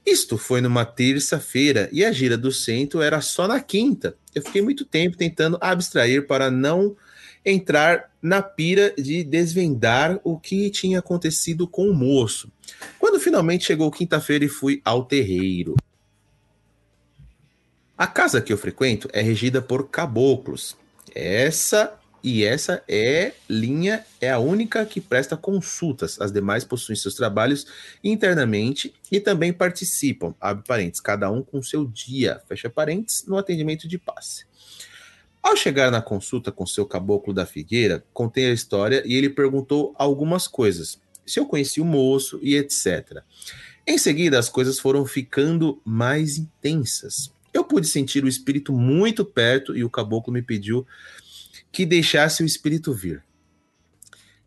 Isto 0.06 0.36
foi 0.36 0.60
numa 0.60 0.84
terça-feira 0.84 1.88
e 1.90 2.04
a 2.04 2.12
gira 2.12 2.36
do 2.36 2.52
centro 2.52 3.00
era 3.00 3.20
só 3.20 3.48
na 3.48 3.60
quinta. 3.60 4.16
Eu 4.34 4.42
fiquei 4.42 4.60
muito 4.60 4.84
tempo 4.84 5.16
tentando 5.16 5.56
abstrair 5.60 6.26
para 6.26 6.50
não 6.50 6.94
entrar 7.44 8.10
na 8.20 8.42
pira 8.42 8.94
de 8.96 9.22
desvendar 9.22 10.20
o 10.22 10.38
que 10.38 10.70
tinha 10.70 10.98
acontecido 10.98 11.66
com 11.66 11.88
o 11.88 11.94
moço. 11.94 12.50
Quando 12.98 13.20
finalmente 13.20 13.64
chegou 13.64 13.90
quinta-feira 13.90 14.44
e 14.44 14.48
fui 14.48 14.80
ao 14.84 15.04
terreiro. 15.04 15.74
A 17.96 18.06
casa 18.06 18.40
que 18.40 18.52
eu 18.52 18.58
frequento 18.58 19.08
é 19.12 19.22
regida 19.22 19.62
por 19.62 19.88
caboclos. 19.88 20.76
Essa 21.14 21.98
e 22.24 22.42
essa 22.42 22.82
é 22.88 23.34
linha 23.46 24.02
é 24.18 24.30
a 24.30 24.38
única 24.38 24.86
que 24.86 24.98
presta 24.98 25.36
consultas. 25.36 26.18
As 26.18 26.32
demais 26.32 26.64
possuem 26.64 26.96
seus 26.96 27.14
trabalhos 27.14 27.66
internamente 28.02 28.94
e 29.12 29.20
também 29.20 29.52
participam, 29.52 30.34
abre 30.40 30.64
parênteses, 30.66 31.00
cada 31.02 31.30
um 31.30 31.42
com 31.42 31.62
seu 31.62 31.84
dia, 31.84 32.40
fecha 32.48 32.70
parênteses, 32.70 33.26
no 33.26 33.36
atendimento 33.36 33.86
de 33.86 33.98
passe. 33.98 34.46
Ao 35.42 35.54
chegar 35.54 35.90
na 35.90 36.00
consulta 36.00 36.50
com 36.50 36.64
seu 36.64 36.86
caboclo 36.86 37.34
da 37.34 37.44
figueira, 37.44 38.02
contei 38.14 38.46
a 38.46 38.54
história 38.54 39.02
e 39.04 39.14
ele 39.14 39.28
perguntou 39.28 39.94
algumas 39.98 40.48
coisas, 40.48 40.98
se 41.26 41.38
eu 41.38 41.44
conhecia 41.44 41.82
o 41.82 41.86
moço 41.86 42.40
e 42.40 42.56
etc. 42.56 43.18
Em 43.86 43.98
seguida, 43.98 44.38
as 44.38 44.48
coisas 44.48 44.78
foram 44.78 45.04
ficando 45.04 45.78
mais 45.84 46.38
intensas. 46.38 47.30
Eu 47.52 47.64
pude 47.64 47.86
sentir 47.86 48.24
o 48.24 48.28
espírito 48.28 48.72
muito 48.72 49.26
perto 49.26 49.76
e 49.76 49.84
o 49.84 49.90
caboclo 49.90 50.32
me 50.32 50.40
pediu 50.40 50.86
que 51.74 51.84
deixasse 51.84 52.40
o 52.40 52.46
espírito 52.46 52.94
vir. 52.94 53.24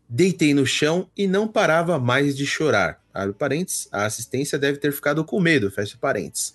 Deitei 0.08 0.54
no 0.54 0.64
chão 0.64 1.10
e 1.14 1.26
não 1.26 1.46
parava 1.46 1.98
mais 1.98 2.34
de 2.34 2.46
chorar. 2.46 3.04
Abre 3.12 3.34
parênteses, 3.34 3.86
a 3.92 4.06
assistência 4.06 4.58
deve 4.58 4.78
ter 4.78 4.90
ficado 4.92 5.22
com 5.22 5.38
medo, 5.38 5.70
fecha 5.70 5.98
parênteses. 6.00 6.54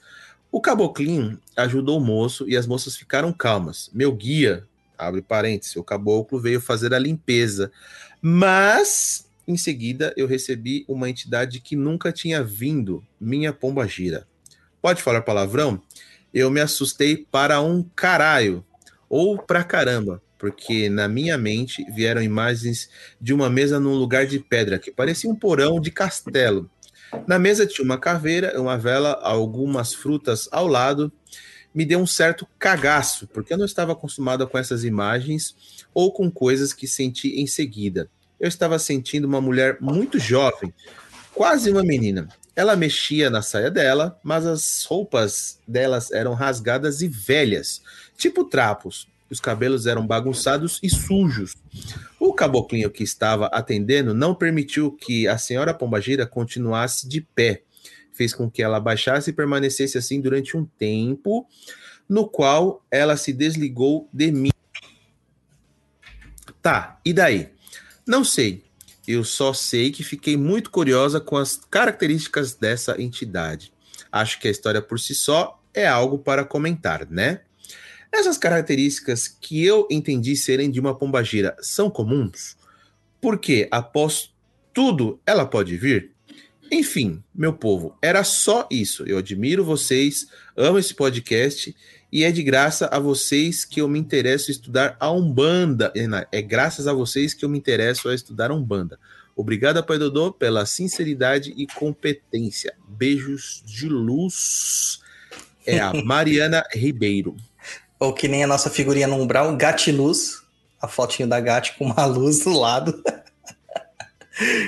O 0.52 0.60
caboclinho 0.60 1.40
ajudou 1.56 2.00
o 2.00 2.04
moço 2.04 2.50
e 2.50 2.58
as 2.58 2.66
moças 2.66 2.98
ficaram 2.98 3.32
calmas. 3.32 3.92
Meu 3.94 4.12
guia, 4.12 4.66
abre 4.98 5.22
parênteses, 5.22 5.76
o 5.76 5.84
caboclo 5.84 6.40
veio 6.40 6.60
fazer 6.60 6.92
a 6.92 7.00
limpeza. 7.00 7.72
Mas, 8.20 9.28
em 9.48 9.56
seguida, 9.56 10.12
eu 10.18 10.26
recebi 10.26 10.86
uma 10.88 11.08
entidade 11.08 11.60
que 11.60 11.76
nunca 11.76 12.12
tinha 12.12 12.44
vindo, 12.44 13.06
minha 13.22 13.54
pomba 13.54 13.88
gira. 13.88 14.28
Pode 14.82 15.04
falar 15.04 15.22
palavrão? 15.22 15.80
Eu 16.34 16.50
me 16.50 16.62
assustei 16.62 17.16
para 17.16 17.62
um 17.62 17.84
caralho, 17.96 18.66
ou 19.08 19.38
pra 19.38 19.64
caramba, 19.64 20.23
porque 20.44 20.90
na 20.90 21.08
minha 21.08 21.38
mente 21.38 21.90
vieram 21.90 22.22
imagens 22.22 22.90
de 23.22 23.34
uma 23.34 23.50
mesa 23.50 23.80
num 23.80 23.94
lugar 23.94 24.26
de 24.26 24.40
pedra 24.40 24.78
que 24.78 24.92
parecia 24.92 25.30
um 25.30 25.36
porão 25.36 25.80
de 25.80 25.90
castelo. 25.90 26.70
Na 27.26 27.40
mesa 27.40 27.66
tinha 27.66 27.86
uma 27.86 27.98
caveira, 27.98 28.62
uma 28.62 28.78
vela, 28.78 29.14
algumas 29.24 29.94
frutas 29.94 30.50
ao 30.52 30.68
lado. 30.68 31.10
Me 31.74 31.86
deu 31.86 31.98
um 31.98 32.06
certo 32.06 32.46
cagaço, 32.60 33.26
porque 33.28 33.54
eu 33.54 33.58
não 33.58 33.64
estava 33.64 33.94
acostumado 33.94 34.46
com 34.46 34.58
essas 34.58 34.84
imagens 34.84 35.56
ou 35.94 36.12
com 36.12 36.30
coisas 36.30 36.74
que 36.74 36.90
senti 36.90 37.40
em 37.40 37.48
seguida. 37.48 38.10
Eu 38.38 38.50
estava 38.50 38.78
sentindo 38.78 39.24
uma 39.24 39.40
mulher 39.40 39.78
muito 39.80 40.20
jovem, 40.20 40.74
quase 41.34 41.72
uma 41.72 41.84
menina. 41.84 42.28
Ela 42.54 42.76
mexia 42.76 43.30
na 43.30 43.42
saia 43.42 43.72
dela, 43.72 44.20
mas 44.22 44.46
as 44.46 44.84
roupas 44.84 45.58
delas 45.66 46.12
eram 46.12 46.34
rasgadas 46.34 47.02
e 47.02 47.08
velhas, 47.08 47.82
tipo 48.18 48.44
trapos. 48.44 49.08
Os 49.34 49.40
cabelos 49.40 49.88
eram 49.88 50.06
bagunçados 50.06 50.80
e 50.84 50.92
sujos. 50.92 51.56
O 52.20 52.36
caboclinho 52.36 52.92
que 52.92 53.02
estava 53.04 53.48
atendendo 53.48 54.14
não 54.14 54.36
permitiu 54.36 54.92
que 54.92 55.28
a 55.28 55.40
senhora 55.40 55.74
Pombagira 55.74 56.28
continuasse 56.28 57.10
de 57.10 57.20
pé. 57.20 57.64
Fez 58.12 58.32
com 58.32 58.48
que 58.48 58.62
ela 58.62 58.80
baixasse 58.80 59.32
e 59.32 59.34
permanecesse 59.34 59.98
assim 59.98 60.22
durante 60.22 60.56
um 60.56 60.64
tempo, 60.64 61.48
no 62.08 62.28
qual 62.28 62.86
ela 62.92 63.18
se 63.18 63.34
desligou 63.34 64.08
de 64.14 64.32
mim. 64.32 64.52
Tá, 66.62 67.00
e 67.04 67.12
daí? 67.12 67.50
Não 68.06 68.24
sei. 68.24 68.64
Eu 69.08 69.24
só 69.24 69.52
sei 69.52 69.92
que 69.92 70.04
fiquei 70.04 70.38
muito 70.38 70.70
curiosa 70.70 71.20
com 71.20 71.38
as 71.38 71.56
características 71.72 72.54
dessa 72.54 73.02
entidade. 73.02 73.74
Acho 74.12 74.40
que 74.40 74.48
a 74.48 74.52
história 74.52 74.80
por 74.80 75.00
si 75.00 75.16
só 75.16 75.60
é 75.74 75.88
algo 75.88 76.20
para 76.20 76.46
comentar, 76.46 77.08
né? 77.10 77.42
Essas 78.14 78.38
características 78.38 79.28
que 79.28 79.66
eu 79.66 79.88
entendi 79.90 80.36
serem 80.36 80.70
de 80.70 80.80
uma 80.80 80.96
pombagira 80.96 81.58
são 81.60 81.90
comuns? 81.90 82.56
Porque 83.20 83.68
após 83.72 84.32
tudo 84.72 85.20
ela 85.26 85.48
pode 85.48 85.76
vir? 85.76 86.12
Enfim, 86.72 87.24
meu 87.34 87.54
povo, 87.54 87.98
era 88.02 88.24
só 88.24 88.68
isso. 88.70 89.04
Eu 89.08 89.18
admiro 89.18 89.66
vocês, 89.66 90.28
amo 90.56 90.78
esse 90.78 90.94
podcast 90.94 91.76
e 92.12 92.24
é 92.24 92.32
de 92.32 92.44
graça 92.44 92.88
a 92.92 93.00
vocês 93.00 93.66
que 93.66 93.82
eu 93.82 93.90
me 93.90 93.98
interesso 93.98 94.52
em 94.52 94.54
estudar 94.54 94.96
a 95.00 95.12
Umbanda. 95.12 95.92
É 96.32 96.42
graças 96.42 96.88
a 96.88 96.94
vocês 96.94 97.34
que 97.34 97.44
eu 97.44 97.50
me 97.50 97.58
interesso 97.58 98.10
a 98.10 98.16
estudar 98.16 98.52
a 98.52 98.54
Umbanda. 98.54 99.00
Obrigado, 99.36 99.84
Pai 99.84 99.98
Dodô, 99.98 100.32
pela 100.32 100.68
sinceridade 100.68 101.52
e 101.58 101.66
competência. 101.66 102.76
Beijos 102.88 103.64
de 103.66 103.90
luz. 103.90 105.00
É 105.66 105.80
a 105.80 105.92
Mariana 106.06 106.64
Ribeiro. 106.72 107.36
Ou 108.04 108.12
que 108.12 108.28
nem 108.28 108.44
a 108.44 108.48
nossa 108.48 108.70
figurinha 108.70 109.08
no 109.08 109.16
umbral, 109.16 109.56
gatiluz. 109.56 110.44
A 110.82 110.90
fotinho 110.90 111.30
da 111.30 111.40
Gat 111.40 111.78
com 111.78 111.86
uma 111.86 112.04
luz 112.06 112.40
do 112.40 112.50
lado. 112.50 113.02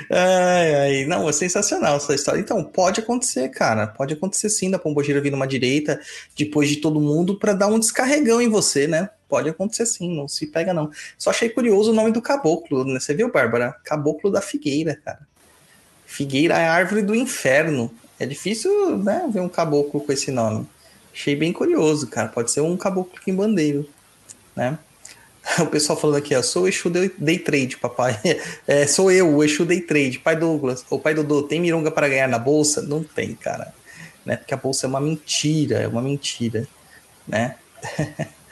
ai, 0.09 0.75
ai. 0.75 1.05
Não, 1.05 1.27
é 1.27 1.33
sensacional 1.33 1.97
essa 1.97 2.15
história. 2.15 2.39
Então, 2.39 2.63
pode 2.63 3.01
acontecer, 3.01 3.49
cara. 3.49 3.87
Pode 3.87 4.13
acontecer 4.13 4.49
sim 4.49 4.71
da 4.71 4.79
pombogira 4.79 5.19
vir 5.19 5.33
numa 5.33 5.45
direita 5.45 5.99
depois 6.37 6.69
de 6.69 6.77
todo 6.77 7.01
mundo 7.01 7.37
para 7.37 7.51
dar 7.51 7.67
um 7.67 7.77
descarregão 7.77 8.41
em 8.41 8.47
você, 8.47 8.87
né? 8.87 9.09
Pode 9.27 9.49
acontecer 9.49 9.85
sim, 9.85 10.15
não 10.15 10.29
se 10.29 10.47
pega 10.47 10.73
não. 10.73 10.89
Só 11.17 11.31
achei 11.31 11.49
curioso 11.49 11.91
o 11.91 11.93
nome 11.93 12.13
do 12.13 12.21
caboclo, 12.21 12.85
né? 12.85 13.01
Você 13.01 13.13
viu, 13.13 13.29
Bárbara? 13.29 13.75
Caboclo 13.83 14.31
da 14.31 14.39
figueira, 14.39 14.97
cara. 15.03 15.27
Figueira 16.05 16.57
é 16.57 16.67
a 16.69 16.73
árvore 16.73 17.01
do 17.01 17.13
inferno. 17.13 17.93
É 18.17 18.25
difícil, 18.25 18.97
né, 18.99 19.27
ver 19.29 19.41
um 19.41 19.49
caboclo 19.49 19.99
com 19.99 20.13
esse 20.13 20.31
nome. 20.31 20.65
Achei 21.15 21.33
bem 21.33 21.53
curioso, 21.53 22.07
cara. 22.07 22.27
Pode 22.27 22.51
ser 22.51 22.59
um 22.59 22.75
caboclo 22.75 23.17
quimbandeiro, 23.21 23.87
né? 24.53 24.77
O 25.59 25.67
pessoal 25.67 25.97
falando 25.97 26.17
aqui, 26.17 26.35
ó, 26.35 26.41
sou 26.41 26.63
o 26.63 26.67
Exu 26.67 26.89
Day 26.89 27.39
Trade, 27.39 27.77
papai. 27.77 28.19
É, 28.67 28.85
sou 28.85 29.11
eu, 29.11 29.33
o 29.33 29.43
Exu 29.43 29.63
Day 29.63 29.79
Trade. 29.79 30.19
Pai 30.19 30.35
Douglas, 30.35 30.83
o 30.89 30.99
pai 30.99 31.13
Dodô, 31.13 31.43
tem 31.43 31.61
mironga 31.61 31.89
para 31.89 32.09
ganhar 32.09 32.27
na 32.27 32.37
bolsa? 32.39 32.81
Não 32.81 33.03
tem, 33.03 33.33
cara. 33.35 33.73
Né? 34.25 34.35
Porque 34.35 34.53
a 34.53 34.57
bolsa 34.57 34.87
é 34.87 34.89
uma 34.89 34.99
mentira, 34.99 35.77
é 35.77 35.87
uma 35.87 36.01
mentira, 36.01 36.67
né? 37.27 37.55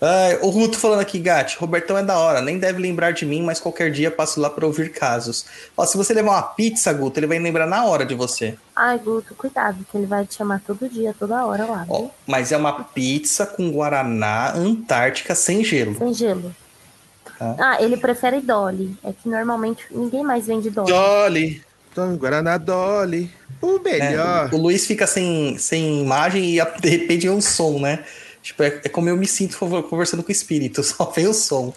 Ah, 0.00 0.38
o 0.42 0.48
Ruto 0.50 0.78
falando 0.78 1.00
aqui, 1.00 1.18
Gatti, 1.18 1.58
Robertão 1.58 1.98
é 1.98 2.02
da 2.04 2.16
hora, 2.18 2.40
nem 2.40 2.56
deve 2.58 2.80
lembrar 2.80 3.10
de 3.12 3.26
mim, 3.26 3.42
mas 3.42 3.58
qualquer 3.58 3.90
dia 3.90 4.10
passo 4.10 4.40
lá 4.40 4.48
para 4.48 4.64
ouvir 4.64 4.92
casos. 4.92 5.44
Ó, 5.76 5.84
se 5.84 5.96
você 5.96 6.14
levar 6.14 6.30
uma 6.32 6.42
pizza, 6.42 6.92
Guto, 6.92 7.18
ele 7.18 7.26
vai 7.26 7.38
lembrar 7.38 7.66
na 7.66 7.84
hora 7.84 8.06
de 8.06 8.14
você. 8.14 8.56
Ai, 8.76 8.98
Guto, 8.98 9.34
cuidado, 9.34 9.84
que 9.90 9.96
ele 9.96 10.06
vai 10.06 10.24
te 10.24 10.36
chamar 10.36 10.62
todo 10.64 10.88
dia, 10.88 11.14
toda 11.18 11.44
hora 11.44 11.64
lá. 11.64 11.84
Ó, 11.88 12.08
mas 12.26 12.52
é 12.52 12.56
uma 12.56 12.84
pizza 12.84 13.44
com 13.44 13.70
Guaraná 13.72 14.52
Antártica 14.54 15.34
sem 15.34 15.64
gelo. 15.64 15.96
Sem 15.98 16.14
gelo. 16.14 16.54
Tá. 17.38 17.56
Ah, 17.58 17.82
ele 17.82 17.96
prefere 17.96 18.40
Dolly. 18.40 18.96
É 19.04 19.12
que 19.12 19.28
normalmente 19.28 19.84
ninguém 19.90 20.22
mais 20.22 20.46
vende 20.46 20.70
Dolly. 20.70 20.92
Dolly. 20.92 21.62
Tome 21.94 22.16
Guaraná 22.16 22.56
Dolly. 22.56 23.30
O 23.60 23.80
É, 23.84 24.10
melhor. 24.10 24.54
o 24.54 24.56
Luiz 24.56 24.86
fica 24.86 25.06
sem, 25.06 25.58
sem 25.58 26.00
imagem 26.02 26.56
e 26.56 26.64
de 26.80 26.88
repente 26.88 27.26
é 27.26 27.30
um 27.30 27.40
som, 27.40 27.80
né? 27.80 28.04
Tipo, 28.48 28.62
é, 28.62 28.80
é 28.84 28.88
como 28.88 29.08
eu 29.10 29.16
me 29.16 29.26
sinto 29.26 29.58
conver- 29.58 29.82
conversando 29.82 30.22
com 30.22 30.30
o 30.30 30.32
espírito, 30.32 30.82
só 30.84 31.04
vem 31.04 31.26
o 31.26 31.34
som. 31.34 31.72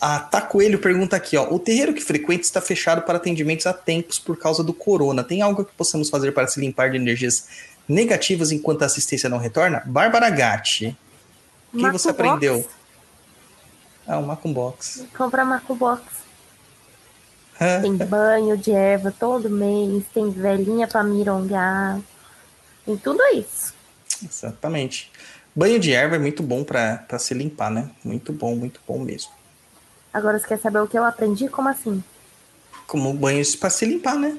A 0.00 0.18
Tá 0.20 0.40
Coelho 0.40 0.78
pergunta 0.78 1.16
aqui, 1.16 1.36
ó. 1.36 1.52
O 1.52 1.58
terreiro 1.58 1.92
que 1.92 2.00
frequenta 2.02 2.42
está 2.42 2.60
fechado 2.62 3.02
para 3.02 3.18
atendimentos 3.18 3.66
há 3.66 3.74
tempos 3.74 4.18
por 4.18 4.38
causa 4.38 4.62
do 4.64 4.72
corona. 4.72 5.22
Tem 5.22 5.42
algo 5.42 5.64
que 5.66 5.72
possamos 5.74 6.08
fazer 6.08 6.32
para 6.32 6.46
se 6.46 6.58
limpar 6.60 6.90
de 6.90 6.96
energias 6.96 7.46
negativas 7.86 8.50
enquanto 8.50 8.82
a 8.84 8.86
assistência 8.86 9.28
não 9.28 9.36
retorna? 9.38 9.82
Bárbara 9.84 10.30
Gatti. 10.30 10.96
O 11.74 11.76
que 11.78 11.90
você 11.90 12.08
aprendeu? 12.08 12.66
Ah, 14.06 14.18
o 14.18 14.26
Macumbox. 14.26 15.04
Compra 15.14 15.44
Macubox. 15.44 16.02
Tem 17.82 17.94
banho 17.96 18.56
de 18.56 18.70
erva 18.70 19.12
todo 19.12 19.50
mês, 19.50 20.04
tem 20.14 20.30
velhinha 20.30 20.86
pra 20.88 21.02
mirongar. 21.02 22.00
Tem 22.86 22.96
tudo 22.96 23.20
isso. 23.34 23.74
Exatamente. 24.24 25.10
Banho 25.58 25.80
de 25.80 25.92
erva 25.92 26.14
é 26.14 26.18
muito 26.20 26.40
bom 26.40 26.62
para 26.62 27.18
se 27.18 27.34
limpar, 27.34 27.68
né? 27.68 27.90
Muito 28.04 28.32
bom, 28.32 28.54
muito 28.54 28.80
bom 28.86 28.96
mesmo. 29.00 29.32
Agora 30.14 30.38
você 30.38 30.46
quer 30.46 30.60
saber 30.60 30.78
o 30.78 30.86
que 30.86 30.96
eu 30.96 31.04
aprendi? 31.04 31.48
Como 31.48 31.68
assim? 31.68 32.00
Como 32.86 33.12
banhos 33.12 33.56
para 33.56 33.68
se 33.68 33.84
limpar, 33.84 34.14
né? 34.14 34.38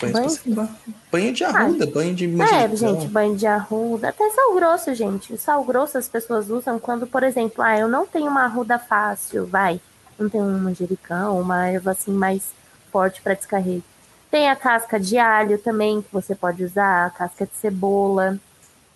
Banhos 0.00 0.14
Banho? 0.14 0.24
pra 0.24 0.28
se 0.30 0.48
limpar. 0.48 0.76
Banho 1.12 1.32
de 1.34 1.44
arruda, 1.44 1.86
banho 1.86 2.14
de 2.14 2.24
É, 2.40 2.74
gente, 2.74 3.06
banho 3.06 3.36
de 3.36 3.46
arruda, 3.46 4.08
até 4.08 4.30
sal 4.30 4.54
grosso, 4.54 4.94
gente. 4.94 5.34
O 5.34 5.36
sal 5.36 5.62
grosso 5.62 5.98
as 5.98 6.08
pessoas 6.08 6.48
usam 6.48 6.78
quando, 6.78 7.06
por 7.06 7.22
exemplo, 7.22 7.62
ah, 7.62 7.78
eu 7.78 7.86
não 7.86 8.06
tenho 8.06 8.30
uma 8.30 8.44
arruda 8.44 8.78
fácil, 8.78 9.44
vai. 9.44 9.78
Não 10.18 10.26
tenho 10.26 10.44
um 10.44 10.58
manjericão, 10.58 11.38
uma 11.38 11.68
erva 11.68 11.90
assim 11.90 12.12
mais 12.12 12.54
forte 12.90 13.20
para 13.20 13.34
descarrego. 13.34 13.84
Tem 14.30 14.48
a 14.48 14.56
casca 14.56 14.98
de 14.98 15.18
alho 15.18 15.58
também, 15.58 16.00
que 16.00 16.10
você 16.10 16.34
pode 16.34 16.64
usar, 16.64 17.04
a 17.04 17.10
casca 17.10 17.44
de 17.44 17.54
cebola, 17.56 18.38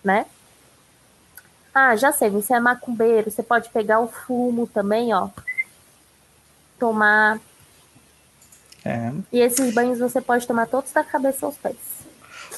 né? 0.03 0.25
Ah, 1.79 1.95
já 1.95 2.11
sei, 2.11 2.27
você 2.31 2.55
é 2.55 2.59
macumbeiro, 2.59 3.29
você 3.29 3.43
pode 3.43 3.69
pegar 3.69 3.99
o 3.99 4.07
fumo 4.07 4.65
também, 4.65 5.13
ó. 5.13 5.29
Tomar. 6.79 7.39
É. 8.83 9.11
E 9.31 9.39
esses 9.39 9.71
banhos 9.75 9.99
você 9.99 10.19
pode 10.19 10.47
tomar 10.47 10.65
todos 10.65 10.91
da 10.91 11.03
cabeça 11.03 11.45
aos 11.45 11.55
pés. 11.55 11.75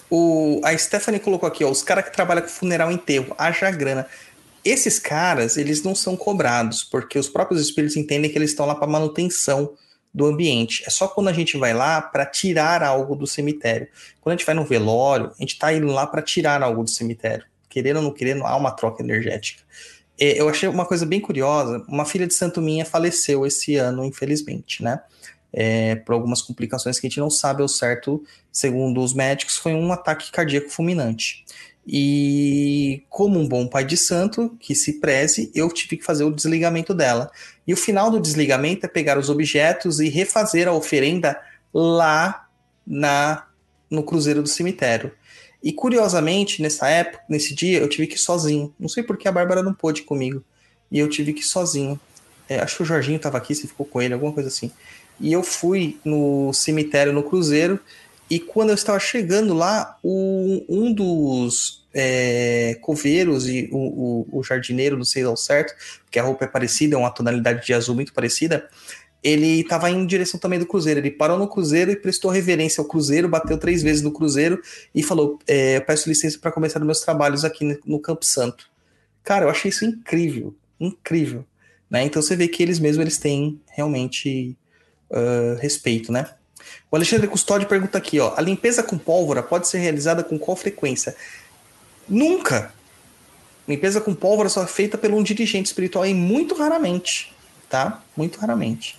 O, 0.09 0.61
a 0.63 0.75
Stephanie 0.77 1.19
colocou 1.19 1.47
aqui, 1.47 1.65
ó, 1.65 1.69
os 1.69 1.83
caras 1.83 2.05
que 2.05 2.13
trabalham 2.13 2.43
com 2.43 2.47
funeral 2.47 2.89
e 2.89 2.93
enterro, 2.93 3.35
haja 3.37 3.69
grana. 3.71 4.07
Esses 4.63 4.97
caras, 4.99 5.57
eles 5.57 5.83
não 5.83 5.93
são 5.93 6.15
cobrados, 6.15 6.85
porque 6.85 7.19
os 7.19 7.27
próprios 7.27 7.59
espíritos 7.59 7.97
entendem 7.97 8.31
que 8.31 8.37
eles 8.37 8.51
estão 8.51 8.65
lá 8.65 8.73
para 8.73 8.87
manutenção 8.87 9.73
do 10.13 10.27
ambiente. 10.27 10.81
É 10.87 10.89
só 10.89 11.09
quando 11.09 11.27
a 11.27 11.33
gente 11.33 11.57
vai 11.57 11.73
lá 11.73 12.01
para 12.01 12.25
tirar 12.25 12.81
algo 12.83 13.17
do 13.17 13.27
cemitério. 13.27 13.89
Quando 14.21 14.35
a 14.35 14.37
gente 14.37 14.45
vai 14.45 14.55
no 14.55 14.63
velório, 14.63 15.33
a 15.37 15.41
gente 15.41 15.59
tá 15.59 15.73
indo 15.73 15.87
lá 15.87 16.07
para 16.07 16.21
tirar 16.21 16.63
algo 16.63 16.85
do 16.85 16.89
cemitério. 16.89 17.45
Querendo 17.69 17.97
ou 17.97 18.03
não 18.03 18.11
querendo, 18.11 18.43
há 18.43 18.55
uma 18.55 18.71
troca 18.71 19.03
energética. 19.03 19.63
Eu 20.17 20.49
achei 20.49 20.67
uma 20.67 20.85
coisa 20.85 21.05
bem 21.05 21.21
curiosa. 21.21 21.85
Uma 21.87 22.03
filha 22.03 22.27
de 22.27 22.33
santo 22.33 22.61
minha 22.61 22.83
faleceu 22.83 23.45
esse 23.45 23.77
ano, 23.77 24.03
infelizmente, 24.03 24.83
né? 24.83 24.99
É, 25.51 25.95
por 25.95 26.13
algumas 26.13 26.41
complicações 26.41 26.99
que 26.99 27.07
a 27.07 27.09
gente 27.09 27.19
não 27.19 27.29
sabe 27.29 27.61
ao 27.61 27.67
certo, 27.67 28.23
segundo 28.51 29.01
os 29.01 29.13
médicos, 29.13 29.57
foi 29.57 29.73
um 29.73 29.91
ataque 29.91 30.31
cardíaco 30.31 30.69
fulminante. 30.69 31.45
E 31.87 33.03
como 33.09 33.39
um 33.39 33.47
bom 33.47 33.65
pai 33.65 33.83
de 33.83 33.97
santo, 33.97 34.55
que 34.59 34.75
se 34.75 34.99
preze, 34.99 35.51
eu 35.55 35.69
tive 35.69 35.97
que 35.97 36.03
fazer 36.03 36.23
o 36.23 36.31
desligamento 36.31 36.93
dela. 36.93 37.31
E 37.65 37.73
o 37.73 37.77
final 37.77 38.11
do 38.11 38.19
desligamento 38.19 38.85
é 38.85 38.89
pegar 38.89 39.17
os 39.17 39.29
objetos 39.29 39.99
e 39.99 40.09
refazer 40.09 40.67
a 40.67 40.73
oferenda 40.73 41.39
lá 41.73 42.47
na 42.85 43.45
no 43.89 44.03
cruzeiro 44.03 44.43
do 44.43 44.49
cemitério. 44.49 45.11
E 45.61 45.73
curiosamente, 45.73 46.61
nessa 46.61 46.87
época, 46.89 47.23
nesse 47.29 47.53
dia, 47.53 47.79
eu 47.79 47.89
tive 47.89 48.07
que 48.07 48.15
ir 48.15 48.19
sozinho. 48.19 48.73
Não 48.79 48.87
sei 48.87 49.03
porque 49.03 49.27
a 49.27 49.31
Bárbara 49.31 49.61
não 49.61 49.73
pôde 49.73 50.03
comigo. 50.03 50.43
E 50.91 50.99
eu 50.99 51.09
tive 51.09 51.33
que 51.33 51.41
ir 51.41 51.45
sozinho. 51.45 51.99
É, 52.47 52.59
acho 52.59 52.77
que 52.77 52.83
o 52.83 52.85
Jorginho 52.85 53.17
estava 53.17 53.37
aqui, 53.37 53.53
você 53.53 53.67
ficou 53.67 53.85
com 53.85 54.01
ele, 54.01 54.13
alguma 54.13 54.31
coisa 54.31 54.49
assim. 54.49 54.71
E 55.19 55.31
eu 55.31 55.43
fui 55.43 55.99
no 56.03 56.53
cemitério, 56.53 57.11
no 57.11 57.23
cruzeiro, 57.23 57.79
e 58.29 58.39
quando 58.39 58.69
eu 58.69 58.75
estava 58.75 58.99
chegando 58.99 59.53
lá, 59.53 59.97
o, 60.03 60.63
um 60.69 60.93
dos 60.93 61.83
é, 61.93 62.77
coveiros 62.81 63.47
e 63.47 63.67
o, 63.71 64.27
o, 64.31 64.39
o 64.39 64.43
jardineiro, 64.43 64.97
não 64.97 65.03
sei 65.03 65.23
ao 65.23 65.35
certo, 65.35 65.73
porque 66.03 66.19
a 66.19 66.23
roupa 66.23 66.45
é 66.45 66.47
parecida, 66.47 66.95
é 66.95 66.97
uma 66.97 67.09
tonalidade 67.09 67.65
de 67.65 67.73
azul 67.73 67.95
muito 67.95 68.13
parecida, 68.13 68.69
ele 69.23 69.61
estava 69.61 69.89
em 69.89 70.05
direção 70.05 70.39
também 70.39 70.59
do 70.59 70.65
cruzeiro. 70.65 70.99
Ele 70.99 71.11
parou 71.11 71.37
no 71.37 71.47
cruzeiro 71.47 71.91
e 71.91 71.95
prestou 71.95 72.31
reverência 72.31 72.81
ao 72.81 72.87
cruzeiro, 72.87 73.27
bateu 73.27 73.57
três 73.57 73.83
vezes 73.83 74.01
no 74.01 74.11
cruzeiro 74.11 74.61
e 74.95 75.03
falou: 75.03 75.39
é, 75.47 75.77
eu 75.77 75.81
peço 75.81 76.07
licença 76.07 76.37
para 76.39 76.51
começar 76.51 76.79
meus 76.79 77.01
trabalhos 77.01 77.43
aqui 77.43 77.77
no, 77.85 77.99
Campo 77.99 78.25
Santo. 78.25 78.69
Cara, 79.23 79.45
eu 79.45 79.49
achei 79.49 79.69
isso 79.69 79.85
incrível, 79.85 80.55
incrível. 80.79 81.45
Né? 81.89 82.03
Então 82.03 82.21
você 82.21 82.35
vê 82.35 82.47
que 82.47 82.63
eles 82.63 82.79
mesmos 82.79 83.01
eles 83.01 83.17
têm 83.17 83.59
realmente 83.67 84.55
uh, 85.09 85.59
respeito, 85.59 86.11
né? 86.11 86.29
O 86.91 86.95
Alexandre 86.95 87.27
Custódio 87.27 87.67
pergunta 87.67 87.97
aqui, 87.97 88.19
ó, 88.19 88.33
a 88.35 88.41
limpeza 88.41 88.83
com 88.83 88.97
pólvora 88.97 89.41
pode 89.41 89.67
ser 89.67 89.79
realizada 89.79 90.23
com 90.23 90.37
qual 90.37 90.55
frequência? 90.55 91.15
Nunca. 92.07 92.73
Limpeza 93.67 94.01
com 94.01 94.15
pólvora 94.15 94.49
só 94.49 94.63
é 94.63 94.67
feita 94.67 94.97
por 94.97 95.11
um 95.11 95.21
dirigente 95.21 95.67
espiritual 95.67 96.05
e 96.05 96.13
muito 96.13 96.55
raramente, 96.55 97.33
tá? 97.69 98.03
Muito 98.15 98.39
raramente. 98.39 98.98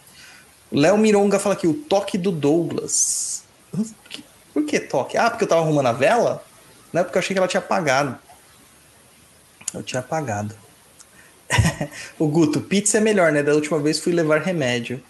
Léo 0.72 0.96
Mironga 0.96 1.38
fala 1.38 1.54
aqui, 1.54 1.66
o 1.66 1.74
toque 1.74 2.16
do 2.16 2.30
Douglas. 2.30 3.42
Por 4.52 4.64
que 4.64 4.78
toque? 4.80 5.16
Ah, 5.16 5.30
porque 5.30 5.44
eu 5.44 5.48
tava 5.48 5.62
arrumando 5.62 5.86
a 5.86 5.92
vela? 5.92 6.44
Não 6.92 7.00
é 7.00 7.04
porque 7.04 7.18
eu 7.18 7.20
achei 7.20 7.34
que 7.34 7.38
ela 7.38 7.48
tinha 7.48 7.60
apagado. 7.60 8.18
Eu 9.74 9.82
tinha 9.82 10.00
apagado. 10.00 10.54
o 12.18 12.28
Guto, 12.28 12.60
pizza 12.60 12.98
é 12.98 13.00
melhor, 13.00 13.32
né? 13.32 13.42
Da 13.42 13.54
última 13.54 13.78
vez 13.78 13.98
fui 13.98 14.12
levar 14.12 14.40
remédio. 14.40 15.02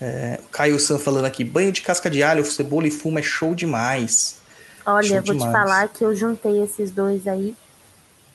É, 0.00 0.40
o 0.44 0.48
Caio 0.48 0.78
San 0.78 0.98
falando 0.98 1.24
aqui, 1.24 1.44
banho 1.44 1.72
de 1.72 1.80
casca 1.80 2.10
de 2.10 2.22
alho, 2.22 2.44
cebola 2.44 2.86
e 2.86 2.90
fumo 2.90 3.18
é 3.18 3.22
show 3.22 3.54
demais. 3.54 4.36
Olha, 4.84 5.06
Show 5.06 5.16
eu 5.16 5.22
vou 5.22 5.34
demais. 5.34 5.50
te 5.50 5.58
falar 5.58 5.88
que 5.88 6.04
eu 6.04 6.14
juntei 6.14 6.62
esses 6.62 6.90
dois 6.90 7.26
aí. 7.26 7.56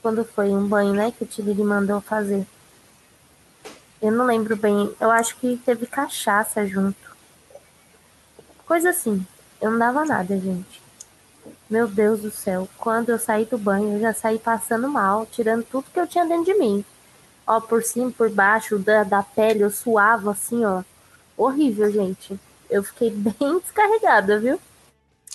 Quando 0.02 0.24
foi 0.24 0.50
um 0.50 0.68
banho, 0.68 0.94
né, 0.94 1.12
que 1.16 1.24
o 1.24 1.28
Tigre 1.28 1.62
mandou 1.64 2.02
fazer. 2.02 2.46
Eu 4.02 4.12
não 4.12 4.26
lembro 4.26 4.56
bem. 4.56 4.94
Eu 5.00 5.12
acho 5.12 5.36
que 5.38 5.58
teve 5.66 5.86
cachaça 5.86 6.66
junto. 6.66 7.16
Coisa 8.66 8.92
assim. 8.92 9.26
Eu 9.62 9.72
não 9.72 9.80
dava 9.80 10.06
nada, 10.06 10.38
gente. 10.38 10.82
Meu 11.70 11.88
Deus 11.88 12.22
do 12.22 12.32
céu. 12.32 12.68
Quando 12.78 13.10
eu 13.10 13.20
saí 13.20 13.46
do 13.46 13.58
banho, 13.58 13.96
eu 13.96 14.00
já 14.00 14.14
saí 14.14 14.40
passando 14.40 14.88
mal, 14.88 15.26
tirando 15.26 15.64
tudo 15.64 15.92
que 15.92 16.00
eu 16.00 16.08
tinha 16.08 16.26
dentro 16.26 16.46
de 16.46 16.54
mim. 16.54 16.84
Ó, 17.46 17.60
por 17.60 17.84
cima, 17.84 18.12
por 18.12 18.30
baixo 18.30 18.80
da, 18.80 19.04
da 19.04 19.22
pele, 19.22 19.64
eu 19.64 19.70
suava 19.70 20.32
assim, 20.32 20.64
ó. 20.64 20.84
Horrível, 21.36 21.92
gente. 21.92 22.40
Eu 22.70 22.84
fiquei 22.84 23.10
bem 23.12 23.60
descarregada, 23.60 24.40
viu? 24.40 24.60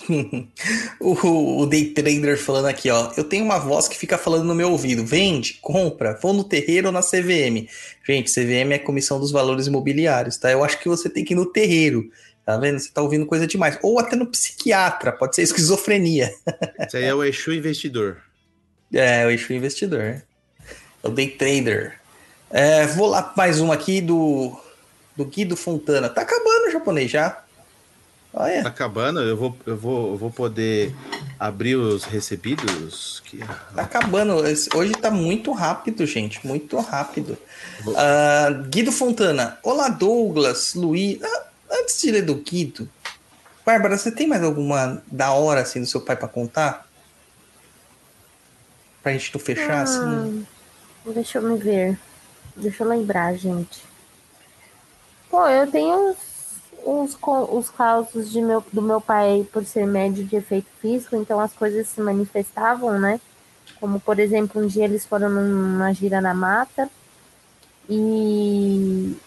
o, 0.99 1.61
o 1.61 1.65
Day 1.65 1.91
Trader 1.91 2.37
falando 2.37 2.65
aqui, 2.65 2.89
ó. 2.89 3.11
Eu 3.15 3.23
tenho 3.23 3.45
uma 3.45 3.57
voz 3.57 3.87
que 3.87 3.97
fica 3.97 4.17
falando 4.17 4.43
no 4.43 4.55
meu 4.55 4.71
ouvido. 4.71 5.05
Vende, 5.05 5.57
compra, 5.61 6.19
vou 6.21 6.33
no 6.33 6.43
terreiro 6.43 6.87
ou 6.87 6.93
na 6.93 7.01
CVM. 7.01 7.67
Gente, 8.05 8.31
CVM 8.31 8.73
é 8.73 8.75
a 8.75 8.83
Comissão 8.83 9.19
dos 9.19 9.31
Valores 9.31 9.67
Imobiliários, 9.67 10.37
tá? 10.37 10.51
Eu 10.51 10.63
acho 10.63 10.79
que 10.79 10.89
você 10.89 11.09
tem 11.09 11.23
que 11.23 11.33
ir 11.33 11.37
no 11.37 11.45
terreiro. 11.45 12.09
Tá 12.45 12.57
vendo? 12.57 12.77
Você 12.77 12.91
tá 12.91 13.01
ouvindo 13.01 13.25
coisa 13.25 13.47
demais. 13.47 13.79
Ou 13.81 13.99
até 13.99 14.15
no 14.15 14.27
psiquiatra, 14.27 15.11
pode 15.11 15.35
ser 15.35 15.41
esquizofrenia. 15.41 16.31
Isso 16.85 16.97
aí 16.97 17.05
é 17.05 17.15
o 17.15 17.23
Exu 17.23 17.51
investidor. 17.53 18.21
É, 18.93 19.25
o 19.25 19.29
eixo 19.29 19.51
investidor. 19.51 20.01
É 20.01 20.23
o 21.03 21.09
Day 21.09 21.29
Trader. 21.29 21.99
É, 22.49 22.85
vou 22.87 23.07
lá 23.07 23.33
mais 23.35 23.59
um 23.59 23.71
aqui 23.71 23.99
do, 23.99 24.57
do 25.15 25.25
Guido 25.25 25.55
Fontana. 25.55 26.09
Tá 26.09 26.21
acabando 26.21 26.67
o 26.67 26.71
japonês 26.71 27.11
já. 27.11 27.43
Tá 28.35 28.43
Olha. 28.43 28.67
acabando, 28.67 29.21
eu 29.21 29.37
vou, 29.37 29.57
eu 29.65 29.77
vou, 29.77 30.11
eu 30.11 30.17
vou 30.17 30.29
poder 30.29 30.93
abrir 31.39 31.77
os 31.77 32.03
recebidos. 32.03 33.21
Que... 33.23 33.37
Tá 33.37 33.83
acabando. 33.83 34.35
Hoje 34.75 34.91
tá 34.91 35.09
muito 35.09 35.53
rápido, 35.53 36.05
gente. 36.05 36.45
Muito 36.45 36.77
rápido. 36.81 37.37
Ah, 37.95 38.49
Guido 38.67 38.91
Fontana. 38.91 39.57
Olá, 39.63 39.87
Douglas, 39.87 40.73
Luiz. 40.73 41.17
Ah, 41.23 41.45
antes 41.71 42.01
de 42.01 42.11
ler 42.11 42.23
do 42.23 42.35
Guido, 42.35 42.89
Bárbara, 43.65 43.97
você 43.97 44.11
tem 44.11 44.27
mais 44.27 44.43
alguma 44.43 45.01
da 45.09 45.31
hora 45.31 45.61
assim 45.61 45.79
do 45.79 45.87
seu 45.87 46.01
pai 46.01 46.17
pra 46.17 46.27
contar? 46.27 46.85
Pra 49.01 49.13
gente 49.13 49.33
não 49.33 49.39
fechar 49.39 49.81
assim? 49.83 50.45
Deixa 51.05 51.37
eu 51.37 51.41
me 51.41 51.57
ver. 51.57 51.97
Deixa 52.53 52.83
eu 52.83 52.89
lembrar, 52.89 53.33
gente. 53.35 53.81
Pô, 55.29 55.47
eu 55.47 55.71
tenho 55.71 56.13
os, 56.85 57.17
os, 57.49 57.69
causos 57.69 58.31
de 58.31 58.41
meu, 58.41 58.63
do 58.71 58.81
meu 58.81 59.01
pai 59.01 59.45
por 59.51 59.65
ser 59.65 59.87
médio 59.87 60.23
de 60.23 60.35
efeito 60.35 60.67
físico, 60.79 61.15
então 61.15 61.39
as 61.39 61.51
coisas 61.51 61.87
se 61.87 61.99
manifestavam, 61.99 62.99
né? 62.99 63.19
Como, 63.79 63.99
por 63.99 64.19
exemplo, 64.19 64.61
um 64.61 64.67
dia 64.67 64.85
eles 64.85 65.05
foram 65.05 65.29
numa 65.29 65.91
gira 65.93 66.21
na 66.21 66.33
mata 66.33 66.87
e 67.89 69.17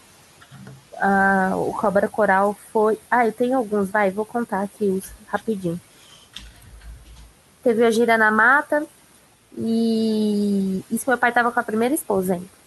ah, 0.97 1.53
o 1.55 1.73
cobra 1.73 2.07
coral 2.07 2.55
foi. 2.71 2.97
Ah, 3.11 3.25
eu 3.25 3.33
tenho 3.33 3.57
alguns, 3.57 3.89
vai, 3.89 4.09
vou 4.09 4.25
contar 4.25 4.61
aqui 4.61 4.85
os 4.85 5.11
rapidinho. 5.27 5.79
Teve 7.61 7.85
a 7.85 7.91
gira 7.91 8.17
na 8.17 8.31
mata, 8.31 8.85
e 9.57 10.81
isso 10.89 11.09
meu 11.09 11.17
pai 11.17 11.33
tava 11.33 11.51
com 11.51 11.59
a 11.59 11.63
primeira 11.63 11.93
esposa 11.93 12.35
ainda. 12.35 12.59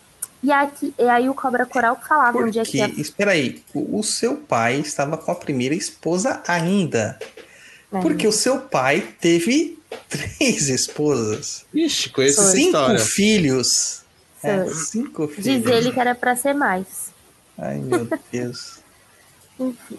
E, 0.43 0.51
aqui, 0.51 0.93
e 0.99 1.05
aí 1.05 1.29
o 1.29 1.35
Cobra 1.35 1.65
Coral 1.65 1.97
falava 2.07 2.33
Por 2.33 2.49
onde 2.49 2.59
é 2.59 2.65
que 2.65 2.73
quê? 2.73 2.79
ia. 2.79 2.89
Espera 3.01 3.31
aí. 3.33 3.63
O, 3.73 3.99
o 4.01 4.03
seu 4.03 4.37
pai 4.37 4.81
estava 4.81 5.17
com 5.17 5.31
a 5.31 5.35
primeira 5.37 5.75
esposa 5.75 6.43
ainda. 6.49 7.19
É. 7.93 8.01
Porque 8.01 8.27
o 8.27 8.33
seu 8.33 8.59
pai 8.59 9.15
teve 9.21 9.79
três 10.09 10.69
esposas. 10.69 11.65
Ixi, 11.73 12.11
conheço 12.11 12.41
essa 12.41 12.51
Cinco 12.53 12.67
história. 12.67 12.99
filhos. 12.99 14.03
É, 14.43 14.67
cinco 14.67 15.29
filhos. 15.29 15.45
Diz 15.45 15.67
ele 15.67 15.93
que 15.93 16.01
era 16.01 16.15
pra 16.15 16.35
ser 16.35 16.55
mais. 16.55 17.13
Ai, 17.57 17.79
meu 17.79 18.09
Deus. 18.33 18.79
Enfim. 19.61 19.99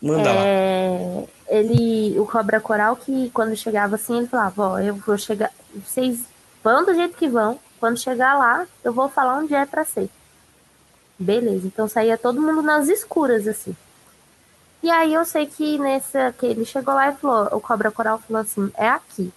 Manda 0.00 0.32
lá. 0.32 0.42
É, 0.46 1.24
ele, 1.48 2.18
o 2.20 2.26
Cobra 2.26 2.60
Coral, 2.60 2.94
que 2.94 3.30
quando 3.30 3.56
chegava 3.56 3.96
assim, 3.96 4.18
ele 4.18 4.26
falava, 4.28 4.62
ó, 4.62 4.78
eu 4.78 4.94
vou 4.94 5.16
chegar. 5.18 5.50
Vocês 5.74 6.20
vão 6.62 6.84
do 6.84 6.94
jeito 6.94 7.16
que 7.16 7.26
vão. 7.26 7.58
Quando 7.84 7.98
chegar 7.98 8.38
lá, 8.38 8.66
eu 8.82 8.94
vou 8.94 9.10
falar 9.10 9.36
onde 9.36 9.54
é 9.54 9.66
pra 9.66 9.84
ser. 9.84 10.08
Beleza, 11.18 11.66
então 11.66 11.86
saía 11.86 12.16
todo 12.16 12.40
mundo 12.40 12.62
nas 12.62 12.88
escuras, 12.88 13.46
assim. 13.46 13.76
E 14.82 14.90
aí 14.90 15.12
eu 15.12 15.22
sei 15.26 15.44
que 15.44 15.78
nessa 15.78 16.32
que 16.32 16.46
ele 16.46 16.64
chegou 16.64 16.94
lá 16.94 17.10
e 17.10 17.16
falou, 17.16 17.46
o 17.54 17.60
Cobra 17.60 17.90
Coral 17.90 18.18
falou 18.20 18.40
assim, 18.40 18.72
é 18.74 18.88
aqui. 18.88 19.30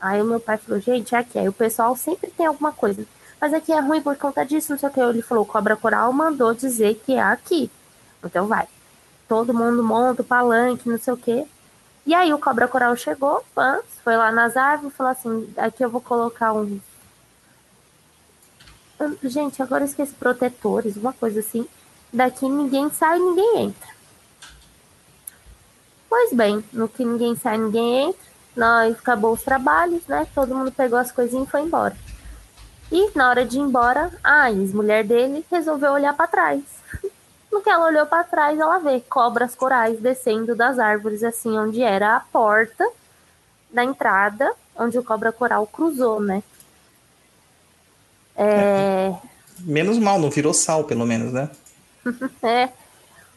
Aí 0.00 0.22
o 0.22 0.24
meu 0.24 0.38
pai 0.38 0.58
falou, 0.58 0.80
gente, 0.80 1.12
é 1.12 1.18
aqui. 1.18 1.40
Aí 1.40 1.48
o 1.48 1.52
pessoal 1.52 1.96
sempre 1.96 2.30
tem 2.30 2.46
alguma 2.46 2.70
coisa. 2.70 3.04
Mas 3.40 3.52
aqui 3.52 3.72
é 3.72 3.80
ruim 3.80 4.00
por 4.00 4.16
conta 4.16 4.46
disso, 4.46 4.70
não 4.70 4.78
sei 4.78 4.88
o 4.88 4.92
que. 4.92 5.00
Ele 5.00 5.20
falou, 5.20 5.42
o 5.42 5.46
Cobra 5.48 5.74
Coral 5.74 6.12
mandou 6.12 6.54
dizer 6.54 7.02
que 7.04 7.14
é 7.14 7.20
aqui. 7.20 7.68
Então 8.22 8.46
vai. 8.46 8.68
Todo 9.26 9.52
mundo 9.52 9.82
monta 9.82 10.22
o 10.22 10.24
palanque, 10.24 10.88
não 10.88 11.00
sei 11.00 11.14
o 11.14 11.16
que. 11.16 11.44
E 12.06 12.14
aí 12.14 12.32
o 12.32 12.38
Cobra 12.38 12.68
Coral 12.68 12.94
chegou, 12.94 13.44
pã, 13.52 13.80
foi 14.04 14.16
lá 14.16 14.30
nas 14.30 14.56
árvores 14.56 14.94
e 14.94 14.96
falou 14.96 15.10
assim, 15.10 15.52
aqui 15.56 15.84
eu 15.84 15.90
vou 15.90 16.00
colocar 16.00 16.52
uns. 16.52 16.91
Gente, 19.22 19.62
agora 19.62 19.84
esqueci 19.84 20.12
protetores, 20.14 20.96
uma 20.96 21.12
coisa 21.12 21.40
assim. 21.40 21.66
Daqui 22.12 22.48
ninguém 22.48 22.90
sai, 22.90 23.18
ninguém 23.18 23.64
entra. 23.64 23.88
Pois 26.08 26.32
bem, 26.32 26.62
no 26.72 26.88
que 26.88 27.04
ninguém 27.04 27.34
sai, 27.34 27.56
ninguém 27.56 28.08
entra, 28.08 28.20
nós 28.54 28.98
acabou 28.98 29.32
os 29.32 29.42
trabalhos, 29.42 30.06
né? 30.06 30.26
Todo 30.34 30.54
mundo 30.54 30.70
pegou 30.70 30.98
as 30.98 31.10
coisinhas 31.10 31.48
e 31.48 31.50
foi 31.50 31.62
embora. 31.62 31.96
E 32.90 33.10
na 33.16 33.30
hora 33.30 33.46
de 33.46 33.56
ir 33.56 33.60
embora, 33.60 34.10
a 34.22 34.52
ex-mulher 34.52 35.04
dele 35.04 35.44
resolveu 35.50 35.92
olhar 35.92 36.14
para 36.14 36.26
trás. 36.26 36.62
No 37.50 37.60
que 37.60 37.68
ela 37.68 37.84
olhou 37.84 38.06
para 38.06 38.24
trás, 38.24 38.58
ela 38.58 38.78
vê 38.78 38.98
cobras 38.98 39.54
corais 39.54 40.00
descendo 40.00 40.56
das 40.56 40.78
árvores, 40.78 41.22
assim, 41.22 41.58
onde 41.58 41.82
era 41.82 42.16
a 42.16 42.20
porta 42.20 42.88
da 43.70 43.84
entrada, 43.84 44.54
onde 44.74 44.98
o 44.98 45.04
cobra 45.04 45.30
coral 45.30 45.66
cruzou, 45.66 46.18
né? 46.18 46.42
É, 48.36 49.14
Menos 49.64 49.98
mal, 49.98 50.18
não 50.18 50.30
virou 50.30 50.52
sal, 50.52 50.84
pelo 50.84 51.06
menos, 51.06 51.32
né? 51.32 51.50
É. 52.42 52.68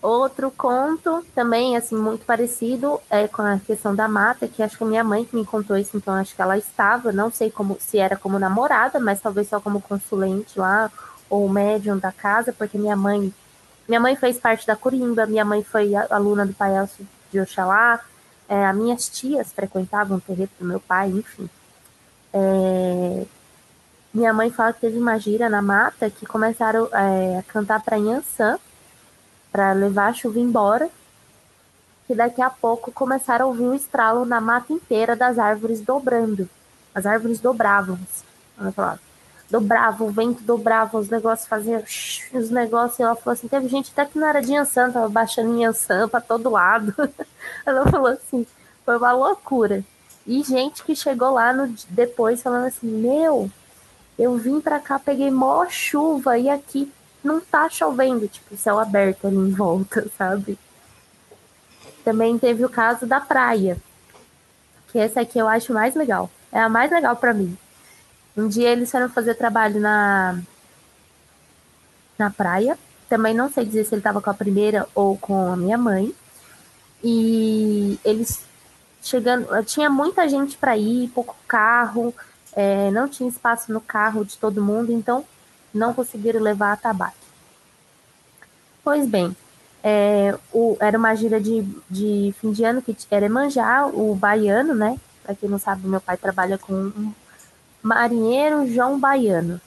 Outro 0.01 0.51
conto 0.51 1.25
também, 1.33 1.75
assim, 1.75 1.95
muito 1.95 2.25
parecido 2.25 3.01
é 3.09 3.27
com 3.27 3.41
a 3.41 3.57
questão 3.57 3.95
da 3.95 4.07
mata, 4.07 4.47
que 4.47 4.61
acho 4.61 4.77
que 4.77 4.83
a 4.83 4.87
minha 4.87 5.03
mãe 5.03 5.25
que 5.25 5.35
me 5.35 5.43
contou 5.43 5.75
isso, 5.75 5.97
então 5.97 6.13
acho 6.13 6.35
que 6.35 6.41
ela 6.41 6.57
estava, 6.59 7.11
não 7.11 7.31
sei 7.31 7.49
como 7.49 7.75
se 7.79 7.97
era 7.97 8.15
como 8.15 8.37
namorada, 8.37 8.99
mas 8.99 9.19
talvez 9.19 9.49
só 9.49 9.59
como 9.59 9.81
consulente 9.81 10.59
lá, 10.59 10.91
ou 11.27 11.49
médium 11.49 11.97
da 11.97 12.11
casa, 12.11 12.53
porque 12.53 12.77
minha 12.77 12.95
mãe. 12.95 13.33
Minha 13.87 13.99
mãe 13.99 14.15
fez 14.15 14.37
parte 14.37 14.65
da 14.65 14.75
Corimba, 14.75 15.25
minha 15.25 15.45
mãe 15.45 15.63
foi 15.63 15.95
aluna 15.95 16.45
do 16.45 16.53
Pai 16.53 16.75
Elcio 16.75 17.07
de 17.31 17.39
Oxalá, 17.39 17.99
é, 18.47 18.65
as 18.65 18.75
minhas 18.75 19.09
tias 19.09 19.51
frequentavam 19.53 20.17
o 20.17 20.21
terreiro 20.21 20.51
do 20.59 20.65
meu 20.65 20.79
pai, 20.79 21.09
enfim. 21.09 21.49
É, 22.33 23.25
minha 24.15 24.31
mãe 24.31 24.49
fala 24.49 24.71
que 24.71 24.79
teve 24.79 24.97
uma 24.97 25.19
gira 25.19 25.49
na 25.49 25.61
mata 25.61 26.09
que 26.09 26.25
começaram 26.25 26.87
é, 26.93 27.39
a 27.39 27.43
cantar 27.43 27.83
para 27.83 27.97
Yansan, 27.97 28.57
para 29.51 29.73
levar 29.73 30.07
a 30.07 30.13
chuva 30.13 30.39
embora. 30.39 30.89
Que 32.07 32.15
daqui 32.15 32.41
a 32.41 32.49
pouco 32.49 32.93
começaram 32.93 33.45
a 33.45 33.49
ouvir 33.49 33.63
um 33.63 33.73
estralo 33.73 34.23
na 34.23 34.39
mata 34.39 34.71
inteira 34.71 35.17
das 35.17 35.37
árvores 35.37 35.81
dobrando. 35.81 36.49
As 36.93 37.05
árvores 37.05 37.41
dobravam. 37.41 37.99
Ela 38.57 38.71
falava, 38.71 38.99
dobrava, 39.49 40.03
o 40.03 40.11
vento 40.11 40.43
dobrava, 40.43 40.97
os 40.97 41.09
negócios 41.09 41.49
faziam 41.49 41.83
os 42.33 42.49
negócios. 42.49 42.99
E 42.99 43.03
ela 43.03 43.15
falou 43.15 43.33
assim: 43.33 43.49
teve 43.49 43.67
gente 43.67 43.91
até 43.91 44.05
que 44.05 44.17
não 44.17 44.27
era 44.27 44.41
de 44.41 44.53
Yansan, 44.53 44.91
tava 44.91 45.09
baixando 45.09 45.59
Yansan 45.59 46.07
para 46.07 46.21
todo 46.21 46.49
lado. 46.49 46.93
ela 47.65 47.85
falou 47.91 48.07
assim: 48.07 48.47
foi 48.85 48.97
uma 48.97 49.11
loucura. 49.11 49.83
E 50.25 50.41
gente 50.41 50.85
que 50.85 50.95
chegou 50.95 51.31
lá 51.31 51.51
no, 51.51 51.67
depois 51.89 52.41
falando 52.41 52.67
assim: 52.67 52.87
meu, 52.87 53.51
eu 54.17 54.37
vim 54.37 54.61
pra 54.61 54.79
cá, 54.79 54.97
peguei 54.97 55.29
mó 55.29 55.65
chuva 55.69 56.37
e 56.37 56.49
aqui 56.49 56.91
não 57.23 57.39
tá 57.39 57.69
chovendo, 57.69 58.27
tipo, 58.27 58.55
céu 58.55 58.79
aberto 58.79 59.27
ali 59.27 59.35
em 59.35 59.51
volta, 59.51 60.07
sabe? 60.17 60.57
Também 62.03 62.37
teve 62.37 62.63
o 62.63 62.69
caso 62.69 63.05
da 63.05 63.19
praia, 63.19 63.77
que 64.87 64.99
essa 64.99 65.21
aqui 65.21 65.39
eu 65.39 65.47
acho 65.47 65.73
mais 65.73 65.95
legal. 65.95 66.29
É 66.51 66.59
a 66.59 66.69
mais 66.69 66.91
legal 66.91 67.15
pra 67.15 67.33
mim. 67.33 67.57
Um 68.37 68.47
dia 68.47 68.69
eles 68.69 68.91
foram 68.91 69.09
fazer 69.09 69.35
trabalho 69.35 69.79
na 69.79 70.39
na 72.17 72.29
praia. 72.29 72.77
Também 73.09 73.33
não 73.33 73.51
sei 73.51 73.65
dizer 73.65 73.85
se 73.85 73.95
ele 73.95 74.01
tava 74.01 74.21
com 74.21 74.29
a 74.29 74.33
primeira 74.33 74.87
ou 74.93 75.17
com 75.17 75.51
a 75.51 75.57
minha 75.57 75.77
mãe. 75.77 76.13
E 77.03 77.99
eles 78.03 78.41
chegando, 79.01 79.47
tinha 79.63 79.89
muita 79.89 80.27
gente 80.27 80.57
para 80.57 80.77
ir, 80.77 81.09
pouco 81.09 81.35
carro, 81.47 82.13
é, 82.55 82.89
não 82.91 83.07
tinha 83.07 83.29
espaço 83.29 83.71
no 83.71 83.81
carro 83.81 84.23
de 84.23 84.37
todo 84.37 84.63
mundo, 84.63 84.91
então 84.91 85.25
não 85.73 85.93
conseguiram 85.93 86.41
levar 86.41 86.71
a 86.71 86.77
tabaco. 86.77 87.17
Pois 88.83 89.07
bem, 89.07 89.35
é, 89.83 90.37
o, 90.53 90.77
era 90.79 90.97
uma 90.97 91.13
gira 91.15 91.39
de, 91.39 91.61
de 91.89 92.33
fim 92.39 92.51
de 92.51 92.63
ano 92.63 92.81
que 92.81 92.95
era 93.11 93.25
Emanjá, 93.25 93.85
o 93.85 94.15
baiano, 94.15 94.73
né? 94.73 94.97
Para 95.21 95.35
quem 95.35 95.49
não 95.49 95.59
sabe, 95.59 95.87
meu 95.87 95.99
pai 95.99 96.17
trabalha 96.17 96.57
com 96.57 96.73
um 96.73 97.13
marinheiro 97.81 98.71
João 98.71 98.99
Baiano, 98.99 99.59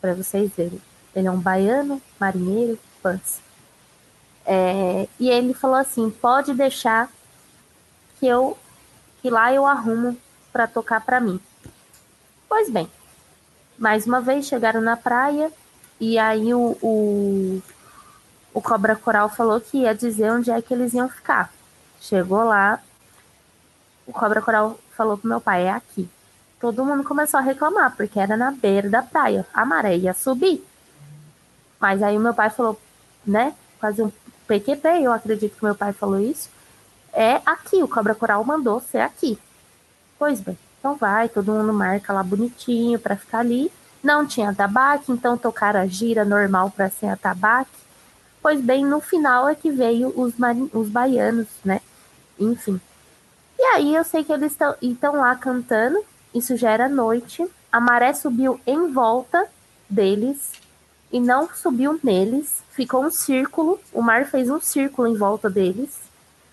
para 0.00 0.14
vocês 0.14 0.50
verem. 0.56 0.80
Ele 1.14 1.28
é 1.28 1.30
um 1.30 1.38
baiano, 1.38 2.00
marinheiro, 2.18 2.78
fãs. 3.02 3.40
É, 4.44 5.06
e 5.20 5.30
ele 5.30 5.54
falou 5.54 5.76
assim: 5.76 6.10
pode 6.10 6.52
deixar 6.54 7.08
que 8.18 8.26
eu 8.26 8.58
que 9.20 9.30
lá 9.30 9.52
eu 9.52 9.64
arrumo 9.64 10.16
para 10.52 10.66
tocar 10.66 11.00
para 11.00 11.20
mim. 11.20 11.40
Pois 12.54 12.68
bem, 12.68 12.86
mais 13.78 14.06
uma 14.06 14.20
vez 14.20 14.44
chegaram 14.44 14.82
na 14.82 14.94
praia 14.94 15.50
e 15.98 16.18
aí 16.18 16.52
o, 16.52 16.76
o, 16.82 17.62
o 18.52 18.60
Cobra 18.60 18.94
Coral 18.94 19.30
falou 19.30 19.58
que 19.58 19.78
ia 19.78 19.94
dizer 19.94 20.30
onde 20.30 20.50
é 20.50 20.60
que 20.60 20.74
eles 20.74 20.92
iam 20.92 21.08
ficar. 21.08 21.50
Chegou 21.98 22.44
lá, 22.44 22.78
o 24.06 24.12
Cobra 24.12 24.42
Coral 24.42 24.78
falou 24.94 25.16
pro 25.16 25.30
meu 25.30 25.40
pai, 25.40 25.64
é 25.64 25.70
aqui. 25.70 26.06
Todo 26.60 26.84
mundo 26.84 27.02
começou 27.04 27.40
a 27.40 27.42
reclamar, 27.42 27.96
porque 27.96 28.20
era 28.20 28.36
na 28.36 28.50
beira 28.50 28.90
da 28.90 29.02
praia. 29.02 29.46
A 29.54 29.64
maré 29.64 29.96
ia 29.96 30.12
subir. 30.12 30.62
Mas 31.80 32.02
aí 32.02 32.18
o 32.18 32.20
meu 32.20 32.34
pai 32.34 32.50
falou, 32.50 32.78
né? 33.26 33.54
Quase 33.80 34.02
um 34.02 34.12
PQP, 34.46 34.88
eu 35.00 35.10
acredito 35.10 35.56
que 35.56 35.64
meu 35.64 35.74
pai 35.74 35.94
falou 35.94 36.20
isso. 36.20 36.50
É 37.14 37.40
aqui, 37.46 37.82
o 37.82 37.88
Cobra 37.88 38.14
Coral 38.14 38.44
mandou 38.44 38.78
ser 38.78 39.00
aqui. 39.00 39.38
Pois 40.18 40.38
bem, 40.38 40.58
então 40.82 40.96
vai, 40.96 41.28
todo 41.28 41.52
mundo 41.52 41.72
marca 41.72 42.12
lá 42.12 42.24
bonitinho 42.24 42.98
para 42.98 43.16
ficar 43.16 43.38
ali. 43.38 43.70
Não 44.02 44.26
tinha 44.26 44.52
tabaque, 44.52 45.12
então 45.12 45.38
tocaram 45.38 45.78
a 45.78 45.86
gira 45.86 46.24
normal 46.24 46.72
para 46.72 46.90
ser 46.90 47.06
a 47.06 47.16
tabaque. 47.16 47.70
Pois 48.42 48.60
bem, 48.60 48.84
no 48.84 49.00
final 49.00 49.48
é 49.48 49.54
que 49.54 49.70
veio 49.70 50.08
os, 50.20 50.34
os 50.72 50.88
baianos, 50.88 51.46
né? 51.64 51.80
Enfim. 52.36 52.80
E 53.56 53.62
aí 53.62 53.94
eu 53.94 54.02
sei 54.02 54.24
que 54.24 54.32
eles 54.32 54.56
estão 54.82 55.14
lá 55.14 55.36
cantando, 55.36 56.04
isso 56.34 56.56
já 56.56 56.72
era 56.72 56.88
noite, 56.88 57.48
a 57.70 57.78
maré 57.78 58.12
subiu 58.12 58.60
em 58.66 58.90
volta 58.90 59.46
deles 59.88 60.50
e 61.12 61.20
não 61.20 61.48
subiu 61.48 62.00
neles, 62.02 62.60
ficou 62.72 63.04
um 63.04 63.10
círculo, 63.10 63.78
o 63.92 64.02
mar 64.02 64.24
fez 64.26 64.50
um 64.50 64.60
círculo 64.60 65.06
em 65.06 65.14
volta 65.14 65.48
deles, 65.48 65.96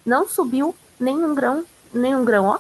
não 0.06 0.27
subiu 0.27 0.76
nenhum 0.99 1.34
grão, 1.34 1.65
nenhum 1.91 2.23
grão, 2.23 2.45
ó, 2.45 2.60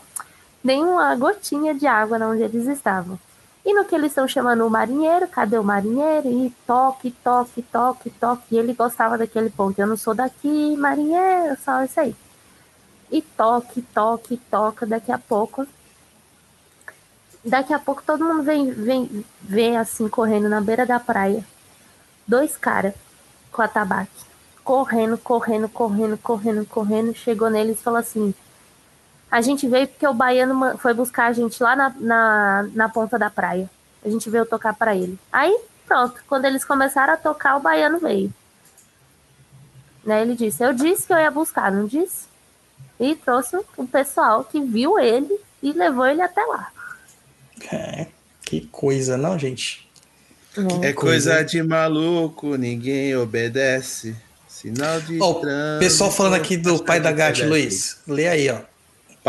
nenhuma 0.63 1.15
gotinha 1.15 1.73
de 1.73 1.87
água 1.87 2.17
onde 2.17 2.43
eles 2.43 2.67
estavam. 2.67 3.19
E 3.65 3.73
no 3.73 3.85
que 3.85 3.93
eles 3.93 4.11
estão 4.11 4.27
chamando 4.27 4.65
o 4.65 4.69
marinheiro, 4.69 5.27
cadê 5.27 5.57
o 5.57 5.63
marinheiro? 5.63 6.29
E 6.29 6.49
toque, 6.65 7.11
toque, 7.11 7.61
toque, 7.61 8.09
toque. 8.09 8.55
E 8.55 8.57
ele 8.57 8.73
gostava 8.73 9.17
daquele 9.17 9.49
ponto. 9.49 9.77
Eu 9.77 9.87
não 9.87 9.97
sou 9.97 10.13
daqui, 10.15 10.75
marinheiro, 10.77 11.57
só 11.63 11.83
isso 11.83 11.99
aí. 11.99 12.15
E 13.11 13.21
toque, 13.21 13.81
toque, 13.81 14.37
toca. 14.49 14.85
Daqui 14.85 15.11
a 15.11 15.17
pouco. 15.17 15.67
Daqui 17.43 17.73
a 17.73 17.79
pouco 17.79 18.01
todo 18.03 18.23
mundo 18.23 18.43
vem, 18.43 18.71
vem, 18.71 19.25
vem 19.41 19.77
assim, 19.77 20.07
correndo 20.07 20.49
na 20.49 20.61
beira 20.61 20.85
da 20.85 20.99
praia. 20.99 21.43
Dois 22.27 22.57
caras 22.57 22.93
com 23.51 23.61
a 23.61 23.67
tabaque. 23.67 24.25
Correndo, 24.63 25.17
correndo, 25.17 25.67
correndo, 25.69 26.17
correndo, 26.17 26.65
correndo. 26.65 27.13
Chegou 27.13 27.49
neles 27.49 27.79
e 27.79 27.83
falou 27.83 27.99
assim: 27.99 28.33
a 29.31 29.41
gente 29.41 29.67
veio 29.67 29.87
porque 29.87 30.07
o 30.07 30.13
baiano 30.13 30.77
foi 30.77 30.93
buscar 30.93 31.27
a 31.27 31.33
gente 31.33 31.61
lá 31.61 31.75
na, 31.75 31.89
na, 31.99 32.69
na 32.73 32.89
ponta 32.89 33.17
da 33.17 33.29
praia. 33.29 33.69
A 34.03 34.09
gente 34.09 34.29
veio 34.29 34.45
tocar 34.45 34.73
para 34.73 34.95
ele. 34.95 35.19
Aí, 35.31 35.55
pronto. 35.87 36.21
Quando 36.27 36.45
eles 36.45 36.63
começaram 36.65 37.13
a 37.13 37.17
tocar, 37.17 37.57
o 37.57 37.61
baiano 37.61 37.99
veio. 37.99 38.33
Né, 40.03 40.21
ele 40.21 40.35
disse: 40.35 40.63
Eu 40.63 40.73
disse 40.73 41.05
que 41.05 41.13
eu 41.13 41.17
ia 41.17 41.29
buscar, 41.29 41.71
não 41.71 41.85
disse? 41.85 42.27
E 42.99 43.15
trouxe 43.15 43.57
o 43.77 43.87
pessoal 43.87 44.43
que 44.43 44.59
viu 44.61 44.97
ele 44.97 45.39
e 45.61 45.71
levou 45.71 46.05
ele 46.05 46.21
até 46.21 46.43
lá. 46.45 46.71
É, 47.71 48.07
que 48.41 48.61
coisa, 48.67 49.17
não, 49.17 49.37
gente? 49.37 49.87
É, 50.81 50.91
coisa 50.91 51.43
de 51.43 51.61
maluco, 51.61 52.55
ninguém 52.55 53.15
obedece. 53.15 54.15
Sinal 54.47 54.99
de. 55.01 55.21
Oh, 55.21 55.41
pessoal 55.79 56.11
falando 56.11 56.33
aqui 56.33 56.57
do 56.57 56.83
pai 56.83 56.99
da 56.99 57.11
Gatti, 57.11 57.45
Luiz. 57.45 57.99
Lê 58.07 58.27
aí, 58.27 58.49
ó. 58.49 58.59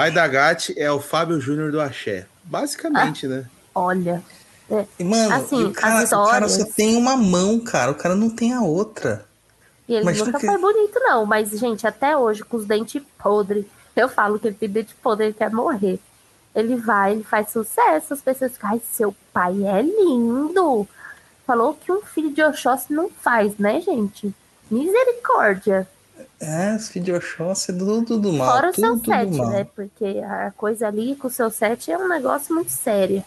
Pai 0.01 0.11
da 0.11 0.27
Gatti 0.27 0.73
é 0.79 0.91
o 0.91 0.99
Fábio 0.99 1.39
Júnior 1.39 1.71
do 1.71 1.79
Axé. 1.79 2.27
Basicamente, 2.45 3.27
ah, 3.27 3.29
né? 3.29 3.47
Olha. 3.75 4.23
É. 4.71 5.05
Mano, 5.05 5.35
assim, 5.35 5.63
o, 5.63 5.73
cara, 5.73 6.05
histórias... 6.05 6.27
o 6.27 6.31
cara 6.31 6.49
só 6.49 6.65
tem 6.65 6.97
uma 6.97 7.19
mão, 7.19 7.61
cara. 7.61 7.91
O 7.91 7.95
cara 7.95 8.17
não 8.17 8.31
tem 8.31 8.55
a 8.55 8.63
outra. 8.63 9.27
E 9.87 9.93
ele 9.93 10.01
Imagina 10.01 10.25
nunca 10.25 10.39
que... 10.39 10.47
foi 10.47 10.57
bonito, 10.57 10.99
não. 11.01 11.27
Mas, 11.27 11.51
gente, 11.51 11.87
até 11.87 12.17
hoje, 12.17 12.43
com 12.43 12.57
os 12.57 12.65
dentes 12.65 13.03
podres, 13.19 13.67
eu 13.95 14.09
falo 14.09 14.39
que 14.39 14.47
ele 14.47 14.57
tem 14.59 14.71
dente 14.71 14.95
podre, 15.03 15.27
ele 15.27 15.35
quer 15.35 15.51
morrer. 15.51 16.01
Ele 16.55 16.77
vai, 16.77 17.13
ele 17.13 17.23
faz 17.23 17.51
sucesso. 17.51 18.15
As 18.15 18.23
pessoas 18.23 18.53
ficam, 18.53 18.71
ai, 18.71 18.81
seu 18.91 19.15
pai 19.35 19.53
é 19.67 19.83
lindo. 19.83 20.89
Falou 21.47 21.75
que 21.75 21.93
um 21.93 22.01
filho 22.01 22.33
de 22.33 22.43
Oxóssi 22.43 22.91
não 22.91 23.11
faz, 23.11 23.59
né, 23.59 23.83
gente? 23.83 24.35
Misericórdia. 24.71 25.87
É, 26.41 26.75
os 26.75 26.89
videoshows 26.89 27.69
é 27.69 27.73
tudo, 27.73 28.05
tudo 28.05 28.33
mal. 28.33 28.53
Fora 28.53 28.71
o 28.71 28.75
seu 28.75 28.99
set, 28.99 29.31
né? 29.31 29.67
Porque 29.75 30.05
a 30.25 30.53
coisa 30.57 30.89
ali 30.89 31.17
com 31.17 31.29
o 31.29 31.31
seu 31.31 31.51
set 31.51 31.91
é 31.91 31.99
um 31.99 32.09
negócio 32.09 32.55
muito 32.55 32.71
sério. 32.71 33.25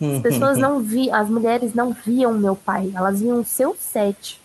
As 0.00 0.06
uhum. 0.06 0.22
pessoas 0.22 0.58
não 0.58 0.80
vi, 0.80 1.10
as 1.10 1.28
mulheres 1.28 1.72
não 1.74 1.92
viam 1.92 2.34
meu 2.34 2.54
pai, 2.54 2.92
elas 2.94 3.20
viam 3.20 3.40
o 3.40 3.44
seu 3.44 3.74
set. 3.80 4.40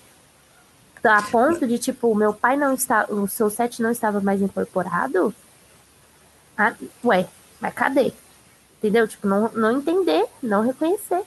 A 1.04 1.22
ponto 1.24 1.68
de, 1.68 1.78
tipo, 1.80 2.10
o 2.10 2.16
meu 2.16 2.34
pai 2.34 2.56
não 2.56 2.74
está. 2.74 3.06
O 3.10 3.28
seu 3.28 3.50
set 3.50 3.82
não 3.82 3.90
estava 3.90 4.22
mais 4.22 4.42
incorporado. 4.42 5.34
Ah, 6.58 6.74
ué, 7.04 7.28
mas 7.60 7.74
cadê? 7.74 8.14
Entendeu? 8.78 9.08
Tipo, 9.08 9.28
não, 9.28 9.52
não 9.52 9.78
entender, 9.78 10.26
não 10.42 10.62
reconhecer. 10.62 11.24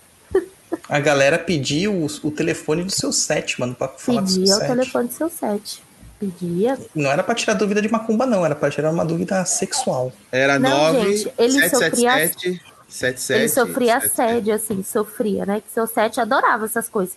A 0.89 1.01
galera 1.01 1.39
pediu 1.39 1.93
o, 1.93 2.07
o 2.27 2.31
telefone 2.31 2.85
do 2.85 2.91
seu 2.91 3.13
set, 3.13 3.61
mano, 3.61 3.75
pra 3.75 3.89
falar 3.89 4.23
Pedia 4.23 4.41
do 4.41 4.47
seu 4.47 4.57
set. 4.57 4.65
o 4.65 4.69
telefone 4.69 5.09
do 5.09 5.15
seu 5.15 5.29
set. 5.29 5.84
Pedia. 6.25 6.79
Não 6.95 7.11
era 7.11 7.23
pra 7.23 7.35
tirar 7.35 7.55
dúvida 7.55 7.83
de 7.83 7.89
macumba, 7.89 8.25
não. 8.25 8.45
Era 8.45 8.55
pra 8.55 8.71
tirar 8.71 8.91
uma 8.91 9.05
dúvida 9.05 9.45
sexual. 9.45 10.13
Era 10.33 10.59
não, 10.59 10.95
9, 10.95 11.17
gente, 11.17 11.33
ele 11.39 11.53
777, 11.53 12.63
sofria, 12.89 13.37
Ele 13.37 13.49
sofria 13.49 13.97
assédio, 13.97 14.55
assim, 14.55 14.83
sofria, 14.83 15.47
né? 15.47 15.61
Que 15.61 15.73
seu 15.73 15.87
sete 15.87 16.21
adorava 16.21 16.65
essas 16.65 16.89
coisas. 16.89 17.17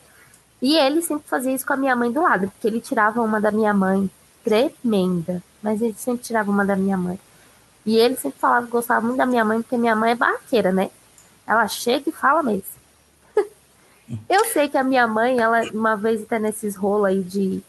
E 0.61 0.75
ele 0.75 1.01
sempre 1.01 1.27
fazia 1.27 1.53
isso 1.53 1.65
com 1.65 1.73
a 1.73 1.77
minha 1.77 1.95
mãe 1.95 2.11
do 2.11 2.21
lado, 2.21 2.49
porque 2.49 2.67
ele 2.67 2.81
tirava 2.81 3.21
uma 3.21 3.39
da 3.39 3.51
minha 3.51 3.73
mãe, 3.73 4.09
tremenda. 4.43 5.41
Mas 5.61 5.81
ele 5.81 5.95
sempre 5.97 6.23
tirava 6.23 6.49
uma 6.49 6.65
da 6.65 6.75
minha 6.75 6.97
mãe. 6.97 7.19
E 7.85 7.95
ele 7.97 8.15
sempre 8.15 8.39
falava 8.39 8.65
que 8.65 8.71
gostava 8.71 9.05
muito 9.05 9.17
da 9.17 9.25
minha 9.25 9.45
mãe, 9.45 9.61
porque 9.61 9.77
minha 9.77 9.95
mãe 9.95 10.11
é 10.11 10.15
barraqueira, 10.15 10.71
né? 10.71 10.89
Ela 11.45 11.67
chega 11.67 12.09
e 12.09 12.11
fala 12.11 12.43
mesmo. 12.43 12.65
Eu 14.27 14.45
sei 14.45 14.67
que 14.67 14.77
a 14.77 14.83
minha 14.83 15.07
mãe, 15.07 15.39
ela, 15.39 15.61
uma 15.71 15.95
vez 15.95 16.23
até 16.23 16.39
nesses 16.39 16.75
rolos 16.75 17.05
aí 17.05 17.23
de 17.23 17.63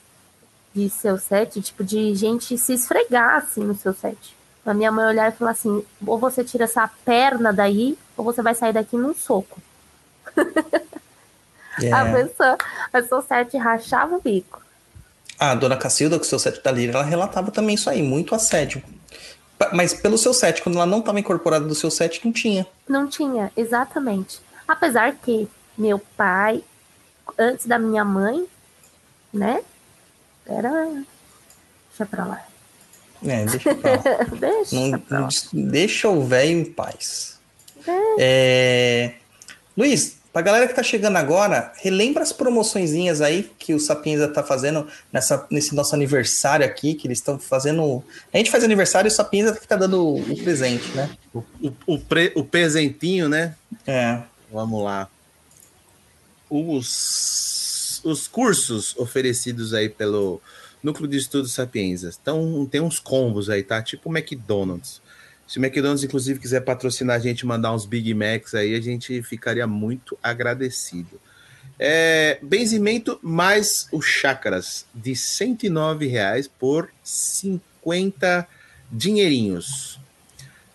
de 0.75 0.89
seu 0.91 1.19
set, 1.19 1.61
tipo, 1.61 1.83
de 1.83 2.15
gente 2.15 2.57
se 2.59 2.75
esfregar 2.75 3.37
assim 3.37 3.63
no 3.63 3.75
seu 3.75 3.93
set. 3.93 4.37
A 4.65 4.75
minha 4.75 4.93
mãe 4.93 5.07
olhar 5.07 5.29
e 5.33 5.37
falar 5.37 5.53
assim: 5.53 5.83
ou 6.07 6.19
você 6.19 6.45
tira 6.45 6.65
essa 6.65 6.89
perna 7.05 7.53
daí, 7.53 7.97
ou 8.17 8.25
você 8.25 8.43
vai 8.43 8.55
sair 8.55 8.73
daqui 8.73 8.97
num 8.97 9.15
soco. 9.15 9.61
Yeah. 11.81 12.03
A 12.11 12.13
pessoa, 12.13 12.59
a 12.93 13.03
seu 13.03 13.23
set 13.23 13.57
rachava 13.57 14.17
o 14.17 14.21
bico. 14.21 14.61
A 15.39 15.55
dona 15.55 15.77
Cacilda, 15.77 16.19
com 16.19 16.25
o 16.25 16.27
seu 16.27 16.39
set 16.39 16.61
da 16.61 16.73
Lira, 16.73 16.95
ela 16.95 17.05
relatava 17.05 17.53
também 17.53 17.77
isso 17.77 17.89
aí, 17.89 18.03
muito 18.03 18.35
assédio. 18.35 18.83
Mas 19.73 19.95
pelo 19.95 20.19
seu 20.19 20.35
set, 20.35 20.63
quando 20.63 20.77
ela 20.77 20.87
não 20.87 20.99
estava 20.99 21.21
incorporada 21.21 21.65
do 21.65 21.75
seu 21.75 21.91
set, 21.91 22.25
não 22.25 22.33
tinha. 22.33 22.67
Não 22.89 23.07
tinha, 23.07 23.53
exatamente. 23.57 24.41
Apesar 24.67 25.15
que 25.15 25.49
meu 25.77 26.01
pai, 26.17 26.63
antes 27.39 27.67
da 27.67 27.79
minha 27.79 28.05
mãe, 28.05 28.47
né? 29.33 29.63
Era. 30.49 31.05
Deixa 31.89 32.07
pra 32.07 32.25
lá. 32.25 32.47
É, 33.25 33.45
deixa 33.45 33.75
pra 33.75 33.91
lá. 33.93 34.03
deixa, 34.41 34.77
não, 34.77 34.99
pra 34.99 35.21
lá. 35.21 35.29
deixa 35.53 36.09
o 36.09 36.25
velho 36.25 36.61
em 36.61 36.65
paz. 36.65 37.39
É. 37.87 38.17
É... 38.19 39.15
Luiz, 39.77 40.17
pra 40.33 40.43
galera 40.43 40.67
que 40.67 40.75
tá 40.75 40.83
chegando 40.83 41.17
agora, 41.17 41.73
relembra 41.77 42.23
as 42.23 42.33
promoçõezinhas 42.33 43.21
aí 43.21 43.51
que 43.59 43.75
o 43.75 43.81
Sapienza 43.81 44.29
tá 44.29 44.43
fazendo 44.43 44.87
nessa, 45.13 45.47
nesse 45.51 45.75
nosso 45.75 45.95
aniversário 45.95 46.65
aqui, 46.65 46.95
que 46.95 47.07
eles 47.07 47.19
estão 47.19 47.39
fazendo. 47.39 48.03
A 48.33 48.39
gente 48.39 48.51
faz 48.51 48.65
aniversário 48.65 49.09
e 49.09 49.13
o 49.13 49.15
Sapienza 49.15 49.53
que 49.53 49.69
tá 49.69 49.77
dando 49.77 50.17
o 50.17 50.43
presente, 50.43 50.89
né? 50.93 51.11
O, 51.35 51.39
o, 51.39 51.73
o, 51.87 51.99
pre, 51.99 52.33
o 52.35 52.45
presentinho, 52.45 53.29
né? 53.29 53.55
É. 53.87 54.21
Vamos 54.51 54.83
lá. 54.83 55.09
Os 56.49 57.68
os, 58.05 58.27
cursos 58.27 58.97
oferecidos 58.97 59.75
aí 59.75 59.89
pelo 59.89 60.41
Núcleo 60.83 61.09
de 61.09 61.17
Estudos 61.17 61.53
Sapienza. 61.53 62.15
Então, 62.21 62.67
tem 62.71 62.81
uns 62.81 62.99
combos 62.99 63.51
aí, 63.51 63.63
tá? 63.63 63.83
Tipo 63.83 64.17
McDonald's. 64.17 65.01
Se 65.47 65.59
o 65.59 65.65
McDonald's, 65.65 66.05
inclusive, 66.05 66.39
quiser 66.39 66.61
patrocinar 66.61 67.17
a 67.17 67.19
gente, 67.19 67.47
mandar 67.47 67.73
uns 67.73 67.87
Big 67.87 68.13
Macs 68.13 68.55
aí, 68.55 68.75
a 68.75 68.81
gente 68.81 69.23
ficaria 69.23 69.67
muito 69.67 70.19
agradecido. 70.23 71.19
É, 71.79 72.39
benzimento 72.43 73.19
mais 73.23 73.89
o 73.93 74.03
Chakras, 74.03 74.85
de 74.95 75.13
R$ 75.13 76.09
reais 76.09 76.49
por 76.49 76.91
50 77.03 78.47
dinheirinhos. 78.91 80.01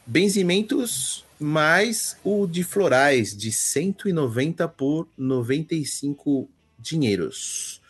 Benzimentos 0.05 1.23
mais 1.39 2.17
o 2.23 2.47
de 2.47 2.63
florais, 2.63 3.35
de 3.35 3.51
190 3.51 4.67
por 4.69 5.07
95 5.17 6.49
dinheiros. 6.83 7.81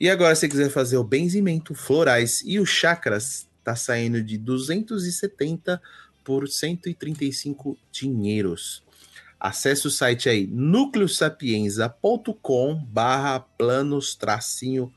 E 0.00 0.10
agora, 0.10 0.34
se 0.34 0.48
quiser 0.48 0.70
fazer 0.70 0.96
o 0.96 1.04
benzimento, 1.04 1.72
florais 1.74 2.42
e 2.44 2.58
os 2.58 2.68
chakras, 2.68 3.48
tá 3.62 3.76
saindo 3.76 4.20
de 4.22 4.36
270 4.36 5.80
por 6.24 6.48
135 6.48 7.78
dinheiros. 7.92 8.82
Acesse 9.38 9.86
o 9.86 9.90
site 9.90 10.28
aí 10.28 10.44
núcleosapienza.com 10.46 12.84
barra 12.86 13.38
planos 13.40 14.14
tracinho 14.14 14.92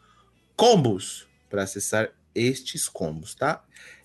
combos 0.56 1.28
para 1.50 1.64
acessar 1.64 2.10
estes 2.34 2.90
combos, 2.90 3.36
tá? 3.36 3.62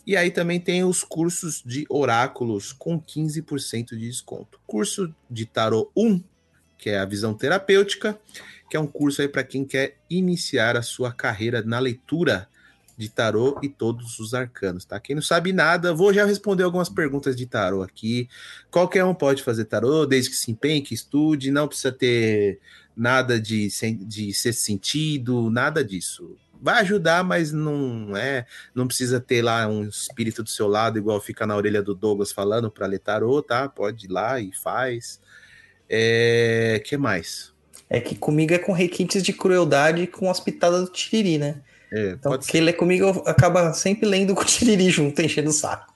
E 0.07 0.17
aí 0.17 0.31
também 0.33 0.59
tem 0.59 0.83
os 0.83 1.05
cursos 1.05 1.63
de 1.65 1.87
oráculos 1.89 2.73
com 2.73 3.01
15% 3.01 3.91
de 3.91 4.09
desconto. 4.09 4.59
Curso 4.67 5.15
de 5.31 5.47
tarot 5.47 5.89
1, 5.97 6.21
que 6.83 6.91
é 6.91 6.99
a 6.99 7.05
visão 7.05 7.33
terapêutica, 7.33 8.19
que 8.69 8.77
é 8.77 8.81
um 8.81 8.89
curso 8.89 9.23
aí 9.23 9.29
para 9.29 9.45
quem 9.45 9.65
quer 9.65 9.99
iniciar 10.11 10.77
a 10.77 10.83
sua 10.83 11.13
carreira 11.13 11.63
na 11.63 11.79
leitura 11.79 12.49
de 12.99 13.09
tarô 13.09 13.57
e 13.63 13.69
todos 13.69 14.19
os 14.19 14.35
arcanos, 14.35 14.85
tá? 14.85 14.99
Quem 14.99 15.15
não 15.15 15.23
sabe 15.23 15.53
nada, 15.53 15.95
vou 15.95 16.13
já 16.13 16.25
responder 16.25 16.65
algumas 16.65 16.89
perguntas 16.89 17.37
de 17.37 17.47
tarô 17.47 17.83
aqui. 17.83 18.29
Qualquer 18.69 19.05
um 19.05 19.15
pode 19.15 19.45
fazer 19.45 19.67
tarô, 19.67 20.05
desde 20.05 20.31
que 20.31 20.37
se 20.37 20.51
empenhe, 20.51 20.83
que 20.83 20.93
estude, 20.93 21.53
não 21.53 21.69
precisa 21.69 21.93
ter 21.93 22.59
nada 22.97 23.41
de, 23.41 23.69
de 24.05 24.35
ser 24.35 24.53
sentido, 24.53 25.49
nada 25.51 25.85
disso. 25.85 26.37
Vai 26.61 26.81
ajudar, 26.81 27.23
mas 27.23 27.53
não 27.53 28.17
é. 28.17 28.45
Não 28.75 28.89
precisa 28.89 29.21
ter 29.21 29.41
lá 29.41 29.69
um 29.69 29.85
espírito 29.85 30.43
do 30.43 30.51
seu 30.51 30.67
lado, 30.67 30.99
igual 30.99 31.21
fica 31.21 31.47
na 31.47 31.55
orelha 31.55 31.83
do 31.83 31.95
Douglas 31.95 32.33
falando 32.33 32.73
para 32.73 32.87
ler 32.89 32.99
tarô, 32.99 33.41
tá? 33.41 33.69
Pode 33.69 34.07
ir 34.07 34.11
lá 34.11 34.41
e 34.41 34.53
faz. 34.53 35.21
É. 35.93 36.81
que 36.85 36.97
mais? 36.97 37.53
É 37.89 38.01
que 38.01 38.17
comigo 38.17 38.55
é 38.55 38.59
com 38.59 38.73
requintes 38.73 39.23
de 39.23 39.33
crueldade 39.33 40.07
com 40.07 40.31
as 40.31 40.41
pitadas 40.41 40.87
do 40.87 40.93
Tiriri, 40.93 41.37
né? 41.37 41.57
É, 41.93 42.13
Então, 42.13 42.39
quem 42.39 42.63
lê 42.63 42.73
comigo 42.73 43.23
acaba 43.27 43.75
sempre 43.75 44.09
lendo 44.09 44.35
com 44.35 44.41
o 44.41 44.47
Tiriri 44.47 44.89
junto, 44.89 45.21
enchendo 45.23 45.51
o 45.51 45.53
saco. 45.53 45.92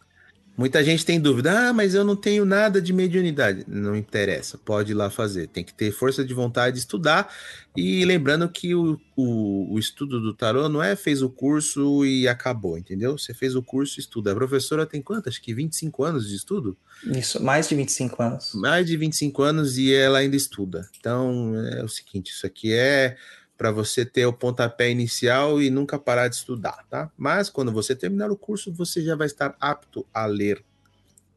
Muita 0.57 0.83
gente 0.83 1.05
tem 1.05 1.21
dúvida, 1.21 1.69
ah, 1.69 1.73
mas 1.73 1.95
eu 1.95 2.03
não 2.03 2.17
tenho 2.17 2.47
nada 2.47 2.81
de 2.81 2.93
mediunidade. 2.93 3.65
Não 3.69 3.95
interessa, 3.95 4.57
pode 4.57 4.93
ir 4.93 4.95
lá 4.95 5.11
fazer. 5.11 5.49
Tem 5.49 5.63
que 5.63 5.75
ter 5.75 5.93
força 5.93 6.25
de 6.25 6.33
vontade 6.33 6.75
de 6.75 6.79
estudar. 6.81 7.31
E 7.77 8.05
lembrando 8.07 8.49
que 8.49 8.75
o, 8.75 8.99
o, 9.15 9.75
o 9.75 9.79
estudo 9.79 10.19
do 10.19 10.33
tarô 10.33 10.67
não 10.67 10.83
é 10.83 10.97
fez 10.97 11.21
o 11.21 11.29
curso 11.29 12.07
e 12.07 12.27
acabou, 12.27 12.79
entendeu? 12.79 13.19
Você 13.19 13.35
fez 13.35 13.55
o 13.55 13.63
curso 13.63 13.99
e 13.99 14.01
estuda. 14.01 14.33
A 14.33 14.35
professora 14.35 14.87
tem 14.87 15.03
quanto? 15.03 15.29
Acho 15.29 15.43
que 15.43 15.53
25 15.53 16.03
anos 16.03 16.27
de 16.27 16.35
estudo? 16.35 16.75
Isso, 17.05 17.43
mais 17.43 17.69
de 17.69 17.75
25 17.75 18.23
anos. 18.23 18.55
Mais 18.55 18.87
de 18.87 18.97
25 18.97 19.43
anos 19.43 19.77
e 19.77 19.93
ela 19.93 20.19
ainda 20.19 20.37
estuda. 20.37 20.89
Então 20.99 21.55
é 21.73 21.85
o 21.85 21.89
seguinte: 21.89 22.31
isso 22.31 22.47
aqui 22.47 22.73
é 22.73 23.17
para 23.57 23.71
você 23.71 24.05
ter 24.05 24.27
o 24.27 24.33
pontapé 24.33 24.91
inicial 24.91 25.61
e 25.61 25.71
nunca 25.71 25.99
parar 25.99 26.29
de 26.29 26.37
estudar, 26.37 26.85
tá? 26.91 27.11
Mas 27.17 27.49
quando 27.49 27.73
você 27.73 27.95
terminar 27.95 28.31
o 28.31 28.37
curso, 28.37 28.73
você 28.73 29.03
já 29.03 29.17
vai 29.17 29.27
estar 29.27 29.57
apto 29.59 30.07
a 30.13 30.27
ler 30.27 30.63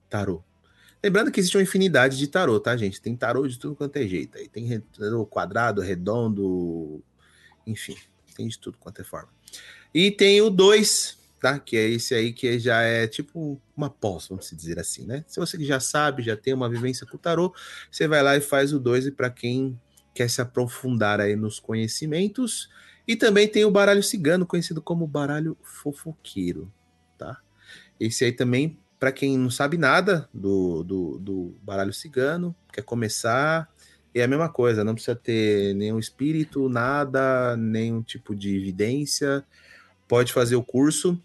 tarô. 0.10 0.44
Lembrando 1.02 1.32
que 1.32 1.40
existe 1.40 1.56
uma 1.56 1.64
infinidade 1.64 2.18
de 2.18 2.28
tarô, 2.28 2.60
tá, 2.60 2.76
gente? 2.76 3.02
Tem 3.02 3.16
tarô 3.16 3.48
de 3.48 3.58
tudo 3.58 3.76
quanto 3.76 3.96
é 3.96 4.06
jeito. 4.06 4.38
Aí 4.38 4.50
tem 4.50 4.82
tarô 4.98 5.26
quadrado, 5.26 5.82
redondo, 5.82 7.02
enfim, 7.66 7.96
tem 8.36 8.48
de 8.48 8.60
tudo 8.60 8.78
quanto 8.78 9.02
é 9.02 9.04
forma. 9.06 9.30
E 9.94 10.12
tem 10.12 10.42
o 10.42 10.50
2, 10.50 11.18
tá? 11.40 11.58
Que 11.58 11.78
é 11.78 11.88
esse 11.88 12.14
aí 12.14 12.34
que 12.34 12.60
já 12.60 12.82
é 12.82 13.08
tipo 13.08 13.60
uma 13.78 13.90
pós, 13.90 14.28
vamos 14.28 14.50
dizer 14.52 14.78
assim, 14.78 15.06
né? 15.06 15.24
Se 15.26 15.40
você 15.40 15.58
já 15.64 15.80
sabe, 15.80 16.22
já 16.22 16.36
tem 16.36 16.54
uma 16.54 16.70
vivência 16.70 17.08
com 17.08 17.16
o 17.16 17.20
tarô, 17.20 17.56
você 17.90 18.06
vai 18.06 18.22
lá 18.22 18.36
e 18.36 18.42
faz 18.42 18.74
o 18.74 18.80
2 18.80 19.08
e 19.08 19.12
para 19.12 19.30
quem 19.30 19.80
quer 20.20 20.30
se 20.30 20.42
aprofundar 20.42 21.22
aí 21.22 21.34
nos 21.38 21.62
conhecimentos. 21.62 22.70
E 23.08 23.16
também 23.16 23.48
tem 23.48 23.64
o 23.64 23.72
baralho 23.72 24.04
cigano, 24.04 24.46
conhecido 24.46 24.82
como 24.82 25.08
baralho 25.08 25.58
fofoqueiro, 25.64 26.70
tá? 27.18 27.38
Esse 27.98 28.26
aí 28.26 28.34
também, 28.34 28.78
para 29.00 29.14
quem 29.14 29.38
não 29.38 29.50
sabe 29.50 29.78
nada 29.78 30.28
do, 30.34 30.84
do, 30.84 31.20
do 31.20 31.56
baralho 31.64 31.94
cigano, 31.94 32.54
quer 32.74 32.82
começar, 32.82 33.70
é 34.14 34.22
a 34.22 34.28
mesma 34.28 34.50
coisa, 34.50 34.84
não 34.84 34.94
precisa 34.94 35.16
ter 35.16 35.74
nenhum 35.76 35.98
espírito, 35.98 36.68
nada, 36.68 37.56
nenhum 37.56 38.02
tipo 38.02 38.36
de 38.36 38.54
evidência, 38.54 39.46
pode 40.06 40.34
fazer 40.34 40.58
o 40.58 40.64
curso. 40.64 41.18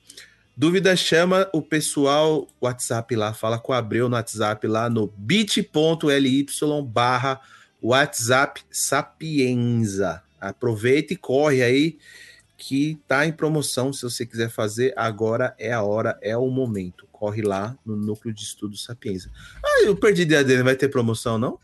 Dúvida 0.56 0.94
chama 0.94 1.50
o 1.52 1.60
pessoal 1.60 2.46
WhatsApp 2.60 3.16
lá, 3.16 3.34
fala 3.34 3.58
com 3.58 3.72
o 3.72 3.74
Abreu 3.74 4.08
no 4.08 4.14
WhatsApp 4.14 4.64
lá 4.68 4.88
no 4.88 5.08
bit.ly 5.16 6.46
barra 6.86 7.40
WhatsApp 7.85 8.62
Sapienza. 8.70 10.23
Aproveita 10.40 11.12
e 11.12 11.16
corre 11.16 11.62
aí 11.62 11.98
que 12.56 12.98
tá 13.06 13.27
em 13.27 13.32
promoção. 13.32 13.93
Se 13.93 14.02
você 14.02 14.24
quiser 14.24 14.48
fazer, 14.48 14.94
agora 14.97 15.55
é 15.59 15.70
a 15.70 15.82
hora, 15.82 16.19
é 16.23 16.35
o 16.35 16.48
momento. 16.48 17.06
Corre 17.12 17.43
lá 17.43 17.77
no 17.85 17.94
núcleo 17.94 18.32
de 18.32 18.43
estudo 18.43 18.74
Sapienza. 18.74 19.31
Ah, 19.62 19.82
eu 19.85 19.94
perdi 19.94 20.23
ideia 20.23 20.43
dele, 20.43 20.62
vai 20.62 20.74
ter 20.74 20.89
promoção, 20.89 21.36
não? 21.36 21.59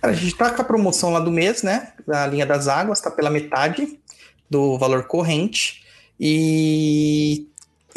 Cara, 0.00 0.14
a 0.14 0.16
gente 0.16 0.34
tá 0.34 0.50
com 0.50 0.62
a 0.62 0.64
promoção 0.64 1.10
lá 1.12 1.20
do 1.20 1.30
mês, 1.30 1.62
né? 1.62 1.92
Da 2.06 2.26
linha 2.26 2.46
das 2.46 2.66
águas, 2.66 3.02
tá 3.02 3.10
pela 3.10 3.28
metade 3.28 4.00
do 4.48 4.78
valor 4.78 5.04
corrente. 5.04 5.84
E 6.18 7.46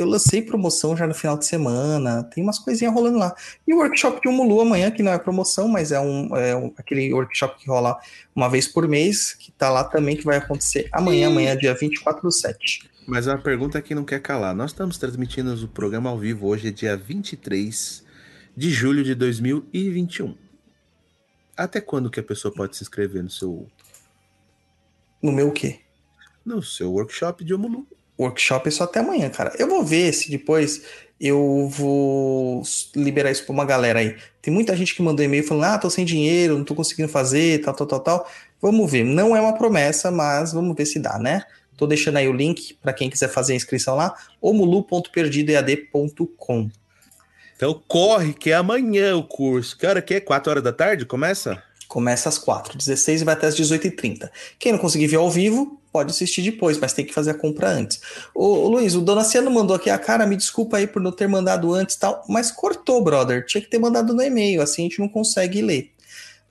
eu 0.02 0.08
lancei 0.08 0.42
promoção 0.42 0.96
já 0.96 1.06
no 1.08 1.14
final 1.14 1.38
de 1.38 1.46
semana. 1.46 2.24
Tem 2.24 2.44
umas 2.44 2.60
coisinhas 2.60 2.94
rolando 2.94 3.18
lá. 3.18 3.36
E 3.68 3.74
o 3.74 3.78
workshop 3.78 4.22
de 4.22 4.28
Umulu 4.28 4.62
amanhã, 4.62 4.90
que 4.92 5.04
não 5.04 5.12
é 5.12 5.18
promoção, 5.20 5.68
mas 5.68 5.92
é, 5.92 6.00
um, 6.00 6.36
é 6.36 6.56
um- 6.56 6.74
aquele 6.78 7.14
workshop 7.14 7.60
que 7.60 7.68
rola 7.70 7.98
uma 8.36 8.50
vez 8.50 8.68
por 8.68 8.88
mês, 8.88 9.34
que 9.34 9.52
tá 9.52 9.70
lá 9.70 9.84
também, 9.84 10.16
que 10.16 10.24
vai 10.26 10.38
acontecer 10.38 10.88
amanhã, 10.92 11.28
amanhã, 11.28 11.56
dia 11.58 11.74
24 11.74 12.22
do 12.22 12.32
7. 12.32 12.90
Mas 13.08 13.28
é 13.28 13.32
uma 13.32 13.42
pergunta 13.42 13.82
que 13.82 13.96
não 13.96 14.04
quer 14.06 14.22
calar. 14.22 14.54
Nós 14.56 14.72
estamos 14.72 14.98
transmitindo 14.98 15.54
o 15.54 15.68
programa 15.68 16.10
ao 16.10 16.18
vivo 16.20 16.48
hoje, 16.48 16.68
é 16.68 16.72
dia 16.72 16.96
23 16.96 18.04
de 18.56 18.70
julho 18.70 19.04
de 19.04 19.16
2021. 19.16 20.36
Até 21.58 21.82
quando 21.82 22.10
que 22.10 22.20
a 22.20 22.24
pessoa 22.24 22.54
pode 22.54 22.78
se 22.78 22.84
inscrever 22.84 23.24
no 23.24 23.30
seu, 23.30 23.68
No 25.22 25.32
meu 25.32 25.50
o 25.50 25.52
quê? 25.52 25.80
no 26.46 26.62
seu 26.64 26.92
workshop 26.94 27.44
de 27.44 27.54
Omulu? 27.54 27.86
Workshop 28.20 28.68
é 28.68 28.72
só 28.72 28.84
até 28.84 29.00
amanhã, 29.00 29.30
cara. 29.30 29.54
Eu 29.58 29.68
vou 29.68 29.84
ver 29.84 30.14
se 30.14 30.30
depois 30.30 30.84
eu 31.20 31.68
vou 31.70 32.62
liberar 32.96 33.32
isso 33.32 33.44
pra 33.46 33.54
uma 33.54 33.66
galera 33.66 33.98
aí. 34.00 34.16
Tem 34.42 34.54
muita 34.54 34.76
gente 34.76 34.96
que 34.96 35.02
mandou 35.02 35.26
e-mail 35.26 35.44
falando: 35.44 35.64
ah, 35.66 35.78
tô 35.78 35.90
sem 35.90 36.06
dinheiro, 36.06 36.58
não 36.58 36.64
tô 36.64 36.74
conseguindo 36.76 37.10
fazer, 37.10 37.62
tal, 37.62 37.74
tal, 37.74 37.88
tal, 37.88 38.00
tal. 38.00 38.26
Vamos 38.62 38.90
ver. 38.92 39.04
Não 39.04 39.36
é 39.36 39.42
uma 39.42 39.58
promessa, 39.58 40.12
mas 40.12 40.54
vamos 40.54 40.76
ver 40.76 40.86
se 40.86 41.00
dá, 41.00 41.18
né? 41.18 41.44
Tô 41.78 41.88
deixando 41.88 42.18
aí 42.18 42.28
o 42.28 42.34
link 42.34 42.78
para 42.82 42.92
quem 42.92 43.10
quiser 43.10 43.30
fazer 43.30 43.54
a 43.54 43.56
inscrição 43.56 43.96
lá, 43.96 44.14
omulu.perdidoead.com. 44.42 46.70
Então 47.56 47.82
corre, 47.88 48.34
que 48.34 48.52
é 48.52 48.54
amanhã 48.54 49.16
o 49.16 49.24
curso. 49.24 49.78
Que 49.78 49.86
hora 49.86 50.02
que 50.02 50.16
é? 50.16 50.20
4 50.20 50.52
horas 50.52 50.64
da 50.64 50.74
tarde? 50.74 51.06
Começa? 51.06 51.64
Começa 51.90 52.30
às 52.30 52.38
4, 52.38 52.78
16 52.78 53.22
e 53.22 53.26
vai 53.26 53.34
até 53.34 53.48
às 53.48 53.56
18h30. 53.56 54.30
Quem 54.60 54.72
não 54.72 54.80
conseguir 54.80 55.08
ver 55.08 55.16
ao 55.16 55.30
vivo, 55.30 55.82
pode 55.92 56.12
assistir 56.12 56.44
depois, 56.44 56.78
mas 56.78 56.94
tem 56.94 57.04
que 57.04 57.12
fazer 57.12 57.32
a 57.32 57.34
compra 57.34 57.68
antes. 57.68 58.00
Ô, 58.34 58.68
Luiz, 58.70 58.94
o 58.94 59.02
Donaciano 59.02 59.50
mandou 59.50 59.76
aqui 59.76 59.90
a 59.90 59.98
cara, 59.98 60.28
me 60.28 60.38
desculpa 60.38 60.78
aí 60.78 60.86
por 60.86 61.02
não 61.02 61.12
ter 61.12 61.28
mandado 61.28 61.74
antes 61.74 61.96
tal, 61.96 62.24
mas 62.30 62.52
cortou, 62.52 63.04
brother. 63.04 63.44
Tinha 63.44 63.60
que 63.60 63.68
ter 63.68 63.80
mandado 63.80 64.14
no 64.14 64.22
e-mail, 64.22 64.62
assim 64.62 64.84
a 64.84 64.86
gente 64.86 65.00
não 65.00 65.10
consegue 65.10 65.64
ler. 65.64 65.92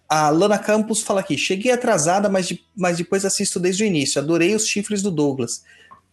A 0.08 0.28
Lana 0.28 0.58
Campos 0.58 1.02
fala 1.02 1.20
aqui: 1.20 1.38
cheguei 1.38 1.70
atrasada, 1.70 2.28
mas, 2.28 2.48
de- 2.48 2.64
mas 2.74 2.96
depois 2.96 3.24
assisto 3.24 3.60
desde 3.60 3.84
o 3.84 3.86
início. 3.86 4.20
Adorei 4.20 4.56
os 4.56 4.66
chifres 4.66 5.02
do 5.02 5.10
Douglas. 5.10 5.62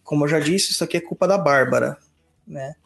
Como 0.04 0.24
eu 0.24 0.28
já 0.28 0.38
disse, 0.38 0.70
isso 0.70 0.84
aqui 0.84 0.98
é 0.98 1.00
culpa 1.00 1.26
da 1.26 1.36
Bárbara, 1.36 1.98
né? 2.46 2.76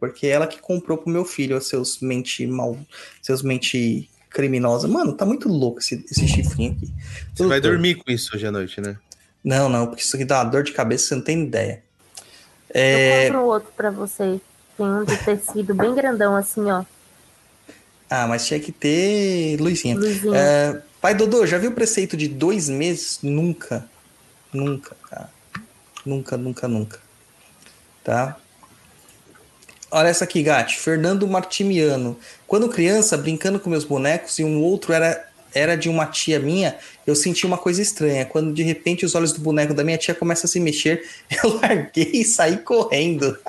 Porque 0.00 0.26
ela 0.28 0.46
que 0.46 0.60
comprou 0.60 0.96
pro 0.96 1.12
meu 1.12 1.26
filho, 1.26 1.60
seus 1.60 2.00
mente 2.00 2.46
mal, 2.46 2.78
seus 3.20 3.42
mente 3.42 4.08
criminosa. 4.30 4.86
Mano, 4.88 5.12
tá 5.12 5.24
muito 5.24 5.48
louco 5.48 5.78
esse, 5.80 6.04
esse 6.10 6.26
chifrinho 6.28 6.72
aqui. 6.72 6.92
Você 7.34 7.46
vai 7.46 7.60
Doutor. 7.60 7.72
dormir 7.76 7.94
com 7.96 8.10
isso 8.10 8.34
hoje 8.34 8.46
à 8.46 8.52
noite, 8.52 8.80
né? 8.80 8.96
Não, 9.42 9.68
não, 9.68 9.86
porque 9.86 10.02
isso 10.02 10.14
aqui 10.16 10.24
dá 10.24 10.38
uma 10.42 10.50
dor 10.50 10.62
de 10.62 10.72
cabeça, 10.72 11.06
você 11.08 11.14
não 11.14 11.22
tem 11.22 11.42
ideia. 11.44 11.82
Eu 12.74 12.80
É... 12.80 13.26
compro 13.26 13.44
outro 13.44 13.72
pra 13.76 13.90
você. 13.90 14.40
Tem 14.76 14.86
um 14.86 15.04
de 15.04 15.16
tecido 15.18 15.74
bem 15.74 15.94
grandão, 15.94 16.36
assim, 16.36 16.70
ó. 16.70 16.84
Ah, 18.10 18.26
mas 18.26 18.46
tinha 18.46 18.58
que 18.60 18.72
ter 18.72 19.60
luzinha. 19.60 19.94
Luzinha. 19.96 20.36
É, 20.36 20.82
Pai 21.00 21.14
Dodô, 21.14 21.44
já 21.46 21.58
viu 21.58 21.70
o 21.70 21.74
preceito 21.74 22.16
de 22.16 22.26
dois 22.28 22.68
meses? 22.68 23.18
Nunca. 23.22 23.84
Nunca, 24.52 24.96
cara. 25.10 25.30
Nunca, 26.06 26.36
nunca, 26.36 26.66
nunca. 26.68 26.98
Tá? 28.02 28.36
Olha 29.90 30.08
essa 30.08 30.24
aqui, 30.24 30.42
Gatti. 30.42 30.78
Fernando 30.78 31.26
Martimiano. 31.26 32.18
Quando 32.48 32.66
criança, 32.70 33.14
brincando 33.18 33.60
com 33.60 33.68
meus 33.68 33.84
bonecos 33.84 34.38
e 34.38 34.42
um 34.42 34.62
outro 34.62 34.94
era, 34.94 35.22
era 35.54 35.76
de 35.76 35.90
uma 35.90 36.06
tia 36.06 36.40
minha, 36.40 36.78
eu 37.06 37.14
senti 37.14 37.44
uma 37.44 37.58
coisa 37.58 37.82
estranha. 37.82 38.24
Quando 38.24 38.54
de 38.54 38.62
repente 38.62 39.04
os 39.04 39.14
olhos 39.14 39.32
do 39.32 39.40
boneco 39.40 39.74
da 39.74 39.84
minha 39.84 39.98
tia 39.98 40.14
começam 40.14 40.46
a 40.46 40.48
se 40.48 40.58
mexer, 40.58 41.06
eu 41.44 41.60
larguei 41.60 42.10
e 42.14 42.24
saí 42.24 42.56
correndo. 42.56 43.38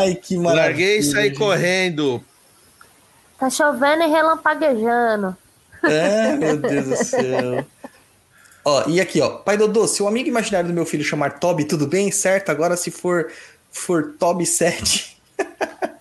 Ai, 0.00 0.14
que 0.14 0.34
maravilha. 0.38 0.64
Larguei 0.64 0.98
e 0.98 1.02
saí 1.02 1.28
gente. 1.28 1.38
correndo. 1.38 2.24
Tá 3.38 3.50
chovendo 3.50 4.02
e 4.02 4.06
relampaguejando. 4.06 5.36
É, 5.84 6.36
meu 6.36 6.56
Deus 6.56 6.86
do 6.86 7.04
céu. 7.04 7.66
Ó, 8.64 8.88
e 8.88 8.98
aqui, 8.98 9.20
ó. 9.20 9.28
Pai 9.28 9.58
Dodô, 9.58 9.86
se 9.86 10.02
o 10.02 10.08
amigo 10.08 10.28
imaginário 10.28 10.68
do 10.68 10.74
meu 10.74 10.86
filho 10.86 11.04
chamar 11.04 11.38
Toby, 11.38 11.64
tudo 11.66 11.86
bem? 11.86 12.10
Certo? 12.10 12.48
Agora 12.48 12.78
se 12.78 12.90
for, 12.90 13.30
for 13.70 14.14
Toby 14.18 14.46
7. 14.46 15.20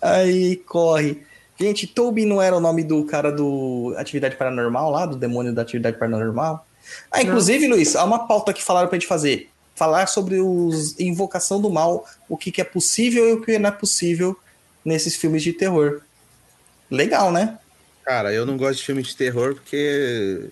Aí 0.00 0.56
corre. 0.56 1.22
Gente, 1.58 1.86
Toby 1.86 2.26
não 2.26 2.40
era 2.40 2.56
o 2.56 2.60
nome 2.60 2.84
do 2.84 3.04
cara 3.04 3.32
do 3.32 3.94
Atividade 3.96 4.36
Paranormal 4.36 4.90
lá, 4.90 5.06
do 5.06 5.16
demônio 5.16 5.54
da 5.54 5.62
Atividade 5.62 5.98
Paranormal? 5.98 6.66
Ah, 7.10 7.22
inclusive, 7.22 7.66
Luiz, 7.66 7.96
há 7.96 8.04
uma 8.04 8.26
pauta 8.26 8.52
que 8.52 8.62
falaram 8.62 8.88
pra 8.88 8.98
gente 8.98 9.08
fazer. 9.08 9.50
Falar 9.74 10.06
sobre 10.06 10.40
os 10.40 10.98
invocação 11.00 11.60
do 11.60 11.70
mal, 11.70 12.06
o 12.28 12.36
que, 12.36 12.50
que 12.50 12.60
é 12.60 12.64
possível 12.64 13.28
e 13.28 13.32
o 13.32 13.40
que 13.42 13.58
não 13.58 13.68
é 13.68 13.72
possível 13.72 14.38
nesses 14.84 15.16
filmes 15.16 15.42
de 15.42 15.52
terror. 15.52 16.00
Legal, 16.90 17.32
né? 17.32 17.58
Cara, 18.04 18.32
eu 18.32 18.46
não 18.46 18.56
gosto 18.56 18.78
de 18.78 18.84
filme 18.84 19.02
de 19.02 19.16
terror 19.16 19.54
porque 19.54 20.48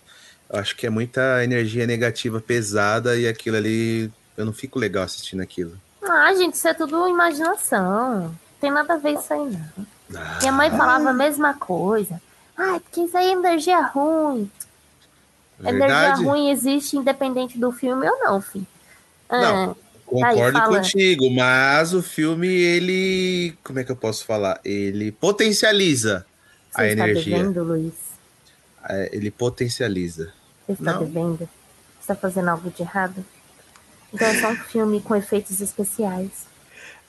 eu 0.48 0.58
acho 0.58 0.76
que 0.76 0.86
é 0.86 0.90
muita 0.90 1.44
energia 1.44 1.86
negativa 1.86 2.40
pesada 2.40 3.16
e 3.16 3.28
aquilo 3.28 3.56
ali. 3.56 4.10
Eu 4.36 4.44
não 4.44 4.52
fico 4.52 4.78
legal 4.78 5.04
assistindo 5.04 5.40
aquilo. 5.40 5.78
Ah, 6.02 6.34
gente, 6.34 6.54
isso 6.54 6.66
é 6.66 6.74
tudo 6.74 7.08
imaginação. 7.08 8.34
Não 8.64 8.70
tem 8.70 8.70
nada 8.72 8.94
a 8.94 8.96
ver 8.96 9.12
isso 9.12 9.32
aí, 9.32 9.40
não. 9.50 9.86
Ah, 10.16 10.38
Minha 10.40 10.52
mãe 10.52 10.70
falava 10.70 11.10
a 11.10 11.12
mesma 11.12 11.52
coisa. 11.52 12.20
Ah, 12.56 12.80
porque 12.80 13.02
isso 13.02 13.16
aí 13.16 13.26
é 13.28 13.32
energia 13.32 13.80
ruim. 13.82 14.50
Energia 15.60 15.78
verdade? 15.80 16.24
ruim 16.24 16.50
existe 16.50 16.96
independente 16.96 17.58
do 17.58 17.70
filme 17.72 18.08
ou 18.08 18.18
não, 18.20 18.40
filho. 18.40 18.66
Não, 19.30 19.70
Ah, 19.70 19.74
concordo 20.06 20.58
fala. 20.58 20.78
contigo, 20.78 21.30
mas 21.30 21.92
o 21.92 22.02
filme, 22.02 22.48
ele. 22.48 23.54
Como 23.62 23.78
é 23.78 23.84
que 23.84 23.92
eu 23.92 23.96
posso 23.96 24.24
falar? 24.24 24.60
Ele 24.64 25.12
potencializa 25.12 26.24
a 26.74 26.82
você 26.82 26.88
está 26.88 27.06
energia. 27.06 27.38
devendo, 27.38 27.64
Luiz? 27.64 27.94
É, 28.88 29.10
ele 29.12 29.30
potencializa. 29.30 30.32
Você 30.66 30.72
está 30.72 30.92
Não. 30.92 31.00
devendo? 31.00 31.38
Você 31.38 31.48
está 32.00 32.14
fazendo 32.14 32.48
algo 32.48 32.70
de 32.70 32.82
errado? 32.82 33.24
Então 34.12 34.26
é 34.28 34.40
só 34.40 34.48
um 34.48 34.56
filme 34.56 35.00
com 35.02 35.14
efeitos 35.14 35.60
especiais. 35.60 36.53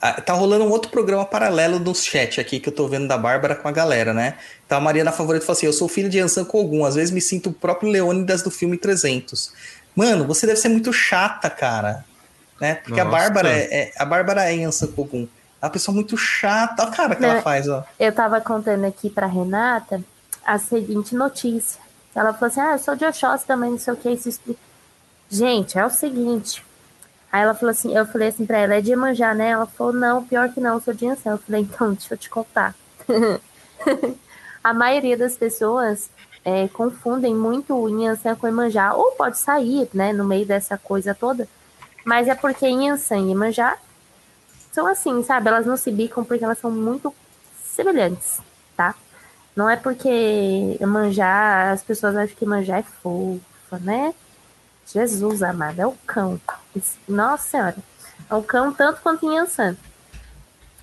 Ah, 0.07 0.22
tá 0.22 0.34
rolando 0.34 0.65
um 0.65 0.69
outro 0.69 0.91
programa 0.91 1.26
paralelo 1.26 1.80
no 1.80 1.95
chat 1.95 2.40
aqui 2.40 2.60
que 2.60 2.69
eu 2.69 2.73
tô 2.73 2.88
vendo 2.88 3.07
da 3.07 3.18
Bárbara 3.18 3.56
com 3.56 3.68
a 3.68 3.72
galera, 3.72 4.14
né? 4.14 4.36
Então 4.64 4.77
a 4.77 4.82
Mariana 4.82 5.11
Favorito 5.11 5.44
fala 5.44 5.57
assim: 5.57 5.65
Eu 5.65 5.73
sou 5.73 5.88
filho 5.88 6.10
de 6.10 6.19
Ansan 6.19 6.45
Kogun, 6.45 6.86
às 6.86 6.94
vezes 6.94 7.10
me 7.11 7.19
sinto 7.19 7.49
o 7.49 7.53
próprio 7.53 7.90
Leônidas 7.90 8.44
do 8.44 8.52
filme 8.52 8.77
300. 8.77 9.52
Mano, 9.95 10.27
você 10.27 10.45
deve 10.45 10.60
ser 10.60 10.69
muito 10.69 10.94
chata, 10.94 11.49
cara. 11.49 12.06
Né? 12.61 12.76
Porque 12.76 12.99
a 12.99 13.03
Nossa. 13.03 13.18
Bárbara 13.18 13.49
é, 13.49 13.61
é- 13.73 13.91
a 13.98 14.06
Bárbara 14.06 14.44
é 14.44 14.64
Ansan 14.64 14.88
Kogun. 14.88 15.27
É 15.60 15.65
uma 15.65 15.72
pessoa 15.72 15.95
muito 15.95 16.15
chata. 16.15 16.84
Olha 16.84 16.91
a 16.91 16.95
cara 16.95 17.15
que 17.15 17.26
ela 17.26 17.41
faz, 17.41 17.68
ó. 17.68 17.84
Eu 17.99 18.11
tava 18.11 18.40
contando 18.41 18.86
aqui 18.86 19.10
pra 19.10 19.26
Renata 19.26 20.03
a 20.45 20.60
seguinte 20.60 21.15
notícia. 21.15 21.82
Ela 22.14 22.32
falou 22.32 22.48
assim: 22.48 22.60
Ah, 22.60 22.73
eu 22.73 22.80
sou 22.80 22.95
de 22.95 23.06
Oxóssi 23.06 23.45
também, 23.48 23.72
não 23.72 23.80
sei 23.80 23.94
o 23.94 23.98
que. 23.98 24.10
Isso 24.11 24.30
explica. 24.30 24.60
Gente, 25.32 25.80
é 25.80 25.86
o 25.86 25.90
seguinte. 25.90 26.64
Aí 27.35 27.41
ela 27.41 27.53
falou 27.53 27.71
assim: 27.71 27.93
Eu 27.93 28.05
falei 28.05 28.29
assim 28.29 28.45
pra 28.45 28.59
ela: 28.59 28.75
É 28.75 28.81
de 28.81 28.91
Iemanjá, 28.91 29.33
né? 29.33 29.49
Ela 29.49 29.65
falou: 29.65 29.91
Não, 29.91 30.23
pior 30.23 30.47
que 30.53 30.61
não, 30.61 30.79
sou 30.79 30.93
de 30.93 31.05
Ansan. 31.05 31.31
Eu 31.31 31.37
falei: 31.37 31.63
Então, 31.63 31.91
deixa 31.91 32.13
eu 32.13 32.17
te 32.17 32.29
contar. 32.29 32.73
a 34.63 34.73
maioria 34.73 35.17
das 35.17 35.35
pessoas 35.35 36.09
é, 36.45 36.69
confundem 36.69 37.35
muito 37.35 37.75
o 37.75 37.89
Inhansã 37.89 38.37
com 38.37 38.47
Iemanjá. 38.47 38.93
Ou 38.93 39.11
pode 39.17 39.37
sair, 39.37 39.89
né, 39.93 40.13
no 40.13 40.23
meio 40.23 40.45
dessa 40.45 40.77
coisa 40.77 41.13
toda. 41.13 41.45
Mas 42.05 42.29
é 42.29 42.35
porque 42.35 42.69
Inhansã 42.69 43.17
e 43.17 43.27
Iemanjá 43.27 43.77
são 44.71 44.87
assim, 44.87 45.21
sabe? 45.21 45.49
Elas 45.49 45.65
não 45.65 45.75
se 45.75 45.91
bicam 45.91 46.23
porque 46.23 46.45
elas 46.45 46.59
são 46.59 46.71
muito 46.71 47.13
semelhantes, 47.65 48.39
tá? 48.77 48.95
Não 49.53 49.69
é 49.69 49.75
porque 49.75 50.79
manjar, 50.87 51.73
as 51.73 51.83
pessoas 51.83 52.15
acham 52.15 52.35
que 52.37 52.45
manjar 52.45 52.79
é 52.79 52.83
fofa, 52.83 53.77
né? 53.81 54.13
Jesus 54.87 55.43
amado, 55.43 55.81
é 55.81 55.85
o 55.85 55.97
cão. 56.07 56.39
Nossa 57.07 57.47
senhora. 57.47 57.76
É 58.30 58.35
o 58.35 58.43
cão 58.43 58.73
tanto 58.73 59.02
quanto 59.02 59.26
em 59.26 59.35
Yansan. 59.35 59.76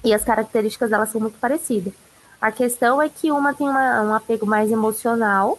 E 0.04 0.12
as 0.12 0.24
características 0.24 0.90
delas 0.90 1.10
são 1.10 1.20
muito 1.20 1.38
parecidas. 1.38 1.92
A 2.40 2.50
questão 2.50 3.00
é 3.00 3.08
que 3.08 3.30
uma 3.30 3.54
tem 3.54 3.68
uma- 3.68 4.02
um 4.02 4.14
apego 4.14 4.46
mais 4.46 4.70
emocional 4.70 5.58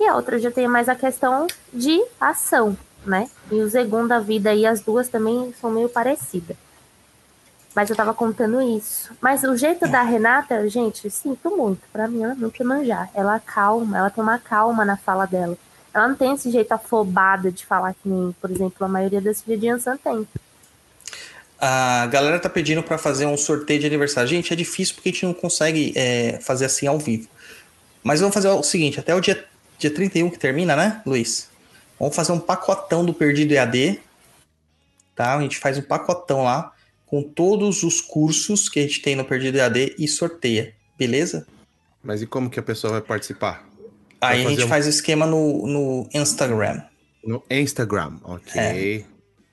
e 0.00 0.06
a 0.06 0.14
outra 0.16 0.38
já 0.38 0.50
tem 0.50 0.66
mais 0.66 0.88
a 0.88 0.94
questão 0.94 1.46
de 1.72 2.04
ação, 2.20 2.76
né? 3.04 3.30
E 3.50 3.60
o 3.62 3.68
Zegum 3.68 4.06
da 4.06 4.18
vida 4.18 4.52
e 4.52 4.66
as 4.66 4.80
duas 4.80 5.08
também 5.08 5.54
são 5.60 5.70
meio 5.70 5.88
parecidas. 5.88 6.56
Mas 7.74 7.90
eu 7.90 7.94
tava 7.96 8.14
contando 8.14 8.60
isso. 8.60 9.12
Mas 9.20 9.44
o 9.44 9.54
jeito 9.56 9.86
da 9.86 10.02
Renata, 10.02 10.68
gente, 10.68 11.10
sinto 11.10 11.54
muito. 11.54 11.82
Pra 11.92 12.08
mim, 12.08 12.22
ela 12.24 12.34
nunca 12.34 12.64
manjar. 12.64 13.10
Ela 13.14 13.38
calma, 13.38 13.98
ela 13.98 14.10
tem 14.10 14.24
uma 14.24 14.38
calma 14.38 14.84
na 14.84 14.96
fala 14.96 15.26
dela. 15.26 15.56
Ela 15.96 16.08
não 16.08 16.14
tem 16.14 16.34
esse 16.34 16.50
jeito 16.50 16.70
afobado 16.72 17.50
de 17.50 17.64
falar 17.64 17.94
que 17.94 18.06
nem, 18.06 18.30
por 18.38 18.50
exemplo, 18.50 18.84
a 18.84 18.88
maioria 18.88 19.18
das 19.18 19.40
filhas 19.40 19.58
de 19.58 19.66
Ansan 19.70 19.96
tem. 19.96 20.28
A 21.58 22.06
galera 22.08 22.38
tá 22.38 22.50
pedindo 22.50 22.82
pra 22.82 22.98
fazer 22.98 23.24
um 23.24 23.36
sorteio 23.36 23.80
de 23.80 23.86
aniversário. 23.86 24.28
Gente, 24.28 24.52
é 24.52 24.56
difícil 24.56 24.94
porque 24.94 25.08
a 25.08 25.12
gente 25.12 25.24
não 25.24 25.32
consegue 25.32 25.94
é, 25.96 26.38
fazer 26.42 26.66
assim 26.66 26.86
ao 26.86 26.98
vivo. 26.98 27.26
Mas 28.04 28.20
vamos 28.20 28.34
fazer 28.34 28.48
o 28.48 28.62
seguinte: 28.62 29.00
até 29.00 29.14
o 29.14 29.20
dia, 29.22 29.42
dia 29.78 29.90
31 29.90 30.28
que 30.28 30.38
termina, 30.38 30.76
né, 30.76 31.00
Luiz? 31.06 31.48
Vamos 31.98 32.14
fazer 32.14 32.32
um 32.32 32.40
pacotão 32.40 33.02
do 33.02 33.14
Perdido 33.14 33.54
EAD. 33.54 33.98
Tá? 35.14 35.34
A 35.34 35.40
gente 35.40 35.56
faz 35.56 35.78
um 35.78 35.82
pacotão 35.82 36.44
lá 36.44 36.74
com 37.06 37.22
todos 37.22 37.82
os 37.82 38.02
cursos 38.02 38.68
que 38.68 38.80
a 38.80 38.82
gente 38.82 39.00
tem 39.00 39.16
no 39.16 39.24
Perdido 39.24 39.56
EAD 39.56 39.94
e 39.98 40.06
sorteia. 40.06 40.74
Beleza? 40.98 41.46
Mas 42.04 42.20
e 42.20 42.26
como 42.26 42.50
que 42.50 42.60
a 42.60 42.62
pessoa 42.62 42.92
vai 42.92 43.00
participar? 43.00 43.66
Aí 44.28 44.46
a 44.46 44.48
gente 44.50 44.64
um- 44.64 44.68
faz 44.68 44.86
o 44.86 44.88
esquema 44.90 45.26
no, 45.26 45.66
no 45.66 46.08
Instagram. 46.14 46.82
No 47.24 47.42
Instagram, 47.50 48.18
ok. 48.22 49.04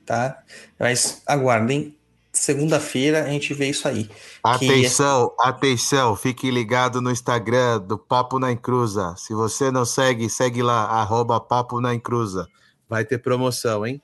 Tá? 0.06 0.38
Mas 0.78 1.22
aguardem. 1.26 1.96
Segunda-feira 2.32 3.22
a 3.24 3.28
gente 3.28 3.54
vê 3.54 3.68
isso 3.68 3.86
aí. 3.86 4.04
Que- 4.04 4.12
Atenção, 4.42 5.32
atenção, 5.40 6.16
fique 6.16 6.50
ligado 6.50 7.00
no 7.00 7.10
Instagram 7.12 7.80
do 7.80 7.96
Papo 7.96 8.40
na 8.40 8.50
Encruza. 8.50 9.14
Se 9.16 9.32
você 9.32 9.70
não 9.70 9.84
segue, 9.84 10.28
segue 10.28 10.60
lá, 10.60 10.84
arroba 10.86 11.38
Papo 11.40 11.80
na 11.80 11.94
Encruza. 11.94 12.48
Vai 12.88 13.04
ter 13.04 13.18
promoção, 13.18 13.86
hein? 13.86 14.02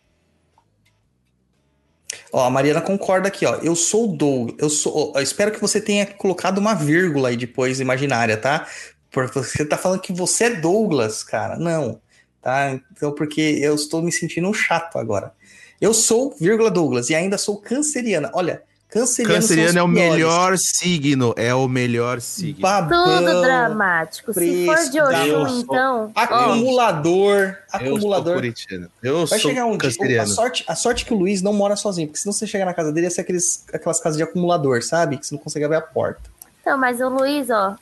Ó, 2.32 2.44
a 2.44 2.50
Mariana 2.50 2.80
concorda 2.80 3.28
aqui, 3.28 3.44
ó. 3.44 3.56
Eu 3.56 3.74
sou 3.74 4.12
o 4.12 4.16
Doug. 4.16 4.50
Eu 4.58 4.70
sou. 4.70 5.12
ó, 5.14 5.18
eu 5.18 5.22
espero 5.22 5.50
que 5.52 5.60
você 5.60 5.80
tenha 5.80 6.06
colocado 6.06 6.58
uma 6.58 6.74
vírgula 6.74 7.28
aí 7.28 7.36
depois 7.36 7.80
imaginária, 7.80 8.36
tá? 8.36 8.66
Porque 9.10 9.38
você 9.38 9.64
tá 9.64 9.76
falando 9.76 10.00
que 10.00 10.12
você 10.12 10.44
é 10.44 10.50
Douglas, 10.56 11.22
cara. 11.22 11.56
Não. 11.56 12.00
Tá? 12.40 12.78
Então, 12.92 13.12
porque 13.12 13.40
eu 13.40 13.74
estou 13.74 14.00
me 14.02 14.12
sentindo 14.12 14.48
um 14.48 14.54
chato 14.54 14.98
agora. 14.98 15.32
Eu 15.80 15.92
sou, 15.94 16.34
vírgula 16.38 16.70
Douglas, 16.70 17.10
e 17.10 17.14
ainda 17.14 17.36
sou 17.38 17.56
canceriana. 17.56 18.30
Olha, 18.34 18.62
canceriano, 18.88 19.40
Canceriano 19.40 19.78
é 19.78 19.82
o 19.82 19.88
piores. 19.92 20.10
melhor 20.12 20.58
signo. 20.58 21.34
É 21.36 21.54
o 21.54 21.66
melhor 21.68 22.20
signo. 22.20 22.60
Babão, 22.60 23.18
Tudo 23.18 23.40
dramático. 23.42 24.32
Se 24.32 24.66
for 24.66 24.90
de 24.90 25.00
Oxum, 25.00 25.58
então. 25.60 26.12
Acumulador. 26.14 27.56
Eu 27.72 27.80
sou 27.80 27.88
Acumulador. 27.88 28.34
corintiano. 28.34 28.90
Eu 29.02 29.26
Vai 29.26 29.38
sou 29.38 29.50
chegar 29.50 29.66
um 29.66 29.76
dia. 29.76 30.22
A 30.22 30.26
sorte, 30.26 30.64
a 30.68 30.74
sorte 30.74 31.04
é 31.04 31.06
que 31.08 31.14
o 31.14 31.16
Luiz 31.16 31.40
não 31.42 31.52
mora 31.52 31.76
sozinho, 31.76 32.08
porque 32.08 32.20
senão 32.20 32.32
você 32.32 32.46
chegar 32.46 32.64
na 32.64 32.74
casa 32.74 32.92
dele 32.92 33.06
ia 33.06 33.10
ser 33.10 33.22
aqueles, 33.22 33.64
aquelas 33.72 34.00
casas 34.00 34.16
de 34.16 34.22
acumulador, 34.22 34.82
sabe? 34.82 35.16
Que 35.18 35.26
você 35.26 35.34
não 35.34 35.42
consegue 35.42 35.64
abrir 35.64 35.76
a 35.78 35.82
porta. 35.82 36.22
Então, 36.60 36.76
mas 36.76 37.00
o 37.00 37.08
Luiz, 37.08 37.48
ó, 37.50 37.76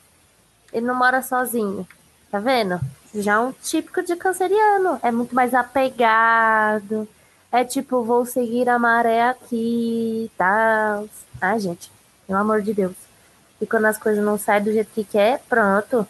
ele 0.73 0.85
não 0.85 0.95
mora 0.95 1.21
sozinho. 1.21 1.87
Tá 2.31 2.39
vendo? 2.39 2.79
Já 3.13 3.33
é 3.33 3.39
um 3.39 3.51
típico 3.51 4.03
de 4.03 4.15
canceriano. 4.15 4.99
É 5.01 5.11
muito 5.11 5.33
mais 5.33 5.53
apegado. 5.53 7.07
É 7.51 7.63
tipo, 7.63 8.03
vou 8.03 8.25
seguir 8.25 8.69
a 8.69 8.77
maré 8.77 9.29
aqui 9.29 10.25
e 10.25 10.31
tal. 10.37 11.09
Ah, 11.41 11.57
gente, 11.57 11.91
pelo 12.27 12.39
amor 12.39 12.61
de 12.61 12.73
Deus. 12.73 12.95
E 13.59 13.65
quando 13.65 13.85
as 13.85 13.97
coisas 13.97 14.23
não 14.23 14.37
saem 14.37 14.63
do 14.63 14.71
jeito 14.71 14.91
que 14.93 15.03
quer, 15.03 15.41
pronto. 15.49 16.07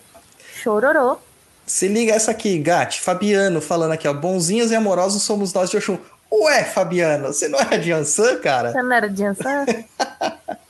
Chororô. 0.56 1.18
Se 1.66 1.88
liga 1.88 2.14
essa 2.14 2.32
aqui, 2.32 2.58
Gatti. 2.60 3.00
Fabiano 3.00 3.62
falando 3.62 3.94
aqui, 3.94 4.08
ó. 4.08 4.14
Bonzinhos 4.14 4.72
e 4.72 4.76
amorosos 4.76 5.24
somos 5.24 5.54
nós 5.54 5.70
de 5.70 5.78
Oxum. 5.78 5.98
Ué, 6.32 6.64
Fabiano, 6.64 7.28
você 7.28 7.48
não 7.48 7.60
é 7.60 7.78
de 7.78 7.92
Ansan, 7.92 8.38
cara? 8.38 8.72
Você 8.72 8.84
não 8.84 8.94
era 8.94 9.10
de 9.10 9.24
Ansan? 9.24 9.66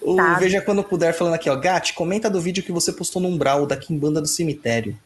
O. 0.00 0.16
Veja 0.38 0.60
Quando 0.60 0.84
Puder 0.84 1.12
falando 1.12 1.34
aqui, 1.34 1.50
ó. 1.50 1.56
Gatti, 1.56 1.94
comenta 1.94 2.30
do 2.30 2.40
vídeo 2.40 2.62
que 2.62 2.72
você 2.72 2.92
postou 2.92 3.20
no 3.20 3.28
Umbral, 3.28 3.66
da 3.66 3.76
Quimbanda 3.76 4.20
do 4.20 4.28
Cemitério. 4.28 4.96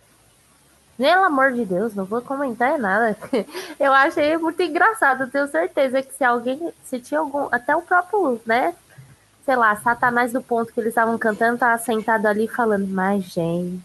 Pelo 0.97 1.25
amor 1.25 1.53
de 1.53 1.65
Deus, 1.65 1.95
não 1.95 2.05
vou 2.05 2.21
comentar 2.21 2.79
nada. 2.79 3.17
Eu 3.81 3.93
achei 3.93 4.37
muito 4.37 4.63
engraçado, 4.63 5.31
tenho 5.31 5.49
certeza 5.49 6.03
que 6.03 6.15
se 6.15 6.23
alguém, 6.23 6.73
se 6.85 7.01
tinha 7.01 7.21
algum, 7.21 7.49
até 7.51 7.75
o 7.75 7.83
próprio, 7.83 8.41
né, 8.47 8.75
sei 9.45 9.57
lá, 9.57 9.75
Satanás 9.77 10.33
do 10.33 10.43
ponto 10.43 10.73
que 10.73 10.79
eles 10.79 10.91
estavam 10.91 11.19
cantando, 11.19 11.59
tava 11.59 11.83
sentado 11.83 12.27
ali 12.27 12.47
falando, 12.47 12.87
mas 12.87 13.25
gente, 13.25 13.83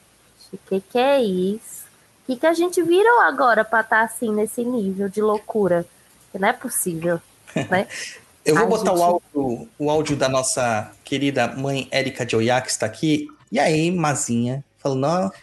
o 0.54 0.58
que 0.68 0.82
que 0.82 0.98
é 1.00 1.22
isso? 1.22 1.86
O 2.24 2.28
que 2.28 2.36
que 2.36 2.46
a 2.46 2.54
gente 2.54 2.84
virou 2.84 3.22
agora 3.22 3.64
pra 3.64 3.82
estar 3.82 4.02
assim, 4.02 4.32
nesse 4.34 4.64
nível 4.64 5.08
de 5.08 5.22
loucura? 5.22 5.86
Que 6.32 6.38
não 6.38 6.50
é 6.50 6.54
possível, 6.54 7.22
né? 7.70 7.88
Eu 8.48 8.56
vou 8.56 8.68
botar 8.68 8.94
o, 8.94 9.04
áudio, 9.04 9.70
o 9.78 9.92
áudio 9.92 10.16
da 10.16 10.30
nossa 10.30 10.94
querida 11.04 11.50
mãe 11.50 11.86
Érica 11.92 12.26
de 12.26 12.34
Oiá, 12.34 12.62
que 12.62 12.70
está 12.70 12.86
aqui. 12.86 13.28
E 13.52 13.60
aí, 13.60 13.92
Mazinha, 13.92 14.64
falando, 14.78 15.34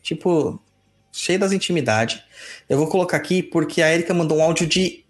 tipo, 0.00 0.62
cheio 1.10 1.40
das 1.40 1.50
intimidades. 1.50 2.22
Eu 2.68 2.78
vou 2.78 2.86
colocar 2.86 3.16
aqui 3.16 3.42
porque 3.42 3.82
a 3.82 3.88
Érica 3.88 4.14
mandou 4.14 4.38
um 4.38 4.42
áudio 4.42 4.64
de 4.64 5.04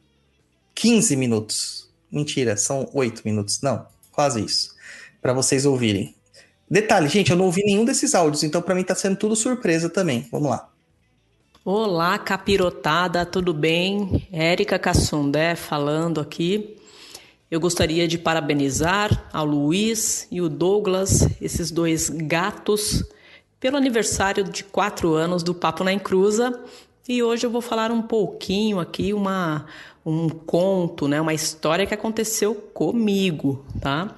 15 0.74 1.14
minutos. 1.14 1.90
Mentira, 2.10 2.56
são 2.56 2.88
8 2.94 3.20
minutos. 3.22 3.60
Não, 3.60 3.86
quase 4.10 4.42
isso. 4.42 4.74
Para 5.20 5.34
vocês 5.34 5.66
ouvirem. 5.66 6.14
Detalhe, 6.70 7.06
gente, 7.06 7.30
eu 7.30 7.36
não 7.36 7.44
ouvi 7.44 7.62
nenhum 7.64 7.84
desses 7.84 8.14
áudios, 8.14 8.44
então 8.44 8.62
para 8.62 8.74
mim 8.74 8.82
tá 8.82 8.94
sendo 8.94 9.16
tudo 9.16 9.36
surpresa 9.36 9.90
também. 9.90 10.26
Vamos 10.32 10.48
lá. 10.48 10.70
Olá, 11.62 12.18
capirotada, 12.18 13.26
tudo 13.26 13.52
bem? 13.52 14.26
Érica 14.32 14.78
Cassundé 14.78 15.54
falando 15.54 16.18
aqui. 16.18 16.76
Eu 17.48 17.60
gostaria 17.60 18.08
de 18.08 18.18
parabenizar 18.18 19.28
ao 19.32 19.46
Luiz 19.46 20.26
e 20.32 20.40
o 20.40 20.48
Douglas, 20.48 21.28
esses 21.40 21.70
dois 21.70 22.10
gatos, 22.10 23.04
pelo 23.60 23.76
aniversário 23.76 24.42
de 24.42 24.64
quatro 24.64 25.14
anos 25.14 25.44
do 25.44 25.54
Papo 25.54 25.84
na 25.84 25.92
Encruza. 25.92 26.60
E 27.08 27.22
hoje 27.22 27.46
eu 27.46 27.50
vou 27.50 27.60
falar 27.60 27.92
um 27.92 28.02
pouquinho 28.02 28.80
aqui, 28.80 29.14
uma, 29.14 29.64
um 30.04 30.28
conto, 30.28 31.06
né, 31.06 31.20
uma 31.20 31.32
história 31.32 31.86
que 31.86 31.94
aconteceu 31.94 32.52
comigo, 32.52 33.64
tá? 33.80 34.16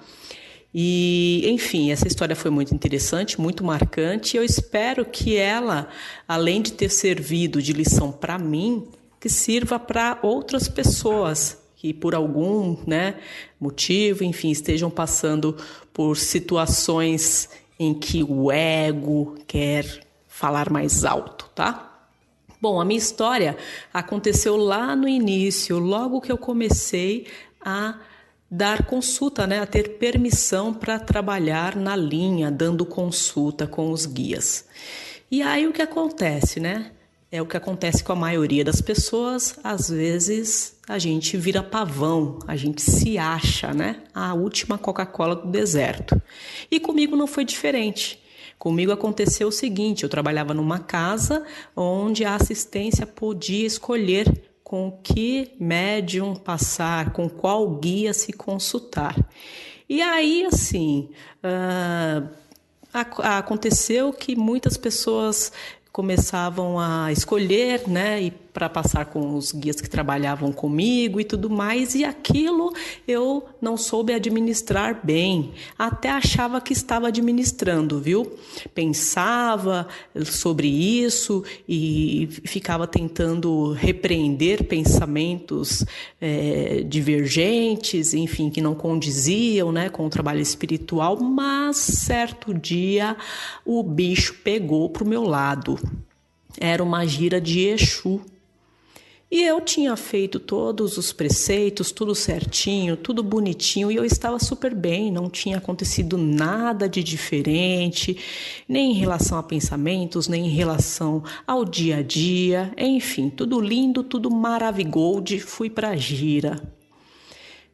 E, 0.74 1.42
enfim, 1.50 1.90
essa 1.90 2.08
história 2.08 2.34
foi 2.34 2.50
muito 2.50 2.74
interessante, 2.74 3.38
muito 3.38 3.62
marcante. 3.62 4.38
Eu 4.38 4.44
espero 4.44 5.04
que 5.04 5.36
ela, 5.36 5.88
além 6.26 6.62
de 6.62 6.72
ter 6.72 6.88
servido 6.88 7.60
de 7.60 7.74
lição 7.74 8.10
para 8.10 8.38
mim, 8.38 8.88
que 9.20 9.28
sirva 9.28 9.78
para 9.78 10.18
outras 10.22 10.66
pessoas 10.66 11.67
que 11.78 11.94
por 11.94 12.12
algum 12.12 12.76
né, 12.84 13.14
motivo, 13.60 14.24
enfim, 14.24 14.50
estejam 14.50 14.90
passando 14.90 15.56
por 15.92 16.16
situações 16.16 17.48
em 17.78 17.94
que 17.94 18.24
o 18.24 18.50
ego 18.50 19.36
quer 19.46 20.00
falar 20.26 20.70
mais 20.70 21.04
alto, 21.04 21.48
tá? 21.54 22.02
Bom, 22.60 22.80
a 22.80 22.84
minha 22.84 22.98
história 22.98 23.56
aconteceu 23.94 24.56
lá 24.56 24.96
no 24.96 25.08
início, 25.08 25.78
logo 25.78 26.20
que 26.20 26.32
eu 26.32 26.36
comecei 26.36 27.28
a 27.60 28.00
dar 28.50 28.84
consulta, 28.84 29.46
né, 29.46 29.60
a 29.60 29.66
ter 29.66 29.98
permissão 29.98 30.74
para 30.74 30.98
trabalhar 30.98 31.76
na 31.76 31.94
linha, 31.94 32.50
dando 32.50 32.84
consulta 32.84 33.68
com 33.68 33.92
os 33.92 34.04
guias. 34.04 34.66
E 35.30 35.42
aí 35.42 35.64
o 35.68 35.72
que 35.72 35.82
acontece, 35.82 36.58
né? 36.58 36.90
É 37.30 37.42
o 37.42 37.46
que 37.46 37.58
acontece 37.58 38.02
com 38.02 38.12
a 38.12 38.16
maioria 38.16 38.64
das 38.64 38.80
pessoas, 38.80 39.58
às 39.62 39.90
vezes 39.90 40.78
a 40.88 40.98
gente 40.98 41.36
vira 41.36 41.62
pavão, 41.62 42.38
a 42.46 42.56
gente 42.56 42.80
se 42.80 43.18
acha, 43.18 43.74
né? 43.74 44.02
A 44.14 44.32
última 44.32 44.78
Coca-Cola 44.78 45.36
do 45.36 45.48
deserto. 45.48 46.20
E 46.70 46.80
comigo 46.80 47.14
não 47.14 47.26
foi 47.26 47.44
diferente. 47.44 48.18
Comigo 48.58 48.90
aconteceu 48.90 49.48
o 49.48 49.52
seguinte: 49.52 50.04
eu 50.04 50.08
trabalhava 50.08 50.54
numa 50.54 50.78
casa 50.78 51.44
onde 51.76 52.24
a 52.24 52.34
assistência 52.34 53.06
podia 53.06 53.66
escolher 53.66 54.50
com 54.64 54.98
que 55.02 55.52
médium 55.60 56.34
passar, 56.34 57.12
com 57.12 57.28
qual 57.28 57.68
guia 57.76 58.14
se 58.14 58.32
consultar. 58.32 59.14
E 59.88 60.02
aí, 60.02 60.44
assim, 60.44 61.10
uh, 61.44 62.28
aconteceu 62.92 64.12
que 64.12 64.36
muitas 64.36 64.76
pessoas 64.76 65.52
começavam 65.98 66.78
a 66.78 67.10
escolher, 67.10 67.88
né, 67.88 68.22
e 68.22 68.30
para 68.58 68.68
passar 68.68 69.06
com 69.06 69.36
os 69.36 69.52
guias 69.52 69.80
que 69.80 69.88
trabalhavam 69.88 70.50
comigo 70.50 71.20
e 71.20 71.24
tudo 71.24 71.48
mais, 71.48 71.94
e 71.94 72.04
aquilo 72.04 72.72
eu 73.06 73.44
não 73.60 73.76
soube 73.76 74.12
administrar 74.12 74.98
bem. 75.00 75.52
Até 75.78 76.10
achava 76.10 76.60
que 76.60 76.72
estava 76.72 77.06
administrando, 77.06 78.00
viu? 78.00 78.36
Pensava 78.74 79.86
sobre 80.24 80.66
isso 80.66 81.44
e 81.68 82.28
ficava 82.46 82.84
tentando 82.88 83.74
repreender 83.74 84.64
pensamentos 84.64 85.84
é, 86.20 86.82
divergentes, 86.84 88.12
enfim, 88.12 88.50
que 88.50 88.60
não 88.60 88.74
condiziam 88.74 89.70
né, 89.70 89.88
com 89.88 90.04
o 90.04 90.10
trabalho 90.10 90.40
espiritual, 90.40 91.16
mas 91.20 91.76
certo 91.76 92.52
dia 92.52 93.16
o 93.64 93.84
bicho 93.84 94.34
pegou 94.42 94.90
para 94.90 95.04
o 95.04 95.08
meu 95.08 95.22
lado. 95.22 95.78
Era 96.58 96.82
uma 96.82 97.06
gira 97.06 97.40
de 97.40 97.60
Exu 97.60 98.20
e 99.30 99.42
eu 99.42 99.60
tinha 99.60 99.94
feito 99.94 100.40
todos 100.40 100.96
os 100.96 101.12
preceitos, 101.12 101.92
tudo 101.92 102.14
certinho, 102.14 102.96
tudo 102.96 103.22
bonitinho, 103.22 103.92
e 103.92 103.96
eu 103.96 104.04
estava 104.04 104.38
super 104.38 104.74
bem, 104.74 105.12
não 105.12 105.28
tinha 105.28 105.58
acontecido 105.58 106.16
nada 106.16 106.88
de 106.88 107.04
diferente, 107.04 108.16
nem 108.66 108.92
em 108.92 108.94
relação 108.94 109.36
a 109.36 109.42
pensamentos, 109.42 110.28
nem 110.28 110.46
em 110.46 110.50
relação 110.50 111.22
ao 111.46 111.62
dia 111.62 111.98
a 111.98 112.02
dia, 112.02 112.72
enfim, 112.78 113.28
tudo 113.28 113.60
lindo, 113.60 114.02
tudo 114.02 114.30
maravigold, 114.30 115.38
fui 115.40 115.68
para 115.68 115.90
a 115.90 115.96
gira. 115.96 116.62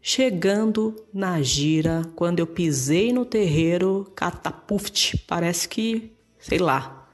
Chegando 0.02 0.96
na 1.14 1.40
gira, 1.40 2.02
quando 2.16 2.40
eu 2.40 2.48
pisei 2.48 3.12
no 3.12 3.24
terreiro, 3.24 4.10
catapuft, 4.16 5.16
parece 5.26 5.68
que, 5.68 6.10
sei 6.36 6.58
lá, 6.58 7.08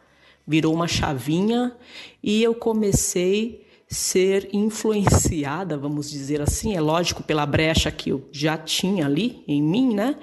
virou 0.46 0.74
uma 0.74 0.88
chavinha 0.88 1.76
e 2.22 2.42
eu 2.42 2.54
comecei 2.54 3.69
ser 3.90 4.48
influenciada, 4.52 5.76
vamos 5.76 6.08
dizer 6.08 6.40
assim, 6.40 6.76
é 6.76 6.80
lógico, 6.80 7.24
pela 7.24 7.44
brecha 7.44 7.90
que 7.90 8.10
eu 8.10 8.28
já 8.30 8.56
tinha 8.56 9.04
ali 9.04 9.42
em 9.48 9.60
mim, 9.60 9.92
né? 9.92 10.14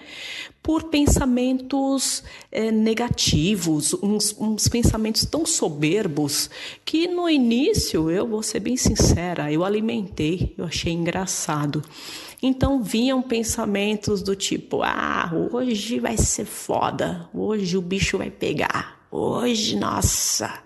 Por 0.64 0.86
pensamentos 0.86 2.24
é, 2.50 2.72
negativos, 2.72 3.94
uns, 4.02 4.34
uns 4.40 4.70
pensamentos 4.70 5.26
tão 5.26 5.46
soberbos 5.46 6.50
que 6.86 7.10
no 7.10 7.30
início, 7.30 8.10
eu 8.10 8.26
vou 8.26 8.42
ser 8.42 8.62
bem 8.62 8.78
sincera, 8.78 9.52
eu 9.52 9.66
alimentei, 9.66 10.56
eu 10.58 10.64
achei 10.64 10.94
engraçado. 10.94 11.84
Então 12.42 12.82
vinham 12.82 13.22
pensamentos 13.22 14.22
do 14.22 14.36
tipo: 14.36 14.82
ah, 14.82 15.30
hoje 15.52 16.00
vai 16.00 16.16
ser 16.18 16.46
foda, 16.46 17.28
hoje 17.34 17.76
o 17.76 17.82
bicho 17.82 18.18
vai 18.18 18.30
pegar. 18.30 18.98
Hoje, 19.10 19.78
nossa, 19.78 20.62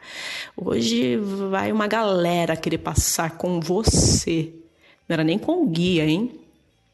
hoje 0.56 1.18
vai 1.50 1.72
uma 1.72 1.88
galera 1.88 2.56
querer 2.56 2.80
passar 2.80 3.38
com 3.38 3.60
você. 3.60 4.54
Não 5.08 5.14
era 5.14 5.24
nem 5.24 5.38
com 5.38 5.68
guia, 5.68 6.06
hein? 6.06 6.42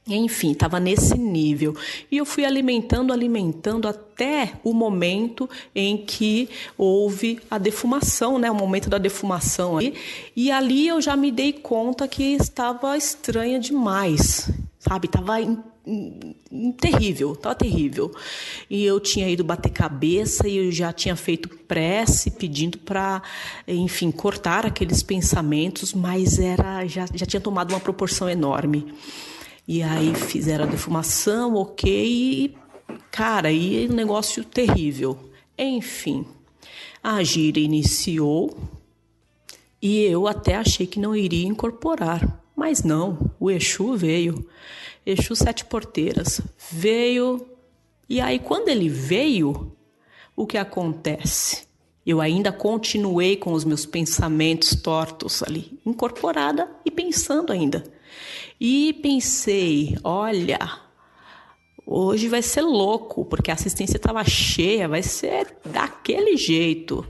Enfim, 0.07 0.51
estava 0.51 0.79
nesse 0.79 1.17
nível. 1.17 1.75
E 2.09 2.17
eu 2.17 2.25
fui 2.25 2.45
alimentando, 2.45 3.11
alimentando 3.11 3.87
até 3.87 4.53
o 4.63 4.73
momento 4.73 5.49
em 5.75 5.97
que 5.97 6.49
houve 6.77 7.39
a 7.51 7.57
defumação, 7.57 8.39
né? 8.39 8.49
O 8.49 8.55
momento 8.55 8.89
da 8.89 8.97
defumação 8.97 9.77
aí. 9.77 9.93
E 10.35 10.49
ali 10.49 10.87
eu 10.87 11.01
já 11.01 11.17
me 11.17 11.31
dei 11.31 11.51
conta 11.51 12.07
que 12.07 12.23
estava 12.23 12.95
estranha 12.95 13.59
demais, 13.59 14.49
sabe? 14.79 15.09
Tava 15.09 15.35
terrível, 16.79 17.33
estava 17.33 17.55
terrível. 17.55 18.11
E 18.69 18.83
eu 18.83 18.99
tinha 18.99 19.29
ido 19.29 19.43
bater 19.43 19.69
cabeça 19.69 20.47
e 20.47 20.57
eu 20.57 20.71
já 20.71 20.91
tinha 20.91 21.15
feito 21.15 21.49
prece 21.49 22.31
pedindo 22.31 22.77
para, 22.77 23.21
enfim, 23.67 24.11
cortar 24.11 24.65
aqueles 24.65 25.01
pensamentos, 25.01 25.93
mas 25.93 26.39
era 26.39 26.85
já, 26.85 27.05
já 27.13 27.25
tinha 27.25 27.41
tomado 27.41 27.71
uma 27.71 27.79
proporção 27.79 28.29
enorme. 28.29 28.93
E 29.67 29.83
aí 29.83 30.15
fizeram 30.15 30.65
a 30.65 30.67
defumação, 30.67 31.55
ok, 31.55 31.89
e, 31.91 32.55
cara, 33.11 33.51
e 33.51 33.87
um 33.89 33.93
negócio 33.93 34.43
terrível. 34.43 35.17
Enfim, 35.57 36.25
a 37.03 37.21
gira 37.23 37.59
iniciou 37.59 38.57
e 39.81 40.03
eu 40.03 40.27
até 40.27 40.55
achei 40.55 40.87
que 40.87 40.99
não 40.99 41.15
iria 41.15 41.45
incorporar, 41.45 42.41
mas 42.55 42.83
não, 42.83 43.31
o 43.39 43.51
Exu 43.51 43.95
veio. 43.95 44.47
Exu 45.07 45.37
Sete 45.37 45.63
Porteiras. 45.63 46.41
Veio, 46.69 47.47
e 48.09 48.19
aí 48.19 48.39
quando 48.39 48.67
ele 48.67 48.89
veio, 48.89 49.71
o 50.35 50.45
que 50.45 50.57
acontece? 50.57 51.65
Eu 52.05 52.19
ainda 52.19 52.51
continuei 52.51 53.37
com 53.37 53.53
os 53.53 53.63
meus 53.63 53.85
pensamentos 53.85 54.75
tortos 54.75 55.41
ali, 55.41 55.79
incorporada 55.85 56.69
e 56.83 56.91
pensando 56.91 57.53
ainda. 57.53 57.85
E 58.59 58.99
pensei, 59.01 59.97
olha, 60.03 60.59
hoje 61.85 62.27
vai 62.27 62.41
ser 62.41 62.63
louco, 62.63 63.23
porque 63.23 63.49
a 63.49 63.53
assistência 63.53 63.95
estava 63.95 64.25
cheia, 64.25 64.89
vai 64.89 65.03
ser 65.03 65.55
daquele 65.63 66.35
jeito. 66.35 67.07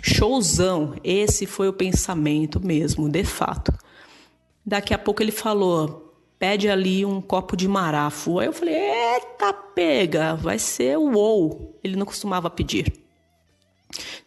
Showzão, 0.00 0.94
esse 1.02 1.46
foi 1.46 1.66
o 1.66 1.72
pensamento 1.72 2.64
mesmo, 2.64 3.08
de 3.08 3.24
fato. 3.24 3.72
Daqui 4.64 4.94
a 4.94 4.98
pouco 4.98 5.20
ele 5.20 5.32
falou: 5.32 6.03
pede 6.38 6.68
ali 6.68 7.04
um 7.04 7.20
copo 7.20 7.56
de 7.56 7.68
marafo. 7.68 8.38
Aí 8.38 8.46
eu 8.46 8.52
falei, 8.52 8.74
eita 8.74 9.52
pega, 9.52 10.34
vai 10.34 10.58
ser 10.58 10.98
o 10.98 11.12
ou. 11.14 11.78
Ele 11.82 11.96
não 11.96 12.06
costumava 12.06 12.50
pedir. 12.50 12.92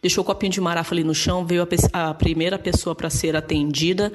Deixou 0.01 0.23
o 0.23 0.25
copinho 0.25 0.51
de 0.51 0.61
marafo 0.61 0.93
ali 0.93 1.03
no 1.03 1.13
chão, 1.13 1.45
veio 1.45 1.67
a, 1.93 2.09
a 2.09 2.13
primeira 2.13 2.57
pessoa 2.57 2.95
para 2.95 3.09
ser 3.09 3.35
atendida. 3.35 4.11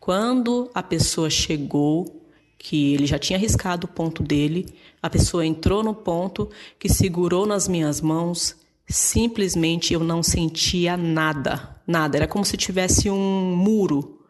Quando 0.00 0.70
a 0.74 0.82
pessoa 0.82 1.28
chegou, 1.28 2.22
que 2.58 2.94
ele 2.94 3.06
já 3.06 3.18
tinha 3.18 3.38
arriscado 3.38 3.86
o 3.86 3.90
ponto 3.90 4.22
dele, 4.22 4.66
a 5.02 5.10
pessoa 5.10 5.44
entrou 5.44 5.82
no 5.82 5.94
ponto, 5.94 6.48
que 6.78 6.88
segurou 6.88 7.44
nas 7.44 7.68
minhas 7.68 8.00
mãos, 8.00 8.56
simplesmente 8.88 9.92
eu 9.92 10.00
não 10.00 10.22
sentia 10.22 10.96
nada, 10.96 11.76
nada. 11.86 12.16
Era 12.16 12.26
como 12.26 12.44
se 12.44 12.56
tivesse 12.56 13.10
um 13.10 13.54
muro 13.54 14.20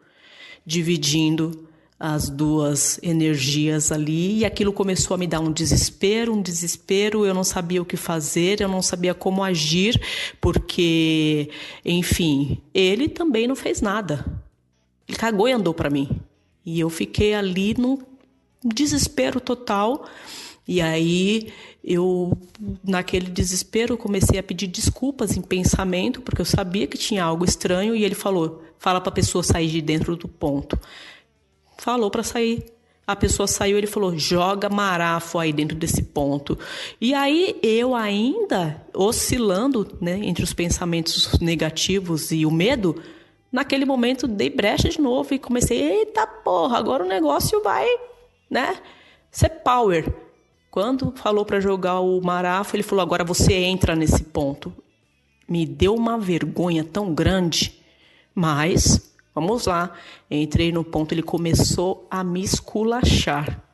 dividindo 0.65 1.69
as 1.99 2.29
duas 2.29 2.99
energias 3.01 3.91
ali 3.91 4.39
e 4.39 4.45
aquilo 4.45 4.73
começou 4.73 5.15
a 5.15 5.17
me 5.17 5.27
dar 5.27 5.39
um 5.39 5.51
desespero, 5.51 6.33
um 6.33 6.41
desespero, 6.41 7.25
eu 7.25 7.33
não 7.33 7.43
sabia 7.43 7.81
o 7.81 7.85
que 7.85 7.95
fazer, 7.95 8.59
eu 8.59 8.67
não 8.67 8.81
sabia 8.81 9.13
como 9.13 9.43
agir, 9.43 9.99
porque, 10.41 11.49
enfim, 11.85 12.61
ele 12.73 13.07
também 13.07 13.47
não 13.47 13.55
fez 13.55 13.81
nada. 13.81 14.25
Ele 15.07 15.17
cagou 15.17 15.47
e 15.47 15.53
andou 15.53 15.73
para 15.73 15.89
mim. 15.89 16.09
E 16.65 16.79
eu 16.79 16.89
fiquei 16.89 17.33
ali 17.33 17.75
num 17.77 17.99
desespero 18.63 19.39
total. 19.39 20.05
E 20.67 20.81
aí 20.81 21.53
eu, 21.83 22.35
naquele 22.83 23.29
desespero, 23.29 23.97
comecei 23.97 24.39
a 24.39 24.43
pedir 24.43 24.67
desculpas 24.67 25.37
em 25.37 25.41
pensamento, 25.41 26.21
porque 26.21 26.41
eu 26.41 26.45
sabia 26.45 26.87
que 26.87 26.97
tinha 26.97 27.23
algo 27.23 27.45
estranho, 27.45 27.95
e 27.95 28.03
ele 28.03 28.15
falou: 28.15 28.63
fala 28.79 28.99
para 28.99 29.09
a 29.09 29.15
pessoa 29.15 29.43
sair 29.43 29.69
de 29.69 29.81
dentro 29.81 30.15
do 30.15 30.27
ponto 30.27 30.77
falou 31.77 32.09
para 32.09 32.23
sair. 32.23 32.65
A 33.07 33.15
pessoa 33.15 33.45
saiu, 33.45 33.77
ele 33.77 33.87
falou: 33.87 34.17
joga 34.17 34.69
marafo 34.69 35.37
aí 35.37 35.53
dentro 35.53 35.77
desse 35.77 36.01
ponto. 36.01 36.57
E 36.99 37.13
aí 37.13 37.59
eu 37.61 37.93
ainda 37.93 38.81
oscilando, 38.93 39.95
né, 40.01 40.19
entre 40.23 40.43
os 40.43 40.53
pensamentos 40.53 41.37
negativos 41.39 42.31
e 42.31 42.45
o 42.45 42.51
medo, 42.51 43.01
naquele 43.51 43.85
momento 43.85 44.27
dei 44.27 44.49
brecha 44.49 44.89
de 44.89 44.99
novo 44.99 45.33
e 45.33 45.39
comecei, 45.39 45.81
eita 45.81 46.25
porra, 46.25 46.77
agora 46.77 47.03
o 47.03 47.07
negócio 47.07 47.61
vai, 47.61 47.87
né? 48.49 48.77
Ser 49.29 49.49
power. 49.49 50.11
Quando 50.71 51.13
falou 51.15 51.45
para 51.45 51.61
jogar 51.61 51.99
o 51.99 52.19
Marafo, 52.21 52.75
ele 52.75 52.83
falou: 52.83 53.03
agora 53.03 53.23
você 53.23 53.53
entra 53.53 53.95
nesse 53.95 54.23
ponto. 54.23 54.73
Me 55.47 55.65
deu 55.65 55.93
uma 55.93 56.17
vergonha 56.17 56.83
tão 56.83 57.13
grande, 57.13 57.79
mas 58.33 59.14
vamos 59.35 59.67
lá. 59.67 59.91
Entrei 60.31 60.71
no 60.71 60.83
ponto, 60.83 61.13
ele 61.13 61.21
começou 61.21 62.07
a 62.09 62.23
me 62.23 62.41
esculachar. 62.41 63.64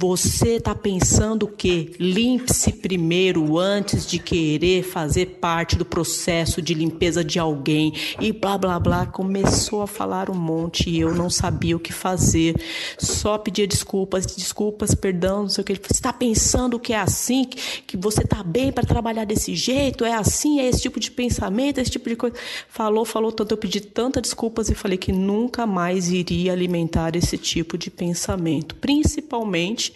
Você 0.00 0.50
está 0.50 0.76
pensando 0.76 1.48
que 1.48 1.90
limpe-se 1.98 2.72
primeiro 2.72 3.58
antes 3.58 4.06
de 4.06 4.20
querer 4.20 4.84
fazer 4.84 5.26
parte 5.40 5.74
do 5.74 5.84
processo 5.84 6.62
de 6.62 6.72
limpeza 6.72 7.24
de 7.24 7.36
alguém 7.40 7.92
e 8.20 8.30
blá 8.30 8.56
blá 8.56 8.78
blá. 8.78 9.06
Começou 9.06 9.82
a 9.82 9.88
falar 9.88 10.30
um 10.30 10.36
monte 10.36 10.88
e 10.88 11.00
eu 11.00 11.12
não 11.16 11.28
sabia 11.28 11.76
o 11.76 11.80
que 11.80 11.92
fazer. 11.92 12.54
Só 12.96 13.36
pedia 13.38 13.66
desculpas, 13.66 14.24
desculpas, 14.24 14.94
perdão, 14.94 15.42
não 15.42 15.48
sei 15.48 15.62
o 15.62 15.64
que. 15.64 15.74
Você 15.74 15.94
está 15.94 16.12
pensando 16.12 16.78
que 16.78 16.92
é 16.92 17.00
assim, 17.00 17.44
que, 17.44 17.60
que 17.84 17.96
você 17.96 18.22
está 18.22 18.44
bem 18.44 18.70
para 18.70 18.86
trabalhar 18.86 19.24
desse 19.24 19.56
jeito? 19.56 20.04
É 20.04 20.14
assim, 20.14 20.60
é 20.60 20.68
esse 20.68 20.82
tipo 20.82 21.00
de 21.00 21.10
pensamento, 21.10 21.78
esse 21.78 21.90
tipo 21.90 22.08
de 22.08 22.14
coisa. 22.14 22.36
Falou, 22.68 23.04
falou 23.04 23.32
tanto, 23.32 23.50
eu 23.50 23.58
pedi 23.58 23.80
tantas 23.80 24.22
desculpas 24.22 24.70
e 24.70 24.76
falei 24.76 24.96
que 24.96 25.10
nunca 25.10 25.66
mais 25.66 26.08
iria 26.08 26.52
alimentar 26.52 27.16
esse 27.16 27.36
tipo 27.36 27.76
de 27.76 27.90
pensamento, 27.90 28.76
principalmente 28.76 29.87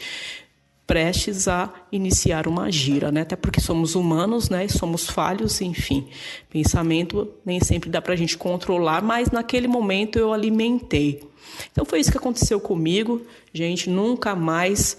prestes 0.87 1.49
a 1.49 1.73
iniciar 1.91 2.47
uma 2.47 2.71
gira, 2.71 3.11
né? 3.11 3.23
Até 3.23 3.37
porque 3.37 3.61
somos 3.61 3.95
humanos, 3.95 4.51
né? 4.51 4.69
Somos 4.69 5.09
falhos, 5.09 5.61
enfim. 5.61 6.07
Pensamento 6.51 7.31
nem 7.47 7.61
sempre 7.61 7.89
dá 7.89 8.03
para 8.03 8.13
a 8.13 8.17
gente 8.17 8.37
controlar, 8.37 9.03
mas 9.03 9.31
naquele 9.31 9.69
momento 9.69 10.19
eu 10.19 10.33
alimentei. 10.33 11.23
Então 11.71 11.85
foi 11.85 12.01
isso 12.01 12.11
que 12.11 12.19
aconteceu 12.19 12.61
comigo, 12.61 13.23
gente. 13.55 13.89
Nunca 13.89 14.35
mais 14.35 14.97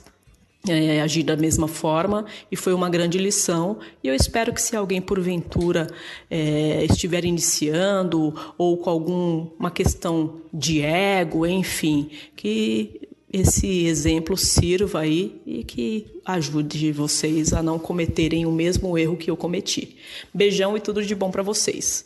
é, 0.67 1.01
agir 1.01 1.23
da 1.23 1.35
mesma 1.35 1.67
forma 1.67 2.25
e 2.51 2.55
foi 2.55 2.73
uma 2.73 2.89
grande 2.89 3.17
lição. 3.17 3.79
E 4.03 4.07
eu 4.07 4.15
espero 4.15 4.53
que 4.53 4.61
se 4.61 4.75
alguém 4.75 5.01
porventura 5.01 5.87
é, 6.29 6.85
estiver 6.89 7.25
iniciando 7.25 8.33
ou 8.57 8.77
com 8.77 8.89
alguma 8.89 9.69
questão 9.69 10.41
de 10.53 10.81
ego, 10.81 11.45
enfim, 11.45 12.09
que 12.35 13.02
esse 13.33 13.87
exemplo 13.87 14.37
sirva 14.37 14.99
aí 14.99 15.41
e 15.43 15.63
que 15.63 16.21
ajude 16.23 16.91
vocês 16.91 17.51
a 17.51 17.63
não 17.63 17.79
cometerem 17.79 18.45
o 18.45 18.51
mesmo 18.51 18.95
erro 18.95 19.17
que 19.17 19.31
eu 19.31 19.35
cometi. 19.35 19.97
Beijão 20.31 20.77
e 20.77 20.79
tudo 20.79 21.03
de 21.03 21.15
bom 21.15 21.31
para 21.31 21.41
vocês. 21.41 22.05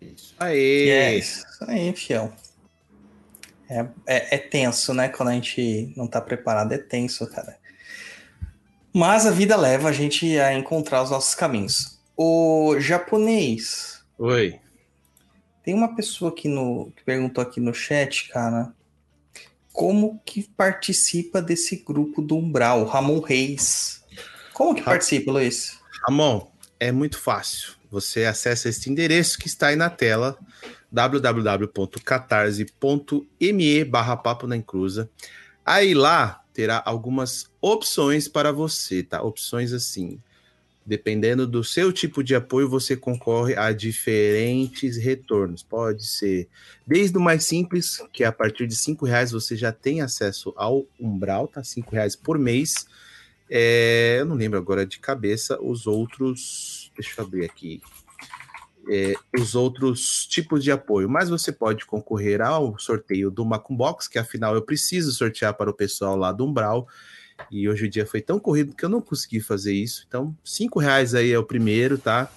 Isso 0.00 0.34
aí. 0.38 0.88
É 0.88 1.18
isso 1.18 1.44
aí, 1.60 1.92
fiel. 1.92 2.32
É, 3.68 3.86
é, 4.06 4.34
é, 4.36 4.38
tenso, 4.38 4.94
né? 4.94 5.08
Quando 5.10 5.28
a 5.28 5.32
gente 5.32 5.92
não 5.94 6.06
tá 6.06 6.20
preparado, 6.22 6.72
é 6.72 6.78
tenso, 6.78 7.26
cara. 7.26 7.58
Mas 8.94 9.26
a 9.26 9.30
vida 9.30 9.56
leva 9.56 9.90
a 9.90 9.92
gente 9.92 10.38
a 10.38 10.54
encontrar 10.54 11.02
os 11.02 11.10
nossos 11.10 11.34
caminhos. 11.34 11.98
O 12.16 12.76
japonês. 12.78 14.00
Oi. 14.18 14.58
Tem 15.64 15.74
uma 15.74 15.96
pessoa 15.96 16.30
aqui 16.30 16.46
no 16.46 16.92
que 16.94 17.02
perguntou 17.02 17.42
aqui 17.42 17.58
no 17.58 17.72
chat, 17.72 18.28
cara, 18.28 18.74
como 19.72 20.20
que 20.24 20.42
participa 20.42 21.40
desse 21.40 21.76
grupo 21.76 22.20
do 22.20 22.36
Umbral, 22.36 22.84
Ramon 22.84 23.20
Reis. 23.20 24.04
Como 24.52 24.74
que 24.74 24.82
Ra 24.82 24.90
participa, 24.92 25.32
Luiz? 25.32 25.80
Ramon, 26.06 26.46
é 26.78 26.92
muito 26.92 27.18
fácil. 27.18 27.72
Você 27.90 28.26
acessa 28.26 28.68
este 28.68 28.90
endereço 28.90 29.38
que 29.38 29.48
está 29.48 29.68
aí 29.68 29.76
na 29.76 29.88
tela, 29.88 30.38
www.catarse.me 30.92 33.84
barra 33.84 34.16
papo 34.16 34.46
na 34.46 34.56
encruza. 34.56 35.08
Aí 35.64 35.94
lá 35.94 36.44
terá 36.52 36.82
algumas 36.84 37.50
opções 37.60 38.28
para 38.28 38.52
você, 38.52 39.02
tá? 39.02 39.22
Opções 39.22 39.72
assim, 39.72 40.20
Dependendo 40.86 41.46
do 41.46 41.64
seu 41.64 41.90
tipo 41.90 42.22
de 42.22 42.34
apoio, 42.34 42.68
você 42.68 42.94
concorre 42.94 43.56
a 43.56 43.72
diferentes 43.72 44.98
retornos. 44.98 45.62
Pode 45.62 46.06
ser 46.06 46.46
desde 46.86 47.16
o 47.16 47.20
mais 47.20 47.44
simples, 47.44 48.02
que 48.12 48.22
a 48.22 48.30
partir 48.30 48.66
de 48.66 48.76
cinco 48.76 49.06
reais 49.06 49.32
você 49.32 49.56
já 49.56 49.72
tem 49.72 50.02
acesso 50.02 50.52
ao 50.56 50.84
umbral, 51.00 51.48
tá? 51.48 51.64
Cinco 51.64 51.92
reais 51.92 52.14
por 52.14 52.38
mês. 52.38 52.86
É, 53.48 54.16
eu 54.20 54.26
não 54.26 54.36
lembro 54.36 54.58
agora 54.58 54.84
de 54.84 54.98
cabeça 54.98 55.58
os 55.60 55.86
outros. 55.86 56.92
Deixa 56.94 57.18
eu 57.18 57.24
abrir 57.24 57.46
aqui. 57.46 57.80
É, 58.86 59.14
os 59.38 59.54
outros 59.54 60.26
tipos 60.26 60.62
de 60.62 60.70
apoio, 60.70 61.08
mas 61.08 61.30
você 61.30 61.50
pode 61.50 61.86
concorrer 61.86 62.42
ao 62.42 62.78
sorteio 62.78 63.30
do 63.30 63.42
Macumbox, 63.42 64.06
que 64.06 64.18
afinal 64.18 64.54
eu 64.54 64.60
preciso 64.60 65.10
sortear 65.12 65.54
para 65.54 65.70
o 65.70 65.74
pessoal 65.74 66.14
lá 66.14 66.30
do 66.30 66.44
Umbral. 66.44 66.86
E 67.50 67.68
hoje 67.68 67.86
o 67.86 67.90
dia 67.90 68.06
foi 68.06 68.20
tão 68.20 68.38
corrido 68.38 68.74
que 68.74 68.84
eu 68.84 68.88
não 68.88 69.00
consegui 69.00 69.40
fazer 69.40 69.74
isso. 69.74 70.04
Então, 70.06 70.34
cinco 70.44 70.78
reais 70.78 71.14
aí 71.14 71.32
é 71.32 71.38
o 71.38 71.44
primeiro, 71.44 71.98
tá? 71.98 72.30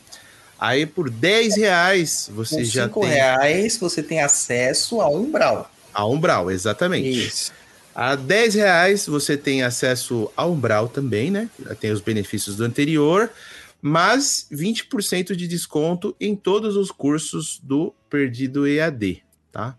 Aí 0.60 0.86
por 0.86 1.10
10 1.10 1.56
reais 1.58 2.30
você 2.34 2.58
Com 2.58 2.64
já 2.64 2.84
cinco 2.88 3.02
tem. 3.02 3.10
reais 3.10 3.78
você 3.78 4.02
tem 4.02 4.22
acesso 4.22 5.02
a 5.02 5.10
Umbral. 5.10 5.72
A 5.94 6.06
Umbral, 6.06 6.50
exatamente. 6.50 7.28
Isso. 7.28 7.54
A 7.94 8.16
10 8.16 8.56
reais 8.56 9.06
você 9.08 9.38
tem 9.38 9.64
acesso 9.64 10.32
a 10.36 10.46
Umbral 10.46 10.88
também, 10.88 11.32
né? 11.32 11.50
Tem 11.80 11.92
os 11.92 12.02
benefícios 12.02 12.56
do 12.56 12.64
anterior, 12.64 13.32
mas 13.82 14.48
20% 14.52 15.36
de 15.36 15.48
desconto 15.48 16.16
em 16.20 16.36
todos 16.36 16.76
os 16.76 16.92
cursos 16.92 17.60
do 17.64 17.94
Perdido 18.10 18.68
EAD, 18.68 19.24
tá? 19.52 19.78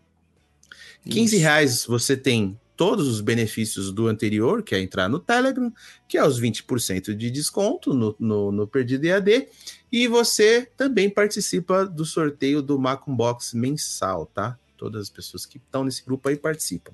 15 1.08 1.36
reais 1.38 1.84
você 1.86 2.16
tem 2.16 2.58
todos 2.78 3.08
os 3.08 3.20
benefícios 3.20 3.90
do 3.90 4.06
anterior, 4.06 4.62
que 4.62 4.72
é 4.72 4.80
entrar 4.80 5.08
no 5.08 5.18
Telegram, 5.18 5.70
que 6.06 6.16
é 6.16 6.24
os 6.24 6.40
20% 6.40 7.12
de 7.12 7.28
desconto 7.28 7.92
no, 7.92 8.14
no, 8.20 8.52
no 8.52 8.68
Perdido 8.68 9.04
EAD, 9.04 9.48
e 9.90 10.06
você 10.06 10.70
também 10.76 11.10
participa 11.10 11.84
do 11.84 12.04
sorteio 12.04 12.62
do 12.62 12.78
Macum 12.78 13.16
Box 13.16 13.52
mensal, 13.52 14.26
tá? 14.26 14.56
Todas 14.76 15.02
as 15.02 15.10
pessoas 15.10 15.44
que 15.44 15.58
estão 15.58 15.82
nesse 15.82 16.04
grupo 16.04 16.28
aí 16.28 16.36
participam. 16.36 16.92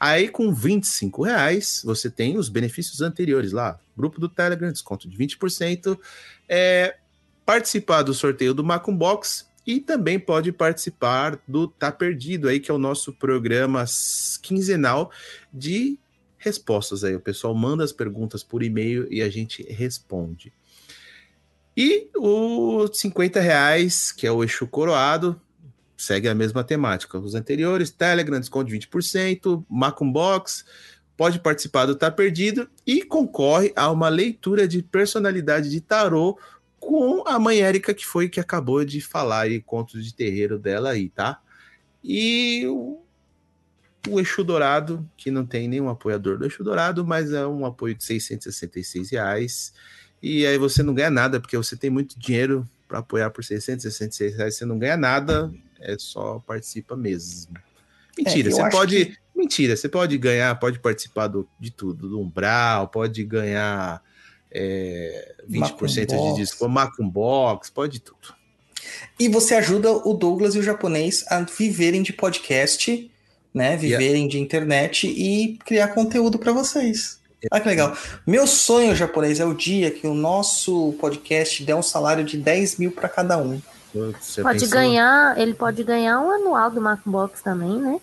Aí, 0.00 0.26
com 0.26 0.54
25 0.54 1.22
reais, 1.22 1.82
você 1.84 2.08
tem 2.08 2.38
os 2.38 2.48
benefícios 2.48 3.02
anteriores 3.02 3.52
lá. 3.52 3.78
Grupo 3.94 4.18
do 4.18 4.28
Telegram, 4.28 4.72
desconto 4.72 5.06
de 5.06 5.18
20%. 5.18 5.98
É, 6.48 6.96
participar 7.44 8.00
do 8.00 8.14
sorteio 8.14 8.54
do 8.54 8.64
Macum 8.64 8.96
Box 8.96 9.49
e 9.70 9.78
também 9.78 10.18
pode 10.18 10.50
participar 10.50 11.40
do 11.46 11.68
Tá 11.68 11.92
Perdido 11.92 12.48
aí, 12.48 12.58
que 12.58 12.72
é 12.72 12.74
o 12.74 12.78
nosso 12.78 13.12
programa 13.12 13.84
quinzenal 14.42 15.12
de 15.52 15.96
respostas 16.36 17.04
aí. 17.04 17.14
O 17.14 17.20
pessoal 17.20 17.54
manda 17.54 17.84
as 17.84 17.92
perguntas 17.92 18.42
por 18.42 18.64
e-mail 18.64 19.06
e 19.12 19.22
a 19.22 19.30
gente 19.30 19.62
responde. 19.62 20.52
E 21.76 22.08
o 22.16 22.88
50 22.92 23.38
reais, 23.38 24.10
que 24.10 24.26
é 24.26 24.32
o 24.32 24.42
Exu 24.42 24.66
Coroado, 24.66 25.40
segue 25.96 26.28
a 26.28 26.34
mesma 26.34 26.64
temática. 26.64 27.16
Os 27.16 27.36
anteriores, 27.36 27.92
Telegram, 27.92 28.40
desconto 28.40 28.70
de 28.70 28.76
20%, 28.76 29.64
Macumbox, 29.70 30.64
pode 31.16 31.38
participar 31.38 31.86
do 31.86 31.94
Tá 31.94 32.10
Perdido 32.10 32.68
e 32.84 33.04
concorre 33.04 33.72
a 33.76 33.88
uma 33.88 34.08
leitura 34.08 34.66
de 34.66 34.82
personalidade 34.82 35.70
de 35.70 35.80
tarô 35.80 36.36
com 36.80 37.22
a 37.28 37.38
mãe 37.38 37.60
Érica, 37.60 37.92
que 37.92 38.06
foi 38.06 38.28
que 38.28 38.40
acabou 38.40 38.84
de 38.84 39.00
falar 39.00 39.42
aí, 39.42 39.60
contos 39.60 40.04
de 40.04 40.14
terreiro 40.14 40.58
dela 40.58 40.90
aí, 40.90 41.10
tá? 41.10 41.40
E 42.02 42.66
o, 42.66 42.98
o 44.08 44.18
Exu 44.18 44.42
Dourado, 44.42 45.08
que 45.16 45.30
não 45.30 45.44
tem 45.44 45.68
nenhum 45.68 45.90
apoiador 45.90 46.38
do 46.38 46.46
Exu 46.46 46.64
Dourado, 46.64 47.06
mas 47.06 47.32
é 47.32 47.46
um 47.46 47.66
apoio 47.66 47.94
de 47.94 48.02
666 48.02 49.10
reais. 49.10 49.74
E 50.22 50.46
aí 50.46 50.56
você 50.56 50.82
não 50.82 50.94
ganha 50.94 51.10
nada, 51.10 51.38
porque 51.38 51.56
você 51.56 51.76
tem 51.76 51.90
muito 51.90 52.18
dinheiro 52.18 52.66
para 52.88 52.98
apoiar 52.98 53.30
por 53.30 53.44
666 53.44 54.36
reais, 54.36 54.56
você 54.56 54.64
não 54.64 54.78
ganha 54.78 54.96
nada, 54.96 55.52
é 55.78 55.96
só 55.98 56.40
participa 56.40 56.96
mesmo. 56.96 57.54
Mentira, 58.16 58.48
é, 58.48 58.52
você 58.52 58.70
pode. 58.70 59.06
Que... 59.06 59.16
Mentira, 59.34 59.76
você 59.76 59.88
pode 59.88 60.18
ganhar, 60.18 60.54
pode 60.58 60.78
participar 60.80 61.28
do, 61.28 61.48
de 61.58 61.70
tudo, 61.70 62.08
do 62.08 62.20
Umbral, 62.20 62.88
pode 62.88 63.22
ganhar 63.24 64.02
é, 64.52 65.34
20% 65.48 66.06
de 66.06 66.36
disco, 66.36 66.68
Macum 66.68 67.08
Box, 67.08 67.70
pode 67.70 68.00
tudo. 68.00 68.34
E 69.18 69.28
você 69.28 69.54
ajuda 69.54 69.92
o 69.92 70.14
Douglas 70.14 70.54
e 70.54 70.58
o 70.58 70.62
japonês 70.62 71.24
a 71.28 71.40
viverem 71.40 72.02
de 72.02 72.12
podcast, 72.12 73.10
né? 73.52 73.76
Viverem 73.76 74.22
yeah. 74.22 74.28
de 74.28 74.38
internet 74.38 75.06
e 75.06 75.58
criar 75.64 75.88
conteúdo 75.88 76.38
para 76.38 76.52
vocês. 76.52 77.20
Ah, 77.50 77.60
que 77.60 77.68
legal. 77.68 77.96
Meu 78.26 78.46
sonho 78.46 78.94
japonês 78.94 79.40
é 79.40 79.44
o 79.44 79.54
dia 79.54 79.90
que 79.90 80.06
o 80.06 80.14
nosso 80.14 80.94
podcast 81.00 81.64
der 81.64 81.74
um 81.74 81.82
salário 81.82 82.24
de 82.24 82.36
10 82.36 82.76
mil 82.76 82.92
para 82.92 83.08
cada 83.08 83.38
um. 83.38 83.60
Você 83.92 84.42
pode 84.42 84.60
pensou? 84.60 84.78
ganhar, 84.78 85.38
ele 85.38 85.54
pode 85.54 85.82
ganhar 85.82 86.20
um 86.20 86.30
anual 86.30 86.70
do 86.70 86.80
Macbox 86.80 87.40
também, 87.42 87.78
né? 87.78 88.00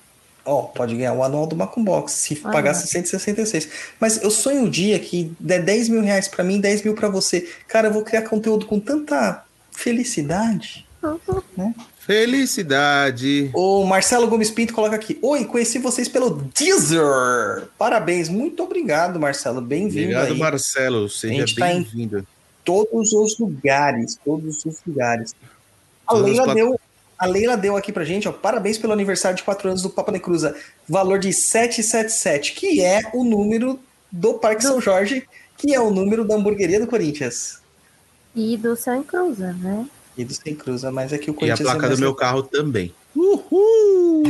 Ó, 0.48 0.62
pode 0.62 0.96
ganhar 0.96 1.12
o 1.12 1.22
anual 1.22 1.46
do 1.46 1.58
Macumbox, 1.58 2.14
se 2.14 2.40
ah, 2.42 2.52
pagar 2.52 2.74
166. 2.74 3.70
Mas 4.00 4.24
eu 4.24 4.32
sonho 4.32 4.62
um 4.62 4.70
dia 4.70 4.98
que 4.98 5.36
der 5.38 5.62
10 5.62 5.90
mil 5.90 6.02
reais 6.02 6.30
pra 6.30 6.42
mim, 6.42 6.62
10 6.62 6.84
mil 6.84 6.96
pra 6.96 7.10
você. 7.10 7.50
Cara, 7.68 7.90
eu 7.90 7.94
vou 7.94 8.02
criar 8.02 8.22
conteúdo 8.22 8.66
com 8.66 8.80
tanta 8.80 9.44
felicidade. 9.74 10.88
Felicidade. 12.00 13.52
O 13.54 13.84
Marcelo 13.84 14.28
Gomes 14.28 14.50
Pinto 14.50 14.74
coloca 14.74 14.96
aqui. 14.96 15.20
Oi, 15.22 15.44
conheci 15.44 15.80
vocês 15.80 16.08
pelo 16.08 16.50
Deezer. 16.58 17.68
Parabéns, 17.78 18.30
muito 18.30 18.64
obrigado, 18.64 19.20
Marcelo. 19.20 19.60
Bem-vindo 19.60 20.14
Obrigado, 20.14 20.32
aí. 20.32 20.40
Marcelo. 20.40 21.10
Seja 21.10 21.46
tá 21.58 21.74
em- 21.74 21.84
bem-vindo. 21.84 22.26
Todos 22.64 23.12
os 23.12 23.38
lugares, 23.38 24.18
todos 24.24 24.64
os 24.66 24.78
lugares. 24.88 25.36
A 26.08 26.14
Leila 26.14 26.54
deu, 26.54 26.80
a 27.18 27.26
Leila 27.26 27.58
deu 27.58 27.76
aqui 27.76 27.92
pra 27.92 28.04
gente, 28.04 28.28
ó. 28.28 28.32
Parabéns 28.32 28.78
pelo 28.78 28.94
aniversário 28.94 29.38
de 29.38 29.44
4 29.44 29.70
anos 29.70 29.82
do 29.82 29.90
Papa 29.90 30.12
de 30.12 30.20
Cruza. 30.20 30.56
Valor 30.88 31.20
de 31.20 31.34
777, 31.34 32.54
que 32.54 32.82
é 32.82 33.10
o 33.14 33.24
número 33.24 33.80
do 34.12 34.36
Parque 34.36 34.64
São 34.64 34.80
Jorge, 34.80 35.28
que 35.58 35.74
é 35.74 35.80
o 35.80 35.90
número 35.90 36.24
da 36.26 36.36
hamburgueria 36.36 36.80
do 36.80 36.88
Corinthians. 36.88 37.60
E 38.36 38.56
do 38.56 38.76
seu 38.76 38.94
Encruza, 38.96 39.54
né? 39.54 39.88
E 40.16 40.24
do 40.24 40.34
Sem 40.34 40.56
Cruza, 40.56 40.92
mas 40.92 41.12
é 41.12 41.18
que 41.18 41.30
o 41.30 41.34
E 41.34 41.36
a 41.36 41.38
Corinthians. 41.38 41.62
placa 41.62 41.88
é 41.88 41.90
do 41.90 41.98
meu 41.98 42.14
carro 42.14 42.44
também. 42.44 42.94
Uhul! 43.18 44.24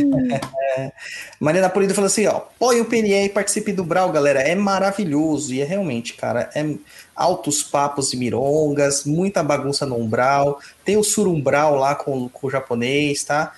Marina 1.40 1.70
Polido 1.70 1.94
falou 1.94 2.08
assim, 2.08 2.26
ó, 2.26 2.42
põe 2.58 2.80
o 2.80 2.86
PNE 2.86 3.26
e 3.26 3.30
participe 3.30 3.74
do 3.74 3.84
Brau, 3.84 4.12
galera, 4.12 4.40
é 4.40 4.56
maravilhoso, 4.56 5.54
e 5.54 5.62
é 5.62 5.66
realmente, 5.66 6.14
cara, 6.14 6.50
é 6.56 6.66
altos 7.14 7.62
papos 7.62 8.14
e 8.14 8.18
mirongas, 8.18 9.04
muita 9.04 9.44
bagunça 9.44 9.86
no 9.86 9.98
Umbral, 9.98 10.60
tem 10.86 10.96
o 10.96 11.04
Surumbral 11.04 11.76
lá 11.76 11.96
com, 11.96 12.30
com 12.30 12.48
o 12.48 12.50
japonês, 12.50 13.24
tá? 13.24 13.54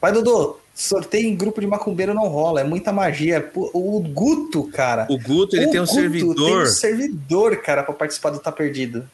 Vai, 0.00 0.10
Dodô, 0.10 0.58
sorteio 0.74 1.28
em 1.28 1.36
grupo 1.36 1.60
de 1.60 1.66
macumbeiro 1.66 2.14
não 2.14 2.28
rola, 2.28 2.62
é 2.62 2.64
muita 2.64 2.92
magia, 2.92 3.50
o 3.54 4.00
Guto, 4.00 4.64
cara, 4.64 5.06
O 5.10 5.18
Guto, 5.18 5.54
ele 5.54 5.66
o 5.66 5.70
tem 5.70 5.80
um 5.80 5.84
Guto 5.84 5.94
tem 5.94 6.02
servidor 6.02 6.62
um 6.62 6.66
servidor, 6.66 7.56
cara, 7.58 7.82
pra 7.82 7.92
participar 7.92 8.30
do 8.30 8.38
Tá 8.38 8.50
Perdido. 8.50 9.08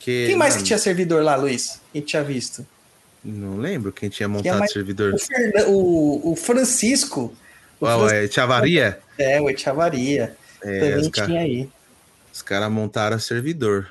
que... 0.00 0.26
Quem 0.26 0.36
mais 0.36 0.56
que 0.56 0.64
tinha 0.64 0.78
servidor 0.78 1.22
lá, 1.22 1.36
Luiz? 1.36 1.80
Quem 1.92 2.02
tinha 2.02 2.24
visto? 2.24 2.66
Não 3.24 3.56
lembro 3.56 3.92
quem 3.92 4.08
tinha 4.08 4.28
montado 4.28 4.58
mais- 4.58 4.72
servidor. 4.72 5.14
O, 5.14 5.18
Fernan- 5.18 5.66
o, 5.68 6.32
o 6.32 6.36
Francisco, 6.36 7.32
o 7.80 7.84
Uau, 7.84 8.00
Francisco 8.00 8.26
é 8.30 8.34
Chavaria? 8.34 8.98
é, 9.18 9.40
o 9.40 9.48
Echavaria, 9.48 10.36
É, 10.62 10.78
também 10.80 10.96
os 10.98 11.08
caras 11.08 11.30
tinha 11.30 11.40
aí. 11.42 11.68
cara 12.44 12.68
montaram 12.70 13.18
servidor. 13.18 13.88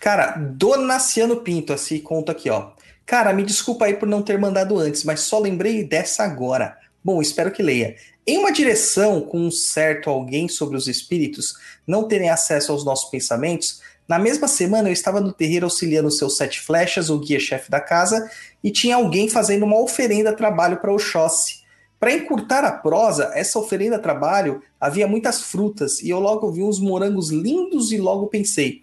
Cara, 0.00 0.32
Donaciano 0.36 1.36
Pinto, 1.42 1.72
assim, 1.72 1.98
conta 2.00 2.32
aqui, 2.32 2.50
ó. 2.50 2.70
Cara, 3.06 3.32
me 3.32 3.42
desculpa 3.44 3.86
aí 3.86 3.94
por 3.94 4.08
não 4.08 4.22
ter 4.22 4.38
mandado 4.38 4.78
antes, 4.78 5.04
mas 5.04 5.20
só 5.20 5.38
lembrei 5.38 5.82
dessa 5.84 6.22
agora. 6.24 6.76
Bom, 7.02 7.20
espero 7.22 7.50
que 7.50 7.62
leia. 7.62 7.96
Em 8.26 8.38
uma 8.38 8.52
direção 8.52 9.20
com 9.22 9.40
um 9.40 9.50
certo 9.50 10.10
alguém 10.10 10.48
sobre 10.48 10.76
os 10.76 10.86
espíritos 10.86 11.54
não 11.86 12.06
terem 12.06 12.28
acesso 12.30 12.70
aos 12.70 12.84
nossos 12.84 13.10
pensamentos, 13.10 13.80
na 14.10 14.18
mesma 14.18 14.48
semana 14.48 14.88
eu 14.88 14.92
estava 14.92 15.20
no 15.20 15.32
terreiro 15.32 15.66
auxiliando 15.66 16.10
seus 16.10 16.36
sete 16.36 16.58
flechas, 16.60 17.10
o 17.10 17.20
guia-chefe 17.20 17.70
da 17.70 17.80
casa, 17.80 18.28
e 18.60 18.68
tinha 18.68 18.96
alguém 18.96 19.28
fazendo 19.28 19.64
uma 19.64 19.80
oferenda 19.80 20.32
trabalho 20.32 20.78
para 20.78 20.92
Oxóssi. 20.92 21.60
Para 21.96 22.12
encurtar 22.12 22.64
a 22.64 22.72
prosa, 22.72 23.30
essa 23.36 23.56
oferenda 23.56 24.00
trabalho 24.00 24.64
havia 24.80 25.06
muitas 25.06 25.42
frutas, 25.42 26.02
e 26.02 26.10
eu 26.10 26.18
logo 26.18 26.50
vi 26.50 26.60
uns 26.60 26.80
morangos 26.80 27.30
lindos 27.30 27.92
e 27.92 27.98
logo 27.98 28.26
pensei, 28.26 28.82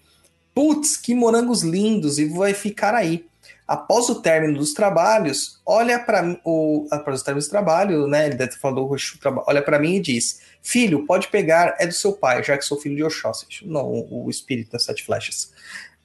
Putz, 0.55 0.95
que 0.95 1.13
morangos 1.13 1.61
lindos, 1.61 2.17
e 2.19 2.23
vai 2.29 2.53
ficar 2.53 2.95
aí. 2.95 3.25
Após 3.67 4.07
o 4.07 4.21
término 4.21 4.57
dos 4.57 4.73
trabalhos, 4.73 5.59
olha 5.65 5.99
para 5.99 6.39
o, 6.45 6.87
após 6.89 7.21
o 7.21 7.23
término 7.25 7.45
do 7.45 7.49
trabalho, 7.49 8.07
né? 8.07 8.27
Ele 8.27 8.35
deve 8.35 8.51
ter 8.51 8.59
falado, 8.59 8.89
"Oxe, 8.89 9.15
o 9.15 9.19
traba- 9.19 9.43
olha 9.45 9.61
para 9.61 9.77
mim 9.77 9.95
e 9.95 9.99
diz: 9.99 10.39
Filho, 10.61 11.05
pode 11.05 11.27
pegar, 11.27 11.75
é 11.77 11.85
do 11.85 11.93
seu 11.93 12.13
pai, 12.13 12.41
já 12.43 12.57
que 12.57 12.63
sou 12.63 12.79
filho 12.79 12.95
de 12.95 13.03
Oxóssi. 13.03 13.45
Não, 13.63 13.85
o, 13.85 14.25
o 14.25 14.29
espírito 14.29 14.71
das 14.71 14.83
sete 14.83 15.03
flechas. 15.03 15.51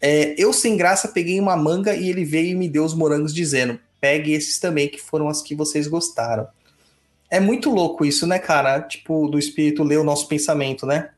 É, 0.00 0.34
eu, 0.36 0.52
sem 0.52 0.76
graça, 0.76 1.06
peguei 1.06 1.38
uma 1.38 1.56
manga 1.56 1.94
e 1.94 2.08
ele 2.10 2.24
veio 2.24 2.48
e 2.50 2.54
me 2.56 2.68
deu 2.68 2.84
os 2.84 2.94
morangos, 2.94 3.32
dizendo: 3.32 3.78
Pegue 4.00 4.32
esses 4.32 4.58
também, 4.58 4.88
que 4.88 4.98
foram 5.00 5.28
as 5.28 5.40
que 5.40 5.54
vocês 5.54 5.86
gostaram. 5.86 6.48
É 7.30 7.38
muito 7.38 7.70
louco 7.70 8.04
isso, 8.04 8.26
né, 8.26 8.40
cara? 8.40 8.80
Tipo, 8.82 9.28
do 9.28 9.38
espírito 9.38 9.84
ler 9.84 9.98
o 9.98 10.04
nosso 10.04 10.26
pensamento, 10.26 10.84
né? 10.84 11.10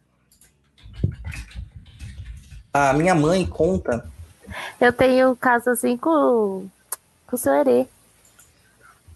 A 2.72 2.92
minha 2.92 3.14
mãe 3.14 3.46
conta 3.46 4.12
Eu 4.80 4.92
tenho 4.92 5.30
um 5.30 5.36
caso 5.36 5.70
assim 5.70 5.96
com, 5.96 6.66
com 7.26 7.36
o 7.36 7.38
seu 7.38 7.54
Herê. 7.54 7.86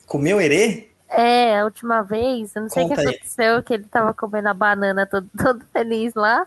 com 0.06 0.19
o 0.19 0.20
meu 0.20 0.40
herê. 0.40 0.89
É, 1.09 1.59
a 1.59 1.65
última 1.65 2.02
vez, 2.02 2.55
eu 2.55 2.62
não 2.62 2.69
sei 2.69 2.85
o 2.85 2.89
que 2.89 2.94
Conta 2.97 3.09
aí. 3.09 3.15
aconteceu, 3.15 3.62
que 3.62 3.74
ele 3.74 3.85
tava 3.85 4.12
comendo 4.12 4.48
a 4.48 4.55
banana 4.55 5.06
todo, 5.06 5.28
todo 5.36 5.65
feliz 5.73 6.15
lá. 6.15 6.47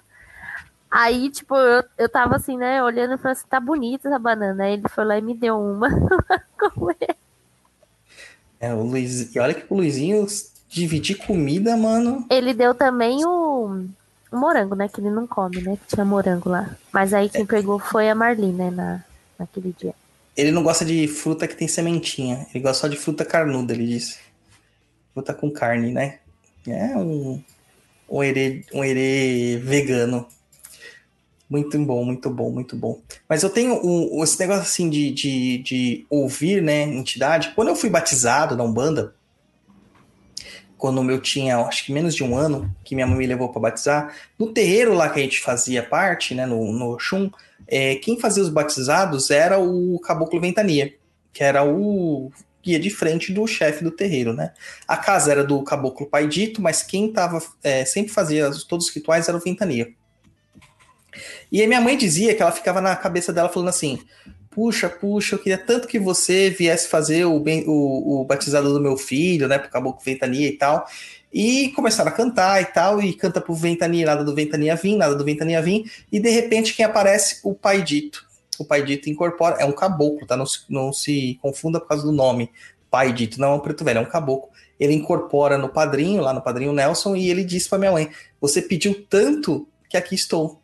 Aí, 0.90 1.30
tipo, 1.30 1.56
eu, 1.56 1.84
eu 1.98 2.10
tava 2.10 2.36
assim, 2.36 2.58
né, 2.58 2.84
olhando 2.84 3.14
e 3.14 3.18
falando 3.18 3.38
assim, 3.38 3.48
tá 3.50 3.60
bonita 3.60 4.08
essa 4.10 4.20
banana. 4.20 4.66
Aí 4.66 4.74
ele 4.74 4.90
foi 4.90 5.06
lá 5.06 5.18
e 5.18 5.22
me 5.22 5.34
deu 5.34 5.60
uma 5.60 5.90
comer. 6.60 7.16
É, 8.60 8.74
o 8.74 8.84
Luiz... 8.84 9.34
E 9.34 9.40
olha 9.40 9.54
que 9.54 9.66
o 9.70 9.76
Luizinho 9.78 10.28
dividir 10.68 11.16
comida, 11.26 11.76
mano. 11.76 12.26
Ele 12.30 12.54
deu 12.54 12.76
também 12.76 13.26
o, 13.26 13.68
o 13.68 13.88
morango, 14.32 14.76
né, 14.76 14.88
que 14.88 15.02
ele 15.02 15.10
não 15.10 15.28
come, 15.28 15.62
né, 15.62 15.78
que 15.78 15.96
tinha 15.96 16.06
morango 16.06 16.50
lá. 16.50 16.76
Mas 16.92 17.14
aí 17.14 17.30
quem 17.30 17.46
pegou 17.46 17.80
foi 17.80 18.10
a 18.10 18.16
Marli, 18.16 18.52
né, 18.52 18.70
na, 18.72 19.04
naquele 19.38 19.76
dia. 19.78 19.94
Ele 20.36 20.52
não 20.52 20.64
gosta 20.64 20.86
de 20.86 21.08
fruta 21.08 21.48
que 21.48 21.56
tem 21.56 21.68
sementinha. 21.68 22.48
Ele 22.54 22.64
gosta 22.64 22.82
só 22.82 22.88
de 22.88 22.96
fruta 22.96 23.26
carnuda, 23.26 23.74
ele 23.74 23.86
disse. 23.86 24.18
Fruta 25.14 25.34
com 25.34 25.52
carne, 25.52 25.92
né? 25.92 26.20
É 26.66 26.96
um, 26.96 27.44
um, 28.10 28.24
herê, 28.24 28.64
um 28.74 28.84
herê 28.84 29.58
vegano. 29.58 30.26
Muito 31.50 31.78
bom, 31.80 32.06
muito 32.06 32.30
bom, 32.30 32.50
muito 32.50 32.78
bom. 32.78 33.02
Mas 33.28 33.44
eu 33.44 33.50
tenho 33.50 33.86
um, 33.86 34.24
esse 34.24 34.40
negócio 34.40 34.62
assim 34.62 34.90
de, 34.90 35.12
de, 35.12 35.58
de 35.58 36.06
ouvir, 36.10 36.62
né, 36.62 36.84
entidade. 36.84 37.52
Quando 37.54 37.68
eu 37.68 37.76
fui 37.76 37.90
batizado 37.90 38.56
na 38.56 38.64
Umbanda, 38.64 39.14
quando 40.82 41.08
eu 41.12 41.22
tinha, 41.22 41.60
acho 41.60 41.86
que 41.86 41.94
menos 41.94 42.16
de 42.16 42.24
um 42.24 42.36
ano, 42.36 42.76
que 42.84 42.96
minha 42.96 43.06
mãe 43.06 43.16
me 43.16 43.28
levou 43.28 43.50
para 43.50 43.62
batizar, 43.62 44.16
no 44.38 44.52
terreiro 44.52 44.96
lá 44.96 45.08
que 45.12 45.20
a 45.20 45.22
gente 45.22 45.40
fazia 45.40 45.84
parte, 45.84 46.34
né, 46.34 46.44
no, 46.48 46.74
no 46.74 46.98
Xum, 46.98 47.30
é, 47.68 47.98
quem 47.98 48.20
fazia 48.20 48.42
os 48.42 48.50
batizados 48.50 49.30
era 49.30 49.60
o 49.60 50.00
Caboclo 50.00 50.42
Ventania, 50.42 50.92
que 51.32 51.44
era 51.44 51.64
o 51.64 52.32
guia 52.64 52.80
de 52.80 52.90
frente 52.90 53.32
do 53.32 53.46
chefe 53.46 53.84
do 53.84 53.92
terreiro, 53.92 54.34
né? 54.34 54.54
A 54.88 54.98
casa 54.98 55.32
era 55.32 55.44
do 55.44 55.62
Caboclo 55.64 56.08
Pai 56.08 56.28
Dito, 56.28 56.60
mas 56.60 56.82
quem 56.82 57.14
tava, 57.14 57.40
é, 57.64 57.86
sempre 57.86 58.12
fazia 58.12 58.50
todos 58.68 58.88
os 58.88 58.94
rituais 58.94 59.28
era 59.28 59.38
o 59.38 59.42
Ventania. 59.42 59.88
E 61.52 61.62
aí 61.62 61.68
minha 61.68 61.82
mãe 61.82 61.96
dizia 61.96 62.34
que 62.34 62.42
ela 62.42 62.52
ficava 62.52 62.82
na 62.82 62.96
cabeça 62.96 63.32
dela 63.32 63.50
falando 63.50 63.70
assim: 63.70 64.00
puxa, 64.52 64.90
puxa, 64.90 65.36
eu 65.36 65.40
queria 65.40 65.58
tanto 65.58 65.88
que 65.88 65.98
você 65.98 66.50
viesse 66.50 66.88
fazer 66.88 67.26
o, 67.26 67.42
o, 67.42 68.22
o 68.22 68.26
batizado 68.26 68.72
do 68.74 68.82
meu 68.82 68.98
filho, 68.98 69.48
né? 69.48 69.58
Pro 69.58 69.70
Caboclo 69.70 70.04
Ventania 70.04 70.48
e 70.48 70.58
tal. 70.58 70.86
E 71.34 71.70
começaram 71.70 72.12
a 72.12 72.14
cantar 72.14 72.62
e 72.62 72.66
tal, 72.66 73.02
e 73.02 73.14
canta 73.14 73.40
pro 73.40 73.56
Ventania, 73.56 74.06
nada 74.06 74.24
do 74.24 74.36
Ventania 74.36 74.76
vir, 74.76 74.98
nada 74.98 75.16
do 75.16 75.24
Ventania 75.24 75.62
vir, 75.62 75.90
e 76.12 76.20
de 76.20 76.30
repente 76.30 76.74
quem 76.74 76.84
aparece? 76.84 77.40
O 77.42 77.56
Pai 77.56 77.82
Dito. 77.82 78.26
O 78.60 78.66
Pai 78.66 78.84
Dito 78.84 79.10
incorpora, 79.10 79.56
é 79.60 79.66
um 79.66 79.72
caboclo, 79.72 80.28
tá? 80.28 80.36
Não 80.36 80.46
se, 80.46 80.60
não 80.70 80.92
se 80.92 81.40
confunda 81.42 81.80
por 81.80 81.88
causa 81.88 82.04
do 82.04 82.12
nome. 82.12 82.52
Pai 82.90 83.14
Dito 83.14 83.40
não 83.40 83.54
é 83.54 83.56
um 83.56 83.60
preto 83.60 83.86
velho, 83.86 84.00
é 84.00 84.02
um 84.02 84.06
caboclo. 84.06 84.50
Ele 84.78 84.94
incorpora 84.94 85.58
no 85.58 85.70
padrinho, 85.70 86.22
lá 86.22 86.34
no 86.34 86.42
padrinho 86.42 86.74
Nelson, 86.74 87.16
e 87.16 87.30
ele 87.30 87.46
disse 87.46 87.70
pra 87.70 87.80
minha 87.80 87.94
mãe: 87.94 88.10
Você 88.42 88.62
pediu 88.62 89.06
tanto 89.10 89.66
que 89.90 89.96
aqui 89.96 90.16
estou. 90.16 90.62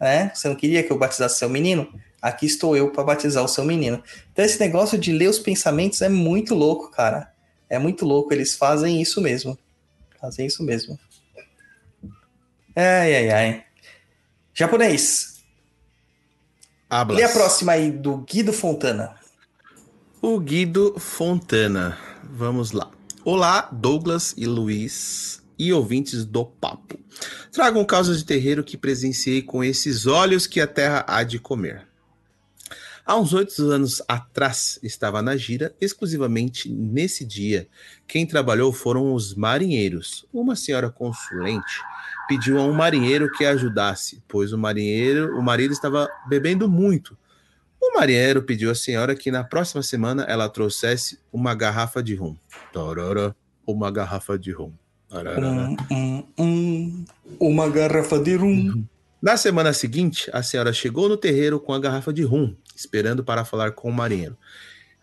É? 0.00 0.30
Você 0.32 0.48
não 0.48 0.54
queria 0.54 0.82
que 0.82 0.90
eu 0.90 0.98
batizasse 0.98 1.38
seu 1.38 1.48
menino? 1.48 1.92
Aqui 2.20 2.46
estou 2.46 2.76
eu 2.76 2.90
para 2.90 3.04
batizar 3.04 3.44
o 3.44 3.48
seu 3.48 3.64
menino. 3.64 4.02
Então, 4.32 4.44
esse 4.44 4.58
negócio 4.58 4.98
de 4.98 5.12
ler 5.12 5.28
os 5.28 5.38
pensamentos 5.38 6.02
é 6.02 6.08
muito 6.08 6.54
louco, 6.54 6.90
cara. 6.90 7.32
É 7.68 7.78
muito 7.78 8.04
louco. 8.04 8.32
Eles 8.32 8.56
fazem 8.56 9.00
isso 9.00 9.20
mesmo. 9.20 9.56
Fazem 10.20 10.46
isso 10.46 10.62
mesmo. 10.62 10.98
Ai, 12.74 13.14
ai, 13.14 13.30
ai. 13.30 13.64
Japonês. 14.52 15.44
Hablas. 16.90 17.18
Lê 17.18 17.24
a 17.24 17.28
próxima 17.28 17.72
aí 17.72 17.90
do 17.90 18.18
Guido 18.18 18.52
Fontana. 18.52 19.14
O 20.20 20.40
Guido 20.40 20.98
Fontana. 20.98 21.98
Vamos 22.24 22.72
lá. 22.72 22.90
Olá, 23.24 23.68
Douglas 23.72 24.34
e 24.36 24.46
Luiz 24.46 25.42
e 25.58 25.72
ouvintes 25.72 26.24
do 26.24 26.44
Papo. 26.44 26.98
Trago 27.52 27.78
um 27.78 27.84
caso 27.84 28.16
de 28.16 28.24
terreiro 28.24 28.62
que 28.62 28.76
presenciei 28.76 29.42
com 29.42 29.64
esses 29.64 30.06
olhos 30.06 30.46
que 30.46 30.60
a 30.60 30.66
terra 30.66 31.04
há 31.06 31.24
de 31.24 31.38
comer. 31.38 31.87
Há 33.08 33.16
uns 33.16 33.32
oito 33.32 33.62
anos 33.70 34.02
atrás, 34.06 34.78
estava 34.82 35.22
na 35.22 35.34
gira, 35.34 35.74
exclusivamente 35.80 36.68
nesse 36.68 37.24
dia. 37.24 37.66
Quem 38.06 38.26
trabalhou 38.26 38.70
foram 38.70 39.14
os 39.14 39.34
marinheiros. 39.34 40.26
Uma 40.30 40.54
senhora 40.54 40.90
consulente 40.90 41.80
pediu 42.28 42.58
a 42.58 42.64
um 42.64 42.74
marinheiro 42.74 43.32
que 43.32 43.46
a 43.46 43.52
ajudasse, 43.52 44.22
pois 44.28 44.52
o 44.52 44.58
marinheiro, 44.58 45.38
o 45.38 45.42
marido 45.42 45.72
estava 45.72 46.06
bebendo 46.28 46.68
muito. 46.68 47.16
O 47.80 47.94
marinheiro 47.94 48.42
pediu 48.42 48.70
à 48.70 48.74
senhora 48.74 49.16
que 49.16 49.30
na 49.30 49.42
próxima 49.42 49.82
semana 49.82 50.24
ela 50.24 50.46
trouxesse 50.46 51.18
uma 51.32 51.54
garrafa 51.54 52.02
de 52.02 52.14
rum. 52.14 52.36
Tororó, 52.74 53.34
uma 53.66 53.90
garrafa 53.90 54.38
de 54.38 54.52
rum. 54.52 54.74
Um, 55.10 55.76
um, 55.90 56.24
um, 56.38 57.04
uma 57.40 57.70
garrafa 57.70 58.18
de 58.18 58.36
rum. 58.36 58.84
Na 59.20 59.36
semana 59.36 59.72
seguinte, 59.72 60.30
a 60.32 60.42
senhora 60.44 60.72
chegou 60.72 61.08
no 61.08 61.16
terreiro 61.16 61.58
com 61.58 61.72
a 61.72 61.80
garrafa 61.80 62.12
de 62.12 62.22
rum, 62.22 62.54
esperando 62.74 63.24
para 63.24 63.44
falar 63.44 63.72
com 63.72 63.88
o 63.88 63.92
marinheiro. 63.92 64.38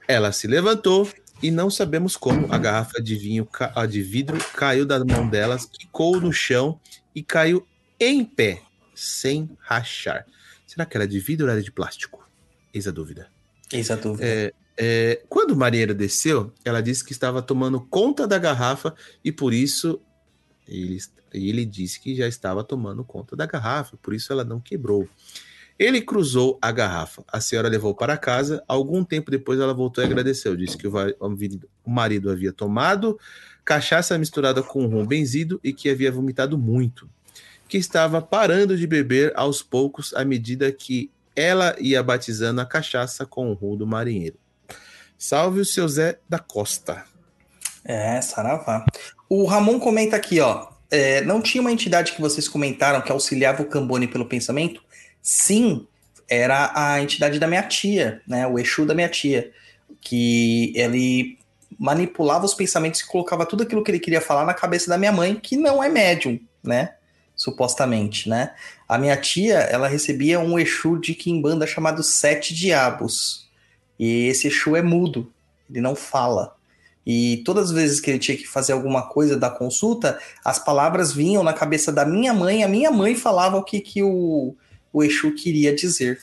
Ela 0.08 0.32
se 0.32 0.48
levantou 0.48 1.10
e 1.44 1.52
não 1.52 1.70
sabemos 1.70 2.16
como 2.16 2.52
a 2.52 2.58
garrafa 2.58 3.02
de 3.02 3.16
vinho 3.16 3.48
de 3.90 4.02
vidro 4.02 4.38
caiu 4.54 4.86
da 4.86 5.04
mão 5.04 5.28
delas, 5.28 5.66
quicou 5.66 6.20
no 6.22 6.32
chão 6.32 6.80
e 7.14 7.22
caiu 7.22 7.68
em 8.00 8.24
pé, 8.24 8.62
sem 8.94 9.50
rachar. 9.60 10.26
Será 10.66 10.86
que 10.86 10.96
era 10.96 11.08
de 11.08 11.20
vidro 11.20 11.48
ou 11.48 11.52
era 11.52 11.62
de 11.62 11.72
plástico? 11.72 12.26
Eis 12.74 12.88
a 12.88 12.92
dúvida. 12.92 13.30
Eis 13.72 13.92
a 13.92 13.96
dúvida. 13.96 14.26
É, 14.26 14.54
é, 14.78 15.22
quando 15.28 15.52
o 15.52 15.58
marinheiro 15.58 15.94
desceu, 15.94 16.54
ela 16.64 16.82
disse 16.82 17.04
que 17.04 17.12
estava 17.12 17.42
tomando 17.42 17.82
conta 17.82 18.26
da 18.26 18.38
garrafa 18.38 18.96
e 19.24 19.32
por 19.32 19.54
isso 19.54 20.00
ele, 20.68 20.98
ele 21.34 21.66
disse 21.66 22.00
que 22.00 22.16
já 22.16 22.28
estava 22.28 22.64
tomando 22.64 23.04
conta 23.04 23.36
da 23.36 23.46
garrafa, 23.46 23.98
por 23.98 24.14
isso 24.14 24.32
ela 24.32 24.44
não 24.44 24.60
quebrou. 24.60 25.08
Ele 25.78 26.02
cruzou 26.02 26.58
a 26.62 26.72
garrafa. 26.72 27.24
A 27.28 27.42
senhora 27.42 27.68
levou 27.68 27.94
para 27.94 28.18
casa. 28.18 28.64
Algum 28.66 29.04
tempo 29.04 29.30
depois 29.30 29.60
ela 29.60 29.74
voltou 29.74 30.02
e 30.02 30.08
agradeceu. 30.08 30.56
Disse 30.56 30.78
que 30.78 30.88
o 30.88 31.90
marido 31.90 32.32
havia 32.32 32.54
tomado 32.54 33.20
cachaça 33.66 34.18
misturada 34.18 34.64
com 34.64 34.86
rum 34.86 35.06
benzido 35.06 35.60
e 35.62 35.74
que 35.74 35.90
havia 35.90 36.12
vomitado 36.12 36.58
muito. 36.58 37.10
Que 37.68 37.78
estava 37.78 38.22
parando 38.22 38.78
de 38.78 38.88
beber 38.88 39.34
aos 39.36 39.62
poucos 39.62 40.14
à 40.14 40.24
medida 40.24 40.72
que 40.72 41.12
ela 41.36 41.76
ia 41.78 42.02
batizando 42.02 42.62
a 42.62 42.66
cachaça 42.66 43.26
com 43.26 43.52
o 43.52 43.54
rum 43.54 43.76
do 43.76 43.86
marinheiro. 43.86 44.38
Salve 45.18 45.60
o 45.60 45.66
seu 45.66 45.88
Zé 45.90 46.20
da 46.30 46.40
Costa. 46.40 47.04
É, 47.86 48.20
saravá. 48.20 48.84
O 49.30 49.46
Ramon 49.46 49.80
comenta 49.80 50.16
aqui, 50.16 50.40
ó. 50.40 50.68
É, 50.90 51.22
não 51.22 51.42
tinha 51.42 51.62
uma 51.62 51.72
entidade 51.72 52.14
que 52.14 52.22
vocês 52.22 52.48
comentaram 52.48 53.02
que 53.02 53.12
auxiliava 53.12 53.62
o 53.62 53.68
Cambone 53.68 54.08
pelo 54.08 54.26
pensamento? 54.26 54.84
Sim, 55.22 55.88
era 56.28 56.72
a 56.76 57.02
entidade 57.02 57.40
da 57.40 57.48
minha 57.48 57.64
tia, 57.64 58.22
né? 58.28 58.48
O 58.48 58.58
Exu 58.58 58.86
da 58.86 58.96
minha 58.96 59.10
tia. 59.10 59.52
Que 60.02 60.74
ele 60.76 61.38
manipulava 61.78 62.46
os 62.46 62.54
pensamentos 62.54 63.02
e 63.02 63.08
colocava 63.08 63.46
tudo 63.46 63.64
aquilo 63.64 63.84
que 63.84 63.92
ele 63.92 64.00
queria 64.00 64.22
falar 64.22 64.46
na 64.46 64.54
cabeça 64.54 64.90
da 64.90 64.98
minha 64.98 65.12
mãe, 65.12 65.36
que 65.36 65.56
não 65.56 65.84
é 65.84 65.90
médium, 65.90 66.40
né? 66.64 66.96
Supostamente, 67.36 68.30
né? 68.30 68.54
A 68.88 68.98
minha 68.98 69.18
tia, 69.18 69.58
ela 69.58 69.88
recebia 69.88 70.40
um 70.40 70.58
Exu 70.58 70.98
de 70.98 71.14
Kimbanda 71.14 71.68
chamado 71.68 72.02
Sete 72.02 72.54
Diabos. 72.54 73.48
E 74.00 74.28
esse 74.28 74.48
Exu 74.48 74.76
é 74.76 74.82
mudo, 74.82 75.32
ele 75.70 75.82
não 75.82 75.96
fala. 75.96 76.55
E 77.06 77.44
todas 77.46 77.66
as 77.66 77.72
vezes 77.72 78.00
que 78.00 78.10
ele 78.10 78.20
tinha 78.20 78.36
que 78.36 78.48
fazer 78.48 78.74
alguma 78.74 79.08
coisa 79.08 79.38
da 79.38 79.50
consulta, 79.50 80.20
as 80.44 80.58
palavras 80.58 81.14
vinham 81.14 81.44
na 81.44 81.54
cabeça 81.54 81.92
da 81.92 82.04
minha 82.04 82.34
mãe, 82.34 82.64
a 82.64 82.68
minha 82.68 82.90
mãe 82.92 83.16
falava 83.16 83.58
o 83.58 83.64
que, 83.64 83.80
que 83.80 84.02
o, 84.02 84.56
o 84.92 85.04
Exu 85.04 85.36
queria 85.36 85.76
dizer. 85.76 86.22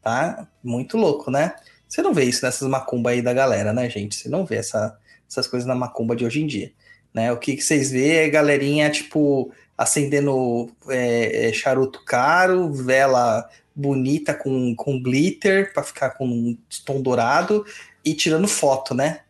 Tá? 0.00 0.48
Muito 0.64 0.96
louco, 0.96 1.30
né? 1.30 1.54
Você 1.86 2.00
não 2.00 2.14
vê 2.14 2.24
isso 2.24 2.44
nessas 2.44 2.66
macumba 2.66 3.10
aí 3.10 3.20
da 3.20 3.34
galera, 3.34 3.72
né, 3.72 3.88
gente? 3.90 4.16
Você 4.16 4.28
não 4.28 4.46
vê 4.46 4.56
essa, 4.56 4.96
essas 5.28 5.46
coisas 5.46 5.66
na 5.66 5.74
macumba 5.74 6.16
de 6.16 6.24
hoje 6.24 6.42
em 6.42 6.46
dia. 6.46 6.72
Né? 7.12 7.30
O 7.30 7.36
que, 7.36 7.54
que 7.54 7.62
vocês 7.62 7.90
vê 7.90 8.24
é 8.24 8.30
galerinha, 8.30 8.90
tipo, 8.90 9.52
acendendo 9.76 10.70
é, 10.88 11.48
é, 11.48 11.52
charuto 11.52 12.02
caro, 12.04 12.72
vela 12.72 13.48
bonita 13.74 14.32
com, 14.34 14.74
com 14.74 15.02
glitter 15.02 15.72
para 15.72 15.82
ficar 15.82 16.10
com 16.10 16.26
um 16.26 16.58
tom 16.84 17.00
dourado 17.00 17.64
e 18.04 18.14
tirando 18.14 18.48
foto, 18.48 18.94
né? 18.94 19.21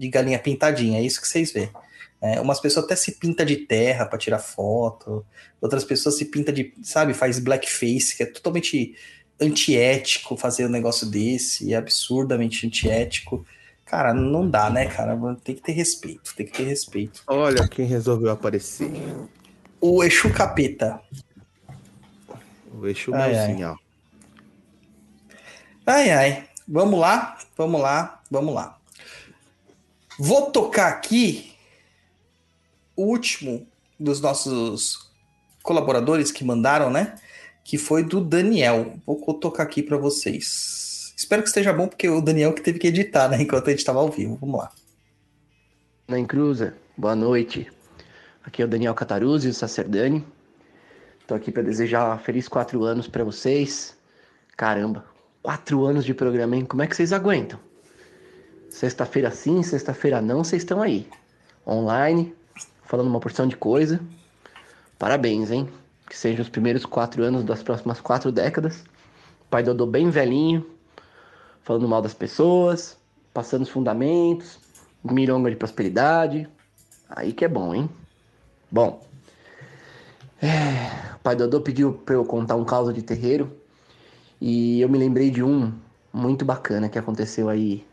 De 0.00 0.08
galinha 0.08 0.38
pintadinha, 0.38 0.98
é 0.98 1.02
isso 1.02 1.20
que 1.20 1.28
vocês 1.28 1.52
vê. 1.52 1.68
É, 2.22 2.40
umas 2.40 2.58
pessoas 2.58 2.86
até 2.86 2.96
se 2.96 3.12
pinta 3.12 3.44
de 3.44 3.56
terra 3.56 4.06
para 4.06 4.18
tirar 4.18 4.38
foto, 4.38 5.24
outras 5.60 5.84
pessoas 5.84 6.16
se 6.16 6.24
pinta 6.24 6.50
de, 6.50 6.72
sabe, 6.82 7.12
faz 7.12 7.38
blackface, 7.38 8.16
que 8.16 8.22
é 8.22 8.26
totalmente 8.26 8.94
antiético 9.38 10.38
fazer 10.38 10.64
um 10.64 10.70
negócio 10.70 11.06
desse, 11.06 11.74
é 11.74 11.76
absurdamente 11.76 12.66
antiético. 12.66 13.46
Cara, 13.84 14.14
não 14.14 14.48
dá, 14.48 14.70
né, 14.70 14.86
cara? 14.86 15.18
Tem 15.44 15.54
que 15.54 15.60
ter 15.60 15.72
respeito, 15.72 16.34
tem 16.34 16.46
que 16.46 16.52
ter 16.52 16.64
respeito. 16.64 17.22
Olha 17.26 17.68
quem 17.68 17.84
resolveu 17.84 18.30
aparecer. 18.30 18.90
O 19.78 20.02
Exu 20.02 20.32
Capeta. 20.32 20.98
O 22.72 22.86
Exu 22.86 23.14
ai, 23.14 23.32
Melzinho, 23.32 23.72
ó. 23.72 23.76
Ai, 25.84 26.10
ai. 26.10 26.44
Vamos 26.66 26.98
lá, 26.98 27.36
vamos 27.56 27.80
lá, 27.82 28.22
vamos 28.30 28.54
lá. 28.54 28.79
Vou 30.22 30.50
tocar 30.50 30.88
aqui 30.88 31.54
o 32.94 33.04
último 33.04 33.66
dos 33.98 34.20
nossos 34.20 35.10
colaboradores 35.62 36.30
que 36.30 36.44
mandaram, 36.44 36.90
né? 36.90 37.14
Que 37.64 37.78
foi 37.78 38.04
do 38.04 38.20
Daniel. 38.20 38.98
Vou 39.06 39.16
tocar 39.32 39.62
aqui 39.62 39.82
para 39.82 39.96
vocês. 39.96 41.14
Espero 41.16 41.40
que 41.40 41.48
esteja 41.48 41.72
bom, 41.72 41.88
porque 41.88 42.06
o 42.06 42.20
Daniel 42.20 42.52
que 42.52 42.60
teve 42.60 42.78
que 42.78 42.88
editar, 42.88 43.30
né? 43.30 43.40
Enquanto 43.40 43.68
a 43.68 43.70
gente 43.70 43.78
estava 43.78 43.98
ao 43.98 44.10
vivo. 44.10 44.36
Vamos 44.38 44.60
lá. 44.60 44.70
Na 46.06 46.18
Encruza, 46.18 46.74
boa 46.98 47.16
noite. 47.16 47.72
Aqui 48.44 48.60
é 48.60 48.66
o 48.66 48.68
Daniel 48.68 48.92
Cataruzzi, 48.92 49.48
o 49.48 49.54
Sacerdani. 49.54 50.22
Estou 51.18 51.34
aqui 51.34 51.50
para 51.50 51.62
desejar 51.62 52.20
feliz 52.20 52.46
quatro 52.46 52.84
anos 52.84 53.08
para 53.08 53.24
vocês. 53.24 53.96
Caramba, 54.54 55.02
quatro 55.42 55.82
anos 55.86 56.04
de 56.04 56.12
programa, 56.12 56.56
hein? 56.56 56.66
Como 56.66 56.82
é 56.82 56.86
que 56.86 56.94
vocês 56.94 57.10
aguentam? 57.10 57.69
Sexta-feira 58.70 59.30
sim, 59.32 59.62
sexta-feira 59.62 60.22
não, 60.22 60.44
vocês 60.44 60.62
estão 60.62 60.80
aí. 60.80 61.06
Online, 61.66 62.32
falando 62.84 63.08
uma 63.08 63.20
porção 63.20 63.46
de 63.46 63.56
coisa. 63.56 64.00
Parabéns, 64.98 65.50
hein? 65.50 65.68
Que 66.08 66.16
sejam 66.16 66.42
os 66.42 66.48
primeiros 66.48 66.86
quatro 66.86 67.22
anos 67.22 67.44
das 67.44 67.62
próximas 67.62 68.00
quatro 68.00 68.30
décadas. 68.30 68.84
Pai 69.50 69.64
Dodô 69.64 69.86
bem 69.86 70.08
velhinho, 70.08 70.64
falando 71.62 71.88
mal 71.88 72.00
das 72.00 72.14
pessoas, 72.14 72.96
passando 73.34 73.62
os 73.62 73.68
fundamentos, 73.68 74.58
mironga 75.02 75.50
de 75.50 75.56
prosperidade. 75.56 76.48
Aí 77.08 77.32
que 77.32 77.44
é 77.44 77.48
bom, 77.48 77.74
hein? 77.74 77.90
Bom, 78.70 79.04
é, 80.40 81.16
o 81.16 81.18
pai 81.18 81.34
Dodô 81.34 81.60
pediu 81.60 81.92
para 81.92 82.14
eu 82.14 82.24
contar 82.24 82.54
um 82.54 82.64
caso 82.64 82.92
de 82.92 83.02
terreiro 83.02 83.52
e 84.40 84.80
eu 84.80 84.88
me 84.88 84.96
lembrei 84.96 85.28
de 85.28 85.42
um 85.42 85.72
muito 86.12 86.44
bacana 86.44 86.88
que 86.88 86.98
aconteceu 86.98 87.48
aí 87.48 87.84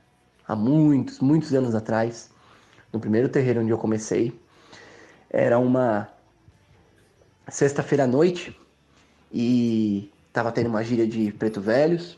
há 0.48 0.56
muitos, 0.56 1.20
muitos 1.20 1.54
anos 1.54 1.76
atrás, 1.76 2.30
no 2.92 3.00
primeiro 3.00 3.30
terreiro 3.30 3.62
onde 3.62 3.72
eu 3.72 3.78
comecei. 3.78 4.40
Era 5.30 5.60
uma 5.60 6.08
sexta-feira 7.50 8.06
à 8.06 8.08
noite 8.08 8.58
e 9.32 10.12
tava 10.32 10.52
tendo 10.52 10.70
uma 10.70 10.84
gíria 10.84 11.08
de 11.08 11.32
preto 11.32 11.60
velhos. 11.60 12.18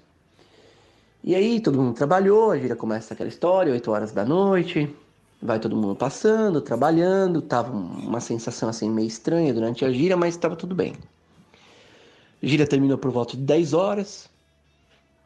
E 1.23 1.35
aí 1.35 1.59
todo 1.59 1.81
mundo 1.81 1.95
trabalhou, 1.95 2.51
a 2.51 2.57
gíria 2.57 2.75
começa 2.75 3.13
aquela 3.13 3.29
história, 3.29 3.73
8 3.73 3.91
horas 3.91 4.11
da 4.11 4.23
noite, 4.23 4.95
Vai 5.41 5.57
todo 5.57 5.73
mundo 5.73 5.95
passando, 5.95 6.59
trabalhando, 6.59 7.41
tava 7.41 7.71
uma 7.71 8.19
sensação 8.19 8.67
assim 8.67 8.89
meio 8.89 9.07
estranha 9.07 9.53
durante 9.53 9.85
a 9.85 9.91
gira, 9.91 10.17
mas 10.17 10.35
estava 10.35 10.53
tudo 10.53 10.75
bem. 10.75 10.93
A 12.43 12.45
gira 12.45 12.67
terminou 12.67 12.97
por 12.97 13.09
volta 13.09 13.37
de 13.37 13.43
10 13.43 13.73
horas. 13.73 14.29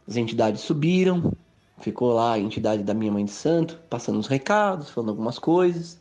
As 0.07 0.15
entidades 0.15 0.61
subiram, 0.61 1.33
ficou 1.79 2.13
lá 2.13 2.33
a 2.33 2.39
entidade 2.39 2.83
da 2.83 2.93
minha 2.93 3.11
mãe 3.11 3.25
de 3.25 3.31
santo, 3.31 3.79
passando 3.89 4.19
os 4.19 4.27
recados, 4.27 4.89
falando 4.89 5.09
algumas 5.09 5.39
coisas. 5.39 5.99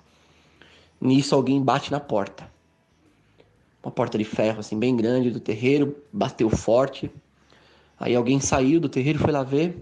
Nisso 1.01 1.34
alguém 1.34 1.62
bate 1.62 1.91
na 1.91 2.01
porta. 2.01 2.51
Uma 3.83 3.91
porta 3.91 4.17
de 4.17 4.25
ferro 4.25 4.60
assim 4.60 4.78
bem 4.78 4.97
grande 4.97 5.31
do 5.31 5.41
terreiro, 5.41 5.97
bateu 6.12 6.49
forte. 6.49 7.10
Aí 7.99 8.15
alguém 8.15 8.41
saiu 8.41 8.81
do 8.81 8.89
terreiro, 8.89 9.18
foi 9.18 9.33
lá 9.33 9.42
ver, 9.42 9.78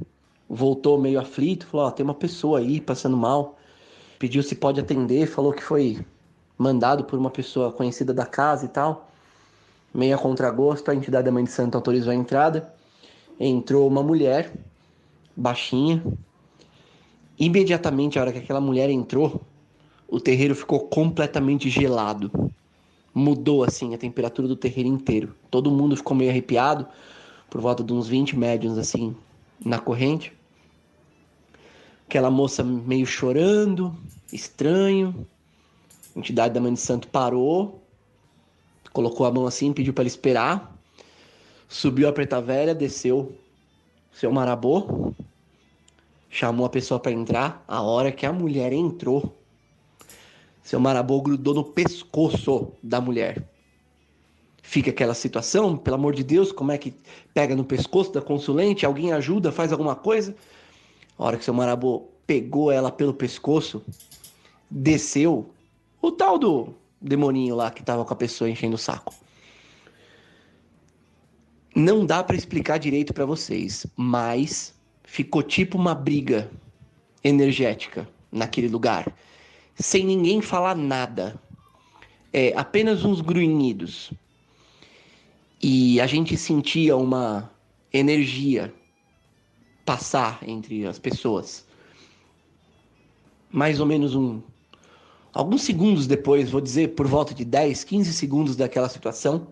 voltou 0.48 0.98
meio 0.98 1.20
aflito, 1.20 1.66
falou: 1.66 1.86
oh, 1.86 1.90
tem 1.90 2.04
uma 2.04 2.14
pessoa 2.14 2.58
aí 2.58 2.80
passando 2.80 3.16
mal 3.16 3.56
pediu 4.20 4.42
se 4.42 4.54
pode 4.54 4.78
atender, 4.78 5.26
falou 5.26 5.50
que 5.50 5.64
foi 5.64 6.04
mandado 6.58 7.04
por 7.04 7.18
uma 7.18 7.30
pessoa 7.30 7.72
conhecida 7.72 8.12
da 8.12 8.26
casa 8.26 8.66
e 8.66 8.68
tal. 8.68 9.10
Meio 9.94 10.14
a 10.14 10.18
contragosto, 10.18 10.90
a 10.90 10.94
entidade 10.94 11.24
da 11.24 11.32
Mãe 11.32 11.42
de 11.42 11.50
Santo 11.50 11.74
autorizou 11.74 12.12
a 12.12 12.14
entrada. 12.14 12.70
Entrou 13.40 13.88
uma 13.88 14.02
mulher, 14.02 14.52
baixinha. 15.40 16.02
Imediatamente, 17.38 18.18
a 18.18 18.22
hora 18.22 18.32
que 18.32 18.38
aquela 18.38 18.60
mulher 18.60 18.90
entrou, 18.90 19.40
o 20.06 20.20
terreiro 20.20 20.54
ficou 20.54 20.80
completamente 20.80 21.70
gelado. 21.70 22.30
Mudou 23.14 23.64
assim 23.64 23.94
a 23.94 23.98
temperatura 23.98 24.46
do 24.46 24.54
terreiro 24.54 24.88
inteiro. 24.88 25.34
Todo 25.50 25.70
mundo 25.70 25.96
ficou 25.96 26.16
meio 26.16 26.30
arrepiado, 26.30 26.86
por 27.48 27.60
volta 27.60 27.82
de 27.82 27.92
uns 27.92 28.06
20 28.06 28.36
médiums 28.36 28.76
assim 28.76 29.16
na 29.64 29.78
corrente. 29.78 30.32
Aquela 32.06 32.30
moça 32.30 32.62
meio 32.62 33.06
chorando, 33.06 33.96
estranho. 34.32 35.26
A 36.14 36.18
entidade 36.18 36.52
da 36.52 36.60
Mãe 36.60 36.74
de 36.74 36.80
Santo 36.80 37.08
parou, 37.08 37.80
colocou 38.92 39.24
a 39.24 39.32
mão 39.32 39.46
assim, 39.46 39.72
pediu 39.72 39.94
para 39.94 40.02
ele 40.02 40.10
esperar. 40.10 40.76
Subiu 41.68 42.08
a 42.08 42.12
preta 42.12 42.40
velha, 42.40 42.74
desceu 42.74 43.32
seu 44.12 44.30
marabô, 44.30 45.12
chamou 46.30 46.64
a 46.64 46.70
pessoa 46.70 47.00
para 47.00 47.12
entrar. 47.12 47.62
A 47.66 47.82
hora 47.82 48.12
que 48.12 48.24
a 48.24 48.32
mulher 48.32 48.72
entrou, 48.72 49.36
seu 50.62 50.78
marabô 50.78 51.20
grudou 51.20 51.52
no 51.52 51.64
pescoço 51.64 52.72
da 52.82 53.00
mulher. 53.00 53.44
Fica 54.62 54.90
aquela 54.90 55.14
situação, 55.14 55.76
pelo 55.76 55.96
amor 55.96 56.14
de 56.14 56.22
Deus, 56.22 56.52
como 56.52 56.70
é 56.70 56.78
que 56.78 56.94
pega 57.34 57.56
no 57.56 57.64
pescoço 57.64 58.12
da 58.12 58.22
consulente? 58.22 58.86
Alguém 58.86 59.12
ajuda, 59.12 59.50
faz 59.50 59.72
alguma 59.72 59.96
coisa? 59.96 60.34
A 61.18 61.24
hora 61.24 61.36
que 61.36 61.44
seu 61.44 61.52
marabô 61.52 62.08
pegou 62.24 62.70
ela 62.70 62.92
pelo 62.92 63.12
pescoço, 63.12 63.82
desceu 64.70 65.50
o 66.00 66.12
tal 66.12 66.38
do 66.38 66.72
demoninho 67.00 67.56
lá 67.56 67.72
que 67.72 67.82
tava 67.82 68.04
com 68.04 68.12
a 68.12 68.16
pessoa 68.16 68.48
enchendo 68.48 68.76
o 68.76 68.78
saco. 68.78 69.12
Não 71.74 72.06
dá 72.06 72.22
para 72.22 72.36
explicar 72.36 72.78
direito 72.78 73.12
para 73.12 73.26
vocês, 73.26 73.86
mas 73.96 74.72
ficou 75.10 75.42
tipo 75.42 75.76
uma 75.76 75.92
briga 75.92 76.48
energética 77.24 78.08
naquele 78.30 78.68
lugar, 78.68 79.12
sem 79.74 80.04
ninguém 80.06 80.40
falar 80.40 80.76
nada. 80.76 81.34
É, 82.32 82.56
apenas 82.56 83.04
uns 83.04 83.20
grunhidos. 83.20 84.12
E 85.60 86.00
a 86.00 86.06
gente 86.06 86.36
sentia 86.36 86.96
uma 86.96 87.50
energia 87.92 88.72
passar 89.84 90.38
entre 90.46 90.86
as 90.86 90.96
pessoas. 90.96 91.66
Mais 93.50 93.80
ou 93.80 93.86
menos 93.86 94.14
um 94.14 94.40
alguns 95.34 95.62
segundos 95.62 96.06
depois, 96.06 96.50
vou 96.50 96.60
dizer 96.60 96.94
por 96.94 97.08
volta 97.08 97.34
de 97.34 97.44
10, 97.44 97.82
15 97.82 98.12
segundos 98.12 98.54
daquela 98.54 98.88
situação, 98.88 99.48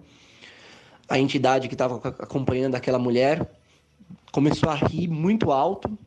a 1.09 1.19
entidade 1.19 1.67
que 1.67 1.75
estava 1.75 1.97
acompanhando 1.97 2.77
aquela 2.77 2.99
mulher 2.99 3.58
começou 4.33 4.71
a 4.71 4.75
rir 4.75 5.09
muito 5.09 5.51
alto. 5.51 5.99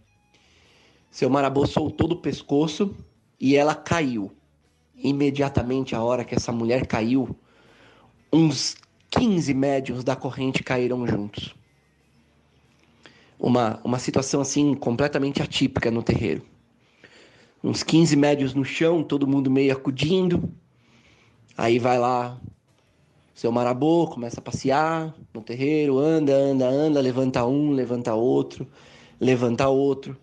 Seu 1.09 1.29
marabô 1.29 1.65
soltou 1.65 2.07
do 2.07 2.15
pescoço 2.15 2.95
e 3.39 3.55
ela 3.55 3.75
caiu. 3.75 4.31
Imediatamente, 4.95 5.95
a 5.95 6.03
hora 6.03 6.23
que 6.23 6.35
essa 6.35 6.51
mulher 6.51 6.85
caiu, 6.85 7.35
uns 8.31 8.77
15 9.09 9.53
médios 9.53 10.03
da 10.03 10.15
corrente 10.15 10.63
caíram 10.63 11.05
juntos. 11.05 11.53
Uma, 13.39 13.81
uma 13.83 13.99
situação 13.99 14.39
assim 14.39 14.75
completamente 14.75 15.41
atípica 15.41 15.89
no 15.89 16.03
terreiro. 16.03 16.43
Uns 17.63 17.83
15 17.83 18.15
médios 18.15 18.53
no 18.53 18.63
chão, 18.63 19.03
todo 19.03 19.27
mundo 19.27 19.51
meio 19.51 19.73
acudindo. 19.73 20.51
Aí 21.57 21.77
vai 21.77 21.99
lá 21.99 22.39
seu 23.41 23.51
marabô, 23.51 24.05
começa 24.05 24.39
a 24.39 24.43
passear 24.43 25.15
no 25.33 25.41
terreiro, 25.41 25.97
anda, 25.97 26.31
anda, 26.31 26.69
anda, 26.69 27.01
levanta 27.01 27.43
um, 27.43 27.71
levanta 27.71 28.13
outro, 28.13 28.67
levanta 29.19 29.67
outro. 29.67 30.15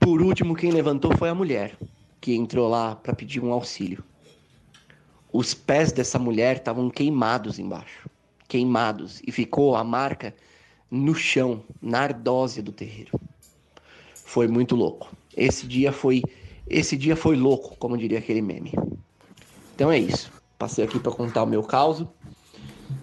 Por 0.00 0.20
último, 0.20 0.56
quem 0.56 0.72
levantou 0.72 1.16
foi 1.16 1.28
a 1.28 1.34
mulher, 1.34 1.78
que 2.20 2.34
entrou 2.34 2.68
lá 2.68 2.96
para 2.96 3.14
pedir 3.14 3.38
um 3.38 3.52
auxílio. 3.52 4.02
Os 5.32 5.54
pés 5.54 5.92
dessa 5.92 6.18
mulher 6.18 6.56
estavam 6.56 6.90
queimados 6.90 7.60
embaixo, 7.60 8.10
queimados, 8.48 9.22
e 9.24 9.30
ficou 9.30 9.76
a 9.76 9.84
marca 9.84 10.34
no 10.90 11.14
chão, 11.14 11.62
na 11.80 12.00
ardósia 12.00 12.60
do 12.60 12.72
terreiro. 12.72 13.12
Foi 14.16 14.48
muito 14.48 14.74
louco. 14.74 15.16
Esse 15.36 15.64
dia 15.64 15.92
foi, 15.92 16.24
esse 16.68 16.96
dia 16.96 17.14
foi 17.14 17.36
louco, 17.36 17.76
como 17.76 17.96
diria 17.96 18.18
aquele 18.18 18.42
meme. 18.42 18.72
Então 19.76 19.92
é 19.92 19.98
isso. 20.00 20.33
Passei 20.64 20.82
aqui 20.82 20.98
para 20.98 21.12
contar 21.12 21.42
o 21.42 21.46
meu 21.46 21.62
caso 21.62 22.08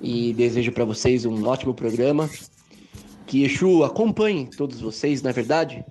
e 0.02 0.34
desejo 0.34 0.72
para 0.72 0.84
vocês 0.84 1.26
um 1.26 1.46
ótimo 1.46 1.76
programa. 1.76 2.28
Que 3.28 3.44
Exu 3.44 3.84
acompanhe 3.84 4.48
todos 4.48 4.82
vocês, 4.82 5.22
na 5.22 5.30
é 5.30 5.34
verdade, 5.34 5.86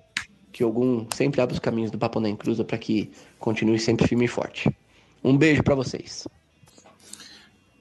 que 0.51 0.63
algum 0.63 1.05
sempre 1.15 1.39
abre 1.39 1.53
os 1.53 1.61
caminhos 1.61 1.89
do 1.89 1.97
Papo 1.97 2.19
na 2.19 2.35
Cruza 2.35 2.65
para 2.65 2.77
que 2.77 3.09
continue 3.39 3.79
sempre 3.79 4.05
firme 4.05 4.25
e 4.25 4.27
forte. 4.27 4.69
Um 5.23 5.37
beijo 5.37 5.63
para 5.63 5.73
vocês. 5.73 6.27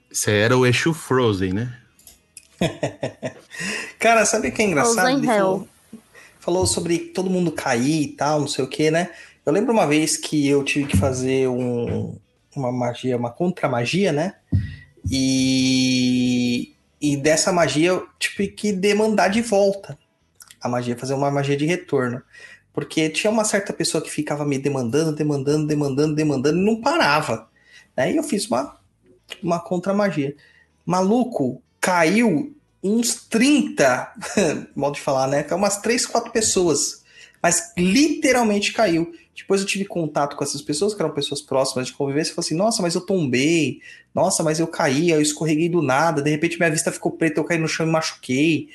Você 0.09 0.31
era 0.31 0.57
o 0.57 0.65
Exu 0.65 0.95
Frozen, 0.95 1.53
né? 1.53 1.77
Cara, 3.99 4.25
sabe 4.25 4.51
o 4.51 4.53
que 4.53 4.63
é 4.63 4.67
engraçado? 4.67 5.19
Ele 5.19 5.27
falou, 5.27 5.69
falou 6.39 6.65
sobre 6.65 6.97
todo 6.97 7.29
mundo 7.29 7.51
cair 7.51 8.03
e 8.03 8.09
tal, 8.13 8.39
não 8.39 8.47
sei 8.47 8.65
o 8.65 8.69
que, 8.69 8.89
né? 8.89 9.11
Eu 9.45 9.53
lembro 9.53 9.73
uma 9.73 9.85
vez 9.85 10.17
que 10.17 10.47
eu 10.47 10.63
tive 10.63 10.87
que 10.87 10.97
fazer 10.97 11.49
um, 11.49 12.15
uma 12.57 12.73
magia, 12.73 13.17
uma 13.17 13.31
contra-magia, 13.31 14.13
né? 14.13 14.35
E, 15.11 16.75
e 17.01 17.17
dessa 17.17 17.53
magia 17.53 18.03
tive 18.19 18.49
que 18.49 18.73
demandar 18.73 19.29
de 19.29 19.43
volta 19.43 19.99
a 20.61 20.69
magia, 20.69 20.97
fazer 20.97 21.15
uma 21.15 21.31
magia 21.31 21.57
de 21.57 21.65
retorno. 21.65 22.23
Porque 22.73 23.09
tinha 23.09 23.31
uma 23.31 23.45
certa 23.45 23.73
pessoa 23.73 24.03
que 24.03 24.11
ficava 24.11 24.45
me 24.45 24.59
demandando, 24.59 25.15
demandando, 25.15 25.67
demandando, 25.67 26.15
demandando 26.15 26.59
e 26.59 26.65
não 26.65 26.81
parava. 26.81 27.49
Aí 27.97 28.17
eu 28.17 28.23
fiz 28.23 28.47
uma, 28.47 28.79
uma 29.43 29.59
contra-magia. 29.59 30.37
Maluco, 30.85 31.63
caiu 31.81 32.55
uns 32.83 33.27
30, 33.29 34.13
modo 34.77 34.95
de 34.95 35.01
falar, 35.01 35.27
né? 35.27 35.47
Umas 35.51 35.79
3, 35.79 36.07
4 36.07 36.31
pessoas. 36.31 37.03
Mas 37.43 37.73
literalmente 37.77 38.73
caiu. 38.73 39.13
Depois 39.37 39.61
eu 39.61 39.67
tive 39.67 39.85
contato 39.85 40.37
com 40.37 40.45
essas 40.45 40.61
pessoas, 40.61 40.95
que 40.95 41.01
eram 41.01 41.13
pessoas 41.13 41.41
próximas 41.41 41.87
de 41.87 41.93
convivência, 41.93 42.33
e 42.33 42.35
falei 42.35 42.47
assim: 42.47 42.55
nossa, 42.55 42.83
mas 42.83 42.95
eu 42.95 43.01
tombei, 43.01 43.81
nossa, 44.15 44.43
mas 44.43 44.61
eu 44.61 44.67
caí, 44.67 45.11
eu 45.11 45.21
escorreguei 45.21 45.69
do 45.69 45.83
nada, 45.83 46.23
de 46.23 46.31
repente 46.31 46.59
minha 46.59 46.71
vista 46.71 46.93
ficou 46.93 47.13
preta, 47.13 47.41
eu 47.41 47.45
caí 47.45 47.59
no 47.59 47.69
chão 47.69 47.87
e 47.87 47.91
machuquei. 47.91 48.69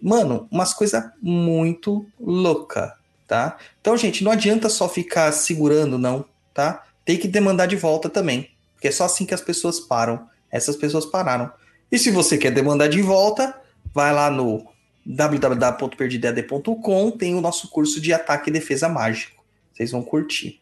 Mano, 0.00 0.46
umas 0.50 0.72
coisas 0.72 1.02
muito 1.20 2.06
louca, 2.20 2.94
tá? 3.26 3.56
Então, 3.80 3.96
gente, 3.96 4.22
não 4.22 4.32
adianta 4.32 4.68
só 4.68 4.88
ficar 4.88 5.32
segurando, 5.32 5.98
não, 5.98 6.24
tá? 6.54 6.84
Tem 7.04 7.16
que 7.16 7.28
demandar 7.28 7.66
de 7.66 7.76
volta 7.76 8.08
também, 8.08 8.50
porque 8.74 8.88
é 8.88 8.92
só 8.92 9.04
assim 9.04 9.26
que 9.26 9.34
as 9.34 9.40
pessoas 9.40 9.80
param. 9.80 10.28
Essas 10.50 10.76
pessoas 10.76 11.04
pararam. 11.04 11.52
E 11.90 11.98
se 11.98 12.10
você 12.10 12.38
quer 12.38 12.50
demandar 12.50 12.88
de 12.88 13.02
volta, 13.02 13.54
vai 13.94 14.12
lá 14.12 14.30
no 14.30 14.66
www.perdidead.com, 15.04 17.10
tem 17.12 17.34
o 17.34 17.40
nosso 17.40 17.68
curso 17.68 18.00
de 18.00 18.12
ataque 18.12 18.50
e 18.50 18.52
defesa 18.52 18.88
mágico. 18.88 19.37
Vocês 19.78 19.92
vão 19.92 20.02
curtir. 20.02 20.60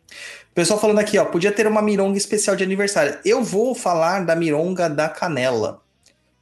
O 0.51 0.55
pessoal 0.55 0.79
falando 0.79 0.99
aqui, 0.99 1.17
ó, 1.17 1.25
podia 1.25 1.51
ter 1.51 1.67
uma 1.67 1.81
mironga 1.81 2.19
especial 2.19 2.55
de 2.55 2.63
aniversário. 2.63 3.19
Eu 3.25 3.43
vou 3.43 3.75
falar 3.75 4.27
da 4.27 4.37
mironga 4.37 4.91
da 4.91 5.09
canela, 5.09 5.83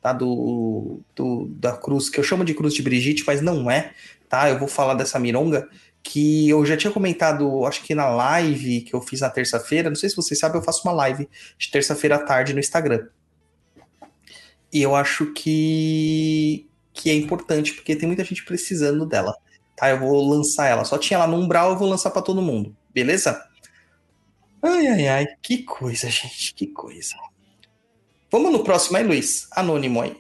tá? 0.02 0.12
Do, 0.12 1.00
do 1.14 1.46
da 1.50 1.76
cruz, 1.76 2.10
que 2.10 2.18
eu 2.18 2.24
chamo 2.24 2.44
de 2.44 2.52
cruz 2.52 2.74
de 2.74 2.82
Brigitte, 2.82 3.22
mas 3.24 3.40
não 3.40 3.70
é, 3.70 3.92
tá? 4.28 4.50
Eu 4.50 4.58
vou 4.58 4.66
falar 4.66 4.94
dessa 4.94 5.20
mironga 5.20 5.68
que 6.02 6.48
eu 6.48 6.66
já 6.66 6.76
tinha 6.76 6.92
comentado, 6.92 7.64
acho 7.64 7.80
que 7.84 7.94
na 7.94 8.08
live 8.08 8.80
que 8.80 8.92
eu 8.92 9.00
fiz 9.00 9.20
na 9.20 9.30
terça-feira. 9.30 9.88
Não 9.88 9.96
sei 9.96 10.10
se 10.10 10.16
vocês 10.16 10.38
sabem, 10.38 10.58
eu 10.58 10.64
faço 10.64 10.82
uma 10.82 10.92
live 10.92 11.28
de 11.56 11.70
terça-feira 11.70 12.16
à 12.16 12.18
tarde 12.18 12.52
no 12.52 12.58
Instagram. 12.58 13.06
E 14.72 14.82
eu 14.82 14.96
acho 14.96 15.32
que 15.32 16.66
que 16.92 17.10
é 17.10 17.14
importante 17.14 17.72
porque 17.72 17.96
tem 17.96 18.06
muita 18.06 18.24
gente 18.24 18.44
precisando 18.44 19.04
dela 19.04 19.34
tá? 19.84 19.90
Eu 19.90 19.98
vou 19.98 20.28
lançar 20.28 20.66
ela. 20.66 20.84
Só 20.84 20.98
tinha 20.98 21.18
ela 21.18 21.26
no 21.26 21.36
umbral, 21.36 21.70
eu 21.70 21.76
vou 21.76 21.88
lançar 21.88 22.10
para 22.10 22.22
todo 22.22 22.42
mundo. 22.42 22.74
Beleza? 22.92 23.42
Ai, 24.62 24.86
ai, 24.86 25.08
ai. 25.08 25.26
Que 25.42 25.62
coisa, 25.62 26.08
gente. 26.08 26.54
Que 26.54 26.66
coisa. 26.66 27.14
Vamos 28.30 28.50
no 28.50 28.64
próximo 28.64 28.96
aí, 28.96 29.04
Luiz. 29.04 29.46
Anônimo 29.52 30.00
aí. 30.00 30.16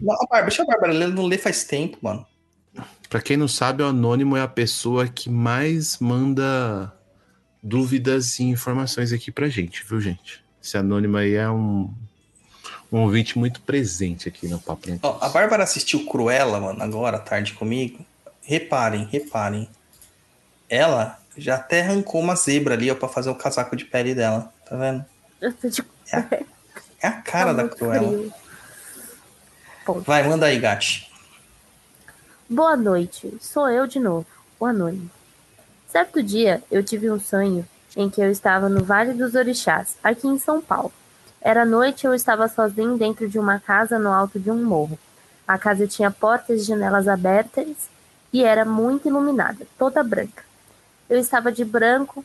Não, 0.00 0.14
a 0.14 0.26
Bárbara, 0.26 0.42
deixa 0.42 0.62
a 0.62 0.66
Bárbara 0.66 0.92
ler, 0.92 1.08
não 1.08 1.26
lê 1.26 1.38
faz 1.38 1.64
tempo, 1.64 1.96
mano. 2.02 2.26
Pra 3.08 3.20
quem 3.20 3.36
não 3.36 3.46
sabe, 3.46 3.82
o 3.82 3.86
Anônimo 3.86 4.36
é 4.36 4.42
a 4.42 4.48
pessoa 4.48 5.06
que 5.06 5.30
mais 5.30 5.98
manda 5.98 6.92
dúvidas 7.62 8.40
e 8.40 8.44
informações 8.44 9.12
aqui 9.12 9.30
pra 9.30 9.48
gente, 9.48 9.84
viu, 9.84 10.00
gente? 10.00 10.42
Esse 10.62 10.76
Anônimo 10.76 11.16
aí 11.16 11.34
é 11.34 11.48
um, 11.48 11.92
um 12.90 13.00
ouvinte 13.00 13.38
muito 13.38 13.60
presente 13.60 14.28
aqui 14.28 14.48
no 14.48 14.58
Papo 14.58 14.88
Ó, 15.02 15.18
A 15.20 15.28
Bárbara 15.28 15.62
assistiu 15.62 16.04
Cruella, 16.06 16.58
mano, 16.58 16.82
agora, 16.82 17.18
à 17.18 17.20
tarde 17.20 17.52
comigo. 17.52 18.04
Reparem, 18.42 19.04
reparem. 19.04 19.68
Ela 20.68 21.18
já 21.36 21.56
até 21.56 21.82
arrancou 21.82 22.20
uma 22.20 22.34
zebra 22.34 22.74
ali, 22.74 22.90
ó, 22.90 22.94
pra 22.94 23.08
fazer 23.08 23.30
o 23.30 23.34
casaco 23.34 23.76
de 23.76 23.84
pele 23.84 24.14
dela. 24.14 24.52
Tá 24.68 24.76
vendo? 24.76 25.04
É 25.40 26.16
a, 26.16 26.26
é 27.02 27.06
a 27.08 27.12
cara 27.12 27.54
tá 27.54 27.62
da 27.62 27.68
Cruella. 27.68 28.32
Vai, 30.06 30.22
manda 30.28 30.46
aí, 30.46 30.58
Gati. 30.58 31.10
Boa 32.48 32.76
noite, 32.76 33.34
sou 33.40 33.68
eu 33.70 33.86
de 33.86 33.98
novo, 33.98 34.26
o 34.60 34.66
Anônimo. 34.66 35.10
Certo 35.88 36.22
dia, 36.22 36.62
eu 36.70 36.84
tive 36.84 37.10
um 37.10 37.18
sonho 37.18 37.66
em 37.96 38.08
que 38.08 38.20
eu 38.20 38.30
estava 38.30 38.68
no 38.68 38.84
Vale 38.84 39.14
dos 39.14 39.34
Orixás, 39.34 39.96
aqui 40.02 40.26
em 40.28 40.38
São 40.38 40.60
Paulo. 40.60 40.92
Era 41.40 41.64
noite 41.64 42.04
e 42.04 42.06
eu 42.06 42.14
estava 42.14 42.48
sozinho 42.48 42.96
dentro 42.96 43.28
de 43.28 43.38
uma 43.38 43.58
casa 43.58 43.98
no 43.98 44.12
alto 44.12 44.38
de 44.38 44.50
um 44.50 44.62
morro. 44.64 44.98
A 45.46 45.58
casa 45.58 45.86
tinha 45.86 46.10
portas 46.10 46.60
e 46.60 46.64
janelas 46.64 47.08
abertas 47.08 47.68
e 48.32 48.42
era 48.42 48.64
muito 48.64 49.08
iluminada, 49.08 49.66
toda 49.78 50.02
branca. 50.02 50.42
Eu 51.08 51.18
estava 51.18 51.52
de 51.52 51.64
branco 51.64 52.24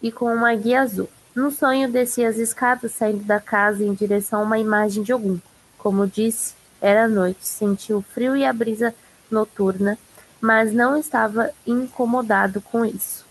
e 0.00 0.12
com 0.12 0.32
uma 0.32 0.54
guia 0.54 0.82
azul. 0.82 1.08
No 1.34 1.50
sonho, 1.50 1.90
desci 1.90 2.24
as 2.24 2.36
escadas 2.36 2.92
saindo 2.92 3.24
da 3.24 3.40
casa 3.40 3.84
em 3.84 3.94
direção 3.94 4.40
a 4.40 4.44
uma 4.44 4.58
imagem 4.58 5.02
de 5.02 5.12
algum. 5.12 5.38
Como 5.76 6.06
disse, 6.06 6.54
era 6.80 7.08
noite, 7.08 7.46
senti 7.46 7.92
o 7.92 8.00
frio 8.00 8.36
e 8.36 8.44
a 8.44 8.52
brisa 8.52 8.94
noturna, 9.30 9.98
mas 10.40 10.72
não 10.72 10.96
estava 10.96 11.50
incomodado 11.66 12.60
com 12.60 12.84
isso. 12.84 13.26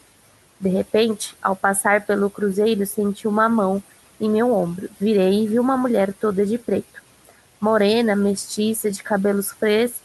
De 0.60 0.70
repente, 0.70 1.36
ao 1.42 1.56
passar 1.56 2.06
pelo 2.06 2.30
cruzeiro, 2.30 2.86
senti 2.86 3.28
uma 3.28 3.48
mão 3.48 3.82
em 4.20 4.30
meu 4.30 4.52
ombro. 4.52 4.90
Virei 5.00 5.44
e 5.44 5.48
vi 5.48 5.60
uma 5.60 5.78
mulher 5.78 6.14
toda 6.14 6.46
de 6.46 6.58
preto, 6.58 7.02
morena, 7.62 8.16
mestiça, 8.16 8.92
de 8.92 9.04
cabelos 9.04 9.54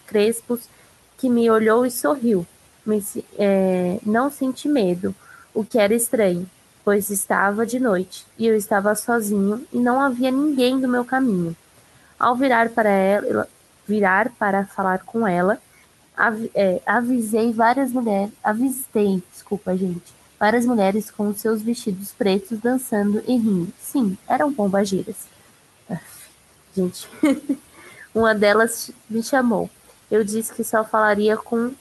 crespos 0.07 0.69
que 1.23 1.29
me 1.29 1.49
olhou 1.49 1.87
e 1.87 1.91
sorriu. 1.91 2.45
me, 2.85 3.01
é, 3.39 4.01
não 4.05 4.29
senti 4.29 4.67
medo, 4.67 5.15
o 5.55 5.65
que 5.65 5.79
era 5.79 5.95
estranho, 5.95 6.51
pois 6.85 7.11
estava 7.11 7.65
de 7.65 7.79
noite 7.79 8.27
e 8.37 8.45
eu 8.45 8.57
estava 8.57 8.93
sozinho 8.97 9.65
e 9.73 9.79
não 9.79 10.01
havia 10.01 10.33
ninguém 10.33 10.81
do 10.81 10.89
meu 10.89 11.05
caminho. 11.05 11.57
Ao 12.19 12.35
virar 12.35 12.71
para 12.71 12.91
ela, 12.91 13.49
virar 13.87 14.31
para 14.31 14.67
falar 14.67 15.05
com 15.05 15.25
ela, 15.25 15.61
av, 16.17 16.51
é, 16.57 16.83
avisei 16.85 17.53
várias 17.53 17.93
mulheres, 17.93 18.33
avistei, 18.43 19.23
desculpa 19.33 19.77
gente, 19.77 20.13
várias 20.41 20.67
mulheres 20.67 21.09
com 21.09 21.33
seus 21.33 21.63
vestidos 21.63 22.11
pretos 22.11 22.59
dançando 22.59 23.23
e 23.29 23.37
rindo. 23.37 23.73
Sim, 23.81 24.19
eram 24.27 24.53
pombagiras. 24.53 25.29
Gente, 26.75 27.09
uma 28.13 28.35
delas 28.35 28.91
me 29.09 29.23
chamou. 29.23 29.71
Eu 30.13 30.23
disse 30.23 30.53
que 30.53 30.63
só 30.63 30.85
falaria 30.85 31.39
com 31.39 31.73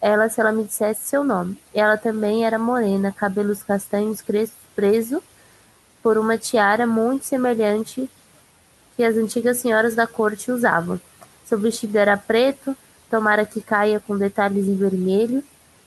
ela 0.00 0.30
se 0.30 0.40
ela 0.40 0.50
me 0.50 0.64
dissesse 0.64 1.02
seu 1.02 1.22
nome. 1.22 1.58
Ela 1.74 1.98
também 1.98 2.46
era 2.46 2.58
morena, 2.58 3.12
cabelos 3.12 3.62
castanhos 3.62 4.24
preso 4.74 5.22
por 6.02 6.16
uma 6.16 6.38
tiara 6.38 6.86
muito 6.86 7.26
semelhante 7.26 8.08
que 8.96 9.04
as 9.04 9.16
antigas 9.16 9.58
senhoras 9.58 9.94
da 9.94 10.06
corte 10.06 10.50
usavam. 10.50 10.98
Seu 11.44 11.58
vestido 11.58 11.96
era 11.98 12.16
preto, 12.16 12.74
tomara 13.10 13.44
que 13.44 13.60
caia 13.60 14.00
com 14.00 14.16
detalhes 14.16 14.66
em 14.66 14.74
vermelho, 14.74 15.44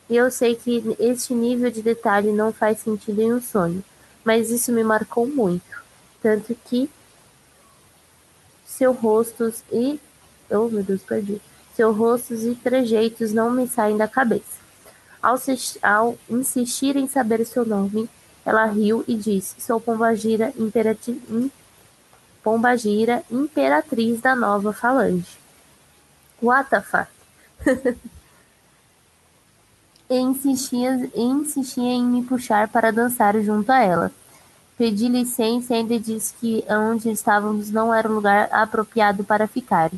e 0.08 0.16
eu 0.16 0.30
sei 0.30 0.56
que 0.56 0.96
este 1.00 1.34
nível 1.34 1.72
de 1.72 1.82
detalhe 1.82 2.32
não 2.32 2.54
faz 2.54 2.82
sentido 2.82 3.20
em 3.20 3.34
um 3.34 3.42
sonho, 3.42 3.84
mas 4.24 4.52
isso 4.52 4.72
me 4.72 4.84
marcou 4.84 5.26
muito, 5.26 5.84
tanto 6.22 6.56
que 6.66 6.88
seu 8.64 8.92
rostos 8.92 9.64
e 9.72 10.00
oh 10.50 10.68
meu 10.70 10.84
Deus, 10.84 11.02
perdi. 11.04 11.42
Seu 11.76 11.92
rostos 11.94 12.44
e 12.44 12.56
trejeitos 12.56 13.32
não 13.32 13.52
me 13.52 13.68
saem 13.68 13.98
da 13.98 14.08
cabeça. 14.08 14.58
Ao, 15.22 15.38
ao 15.82 16.18
insistir 16.30 16.96
em 16.96 17.08
saber 17.08 17.46
seu 17.46 17.66
nome, 17.66 18.10
ela 18.46 18.66
riu 18.66 19.04
e 19.08 19.16
disse: 19.16 19.60
Sou 19.60 19.80
Pombagira 19.80 20.54
Imperatriz 20.58 21.18
Pombagira, 22.48 23.24
imperatriz 23.30 24.22
da 24.22 24.34
nova 24.34 24.72
falange. 24.72 25.38
What 26.42 26.70
the 26.70 26.82
fuck? 26.82 27.10
e 30.10 30.18
insistia, 30.18 31.12
insistia 31.14 31.92
em 31.92 32.06
me 32.06 32.24
puxar 32.24 32.70
para 32.70 32.90
dançar 32.90 33.38
junto 33.42 33.70
a 33.70 33.80
ela. 33.84 34.12
Pedi 34.78 35.10
licença 35.10 35.74
e 35.74 35.78
ainda 35.78 36.00
disse 36.00 36.34
que 36.36 36.64
onde 36.70 37.10
estávamos 37.10 37.70
não 37.70 37.94
era 37.94 38.08
um 38.08 38.14
lugar 38.14 38.48
apropriado 38.50 39.26
para 39.26 39.46
ficar. 39.46 39.92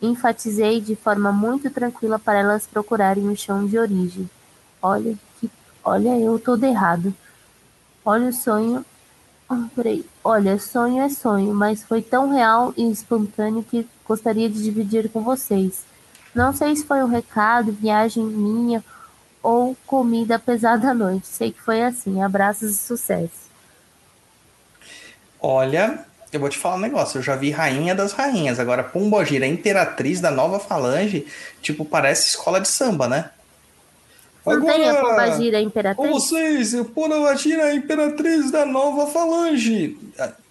Enfatizei 0.00 0.80
de 0.80 0.96
forma 0.96 1.30
muito 1.32 1.70
tranquila 1.70 2.18
para 2.18 2.38
elas 2.38 2.66
procurarem 2.66 3.28
o 3.28 3.36
chão 3.36 3.66
de 3.66 3.78
origem. 3.78 4.28
Olha 4.80 5.16
que, 5.38 5.50
olha 5.84 6.18
eu 6.18 6.38
todo 6.38 6.64
errado. 6.64 7.14
Olha 8.04 8.28
o 8.28 8.32
sonho 8.32 8.84
ah, 9.52 9.66
peraí. 9.74 10.06
Olha, 10.22 10.60
sonho 10.60 11.02
é 11.02 11.08
sonho, 11.08 11.52
mas 11.52 11.82
foi 11.82 12.00
tão 12.00 12.30
real 12.30 12.72
e 12.76 12.88
espontâneo 12.88 13.64
que 13.64 13.84
gostaria 14.06 14.48
de 14.48 14.62
dividir 14.62 15.10
com 15.10 15.22
vocês. 15.22 15.84
Não 16.32 16.52
sei 16.52 16.76
se 16.76 16.86
foi 16.86 17.02
um 17.02 17.08
recado, 17.08 17.72
viagem 17.72 18.22
minha 18.24 18.84
ou 19.42 19.76
comida 19.88 20.38
pesada 20.38 20.92
à 20.92 20.94
noite. 20.94 21.26
Sei 21.26 21.50
que 21.50 21.60
foi 21.60 21.82
assim. 21.82 22.22
Abraços 22.22 22.70
e 22.70 22.76
sucesso. 22.76 23.50
Olha, 25.40 26.06
eu 26.32 26.40
vou 26.40 26.48
te 26.48 26.58
falar 26.58 26.76
um 26.76 26.80
negócio. 26.80 27.18
Eu 27.18 27.22
já 27.22 27.36
vi 27.36 27.50
Rainha 27.50 27.94
das 27.94 28.12
Rainhas. 28.12 28.60
Agora, 28.60 28.84
Pombogira, 28.84 29.46
Imperatriz 29.46 30.20
da 30.20 30.30
Nova 30.30 30.60
Falange, 30.60 31.26
tipo, 31.60 31.84
parece 31.84 32.28
escola 32.28 32.60
de 32.60 32.68
samba, 32.68 33.08
né? 33.08 33.30
Não 34.46 34.54
Agora, 34.54 34.74
tem 34.74 34.88
a 34.88 34.94
Pombagira 34.94 35.60
Imperatriz? 35.60 36.08
Com 36.08 36.12
vocês, 36.12 36.74
Pombagira 36.94 37.74
Imperatriz 37.74 38.50
da 38.50 38.64
Nova 38.64 39.06
Falange. 39.08 39.98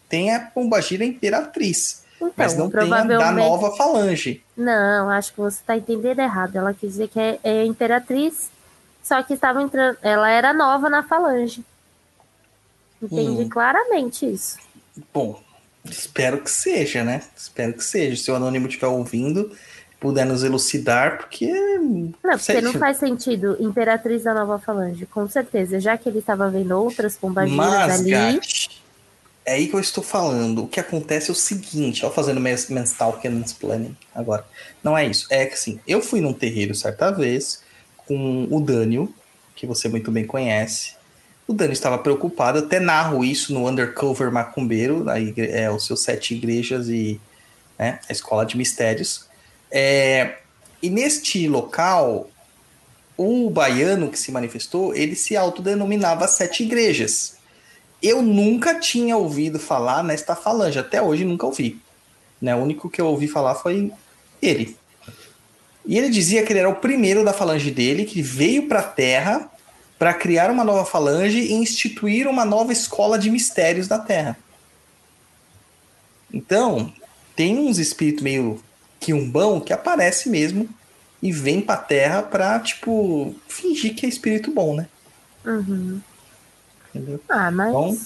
Tem 0.08 0.34
a 0.34 0.40
Pombagira 0.40 1.04
Imperatriz. 1.04 2.04
Então, 2.18 2.34
mas 2.36 2.56
não 2.56 2.70
provavelmente... 2.70 3.18
tem 3.18 3.28
a 3.28 3.32
da 3.32 3.32
Nova 3.32 3.76
Falange. 3.76 4.44
Não, 4.56 5.10
acho 5.10 5.32
que 5.32 5.40
você 5.40 5.60
está 5.60 5.78
entendendo 5.78 6.20
errado. 6.20 6.56
Ela 6.56 6.74
quis 6.74 6.92
dizer 6.92 7.08
que 7.08 7.20
é, 7.20 7.40
é 7.44 7.66
Imperatriz, 7.66 8.52
só 9.02 9.24
que 9.24 9.34
estava 9.34 9.62
entrando. 9.62 9.98
Ela 10.02 10.30
era 10.30 10.54
nova 10.54 10.90
na 10.90 11.02
Falange. 11.02 11.64
Entendi 13.02 13.44
hum. 13.44 13.50
claramente 13.50 14.30
isso. 14.30 14.58
Bom, 15.14 15.42
espero 15.86 16.42
que 16.42 16.52
seja, 16.52 17.04
né? 17.04 17.22
Espero 17.36 17.74
que 17.74 17.84
seja. 17.84 18.22
Se 18.22 18.32
o 18.32 18.36
Anônimo 18.36 18.68
estiver 18.68 18.88
ouvindo, 18.88 19.52
puder 20.00 20.26
nos 20.26 20.44
elucidar, 20.44 21.18
porque. 21.18 21.48
Não, 21.48 22.38
porque 22.38 22.62
não 22.62 22.74
faz 22.74 22.98
sentido 22.98 23.58
Imperatriz 23.60 24.24
da 24.24 24.34
Nova 24.34 24.60
Falange, 24.60 25.06
com 25.06 25.28
certeza, 25.28 25.80
já 25.80 25.98
que 25.98 26.10
ele 26.10 26.20
estava 26.20 26.50
vendo 26.50 26.72
outras 26.72 27.18
pombagiras 27.18 28.00
ali. 28.00 28.12
Gatti, 28.12 28.82
é 29.46 29.54
aí 29.54 29.68
que 29.68 29.74
eu 29.74 29.80
estou 29.80 30.04
falando. 30.04 30.64
O 30.64 30.68
que 30.68 30.80
acontece 30.80 31.30
é 31.30 31.34
o 31.34 31.36
seguinte, 31.36 32.06
ó, 32.06 32.12
fazendo 32.12 32.40
mental 32.40 33.20
que 33.20 33.28
planning 33.60 33.98
agora. 34.14 34.46
Não 34.84 34.98
é 34.98 35.06
isso. 35.06 35.28
É 35.30 35.46
que 35.46 35.54
assim, 35.54 35.80
eu 35.88 36.02
fui 36.02 36.22
num 36.22 36.34
terreiro 36.34 36.76
certa 36.76 37.12
vez 37.12 37.64
com 37.98 38.48
o 38.50 38.60
Daniel, 38.62 39.10
que 39.56 39.66
você 39.66 39.90
muito 39.90 40.12
bem 40.12 40.26
conhece. 40.26 40.99
O 41.50 41.54
Dani 41.54 41.74
estava 41.74 41.98
preocupado, 41.98 42.60
até 42.60 42.80
narro 42.80 43.26
isso 43.26 43.52
no 43.56 43.68
Undercover 43.68 44.32
Macumbeiro, 44.32 45.10
aí 45.10 45.34
é, 45.36 45.68
os 45.72 45.84
seus 45.84 46.04
sete 46.04 46.36
igrejas 46.36 46.90
e 46.90 47.20
né, 47.76 48.00
a 48.08 48.12
escola 48.12 48.46
de 48.46 48.56
mistérios. 48.56 49.26
É, 49.72 50.36
e 50.80 50.92
neste 50.92 51.48
local, 51.48 52.30
o 53.18 53.50
baiano 53.50 54.12
que 54.12 54.20
se 54.20 54.32
manifestou, 54.32 54.94
ele 54.94 55.16
se 55.16 55.36
autodenominava 55.36 56.28
Sete 56.28 56.62
Igrejas. 56.62 57.38
Eu 58.00 58.22
nunca 58.22 58.80
tinha 58.80 59.18
ouvido 59.18 59.58
falar 59.58 60.04
nesta 60.04 60.36
falange, 60.36 60.78
até 60.78 61.02
hoje 61.02 61.26
nunca 61.26 61.48
ouvi. 61.48 61.82
Né? 62.40 62.56
O 62.56 62.60
único 62.60 62.92
que 62.92 63.02
eu 63.02 63.08
ouvi 63.08 63.28
falar 63.28 63.56
foi 63.56 63.92
ele. 64.40 64.78
E 65.84 65.98
ele 65.98 66.10
dizia 66.10 66.44
que 66.44 66.54
ele 66.54 66.60
era 66.60 66.70
o 66.70 66.76
primeiro 66.76 67.26
da 67.26 67.34
falange 67.34 67.72
dele, 67.72 68.06
que 68.06 68.22
veio 68.22 68.68
para 68.68 68.82
a 68.82 68.84
Terra 68.84 69.50
para 70.00 70.14
criar 70.14 70.50
uma 70.50 70.64
nova 70.64 70.86
falange 70.86 71.40
e 71.40 71.54
instituir 71.54 72.26
uma 72.26 72.46
nova 72.46 72.72
escola 72.72 73.20
de 73.20 73.30
mistérios 73.30 73.88
da 73.88 74.00
Terra. 74.00 74.38
Então, 76.34 76.94
tem 77.36 77.60
uns 77.60 77.78
espíritos 77.78 78.24
meio 78.24 78.64
quiumbão 79.00 79.60
que 79.60 79.74
aparece 79.74 80.30
mesmo 80.30 80.70
e 81.22 81.32
vem 81.32 81.60
pra 81.60 81.76
terra 81.76 82.24
pra, 82.24 82.60
tipo, 82.60 83.36
fingir 83.48 83.94
que 83.94 84.06
é 84.06 84.10
espírito 84.10 84.52
bom, 84.52 84.76
né? 84.76 84.88
Uhum. 85.46 86.00
Entendeu? 86.90 87.20
Ah, 87.28 87.52
mas. 87.52 87.72
Bom, 87.72 87.98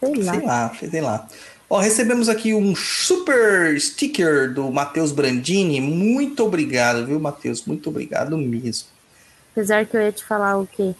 sei 0.00 0.14
lá. 0.14 0.32
Sei 0.32 0.42
lá, 0.42 0.74
sei 0.90 1.00
lá. 1.00 1.28
Ó, 1.70 1.78
recebemos 1.78 2.28
aqui 2.28 2.54
um 2.54 2.74
super 2.74 3.78
sticker 3.80 4.52
do 4.52 4.70
Matheus 4.70 5.12
Brandini. 5.12 5.80
Muito 5.80 6.44
obrigado, 6.44 7.06
viu, 7.06 7.20
Matheus? 7.20 7.64
Muito 7.64 7.90
obrigado 7.90 8.36
mesmo. 8.36 8.88
Apesar 9.58 9.84
que 9.86 9.96
eu 9.96 10.00
ia 10.00 10.12
te 10.12 10.24
falar 10.24 10.56
o 10.56 10.68
quê? 10.68 10.94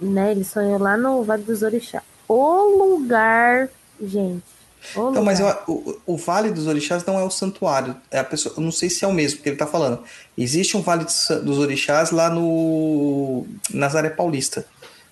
Né? 0.00 0.30
Ele 0.30 0.44
sonhou 0.44 0.78
lá 0.78 0.96
no 0.96 1.22
Vale 1.22 1.42
dos 1.42 1.60
Orixás. 1.60 2.02
O 2.26 2.96
lugar, 2.96 3.68
gente, 4.00 4.42
então, 4.90 5.22
mas 5.22 5.40
eu, 5.40 5.46
o, 5.68 6.00
o, 6.06 6.16
Vale 6.16 6.50
dos 6.50 6.66
Orixás 6.66 7.04
não 7.04 7.18
é 7.18 7.22
o 7.22 7.30
santuário. 7.30 7.94
É 8.10 8.18
a 8.18 8.24
pessoa, 8.24 8.54
eu 8.56 8.62
não 8.62 8.72
sei 8.72 8.88
se 8.88 9.04
é 9.04 9.08
o 9.08 9.12
mesmo 9.12 9.42
que 9.42 9.48
ele 9.48 9.56
está 9.56 9.66
falando. 9.66 10.02
Existe 10.38 10.74
um 10.74 10.80
Vale 10.80 11.04
dos 11.04 11.58
Orixás 11.58 12.12
lá 12.12 12.30
no 12.30 13.46
Nazaré 13.70 14.08
Paulista. 14.08 14.64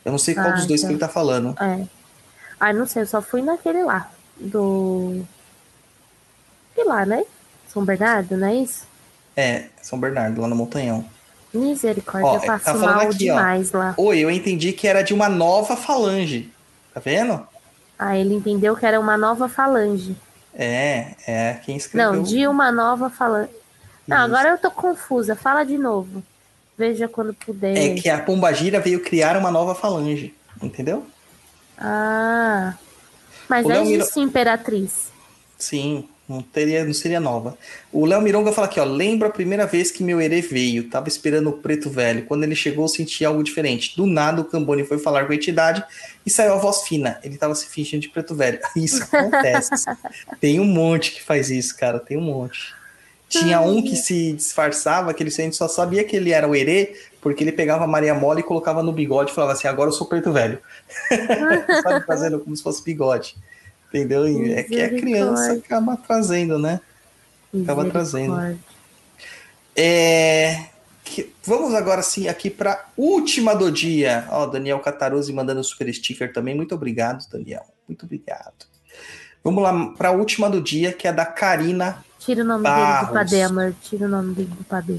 Eu 0.02 0.12
não 0.12 0.18
sei 0.18 0.34
qual 0.34 0.46
ah, 0.46 0.52
dos 0.52 0.66
dois 0.66 0.80
então. 0.80 0.88
que 0.88 0.92
ele 0.94 1.04
está 1.04 1.08
falando. 1.08 1.54
É. 1.60 1.86
Ah, 2.58 2.72
não 2.72 2.86
sei, 2.86 3.02
eu 3.02 3.06
só 3.06 3.20
fui 3.20 3.42
naquele 3.42 3.82
lá. 3.82 4.10
Do. 4.40 5.22
E 6.76 6.84
lá, 6.84 7.04
né? 7.04 7.24
São 7.68 7.84
Bernardo, 7.84 8.38
não 8.38 8.48
é 8.48 8.54
isso? 8.54 8.86
É, 9.36 9.66
São 9.82 10.00
Bernardo, 10.00 10.40
lá 10.40 10.48
no 10.48 10.56
Montanhão. 10.56 11.04
Misericórdia, 11.54 12.28
ó, 12.28 12.36
eu 12.36 12.60
tá 12.60 12.74
mal 12.74 13.00
aqui, 13.00 13.18
demais 13.18 13.72
ó. 13.74 13.78
lá. 13.78 13.94
Oi, 13.96 14.18
eu 14.18 14.30
entendi 14.30 14.72
que 14.72 14.88
era 14.88 15.02
de 15.02 15.14
uma 15.14 15.28
nova 15.28 15.76
falange. 15.76 16.50
Tá 16.92 17.00
vendo? 17.00 17.46
Ah, 17.98 18.18
ele 18.18 18.34
entendeu 18.34 18.76
que 18.76 18.84
era 18.84 18.98
uma 18.98 19.16
nova 19.16 19.48
falange. 19.48 20.16
É, 20.52 21.14
é 21.26 21.54
quem 21.64 21.76
escreveu. 21.76 22.12
Não, 22.12 22.22
de 22.22 22.46
uma 22.46 22.70
nova 22.70 23.08
falange. 23.08 23.50
Não, 24.06 24.16
Isso. 24.16 24.26
agora 24.26 24.50
eu 24.50 24.58
tô 24.58 24.70
confusa. 24.70 25.34
Fala 25.34 25.64
de 25.64 25.78
novo. 25.78 26.22
Veja 26.76 27.08
quando 27.08 27.32
puder. 27.34 27.76
É 27.76 27.94
que 27.94 28.08
a 28.08 28.18
Pombagira 28.20 28.80
veio 28.80 29.00
criar 29.00 29.36
uma 29.36 29.50
nova 29.50 29.74
falange, 29.74 30.34
entendeu? 30.60 31.06
Ah. 31.78 32.74
Mas 33.48 33.64
o 33.64 33.72
é 33.72 33.82
disso, 33.82 34.20
Imperatriz. 34.20 35.12
Sim. 35.58 36.08
Não, 36.26 36.40
teria, 36.40 36.84
não 36.84 36.94
seria 36.94 37.20
nova. 37.20 37.56
O 37.92 38.06
Léo 38.06 38.22
Mironga 38.22 38.50
fala 38.50 38.66
aqui, 38.66 38.80
ó. 38.80 38.84
Lembro 38.84 39.28
a 39.28 39.30
primeira 39.30 39.66
vez 39.66 39.90
que 39.90 40.02
meu 40.02 40.20
herê 40.20 40.40
veio. 40.40 40.88
Tava 40.88 41.06
esperando 41.06 41.50
o 41.50 41.52
preto 41.52 41.90
velho. 41.90 42.24
Quando 42.24 42.44
ele 42.44 42.54
chegou, 42.54 42.88
senti 42.88 43.24
algo 43.26 43.42
diferente. 43.42 43.94
Do 43.94 44.06
nada, 44.06 44.40
o 44.40 44.44
Cambone 44.44 44.84
foi 44.84 44.98
falar 44.98 45.26
com 45.26 45.32
a 45.32 45.34
entidade 45.34 45.84
e 46.24 46.30
saiu 46.30 46.54
a 46.54 46.56
voz 46.56 46.82
fina. 46.82 47.20
Ele 47.22 47.36
tava 47.36 47.54
se 47.54 47.66
fingindo 47.66 48.00
de 48.00 48.08
preto 48.08 48.34
velho. 48.34 48.58
Isso 48.74 49.02
acontece. 49.02 49.70
Tem 50.40 50.58
um 50.58 50.64
monte 50.64 51.12
que 51.12 51.22
faz 51.22 51.50
isso, 51.50 51.76
cara. 51.76 51.98
Tem 51.98 52.16
um 52.16 52.22
monte. 52.22 52.74
Tinha 53.28 53.60
um 53.60 53.82
que 53.82 53.96
se 53.96 54.32
disfarçava, 54.32 55.12
que 55.12 55.22
ele 55.22 55.30
a 55.30 55.32
gente 55.32 55.56
só 55.56 55.66
sabia 55.66 56.04
que 56.04 56.14
ele 56.14 56.30
era 56.30 56.48
o 56.48 56.54
Herê, 56.54 56.94
porque 57.20 57.42
ele 57.42 57.52
pegava 57.52 57.84
a 57.84 57.86
Maria 57.86 58.14
Mole 58.14 58.40
e 58.40 58.44
colocava 58.44 58.82
no 58.82 58.92
bigode 58.92 59.30
e 59.30 59.34
falava 59.34 59.54
assim: 59.54 59.66
agora 59.66 59.88
eu 59.88 59.92
sou 59.92 60.06
preto 60.06 60.32
velho. 60.32 60.58
Sabe, 61.82 62.06
fazendo 62.06 62.38
como 62.38 62.56
se 62.56 62.62
fosse 62.62 62.82
bigode. 62.84 63.36
Entendeu? 63.94 64.26
É 64.56 64.62
que 64.64 64.80
a 64.82 64.88
criança 64.88 65.52
acaba 65.52 65.96
trazendo, 65.96 66.58
né? 66.58 66.80
Acaba 67.62 67.88
trazendo. 67.88 68.58
É, 69.76 70.66
que- 71.04 71.32
vamos 71.44 71.74
agora 71.74 72.02
sim 72.02 72.28
aqui 72.28 72.50
para 72.50 72.86
última 72.96 73.54
do 73.54 73.70
dia. 73.70 74.26
Ó, 74.30 74.46
Daniel 74.46 74.80
Cataruzzi 74.80 75.32
mandando 75.32 75.62
super 75.62 75.92
sticker 75.94 76.32
também. 76.32 76.54
Muito 76.54 76.74
obrigado, 76.74 77.24
Daniel. 77.30 77.64
Muito 77.88 78.04
obrigado. 78.04 78.66
Vamos 79.42 79.62
lá 79.62 79.86
para 79.96 80.08
a 80.08 80.12
última 80.12 80.48
do 80.50 80.60
dia, 80.60 80.92
que 80.92 81.06
é 81.06 81.12
da 81.12 81.26
Karina. 81.26 82.04
Tira 82.18 82.42
o 82.42 82.44
nome 82.44 82.62
Barros. 82.64 82.88
dele 82.94 83.06
do 83.06 83.12
padê, 83.12 83.42
amor. 83.42 83.74
Tira 83.82 84.06
o 84.06 84.08
nome 84.08 84.34
dele 84.34 84.48
do 84.56 84.64
padê. 84.64 84.96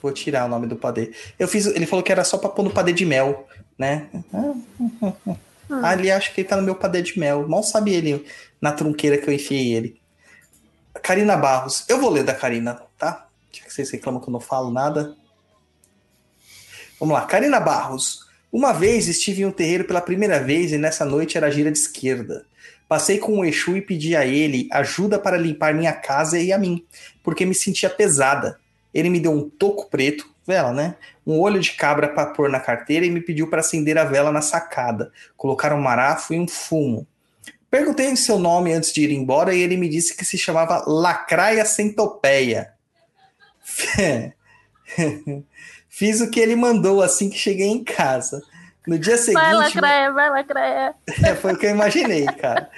Vou 0.00 0.10
tirar 0.10 0.46
o 0.46 0.48
nome 0.48 0.66
do 0.66 0.74
padê. 0.74 1.12
Eu 1.38 1.46
fiz, 1.46 1.66
ele 1.66 1.86
falou 1.86 2.02
que 2.02 2.10
era 2.10 2.24
só 2.24 2.36
para 2.38 2.48
pôr 2.48 2.64
no 2.64 2.70
padê 2.70 2.92
de 2.92 3.04
mel, 3.04 3.46
né? 3.78 4.08
Ah, 5.70 5.90
Ali 5.90 6.10
acho 6.10 6.32
que 6.34 6.40
ele 6.40 6.48
tá 6.48 6.56
no 6.56 6.62
meu 6.62 6.74
padê 6.74 7.02
de 7.02 7.18
mel. 7.18 7.48
Mal 7.48 7.62
sabe 7.62 7.92
ele 7.92 8.26
na 8.60 8.72
trunqueira 8.72 9.18
que 9.18 9.28
eu 9.28 9.34
enfiei 9.34 9.74
ele. 9.74 10.00
Karina 11.02 11.36
Barros. 11.36 11.84
Eu 11.88 12.00
vou 12.00 12.10
ler 12.10 12.24
da 12.24 12.34
Karina, 12.34 12.80
tá? 12.98 13.26
Já 13.52 13.64
que 13.64 13.72
vocês 13.72 13.90
reclamam 13.90 14.20
que 14.20 14.28
eu 14.28 14.32
não 14.32 14.40
falo 14.40 14.70
nada. 14.70 15.16
Vamos 16.98 17.14
lá. 17.14 17.26
Karina 17.26 17.58
Barros. 17.60 18.26
Uma 18.52 18.72
vez 18.72 19.08
estive 19.08 19.42
em 19.42 19.46
um 19.46 19.50
terreiro 19.50 19.84
pela 19.84 20.00
primeira 20.00 20.38
vez 20.38 20.72
e 20.72 20.78
nessa 20.78 21.04
noite 21.04 21.38
era 21.38 21.50
gira 21.50 21.72
de 21.72 21.78
esquerda. 21.78 22.44
Passei 22.86 23.16
com 23.16 23.38
o 23.38 23.44
Exu 23.44 23.78
e 23.78 23.80
pedi 23.80 24.14
a 24.14 24.26
ele 24.26 24.68
ajuda 24.70 25.18
para 25.18 25.38
limpar 25.38 25.72
minha 25.72 25.94
casa 25.94 26.38
e 26.38 26.52
a 26.52 26.58
mim, 26.58 26.84
porque 27.22 27.46
me 27.46 27.54
sentia 27.54 27.88
pesada. 27.88 28.60
Ele 28.92 29.08
me 29.08 29.18
deu 29.18 29.32
um 29.32 29.48
toco 29.48 29.88
preto, 29.88 30.28
vela, 30.46 30.72
né? 30.72 30.96
Um 31.26 31.38
olho 31.40 31.60
de 31.60 31.72
cabra 31.72 32.08
para 32.08 32.26
pôr 32.26 32.50
na 32.50 32.60
carteira 32.60 33.06
e 33.06 33.10
me 33.10 33.20
pediu 33.20 33.48
para 33.48 33.60
acender 33.60 33.96
a 33.98 34.04
vela 34.04 34.32
na 34.32 34.42
sacada, 34.42 35.12
colocar 35.36 35.72
um 35.72 35.80
marafo 35.80 36.34
e 36.34 36.40
um 36.40 36.48
fumo. 36.48 37.06
Perguntei 37.70 38.14
seu 38.16 38.38
nome 38.38 38.72
antes 38.72 38.92
de 38.92 39.02
ir 39.02 39.10
embora 39.12 39.54
e 39.54 39.60
ele 39.60 39.76
me 39.76 39.88
disse 39.88 40.14
que 40.16 40.24
se 40.24 40.36
chamava 40.36 40.84
Lacraia 40.86 41.64
Centopeia. 41.64 42.72
Fiz 45.88 46.20
o 46.20 46.30
que 46.30 46.38
ele 46.40 46.54
mandou 46.54 47.00
assim 47.02 47.30
que 47.30 47.38
cheguei 47.38 47.68
em 47.68 47.82
casa. 47.82 48.42
No 48.86 48.98
dia 48.98 49.16
seguinte. 49.16 49.42
Vai, 49.42 49.54
Lacraia, 49.54 50.12
vai, 50.12 50.30
Lacraia. 50.30 50.94
É, 51.24 51.34
foi 51.34 51.54
o 51.54 51.58
que 51.58 51.66
eu 51.66 51.70
imaginei, 51.70 52.26
cara. 52.26 52.68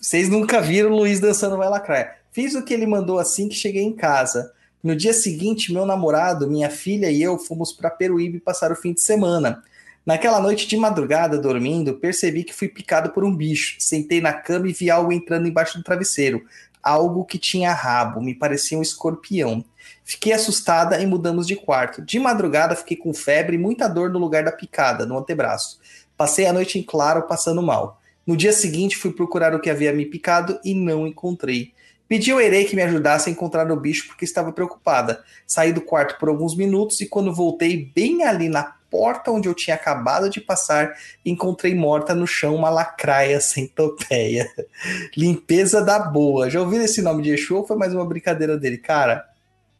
Vocês 0.00 0.28
nunca 0.28 0.60
viram 0.60 0.90
o 0.90 0.96
Luiz 0.96 1.18
dançando 1.18 1.56
Vai 1.56 1.68
Lacraia. 1.68 2.14
Fiz 2.32 2.54
o 2.54 2.64
que 2.64 2.72
ele 2.72 2.86
mandou 2.86 3.18
assim 3.18 3.48
que 3.48 3.54
cheguei 3.54 3.82
em 3.82 3.96
casa. 3.96 4.52
No 4.82 4.96
dia 4.96 5.12
seguinte, 5.12 5.72
meu 5.72 5.84
namorado, 5.84 6.48
minha 6.48 6.70
filha 6.70 7.10
e 7.10 7.22
eu 7.22 7.38
fomos 7.38 7.70
para 7.70 7.90
Peruíbe 7.90 8.40
passar 8.40 8.72
o 8.72 8.76
fim 8.76 8.94
de 8.94 9.02
semana. 9.02 9.62
Naquela 10.06 10.40
noite 10.40 10.66
de 10.66 10.74
madrugada, 10.74 11.38
dormindo, 11.38 11.98
percebi 11.98 12.44
que 12.44 12.54
fui 12.54 12.66
picado 12.66 13.10
por 13.10 13.22
um 13.22 13.34
bicho. 13.34 13.76
Sentei 13.78 14.22
na 14.22 14.32
cama 14.32 14.68
e 14.68 14.72
vi 14.72 14.90
algo 14.90 15.12
entrando 15.12 15.46
embaixo 15.46 15.76
do 15.76 15.84
travesseiro. 15.84 16.42
Algo 16.82 17.26
que 17.26 17.38
tinha 17.38 17.74
rabo, 17.74 18.22
me 18.22 18.34
parecia 18.34 18.78
um 18.78 18.82
escorpião. 18.82 19.62
Fiquei 20.02 20.32
assustada 20.32 20.98
e 20.98 21.06
mudamos 21.06 21.46
de 21.46 21.56
quarto. 21.56 22.00
De 22.00 22.18
madrugada, 22.18 22.74
fiquei 22.74 22.96
com 22.96 23.12
febre 23.12 23.56
e 23.56 23.58
muita 23.58 23.86
dor 23.86 24.08
no 24.08 24.18
lugar 24.18 24.44
da 24.44 24.50
picada, 24.50 25.04
no 25.04 25.18
antebraço. 25.18 25.78
Passei 26.16 26.46
a 26.46 26.54
noite 26.54 26.78
em 26.78 26.82
claro, 26.82 27.26
passando 27.26 27.62
mal. 27.62 28.00
No 28.26 28.34
dia 28.34 28.52
seguinte, 28.52 28.96
fui 28.96 29.12
procurar 29.12 29.54
o 29.54 29.60
que 29.60 29.68
havia 29.68 29.92
me 29.92 30.06
picado 30.06 30.58
e 30.64 30.72
não 30.72 31.06
encontrei. 31.06 31.74
Pedi 32.10 32.32
ao 32.32 32.40
Erei 32.40 32.64
que 32.64 32.74
me 32.74 32.82
ajudasse 32.82 33.28
a 33.28 33.32
encontrar 33.32 33.70
o 33.70 33.76
bicho 33.76 34.08
porque 34.08 34.24
estava 34.24 34.50
preocupada. 34.50 35.22
Saí 35.46 35.72
do 35.72 35.80
quarto 35.80 36.18
por 36.18 36.28
alguns 36.28 36.56
minutos 36.56 37.00
e 37.00 37.06
quando 37.06 37.32
voltei, 37.32 37.88
bem 37.94 38.24
ali 38.24 38.48
na 38.48 38.64
porta 38.90 39.30
onde 39.30 39.48
eu 39.48 39.54
tinha 39.54 39.76
acabado 39.76 40.28
de 40.28 40.40
passar, 40.40 40.92
encontrei 41.24 41.72
morta 41.72 42.12
no 42.12 42.26
chão 42.26 42.56
uma 42.56 42.68
lacraia 42.68 43.40
centopeia. 43.40 44.50
Limpeza 45.16 45.84
da 45.84 46.00
boa. 46.00 46.50
Já 46.50 46.60
ouviram 46.60 46.84
esse 46.84 47.00
nome 47.00 47.22
de 47.22 47.30
Exu 47.30 47.58
ou 47.58 47.64
foi 47.64 47.76
mais 47.76 47.94
uma 47.94 48.04
brincadeira 48.04 48.58
dele? 48.58 48.78
Cara, 48.78 49.24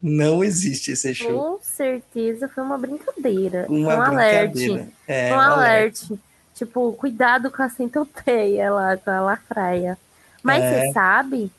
não 0.01 0.45
existe 0.45 0.93
esse 0.93 1.11
Exu. 1.11 1.27
Com 1.27 1.59
certeza 1.61 2.49
foi 2.49 2.63
uma 2.63 2.79
brincadeira. 2.79 3.67
Uma 3.69 3.97
um 3.97 4.03
alerte. 4.03 4.53
brincadeira. 4.53 4.89
É, 5.09 5.33
um 5.33 5.37
um 5.37 5.41
alerte. 5.41 6.21
Tipo, 6.55 6.93
cuidado 6.93 7.51
com 7.51 7.61
a 7.61 7.69
centopeia 7.69 8.71
lá, 8.71 8.97
com 8.97 9.11
a 9.11 9.21
lacraia. 9.21 9.99
Mas 10.45 10.63
É. 10.63 10.87
você 10.87 10.93
sabe 10.93 11.51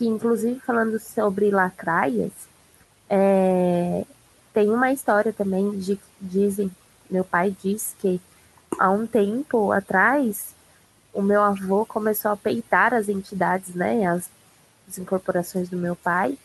que, 0.00 0.06
inclusive, 0.06 0.58
falando 0.60 0.98
sobre 0.98 1.50
lacraias, 1.50 2.32
é, 3.06 4.02
tem 4.54 4.70
uma 4.70 4.90
história 4.90 5.30
também 5.30 5.78
de 5.78 6.00
dizem, 6.18 6.70
meu 7.10 7.22
pai 7.22 7.54
diz 7.62 7.94
que 8.00 8.18
há 8.78 8.90
um 8.90 9.06
tempo 9.06 9.70
atrás 9.70 10.54
o 11.12 11.20
meu 11.20 11.42
avô 11.42 11.84
começou 11.84 12.30
a 12.30 12.36
peitar 12.36 12.94
as 12.94 13.10
entidades, 13.10 13.74
né? 13.74 14.06
As, 14.06 14.30
as 14.88 14.96
incorporações 14.96 15.68
do 15.68 15.76
meu 15.76 15.94
pai. 15.94 16.38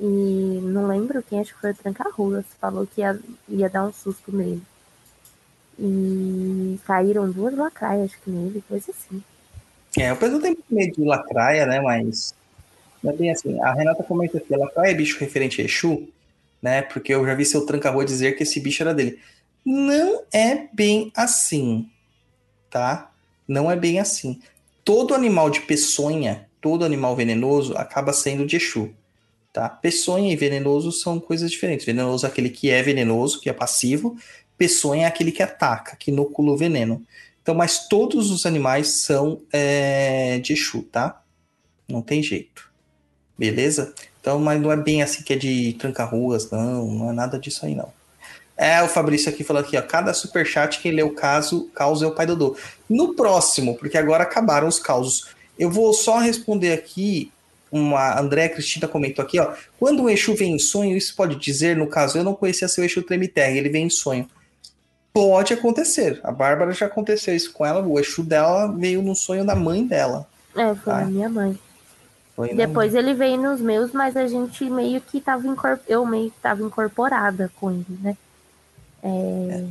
E 0.00 0.60
não 0.64 0.88
lembro 0.88 1.22
quem, 1.22 1.38
acho 1.38 1.54
que 1.54 1.60
foi 1.60 1.70
o 1.70 1.76
Tranca-Rulas, 1.76 2.46
falou 2.60 2.84
que 2.84 3.00
ia, 3.00 3.16
ia 3.48 3.70
dar 3.70 3.84
um 3.84 3.92
susto 3.92 4.34
nele. 4.34 4.62
E 5.78 6.80
caíram 6.84 7.30
duas 7.30 7.56
lacraias, 7.56 8.10
acho 8.10 8.20
que 8.22 8.30
nele, 8.30 8.60
coisa 8.68 8.90
assim. 8.90 9.22
É, 9.96 10.12
o 10.12 10.16
pessoal 10.16 10.40
tem 10.40 10.58
medo 10.68 10.96
de 10.96 11.04
lacraia, 11.04 11.64
né? 11.64 11.80
Mas 11.80 12.34
é 13.04 13.12
bem 13.12 13.30
assim. 13.30 13.60
A 13.60 13.72
Renata 13.72 14.02
comenta 14.02 14.38
aqui, 14.38 14.54
lacraia 14.56 14.90
é 14.90 14.94
bicho 14.94 15.18
referente 15.20 15.60
a 15.60 15.64
Exu, 15.64 16.08
né? 16.60 16.82
Porque 16.82 17.14
eu 17.14 17.24
já 17.24 17.34
vi 17.34 17.44
seu 17.44 17.64
tranca-rua 17.64 18.04
dizer 18.04 18.36
que 18.36 18.42
esse 18.42 18.60
bicho 18.60 18.82
era 18.82 18.94
dele. 18.94 19.18
Não 19.64 20.22
é 20.32 20.68
bem 20.72 21.12
assim, 21.14 21.88
tá? 22.70 23.10
Não 23.46 23.70
é 23.70 23.76
bem 23.76 24.00
assim. 24.00 24.40
Todo 24.84 25.14
animal 25.14 25.50
de 25.50 25.60
peçonha, 25.60 26.48
todo 26.60 26.84
animal 26.84 27.14
venenoso, 27.14 27.76
acaba 27.76 28.12
sendo 28.12 28.46
de 28.46 28.56
Exu, 28.56 28.94
tá? 29.52 29.68
Peçonha 29.68 30.32
e 30.32 30.36
venenoso 30.36 30.90
são 30.90 31.20
coisas 31.20 31.50
diferentes. 31.50 31.86
Venenoso 31.86 32.26
é 32.26 32.28
aquele 32.28 32.50
que 32.50 32.70
é 32.70 32.82
venenoso, 32.82 33.40
que 33.40 33.48
é 33.48 33.52
passivo. 33.52 34.16
Peçonha 34.56 35.04
é 35.04 35.06
aquele 35.06 35.30
que 35.30 35.42
ataca, 35.42 35.96
que 35.96 36.10
inocula 36.10 36.52
o 36.52 36.56
veneno. 36.56 37.04
Então, 37.42 37.54
mas 37.54 37.88
todos 37.88 38.30
os 38.30 38.44
animais 38.44 39.02
são 39.02 39.40
é, 39.52 40.38
de 40.38 40.52
Exu, 40.52 40.82
tá? 40.82 41.22
Não 41.88 42.02
tem 42.02 42.22
jeito. 42.22 42.67
Beleza? 43.38 43.94
Então, 44.20 44.40
mas 44.40 44.60
não 44.60 44.72
é 44.72 44.76
bem 44.76 45.02
assim 45.02 45.22
que 45.22 45.32
é 45.32 45.36
de 45.36 45.74
tranca-ruas, 45.74 46.50
não. 46.50 46.86
Não 46.86 47.10
é 47.10 47.12
nada 47.12 47.38
disso 47.38 47.64
aí, 47.64 47.74
não. 47.74 47.92
É, 48.56 48.82
o 48.82 48.88
Fabrício 48.88 49.30
aqui 49.30 49.44
falou 49.44 49.62
aqui, 49.62 49.76
ó. 49.76 49.82
Cada 49.82 50.12
superchat 50.12 50.80
quem 50.80 50.90
lê 50.90 51.02
o 51.02 51.14
caso, 51.14 51.70
caos 51.72 52.02
é 52.02 52.06
o 52.06 52.10
pai 52.10 52.26
Dodô. 52.26 52.56
No 52.90 53.14
próximo, 53.14 53.76
porque 53.78 53.96
agora 53.96 54.24
acabaram 54.24 54.66
os 54.66 54.80
causos. 54.80 55.28
Eu 55.56 55.70
vou 55.70 55.92
só 55.94 56.18
responder 56.18 56.72
aqui. 56.72 57.30
Uma 57.70 58.00
a 58.00 58.20
Andréa 58.20 58.48
Cristina 58.48 58.88
comentou 58.88 59.24
aqui, 59.24 59.38
ó. 59.38 59.52
Quando 59.78 60.02
um 60.02 60.10
Exu 60.10 60.34
vem 60.34 60.54
em 60.54 60.58
sonho, 60.58 60.96
isso 60.96 61.14
pode 61.14 61.36
dizer, 61.36 61.76
no 61.76 61.86
caso, 61.86 62.18
eu 62.18 62.24
não 62.24 62.34
conhecia 62.34 62.66
seu 62.66 62.84
Exu 62.84 63.02
Tremiterra, 63.02 63.52
ele 63.52 63.68
vem 63.68 63.86
em 63.86 63.90
sonho. 63.90 64.28
Pode 65.12 65.52
acontecer. 65.52 66.18
A 66.24 66.32
Bárbara 66.32 66.72
já 66.72 66.86
aconteceu 66.86 67.36
isso 67.36 67.52
com 67.52 67.64
ela. 67.64 67.86
O 67.86 68.00
Exu 68.00 68.24
dela 68.24 68.66
veio 68.72 69.02
no 69.02 69.14
sonho 69.14 69.44
da 69.44 69.54
mãe 69.54 69.86
dela. 69.86 70.26
É, 70.56 70.74
foi 70.74 70.92
a 70.92 71.04
minha 71.04 71.28
mãe. 71.28 71.58
Foi 72.38 72.54
na 72.54 72.66
Depois 72.66 72.94
ele 72.94 73.14
veio 73.14 73.36
nos 73.36 73.60
meus, 73.60 73.90
mas 73.90 74.16
a 74.16 74.28
gente 74.28 74.70
meio 74.70 75.00
que 75.00 75.20
tava. 75.20 75.42
Eu 75.88 76.06
meio 76.06 76.30
que 76.30 76.38
tava 76.38 76.62
incorporada 76.62 77.50
com 77.56 77.72
ele, 77.72 77.98
né? 78.00 78.16
É, 79.02 79.66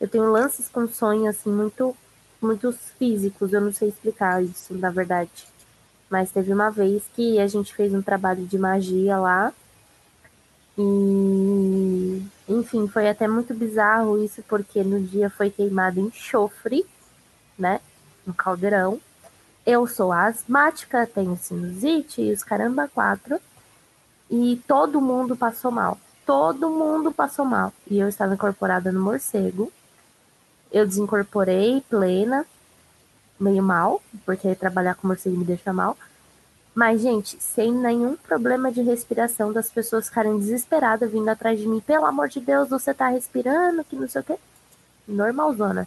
Eu 0.00 0.08
tenho 0.08 0.32
lances 0.32 0.70
com 0.70 0.88
sonho, 0.88 1.28
assim, 1.28 1.50
muito, 1.50 1.94
muitos 2.40 2.76
físicos. 2.98 3.52
Eu 3.52 3.60
não 3.60 3.74
sei 3.74 3.90
explicar 3.90 4.42
isso, 4.42 4.72
na 4.72 4.88
verdade. 4.88 5.46
Mas 6.08 6.30
teve 6.30 6.50
uma 6.50 6.70
vez 6.70 7.02
que 7.14 7.38
a 7.38 7.46
gente 7.46 7.74
fez 7.74 7.92
um 7.92 8.00
trabalho 8.00 8.46
de 8.46 8.56
magia 8.56 9.18
lá. 9.18 9.52
E, 10.78 12.22
enfim, 12.48 12.88
foi 12.88 13.06
até 13.06 13.28
muito 13.28 13.52
bizarro 13.52 14.24
isso, 14.24 14.42
porque 14.48 14.82
no 14.82 14.98
dia 14.98 15.28
foi 15.28 15.50
queimado 15.50 16.00
enxofre, 16.00 16.86
né? 17.58 17.82
No 18.26 18.32
caldeirão. 18.32 18.98
Eu 19.64 19.86
sou 19.86 20.12
asmática, 20.12 21.06
tenho 21.06 21.36
sinusite 21.36 22.20
e 22.20 22.32
os 22.32 22.42
caramba 22.42 22.88
quatro. 22.88 23.40
E 24.28 24.60
todo 24.66 25.00
mundo 25.00 25.36
passou 25.36 25.70
mal. 25.70 25.98
Todo 26.26 26.68
mundo 26.68 27.12
passou 27.12 27.44
mal. 27.44 27.72
E 27.88 27.98
eu 27.98 28.08
estava 28.08 28.34
incorporada 28.34 28.90
no 28.90 29.00
morcego. 29.00 29.72
Eu 30.72 30.86
desincorporei 30.86 31.80
plena, 31.88 32.44
meio 33.38 33.62
mal, 33.62 34.02
porque 34.24 34.54
trabalhar 34.54 34.94
com 34.94 35.06
morcego 35.06 35.36
me 35.36 35.44
deixa 35.44 35.72
mal. 35.72 35.96
Mas, 36.74 37.02
gente, 37.02 37.36
sem 37.40 37.70
nenhum 37.70 38.16
problema 38.16 38.72
de 38.72 38.80
respiração 38.80 39.52
das 39.52 39.68
pessoas 39.68 40.08
ficarem 40.08 40.38
desesperadas 40.38 41.10
vindo 41.10 41.28
atrás 41.28 41.60
de 41.60 41.68
mim. 41.68 41.80
Pelo 41.80 42.06
amor 42.06 42.28
de 42.28 42.40
Deus, 42.40 42.70
você 42.70 42.94
tá 42.94 43.08
respirando, 43.08 43.84
que 43.84 43.94
não 43.94 44.08
sei 44.08 44.22
o 44.22 44.24
quê. 44.24 44.38
Normalzona. 45.06 45.86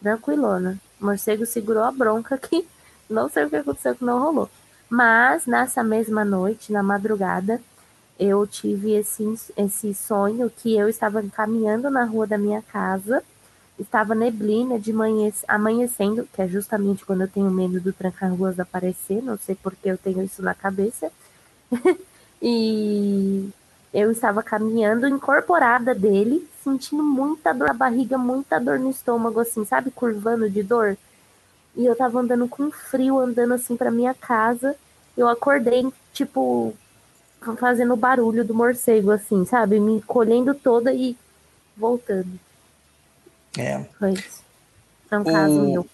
Tranquilona. 0.00 0.78
O 1.00 1.06
morcego 1.06 1.46
segurou 1.46 1.82
a 1.82 1.90
bronca 1.90 2.36
que 2.36 2.68
não 3.12 3.28
sei 3.28 3.44
o 3.44 3.50
que 3.50 3.56
aconteceu 3.56 3.94
que 3.94 4.04
não 4.04 4.20
rolou. 4.20 4.50
Mas, 4.88 5.46
nessa 5.46 5.82
mesma 5.82 6.24
noite, 6.24 6.72
na 6.72 6.82
madrugada, 6.82 7.60
eu 8.18 8.46
tive 8.46 8.92
esse, 8.92 9.24
esse 9.56 9.94
sonho 9.94 10.50
que 10.50 10.76
eu 10.76 10.88
estava 10.88 11.22
caminhando 11.22 11.90
na 11.90 12.04
rua 12.04 12.26
da 12.26 12.36
minha 12.36 12.60
casa, 12.60 13.22
estava 13.78 14.14
neblina 14.14 14.78
de 14.78 14.92
manhã, 14.92 15.32
amanhecendo, 15.48 16.28
que 16.32 16.42
é 16.42 16.48
justamente 16.48 17.04
quando 17.04 17.22
eu 17.22 17.28
tenho 17.28 17.50
medo 17.50 17.80
do 17.80 17.92
tranca-ruas 17.92 18.60
aparecer, 18.60 19.22
não 19.22 19.38
sei 19.38 19.54
porque 19.54 19.90
eu 19.90 19.96
tenho 19.96 20.22
isso 20.22 20.42
na 20.42 20.54
cabeça. 20.54 21.10
e 22.42 23.48
eu 23.92 24.10
estava 24.10 24.42
caminhando 24.42 25.08
incorporada 25.08 25.94
dele, 25.94 26.46
sentindo 26.62 27.02
muita 27.02 27.52
dor 27.52 27.68
na 27.68 27.74
barriga, 27.74 28.18
muita 28.18 28.58
dor 28.58 28.78
no 28.78 28.90
estômago, 28.90 29.40
assim, 29.40 29.64
sabe, 29.64 29.90
curvando 29.90 30.48
de 30.50 30.62
dor. 30.62 30.96
E 31.76 31.84
eu 31.86 31.94
tava 31.96 32.20
andando 32.20 32.48
com 32.48 32.70
frio, 32.70 33.18
andando 33.18 33.54
assim 33.54 33.76
para 33.76 33.90
minha 33.90 34.14
casa. 34.14 34.74
Eu 35.16 35.28
acordei, 35.28 35.86
tipo, 36.12 36.74
fazendo 37.58 37.94
o 37.94 37.96
barulho 37.96 38.44
do 38.44 38.54
morcego, 38.54 39.10
assim, 39.10 39.44
sabe? 39.44 39.78
Me 39.80 40.00
colhendo 40.02 40.54
toda 40.54 40.92
e 40.92 41.16
voltando. 41.76 42.38
É. 43.58 43.84
Foi 43.98 44.12
isso. 44.12 44.42
É 45.10 45.18
um 45.18 45.24
caso 45.24 45.60
O- 45.60 45.66
meu. 45.70 45.86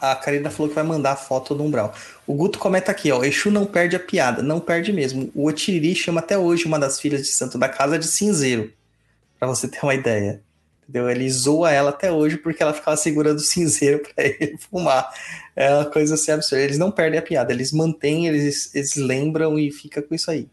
A 0.00 0.16
Karina 0.16 0.50
falou 0.50 0.68
que 0.68 0.74
vai 0.74 0.82
mandar 0.82 1.12
a 1.12 1.16
foto 1.16 1.54
do 1.54 1.62
umbral. 1.62 1.94
O 2.26 2.34
Guto 2.34 2.58
comenta 2.58 2.90
aqui, 2.90 3.12
ó. 3.12 3.22
Exu 3.22 3.52
não 3.52 3.64
perde 3.64 3.94
a 3.94 4.00
piada. 4.00 4.42
Não 4.42 4.58
perde 4.58 4.92
mesmo. 4.92 5.30
O 5.32 5.46
Otiriri 5.46 5.94
chama 5.94 6.18
até 6.18 6.36
hoje 6.36 6.64
uma 6.64 6.78
das 6.78 6.98
filhas 7.00 7.22
de 7.22 7.28
santo 7.28 7.56
da 7.56 7.68
casa 7.68 7.96
de 7.96 8.06
cinzeiro. 8.06 8.72
Pra 9.38 9.46
você 9.46 9.68
ter 9.68 9.80
uma 9.84 9.94
ideia. 9.94 10.42
Entendeu? 10.90 11.08
Ele 11.08 11.30
zoa 11.30 11.70
ela 11.70 11.90
até 11.90 12.10
hoje 12.10 12.36
porque 12.36 12.60
ela 12.60 12.74
ficava 12.74 12.96
segurando 12.96 13.36
o 13.36 13.42
cinzeiro 13.42 14.02
pra 14.12 14.24
ele 14.24 14.58
fumar. 14.58 15.08
É 15.54 15.72
uma 15.72 15.84
coisa 15.84 16.14
assim 16.14 16.32
absurda. 16.32 16.64
Eles 16.64 16.78
não 16.78 16.90
perdem 16.90 17.20
a 17.20 17.22
piada. 17.22 17.52
Eles 17.52 17.72
mantêm, 17.72 18.26
eles, 18.26 18.74
eles 18.74 18.96
lembram 18.96 19.56
e 19.56 19.70
fica 19.70 20.02
com 20.02 20.12
isso 20.12 20.28
aí. 20.28 20.48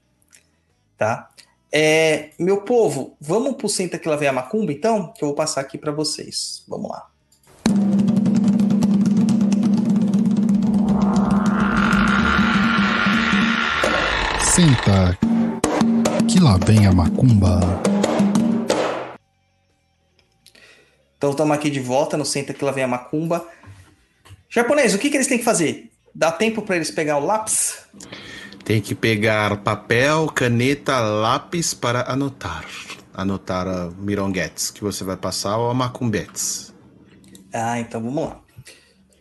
Tá? 0.95 1.29
É, 1.71 2.29
meu 2.37 2.61
povo, 2.61 3.17
vamos 3.19 3.55
pro 3.55 3.67
Senta 3.67 3.97
que 3.97 4.07
lá 4.07 4.15
vem 4.15 4.27
a 4.27 4.33
macumba, 4.33 4.71
então? 4.71 5.11
Que 5.11 5.23
eu 5.23 5.29
vou 5.29 5.35
passar 5.35 5.61
aqui 5.61 5.75
pra 5.75 5.91
vocês. 5.91 6.63
Vamos 6.67 6.91
lá. 6.91 7.09
Senta, 14.43 15.17
que 16.27 16.39
lá 16.39 16.57
vem 16.57 16.85
a 16.85 16.91
macumba. 16.91 17.59
Então 21.17 21.31
estamos 21.31 21.55
aqui 21.55 21.69
de 21.69 21.79
volta 21.79 22.15
no 22.15 22.25
Senta 22.25 22.53
que 22.53 22.63
lá 22.63 22.71
vem 22.71 22.83
a 22.83 22.87
macumba. 22.87 23.47
Japonês, 24.49 24.93
o 24.93 24.99
que, 24.99 25.09
que 25.09 25.17
eles 25.17 25.27
têm 25.27 25.39
que 25.39 25.43
fazer? 25.43 25.89
Dá 26.13 26.31
tempo 26.31 26.61
para 26.61 26.75
eles 26.75 26.91
pegar 26.91 27.17
o 27.17 27.25
lápis? 27.25 27.79
Tem 28.63 28.81
que 28.81 28.93
pegar 28.93 29.57
papel, 29.63 30.27
caneta, 30.27 30.99
lápis 30.99 31.73
para 31.73 32.11
anotar. 32.11 32.65
Anotar 33.13 33.67
a 33.67 33.89
mironguetes 33.97 34.69
que 34.69 34.83
você 34.83 35.03
vai 35.03 35.17
passar 35.17 35.57
ou 35.57 35.69
a 35.69 35.73
macumbetes. 35.73 36.73
Ah, 37.51 37.79
então 37.79 38.01
vamos 38.01 38.23
lá. 38.23 38.39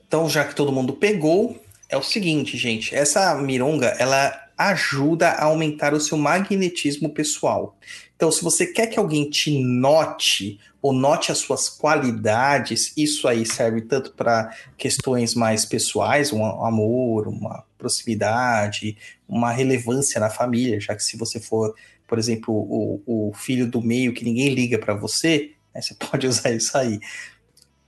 Então, 0.07 0.29
já 0.29 0.45
que 0.45 0.55
todo 0.55 0.73
mundo 0.73 0.93
pegou, 0.93 1.61
é 1.89 1.97
o 1.97 2.03
seguinte, 2.03 2.59
gente. 2.59 2.95
Essa 2.95 3.35
mironga, 3.37 3.89
ela 3.99 4.39
ajuda 4.57 5.29
a 5.31 5.45
aumentar 5.45 5.95
o 5.95 6.01
seu 6.01 6.17
magnetismo 6.17 7.11
pessoal. 7.11 7.77
Então, 8.15 8.31
se 8.31 8.43
você 8.43 8.67
quer 8.67 8.87
que 8.87 8.99
alguém 8.99 9.29
te 9.29 9.63
note 9.63 10.59
ou 10.87 10.93
note 10.93 11.33
as 11.33 11.39
suas 11.39 11.69
qualidades, 11.69 12.93
isso 12.97 13.27
aí 13.27 13.45
serve 13.45 13.81
tanto 13.81 14.13
para 14.13 14.57
questões 14.79 15.35
mais 15.35 15.65
pessoais, 15.65 16.33
um 16.33 16.45
amor, 16.45 17.27
uma 17.27 17.65
proximidade, 17.77 18.97
uma 19.29 19.51
relevância 19.51 20.21
na 20.21 20.31
família, 20.31 20.79
já 20.79 20.95
que 20.95 21.03
se 21.03 21.17
você 21.17 21.41
for, 21.41 21.75
por 22.07 22.21
exemplo, 22.21 22.55
o, 22.55 23.03
o 23.05 23.33
filho 23.35 23.67
do 23.67 23.83
meio 23.83 24.15
que 24.15 24.25
ninguém 24.25 24.55
liga 24.55 24.79
para 24.79 24.95
você, 24.95 25.51
né, 25.75 25.83
você 25.83 25.93
pode 25.99 26.25
usar 26.29 26.53
isso 26.53 26.79
aí 26.79 27.01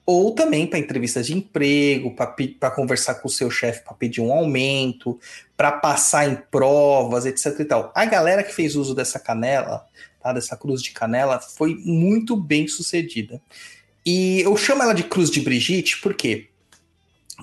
ou 0.04 0.32
também 0.34 0.66
para 0.66 0.78
entrevistas 0.78 1.26
de 1.26 1.34
emprego, 1.34 2.16
para 2.58 2.70
conversar 2.70 3.16
com 3.16 3.28
o 3.28 3.30
seu 3.30 3.50
chefe 3.50 3.84
para 3.84 3.92
pedir 3.92 4.22
um 4.22 4.32
aumento, 4.32 5.20
para 5.54 5.70
passar 5.70 6.26
em 6.26 6.34
provas, 6.34 7.26
etc 7.26 7.60
e 7.60 7.64
tal. 7.66 7.92
A 7.94 8.06
galera 8.06 8.42
que 8.42 8.54
fez 8.54 8.74
uso 8.74 8.94
dessa 8.94 9.20
canela, 9.20 9.84
tá, 10.28 10.32
dessa 10.34 10.56
cruz 10.56 10.82
de 10.82 10.90
canela, 10.90 11.40
foi 11.40 11.74
muito 11.84 12.36
bem 12.36 12.66
sucedida. 12.68 13.40
E 14.04 14.40
eu 14.40 14.56
chamo 14.56 14.82
ela 14.82 14.94
de 14.94 15.04
cruz 15.04 15.30
de 15.30 15.40
Brigitte 15.40 16.00
porque 16.00 16.48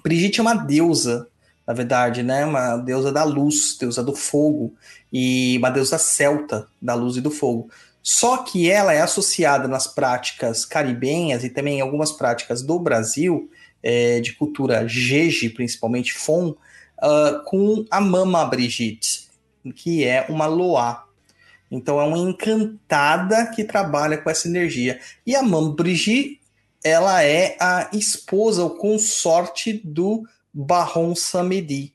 Brigitte 0.04 0.40
é 0.40 0.44
uma 0.44 0.56
deusa, 0.56 1.28
na 1.68 1.74
verdade, 1.74 2.24
né, 2.24 2.46
uma 2.46 2.78
deusa 2.78 3.12
da 3.12 3.24
luz, 3.24 3.78
deusa 3.80 4.04
do 4.04 4.16
fogo 4.16 4.74
e 5.12 5.58
uma 5.58 5.70
deusa 5.70 5.98
celta 5.98 6.68
da 6.82 6.94
luz 6.94 7.18
e 7.18 7.22
do 7.22 7.32
fogo. 7.32 7.70
Só 8.04 8.38
que 8.38 8.70
ela 8.70 8.94
é 8.94 9.02
associada 9.02 9.68
nas 9.68 9.88
práticas 9.88 10.64
caribenhas 10.64 11.44
e 11.44 11.50
também 11.50 11.80
em 11.80 11.82
algumas 11.82 12.12
práticas 12.12 12.62
do 12.62 12.78
Brasil, 12.78 13.50
é, 13.82 14.20
de 14.20 14.34
cultura 14.34 14.88
jeje, 14.88 15.50
principalmente 15.50 16.14
Fon, 16.14 16.50
uh, 16.50 17.44
com 17.46 17.86
a 17.90 18.00
Mama 18.00 18.46
Brigitte, 18.46 19.28
que 19.76 20.04
é 20.04 20.26
uma 20.30 20.46
Loa. 20.46 21.05
Então 21.76 22.00
é 22.00 22.04
uma 22.04 22.18
encantada 22.18 23.46
que 23.48 23.64
trabalha 23.64 24.18
com 24.18 24.30
essa 24.30 24.48
energia. 24.48 25.00
E 25.26 25.36
a 25.36 25.44
Mama 25.44 25.74
Brigitte, 25.76 26.42
ela 26.84 27.24
é 27.24 27.58
a 27.60 27.90
esposa, 27.94 28.64
o 28.64 28.72
consorte 28.72 29.74
do 29.84 30.24
Baron 30.54 31.16
Samedi, 31.16 31.94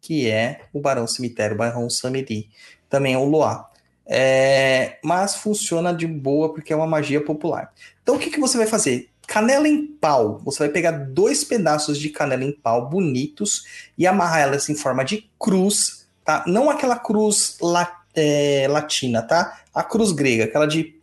que 0.00 0.28
é 0.28 0.62
o 0.72 0.80
Barão 0.80 1.06
Cemitério 1.06 1.56
Baron 1.56 1.88
Samedi. 1.88 2.50
Também 2.88 3.14
é 3.14 3.18
o 3.18 3.24
Loa. 3.24 3.68
É, 4.10 4.98
mas 5.04 5.36
funciona 5.36 5.92
de 5.92 6.06
boa 6.06 6.52
porque 6.52 6.72
é 6.72 6.76
uma 6.76 6.86
magia 6.86 7.22
popular. 7.22 7.72
Então 8.02 8.16
o 8.16 8.18
que, 8.18 8.30
que 8.30 8.40
você 8.40 8.56
vai 8.56 8.66
fazer? 8.66 9.10
Canela 9.26 9.68
em 9.68 9.86
pau. 9.86 10.40
Você 10.44 10.60
vai 10.60 10.68
pegar 10.70 10.92
dois 10.92 11.44
pedaços 11.44 11.98
de 11.98 12.08
canela 12.08 12.42
em 12.42 12.52
pau 12.52 12.88
bonitos 12.88 13.64
e 13.98 14.06
amarrar 14.06 14.40
elas 14.40 14.68
em 14.70 14.74
forma 14.74 15.04
de 15.04 15.30
cruz, 15.38 16.08
tá? 16.24 16.42
Não 16.46 16.70
aquela 16.70 16.98
cruz 16.98 17.58
la, 17.60 17.97
é, 18.14 18.66
latina, 18.68 19.22
tá? 19.22 19.60
A 19.74 19.82
cruz 19.82 20.12
grega, 20.12 20.44
aquela 20.44 20.66
de 20.66 20.94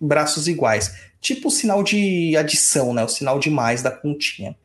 braços 0.00 0.48
iguais. 0.48 0.94
Tipo 1.20 1.48
o 1.48 1.50
sinal 1.50 1.82
de 1.82 2.36
adição, 2.36 2.94
né? 2.94 3.04
O 3.04 3.08
sinal 3.08 3.38
de 3.38 3.50
mais 3.50 3.82
da 3.82 3.90
pontinha. 3.90 4.56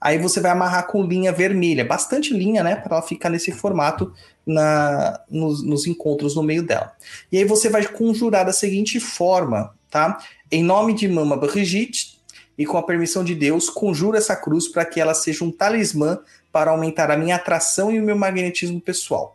Aí 0.00 0.18
você 0.18 0.38
vai 0.38 0.50
amarrar 0.50 0.86
com 0.86 1.02
linha 1.02 1.32
vermelha, 1.32 1.84
bastante 1.84 2.34
linha, 2.34 2.62
né? 2.62 2.76
Para 2.76 2.96
ela 2.96 3.06
ficar 3.06 3.30
nesse 3.30 3.50
formato 3.50 4.12
na, 4.46 5.20
nos, 5.30 5.64
nos, 5.64 5.86
encontros 5.86 6.36
no 6.36 6.42
meio 6.42 6.62
dela. 6.62 6.92
E 7.32 7.38
aí 7.38 7.44
você 7.44 7.68
vai 7.68 7.86
conjurar 7.86 8.44
da 8.44 8.52
seguinte 8.52 9.00
forma, 9.00 9.74
tá? 9.90 10.18
Em 10.52 10.62
nome 10.62 10.92
de 10.92 11.08
Mama 11.08 11.36
Brigitte 11.36 12.20
e 12.56 12.66
com 12.66 12.76
a 12.76 12.82
permissão 12.82 13.24
de 13.24 13.34
Deus, 13.34 13.70
conjuro 13.70 14.16
essa 14.16 14.36
cruz 14.36 14.68
para 14.68 14.84
que 14.84 15.00
ela 15.00 15.14
seja 15.14 15.44
um 15.44 15.50
talismã 15.50 16.20
para 16.52 16.70
aumentar 16.70 17.10
a 17.10 17.16
minha 17.16 17.36
atração 17.36 17.90
e 17.90 17.98
o 17.98 18.02
meu 18.02 18.16
magnetismo 18.16 18.80
pessoal. 18.80 19.33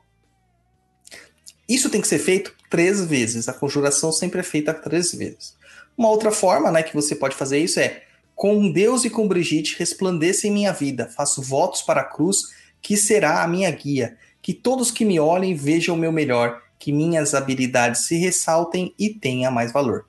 Isso 1.70 1.90
tem 1.90 2.02
que 2.02 2.08
ser 2.08 2.18
feito 2.18 2.52
três 2.68 3.06
vezes. 3.06 3.48
A 3.48 3.54
conjuração 3.54 4.12
sempre 4.12 4.40
é 4.40 4.44
feita 4.44 4.74
três 4.74 5.12
vezes. 5.12 5.56
Uma 5.96 6.10
outra 6.10 6.32
forma, 6.32 6.72
né, 6.72 6.82
que 6.82 6.96
você 6.96 7.16
pode 7.16 7.36
fazer 7.36 7.60
isso 7.60 7.80
é 7.80 8.02
com 8.36 8.72
Deus 8.72 9.06
e 9.06 9.10
com 9.10 9.28
Brigitte 9.28 9.78
resplandeça 9.78 10.48
em 10.48 10.52
minha 10.52 10.74
vida. 10.74 11.08
Faço 11.16 11.42
votos 11.42 11.84
para 11.84 12.02
a 12.02 12.06
cruz, 12.06 12.38
que 12.82 12.98
será 12.98 13.44
a 13.44 13.48
minha 13.48 13.70
guia. 13.70 14.18
Que 14.42 14.54
todos 14.54 14.90
que 14.90 15.06
me 15.06 15.20
olhem 15.20 15.54
vejam 15.54 15.94
o 15.94 15.98
meu 15.98 16.12
melhor, 16.12 16.62
que 16.80 16.92
minhas 16.92 17.36
habilidades 17.36 18.06
se 18.08 18.16
ressaltem 18.16 18.96
e 18.98 19.10
tenha 19.10 19.52
mais 19.52 19.72
valor. 19.72 20.06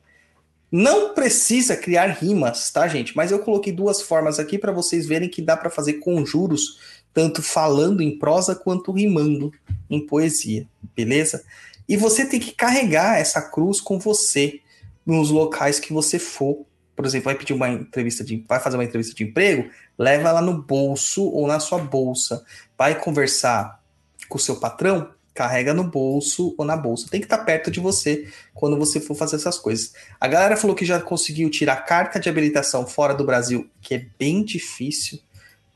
Não 0.71 1.13
precisa 1.15 1.77
criar 1.77 2.07
rimas, 2.07 2.71
tá, 2.71 2.87
gente? 2.87 3.17
Mas 3.17 3.33
eu 3.33 3.41
coloquei 3.41 3.73
duas 3.73 4.01
formas 4.01 4.39
aqui 4.39 4.57
para 4.57 4.71
vocês 4.71 5.05
verem 5.05 5.29
que 5.29 5.43
dá 5.43 5.57
para 5.57 5.69
fazer 5.69 5.95
conjuros, 5.95 6.79
tanto 7.13 7.43
falando 7.43 8.03
em 8.03 8.19
prosa 8.19 8.55
quanto 8.55 8.93
rimando 8.93 9.53
em 9.89 10.05
poesia, 10.07 10.67
beleza? 10.95 11.45
E 11.89 11.97
você 11.97 12.25
tem 12.25 12.39
que 12.39 12.53
carregar 12.53 13.19
essa 13.19 13.43
cruz 13.43 13.81
com 13.81 13.99
você 13.99 14.61
nos 15.05 15.31
locais 15.31 15.81
que 15.81 15.93
você 15.93 16.19
for. 16.19 16.65
Por 16.95 17.05
exemplo, 17.05 17.25
vai 17.25 17.35
pedir 17.35 17.53
uma 17.53 17.69
entrevista 17.69 18.23
de, 18.23 18.45
vai 18.49 18.61
fazer 18.61 18.77
uma 18.77 18.85
entrevista 18.85 19.15
de 19.15 19.25
emprego, 19.25 19.69
leva 19.99 20.29
ela 20.29 20.41
no 20.41 20.63
bolso 20.63 21.25
ou 21.25 21.47
na 21.47 21.59
sua 21.59 21.79
bolsa. 21.79 22.45
Vai 22.79 22.99
conversar 22.99 23.83
com 24.29 24.37
o 24.37 24.41
seu 24.41 24.57
patrão, 24.57 25.11
carrega 25.35 25.73
no 25.73 25.85
bolso 25.85 26.55
ou 26.59 26.65
na 26.65 26.77
bolsa. 26.77 27.09
Tem 27.11 27.21
que 27.21 27.27
estar 27.27 27.39
perto 27.39 27.71
de 27.71 27.81
você 27.81 28.29
quando 28.55 28.79
você 28.79 29.01
for 29.01 29.15
fazer 29.15 29.37
essas 29.37 29.59
coisas. 29.59 29.93
A 30.21 30.29
galera 30.29 30.57
falou 30.57 30.77
que 30.77 30.85
já 30.85 31.01
conseguiu 31.01 31.51
tirar 31.51 31.77
carta 31.85 32.21
de 32.21 32.29
habilitação 32.29 32.87
fora 32.87 33.15
do 33.15 33.25
Brasil, 33.25 33.69
que 33.81 33.95
é 33.95 34.07
bem 34.19 34.45
difícil, 34.45 35.19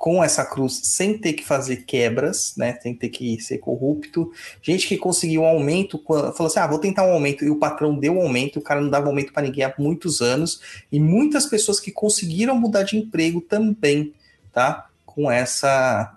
com 0.05 0.23
essa 0.23 0.45
cruz, 0.45 0.83
sem 0.83 1.17
ter 1.17 1.33
que 1.33 1.43
fazer 1.43 1.87
quebras, 1.87 2.53
né? 2.59 2.79
Sem 2.83 2.95
ter 2.95 3.09
que 3.09 3.41
ser 3.41 3.57
corrupto. 3.57 4.31
Gente 4.61 4.87
que 4.87 4.99
conseguiu 4.99 5.41
um 5.41 5.47
aumento, 5.47 5.99
falou 6.07 6.45
assim: 6.45 6.59
ah, 6.59 6.67
vou 6.67 6.79
tentar 6.79 7.07
um 7.07 7.13
aumento, 7.15 7.43
e 7.43 7.49
o 7.49 7.57
patrão 7.57 7.99
deu 7.99 8.19
um 8.19 8.21
aumento, 8.21 8.59
o 8.59 8.63
cara 8.63 8.83
não 8.83 8.91
dava 8.91 9.07
aumento 9.07 9.33
para 9.33 9.45
ninguém 9.45 9.65
há 9.65 9.73
muitos 9.79 10.21
anos. 10.21 10.61
E 10.93 11.01
muitas 11.01 11.47
pessoas 11.47 11.81
que 11.81 11.91
conseguiram 11.91 12.55
mudar 12.55 12.83
de 12.83 12.99
emprego 12.99 13.41
também, 13.41 14.13
tá? 14.53 14.91
Com 15.07 15.33
essa, 15.33 16.15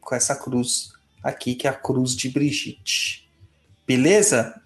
com 0.00 0.12
essa 0.12 0.34
cruz 0.34 0.90
aqui, 1.22 1.54
que 1.54 1.68
é 1.68 1.70
a 1.70 1.74
cruz 1.74 2.16
de 2.16 2.28
Brigitte. 2.30 3.30
Beleza? 3.86 4.60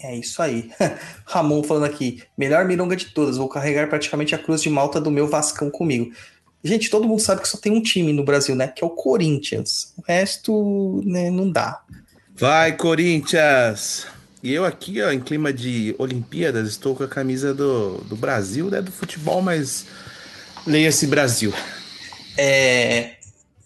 É 0.00 0.14
isso 0.14 0.40
aí. 0.40 0.70
Ramon 1.26 1.64
falando 1.64 1.86
aqui. 1.86 2.22
Melhor 2.38 2.64
milonga 2.64 2.94
de 2.94 3.06
todas. 3.06 3.38
Vou 3.38 3.48
carregar 3.48 3.88
praticamente 3.88 4.34
a 4.34 4.38
cruz 4.38 4.62
de 4.62 4.68
malta 4.68 5.00
do 5.00 5.10
meu 5.10 5.26
Vascão 5.26 5.70
comigo. 5.70 6.12
Gente, 6.64 6.88
todo 6.88 7.06
mundo 7.06 7.20
sabe 7.20 7.42
que 7.42 7.48
só 7.48 7.58
tem 7.58 7.70
um 7.70 7.82
time 7.82 8.10
no 8.10 8.24
Brasil, 8.24 8.56
né? 8.56 8.66
Que 8.66 8.82
é 8.82 8.86
o 8.86 8.90
Corinthians. 8.90 9.92
O 9.98 10.02
resto, 10.08 11.02
né, 11.04 11.28
não 11.28 11.50
dá. 11.50 11.82
Vai, 12.34 12.74
Corinthians! 12.74 14.06
E 14.42 14.52
eu 14.52 14.64
aqui, 14.64 15.00
ó, 15.02 15.10
em 15.12 15.20
clima 15.20 15.52
de 15.52 15.94
Olimpíadas, 15.98 16.68
estou 16.68 16.96
com 16.96 17.04
a 17.04 17.08
camisa 17.08 17.52
do, 17.52 17.98
do 17.98 18.16
Brasil, 18.16 18.70
né? 18.70 18.80
Do 18.80 18.90
futebol, 18.90 19.42
mas 19.42 19.86
leia-se 20.66 21.06
Brasil. 21.06 21.52
É, 22.36 23.16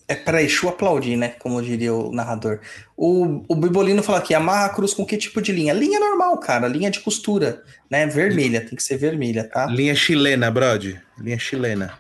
é 0.08 0.14
para 0.16 0.42
Exu 0.42 0.68
aplaudir, 0.68 1.16
né? 1.16 1.34
Como 1.38 1.62
diria 1.62 1.94
o 1.94 2.12
narrador. 2.12 2.60
O, 2.96 3.44
o 3.48 3.54
Bibolino 3.54 4.02
fala 4.02 4.18
aqui: 4.18 4.34
amarra 4.34 4.66
a 4.66 4.68
cruz 4.70 4.92
com 4.92 5.06
que 5.06 5.16
tipo 5.16 5.40
de 5.40 5.52
linha? 5.52 5.72
Linha 5.72 6.00
normal, 6.00 6.36
cara. 6.38 6.66
Linha 6.66 6.90
de 6.90 7.00
costura, 7.00 7.62
né? 7.88 8.06
Vermelha, 8.06 8.60
tem 8.60 8.74
que 8.74 8.82
ser 8.82 8.96
vermelha, 8.98 9.44
tá? 9.44 9.66
Linha 9.66 9.94
chilena, 9.94 10.50
Brody. 10.50 11.00
Linha 11.18 11.38
chilena. 11.38 11.98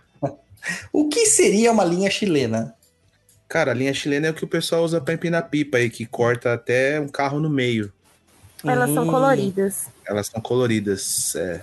O 0.92 1.08
que 1.08 1.26
seria 1.26 1.72
uma 1.72 1.84
linha 1.84 2.10
chilena? 2.10 2.74
Cara, 3.48 3.70
a 3.70 3.74
linha 3.74 3.94
chilena 3.94 4.26
é 4.26 4.30
o 4.30 4.34
que 4.34 4.44
o 4.44 4.48
pessoal 4.48 4.84
usa 4.84 5.00
pra 5.00 5.14
empinar 5.14 5.48
pipa 5.48 5.78
aí, 5.78 5.88
que 5.88 6.04
corta 6.04 6.52
até 6.52 7.00
um 7.00 7.08
carro 7.08 7.40
no 7.40 7.48
meio. 7.48 7.92
Elas 8.64 8.92
são 8.92 9.04
Hum. 9.04 9.10
coloridas. 9.10 9.86
Elas 10.06 10.26
são 10.26 10.40
coloridas. 10.40 11.34
É. 11.36 11.60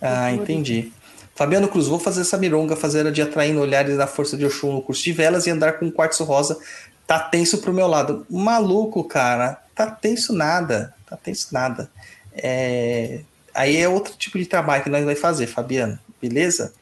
Ah, 0.00 0.32
entendi. 0.32 0.92
Fabiano 1.34 1.66
Cruz, 1.68 1.86
vou 1.86 1.98
fazer 1.98 2.20
essa 2.20 2.36
mironga, 2.36 2.76
fazer 2.76 3.06
a 3.06 3.10
de 3.10 3.22
atraindo 3.22 3.60
olhares 3.60 3.96
da 3.96 4.06
força 4.06 4.36
de 4.36 4.44
Oxum 4.44 4.72
no 4.74 4.82
curso 4.82 5.02
de 5.02 5.12
velas 5.12 5.46
e 5.46 5.50
andar 5.50 5.78
com 5.78 5.86
um 5.86 5.90
quartzo 5.90 6.24
rosa. 6.24 6.58
Tá 7.06 7.18
tenso 7.18 7.58
pro 7.58 7.72
meu 7.72 7.86
lado. 7.86 8.26
Maluco, 8.30 9.02
cara. 9.04 9.60
Tá 9.74 9.90
tenso 9.90 10.32
nada. 10.32 10.94
Tá 11.06 11.16
tenso 11.16 11.48
nada. 11.52 11.90
É, 12.32 13.20
Aí 13.54 13.76
é 13.76 13.88
outro 13.88 14.14
tipo 14.16 14.36
de 14.36 14.46
trabalho 14.46 14.82
que 14.82 14.90
nós 14.90 15.04
vamos 15.04 15.20
fazer, 15.20 15.46
Fabiano. 15.46 15.96
Beleza? 16.20 16.72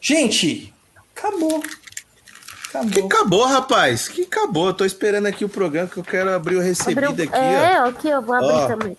Gente, 0.00 0.72
acabou. 1.16 1.60
Que 1.60 2.76
Acabou. 2.76 3.06
acabou, 3.06 3.44
rapaz. 3.46 4.08
Que 4.08 4.22
acabou. 4.22 4.66
Eu 4.68 4.74
tô 4.74 4.84
esperando 4.84 5.26
aqui 5.26 5.44
o 5.44 5.48
programa 5.48 5.88
que 5.88 5.96
eu 5.96 6.04
quero 6.04 6.30
abrir 6.34 6.56
o 6.56 6.60
recebido 6.60 7.06
Abriu- 7.06 7.24
aqui, 7.28 7.34
é, 7.36 7.76
aqui 7.78 8.08
eu 8.08 8.20
vou 8.22 8.34
abrir 8.34 8.48
Ó. 8.52 8.66
também. 8.68 8.96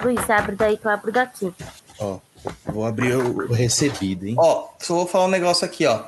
Luiz, 0.00 0.28
abre 0.28 0.56
daí 0.56 0.76
que 0.76 0.84
eu 0.86 0.90
abro 0.90 1.12
daqui. 1.12 1.52
ó. 2.00 2.04
Ó, 2.04 2.18
vou 2.66 2.84
abrir 2.84 3.14
o 3.16 3.48
o 3.48 3.52
recebido, 3.52 4.26
hein? 4.26 4.34
Ó, 4.36 4.68
só 4.80 4.94
vou 4.94 5.06
falar 5.06 5.26
um 5.26 5.30
negócio 5.30 5.64
aqui, 5.64 5.86
ó. 5.86 6.02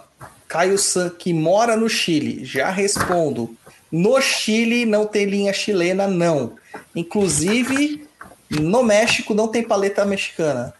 Caio 0.48 0.76
San, 0.76 1.08
que 1.10 1.32
mora 1.32 1.76
no 1.76 1.88
Chile, 1.88 2.44
já 2.44 2.68
respondo. 2.70 3.56
No 3.92 4.20
Chile 4.20 4.84
não 4.84 5.06
tem 5.06 5.24
linha 5.24 5.52
chilena, 5.52 6.08
não. 6.08 6.54
Inclusive, 6.96 8.06
no 8.50 8.82
México 8.82 9.34
não 9.34 9.46
tem 9.46 9.62
paleta 9.62 10.04
mexicana. 10.04 10.74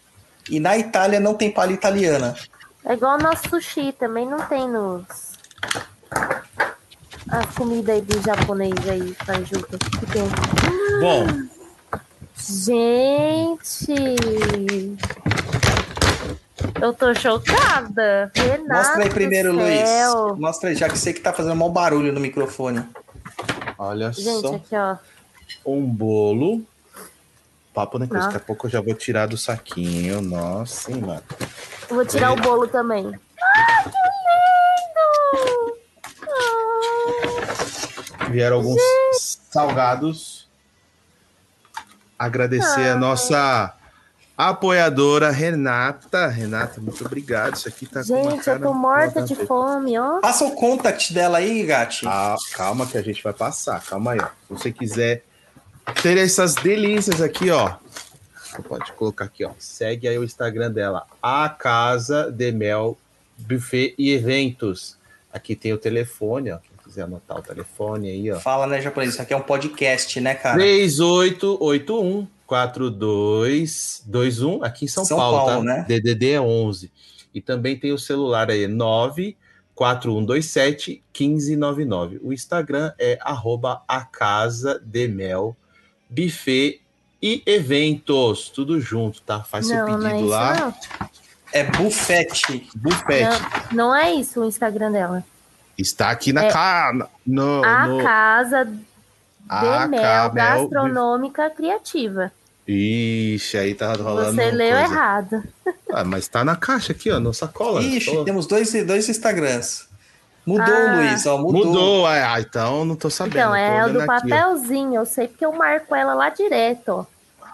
E 0.49 0.59
na 0.59 0.77
Itália 0.77 1.19
não 1.19 1.33
tem 1.33 1.49
palha 1.49 1.71
italiana. 1.71 2.35
É 2.85 2.93
igual 2.93 3.17
o 3.17 3.21
nosso 3.21 3.49
sushi, 3.49 3.91
também 3.93 4.27
não 4.27 4.39
tem 4.47 4.69
nos. 4.69 5.05
As 7.29 7.55
comidas 7.55 7.95
aí 7.95 8.01
do 8.01 8.21
japonês 8.21 8.73
aí. 8.87 9.15
Que 9.99 10.05
tem. 10.05 10.23
Bom, 11.01 11.25
Gente! 12.37 13.95
Eu 16.79 16.93
tô 16.93 17.13
chocada. 17.15 18.31
Renato 18.35 18.67
Mostra 18.67 19.03
aí 19.03 19.09
primeiro, 19.09 19.53
Luiz. 19.53 19.89
Mostra 20.37 20.69
aí, 20.69 20.75
já 20.75 20.87
que 20.89 20.97
sei 20.97 21.13
que 21.13 21.21
tá 21.21 21.33
fazendo 21.33 21.55
mau 21.55 21.69
barulho 21.69 22.13
no 22.13 22.19
microfone. 22.19 22.83
olha 23.77 24.11
Gente, 24.11 24.41
só. 24.41 24.55
aqui, 24.55 24.75
ó. 24.75 24.97
Um 25.65 25.81
bolo. 25.85 26.61
Papo 27.73 27.97
né. 27.97 28.05
Daqui 28.05 28.37
a 28.37 28.39
pouco 28.39 28.67
eu 28.67 28.71
já 28.71 28.81
vou 28.81 28.93
tirar 28.93 29.27
do 29.27 29.37
saquinho. 29.37 30.21
Nossa, 30.21 30.91
hein, 30.91 31.01
mano. 31.01 31.23
Eu 31.89 31.95
Vou 31.95 32.05
tirar 32.05 32.33
o 32.33 32.35
bolo 32.35 32.67
também. 32.67 33.05
Ai, 33.07 33.83
que 33.83 33.89
lindo! 34.89 35.77
Ah, 38.19 38.25
Vieram 38.29 38.57
alguns 38.57 38.81
salgados. 39.49 40.47
Agradecer 42.17 42.89
a 42.89 42.95
nossa 42.95 43.73
apoiadora 44.37 45.31
Renata. 45.31 46.27
Renata, 46.27 46.81
muito 46.81 47.05
obrigado. 47.05 47.55
Isso 47.55 47.67
aqui 47.67 47.85
tá 47.85 48.03
com 48.03 48.13
uma 48.13 48.31
Gente, 48.31 48.43
cara... 48.45 48.57
eu 48.59 48.63
tô 48.63 48.73
morta 48.73 49.21
de 49.21 49.35
fome, 49.35 49.97
ó. 49.97 50.19
Passa 50.19 50.45
o 50.45 50.51
contact 50.55 51.13
dela 51.13 51.37
aí, 51.37 51.63
Gati. 51.65 52.07
Ah, 52.07 52.35
calma 52.53 52.85
que 52.85 52.97
a 52.97 53.01
gente 53.01 53.21
vai 53.23 53.33
passar. 53.33 53.81
Calma 53.83 54.13
aí, 54.13 54.19
ó. 54.19 54.25
Se 54.25 54.31
você 54.49 54.71
quiser 54.71 55.23
ter 56.01 56.17
essas 56.17 56.55
delícias 56.55 57.21
aqui, 57.21 57.51
ó. 57.51 57.73
Você 58.55 58.61
pode 58.61 58.93
colocar 58.93 59.25
aqui, 59.25 59.43
ó. 59.43 59.51
Segue 59.59 60.07
aí 60.07 60.17
o 60.17 60.23
Instagram 60.23 60.71
dela. 60.71 61.05
A 61.21 61.49
Casa 61.49 62.31
de 62.31 62.53
Mel 62.53 62.97
Buffet 63.37 63.93
e 63.97 64.13
Eventos. 64.13 64.97
Aqui 65.31 65.55
tem 65.55 65.73
o 65.73 65.77
telefone, 65.77 66.51
ó. 66.51 66.57
Quem 66.57 66.71
quiser 66.81 67.01
anotar 67.01 67.37
o 67.37 67.41
telefone 67.41 68.09
aí, 68.09 68.31
ó. 68.31 68.39
Fala, 68.39 68.65
né, 68.65 68.81
japonês? 68.81 69.11
Isso 69.11 69.21
aqui 69.21 69.33
é 69.33 69.37
um 69.37 69.41
podcast, 69.41 70.21
né, 70.21 70.35
cara? 70.35 70.57
3881 70.57 72.25
4221 72.47 74.63
aqui 74.63 74.85
em 74.85 74.87
São, 74.87 75.03
São 75.03 75.17
Paulo, 75.17 75.37
Paulo, 75.37 75.57
tá? 75.57 75.63
né? 75.63 75.83
DDD 75.87 76.31
é 76.31 76.39
11. 76.39 76.89
E 77.33 77.41
também 77.41 77.77
tem 77.77 77.91
o 77.91 77.97
celular 77.97 78.49
aí 78.49 78.67
94127 78.67 81.03
1599. 81.19 82.21
O 82.23 82.31
Instagram 82.31 82.93
é 82.97 83.17
arroba 83.19 83.83
a 83.87 84.05
casa 84.05 84.81
de 84.85 85.09
mel 85.09 85.57
buffet 86.09 86.84
e 87.27 87.41
eventos, 87.45 88.49
tudo 88.49 88.79
junto, 88.79 89.19
tá? 89.21 89.41
Faz 89.41 89.65
seu 89.67 89.77
Não, 89.77 89.97
não 89.97 90.07
é 90.07 90.09
pedido 90.11 90.19
isso, 90.25 90.29
lá. 90.29 90.53
não. 90.55 90.73
É 91.51 91.63
buffet. 91.63 92.27
Buffet. 92.75 93.23
Não, 93.71 93.87
não 93.89 93.95
é 93.95 94.13
isso 94.13 94.41
o 94.41 94.45
Instagram 94.45 94.91
dela. 94.91 95.23
Está 95.77 96.11
aqui 96.11 96.31
na 96.31 96.45
É 96.45 96.51
cara. 96.51 97.09
No, 97.25 97.63
A 97.65 97.87
no... 97.87 98.03
Casa 98.03 98.65
de 98.65 98.77
A 99.49 99.87
Mel 99.87 100.01
Ca- 100.01 100.31
Mel 100.33 100.59
Gastronômica 100.69 101.49
Criativa. 101.49 102.31
Ixi, 102.67 103.57
aí 103.57 103.73
tá 103.75 103.93
rolando. 103.93 104.33
Você 104.35 104.51
leu 104.51 104.75
coisa. 104.75 104.83
errado. 104.93 105.43
Ah, 105.91 106.03
mas 106.03 106.27
tá 106.27 106.43
na 106.43 106.55
caixa 106.55 106.91
aqui, 106.93 107.11
ó, 107.11 107.19
no 107.19 107.33
sacola. 107.33 107.81
Ixi, 107.81 108.11
Tô- 108.11 108.23
temos 108.23 108.45
dois, 108.47 108.71
dois 108.85 109.07
Instagrams. 109.09 109.87
Mudou, 110.45 110.65
Ah. 110.75 110.95
Luiz, 110.95 111.25
ó, 111.25 111.37
mudou. 111.37 111.65
Mudou, 111.65 112.05
ah, 112.07 112.39
então 112.39 112.85
não 112.85 112.95
tô 112.95 113.09
sabendo. 113.09 113.37
Então, 113.37 113.49
tô 113.51 113.55
é 113.55 113.85
o 113.85 113.93
do 113.93 113.99
aqui, 114.01 114.09
ó. 114.09 114.19
papelzinho. 114.19 114.95
Eu 114.95 115.05
sei 115.05 115.27
porque 115.27 115.45
eu 115.45 115.51
marco 115.53 115.95
ela 115.95 116.13
lá 116.13 116.29
direto, 116.29 116.89
ó. 116.89 117.05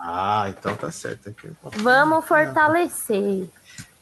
Ah, 0.03 0.47
então 0.49 0.75
tá 0.75 0.91
certo. 0.91 1.29
Aqui. 1.29 1.49
Vamos 1.77 2.25
fortalecer. 2.25 3.47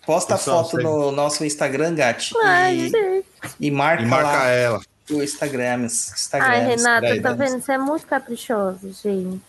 Posta 0.06 0.36
Pessoal, 0.38 0.64
foto 0.64 0.72
segue. 0.78 0.84
no 0.84 1.12
nosso 1.12 1.44
Instagram, 1.46 1.94
Gati. 1.94 2.34
Ai, 2.44 2.76
E, 2.76 2.90
gente. 2.90 3.26
e 3.60 3.70
marca, 3.70 4.04
E 4.04 4.06
marca 4.06 4.32
lá 4.32 4.48
ela. 4.48 4.82
o 5.12 5.22
Instagram. 5.22 5.86
Instagram 5.86 6.48
Ai, 6.48 6.66
Renata, 6.66 7.22
tá 7.22 7.34
vendo? 7.34 7.62
Você 7.62 7.74
é 7.74 7.78
muito 7.78 8.08
caprichoso, 8.08 8.94
gente. 9.04 9.42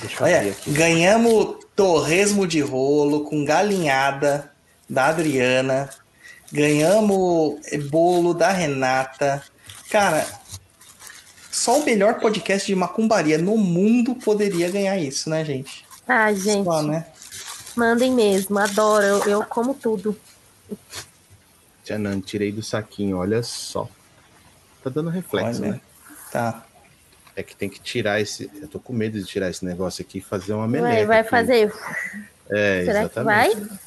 Deixa 0.00 0.22
eu 0.22 0.26
abrir 0.26 0.38
Olha, 0.38 0.56
ganhamos 0.68 1.56
torresmo 1.74 2.46
de 2.46 2.60
rolo 2.60 3.24
com 3.24 3.44
galinhada 3.44 4.50
da 4.88 5.06
Adriana. 5.06 5.88
Ganhamos 6.52 7.60
bolo 7.90 8.34
da 8.34 8.50
Renata. 8.50 9.42
Cara, 9.90 10.26
só 11.60 11.78
o 11.78 11.84
melhor 11.84 12.18
podcast 12.20 12.66
de 12.66 12.74
macumbaria 12.74 13.36
no 13.36 13.56
mundo 13.58 14.14
poderia 14.14 14.70
ganhar 14.70 14.96
isso, 14.96 15.28
né, 15.28 15.44
gente? 15.44 15.84
Ai, 16.08 16.34
gente, 16.34 16.64
Só, 16.64 16.82
né? 16.82 17.06
mandem 17.76 18.10
mesmo. 18.12 18.58
Adoro. 18.58 19.04
Eu, 19.04 19.24
eu 19.24 19.44
como 19.44 19.74
tudo. 19.74 20.18
Tchanan, 21.84 22.20
tirei 22.20 22.50
do 22.50 22.62
saquinho, 22.62 23.18
olha 23.18 23.42
só. 23.42 23.86
Tá 24.82 24.88
dando 24.88 25.10
reflexo, 25.10 25.62
Olha. 25.62 25.72
né? 25.72 25.80
Tá. 26.32 26.64
É 27.36 27.42
que 27.42 27.54
tem 27.54 27.68
que 27.68 27.78
tirar 27.78 28.20
esse. 28.20 28.50
Eu 28.60 28.66
tô 28.66 28.80
com 28.80 28.92
medo 28.94 29.18
de 29.18 29.24
tirar 29.26 29.50
esse 29.50 29.62
negócio 29.64 30.02
aqui 30.02 30.18
e 30.18 30.22
fazer 30.22 30.54
uma 30.54 30.66
meleca. 30.66 31.06
vai 31.06 31.20
aqui. 31.20 31.28
fazer. 31.30 31.72
É, 32.48 32.84
Será 32.86 33.00
que 33.08 33.18
exatamente. 33.20 33.56
vai? 33.60 33.78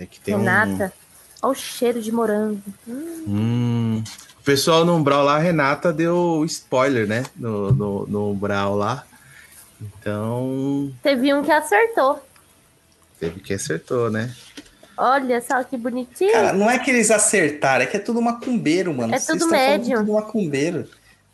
É 0.00 0.06
que 0.06 0.18
tem 0.20 0.34
um- 0.34 0.38
Renata. 0.38 0.92
Olha 1.40 1.52
o 1.52 1.54
cheiro 1.54 2.02
de 2.02 2.10
morango. 2.10 2.60
Hum. 2.88 4.02
O 4.02 4.25
pessoal 4.46 4.84
no 4.84 4.94
Umbral 4.94 5.24
lá, 5.24 5.34
a 5.34 5.40
Renata 5.40 5.92
deu 5.92 6.44
spoiler, 6.46 7.06
né? 7.06 7.24
No, 7.34 7.72
no, 7.72 8.06
no 8.06 8.30
Umbral 8.30 8.76
lá. 8.76 9.04
Então, 9.82 10.94
Teve 11.02 11.34
um 11.34 11.42
que 11.42 11.50
acertou. 11.50 12.24
teve 13.18 13.40
que 13.40 13.52
acertou, 13.52 14.08
né? 14.08 14.34
Olha 14.96 15.42
só 15.42 15.62
que 15.64 15.76
bonitinho. 15.76 16.32
Cara, 16.32 16.52
não 16.54 16.70
é 16.70 16.78
que 16.78 16.90
eles 16.90 17.10
acertaram, 17.10 17.82
é 17.82 17.86
que 17.86 17.96
é 17.96 18.00
tudo 18.00 18.22
macumbeiro, 18.22 18.94
mano. 18.94 19.14
É 19.14 19.18
Vocês 19.18 19.36
tudo 19.38 19.50
médium. 19.50 19.98
Tudo 19.98 20.12
macumbeiro. 20.14 20.88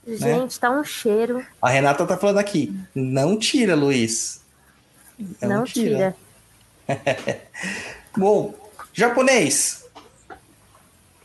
gente, 0.08 0.58
tá 0.58 0.70
um 0.70 0.82
cheiro. 0.82 1.44
A 1.60 1.68
Renata 1.68 2.04
tá 2.06 2.16
falando 2.16 2.38
aqui. 2.38 2.74
Não 2.94 3.38
tira, 3.38 3.76
Luiz. 3.76 4.40
Não, 5.40 5.62
tira. 5.64 6.16
Bom, 8.16 8.54
japonês. 8.92 9.81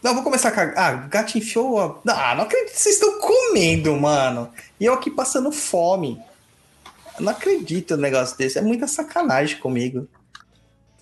Não, 0.02 0.14
vou 0.14 0.24
começar 0.24 0.52
com 0.52 0.60
a... 0.60 0.74
Ah, 0.76 1.06
o 1.06 1.10
gato 1.10 1.38
enfiou 1.38 1.80
a... 1.80 2.00
Ah, 2.12 2.36
não 2.36 2.44
acredito 2.44 2.74
que 2.74 2.80
vocês 2.80 2.96
estão 2.96 3.20
comendo, 3.20 3.96
mano. 3.96 4.52
E 4.80 4.86
eu 4.86 4.94
aqui 4.94 5.10
passando 5.10 5.52
fome. 5.52 6.22
Eu 7.18 7.26
não 7.26 7.32
acredito 7.32 7.96
no 7.96 8.02
negócio 8.02 8.38
desse. 8.38 8.60
É 8.60 8.62
muita 8.62 8.88
sacanagem 8.88 9.58
comigo. 9.58 10.08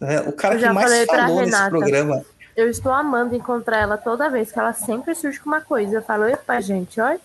É, 0.02 0.22
O 0.22 0.34
cara 0.34 0.58
que 0.58 0.70
mais 0.70 1.06
falou 1.06 1.42
nesse 1.42 1.52
Renata. 1.52 1.70
programa. 1.70 2.26
Eu 2.56 2.70
estou 2.70 2.92
amando 2.92 3.36
encontrar 3.36 3.82
ela 3.82 3.98
toda 3.98 4.30
vez 4.30 4.52
que 4.52 4.58
ela 4.58 4.72
sempre 4.72 5.14
surge 5.14 5.40
com 5.40 5.50
uma 5.50 5.62
coisa. 5.62 5.96
Eu 5.96 6.02
falo, 6.02 6.26
epa, 6.26 6.62
gente, 6.62 7.00
olha. 7.02 7.20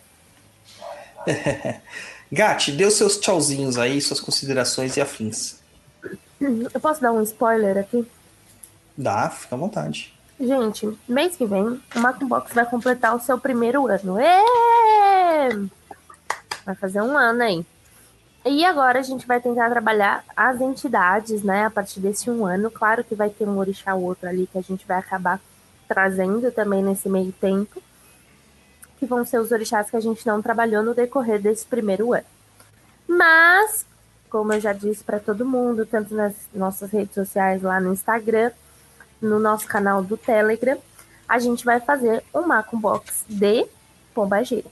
Gatti, 2.33 2.73
dê 2.73 2.85
os 2.85 2.95
seus 2.95 3.19
tchauzinhos 3.19 3.79
aí, 3.79 4.01
suas 4.01 4.21
considerações 4.21 4.97
e 4.97 5.01
afins. 5.01 5.59
Eu 6.41 6.81
posso 6.81 7.01
dar 7.01 7.13
um 7.13 7.23
spoiler 7.23 7.79
aqui? 7.79 8.07
Dá, 8.97 9.29
fica 9.31 9.55
à 9.55 9.59
vontade. 9.59 10.13
Gente, 10.41 10.99
mês 11.07 11.37
que 11.37 11.45
vem, 11.45 11.63
o 11.95 12.01
Macumbox 12.01 12.55
vai 12.55 12.65
completar 12.65 13.15
o 13.15 13.21
seu 13.21 13.39
primeiro 13.39 13.87
ano. 13.87 14.19
Ê! 14.19 15.69
Vai 16.65 16.75
fazer 16.75 17.03
um 17.03 17.15
ano 17.15 17.43
aí. 17.43 17.67
E 18.47 18.65
agora 18.65 19.01
a 19.01 19.03
gente 19.03 19.27
vai 19.27 19.39
tentar 19.39 19.69
trabalhar 19.69 20.25
as 20.35 20.59
entidades, 20.63 21.43
né? 21.43 21.67
A 21.67 21.71
partir 21.71 22.01
desse 22.01 22.31
um 22.31 22.47
ano. 22.47 22.71
Claro 22.71 23.05
que 23.05 23.15
vai 23.15 23.29
ter 23.29 23.47
um 23.47 23.59
orixá 23.59 23.95
ou 23.95 24.03
outro 24.03 24.31
ali 24.31 24.47
que 24.47 24.57
a 24.57 24.63
gente 24.63 24.87
vai 24.87 24.99
acabar 24.99 25.39
trazendo 25.87 26.51
também 26.51 26.83
nesse 26.83 27.07
meio 27.11 27.33
tempo. 27.33 27.83
Que 28.99 29.05
vão 29.05 29.27
ser 29.27 29.41
os 29.41 29.53
orixás 29.53 29.91
que 29.91 29.97
a 29.97 30.01
gente 30.01 30.27
não 30.27 30.41
trabalhou 30.41 30.83
no 30.83 30.95
decorrer 30.95 31.39
desse 31.39 31.67
primeiro 31.67 32.15
ano. 32.15 32.25
Mas, 33.07 33.85
como 34.31 34.55
eu 34.55 34.61
já 34.61 34.73
disse 34.73 35.05
para 35.05 35.21
todo 35.21 35.45
mundo, 35.45 35.85
tanto 35.85 36.15
nas 36.15 36.33
nossas 36.55 36.91
redes 36.91 37.15
sociais 37.15 37.61
lá 37.61 37.79
no 37.79 37.93
Instagram, 37.93 38.53
no 39.21 39.39
nosso 39.39 39.67
canal 39.67 40.03
do 40.03 40.17
Telegram, 40.17 40.79
a 41.29 41.39
gente 41.39 41.65
vai 41.65 41.81
fazer 41.81 42.25
um 42.35 42.43
Macum 42.43 42.79
Box 42.81 43.25
de 43.29 43.67
Pombagira, 44.15 44.69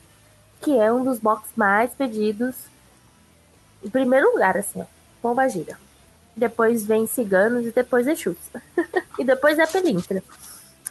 que 0.61 0.77
é 0.77 0.93
um 0.93 1.05
dos 1.05 1.19
box 1.19 1.51
mais 1.57 1.93
pedidos 1.93 2.55
em 3.83 3.89
primeiro 3.89 4.33
lugar, 4.33 4.57
assim, 4.57 4.81
ó, 4.81 4.85
Pombagira. 5.23 5.79
Depois 6.37 6.85
vem 6.85 7.07
Ciganos 7.07 7.67
e 7.67 7.71
depois 7.71 8.07
Exus. 8.07 8.37
e 9.19 9.25
depois 9.25 9.59
é 9.59 9.67
Pelintra. 9.67 10.23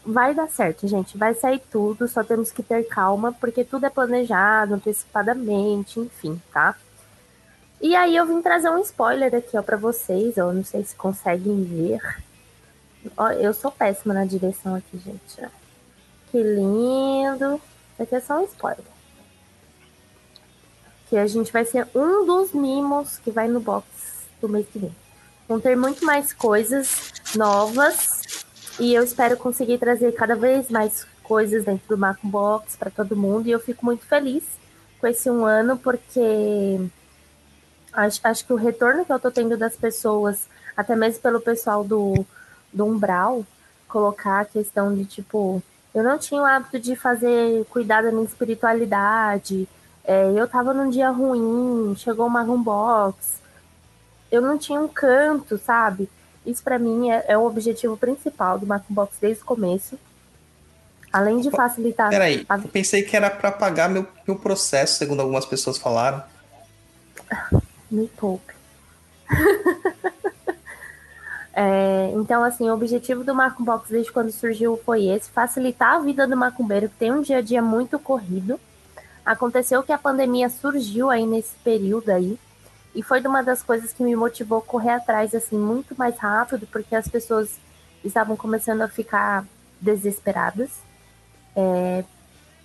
Vai 0.05 0.33
dar 0.33 0.47
certo, 0.49 0.87
gente. 0.87 1.17
Vai 1.17 1.33
sair 1.33 1.61
tudo, 1.71 2.07
só 2.07 2.23
temos 2.23 2.51
que 2.51 2.63
ter 2.63 2.83
calma, 2.87 3.33
porque 3.33 3.63
tudo 3.63 3.85
é 3.85 3.89
planejado 3.89 4.75
antecipadamente, 4.75 5.99
enfim, 5.99 6.41
tá? 6.53 6.75
E 7.81 7.95
aí 7.95 8.15
eu 8.15 8.25
vim 8.25 8.41
trazer 8.41 8.69
um 8.69 8.79
spoiler 8.79 9.33
aqui, 9.35 9.57
ó, 9.57 9.61
pra 9.61 9.77
vocês. 9.77 10.37
Eu 10.37 10.53
não 10.53 10.63
sei 10.63 10.83
se 10.83 10.95
conseguem 10.95 11.63
ver. 11.63 12.01
Ó, 13.15 13.29
eu 13.31 13.53
sou 13.53 13.71
péssima 13.71 14.13
na 14.13 14.25
direção 14.25 14.75
aqui, 14.75 14.97
gente. 14.97 15.51
Que 16.31 16.41
lindo. 16.41 17.61
Isso 17.93 18.03
aqui 18.03 18.15
é 18.15 18.19
só 18.19 18.39
um 18.39 18.45
spoiler. 18.45 18.83
Que 21.09 21.17
a 21.17 21.27
gente 21.27 21.51
vai 21.51 21.65
ser 21.65 21.87
um 21.95 22.25
dos 22.25 22.51
mimos 22.51 23.17
que 23.19 23.31
vai 23.31 23.47
no 23.47 23.59
box 23.59 23.87
do 24.41 24.49
mês 24.49 24.67
que 24.67 24.79
vem. 24.79 24.95
Vão 25.47 25.59
ter 25.59 25.75
muito 25.75 26.05
mais 26.05 26.33
coisas 26.33 27.13
novas. 27.35 28.21
E 28.79 28.93
eu 28.93 29.03
espero 29.03 29.37
conseguir 29.37 29.77
trazer 29.77 30.11
cada 30.13 30.35
vez 30.35 30.69
mais 30.69 31.05
coisas 31.23 31.65
dentro 31.65 31.87
do 31.87 31.97
Macum 31.97 32.29
Box 32.29 32.75
para 32.75 32.91
todo 32.91 33.15
mundo. 33.15 33.47
E 33.47 33.51
eu 33.51 33.59
fico 33.59 33.85
muito 33.85 34.05
feliz 34.05 34.43
com 34.99 35.07
esse 35.07 35.29
um 35.29 35.45
ano, 35.45 35.77
porque 35.77 36.79
acho, 37.93 38.19
acho 38.23 38.45
que 38.45 38.53
o 38.53 38.57
retorno 38.57 39.05
que 39.05 39.11
eu 39.11 39.19
tô 39.19 39.31
tendo 39.31 39.57
das 39.57 39.75
pessoas, 39.75 40.47
até 40.75 40.95
mesmo 40.95 41.21
pelo 41.21 41.39
pessoal 41.39 41.83
do, 41.83 42.25
do 42.73 42.85
Umbral, 42.85 43.45
colocar 43.87 44.41
a 44.41 44.45
questão 44.45 44.93
de 44.93 45.05
tipo, 45.05 45.61
eu 45.93 46.03
não 46.03 46.17
tinha 46.17 46.41
o 46.41 46.45
hábito 46.45 46.79
de 46.79 46.95
fazer, 46.95 47.65
cuidar 47.69 48.03
da 48.03 48.11
minha 48.11 48.25
espiritualidade, 48.25 49.67
é, 50.03 50.31
eu 50.31 50.47
tava 50.47 50.73
num 50.73 50.89
dia 50.89 51.09
ruim, 51.09 51.95
chegou 51.97 52.27
uma 52.27 52.43
box, 52.43 53.41
eu 54.31 54.41
não 54.41 54.57
tinha 54.57 54.79
um 54.79 54.87
canto, 54.87 55.57
sabe? 55.57 56.09
Isso 56.45 56.63
pra 56.63 56.79
mim 56.79 57.09
é, 57.09 57.25
é 57.27 57.37
o 57.37 57.45
objetivo 57.45 57.97
principal 57.97 58.57
do 58.57 58.65
Macum 58.65 58.93
Box 58.93 59.17
desde 59.19 59.41
o 59.43 59.45
começo. 59.45 59.97
Além 61.11 61.39
de 61.41 61.49
facilitar. 61.49 62.09
Peraí, 62.09 62.45
a- 62.47 62.57
eu 62.57 62.67
pensei 62.69 63.01
que 63.01 63.15
era 63.15 63.29
pra 63.29 63.51
pagar 63.51 63.89
meu, 63.89 64.05
meu 64.27 64.37
processo, 64.37 64.97
segundo 64.97 65.21
algumas 65.21 65.45
pessoas 65.45 65.77
falaram. 65.77 66.21
Me 67.89 68.07
poupe. 68.09 68.53
É, 71.59 72.11
então, 72.13 72.43
assim, 72.43 72.69
o 72.69 72.73
objetivo 72.73 73.23
do 73.23 73.33
Macum 73.33 73.63
Box 73.63 73.89
desde 73.89 74.11
quando 74.11 74.31
surgiu 74.31 74.79
foi 74.85 75.05
esse: 75.07 75.29
facilitar 75.31 75.95
a 75.95 75.99
vida 75.99 76.27
do 76.27 76.37
macumbeiro, 76.37 76.87
que 76.87 76.95
tem 76.97 77.11
um 77.11 77.21
dia 77.21 77.39
a 77.39 77.41
dia 77.41 77.61
muito 77.63 77.97
corrido. 77.97 78.59
Aconteceu 79.25 79.81
que 79.83 79.91
a 79.91 79.97
pandemia 79.97 80.49
surgiu 80.49 81.09
aí 81.09 81.25
nesse 81.25 81.55
período 81.63 82.11
aí, 82.11 82.37
e 82.93 83.01
foi 83.01 83.21
uma 83.21 83.41
das 83.43 83.63
coisas 83.63 83.91
que 83.91 84.03
me 84.03 84.15
motivou 84.15 84.59
a 84.59 84.61
correr 84.61 84.91
atrás, 84.91 85.33
assim, 85.33 85.57
muito 85.57 85.95
mais 85.97 86.17
rápido, 86.19 86.67
porque 86.67 86.95
as 86.95 87.07
pessoas 87.07 87.59
estavam 88.03 88.37
começando 88.37 88.81
a 88.81 88.87
ficar 88.87 89.45
desesperadas. 89.81 90.69
é, 91.57 92.03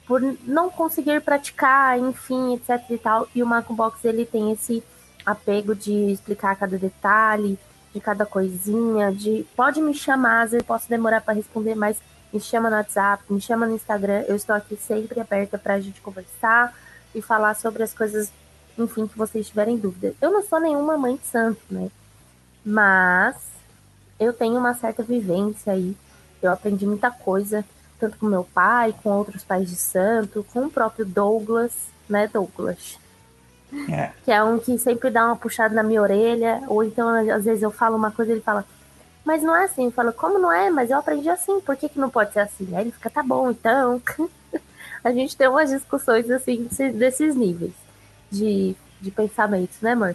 por 0.06 0.20
não 0.44 0.70
conseguir 0.70 1.22
praticar, 1.22 1.98
enfim, 1.98 2.54
etc 2.54 2.82
e 2.90 2.98
tal. 2.98 3.28
E 3.34 3.42
o 3.42 3.46
Macum 3.46 3.74
Box, 3.74 4.04
ele 4.04 4.26
tem 4.26 4.52
esse 4.52 4.82
apego 5.24 5.74
de 5.74 6.12
explicar 6.12 6.56
cada 6.56 6.76
detalhe, 6.78 7.58
de 7.92 8.00
cada 8.00 8.24
coisinha, 8.24 9.12
de 9.12 9.46
pode 9.54 9.80
me 9.80 9.94
chamar, 9.94 10.42
às 10.42 10.50
vezes 10.52 10.66
posso 10.66 10.88
demorar 10.88 11.20
para 11.20 11.34
responder, 11.34 11.74
mas 11.74 11.98
me 12.32 12.40
chama 12.40 12.70
no 12.70 12.76
WhatsApp, 12.76 13.22
me 13.28 13.40
chama 13.40 13.66
no 13.66 13.74
Instagram, 13.74 14.24
eu 14.26 14.34
estou 14.34 14.56
aqui 14.56 14.76
sempre 14.76 15.20
aberta 15.20 15.58
para 15.58 15.74
a 15.74 15.80
gente 15.80 16.00
conversar 16.00 16.74
e 17.14 17.20
falar 17.20 17.54
sobre 17.54 17.82
as 17.82 17.92
coisas, 17.92 18.32
enfim, 18.78 19.06
que 19.06 19.18
vocês 19.18 19.48
tiverem 19.48 19.76
dúvida. 19.76 20.14
Eu 20.20 20.30
não 20.30 20.42
sou 20.42 20.58
nenhuma 20.58 20.96
mãe 20.96 21.16
de 21.16 21.26
santo, 21.26 21.60
né? 21.70 21.90
Mas 22.64 23.36
eu 24.18 24.32
tenho 24.32 24.56
uma 24.56 24.72
certa 24.74 25.02
vivência 25.02 25.72
aí. 25.72 25.94
Eu 26.40 26.50
aprendi 26.50 26.86
muita 26.86 27.10
coisa, 27.10 27.64
tanto 28.00 28.16
com 28.16 28.26
meu 28.26 28.44
pai, 28.44 28.94
com 29.02 29.10
outros 29.10 29.44
pais 29.44 29.68
de 29.68 29.76
santo, 29.76 30.44
com 30.52 30.66
o 30.66 30.70
próprio 30.70 31.04
Douglas, 31.04 31.72
né, 32.08 32.26
Douglas? 32.26 32.98
É. 33.90 34.10
que 34.24 34.30
é 34.30 34.42
um 34.44 34.58
que 34.58 34.76
sempre 34.78 35.08
dá 35.10 35.24
uma 35.26 35.36
puxada 35.36 35.74
na 35.74 35.82
minha 35.82 36.02
orelha, 36.02 36.62
ou 36.66 36.84
então 36.84 37.08
às 37.08 37.44
vezes 37.44 37.62
eu 37.62 37.70
falo 37.70 37.96
uma 37.96 38.10
coisa 38.10 38.30
e 38.30 38.34
ele 38.34 38.42
fala, 38.42 38.66
mas 39.24 39.42
não 39.42 39.54
é 39.56 39.64
assim, 39.64 39.86
eu 39.86 39.90
falo, 39.90 40.12
como 40.12 40.38
não 40.38 40.52
é? 40.52 40.68
Mas 40.68 40.90
eu 40.90 40.98
aprendi 40.98 41.28
assim, 41.30 41.60
por 41.60 41.76
que, 41.76 41.88
que 41.88 41.98
não 41.98 42.10
pode 42.10 42.32
ser 42.32 42.40
assim? 42.40 42.68
Aí 42.74 42.82
ele 42.82 42.90
fica, 42.92 43.08
tá 43.08 43.22
bom, 43.22 43.50
então. 43.50 44.00
a 45.02 45.10
gente 45.12 45.36
tem 45.36 45.48
umas 45.48 45.70
discussões 45.70 46.30
assim 46.30 46.64
desse- 46.64 46.90
desses 46.90 47.34
níveis 47.34 47.72
de, 48.30 48.76
de 49.00 49.10
pensamentos, 49.10 49.80
né, 49.80 49.92
amor? 49.92 50.14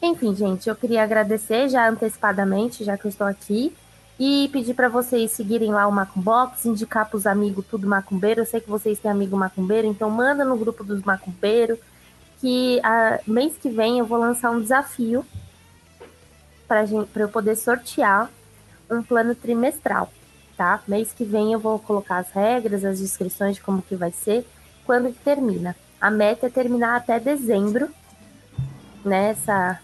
Enfim, 0.00 0.34
gente, 0.34 0.68
eu 0.68 0.76
queria 0.76 1.02
agradecer 1.02 1.68
já 1.68 1.88
antecipadamente, 1.88 2.84
já 2.84 2.96
que 2.96 3.06
eu 3.06 3.08
estou 3.08 3.26
aqui, 3.26 3.74
e 4.18 4.48
pedir 4.52 4.74
para 4.74 4.88
vocês 4.88 5.32
seguirem 5.32 5.72
lá 5.72 5.86
o 5.86 5.92
Macumbox, 5.92 6.64
indicar 6.66 7.08
para 7.08 7.16
os 7.16 7.26
amigos 7.26 7.64
tudo 7.68 7.86
macumbeiro. 7.86 8.42
Eu 8.42 8.46
sei 8.46 8.60
que 8.60 8.68
vocês 8.70 8.98
têm 8.98 9.10
amigo 9.10 9.36
macumbeiro, 9.36 9.86
então 9.88 10.08
manda 10.10 10.44
no 10.44 10.56
grupo 10.56 10.84
dos 10.84 11.02
macumbeiros 11.02 11.78
que 12.44 12.78
a, 12.82 13.20
mês 13.26 13.54
que 13.56 13.70
vem 13.70 13.98
eu 13.98 14.04
vou 14.04 14.18
lançar 14.18 14.50
um 14.50 14.60
desafio 14.60 15.24
para 16.68 16.84
eu 17.22 17.28
poder 17.30 17.56
sortear 17.56 18.30
um 18.90 19.02
plano 19.02 19.34
trimestral, 19.34 20.12
tá? 20.54 20.82
Mês 20.86 21.10
que 21.10 21.24
vem 21.24 21.54
eu 21.54 21.58
vou 21.58 21.78
colocar 21.78 22.18
as 22.18 22.28
regras, 22.32 22.84
as 22.84 22.98
descrições 22.98 23.56
de 23.56 23.62
como 23.62 23.80
que 23.80 23.96
vai 23.96 24.12
ser, 24.12 24.46
quando 24.84 25.10
que 25.10 25.18
termina. 25.24 25.74
A 25.98 26.10
meta 26.10 26.48
é 26.48 26.50
terminar 26.50 26.96
até 26.96 27.18
dezembro, 27.18 27.88
né? 29.02 29.30
Essa, 29.30 29.80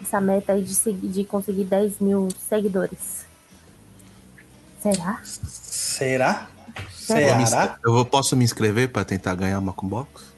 essa 0.00 0.20
meta 0.20 0.52
aí 0.52 0.62
de, 0.62 0.92
de 0.92 1.24
conseguir 1.24 1.64
10 1.64 1.98
mil 1.98 2.28
seguidores. 2.48 3.26
Será? 4.80 5.20
Será? 5.24 6.46
Eu, 7.08 7.36
me 7.36 7.46
Será? 7.48 7.78
eu 7.84 7.92
vou- 7.92 8.04
posso 8.04 8.36
me 8.36 8.44
inscrever 8.44 8.92
para 8.92 9.04
tentar 9.04 9.34
ganhar 9.34 9.58
uma 9.58 9.72
Box? 9.72 10.29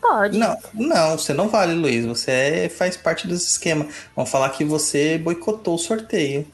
Pode. 0.00 0.38
Não, 0.38 0.56
não, 0.74 1.18
você 1.18 1.34
não 1.34 1.48
vale, 1.48 1.74
Luiz. 1.74 2.06
Você 2.06 2.30
é- 2.30 2.68
faz 2.68 2.96
parte 2.96 3.26
desse 3.26 3.46
esquema. 3.46 3.86
Vão 4.14 4.24
falar 4.24 4.50
que 4.50 4.64
você 4.64 5.18
boicotou 5.18 5.74
o 5.74 5.78
sorteio. 5.78 6.46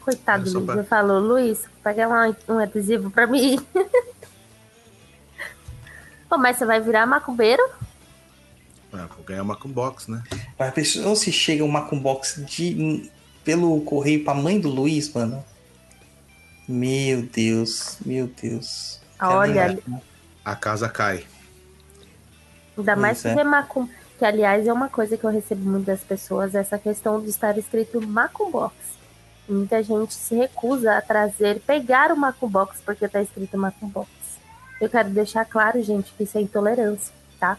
Coitado 0.00 0.50
do 0.50 0.60
Luiz. 0.60 0.88
Falou, 0.88 1.20
Luiz, 1.20 1.60
pega 1.82 2.06
lá 2.06 2.34
um 2.48 2.58
adesivo 2.58 3.10
pra 3.10 3.26
mim. 3.26 3.58
Pô, 6.28 6.38
mas 6.38 6.56
você 6.56 6.64
vai 6.64 6.80
virar 6.80 7.06
macumbeiro? 7.06 7.62
Ah, 8.92 9.08
vou 9.14 9.24
ganhar 9.24 9.42
uma 9.42 9.56
Box, 9.56 10.08
né? 10.10 10.22
Mas 10.58 10.72
pensou 10.72 11.16
se 11.16 11.32
chega 11.32 11.64
uma 11.64 11.80
box 11.82 12.44
de 12.44 13.10
pelo 13.42 13.80
correio 13.82 14.22
pra 14.24 14.34
mãe 14.34 14.60
do 14.60 14.68
Luiz, 14.68 15.12
mano? 15.12 15.44
Meu 16.68 17.22
Deus, 17.22 17.98
meu 18.04 18.26
Deus. 18.26 19.00
Olha, 19.20 19.78
A 20.44 20.54
casa 20.56 20.88
cai. 20.88 21.24
Ainda 22.76 22.96
mais 22.96 23.22
que 23.22 23.28
é. 23.28 23.44
macum. 23.44 23.88
Que, 24.18 24.24
aliás, 24.24 24.66
é 24.66 24.72
uma 24.72 24.88
coisa 24.88 25.16
que 25.16 25.24
eu 25.24 25.30
recebo 25.30 25.68
muito 25.68 25.86
das 25.86 26.00
pessoas, 26.00 26.54
essa 26.54 26.78
questão 26.78 27.20
de 27.20 27.30
estar 27.30 27.58
escrito 27.58 28.00
macumbox. 28.00 28.74
Muita 29.48 29.82
gente 29.82 30.14
se 30.14 30.34
recusa 30.34 30.96
a 30.96 31.02
trazer, 31.02 31.60
pegar 31.60 32.12
o 32.12 32.16
macumbox 32.16 32.80
porque 32.84 33.08
tá 33.08 33.20
escrito 33.20 33.58
macumbox. 33.58 34.08
Eu 34.80 34.88
quero 34.88 35.10
deixar 35.10 35.44
claro, 35.44 35.82
gente, 35.82 36.12
que 36.12 36.24
isso 36.24 36.38
é 36.38 36.40
intolerância, 36.40 37.12
tá? 37.38 37.58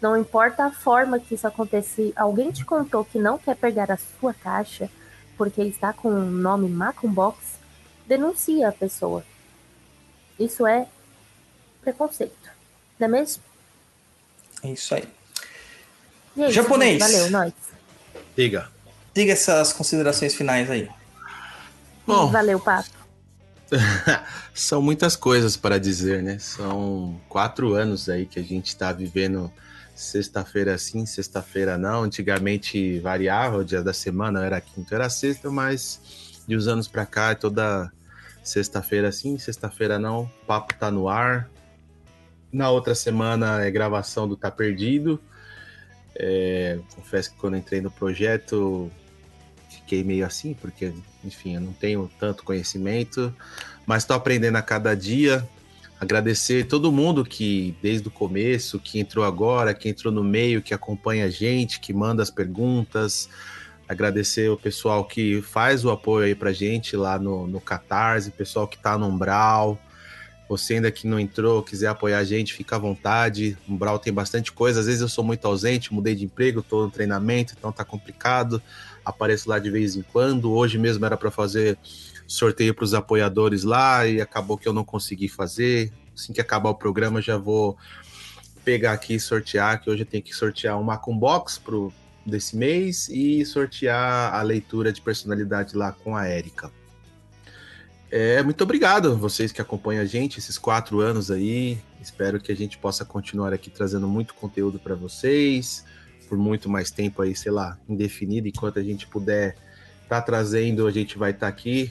Não 0.00 0.16
importa 0.16 0.64
a 0.64 0.70
forma 0.70 1.18
que 1.18 1.34
isso 1.34 1.46
acontecer, 1.46 2.12
alguém 2.14 2.52
te 2.52 2.64
contou 2.64 3.04
que 3.04 3.18
não 3.18 3.36
quer 3.36 3.56
pegar 3.56 3.90
a 3.90 3.96
sua 3.96 4.32
caixa 4.32 4.88
porque 5.36 5.62
está 5.62 5.92
com 5.92 6.08
o 6.08 6.24
nome 6.24 6.68
Macumbox, 6.68 7.58
denuncia 8.06 8.68
a 8.68 8.72
pessoa. 8.72 9.24
Isso 10.38 10.66
é 10.66 10.86
preconceito. 11.80 12.50
Não 12.98 13.06
é 13.06 13.10
mesmo? 13.10 13.42
É 14.62 14.70
isso 14.70 14.94
aí. 14.94 15.04
Isso, 16.36 16.52
Japonês. 16.52 17.02
gente. 17.02 17.12
Valeu, 17.12 17.30
nós. 17.30 17.52
Diga. 18.36 18.68
Diga 19.14 19.32
essas 19.32 19.72
considerações 19.72 20.34
finais 20.34 20.70
aí. 20.70 20.88
Bom. 22.06 22.30
Valeu, 22.30 22.60
papo. 22.60 22.88
São 24.54 24.80
muitas 24.80 25.14
coisas 25.14 25.56
para 25.56 25.78
dizer, 25.78 26.22
né? 26.22 26.38
São 26.38 27.20
quatro 27.28 27.74
anos 27.74 28.08
aí 28.08 28.26
que 28.26 28.38
a 28.38 28.42
gente 28.42 28.68
está 28.68 28.92
vivendo 28.92 29.52
sexta-feira 29.94 30.78
sim, 30.78 31.04
sexta-feira 31.04 31.76
não. 31.76 32.02
Antigamente 32.02 32.98
variava 33.00 33.58
o 33.58 33.64
dia 33.64 33.82
da 33.82 33.92
semana, 33.92 34.44
era 34.44 34.60
quinta, 34.60 34.94
era 34.94 35.10
sexta, 35.10 35.50
mas 35.50 36.00
de 36.46 36.56
uns 36.56 36.66
anos 36.66 36.88
para 36.88 37.04
cá 37.04 37.30
é 37.30 37.34
toda 37.34 37.92
sexta-feira 38.42 39.12
sim, 39.12 39.36
sexta-feira 39.38 39.98
não. 39.98 40.22
O 40.22 40.46
papo 40.46 40.74
tá 40.74 40.90
no 40.90 41.08
ar. 41.08 41.48
Na 42.52 42.70
outra 42.70 42.94
semana 42.94 43.62
é 43.64 43.70
gravação 43.70 44.26
do 44.26 44.36
Tá 44.36 44.50
Perdido. 44.50 45.20
É, 46.14 46.78
confesso 46.94 47.32
que 47.32 47.36
quando 47.36 47.56
entrei 47.56 47.80
no 47.80 47.90
projeto 47.90 48.90
fiquei 49.88 50.04
meio 50.04 50.26
assim, 50.26 50.52
porque, 50.52 50.92
enfim, 51.24 51.54
eu 51.54 51.62
não 51.62 51.72
tenho 51.72 52.10
tanto 52.20 52.44
conhecimento, 52.44 53.34
mas 53.86 54.02
estou 54.02 54.14
aprendendo 54.14 54.56
a 54.56 54.62
cada 54.62 54.94
dia. 54.94 55.48
Agradecer 55.98 56.66
todo 56.66 56.92
mundo 56.92 57.24
que, 57.24 57.74
desde 57.82 58.06
o 58.06 58.10
começo, 58.10 58.78
que 58.78 59.00
entrou 59.00 59.24
agora, 59.24 59.72
que 59.72 59.88
entrou 59.88 60.12
no 60.12 60.22
meio, 60.22 60.62
que 60.62 60.74
acompanha 60.74 61.24
a 61.24 61.30
gente, 61.30 61.80
que 61.80 61.92
manda 61.92 62.22
as 62.22 62.30
perguntas. 62.30 63.30
Agradecer 63.88 64.50
o 64.50 64.56
pessoal 64.56 65.04
que 65.06 65.40
faz 65.40 65.84
o 65.84 65.90
apoio 65.90 66.26
aí 66.26 66.34
pra 66.34 66.52
gente 66.52 66.94
lá 66.94 67.18
no, 67.18 67.46
no 67.46 67.60
Catarse, 67.60 68.28
o 68.28 68.32
pessoal 68.32 68.68
que 68.68 68.78
tá 68.78 68.98
no 68.98 69.08
Umbral. 69.08 69.78
Você 70.48 70.74
ainda 70.74 70.90
que 70.90 71.06
não 71.06 71.20
entrou, 71.20 71.62
quiser 71.62 71.88
apoiar 71.88 72.18
a 72.18 72.24
gente, 72.24 72.54
fica 72.54 72.76
à 72.76 72.78
vontade. 72.78 73.56
O 73.68 73.72
Umbral 73.74 73.98
tem 73.98 74.12
bastante 74.12 74.50
coisa. 74.50 74.80
Às 74.80 74.86
vezes 74.86 75.02
eu 75.02 75.08
sou 75.08 75.22
muito 75.22 75.44
ausente, 75.46 75.92
mudei 75.92 76.14
de 76.14 76.24
emprego, 76.24 76.62
tô 76.62 76.84
no 76.84 76.90
treinamento, 76.90 77.54
então 77.56 77.70
tá 77.70 77.84
complicado. 77.84 78.62
Apareço 79.04 79.48
lá 79.48 79.58
de 79.58 79.70
vez 79.70 79.94
em 79.94 80.02
quando. 80.02 80.50
Hoje 80.50 80.78
mesmo 80.78 81.04
era 81.04 81.16
para 81.16 81.30
fazer 81.30 81.78
sorteio 82.26 82.74
para 82.74 82.84
os 82.84 82.94
apoiadores 82.94 83.62
lá 83.62 84.06
e 84.06 84.20
acabou 84.20 84.56
que 84.56 84.66
eu 84.66 84.72
não 84.72 84.84
consegui 84.84 85.28
fazer. 85.28 85.92
Assim 86.14 86.32
que 86.32 86.40
acabar 86.40 86.70
o 86.70 86.74
programa, 86.74 87.20
já 87.20 87.36
vou 87.36 87.76
pegar 88.64 88.92
aqui 88.92 89.14
e 89.14 89.20
sortear, 89.20 89.80
que 89.80 89.90
hoje 89.90 90.02
eu 90.02 90.06
tenho 90.06 90.22
que 90.22 90.34
sortear 90.34 90.78
um 90.78 90.82
Macum 90.82 91.16
Box 91.16 91.58
pro 91.58 91.92
desse 92.26 92.56
mês 92.56 93.08
e 93.08 93.44
sortear 93.46 94.34
a 94.34 94.42
leitura 94.42 94.92
de 94.92 95.00
personalidade 95.00 95.74
lá 95.74 95.92
com 95.92 96.14
a 96.14 96.26
Érica. 96.26 96.70
É, 98.10 98.42
muito 98.42 98.62
obrigado 98.64 99.14
vocês 99.16 99.52
que 99.52 99.60
acompanham 99.60 100.02
a 100.02 100.06
gente 100.06 100.38
esses 100.38 100.56
quatro 100.56 101.00
anos 101.00 101.30
aí. 101.30 101.78
Espero 102.00 102.40
que 102.40 102.50
a 102.50 102.56
gente 102.56 102.78
possa 102.78 103.04
continuar 103.04 103.52
aqui 103.52 103.68
trazendo 103.68 104.08
muito 104.08 104.34
conteúdo 104.34 104.78
para 104.78 104.94
vocês 104.94 105.84
por 106.28 106.38
muito 106.38 106.68
mais 106.68 106.90
tempo 106.90 107.22
aí, 107.22 107.34
sei 107.34 107.50
lá, 107.50 107.78
indefinido. 107.88 108.48
Enquanto 108.48 108.78
a 108.78 108.82
gente 108.82 109.06
puder 109.06 109.56
estar 110.02 110.20
tá 110.20 110.22
trazendo, 110.22 110.86
a 110.86 110.90
gente 110.90 111.18
vai 111.18 111.30
estar 111.30 111.46
tá 111.46 111.48
aqui. 111.48 111.90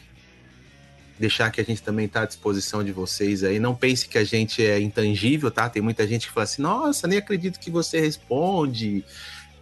Deixar 1.20 1.52
que 1.52 1.60
a 1.60 1.64
gente 1.64 1.82
também 1.82 2.06
está 2.06 2.22
à 2.22 2.26
disposição 2.26 2.84
de 2.84 2.92
vocês 2.92 3.44
aí. 3.44 3.60
Não 3.60 3.76
pense 3.76 4.08
que 4.08 4.20
a 4.20 4.24
gente 4.24 4.64
é 4.64 4.80
intangível, 4.80 5.50
tá? 5.50 5.68
Tem 5.68 5.82
muita 5.82 6.08
gente 6.08 6.28
que 6.28 6.34
fala 6.34 6.44
assim: 6.44 6.62
nossa, 6.62 7.08
nem 7.08 7.18
acredito 7.18 7.60
que 7.60 7.72
você 7.72 8.00
responde. 8.00 9.04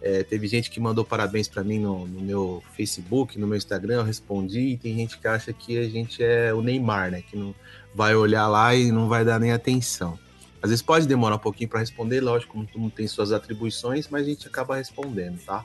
É, 0.00 0.22
teve 0.22 0.46
gente 0.46 0.70
que 0.70 0.78
mandou 0.78 1.04
parabéns 1.04 1.48
para 1.48 1.64
mim 1.64 1.78
no, 1.78 2.06
no, 2.06 2.20
meu 2.20 2.62
Facebook, 2.76 3.38
no 3.38 3.46
meu 3.46 3.56
Instagram, 3.56 3.96
eu 3.96 4.04
respondi. 4.04 4.60
E 4.60 4.76
tem 4.76 4.94
gente 4.94 5.18
que 5.18 5.26
acha 5.26 5.52
que 5.52 5.78
a 5.78 5.88
gente 5.88 6.22
é 6.22 6.52
o 6.52 6.62
Neymar, 6.62 7.10
né? 7.10 7.22
Que 7.22 7.36
não 7.36 7.54
vai 7.94 8.14
olhar 8.14 8.46
lá 8.46 8.74
e 8.74 8.92
não 8.92 9.08
vai 9.08 9.24
dar 9.24 9.40
nem 9.40 9.52
atenção. 9.52 10.18
Às 10.62 10.70
vezes 10.70 10.82
pode 10.82 11.06
demorar 11.06 11.36
um 11.36 11.40
pouquinho 11.40 11.68
para 11.68 11.80
responder, 11.80 12.20
lógico, 12.20 12.52
todo 12.66 12.80
mundo 12.80 12.92
tem 12.92 13.06
suas 13.06 13.32
atribuições, 13.32 14.08
mas 14.08 14.22
a 14.22 14.30
gente 14.30 14.46
acaba 14.46 14.76
respondendo, 14.76 15.38
tá? 15.44 15.64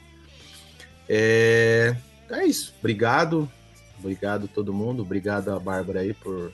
É, 1.09 1.95
é 2.29 2.45
isso. 2.45 2.73
Obrigado. 2.79 3.51
Obrigado 3.99 4.47
todo 4.47 4.73
mundo. 4.73 5.01
Obrigado 5.01 5.49
a 5.49 5.59
Bárbara 5.59 6.01
aí 6.01 6.13
por 6.13 6.51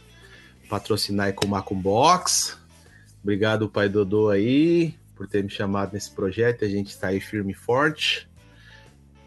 patrocinar 0.69 1.33
com 1.33 1.45
o 1.45 1.49
Macum 1.49 1.79
Box. 1.79 2.57
Obrigado, 3.21 3.69
pai 3.69 3.89
Dodô 3.89 4.29
aí, 4.29 4.93
por 5.17 5.27
ter 5.27 5.43
me 5.43 5.49
chamado 5.49 5.91
nesse 5.93 6.11
projeto. 6.11 6.63
A 6.63 6.69
gente 6.69 6.89
está 6.89 7.07
aí 7.07 7.19
firme 7.19 7.51
e 7.51 7.55
forte. 7.55 8.29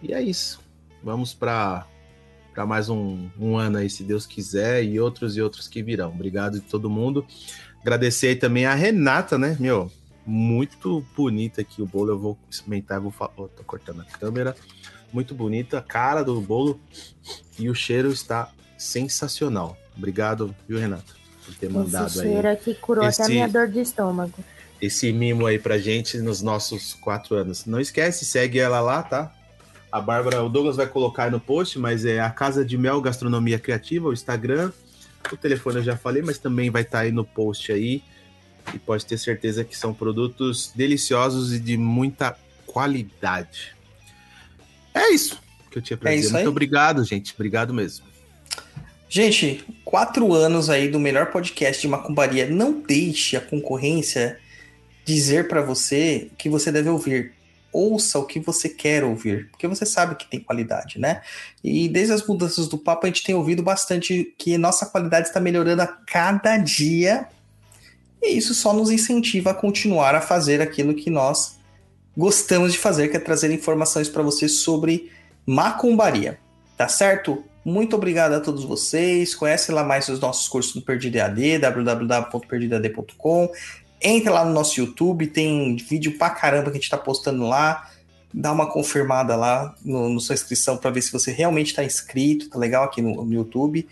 E 0.03 0.15
é 0.15 0.23
isso. 0.23 0.61
Vamos 1.03 1.35
para 1.35 1.87
para 2.55 2.67
mais 2.67 2.89
um, 2.89 3.29
um 3.39 3.57
ano 3.57 3.79
aí, 3.79 3.89
se 3.89 4.03
Deus 4.03 4.27
quiser, 4.27 4.83
e 4.85 4.99
outros 4.99 5.37
e 5.37 5.41
outros 5.41 5.69
que 5.69 5.83
virão. 5.85 6.09
Obrigado 6.11 6.55
de 6.59 6.67
todo 6.67 6.91
mundo. 6.91 7.25
Agradecer 7.81 8.27
aí 8.29 8.37
também 8.37 8.67
a 8.67 8.75
Renata, 8.75 9.39
né, 9.39 9.57
meu? 9.61 9.91
Muito 10.27 11.05
bonita 11.17 11.61
aqui 11.61 11.81
o 11.81 11.87
bolo. 11.87 12.11
Eu 12.11 12.19
vou 12.19 12.39
experimentar, 12.51 13.01
vou 13.01 13.13
falar. 13.13 13.33
Oh, 13.37 13.47
tô 13.49 13.63
cortando 13.63 14.01
a 14.03 14.05
câmera. 14.05 14.55
Muito 15.13 15.33
bonita 15.35 15.79
a 15.79 15.83
cara 15.83 16.23
do 16.25 16.41
bolo 16.41 16.81
e 17.59 17.71
o 17.71 17.75
cheiro 17.75 18.11
está 18.11 18.51
sensacional. 18.77 19.77
Obrigado, 19.97 20.55
viu, 20.69 20.79
Renata, 20.79 21.15
por 21.45 21.55
ter 21.55 21.71
mandado 21.71 22.09
Esse 22.09 22.21
aí. 22.23 22.33
cheiro 22.33 22.49
aqui 22.51 22.75
curou 22.75 23.05
esse- 23.07 23.23
até 23.23 23.33
minha 23.33 23.49
dor 23.49 23.69
de 23.69 23.81
estômago. 23.81 24.35
Esse 24.81 25.13
mimo 25.13 25.47
aí 25.47 25.59
pra 25.59 25.79
gente 25.79 26.19
nos 26.19 26.41
nossos 26.41 26.95
quatro 26.95 27.35
anos. 27.35 27.67
Não 27.67 27.81
esquece, 27.81 28.25
segue 28.25 28.59
ela 28.59 28.81
lá, 28.81 29.03
tá? 29.03 29.35
A 29.93 30.01
Bárbara, 30.01 30.43
o 30.43 30.49
Douglas 30.49 30.77
vai 30.77 30.87
colocar 30.87 31.25
aí 31.25 31.31
no 31.31 31.41
post, 31.41 31.79
mas 31.79 32.05
é 32.05 32.21
a 32.21 32.31
Casa 32.31 32.65
de 32.65 32.79
Mel 32.79 33.01
Gastronomia 33.01 33.59
Criativa, 33.59 34.09
o 34.09 34.13
Instagram. 34.13 34.73
O 35.31 35.37
telefone 35.37 35.77
eu 35.77 35.83
já 35.83 35.97
falei, 35.97 36.23
mas 36.23 36.39
também 36.39 36.71
vai 36.71 36.83
estar 36.83 37.01
aí 37.01 37.13
no 37.13 37.25
post 37.25 37.73
aí. 37.73 38.03
E 38.73 38.79
pode 38.79 39.05
ter 39.05 39.19
certeza 39.19 39.65
que 39.65 39.77
são 39.77 39.93
produtos 39.93 40.73
deliciosos 40.75 41.53
e 41.53 41.59
de 41.59 41.77
muita 41.77 42.37
qualidade. 42.67 43.75
É 44.95 45.11
isso 45.11 45.41
que 45.71 45.79
eu 45.79 45.83
tinha 45.83 45.97
pra 45.97 46.13
É 46.13 46.17
dizer. 46.17 46.33
Muito 46.33 46.49
obrigado, 46.49 47.05
gente. 47.05 47.33
Obrigado 47.35 47.73
mesmo. 47.75 48.07
Gente, 49.09 49.65
quatro 49.85 50.33
anos 50.33 50.71
aí 50.71 50.89
do 50.89 51.01
melhor 51.01 51.27
podcast 51.27 51.83
de 51.83 51.89
macumbaria. 51.89 52.49
Não 52.49 52.81
deixe 52.81 53.37
a 53.37 53.41
concorrência 53.41 54.39
dizer 55.05 55.49
pra 55.49 55.63
você 55.63 56.29
o 56.33 56.37
que 56.37 56.49
você 56.49 56.71
deve 56.71 56.89
ouvir. 56.89 57.33
Ouça 57.73 58.19
o 58.19 58.27
que 58.27 58.41
você 58.41 58.69
quer 58.69 59.05
ouvir, 59.05 59.49
porque 59.51 59.69
você 59.69 59.87
sabe 59.87 60.17
que 60.17 60.29
tem 60.29 60.41
qualidade, 60.41 60.99
né? 60.99 61.23
E 61.63 61.89
desde 61.89 62.13
as 62.13 62.27
mudanças 62.27 62.67
do 62.67 62.77
papo, 62.77 63.07
a 63.07 63.09
gente 63.09 63.23
tem 63.23 63.35
ouvido 63.35 63.63
bastante 63.63 64.35
que 64.37 64.59
nossa 64.59 64.87
qualidade 64.87 65.29
está 65.29 65.39
melhorando 65.39 65.83
a 65.83 65.87
cada 65.87 66.57
dia. 66.57 67.29
E 68.21 68.37
isso 68.37 68.55
só 68.55 68.73
nos 68.73 68.91
incentiva 68.91 69.51
a 69.51 69.55
continuar 69.55 70.17
a 70.17 70.21
fazer 70.21 70.61
aquilo 70.61 70.95
que 70.95 71.11
nós 71.11 71.61
gostamos 72.17 72.73
de 72.73 72.79
fazer, 72.79 73.09
que 73.09 73.17
é 73.17 73.21
trazer 73.21 73.53
informações 73.53 74.09
para 74.09 74.23
vocês 74.23 74.61
sobre 74.61 75.11
macumbaria. 75.47 76.39
Tá 76.77 76.89
certo? 76.89 77.45
Muito 77.65 77.95
obrigado 77.95 78.33
a 78.33 78.41
todos 78.41 78.65
vocês. 78.65 79.35
Conhece 79.35 79.71
lá 79.71 79.85
mais 79.85 80.09
os 80.09 80.19
nossos 80.19 80.49
cursos 80.49 80.75
do 80.75 80.81
Perdido 80.81 81.17
EAD, 81.17 81.59
www.perdidoead.com. 81.59 83.51
Entra 84.01 84.33
lá 84.33 84.45
no 84.45 84.53
nosso 84.53 84.81
YouTube, 84.81 85.27
tem 85.27 85.77
vídeo 85.77 86.17
pra 86.17 86.31
caramba 86.31 86.71
que 86.71 86.79
a 86.79 86.81
gente 86.81 86.89
tá 86.89 86.97
postando 86.97 87.47
lá. 87.47 87.89
Dá 88.33 88.53
uma 88.53 88.71
confirmada 88.71 89.37
lá 89.37 89.75
no, 89.85 90.09
no 90.09 90.21
sua 90.21 90.35
inscrição 90.35 90.77
para 90.77 90.91
ver 90.91 91.03
se 91.03 91.13
você 91.13 91.33
realmente 91.33 91.75
tá 91.75 91.85
inscrito, 91.85 92.49
tá 92.49 92.59
legal 92.59 92.85
aqui 92.85 93.03
no, 93.03 93.25
no 93.25 93.33
YouTube. 93.33 93.87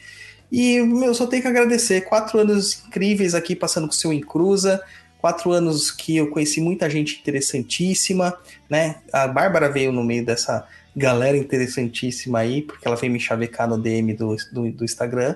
E, 0.51 0.81
meu, 0.81 1.15
só 1.15 1.27
tenho 1.27 1.43
que 1.43 1.49
agradecer. 1.49 2.03
Quatro 2.03 2.39
anos 2.39 2.83
incríveis 2.87 3.35
aqui 3.35 3.55
passando 3.55 3.87
com 3.87 3.93
o 3.93 3.97
seu 3.97 4.13
Encruza. 4.13 4.83
Quatro 5.21 5.51
anos 5.51 5.91
que 5.91 6.17
eu 6.17 6.31
conheci 6.31 6.61
muita 6.61 6.89
gente 6.89 7.19
interessantíssima, 7.21 8.39
né? 8.71 8.97
A 9.13 9.27
Bárbara 9.27 9.69
veio 9.69 9.93
no 9.93 10.05
meio 10.05 10.25
dessa 10.25 10.67
galera 10.97 11.37
interessantíssima 11.37 12.39
aí, 12.39 12.63
porque 12.63 12.87
ela 12.87 12.97
veio 12.97 13.13
me 13.13 13.21
chavecar 13.21 13.69
no 13.69 13.77
DM 13.77 14.15
do, 14.15 14.37
do, 14.53 14.71
do 14.71 14.85
Instagram, 14.85 15.35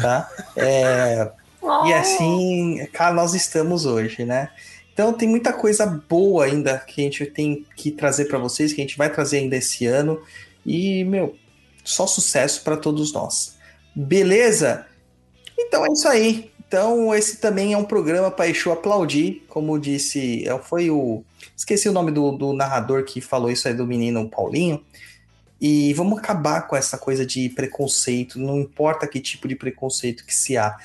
tá? 0.00 0.30
É, 0.56 1.30
e 1.86 1.92
assim, 1.92 2.86
nós 3.14 3.34
estamos 3.34 3.86
hoje, 3.86 4.24
né? 4.24 4.50
Então 4.92 5.12
tem 5.12 5.28
muita 5.28 5.52
coisa 5.52 5.86
boa 5.86 6.46
ainda 6.46 6.78
que 6.78 7.02
a 7.02 7.04
gente 7.04 7.26
tem 7.26 7.66
que 7.76 7.90
trazer 7.90 8.26
para 8.26 8.38
vocês, 8.38 8.72
que 8.72 8.80
a 8.80 8.84
gente 8.84 8.96
vai 8.96 9.12
trazer 9.12 9.38
ainda 9.38 9.56
esse 9.56 9.84
ano. 9.86 10.20
E, 10.64 11.04
meu, 11.04 11.36
só 11.84 12.06
sucesso 12.06 12.64
para 12.64 12.76
todos 12.76 13.12
nós. 13.12 13.56
Beleza? 13.94 14.86
Então 15.58 15.84
é 15.84 15.92
isso 15.92 16.08
aí. 16.08 16.50
Então, 16.66 17.14
esse 17.14 17.36
também 17.36 17.72
é 17.72 17.78
um 17.78 17.84
programa 17.84 18.30
para 18.30 18.48
Exu 18.48 18.72
aplaudir, 18.72 19.44
como 19.48 19.78
disse, 19.78 20.46
é, 20.48 20.58
foi 20.58 20.90
o. 20.90 21.22
Esqueci 21.56 21.88
o 21.88 21.92
nome 21.92 22.10
do, 22.10 22.32
do 22.32 22.52
narrador 22.52 23.04
que 23.04 23.20
falou 23.20 23.50
isso 23.50 23.68
aí 23.68 23.74
do 23.74 23.86
menino 23.86 24.28
Paulinho. 24.28 24.84
E 25.60 25.94
vamos 25.94 26.18
acabar 26.18 26.66
com 26.66 26.76
essa 26.76 26.98
coisa 26.98 27.24
de 27.24 27.48
preconceito, 27.50 28.38
não 28.38 28.58
importa 28.58 29.06
que 29.06 29.20
tipo 29.20 29.46
de 29.48 29.54
preconceito 29.54 30.26
que 30.26 30.34
se 30.34 30.56
há. 30.56 30.76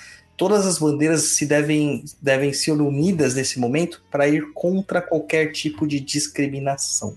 Todas 0.42 0.66
as 0.66 0.80
bandeiras 0.80 1.36
se 1.36 1.45
devem, 1.45 2.03
devem 2.20 2.52
ser 2.52 2.72
unidas 2.72 3.36
nesse 3.36 3.60
momento 3.60 4.02
para 4.10 4.28
ir 4.28 4.52
contra 4.53 5.00
qualquer 5.00 5.52
tipo 5.52 5.86
de 5.86 6.00
discriminação. 6.00 7.16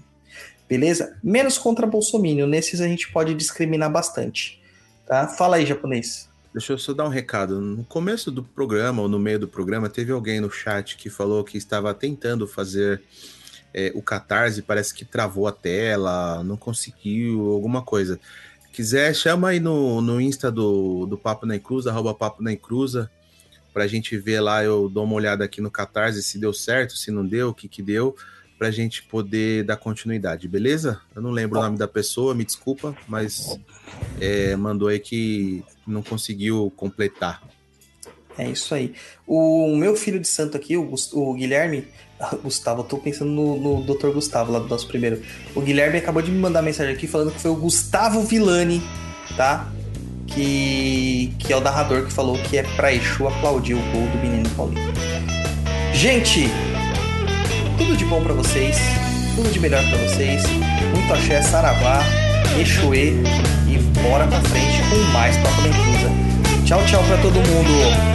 Beleza? 0.68 1.16
Menos 1.24 1.56
contra 1.56 1.86
Bolsonaro. 1.86 2.46
Nesses 2.46 2.82
a 2.82 2.86
gente 2.86 3.10
pode 3.10 3.32
discriminar 3.32 3.90
bastante. 3.90 4.60
Tá? 5.06 5.26
Fala 5.26 5.56
aí, 5.56 5.64
japonês. 5.64 6.28
Deixa 6.52 6.74
eu 6.74 6.78
só 6.78 6.92
dar 6.92 7.06
um 7.06 7.08
recado. 7.08 7.62
No 7.62 7.82
começo 7.84 8.30
do 8.30 8.44
programa, 8.44 9.00
ou 9.00 9.08
no 9.08 9.18
meio 9.18 9.38
do 9.38 9.48
programa, 9.48 9.88
teve 9.88 10.12
alguém 10.12 10.38
no 10.38 10.50
chat 10.50 10.94
que 10.94 11.08
falou 11.08 11.42
que 11.42 11.56
estava 11.56 11.94
tentando 11.94 12.46
fazer 12.46 13.00
é, 13.72 13.90
o 13.94 14.02
Catarse, 14.02 14.60
parece 14.60 14.92
que 14.92 15.02
travou 15.02 15.48
a 15.48 15.52
tela, 15.52 16.44
não 16.44 16.58
conseguiu, 16.58 17.52
alguma 17.52 17.80
coisa. 17.80 18.20
Quiser, 18.74 19.14
chama 19.14 19.50
aí 19.50 19.60
no, 19.60 20.00
no 20.00 20.20
Insta 20.20 20.50
do, 20.50 21.06
do 21.06 21.16
Papo 21.16 21.46
na 21.46 21.54
Encruza, 21.54 21.90
arroba 21.90 22.12
Papo 22.12 22.42
na 22.42 22.52
Encruza, 22.52 23.08
pra 23.72 23.86
gente 23.86 24.16
ver 24.16 24.40
lá, 24.40 24.64
eu 24.64 24.88
dou 24.88 25.04
uma 25.04 25.14
olhada 25.14 25.44
aqui 25.44 25.60
no 25.60 25.70
Catarse, 25.70 26.20
se 26.24 26.40
deu 26.40 26.52
certo, 26.52 26.96
se 26.96 27.12
não 27.12 27.24
deu, 27.24 27.50
o 27.50 27.54
que 27.54 27.68
que 27.68 27.80
deu 27.80 28.16
para 28.58 28.66
a 28.66 28.70
gente 28.72 29.04
poder 29.04 29.62
dar 29.62 29.76
continuidade, 29.76 30.48
beleza? 30.48 31.00
Eu 31.14 31.22
não 31.22 31.30
lembro 31.30 31.60
o 31.60 31.62
nome 31.62 31.78
da 31.78 31.86
pessoa, 31.86 32.34
me 32.34 32.44
desculpa, 32.44 32.96
mas 33.06 33.56
é, 34.20 34.56
mandou 34.56 34.88
aí 34.88 34.98
que 34.98 35.62
não 35.86 36.02
conseguiu 36.02 36.72
completar. 36.76 37.42
É 38.36 38.50
isso 38.50 38.74
aí. 38.74 38.92
O 39.24 39.76
meu 39.76 39.94
filho 39.94 40.18
de 40.18 40.26
santo 40.26 40.56
aqui, 40.56 40.76
o, 40.76 40.92
o 41.12 41.34
Guilherme, 41.34 41.86
Gustavo, 42.42 42.80
eu 42.80 42.84
tô 42.84 42.98
pensando 42.98 43.30
no, 43.30 43.56
no 43.56 43.82
Dr. 43.82 44.08
Gustavo 44.08 44.52
lá 44.52 44.58
do 44.58 44.68
nosso 44.68 44.86
primeiro. 44.86 45.20
O 45.54 45.60
Guilherme 45.60 45.98
acabou 45.98 46.22
de 46.22 46.30
me 46.30 46.38
mandar 46.38 46.62
mensagem 46.62 46.94
aqui 46.94 47.06
falando 47.06 47.32
que 47.32 47.40
foi 47.40 47.50
o 47.50 47.56
Gustavo 47.56 48.22
Villani, 48.22 48.82
tá? 49.36 49.68
Que, 50.26 51.32
que 51.38 51.52
é 51.52 51.56
o 51.56 51.60
narrador 51.60 52.04
que 52.04 52.12
falou 52.12 52.36
que 52.38 52.58
é 52.58 52.62
pra 52.62 52.92
Exu 52.92 53.28
aplaudir 53.28 53.74
o 53.74 53.80
gol 53.92 54.06
do 54.08 54.18
menino 54.18 54.48
Paulinho. 54.50 54.92
Gente, 55.92 56.48
tudo 57.78 57.96
de 57.96 58.04
bom 58.04 58.22
para 58.22 58.34
vocês, 58.34 58.76
tudo 59.36 59.50
de 59.50 59.60
melhor 59.60 59.82
para 59.88 59.98
vocês. 59.98 60.42
Muito 60.92 61.12
axé, 61.12 61.42
saravá, 61.42 62.02
exuê 62.60 63.12
e 63.68 63.78
bora 64.02 64.26
pra 64.26 64.40
frente 64.40 64.82
com 64.90 64.96
mais 65.12 65.36
Papo 65.36 65.62
da 65.62 66.64
Tchau, 66.64 66.84
tchau 66.86 67.02
para 67.04 67.18
todo 67.18 67.34
mundo. 67.34 68.14